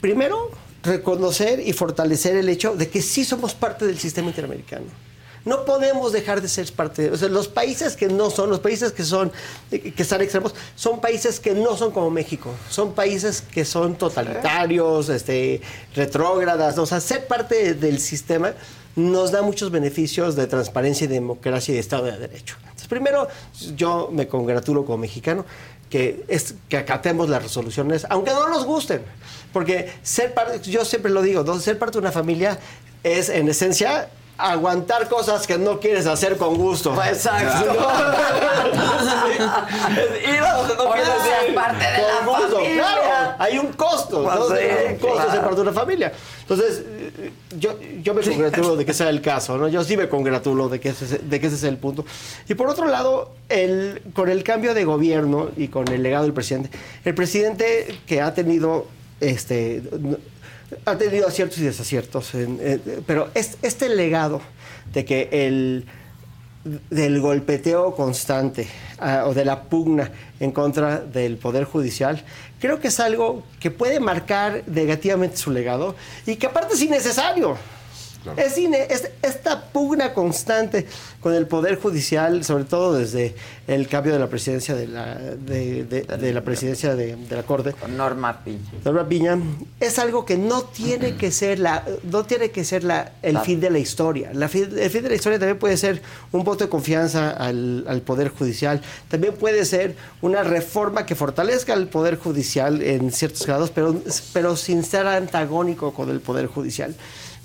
primero, 0.00 0.50
reconocer 0.82 1.60
y 1.60 1.72
fortalecer 1.72 2.36
el 2.36 2.48
hecho 2.48 2.74
de 2.74 2.88
que 2.88 3.02
sí 3.02 3.24
somos 3.24 3.54
parte 3.54 3.86
del 3.86 3.98
sistema 3.98 4.28
interamericano. 4.28 4.86
No 5.44 5.64
podemos 5.64 6.12
dejar 6.12 6.42
de 6.42 6.48
ser 6.48 6.70
parte. 6.72 7.10
O 7.10 7.16
sea, 7.16 7.28
los 7.28 7.48
países 7.48 7.96
que 7.96 8.08
no 8.08 8.28
son, 8.30 8.50
los 8.50 8.60
países 8.60 8.92
que 8.92 9.02
son, 9.02 9.32
que 9.70 9.94
están 9.96 10.20
extremos, 10.20 10.54
son 10.74 11.00
países 11.00 11.40
que 11.40 11.54
no 11.54 11.76
son 11.76 11.90
como 11.90 12.10
México. 12.10 12.50
Son 12.68 12.92
países 12.92 13.40
que 13.40 13.64
son 13.64 13.96
totalitarios, 13.96 15.08
este, 15.08 15.62
retrógradas. 15.94 16.76
O 16.76 16.84
sea, 16.84 17.00
ser 17.00 17.26
parte 17.26 17.74
del 17.74 17.98
sistema 17.98 18.52
nos 18.94 19.30
da 19.30 19.42
muchos 19.42 19.70
beneficios 19.70 20.34
de 20.34 20.46
transparencia 20.48 21.04
y 21.04 21.08
democracia 21.08 21.72
y 21.72 21.76
de 21.76 21.80
Estado 21.80 22.04
de 22.06 22.18
Derecho. 22.18 22.56
Entonces, 22.62 22.88
primero, 22.88 23.28
yo 23.76 24.10
me 24.12 24.26
congratulo 24.26 24.84
como 24.84 24.98
mexicano 24.98 25.46
que, 25.88 26.24
es, 26.28 26.56
que 26.68 26.76
acatemos 26.76 27.28
las 27.28 27.42
resoluciones, 27.42 28.06
aunque 28.10 28.32
no 28.32 28.48
nos 28.48 28.64
gusten. 28.64 29.02
Porque 29.52 29.92
ser 30.02 30.34
parte, 30.34 30.60
yo 30.70 30.84
siempre 30.84 31.10
lo 31.10 31.22
digo, 31.22 31.42
¿no? 31.42 31.58
ser 31.58 31.78
parte 31.78 31.94
de 31.94 32.00
una 32.00 32.12
familia 32.12 32.58
es, 33.02 33.28
en 33.28 33.48
esencia, 33.48 34.08
aguantar 34.38 35.08
cosas 35.08 35.46
que 35.46 35.58
no 35.58 35.80
quieres 35.80 36.06
hacer 36.06 36.36
con 36.36 36.56
gusto. 36.56 36.94
Exacto. 37.04 37.76
Es 39.88 40.28
ir 40.28 40.40
a 40.40 40.54
donde 40.54 40.74
no 40.76 40.92
quieres 40.92 41.08
ir. 41.48 41.54
parte 41.54 41.84
de 41.84 42.02
Con 42.02 42.08
la 42.08 42.38
gusto. 42.38 42.56
familia. 42.56 42.76
Claro, 42.76 43.34
hay 43.38 43.58
un 43.58 43.72
costo. 43.72 44.22
Pues 44.22 44.34
¿no? 44.34 44.48
sí, 44.48 44.54
hay 44.54 44.92
un 44.92 44.98
costo 44.98 45.14
claro. 45.14 45.30
ser 45.30 45.40
parte 45.40 45.56
de 45.56 45.62
una 45.62 45.72
familia. 45.72 46.12
Entonces, 46.42 46.84
yo, 47.58 47.78
yo 48.02 48.14
me 48.14 48.22
congratulo 48.22 48.76
de 48.76 48.84
que 48.84 48.92
sea 48.94 49.08
el 49.08 49.20
caso, 49.20 49.56
¿no? 49.56 49.68
Yo 49.68 49.82
sí 49.84 49.96
me 49.96 50.08
congratulo 50.08 50.68
de 50.68 50.80
que 50.80 50.90
ese, 50.90 51.18
de 51.18 51.40
que 51.40 51.46
ese 51.46 51.56
sea 51.56 51.70
el 51.70 51.78
punto. 51.78 52.04
Y 52.48 52.54
por 52.54 52.68
otro 52.68 52.86
lado, 52.86 53.32
el, 53.48 54.02
con 54.14 54.28
el 54.28 54.42
cambio 54.44 54.74
de 54.74 54.84
gobierno 54.84 55.48
y 55.56 55.68
con 55.68 55.88
el 55.88 56.02
legado 56.02 56.24
del 56.24 56.32
presidente, 56.32 56.70
el 57.04 57.14
presidente 57.14 57.98
que 58.06 58.20
ha 58.20 58.34
tenido 58.34 58.86
este 59.20 59.82
ha 60.84 60.96
tenido 60.98 61.26
aciertos 61.26 61.58
y 61.58 61.62
desaciertos, 61.64 62.30
pero 63.06 63.28
es- 63.34 63.56
este 63.62 63.88
legado 63.88 64.40
de 64.92 65.04
que 65.04 65.28
el 65.32 65.86
del 66.90 67.20
golpeteo 67.20 67.94
constante 67.94 68.68
ah, 68.98 69.24
o 69.26 69.32
de 69.32 69.44
la 69.46 69.62
pugna 69.62 70.10
en 70.38 70.50
contra 70.52 70.98
del 71.00 71.38
Poder 71.38 71.64
Judicial, 71.64 72.22
creo 72.60 72.78
que 72.80 72.88
es 72.88 73.00
algo 73.00 73.44
que 73.60 73.70
puede 73.70 74.00
marcar 74.00 74.64
negativamente 74.66 75.36
su 75.38 75.50
legado 75.50 75.94
y 76.26 76.36
que 76.36 76.46
aparte 76.46 76.74
es 76.74 76.82
innecesario. 76.82 77.56
Es 78.36 78.58
ine- 78.58 78.86
es- 78.90 79.10
esta 79.22 79.64
pugna 79.72 80.12
constante 80.12 80.86
con 81.20 81.34
el 81.34 81.46
Poder 81.46 81.76
Judicial, 81.76 82.44
sobre 82.44 82.64
todo 82.64 82.92
desde 82.94 83.34
el 83.66 83.88
cambio 83.88 84.12
de 84.12 84.18
la 84.18 84.26
presidencia 84.28 84.74
de 84.74 84.86
la, 84.86 85.14
de, 85.14 85.84
de- 85.84 86.02
de 86.02 86.32
la 86.32 86.42
presidencia 86.42 86.94
de, 86.94 87.16
de 87.16 87.36
la 87.36 87.42
Corte. 87.42 87.74
Norma 87.96 88.42
Piña. 88.44 88.58
Norma 88.84 89.08
Piña, 89.08 89.38
es 89.80 89.98
algo 89.98 90.24
que 90.24 90.36
no 90.36 90.62
tiene 90.62 91.16
que 91.16 91.30
ser 91.30 91.58
la, 91.58 91.84
no 92.10 92.24
tiene 92.24 92.50
que 92.50 92.64
ser 92.64 92.84
la, 92.84 93.12
el 93.22 93.38
fin 93.40 93.60
de 93.60 93.70
la 93.70 93.78
historia. 93.78 94.30
La 94.34 94.48
fin- 94.48 94.68
el 94.78 94.90
fin 94.90 95.02
de 95.02 95.08
la 95.10 95.14
historia 95.14 95.38
también 95.38 95.58
puede 95.58 95.76
ser 95.76 96.02
un 96.32 96.44
voto 96.44 96.64
de 96.64 96.70
confianza 96.70 97.30
al, 97.30 97.84
al 97.88 98.02
Poder 98.02 98.28
Judicial. 98.30 98.80
También 99.08 99.34
puede 99.34 99.64
ser 99.64 99.96
una 100.22 100.42
reforma 100.42 101.06
que 101.06 101.14
fortalezca 101.14 101.72
al 101.72 101.88
Poder 101.88 102.16
Judicial 102.16 102.82
en 102.82 103.10
ciertos 103.12 103.46
grados, 103.46 103.70
pero, 103.70 103.94
pero 104.32 104.56
sin 104.56 104.82
ser 104.84 105.06
antagónico 105.06 105.94
con 105.94 106.10
el 106.10 106.20
Poder 106.20 106.46
Judicial. 106.46 106.94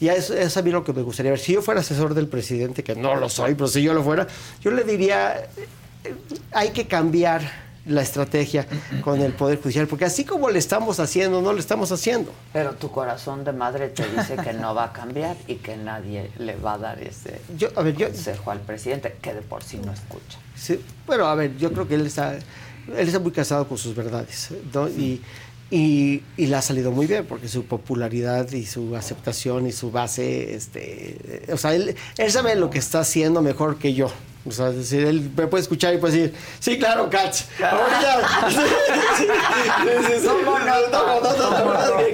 Y 0.03 0.09
es, 0.09 0.30
es 0.31 0.57
a 0.57 0.61
mí 0.61 0.69
lo 0.69 0.84
que 0.84 0.91
me 0.91 1.01
gustaría 1.01 1.31
ver. 1.31 1.39
Si 1.39 1.53
yo 1.53 1.61
fuera 1.61 1.80
asesor 1.80 2.13
del 2.13 2.27
presidente, 2.27 2.84
que 2.84 2.93
no 2.93 3.15
lo 3.15 3.30
soy, 3.30 3.55
pero 3.55 3.69
si 3.69 3.81
yo 3.81 3.93
lo 3.93 4.03
fuera, 4.03 4.27
yo 4.59 4.69
le 4.71 4.84
diría, 4.84 5.38
eh, 5.38 6.13
hay 6.51 6.71
que 6.71 6.88
cambiar 6.88 7.49
la 7.85 8.01
estrategia 8.01 8.67
con 9.01 9.21
el 9.21 9.31
Poder 9.31 9.61
Judicial, 9.61 9.88
porque 9.88 10.03
así 10.03 10.25
como 10.25 10.49
le 10.49 10.59
estamos 10.59 10.99
haciendo, 10.99 11.41
no 11.41 11.53
lo 11.53 11.59
estamos 11.59 11.89
haciendo. 11.93 12.34
Pero 12.51 12.73
tu 12.73 12.91
corazón 12.91 13.45
de 13.45 13.53
madre 13.53 13.88
te 13.88 14.03
dice 14.09 14.35
que 14.35 14.51
no 14.51 14.75
va 14.75 14.85
a 14.85 14.91
cambiar 14.91 15.38
y 15.47 15.55
que 15.55 15.77
nadie 15.77 16.30
le 16.38 16.57
va 16.57 16.73
a 16.73 16.77
dar 16.80 17.01
ese 17.01 17.39
Yo, 17.57 17.69
a 17.73 17.81
ver, 17.81 17.95
yo, 17.95 18.07
consejo 18.07 18.51
al 18.51 18.59
presidente, 18.59 19.15
que 19.21 19.34
de 19.34 19.41
por 19.41 19.63
sí 19.63 19.77
no 19.77 19.93
escucha. 19.93 20.38
Sí, 20.53 20.84
bueno, 21.07 21.27
a 21.27 21.35
ver, 21.35 21.55
yo 21.55 21.71
creo 21.71 21.88
que 21.88 21.95
él 21.95 22.07
está, 22.07 22.35
él 22.35 23.07
está 23.07 23.19
muy 23.19 23.31
casado 23.31 23.69
con 23.69 23.77
sus 23.77 23.95
verdades, 23.95 24.49
¿no? 24.73 24.89
Y, 24.89 25.21
Y, 25.75 26.21
y 26.37 26.45
le 26.45 26.55
ha 26.55 26.61
salido 26.61 26.91
muy 26.91 27.07
bien 27.07 27.25
porque 27.25 27.47
su 27.47 27.65
popularidad 27.65 28.47
y 28.51 28.63
su 28.67 28.95
aceptación 28.95 29.65
y 29.65 29.71
su 29.71 29.89
base, 29.89 30.53
este, 30.53 31.41
o 31.51 31.57
sea, 31.57 31.73
él, 31.73 31.95
él 32.19 32.31
sabe 32.31 32.53
lo 32.55 32.69
que 32.69 32.77
está 32.77 32.99
haciendo 32.99 33.41
mejor 33.41 33.77
que 33.79 33.95
yo. 33.95 34.11
O 34.45 34.51
sea, 34.51 34.69
es 34.69 34.75
decir, 34.75 35.03
él 35.05 35.31
me 35.35 35.47
puede 35.47 35.63
escuchar 35.63 35.93
y 35.95 35.97
puede 35.97 36.15
decir, 36.17 36.33
sí, 36.59 36.77
claro, 36.77 37.09
Katz. 37.09 37.45
Ahorita. 37.59 38.47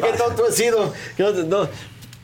Qué- 0.02 0.18
tonto 0.18 0.48
he 0.48 0.52
sido. 0.52 0.94
No, 1.18 1.32
no. 1.44 1.68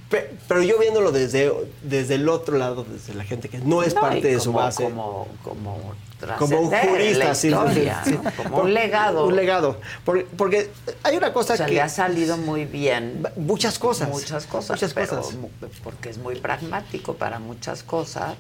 Pe- 0.10 0.30
Pero 0.48 0.62
yo 0.62 0.78
viéndolo 0.80 1.12
desde, 1.12 1.52
desde 1.84 2.16
el 2.16 2.30
otro 2.30 2.58
lado, 2.58 2.86
desde 2.90 3.14
la 3.16 3.24
gente 3.24 3.50
que 3.50 3.58
no 3.58 3.82
es 3.84 3.96
No, 3.96 4.02
parte 4.02 4.28
de 4.28 4.40
su 4.40 4.52
como- 4.52 4.60
base. 4.60 4.84
Como, 4.84 5.28
como, 5.44 5.96
como 6.38 6.60
un 6.60 6.72
jurista, 6.72 7.26
la 7.26 7.36
sí, 7.36 7.48
historia, 7.48 8.02
sí, 8.06 8.12
¿no? 8.12 8.30
sí. 8.32 8.38
como 8.38 8.58
un 8.62 8.74
legado. 8.74 9.26
Un 9.28 9.36
legado. 9.36 9.80
Porque, 10.04 10.26
porque 10.38 10.70
hay 11.04 11.16
una 11.18 11.32
cosa 11.34 11.54
O 11.54 11.58
sea, 11.58 11.66
que. 11.66 11.74
le 11.74 11.82
ha 11.82 11.90
salido 11.90 12.38
muy 12.38 12.66
bien. 12.66 13.24
Muchas 13.38 13.78
cosas. 13.80 14.10
Muchas 14.10 14.46
cosas. 14.46 14.72
Muchas 14.72 14.94
pero 14.94 15.18
cosas. 15.18 15.36
porque 15.84 16.10
es 16.10 16.18
muy 16.18 16.36
pragmático 16.36 17.14
para 17.16 17.40
muchas 17.40 17.84
cosas 17.84 18.36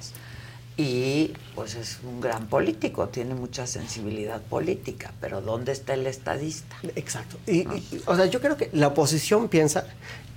y 0.77 1.31
pues 1.55 1.75
es 1.75 1.99
un 2.03 2.19
gran 2.19 2.47
político, 2.47 3.07
tiene 3.07 3.33
mucha 3.33 3.65
sensibilidad 3.65 4.41
política, 4.41 5.13
pero 5.21 5.39
¿dónde 5.39 5.71
está 5.71 5.93
el 5.93 6.05
estadista? 6.05 6.75
Exacto. 6.95 7.37
Y, 7.47 7.59
y- 7.59 8.01
o 8.05 8.15
sea, 8.15 8.25
yo 8.25 8.41
creo 8.41 8.57
que 8.57 8.69
la 8.73 8.87
oposición 8.87 9.47
piensa 9.47 9.85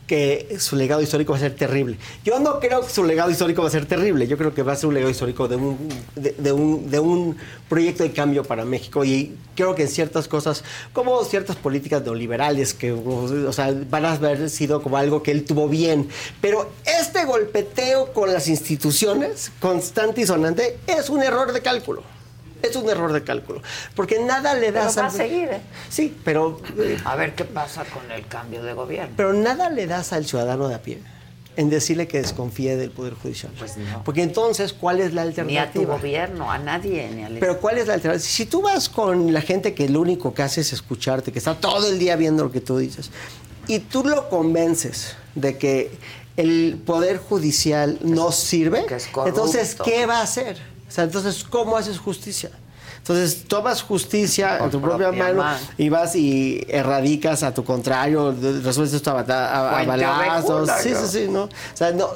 que 0.08 0.56
su 0.58 0.74
legado 0.74 1.02
histórico 1.02 1.32
va 1.32 1.36
a 1.36 1.40
ser 1.40 1.54
terrible. 1.54 1.98
Yo 2.24 2.40
no 2.40 2.58
creo 2.58 2.80
que 2.80 2.88
su 2.88 3.04
legado 3.04 3.30
histórico 3.30 3.62
va 3.62 3.68
a 3.68 3.70
ser 3.70 3.86
terrible. 3.86 4.26
Yo 4.26 4.38
creo 4.38 4.54
que 4.54 4.62
va 4.62 4.72
a 4.72 4.76
ser 4.76 4.88
un 4.88 4.94
legado 4.94 5.10
histórico 5.10 5.46
de 5.46 5.56
un, 5.56 5.78
de, 6.16 6.50
un, 6.52 6.90
de 6.90 6.98
un 6.98 7.36
proyecto 7.68 8.02
de 8.02 8.10
cambio 8.10 8.42
para 8.42 8.64
México. 8.64 9.04
Y 9.04 9.36
creo 9.54 9.74
que 9.74 9.82
en 9.82 9.88
ciertas 9.88 10.26
cosas, 10.26 10.64
como 10.94 11.22
ciertas 11.24 11.56
políticas 11.56 12.02
neoliberales, 12.02 12.72
que 12.72 12.90
o 12.90 13.52
sea, 13.52 13.72
van 13.88 14.06
a 14.06 14.12
haber 14.14 14.48
sido 14.48 14.82
como 14.82 14.96
algo 14.96 15.22
que 15.22 15.30
él 15.30 15.44
tuvo 15.44 15.68
bien. 15.68 16.08
Pero 16.40 16.70
este 17.00 17.26
golpeteo 17.26 18.12
con 18.14 18.32
las 18.32 18.48
instituciones, 18.48 19.52
constante 19.60 20.22
y 20.22 20.26
sonante, 20.26 20.78
es 20.86 21.10
un 21.10 21.22
error 21.22 21.52
de 21.52 21.60
cálculo. 21.60 22.02
Es 22.62 22.74
un 22.76 22.88
error 22.88 23.12
de 23.12 23.22
cálculo. 23.22 23.62
Porque 23.94 24.18
nada 24.20 24.54
le 24.54 24.72
Pero 24.72 24.84
das 24.84 24.98
va 24.98 25.06
a 25.06 25.10
seguir, 25.10 25.48
¿eh? 25.48 25.60
Sí, 25.88 26.16
pero 26.24 26.60
eh, 26.78 26.98
A 27.04 27.16
ver 27.16 27.34
qué 27.34 27.44
pasa 27.44 27.84
con 27.84 28.10
el 28.10 28.26
cambio 28.26 28.62
de 28.62 28.72
gobierno. 28.72 29.14
pero 29.16 29.32
nada 29.32 29.70
le 29.70 29.86
das 29.86 30.12
al 30.12 30.26
ciudadano 30.26 30.68
de 30.68 30.74
a 30.74 30.82
pie 30.82 30.98
en 31.56 31.70
decirle 31.70 32.06
que 32.06 32.18
desconfíe 32.18 32.76
del 32.76 32.92
Poder 32.92 33.14
Judicial. 33.14 33.52
Pues 33.58 33.76
no. 33.76 34.04
Porque 34.04 34.22
entonces, 34.22 34.72
¿cuál 34.72 35.00
es 35.00 35.12
la 35.12 35.24
Ni 35.24 35.30
a 35.30 35.34
tu 35.34 35.40
alternativa? 35.80 35.96
gobierno, 35.96 36.52
a 36.52 36.58
nadie, 36.58 37.10
ni 37.12 37.24
al 37.24 37.38
Pero 37.38 37.58
¿cuál 37.58 37.78
es 37.78 37.88
la 37.88 37.94
alternativa? 37.94 38.24
Si 38.28 38.46
tú 38.46 38.62
vas 38.62 38.88
con 38.88 39.32
la 39.32 39.40
gente 39.40 39.74
que 39.74 39.88
lo 39.88 40.00
único 40.00 40.32
que 40.34 40.42
hace 40.42 40.60
es 40.60 40.72
escucharte, 40.72 41.32
que 41.32 41.38
está 41.40 41.56
todo 41.56 41.88
el 41.88 41.98
día 41.98 42.14
viendo 42.14 42.44
lo 42.44 42.52
que 42.52 42.60
tú 42.60 42.78
dices, 42.78 43.10
y 43.66 43.80
tú 43.80 44.04
lo 44.04 44.28
convences 44.28 45.16
de 45.34 45.58
que 45.58 45.90
el 46.36 46.80
Poder 46.86 47.18
Judicial 47.18 47.98
no 48.02 48.30
sirve, 48.30 48.86
entonces, 49.26 49.76
¿qué 49.84 50.06
va 50.06 50.18
a 50.20 50.22
hacer? 50.22 50.58
O 50.88 50.90
sea, 50.90 51.04
entonces, 51.04 51.44
¿cómo 51.44 51.76
haces 51.76 51.98
justicia? 51.98 52.50
Entonces, 52.98 53.44
tomas 53.46 53.82
justicia 53.82 54.58
en 54.58 54.70
tu 54.70 54.80
propia, 54.80 55.08
propia 55.08 55.24
mano 55.24 55.42
mano. 55.42 55.58
y 55.78 55.88
vas 55.88 56.14
y 56.16 56.64
erradicas 56.68 57.42
a 57.42 57.54
tu 57.54 57.64
contrario, 57.64 58.34
resuelves 58.62 58.92
esto 58.94 59.10
a, 59.12 59.20
a- 59.20 59.78
a 59.80 59.84
balazos. 59.84 60.68
Sí, 60.82 60.90
sí, 60.94 61.06
sí, 61.06 61.26
¿no? 61.30 61.44
O 61.44 61.48
sea, 61.74 61.92
no, 61.92 62.08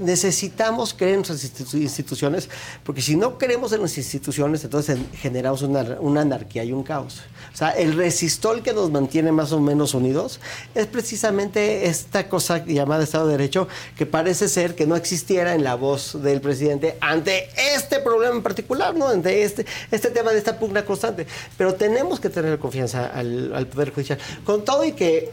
necesitamos 0.00 0.94
creer 0.94 1.14
en 1.14 1.20
nuestras 1.20 1.44
institu- 1.44 1.80
instituciones, 1.80 2.48
porque 2.84 3.02
si 3.02 3.16
no 3.16 3.38
creemos 3.38 3.72
en 3.72 3.82
las 3.82 3.96
instituciones, 3.98 4.62
entonces 4.64 4.96
en- 4.96 5.10
generamos 5.14 5.62
una, 5.62 5.82
una 6.00 6.20
anarquía 6.22 6.64
y 6.64 6.72
un 6.72 6.82
caos. 6.82 7.20
O 7.52 7.56
sea, 7.56 7.70
el 7.70 7.94
resistol 7.96 8.62
que 8.62 8.72
nos 8.72 8.90
mantiene 8.90 9.32
más 9.32 9.52
o 9.52 9.60
menos 9.60 9.94
unidos 9.94 10.38
es 10.74 10.86
precisamente 10.86 11.86
esta 11.86 12.28
cosa 12.28 12.64
llamada 12.64 13.02
Estado 13.04 13.26
de 13.26 13.32
Derecho, 13.32 13.68
que 13.96 14.06
parece 14.06 14.48
ser 14.48 14.74
que 14.74 14.86
no 14.86 14.96
existiera 14.96 15.54
en 15.54 15.64
la 15.64 15.74
voz 15.74 16.22
del 16.22 16.40
presidente 16.40 16.96
ante 17.00 17.48
este 17.74 17.98
problema 18.00 18.34
en 18.36 18.42
particular, 18.42 18.94
¿no? 18.94 19.08
Ante 19.08 19.42
este, 19.42 19.66
este 19.90 20.10
tema 20.10 20.30
de 20.32 20.38
esta 20.38 20.58
pugna 20.58 20.84
constante. 20.84 21.26
Pero 21.56 21.74
tenemos 21.74 22.20
que 22.20 22.28
tener 22.30 22.58
confianza 22.58 23.06
al, 23.06 23.52
al 23.54 23.66
Poder 23.66 23.92
Judicial. 23.92 24.18
Con 24.44 24.64
todo 24.64 24.84
y 24.84 24.92
que 24.92 25.30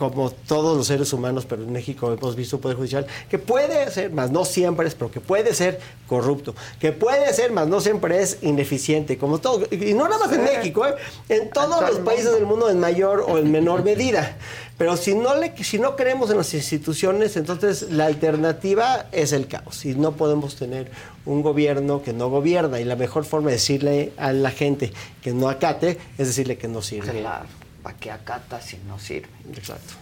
como 0.00 0.30
todos 0.30 0.76
los 0.76 0.88
seres 0.88 1.12
humanos, 1.12 1.46
pero 1.48 1.62
en 1.62 1.72
México 1.72 2.12
hemos 2.12 2.34
visto 2.34 2.56
un 2.56 2.62
poder 2.62 2.76
judicial 2.76 3.06
que 3.30 3.38
puede 3.38 3.88
ser, 3.92 4.10
más 4.10 4.32
no 4.32 4.44
siempre 4.44 4.88
es, 4.88 4.96
pero 4.96 5.12
que 5.12 5.20
puede 5.20 5.54
ser 5.54 5.78
corrupto, 6.08 6.56
que 6.80 6.90
puede 6.90 7.32
ser, 7.32 7.52
más 7.52 7.68
no 7.68 7.80
siempre 7.80 8.20
es 8.20 8.38
ineficiente, 8.42 9.16
como 9.16 9.38
todo, 9.38 9.66
y 9.70 9.94
no 9.94 10.08
nada 10.08 10.26
más 10.26 10.32
en. 10.32 10.40
México, 10.40 10.86
¿eh? 10.86 10.94
en 11.28 11.50
todos 11.50 11.70
todo 11.70 11.86
los 11.86 11.98
países 12.00 12.32
del 12.32 12.46
mundo 12.46 12.70
en 12.70 12.80
mayor 12.80 13.24
o 13.26 13.38
en 13.38 13.50
menor 13.50 13.84
medida. 13.84 14.36
Pero 14.78 14.96
si 14.96 15.14
no, 15.14 15.36
le, 15.36 15.52
si 15.62 15.78
no 15.78 15.94
creemos 15.94 16.30
en 16.30 16.38
las 16.38 16.54
instituciones, 16.54 17.36
entonces 17.36 17.90
la 17.90 18.06
alternativa 18.06 19.06
es 19.12 19.32
el 19.32 19.46
caos. 19.46 19.84
Y 19.84 19.94
no 19.94 20.12
podemos 20.12 20.56
tener 20.56 20.90
un 21.26 21.42
gobierno 21.42 22.02
que 22.02 22.14
no 22.14 22.30
gobierna. 22.30 22.80
Y 22.80 22.84
la 22.84 22.96
mejor 22.96 23.24
forma 23.24 23.48
de 23.48 23.56
decirle 23.56 24.12
a 24.16 24.32
la 24.32 24.50
gente 24.50 24.92
que 25.22 25.32
no 25.32 25.50
acate 25.50 25.98
es 26.16 26.28
decirle 26.28 26.56
que 26.56 26.66
no 26.66 26.80
sirve. 26.80 27.20
Claro, 27.20 27.46
¿para 27.82 27.96
qué 27.96 28.10
acata 28.10 28.60
si 28.60 28.78
no 28.78 28.98
sirve? 28.98 29.28
Exacto. 29.54 29.94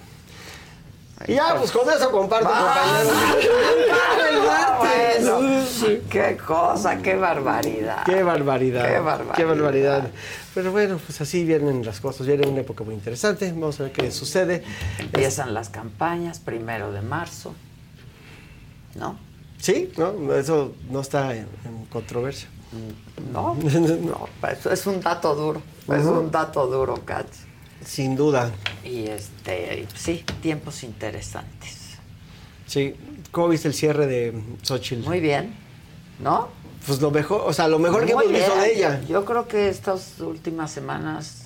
Y 1.27 1.35
ya, 1.35 1.57
pues 1.59 1.73
con 1.73 1.89
eso 1.91 2.13
comparto, 2.13 2.49
compañeros. 2.49 3.13
bueno, 4.79 5.65
qué 6.09 6.37
cosa, 6.37 6.99
qué 6.99 7.17
barbaridad. 7.17 8.05
Qué 8.05 8.23
barbaridad. 8.23 8.87
Qué 8.87 9.01
barbaridad. 9.01 9.35
Qué 9.35 9.45
barbaridad. 9.45 10.11
Pero 10.55 10.71
bueno, 10.71 11.01
pues 11.05 11.21
así 11.21 11.45
vienen 11.45 11.85
las 11.85 12.01
cosas. 12.01 12.27
Viene 12.27 12.47
una 12.47 12.61
época 12.61 12.85
muy 12.85 12.95
interesante. 12.95 13.51
Vamos 13.51 13.81
a 13.81 13.85
ver 13.85 13.93
qué 13.93 14.13
sucede. 14.13 14.63
Empiezan 14.99 15.55
las 15.55 15.71
campañas, 15.71 16.39
primero 16.39 16.93
de 16.93 17.03
marzo, 17.03 17.53
¿no? 18.95 19.19
Sí, 19.59 19.93
¿no? 19.97 20.33
Eso 20.35 20.73
no 20.89 21.01
está 21.01 21.35
en, 21.35 21.49
en 21.65 21.85
controversia. 21.87 22.49
No, 23.33 23.55
no, 23.57 24.29
eso 24.49 24.71
es 24.71 24.87
un 24.87 25.01
dato 25.01 25.35
duro. 25.35 25.63
Es 25.89 26.05
un 26.05 26.31
dato 26.31 26.67
duro, 26.69 26.95
Katz. 27.05 27.48
Sin 27.89 28.17
duda. 28.17 28.53
Y 28.85 29.07
este, 29.07 29.87
sí, 29.95 30.23
tiempos 30.43 30.83
interesantes. 30.83 31.97
Sí. 32.67 32.95
¿Cómo 33.31 33.49
viste 33.49 33.69
el 33.69 33.75
cierre 33.75 34.07
de 34.07 34.39
Xochitl? 34.63 35.07
Muy 35.07 35.21
bien, 35.21 35.55
¿no? 36.21 36.49
Pues 36.87 37.01
lo 37.01 37.11
mejor, 37.11 37.43
o 37.47 37.53
sea, 37.55 37.67
lo 37.67 37.79
mejor 37.79 38.05
que 38.05 38.13
hemos 38.13 38.29
visto 38.29 38.55
de 38.57 38.75
ella. 38.75 39.01
Yo 39.09 39.25
creo 39.25 39.49
que 39.49 39.71
estas 39.71 40.21
últimas 40.21 40.71
semanas 40.71 41.45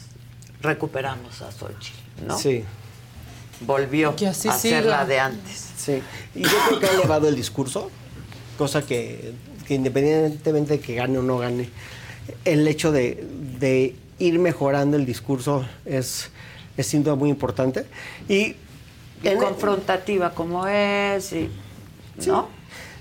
recuperamos 0.61 1.43
a 1.43 1.53
Xochitl, 1.53 2.27
¿no? 2.27 2.37
Sí. 2.37 2.65
Volvió 3.61 4.17
Que 4.17 4.27
así 4.27 4.49
a 4.49 4.53
ser 4.53 4.85
la 4.85 5.05
de 5.05 5.21
antes. 5.21 5.71
Sí. 5.77 6.03
Y 6.35 6.43
yo 6.43 6.51
creo 6.67 6.81
que 6.81 6.87
ha 6.87 6.93
elevado 6.95 7.29
el 7.29 7.37
discurso, 7.37 7.89
cosa 8.59 8.85
que, 8.85 9.33
que 9.67 9.75
independientemente 9.75 10.75
de 10.75 10.81
que 10.81 10.97
gane 10.97 11.19
o 11.19 11.23
no 11.23 11.39
gane, 11.39 11.71
el 12.45 12.67
hecho 12.67 12.91
de, 12.91 13.25
de 13.61 13.95
ir 14.23 14.39
mejorando 14.39 14.97
el 14.97 15.05
discurso 15.05 15.65
es, 15.85 16.31
es 16.77 16.87
sin 16.87 17.03
duda 17.03 17.15
muy 17.15 17.31
importante. 17.31 17.87
Y, 18.29 18.55
Y 19.23 19.35
confrontativa 19.39 20.31
como 20.31 20.67
es, 20.67 21.33
y, 21.33 21.51
¿no? 22.27 22.49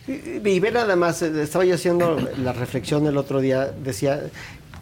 Y, 0.08 0.48
y 0.50 0.60
ver 0.60 0.74
nada 0.74 0.96
más, 0.96 1.22
eh, 1.22 1.32
estaba 1.42 1.64
yo 1.66 1.76
haciendo 1.76 2.16
la 2.44 2.54
reflexión 2.54 3.06
el 3.06 3.18
otro 3.18 3.40
día, 3.40 3.68
decía, 3.72 4.22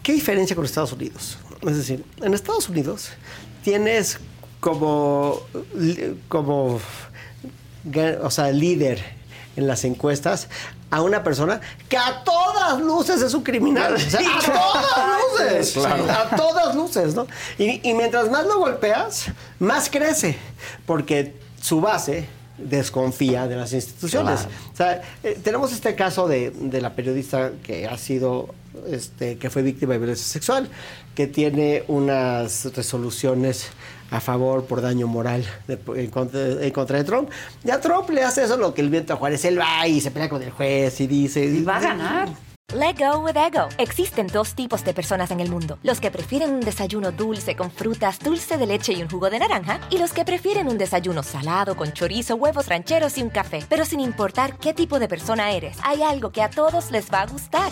¿qué 0.02 0.14
diferencia 0.14 0.56
con 0.56 0.66
Estados 0.66 0.94
Unidos? 0.94 1.38
Es 1.62 1.76
decir, 1.76 2.06
en 2.22 2.34
Estados 2.34 2.70
Unidos 2.70 3.12
tienes 3.64 4.20
como, 4.60 5.42
como 6.30 6.80
o 8.24 8.32
sea, 8.32 8.52
líder 8.52 9.04
en 9.56 9.68
las 9.68 9.84
encuestas 9.84 10.48
a 10.92 11.02
una 11.02 11.24
persona 11.24 11.62
que 11.88 11.98
a 11.98 12.24
todas 12.24 12.80
luces 12.82 13.22
es 13.22 13.34
un 13.34 13.44
criminal. 13.44 13.94
O 13.94 14.00
sea, 14.00 14.20
a 14.20 14.42
todas 14.46 15.50
luces. 15.50 15.74
Claro. 15.74 16.06
A 16.10 16.36
todas 16.36 16.76
luces, 16.76 17.16
¿no? 17.16 17.28
Y, 17.58 17.88
y 17.88 17.94
mientras 17.94 18.30
más 18.30 18.46
lo 18.46 18.60
golpeas, 18.60 19.28
más 19.60 19.90
crece. 19.90 20.38
Porque 20.86 21.36
su 21.62 21.82
base 21.82 22.28
desconfía 22.58 23.48
de 23.48 23.56
las 23.56 23.74
instituciones. 23.74 24.42
Claro. 24.42 24.56
O 24.74 24.76
sea, 24.76 25.02
eh, 25.24 25.40
tenemos 25.44 25.72
este 25.72 25.96
caso 25.96 26.28
de, 26.28 26.52
de 26.52 26.82
la 26.82 26.94
periodista 26.94 27.52
que 27.64 27.88
ha 27.88 27.98
sido, 27.98 28.54
este, 28.88 29.38
que 29.38 29.50
fue 29.50 29.62
víctima 29.62 29.94
de 29.94 30.00
violencia 30.00 30.28
sexual, 30.28 30.70
que 31.16 31.28
tiene 31.28 31.84
unas 31.88 32.74
resoluciones 32.76 33.68
a 34.12 34.20
favor 34.20 34.66
por 34.66 34.82
daño 34.82 35.08
moral 35.08 35.46
de- 35.68 35.80
en, 35.96 36.10
contra, 36.10 36.40
en 36.42 36.72
contra 36.72 36.98
de 36.98 37.04
Trump. 37.04 37.30
Ya 37.64 37.80
Trump 37.80 38.10
le 38.10 38.24
hace 38.24 38.44
eso 38.44 38.58
lo 38.58 38.74
que 38.74 38.82
el 38.82 38.90
viento 38.90 39.14
a 39.14 39.16
Juárez, 39.18 39.46
él 39.46 39.60
va 39.60 39.88
y 39.88 40.02
se 40.02 40.12
pelea 40.12 40.30
con 40.30 40.42
el 40.44 40.52
juez 40.52 41.00
y 41.02 41.08
dice... 41.08 41.46
Y 41.46 41.64
va 41.64 41.78
a 41.78 41.82
ganar. 41.82 42.30
Let 42.72 42.98
go 43.00 43.22
with 43.22 43.36
ego. 43.36 43.68
Existen 43.80 44.28
dos 44.28 44.54
tipos 44.54 44.86
de 44.86 44.94
personas 44.94 45.32
en 45.32 45.40
el 45.40 45.50
mundo: 45.50 45.80
los 45.82 46.00
que 46.00 46.12
prefieren 46.12 46.52
un 46.54 46.60
desayuno 46.60 47.12
dulce 47.12 47.56
con 47.56 47.72
frutas, 47.72 48.20
dulce 48.20 48.60
de 48.60 48.68
leche 48.68 48.94
y 48.94 49.02
un 49.02 49.10
jugo 49.10 49.32
de 49.32 49.40
naranja, 49.40 49.80
y 49.90 49.98
los 49.98 50.14
que 50.14 50.24
prefieren 50.24 50.68
un 50.68 50.78
desayuno 50.78 51.24
salado 51.24 51.76
con 51.76 51.94
chorizo, 51.94 52.36
huevos 52.36 52.68
rancheros 52.68 53.18
y 53.18 53.24
un 53.24 53.32
café. 53.32 53.66
Pero 53.68 53.86
sin 53.86 54.00
importar 54.00 54.56
qué 54.60 54.76
tipo 54.76 55.00
de 55.00 55.08
persona 55.08 55.52
eres, 55.52 55.78
hay 55.84 56.04
algo 56.04 56.32
que 56.32 56.44
a 56.44 56.52
todos 56.52 56.92
les 56.92 57.12
va 57.12 57.22
a 57.22 57.26
gustar. 57.26 57.72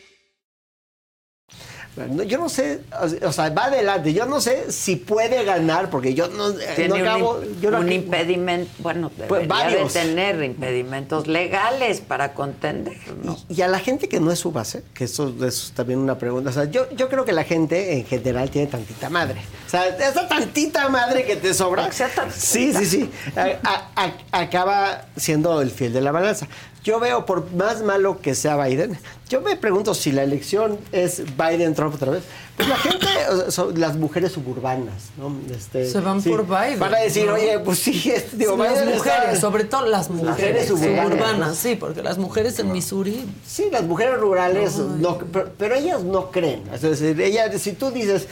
Yo 2.25 2.37
no 2.37 2.47
sé, 2.47 2.79
o 3.21 3.31
sea, 3.33 3.49
va 3.49 3.65
adelante. 3.65 4.13
Yo 4.13 4.25
no 4.25 4.39
sé 4.39 4.71
si 4.71 4.95
puede 4.95 5.43
ganar, 5.43 5.89
porque 5.89 6.13
yo 6.13 6.29
no, 6.29 6.53
Tiene 6.53 6.87
no 6.87 6.95
un, 6.95 7.01
acabo. 7.01 7.41
yo 7.61 7.69
no 7.69 7.79
un 7.79 7.83
acabo- 7.87 7.95
impedimento, 7.95 8.71
bueno, 8.79 9.11
Pues 9.27 9.41
de 9.41 9.47
varios. 9.47 9.91
tener 9.91 10.41
impedimentos 10.41 11.27
legales 11.27 11.99
para 11.99 12.33
contender, 12.33 12.97
¿no? 13.23 13.37
Y 13.49 13.61
a 13.61 13.67
la 13.67 13.79
gente 13.79 14.07
que 14.07 14.21
no 14.21 14.31
es 14.31 14.39
su 14.39 14.53
base, 14.53 14.83
que 14.93 15.03
eso, 15.03 15.27
eso 15.35 15.45
es 15.45 15.73
también 15.75 15.99
una 15.99 16.17
pregunta. 16.17 16.49
O 16.49 16.53
sea, 16.53 16.63
yo, 16.65 16.89
yo 16.91 17.09
creo 17.09 17.25
que 17.25 17.33
la 17.33 17.43
gente 17.43 17.97
en 17.97 18.05
general 18.05 18.49
tiene 18.49 18.67
tantita 18.67 19.09
madre. 19.09 19.41
O 19.67 19.69
sea, 19.69 19.85
esa 19.87 20.27
tantita 20.29 20.87
madre 20.87 21.25
que 21.25 21.35
te 21.35 21.53
sobra. 21.53 21.89
Sí, 22.33 22.73
sí, 22.73 22.85
sí. 22.85 23.11
a- 23.35 23.57
a- 23.63 23.89
a- 24.31 24.39
acaba 24.41 25.07
siendo 25.17 25.61
el 25.61 25.71
fiel 25.71 25.91
de 25.91 26.01
la 26.01 26.11
balanza. 26.11 26.47
Yo 26.83 26.99
veo, 26.99 27.27
por 27.27 27.51
más 27.53 27.83
malo 27.83 28.19
que 28.21 28.33
sea 28.33 28.57
Biden, 28.57 28.97
yo 29.29 29.39
me 29.41 29.55
pregunto 29.55 29.93
si 29.93 30.11
la 30.11 30.23
elección 30.23 30.79
es 30.91 31.21
Biden-Trump 31.37 31.93
otra 31.93 32.11
vez. 32.13 32.23
Pues 32.57 32.67
la 32.67 32.75
gente, 32.77 33.05
son 33.49 33.79
las 33.79 33.95
mujeres 33.97 34.31
suburbanas, 34.31 35.11
¿no? 35.17 35.31
Este, 35.55 35.87
Se 35.87 35.99
van 35.99 36.21
sí, 36.21 36.29
por 36.29 36.45
Biden. 36.47 36.79
Van 36.79 36.93
a 36.95 36.99
decir, 36.99 37.27
¿no? 37.27 37.35
oye, 37.35 37.59
pues 37.59 37.79
sí, 37.79 38.11
este, 38.13 38.35
digo, 38.35 38.57
las 38.57 38.73
Biden 38.73 38.89
está- 38.89 38.97
mujeres, 39.19 39.39
sobre 39.39 39.63
todo 39.65 39.85
las 39.87 40.09
mujeres, 40.09 40.31
mujeres 40.37 40.67
suburbanas, 40.67 41.03
suburbanas, 41.11 41.57
sí, 41.57 41.75
porque 41.75 42.01
las 42.01 42.17
mujeres 42.17 42.57
en 42.59 42.71
Missouri 42.71 43.25
Sí, 43.47 43.67
las 43.71 43.83
mujeres 43.83 44.19
rurales, 44.19 44.75
no, 44.77 45.19
pero, 45.31 45.51
pero 45.57 45.75
ellas 45.75 46.01
no 46.03 46.31
creen. 46.31 46.63
Es 46.73 46.81
decir, 46.81 47.19
ellas, 47.21 47.61
si 47.61 47.73
tú 47.73 47.91
dices 47.91 48.27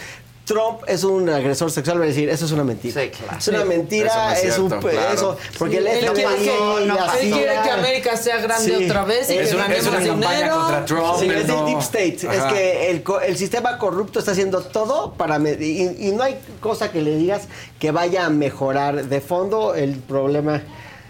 Trump 0.50 0.82
es 0.88 1.04
un 1.04 1.30
agresor 1.30 1.70
sexual, 1.70 2.00
va 2.00 2.06
a 2.06 2.08
decir, 2.08 2.28
eso 2.28 2.46
es 2.46 2.52
una 2.52 2.64
mentira. 2.64 3.04
Es 3.04 3.48
una 3.48 3.62
Sí. 3.62 3.68
mentira, 3.68 4.08
Eso 4.08 4.20
no 4.24 4.32
es 4.34 4.44
es, 4.46 4.58
un 4.58 4.70
claro. 4.70 5.14
eso, 5.14 5.38
porque 5.60 5.76
Sí, 5.76 5.78
el 5.82 5.88
él 5.88 6.00
quiere 6.12 6.36
que- 6.36 7.22
él 7.28 7.32
quiere 7.34 7.54
que 7.64 7.70
América 7.70 8.18
sea 8.18 8.38
grande 8.38 8.86
otra 8.88 9.06
vez 9.06 9.30
y 9.30 9.38
Es 9.38 9.52
que 9.52 9.58
ganemos 9.58 9.86
es 9.86 9.88
una 9.94 10.06
campaña 10.08 10.36
dinero. 10.38 10.56
contra 10.60 10.86
Trump, 10.86 11.20
Sí, 11.20 11.30
es 11.30 11.50
el 11.50 11.66
Deep 11.66 11.80
State. 11.80 12.16
Es 12.16 12.26
Ajá. 12.26 12.50
que 12.54 12.90
el, 13.28 13.38
sistema 13.38 13.78
corrupto 13.78 14.18
está 14.20 14.32
haciendo 14.32 14.62
todo 14.62 15.14
para... 15.14 15.38
Y, 15.40 16.08
y 16.08 16.12
no 16.14 16.24
hay 16.24 16.38
cosa 16.60 16.92
que 16.92 17.02
le 17.04 17.16
digas 17.16 17.44
que 17.80 17.92
vaya 17.92 18.26
a 18.26 18.30
mejorar 18.32 19.06
de 19.06 19.22
fondo 19.22 19.76
el 19.76 19.98
problema. 19.98 20.64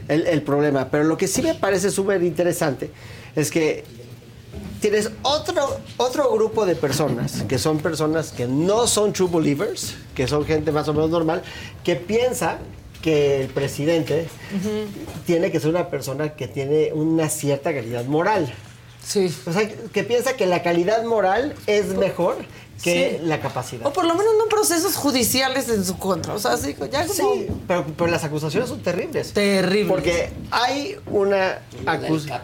El, 0.09 0.27
el 0.27 0.41
problema. 0.41 0.89
Pero 0.91 1.03
lo 1.05 1.17
que 1.17 1.27
sí 1.27 1.41
me 1.41 1.53
parece 1.55 1.91
súper 1.91 2.23
interesante 2.23 2.91
es 3.35 3.51
que 3.51 3.85
tienes 4.79 5.11
otro, 5.21 5.77
otro 5.97 6.31
grupo 6.33 6.65
de 6.65 6.75
personas, 6.75 7.43
que 7.47 7.57
son 7.57 7.79
personas 7.79 8.31
que 8.31 8.47
no 8.47 8.87
son 8.87 9.13
true 9.13 9.29
believers, 9.31 9.95
que 10.15 10.27
son 10.27 10.45
gente 10.45 10.71
más 10.71 10.87
o 10.87 10.93
menos 10.93 11.09
normal, 11.09 11.43
que 11.83 11.95
piensa 11.95 12.59
que 13.01 13.41
el 13.41 13.47
presidente 13.47 14.27
tiene 15.25 15.51
que 15.51 15.59
ser 15.59 15.69
una 15.69 15.89
persona 15.89 16.35
que 16.35 16.47
tiene 16.47 16.91
una 16.93 17.29
cierta 17.29 17.73
calidad 17.73 18.05
moral. 18.05 18.53
Sí. 19.03 19.33
O 19.45 19.53
sea, 19.53 19.69
que 19.69 20.03
piensa 20.03 20.33
que 20.33 20.45
la 20.45 20.61
calidad 20.61 21.03
moral 21.03 21.55
es 21.67 21.95
mejor 21.95 22.37
que 22.83 23.17
Sí. 23.19 23.25
la 23.27 23.39
capacidad. 23.41 23.85
O 23.85 23.91
por 23.93 24.05
lo 24.05 24.13
menos 24.15 24.33
no 24.37 24.45
procesos 24.45 24.95
judiciales 24.95 25.67
en 25.69 25.83
su 25.85 25.97
contra. 25.97 26.33
O 26.33 26.39
sea, 26.39 26.53
así, 26.53 26.75
ya 26.91 27.05
como... 27.05 27.33
Sí, 27.33 27.47
pero, 27.67 27.85
pero 27.97 28.09
las 28.11 28.23
acusaciones 28.23 28.69
son 28.69 28.81
terribles. 28.81 29.33
Terribles. 29.33 29.87
Porque 29.89 30.29
hay 30.51 30.95
una 31.07 31.59
acusación. 31.85 32.39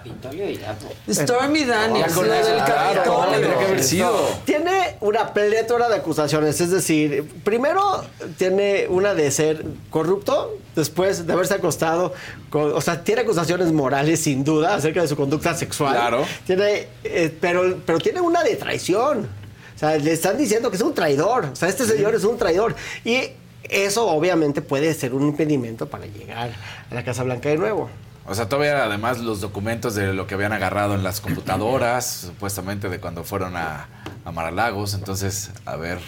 Stormy 1.09 1.63
Daniels, 1.65 2.15
del 2.15 2.57
Capitolio. 2.65 4.13
Tiene 4.45 4.97
una 5.01 5.33
plétora 5.33 5.89
de 5.89 5.95
acusaciones, 5.95 6.59
es 6.61 6.71
decir, 6.71 7.23
primero 7.43 8.03
tiene 8.37 8.87
una 8.89 9.13
de 9.13 9.31
ser 9.31 9.65
corrupto, 9.89 10.57
después 10.75 11.25
de 11.25 11.33
haberse 11.33 11.53
acostado, 11.55 12.13
con- 12.49 12.73
o 12.73 12.81
sea, 12.81 13.03
tiene 13.03 13.21
acusaciones 13.21 13.71
morales 13.71 14.21
sin 14.21 14.43
duda 14.43 14.75
acerca 14.75 15.01
de 15.01 15.07
su 15.07 15.15
conducta 15.15 15.55
sexual. 15.55 15.93
Claro. 15.93 16.25
Tiene, 16.45 16.87
eh, 17.03 17.35
pero, 17.39 17.77
pero 17.85 17.99
tiene 17.99 18.21
una 18.21 18.43
de 18.43 18.55
traición. 18.55 19.27
O 19.75 19.77
sea, 19.79 19.97
le 19.97 20.11
están 20.13 20.37
diciendo 20.37 20.69
que 20.69 20.77
es 20.77 20.81
un 20.81 20.93
traidor. 20.93 21.45
O 21.45 21.55
sea, 21.55 21.67
este 21.69 21.85
señor 21.85 22.15
es 22.15 22.23
un 22.23 22.37
traidor. 22.37 22.75
Y 23.03 23.19
eso 23.63 24.07
obviamente 24.07 24.61
puede 24.61 24.93
ser 24.93 25.13
un 25.13 25.23
impedimento 25.23 25.87
para 25.89 26.05
llegar 26.05 26.51
a 26.89 26.93
la 26.93 27.03
Casa 27.03 27.23
Blanca 27.23 27.49
de 27.49 27.57
nuevo. 27.57 27.89
O 28.27 28.33
sea, 28.33 28.47
todavía 28.49 28.83
además 28.83 29.19
los 29.19 29.41
documentos 29.41 29.93
de 29.95 30.13
lo 30.13 30.25
que 30.27 30.33
habían 30.35 30.53
agarrado 30.53 30.95
en 30.95 31.03
las 31.03 31.21
computadoras, 31.21 32.05
supuestamente 32.27 32.89
de 32.89 32.99
cuando 32.99 33.23
fueron 33.23 33.55
a, 33.57 33.87
a 34.23 34.31
Maralagos. 34.31 34.93
Entonces, 34.93 35.51
a 35.65 35.75
ver. 35.75 35.99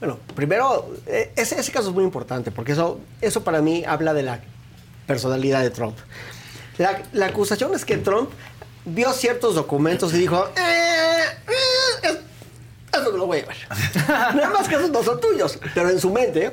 Bueno, 0.00 0.18
primero, 0.34 0.94
eh, 1.06 1.32
ese, 1.36 1.58
ese 1.58 1.72
caso 1.72 1.88
es 1.88 1.94
muy 1.94 2.04
importante 2.04 2.50
porque 2.50 2.72
eso, 2.72 3.00
eso 3.22 3.42
para 3.42 3.62
mí 3.62 3.84
habla 3.86 4.12
de 4.12 4.22
la 4.24 4.40
personalidad 5.06 5.62
de 5.62 5.70
Trump. 5.70 5.96
La, 6.78 7.02
la 7.12 7.26
acusación 7.26 7.74
es 7.74 7.84
que 7.84 7.96
Trump 7.96 8.30
vio 8.84 9.12
ciertos 9.12 9.54
documentos 9.54 10.12
y 10.12 10.18
dijo, 10.18 10.48
"Eh, 10.56 10.93
lo 13.24 13.28
voy 13.28 13.38
a 13.38 13.40
llevar. 13.42 13.56
Nada 14.36 14.50
más 14.50 14.68
que 14.68 14.74
esos 14.76 14.90
no 14.90 15.02
son 15.02 15.20
tuyos. 15.20 15.58
Pero 15.74 15.90
en 15.90 15.98
su 16.00 16.10
mente, 16.10 16.52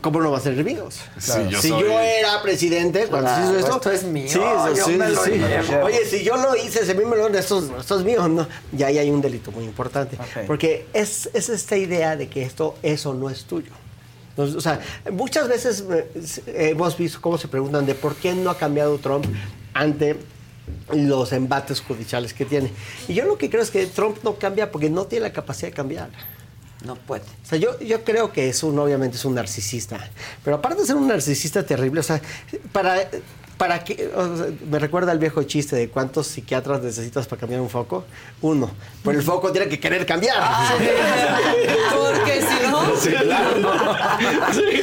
¿cómo 0.00 0.20
no 0.20 0.30
va 0.30 0.38
a 0.38 0.40
ser? 0.40 0.54
Sí, 0.56 1.32
yo 1.50 1.60
si 1.60 1.68
soy- 1.68 1.82
yo 1.82 2.00
era 2.00 2.40
presidente 2.42 3.06
cuando 3.08 3.34
se 3.34 3.42
hizo 3.42 3.58
esto, 3.58 3.76
esto 3.76 3.90
es 3.90 4.04
mío, 4.04 4.28
Sí, 4.28 4.38
yo 4.38 4.84
sí, 4.84 4.92
me 4.92 5.08
lo 5.10 5.24
sí. 5.24 5.30
llevo. 5.32 5.84
Oye, 5.84 6.04
si 6.06 6.24
yo 6.24 6.36
lo 6.36 6.56
hice, 6.56 6.84
si 6.84 6.90
a 6.92 6.94
mí 6.94 7.04
me 7.04 7.16
lo 7.16 7.28
esto, 7.28 7.62
esto 7.78 7.98
es 7.98 8.04
mío, 8.04 8.26
no. 8.28 8.46
Ya 8.72 8.86
ahí 8.86 8.98
hay 8.98 9.10
un 9.10 9.20
delito 9.20 9.50
muy 9.52 9.64
importante. 9.64 10.16
Porque 10.46 10.86
es, 10.92 11.28
es 11.34 11.48
esta 11.48 11.76
idea 11.76 12.16
de 12.16 12.28
que 12.28 12.42
esto, 12.42 12.76
eso 12.82 13.14
no 13.14 13.28
es 13.30 13.44
tuyo. 13.44 13.72
Entonces, 14.30 14.56
o 14.56 14.60
sea, 14.62 14.80
muchas 15.10 15.46
veces 15.46 15.84
eh, 15.90 16.70
hemos 16.70 16.96
visto 16.96 17.20
cómo 17.20 17.36
se 17.36 17.48
preguntan 17.48 17.84
de 17.84 17.94
por 17.94 18.14
qué 18.14 18.32
no 18.32 18.48
ha 18.48 18.56
cambiado 18.56 18.96
Trump 18.96 19.26
ante 19.74 20.16
los 20.92 21.32
embates 21.32 21.80
judiciales 21.80 22.34
que 22.34 22.44
tiene. 22.44 22.70
Y 23.08 23.14
yo 23.14 23.24
lo 23.24 23.38
que 23.38 23.50
creo 23.50 23.62
es 23.62 23.70
que 23.70 23.86
Trump 23.86 24.18
no 24.22 24.36
cambia 24.36 24.70
porque 24.70 24.90
no 24.90 25.06
tiene 25.06 25.28
la 25.28 25.32
capacidad 25.32 25.68
de 25.68 25.74
cambiar. 25.74 26.10
No 26.84 26.96
puede. 26.96 27.22
O 27.22 27.46
sea, 27.46 27.58
yo, 27.58 27.78
yo 27.78 28.02
creo 28.02 28.32
que 28.32 28.48
es 28.48 28.62
un, 28.62 28.78
obviamente 28.78 29.16
es 29.16 29.24
un 29.24 29.34
narcisista. 29.34 30.10
Pero 30.44 30.56
aparte 30.56 30.80
de 30.80 30.86
ser 30.86 30.96
un 30.96 31.06
narcisista 31.06 31.64
terrible, 31.64 32.00
o 32.00 32.02
sea, 32.02 32.20
para, 32.72 33.08
para 33.62 33.84
que, 33.84 34.10
o 34.16 34.36
sea, 34.36 34.46
me 34.68 34.80
recuerda 34.80 35.12
al 35.12 35.20
viejo 35.20 35.40
chiste 35.44 35.76
de 35.76 35.88
cuántos 35.88 36.26
psiquiatras 36.26 36.82
necesitas 36.82 37.28
para 37.28 37.38
cambiar 37.38 37.60
un 37.60 37.70
foco. 37.70 38.04
Uno. 38.40 38.68
Pero 39.04 39.16
el 39.16 39.24
foco 39.24 39.52
tiene 39.52 39.68
que 39.68 39.78
querer 39.78 40.04
cambiar. 40.04 40.36
Porque 41.92 42.40
si 42.40 42.66
no... 42.68 42.96
Sí, 42.96 43.10
claro. 43.10 43.50
Sí, 44.52 44.82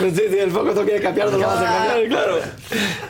pues 0.00 0.14
sí, 0.14 0.22
sí, 0.30 0.38
el 0.38 0.50
foco 0.50 0.72
no 0.72 0.84
quiere 0.84 1.02
cambiar, 1.02 1.30
no 1.32 1.36
lo 1.36 1.46
vas 1.46 1.60
a 1.60 1.64
cambiar, 1.64 2.08
claro. 2.08 2.38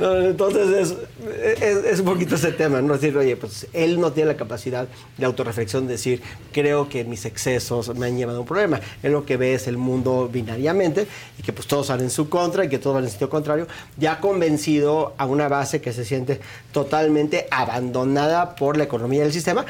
No, 0.01 0.17
entonces 0.31 0.69
es, 0.69 1.62
es, 1.62 1.85
es 1.85 2.01
un 2.01 2.07
poquito 2.07 2.35
ese 2.35 2.51
tema, 2.51 2.83
¿no? 2.83 2.94
Decir, 2.94 3.17
oye, 3.17 3.36
pues 3.36 3.69
él 3.73 4.01
no 4.01 4.11
tiene 4.11 4.33
la 4.33 4.36
capacidad 4.36 4.89
de 5.17 5.25
autorreflexión, 5.25 5.86
de 5.86 5.93
decir, 5.93 6.23
creo 6.51 6.89
que 6.89 7.05
mis 7.05 7.25
excesos 7.25 7.94
me 7.94 8.07
han 8.07 8.17
llevado 8.17 8.39
a 8.39 8.41
un 8.41 8.49
problema. 8.49 8.81
Él 9.05 9.12
lo 9.12 9.25
que 9.25 9.36
ve 9.36 9.55
es 9.55 9.69
el 9.69 9.77
mundo 9.77 10.28
binariamente 10.33 11.07
y 11.39 11.43
que 11.44 11.52
pues 11.52 11.69
todos 11.69 11.86
van 11.86 12.01
en 12.01 12.11
su 12.11 12.28
contra 12.28 12.65
y 12.65 12.69
que 12.69 12.78
todos 12.78 12.94
van 12.94 13.05
en 13.05 13.11
sentido 13.11 13.31
contrario, 13.31 13.69
ya 13.97 14.19
convencido 14.19 14.72
a 14.81 15.26
una 15.26 15.49
base 15.49 15.81
que 15.81 15.92
se 15.92 16.05
siente 16.05 16.41
totalmente 16.73 17.47
abandonada 17.51 18.55
por 18.57 18.76
la 18.76 18.84
economía 18.84 19.23
del 19.23 19.33
sistema, 19.33 19.65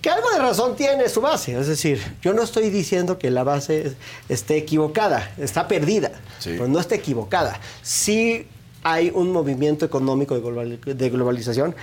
que 0.00 0.10
algo 0.10 0.28
de 0.30 0.38
razón 0.38 0.74
tiene 0.76 1.08
su 1.08 1.20
base. 1.20 1.58
Es 1.58 1.68
decir, 1.68 2.00
yo 2.22 2.32
no 2.34 2.42
estoy 2.42 2.70
diciendo 2.70 3.18
que 3.18 3.30
la 3.30 3.44
base 3.44 3.86
es- 3.86 3.92
esté 4.28 4.56
equivocada, 4.56 5.30
está 5.38 5.68
perdida, 5.68 6.10
pero 6.42 6.68
no 6.68 6.80
está 6.80 6.96
equivocada. 6.96 7.58
Sí 7.82 8.46
hay 8.82 9.10
un 9.14 9.30
movimiento 9.32 9.84
económico 9.84 10.34
de, 10.34 10.40
global- 10.40 10.80
de 10.84 11.10
globalización 11.10 11.74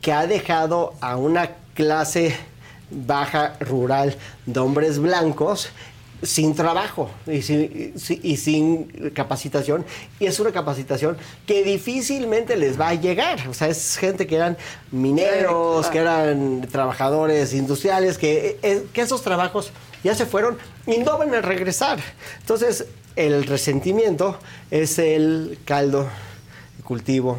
que 0.00 0.12
ha 0.12 0.26
dejado 0.28 0.94
a 1.00 1.16
una 1.16 1.50
clase 1.74 2.36
baja 2.90 3.56
rural 3.60 4.16
de 4.46 4.60
hombres 4.60 4.98
blancos 5.00 5.70
sin 6.22 6.54
trabajo 6.54 7.10
y 7.26 7.42
sin, 7.42 7.94
y 8.22 8.36
sin 8.36 9.10
capacitación. 9.14 9.84
Y 10.18 10.26
es 10.26 10.40
una 10.40 10.52
capacitación 10.52 11.16
que 11.46 11.62
difícilmente 11.62 12.56
les 12.56 12.80
va 12.80 12.88
a 12.88 12.94
llegar. 12.94 13.48
O 13.48 13.54
sea, 13.54 13.68
es 13.68 13.96
gente 13.96 14.26
que 14.26 14.36
eran 14.36 14.56
mineros, 14.90 15.86
que 15.88 15.98
eran 15.98 16.66
trabajadores 16.70 17.52
industriales, 17.52 18.18
que, 18.18 18.58
eh, 18.62 18.86
que 18.92 19.00
esos 19.02 19.22
trabajos 19.22 19.72
ya 20.02 20.14
se 20.14 20.26
fueron 20.26 20.56
y 20.86 20.98
no 20.98 21.18
van 21.18 21.34
a 21.34 21.40
regresar. 21.40 21.98
Entonces, 22.40 22.86
el 23.16 23.44
resentimiento 23.44 24.38
es 24.70 24.98
el 24.98 25.58
caldo, 25.64 26.08
el 26.78 26.84
cultivo 26.84 27.38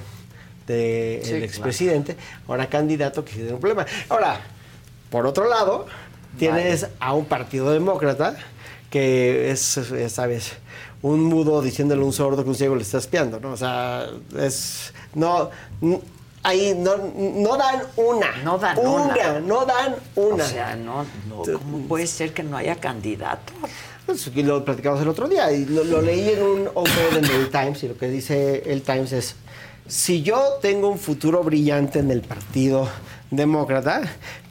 del 0.66 1.22
Sí, 1.24 1.30
claro. 1.30 1.46
expresidente, 1.46 2.18
ahora 2.48 2.68
candidato 2.68 3.24
que 3.24 3.34
tiene 3.34 3.54
un 3.54 3.60
problema. 3.60 3.86
Ahora, 4.10 4.42
por 5.10 5.26
otro 5.26 5.48
lado, 5.48 5.88
tienes 6.38 6.88
a 7.00 7.14
un 7.14 7.26
partido 7.26 7.72
demócrata 7.72 8.38
que 8.90 9.52
es, 9.52 9.80
sabes, 10.08 10.54
un 11.02 11.24
mudo 11.24 11.62
diciéndole 11.62 12.02
a 12.02 12.06
un 12.06 12.14
sordo 12.14 12.44
que 12.44 12.50
un 12.50 12.56
ciego 12.56 12.76
le 12.76 12.82
está 12.82 12.98
espiando, 12.98 13.40
¿no? 13.40 13.52
O 13.52 13.58
sea, 13.58 14.08
es... 14.38 14.94
No, 15.14 15.50
ahí 16.44 16.74
no, 16.78 16.98
no 17.16 17.58
dan 17.58 17.82
una. 17.98 18.38
No 18.44 18.58
dan 18.58 18.78
una. 18.78 19.04
una. 19.04 19.40
No 19.40 19.66
dan 19.66 19.96
una. 20.16 20.44
O 20.44 20.48
sea, 20.48 20.76
no, 20.76 21.06
no, 21.28 21.44
¿cómo 21.54 21.80
puede 21.88 22.08
ser 22.08 22.34
que 22.34 22.44
no 22.44 22.58
haya 22.58 22.76
candidatos? 22.76 23.56
Pues, 24.06 24.34
lo 24.36 24.64
platicamos 24.64 25.02
el 25.02 25.10
otro 25.10 25.28
día 25.28 25.52
y 25.52 25.66
lo, 25.66 25.84
lo 25.84 26.02
leí 26.02 26.30
en 26.30 26.42
un 26.42 26.70
op-ed 26.74 27.18
en 27.18 27.26
el 27.26 27.50
Times 27.50 27.84
y 27.84 27.90
lo 27.90 27.98
que 27.98 28.08
dice 28.08 28.64
el 28.66 28.82
Times 28.82 29.12
es, 29.12 29.36
si 29.86 30.24
yo 30.24 30.60
tengo 30.62 30.88
un 30.88 30.98
futuro 30.98 31.44
brillante 31.44 32.00
en 32.00 32.12
el 32.12 32.22
Partido 32.22 32.88
Demócrata, 33.32 34.02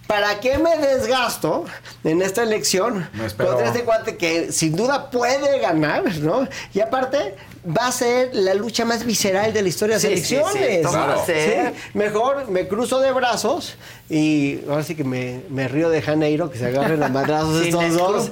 ¿para 0.07 0.41
qué 0.41 0.59
me 0.59 0.76
desgasto 0.78 1.65
en 2.05 2.23
esta 2.23 2.43
elección 2.43 3.09
contra 3.36 3.67
este 3.68 3.83
cuate 3.85 4.17
que 4.17 4.52
sin 4.52 4.76
duda 4.76 5.10
puede 5.10 5.59
ganar, 5.59 6.05
¿no? 6.18 6.47
Y 6.75 6.81
aparte 6.81 7.35
va 7.67 7.89
a 7.89 7.93
ser 7.93 8.31
la 8.33 8.55
lucha 8.55 8.85
más 8.85 9.05
visceral 9.05 9.52
de 9.52 9.60
la 9.62 9.68
historia 9.68 9.99
de 9.99 10.01
Sí, 10.01 10.09
las 10.10 10.18
sí, 10.20 10.26
sí, 10.26 10.35
elecciones. 10.36 11.75
mejor 11.94 12.49
me 12.49 12.68
cruzo 12.68 13.01
de 13.01 13.10
brazos 13.10 13.75
y 14.09 14.60
ahora 14.68 14.85
sí 14.85 14.94
que 14.94 15.02
me, 15.02 15.41
me 15.51 15.67
río 15.67 15.91
de 15.91 16.01
Janeiro, 16.01 16.49
que 16.49 16.59
se 16.59 16.67
agarren 16.67 17.02
a 17.02 17.09
madrazos 17.09 17.60
Sin 17.65 17.75
estos 17.81 17.97
dos. 17.97 18.31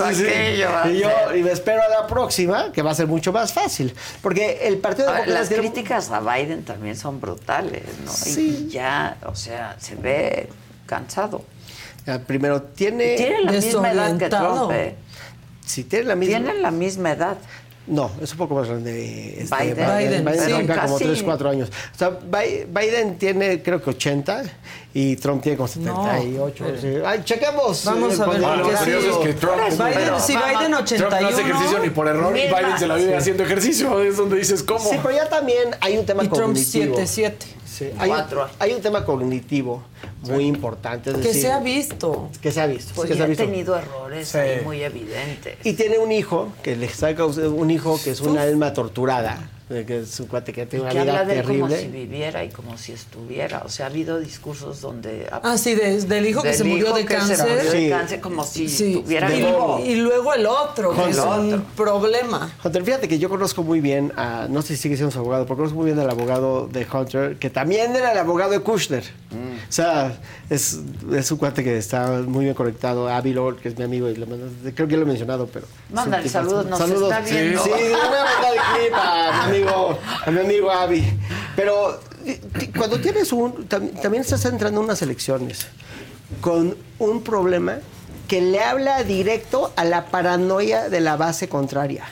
aquello, 0.00 0.68
Y, 0.90 0.98
yo, 0.98 1.10
y 1.36 1.42
me 1.44 1.52
espero 1.52 1.80
a 1.82 1.88
la 1.88 2.06
próxima, 2.08 2.72
que 2.72 2.82
va 2.82 2.90
a 2.90 2.94
ser 2.94 3.06
mucho 3.06 3.32
más 3.32 3.52
fácil. 3.52 3.94
Porque 4.20 4.66
el 4.66 4.78
Partido 4.78 5.08
Ahora, 5.08 5.20
Demócrata 5.20 5.40
las 5.52 5.58
críticas 5.60 6.10
a 6.10 6.20
Biden 6.20 6.64
también 6.64 6.96
son 6.96 7.20
brutales, 7.20 7.84
¿no? 8.04 8.12
Y 8.32 8.66
ya, 8.68 9.16
o 9.26 9.36
sea, 9.36 9.76
se 9.78 9.94
ve 9.94 10.48
cansado. 10.86 11.42
Primero, 12.26 12.62
tiene... 12.62 13.16
Tiene 13.16 13.42
la 13.42 13.52
misma 13.52 13.92
edad 13.92 14.16
que 14.16 14.28
Trump, 14.28 14.70
¿eh? 14.72 14.94
Sí, 15.64 15.84
tiene 15.84 16.04
la 16.06 16.14
misma... 16.14 16.38
Tienen 16.38 16.62
la 16.62 16.70
misma 16.70 17.10
edad. 17.12 17.36
No, 17.88 18.10
es 18.20 18.32
un 18.32 18.38
poco 18.38 18.56
más 18.56 18.68
grande. 18.68 19.42
este, 19.42 19.56
Biden. 19.56 19.76
Biden, 19.76 20.24
Biden, 20.24 20.40
sí. 20.44 20.50
saca 20.50 20.82
como 20.82 20.98
Casi. 20.98 21.04
3, 21.04 21.22
4 21.22 21.50
años. 21.50 21.68
O 21.94 21.98
sea, 21.98 22.10
Bi- 22.10 22.66
Biden 22.68 23.16
tiene 23.16 23.62
creo 23.62 23.80
que 23.80 23.90
80 23.90 24.42
y 24.92 25.14
Trump 25.16 25.40
tiene 25.40 25.56
como 25.56 25.68
78. 25.68 26.64
No. 26.64 26.80
sí. 26.80 26.88
Ay, 27.04 27.20
chequemos. 27.24 27.84
Vamos 27.84 28.18
eh, 28.18 28.22
a 28.22 28.26
ver 28.26 28.40
qué 28.40 28.56
Lo 28.56 28.78
curioso 28.78 29.10
es 29.20 29.26
que 29.28 29.34
Trump, 29.34 29.56
Biden, 29.70 30.20
sí, 30.20 30.34
Biden 30.36 30.74
81. 30.74 30.84
Trump 31.08 31.22
no 31.22 31.28
hace 31.28 31.40
ejercicio 31.42 31.78
ni 31.78 31.90
por 31.90 32.08
error 32.08 32.36
y 32.36 32.40
Biden 32.40 32.78
se 32.78 32.86
la 32.88 32.96
vive 32.96 33.10
sí. 33.12 33.16
haciendo 33.18 33.44
ejercicio. 33.44 34.02
Es 34.02 34.16
donde 34.16 34.36
dices, 34.36 34.64
¿cómo? 34.64 34.90
Sí, 34.90 34.96
pero 35.00 35.14
ya 35.14 35.28
también 35.28 35.70
hay 35.80 35.96
un 35.96 36.04
tema 36.06 36.24
Y 36.24 36.28
Trump 36.28 36.56
cognitivo. 36.56 36.96
7-7. 36.96 37.34
Sí, 37.76 37.90
hay, 37.98 38.10
un, 38.10 38.16
hay 38.58 38.72
un 38.72 38.80
tema 38.80 39.04
cognitivo 39.04 39.82
muy 40.22 40.46
importante. 40.46 41.10
es 41.10 41.16
Que 41.16 41.22
decir, 41.22 41.42
se 41.42 41.52
ha 41.52 41.60
visto. 41.60 42.30
Que 42.40 42.50
se 42.50 42.60
ha 42.62 42.66
visto. 42.66 42.92
Pues 42.94 43.08
que 43.08 43.14
se 43.14 43.18
ya 43.18 43.24
ha 43.24 43.26
ha 43.26 43.28
visto. 43.28 43.44
tenido 43.44 43.76
errores 43.76 44.28
Sí. 44.28 44.38
ahí 44.38 44.60
muy 44.64 44.82
evidentes. 44.82 45.56
Y 45.64 45.74
tiene 45.74 45.98
un 45.98 46.10
hijo 46.10 46.52
que 46.62 46.74
le 46.76 46.86
está 46.86 47.14
causando 47.14 47.52
un 47.52 47.70
hijo 47.70 48.00
que 48.02 48.10
es 48.12 48.20
una 48.22 48.42
alma 48.42 48.72
torturada, 48.72 49.38
eh, 49.68 49.84
que 49.86 50.00
es 50.00 50.20
un 50.20 50.26
cuate 50.26 50.52
que 50.52 50.64
tiene 50.66 50.84
una 50.84 50.92
que 50.92 50.98
habla 51.00 51.12
vida 51.12 51.24
de 51.24 51.40
él 51.40 51.46
como 51.46 51.68
terrible. 51.68 51.80
si 51.80 51.88
viviera 51.88 52.44
y 52.44 52.50
como 52.50 52.78
si 52.78 52.92
estuviera. 52.92 53.62
O 53.64 53.68
sea, 53.68 53.86
ha 53.86 53.88
habido 53.88 54.20
discursos 54.20 54.80
donde... 54.80 55.28
Ah, 55.30 55.58
sí, 55.58 55.74
de- 55.74 56.02
del 56.02 56.26
hijo 56.26 56.40
que 56.42 56.48
Del 56.48 56.56
se 56.58 56.64
murió 56.64 56.86
hijo 56.88 56.96
de 56.96 57.04
que 57.04 57.14
se 57.14 57.18
cáncer. 57.18 57.48
murió 57.48 57.72
de 57.72 57.80
Sí. 57.80 57.90
cáncer 57.90 58.20
como 58.20 58.44
si 58.44 58.68
Sí. 58.68 58.94
estuviera 58.94 59.34
y, 59.34 59.38
vivo. 59.42 59.80
y 59.84 59.96
luego 59.96 60.34
el 60.34 60.46
otro, 60.46 60.94
que 60.94 61.10
es 61.10 61.18
el 61.18 61.24
un 61.24 61.64
problema. 61.76 62.52
Hunter, 62.64 62.84
fíjate 62.84 63.08
que 63.08 63.18
yo 63.18 63.28
conozco 63.28 63.62
muy 63.64 63.80
bien, 63.80 64.12
a, 64.16 64.46
no 64.48 64.62
sé 64.62 64.76
si 64.76 64.82
sigue 64.82 64.96
siendo 64.96 65.10
su 65.10 65.18
abogado, 65.18 65.44
pero 65.46 65.56
conozco 65.56 65.76
muy 65.78 65.86
bien 65.86 65.98
al 65.98 66.10
abogado 66.10 66.68
de 66.68 66.86
Hunter, 66.90 67.36
que 67.38 67.50
también 67.50 67.94
era 67.96 68.12
el 68.12 68.18
abogado 68.18 68.52
de 68.52 68.60
Kushner. 68.60 69.02
O 69.68 69.72
sea, 69.72 70.16
es, 70.48 70.78
es 71.12 71.30
un 71.32 71.38
cuate 71.38 71.64
que 71.64 71.76
está 71.76 72.22
muy 72.24 72.44
bien 72.44 72.54
conectado. 72.54 73.08
Avi 73.08 73.32
Lord, 73.32 73.56
que 73.56 73.68
es 73.68 73.76
mi 73.76 73.84
amigo, 73.84 74.08
y 74.08 74.14
le 74.16 74.24
mando- 74.26 74.46
creo 74.74 74.86
que 74.86 74.96
lo 74.96 75.02
he 75.02 75.06
mencionado, 75.06 75.48
pero... 75.52 75.66
Mándale 75.92 76.28
saludos, 76.28 76.66
nos 76.66 76.80
está 76.80 77.20
viendo. 77.20 77.62
Sí, 77.64 77.70
sí, 77.74 77.80
amigo, 79.56 79.98
a 80.24 80.30
mi 80.30 80.40
amigo 80.40 80.70
Avi. 80.70 81.04
Pero 81.54 82.00
eh, 82.24 82.40
cuando 82.76 82.98
tienes 83.00 83.32
un... 83.32 83.68
tam- 83.68 84.00
también 84.00 84.22
estás 84.22 84.44
entrando 84.44 84.80
en 84.80 84.84
unas 84.86 85.02
elecciones 85.02 85.66
con 86.40 86.76
un 86.98 87.22
problema 87.22 87.78
que 88.28 88.40
le 88.40 88.60
habla 88.60 89.02
directo 89.04 89.72
a 89.76 89.84
la 89.84 90.06
paranoia 90.06 90.88
de 90.88 91.00
la 91.00 91.16
base 91.16 91.48
contraria. 91.48 92.04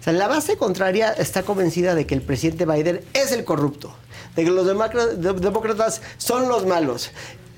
O 0.00 0.04
sea, 0.04 0.12
la 0.12 0.28
base 0.28 0.56
contraria 0.56 1.12
está 1.12 1.42
convencida 1.42 1.94
de 1.94 2.06
que 2.06 2.14
el 2.14 2.22
presidente 2.22 2.66
Biden 2.66 3.00
es 3.14 3.32
el 3.32 3.44
corrupto, 3.44 3.94
de 4.36 4.44
que 4.44 4.50
los 4.50 4.66
demócra- 4.66 5.06
de- 5.06 5.32
demócratas 5.32 6.02
son 6.18 6.48
los 6.48 6.66
malos. 6.66 7.10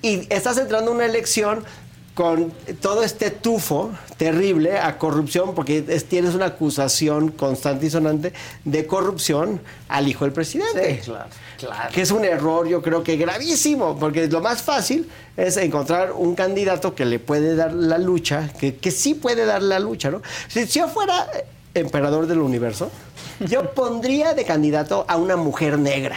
Y 0.02 0.26
estás 0.32 0.57
entrando 0.57 0.92
a 0.92 0.94
una 0.94 1.05
elección 1.05 1.65
con 2.14 2.52
todo 2.82 3.02
este 3.02 3.30
tufo 3.30 3.90
terrible 4.18 4.78
a 4.78 4.98
corrupción, 4.98 5.55
porque 5.55 5.84
es- 5.89 6.05
tienes 6.06 6.34
una 6.34 6.47
acusación 6.47 7.30
constante 7.30 7.86
y 7.86 7.90
sonante 7.90 8.32
de 8.64 8.86
corrupción 8.86 9.60
al 9.89 10.08
hijo 10.08 10.24
del 10.24 10.32
presidente. 10.34 10.97
Sí, 10.97 11.10
claro, 11.10 11.30
claro. 11.58 11.90
Que 11.94 12.02
es 12.02 12.10
un 12.10 12.24
error, 12.24 12.66
yo 12.68 12.82
creo 12.82 13.02
que 13.02 13.16
gravísimo, 13.16 13.97
porque 13.98 14.26
lo 14.26 14.40
más 14.40 14.60
fácil 14.60 15.08
es 15.36 15.56
encontrar 15.56 16.12
un 16.12 16.34
candidato 16.34 16.94
que 16.94 17.06
le 17.06 17.18
puede 17.20 17.55
dar 17.56 17.72
la 17.72 17.97
lucha, 17.97 18.50
que, 18.58 18.76
que 18.76 18.90
sí 18.90 19.14
puede 19.14 19.47
dar 19.47 19.62
la 19.62 19.78
lucha, 19.78 20.10
¿no? 20.10 20.20
Si, 20.48 20.66
si 20.66 20.80
yo 20.80 20.89
fuera 20.89 21.26
emperador 21.72 22.26
del 22.26 22.40
universo, 22.40 22.90
yo 23.39 23.70
pondría 23.72 24.34
de 24.34 24.44
candidato 24.44 25.06
a 25.08 25.16
una 25.16 25.36
mujer 25.36 25.78
negra. 25.78 26.16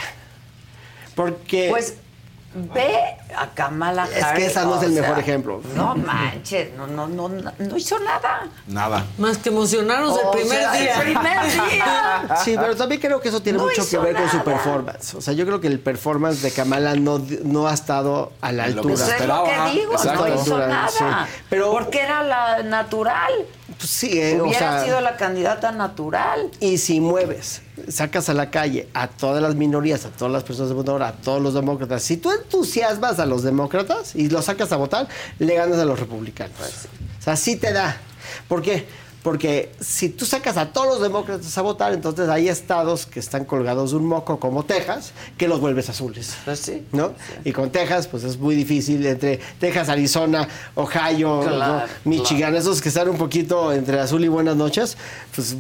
Porque. 1.15 1.67
Pues 1.69 1.93
ve 2.55 2.95
a 3.35 3.47
Kamala 3.47 4.03
Es 4.05 4.09
que 4.11 4.23
Harris, 4.23 4.45
esa 4.47 4.63
no 4.63 4.75
es 4.77 4.83
el 4.83 4.91
mejor 4.91 5.15
sea, 5.15 5.19
ejemplo. 5.19 5.61
No 5.75 5.95
manches, 5.95 6.73
no, 6.75 6.87
no, 6.87 7.07
no, 7.07 7.29
no 7.29 7.77
hizo 7.77 7.99
nada. 7.99 8.47
Nada. 8.67 9.05
Más 9.17 9.37
que 9.37 9.49
emocionarnos 9.49 10.11
O 10.11 10.21
el 10.33 10.39
primer 10.41 10.59
sea, 10.59 10.71
día. 10.73 10.95
el 10.95 11.01
primer 11.03 11.51
día. 11.51 12.35
Sí, 12.43 12.55
pero 12.59 12.75
también 12.75 13.01
creo 13.01 13.19
que 13.21 13.29
eso 13.29 13.41
tiene 13.41 13.57
No 13.57 13.65
mucho 13.65 13.87
que 13.89 13.97
ver 13.97 14.15
con 14.15 14.29
su 14.29 14.43
performance. 14.43 15.15
O 15.15 15.21
sea, 15.21 15.33
yo 15.33 15.45
creo 15.45 15.59
que 15.59 15.67
el 15.67 15.79
performance 15.79 16.41
de 16.41 16.51
Kamala 16.51 16.95
no, 16.95 17.19
no 17.43 17.67
ha 17.67 17.73
estado 17.73 18.31
a 18.41 18.51
la 18.51 18.67
Lo 18.67 18.81
que 18.83 18.89
altura. 18.91 18.95
Pues 19.05 19.21
es 19.21 19.27
lo 19.27 19.43
que 19.43 19.79
digo, 19.79 19.91
Exacto. 19.93 20.27
no 20.27 20.35
hizo 20.35 20.57
nada. 20.59 20.87
sí. 20.89 21.03
Pero- 21.49 21.71
Porque 21.71 22.01
era 22.01 22.23
la 22.23 22.63
natural. 22.63 23.31
Pues 23.83 23.91
sí, 23.91 24.17
eh, 24.17 24.39
o 24.39 24.45
Hubiera 24.45 24.77
sea, 24.77 24.85
sido 24.85 25.01
la 25.01 25.17
candidata 25.17 25.73
natural. 25.73 26.49
Y 26.61 26.77
si 26.77 27.01
mueves, 27.01 27.61
sacas 27.89 28.29
a 28.29 28.33
la 28.33 28.49
calle 28.49 28.87
a 28.93 29.09
todas 29.09 29.43
las 29.43 29.55
minorías, 29.55 30.05
a 30.05 30.09
todas 30.09 30.31
las 30.31 30.43
personas 30.43 30.69
de 30.69 30.75
votar, 30.75 31.03
a 31.03 31.11
todos 31.11 31.41
los 31.41 31.53
demócratas, 31.53 32.01
si 32.01 32.15
tú 32.15 32.31
entusiasmas 32.31 33.19
a 33.19 33.25
los 33.25 33.43
demócratas 33.43 34.15
y 34.15 34.29
los 34.29 34.45
sacas 34.45 34.71
a 34.71 34.77
votar, 34.77 35.09
le 35.37 35.53
ganas 35.55 35.79
a 35.79 35.83
los 35.83 35.99
republicanos. 35.99 36.55
O 37.19 37.21
sea, 37.21 37.35
sí 37.35 37.57
te 37.57 37.73
da. 37.73 37.97
¿Por 38.47 38.61
qué? 38.61 38.87
Porque 39.23 39.71
si 39.79 40.09
tú 40.09 40.25
sacas 40.25 40.57
a 40.57 40.73
todos 40.73 40.87
los 40.87 41.01
demócratas 41.01 41.57
a 41.57 41.61
votar, 41.61 41.93
entonces 41.93 42.27
hay 42.27 42.49
estados 42.49 43.05
que 43.05 43.19
están 43.21 43.45
colgados 43.45 43.91
de 43.91 43.97
un 43.97 44.05
moco 44.05 44.37
como 44.39 44.65
Texas, 44.65 45.13
que 45.37 45.47
los 45.47 45.61
vuelves 45.61 45.89
azules. 45.89 46.35
Pues 46.43 46.59
sí. 46.59 46.85
¿no? 46.91 47.13
Y 47.45 47.53
con 47.53 47.71
Texas, 47.71 48.07
pues 48.07 48.23
es 48.25 48.37
muy 48.37 48.53
difícil 48.55 49.05
entre 49.05 49.39
Texas, 49.59 49.87
Arizona, 49.87 50.47
Ohio, 50.75 51.39
Claro, 51.41 51.85
¿no? 51.85 51.91
Michigan, 52.03 52.53
esos 52.55 52.81
que 52.81 52.89
están 52.89 53.07
un 53.07 53.17
poquito 53.17 53.71
entre 53.71 53.97
azul 53.99 54.23
y 54.25 54.27
buenas 54.27 54.57
noches, 54.57 54.97
pues 55.33 55.55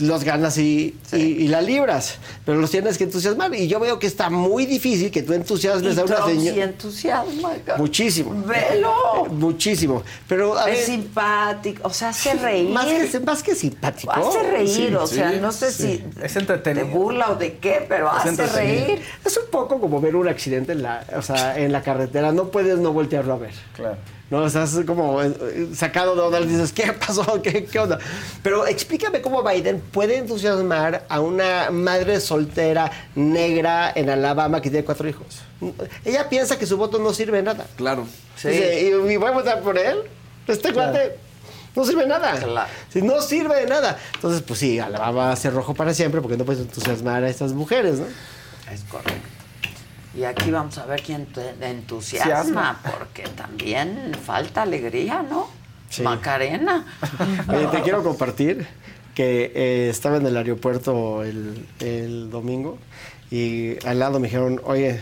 los 0.00 0.24
ganas 0.24 0.58
y, 0.58 0.96
y, 1.12 1.16
y 1.16 1.48
la 1.48 1.62
libras, 1.62 2.16
pero 2.44 2.58
los 2.60 2.70
tienes 2.70 2.98
que 2.98 3.04
entusiasmar. 3.04 3.54
Y 3.54 3.68
yo 3.68 3.78
veo 3.78 3.98
que 4.00 4.08
está 4.08 4.28
muy 4.28 4.66
difícil 4.66 5.10
que 5.12 5.22
tú 5.22 5.34
entusiasmes 5.34 5.96
Y 5.96 6.00
a 6.00 6.04
una 6.04 6.16
Trump 6.16 6.30
sí 6.30 6.36
señora. 6.46 6.64
entusiasma. 6.64 7.50
Muchísimo. 7.78 8.42
Velo. 8.44 9.26
Muchísimo. 9.30 10.02
Pero 10.26 10.58
a 10.58 10.68
Es 10.68 10.78
ver, 10.78 10.86
simpático, 10.86 11.86
o 11.86 11.92
sea, 11.92 12.08
hace 12.08 12.34
reír. 12.34 12.68
más 12.72 12.87
que, 12.88 13.20
más 13.20 13.42
que 13.42 13.54
simpático. 13.54 14.12
Hace 14.12 14.42
reír, 14.50 14.68
Sí, 14.68 14.94
o 14.94 15.06
sea, 15.06 15.30
sí, 15.32 15.38
no 15.40 15.52
sé 15.52 15.72
sí. 15.72 16.04
si 16.16 16.22
Es 16.22 16.34
de 16.34 16.40
entretenido. 16.40 16.86
burla 16.86 17.30
o 17.30 17.36
de 17.36 17.56
qué, 17.58 17.84
pero 17.88 18.10
hace 18.10 18.30
entretenido. 18.30 18.86
reír. 18.86 19.02
Es 19.24 19.36
un 19.36 19.50
poco 19.50 19.80
como 19.80 20.00
ver 20.00 20.16
un 20.16 20.28
accidente 20.28 20.72
en 20.72 20.82
la, 20.82 21.04
o 21.16 21.22
sea, 21.22 21.58
en 21.58 21.72
la 21.72 21.82
carretera. 21.82 22.32
No 22.32 22.48
puedes 22.48 22.78
no 22.78 22.92
voltearlo 22.92 23.34
a 23.34 23.38
ver. 23.38 23.52
Claro. 23.74 23.96
No, 24.30 24.46
estás 24.46 24.78
como 24.86 25.22
eh, 25.22 25.68
sacado 25.74 26.14
de 26.14 26.20
onda, 26.20 26.40
dices, 26.42 26.72
¿qué 26.74 26.92
pasó? 26.92 27.40
¿Qué, 27.42 27.64
qué 27.64 27.78
onda? 27.78 27.98
Pero 28.42 28.66
explícame 28.66 29.22
cómo 29.22 29.42
Biden 29.42 29.80
puede 29.80 30.18
entusiasmar 30.18 31.06
a 31.08 31.20
una 31.20 31.70
madre 31.70 32.20
soltera 32.20 32.90
negra 33.14 33.90
en 33.94 34.10
Alabama 34.10 34.60
que 34.60 34.68
tiene 34.68 34.84
cuatro 34.84 35.08
hijos. 35.08 35.40
Ella 36.04 36.28
piensa 36.28 36.58
que 36.58 36.66
su 36.66 36.76
voto 36.76 36.98
no 36.98 37.14
sirve 37.14 37.38
de 37.38 37.42
nada. 37.44 37.66
Claro. 37.76 38.06
Dice, 38.36 38.82
¿y, 38.82 39.12
y 39.12 39.16
voy 39.16 39.28
a 39.28 39.32
votar 39.32 39.60
por 39.62 39.78
él? 39.78 40.02
Este 40.46 40.72
cuate 40.74 41.16
no 41.78 41.84
sirve 41.84 42.02
de 42.02 42.08
nada. 42.08 42.32
Claro. 42.32 42.70
Si 42.92 43.02
no 43.02 43.22
sirve 43.22 43.60
de 43.60 43.66
nada. 43.66 43.96
Entonces, 44.14 44.42
pues 44.42 44.58
sí, 44.58 44.78
Alabama 44.78 45.26
va 45.26 45.32
a 45.32 45.36
ser 45.36 45.54
rojo 45.54 45.74
para 45.74 45.94
siempre 45.94 46.20
porque 46.20 46.36
no 46.36 46.44
puedes 46.44 46.62
entusiasmar 46.62 47.22
a 47.22 47.28
estas 47.28 47.52
mujeres, 47.52 48.00
¿no? 48.00 48.06
Es 48.72 48.82
correcto. 48.84 49.28
Y 50.14 50.24
aquí 50.24 50.50
vamos 50.50 50.76
a 50.78 50.86
ver 50.86 51.00
quién 51.02 51.26
te 51.26 51.54
entusiasma, 51.60 52.80
porque 52.82 53.22
también 53.22 54.16
falta 54.24 54.62
alegría, 54.62 55.22
¿no? 55.22 55.48
Sí. 55.90 56.02
Macarena. 56.02 56.84
Te 57.72 57.82
quiero 57.82 58.02
compartir 58.02 58.66
que 59.14 59.52
eh, 59.54 59.88
estaba 59.88 60.16
en 60.16 60.26
el 60.26 60.36
aeropuerto 60.36 61.22
el, 61.22 61.66
el 61.80 62.30
domingo 62.30 62.78
y 63.30 63.84
al 63.86 63.98
lado 63.98 64.20
me 64.20 64.28
dijeron, 64.28 64.60
oye, 64.64 65.00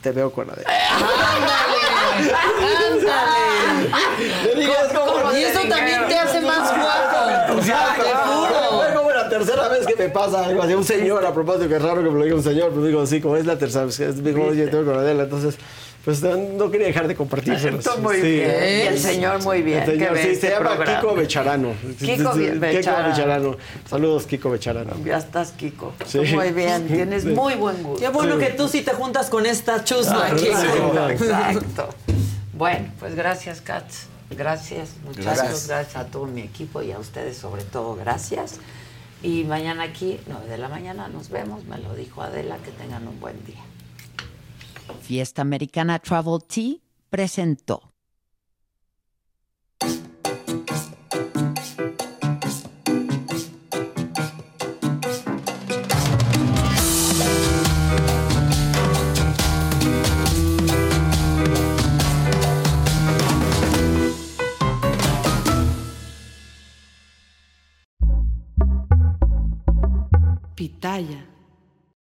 te 0.00 0.12
veo 0.12 0.32
con 0.32 0.50
Adela. 0.50 0.70
Le 1.70 1.79
como- 4.94 5.32
Y 5.32 5.42
eso 5.44 5.60
también 5.68 6.06
te 6.08 6.18
hace 6.18 6.40
más 6.40 6.70
guapo. 6.76 7.30
Entusiasta. 7.52 8.02
Te 8.02 8.10
juro. 8.14 8.50
Tercera 9.30 9.68
vez 9.68 9.86
que 9.86 9.94
me 9.94 10.08
pasa 10.08 10.44
algo 10.44 10.60
así. 10.62 10.74
Un 10.74 10.84
señor, 10.84 11.24
a 11.24 11.32
propósito, 11.32 11.68
que 11.68 11.76
es 11.76 11.82
raro 11.82 12.02
que 12.02 12.10
me 12.10 12.18
lo 12.18 12.24
diga 12.24 12.34
un 12.34 12.42
señor, 12.42 12.70
pero 12.70 12.84
digo, 12.84 13.06
sí, 13.06 13.20
como 13.20 13.36
es 13.36 13.46
la 13.46 13.56
tercera 13.56 13.84
vez 13.84 14.24
dijo, 14.24 14.42
oye, 14.42 14.66
tengo 14.66 14.84
con 14.90 14.98
Adela. 14.98 15.22
Entonces, 15.22 15.54
pues 16.04 16.22
no, 16.22 16.36
no 16.36 16.70
quería 16.70 16.86
dejar 16.86 17.08
de 17.08 17.14
bien. 18.22 18.50
Y 18.50 18.86
el 18.86 18.98
señor 18.98 19.42
muy 19.42 19.62
bien, 19.62 19.80
El 19.82 19.98
señor, 19.98 20.18
sí, 20.18 20.34
se 20.36 20.50
llama 20.50 20.70
programa. 20.70 21.00
Kiko 21.00 21.14
Becharano. 21.14 21.72
Kiko 21.98 22.32
Sí, 22.34 22.46
sí, 22.52 22.58
Becharano. 22.58 23.56
Saludos, 23.88 24.26
Kiko 24.26 24.50
Becharano. 24.50 24.92
Ya 25.04 25.18
estás, 25.18 25.52
Kiko. 25.52 25.92
Sí. 26.06 26.20
Muy 26.34 26.52
bien, 26.52 26.86
tienes 26.86 27.24
Sí. 27.24 27.28
muy 27.28 27.54
buen 27.54 27.82
gusto. 27.82 28.00
Qué 28.00 28.08
bueno 28.08 28.38
que 28.38 28.46
tú 28.50 28.66
sí 28.68 28.82
te 28.82 28.92
juntas 28.92 29.28
con 29.28 29.44
esta 29.44 29.84
chusma. 29.84 30.28
Ah, 30.30 30.34
Kiko. 30.34 30.58
sí. 30.58 31.24
Exacto. 31.24 31.88
Bueno, 32.54 32.92
pues 32.98 33.14
gracias, 33.14 33.60
Katz. 33.60 34.06
Gracias, 34.30 34.90
muchachos. 35.04 35.24
Gracias. 35.24 35.68
Gracias. 35.68 35.96
a 35.96 36.06
todo 36.06 36.26
mi 36.26 36.42
equipo 36.42 36.82
y 36.82 36.92
a 36.92 36.98
ustedes 36.98 37.36
sobre 37.36 37.64
todo. 37.64 37.96
Gracias. 37.96 38.56
Y 39.22 39.44
mañana 39.44 39.82
aquí, 39.82 40.18
9 40.28 40.46
de 40.48 40.56
la 40.56 40.68
mañana, 40.68 41.08
nos 41.08 41.28
vemos. 41.28 41.64
Me 41.64 41.76
lo 41.78 41.94
dijo 41.94 42.22
Adela. 42.22 42.56
Que 42.64 42.70
tengan 42.70 43.06
un 43.06 43.20
buen 43.20 43.44
día. 43.44 43.60
Fiesta 45.00 45.42
Americana 45.42 45.98
Travel 45.98 46.38
Tea 46.46 46.76
presentó. 47.10 47.92
Pitaya. 70.54 71.29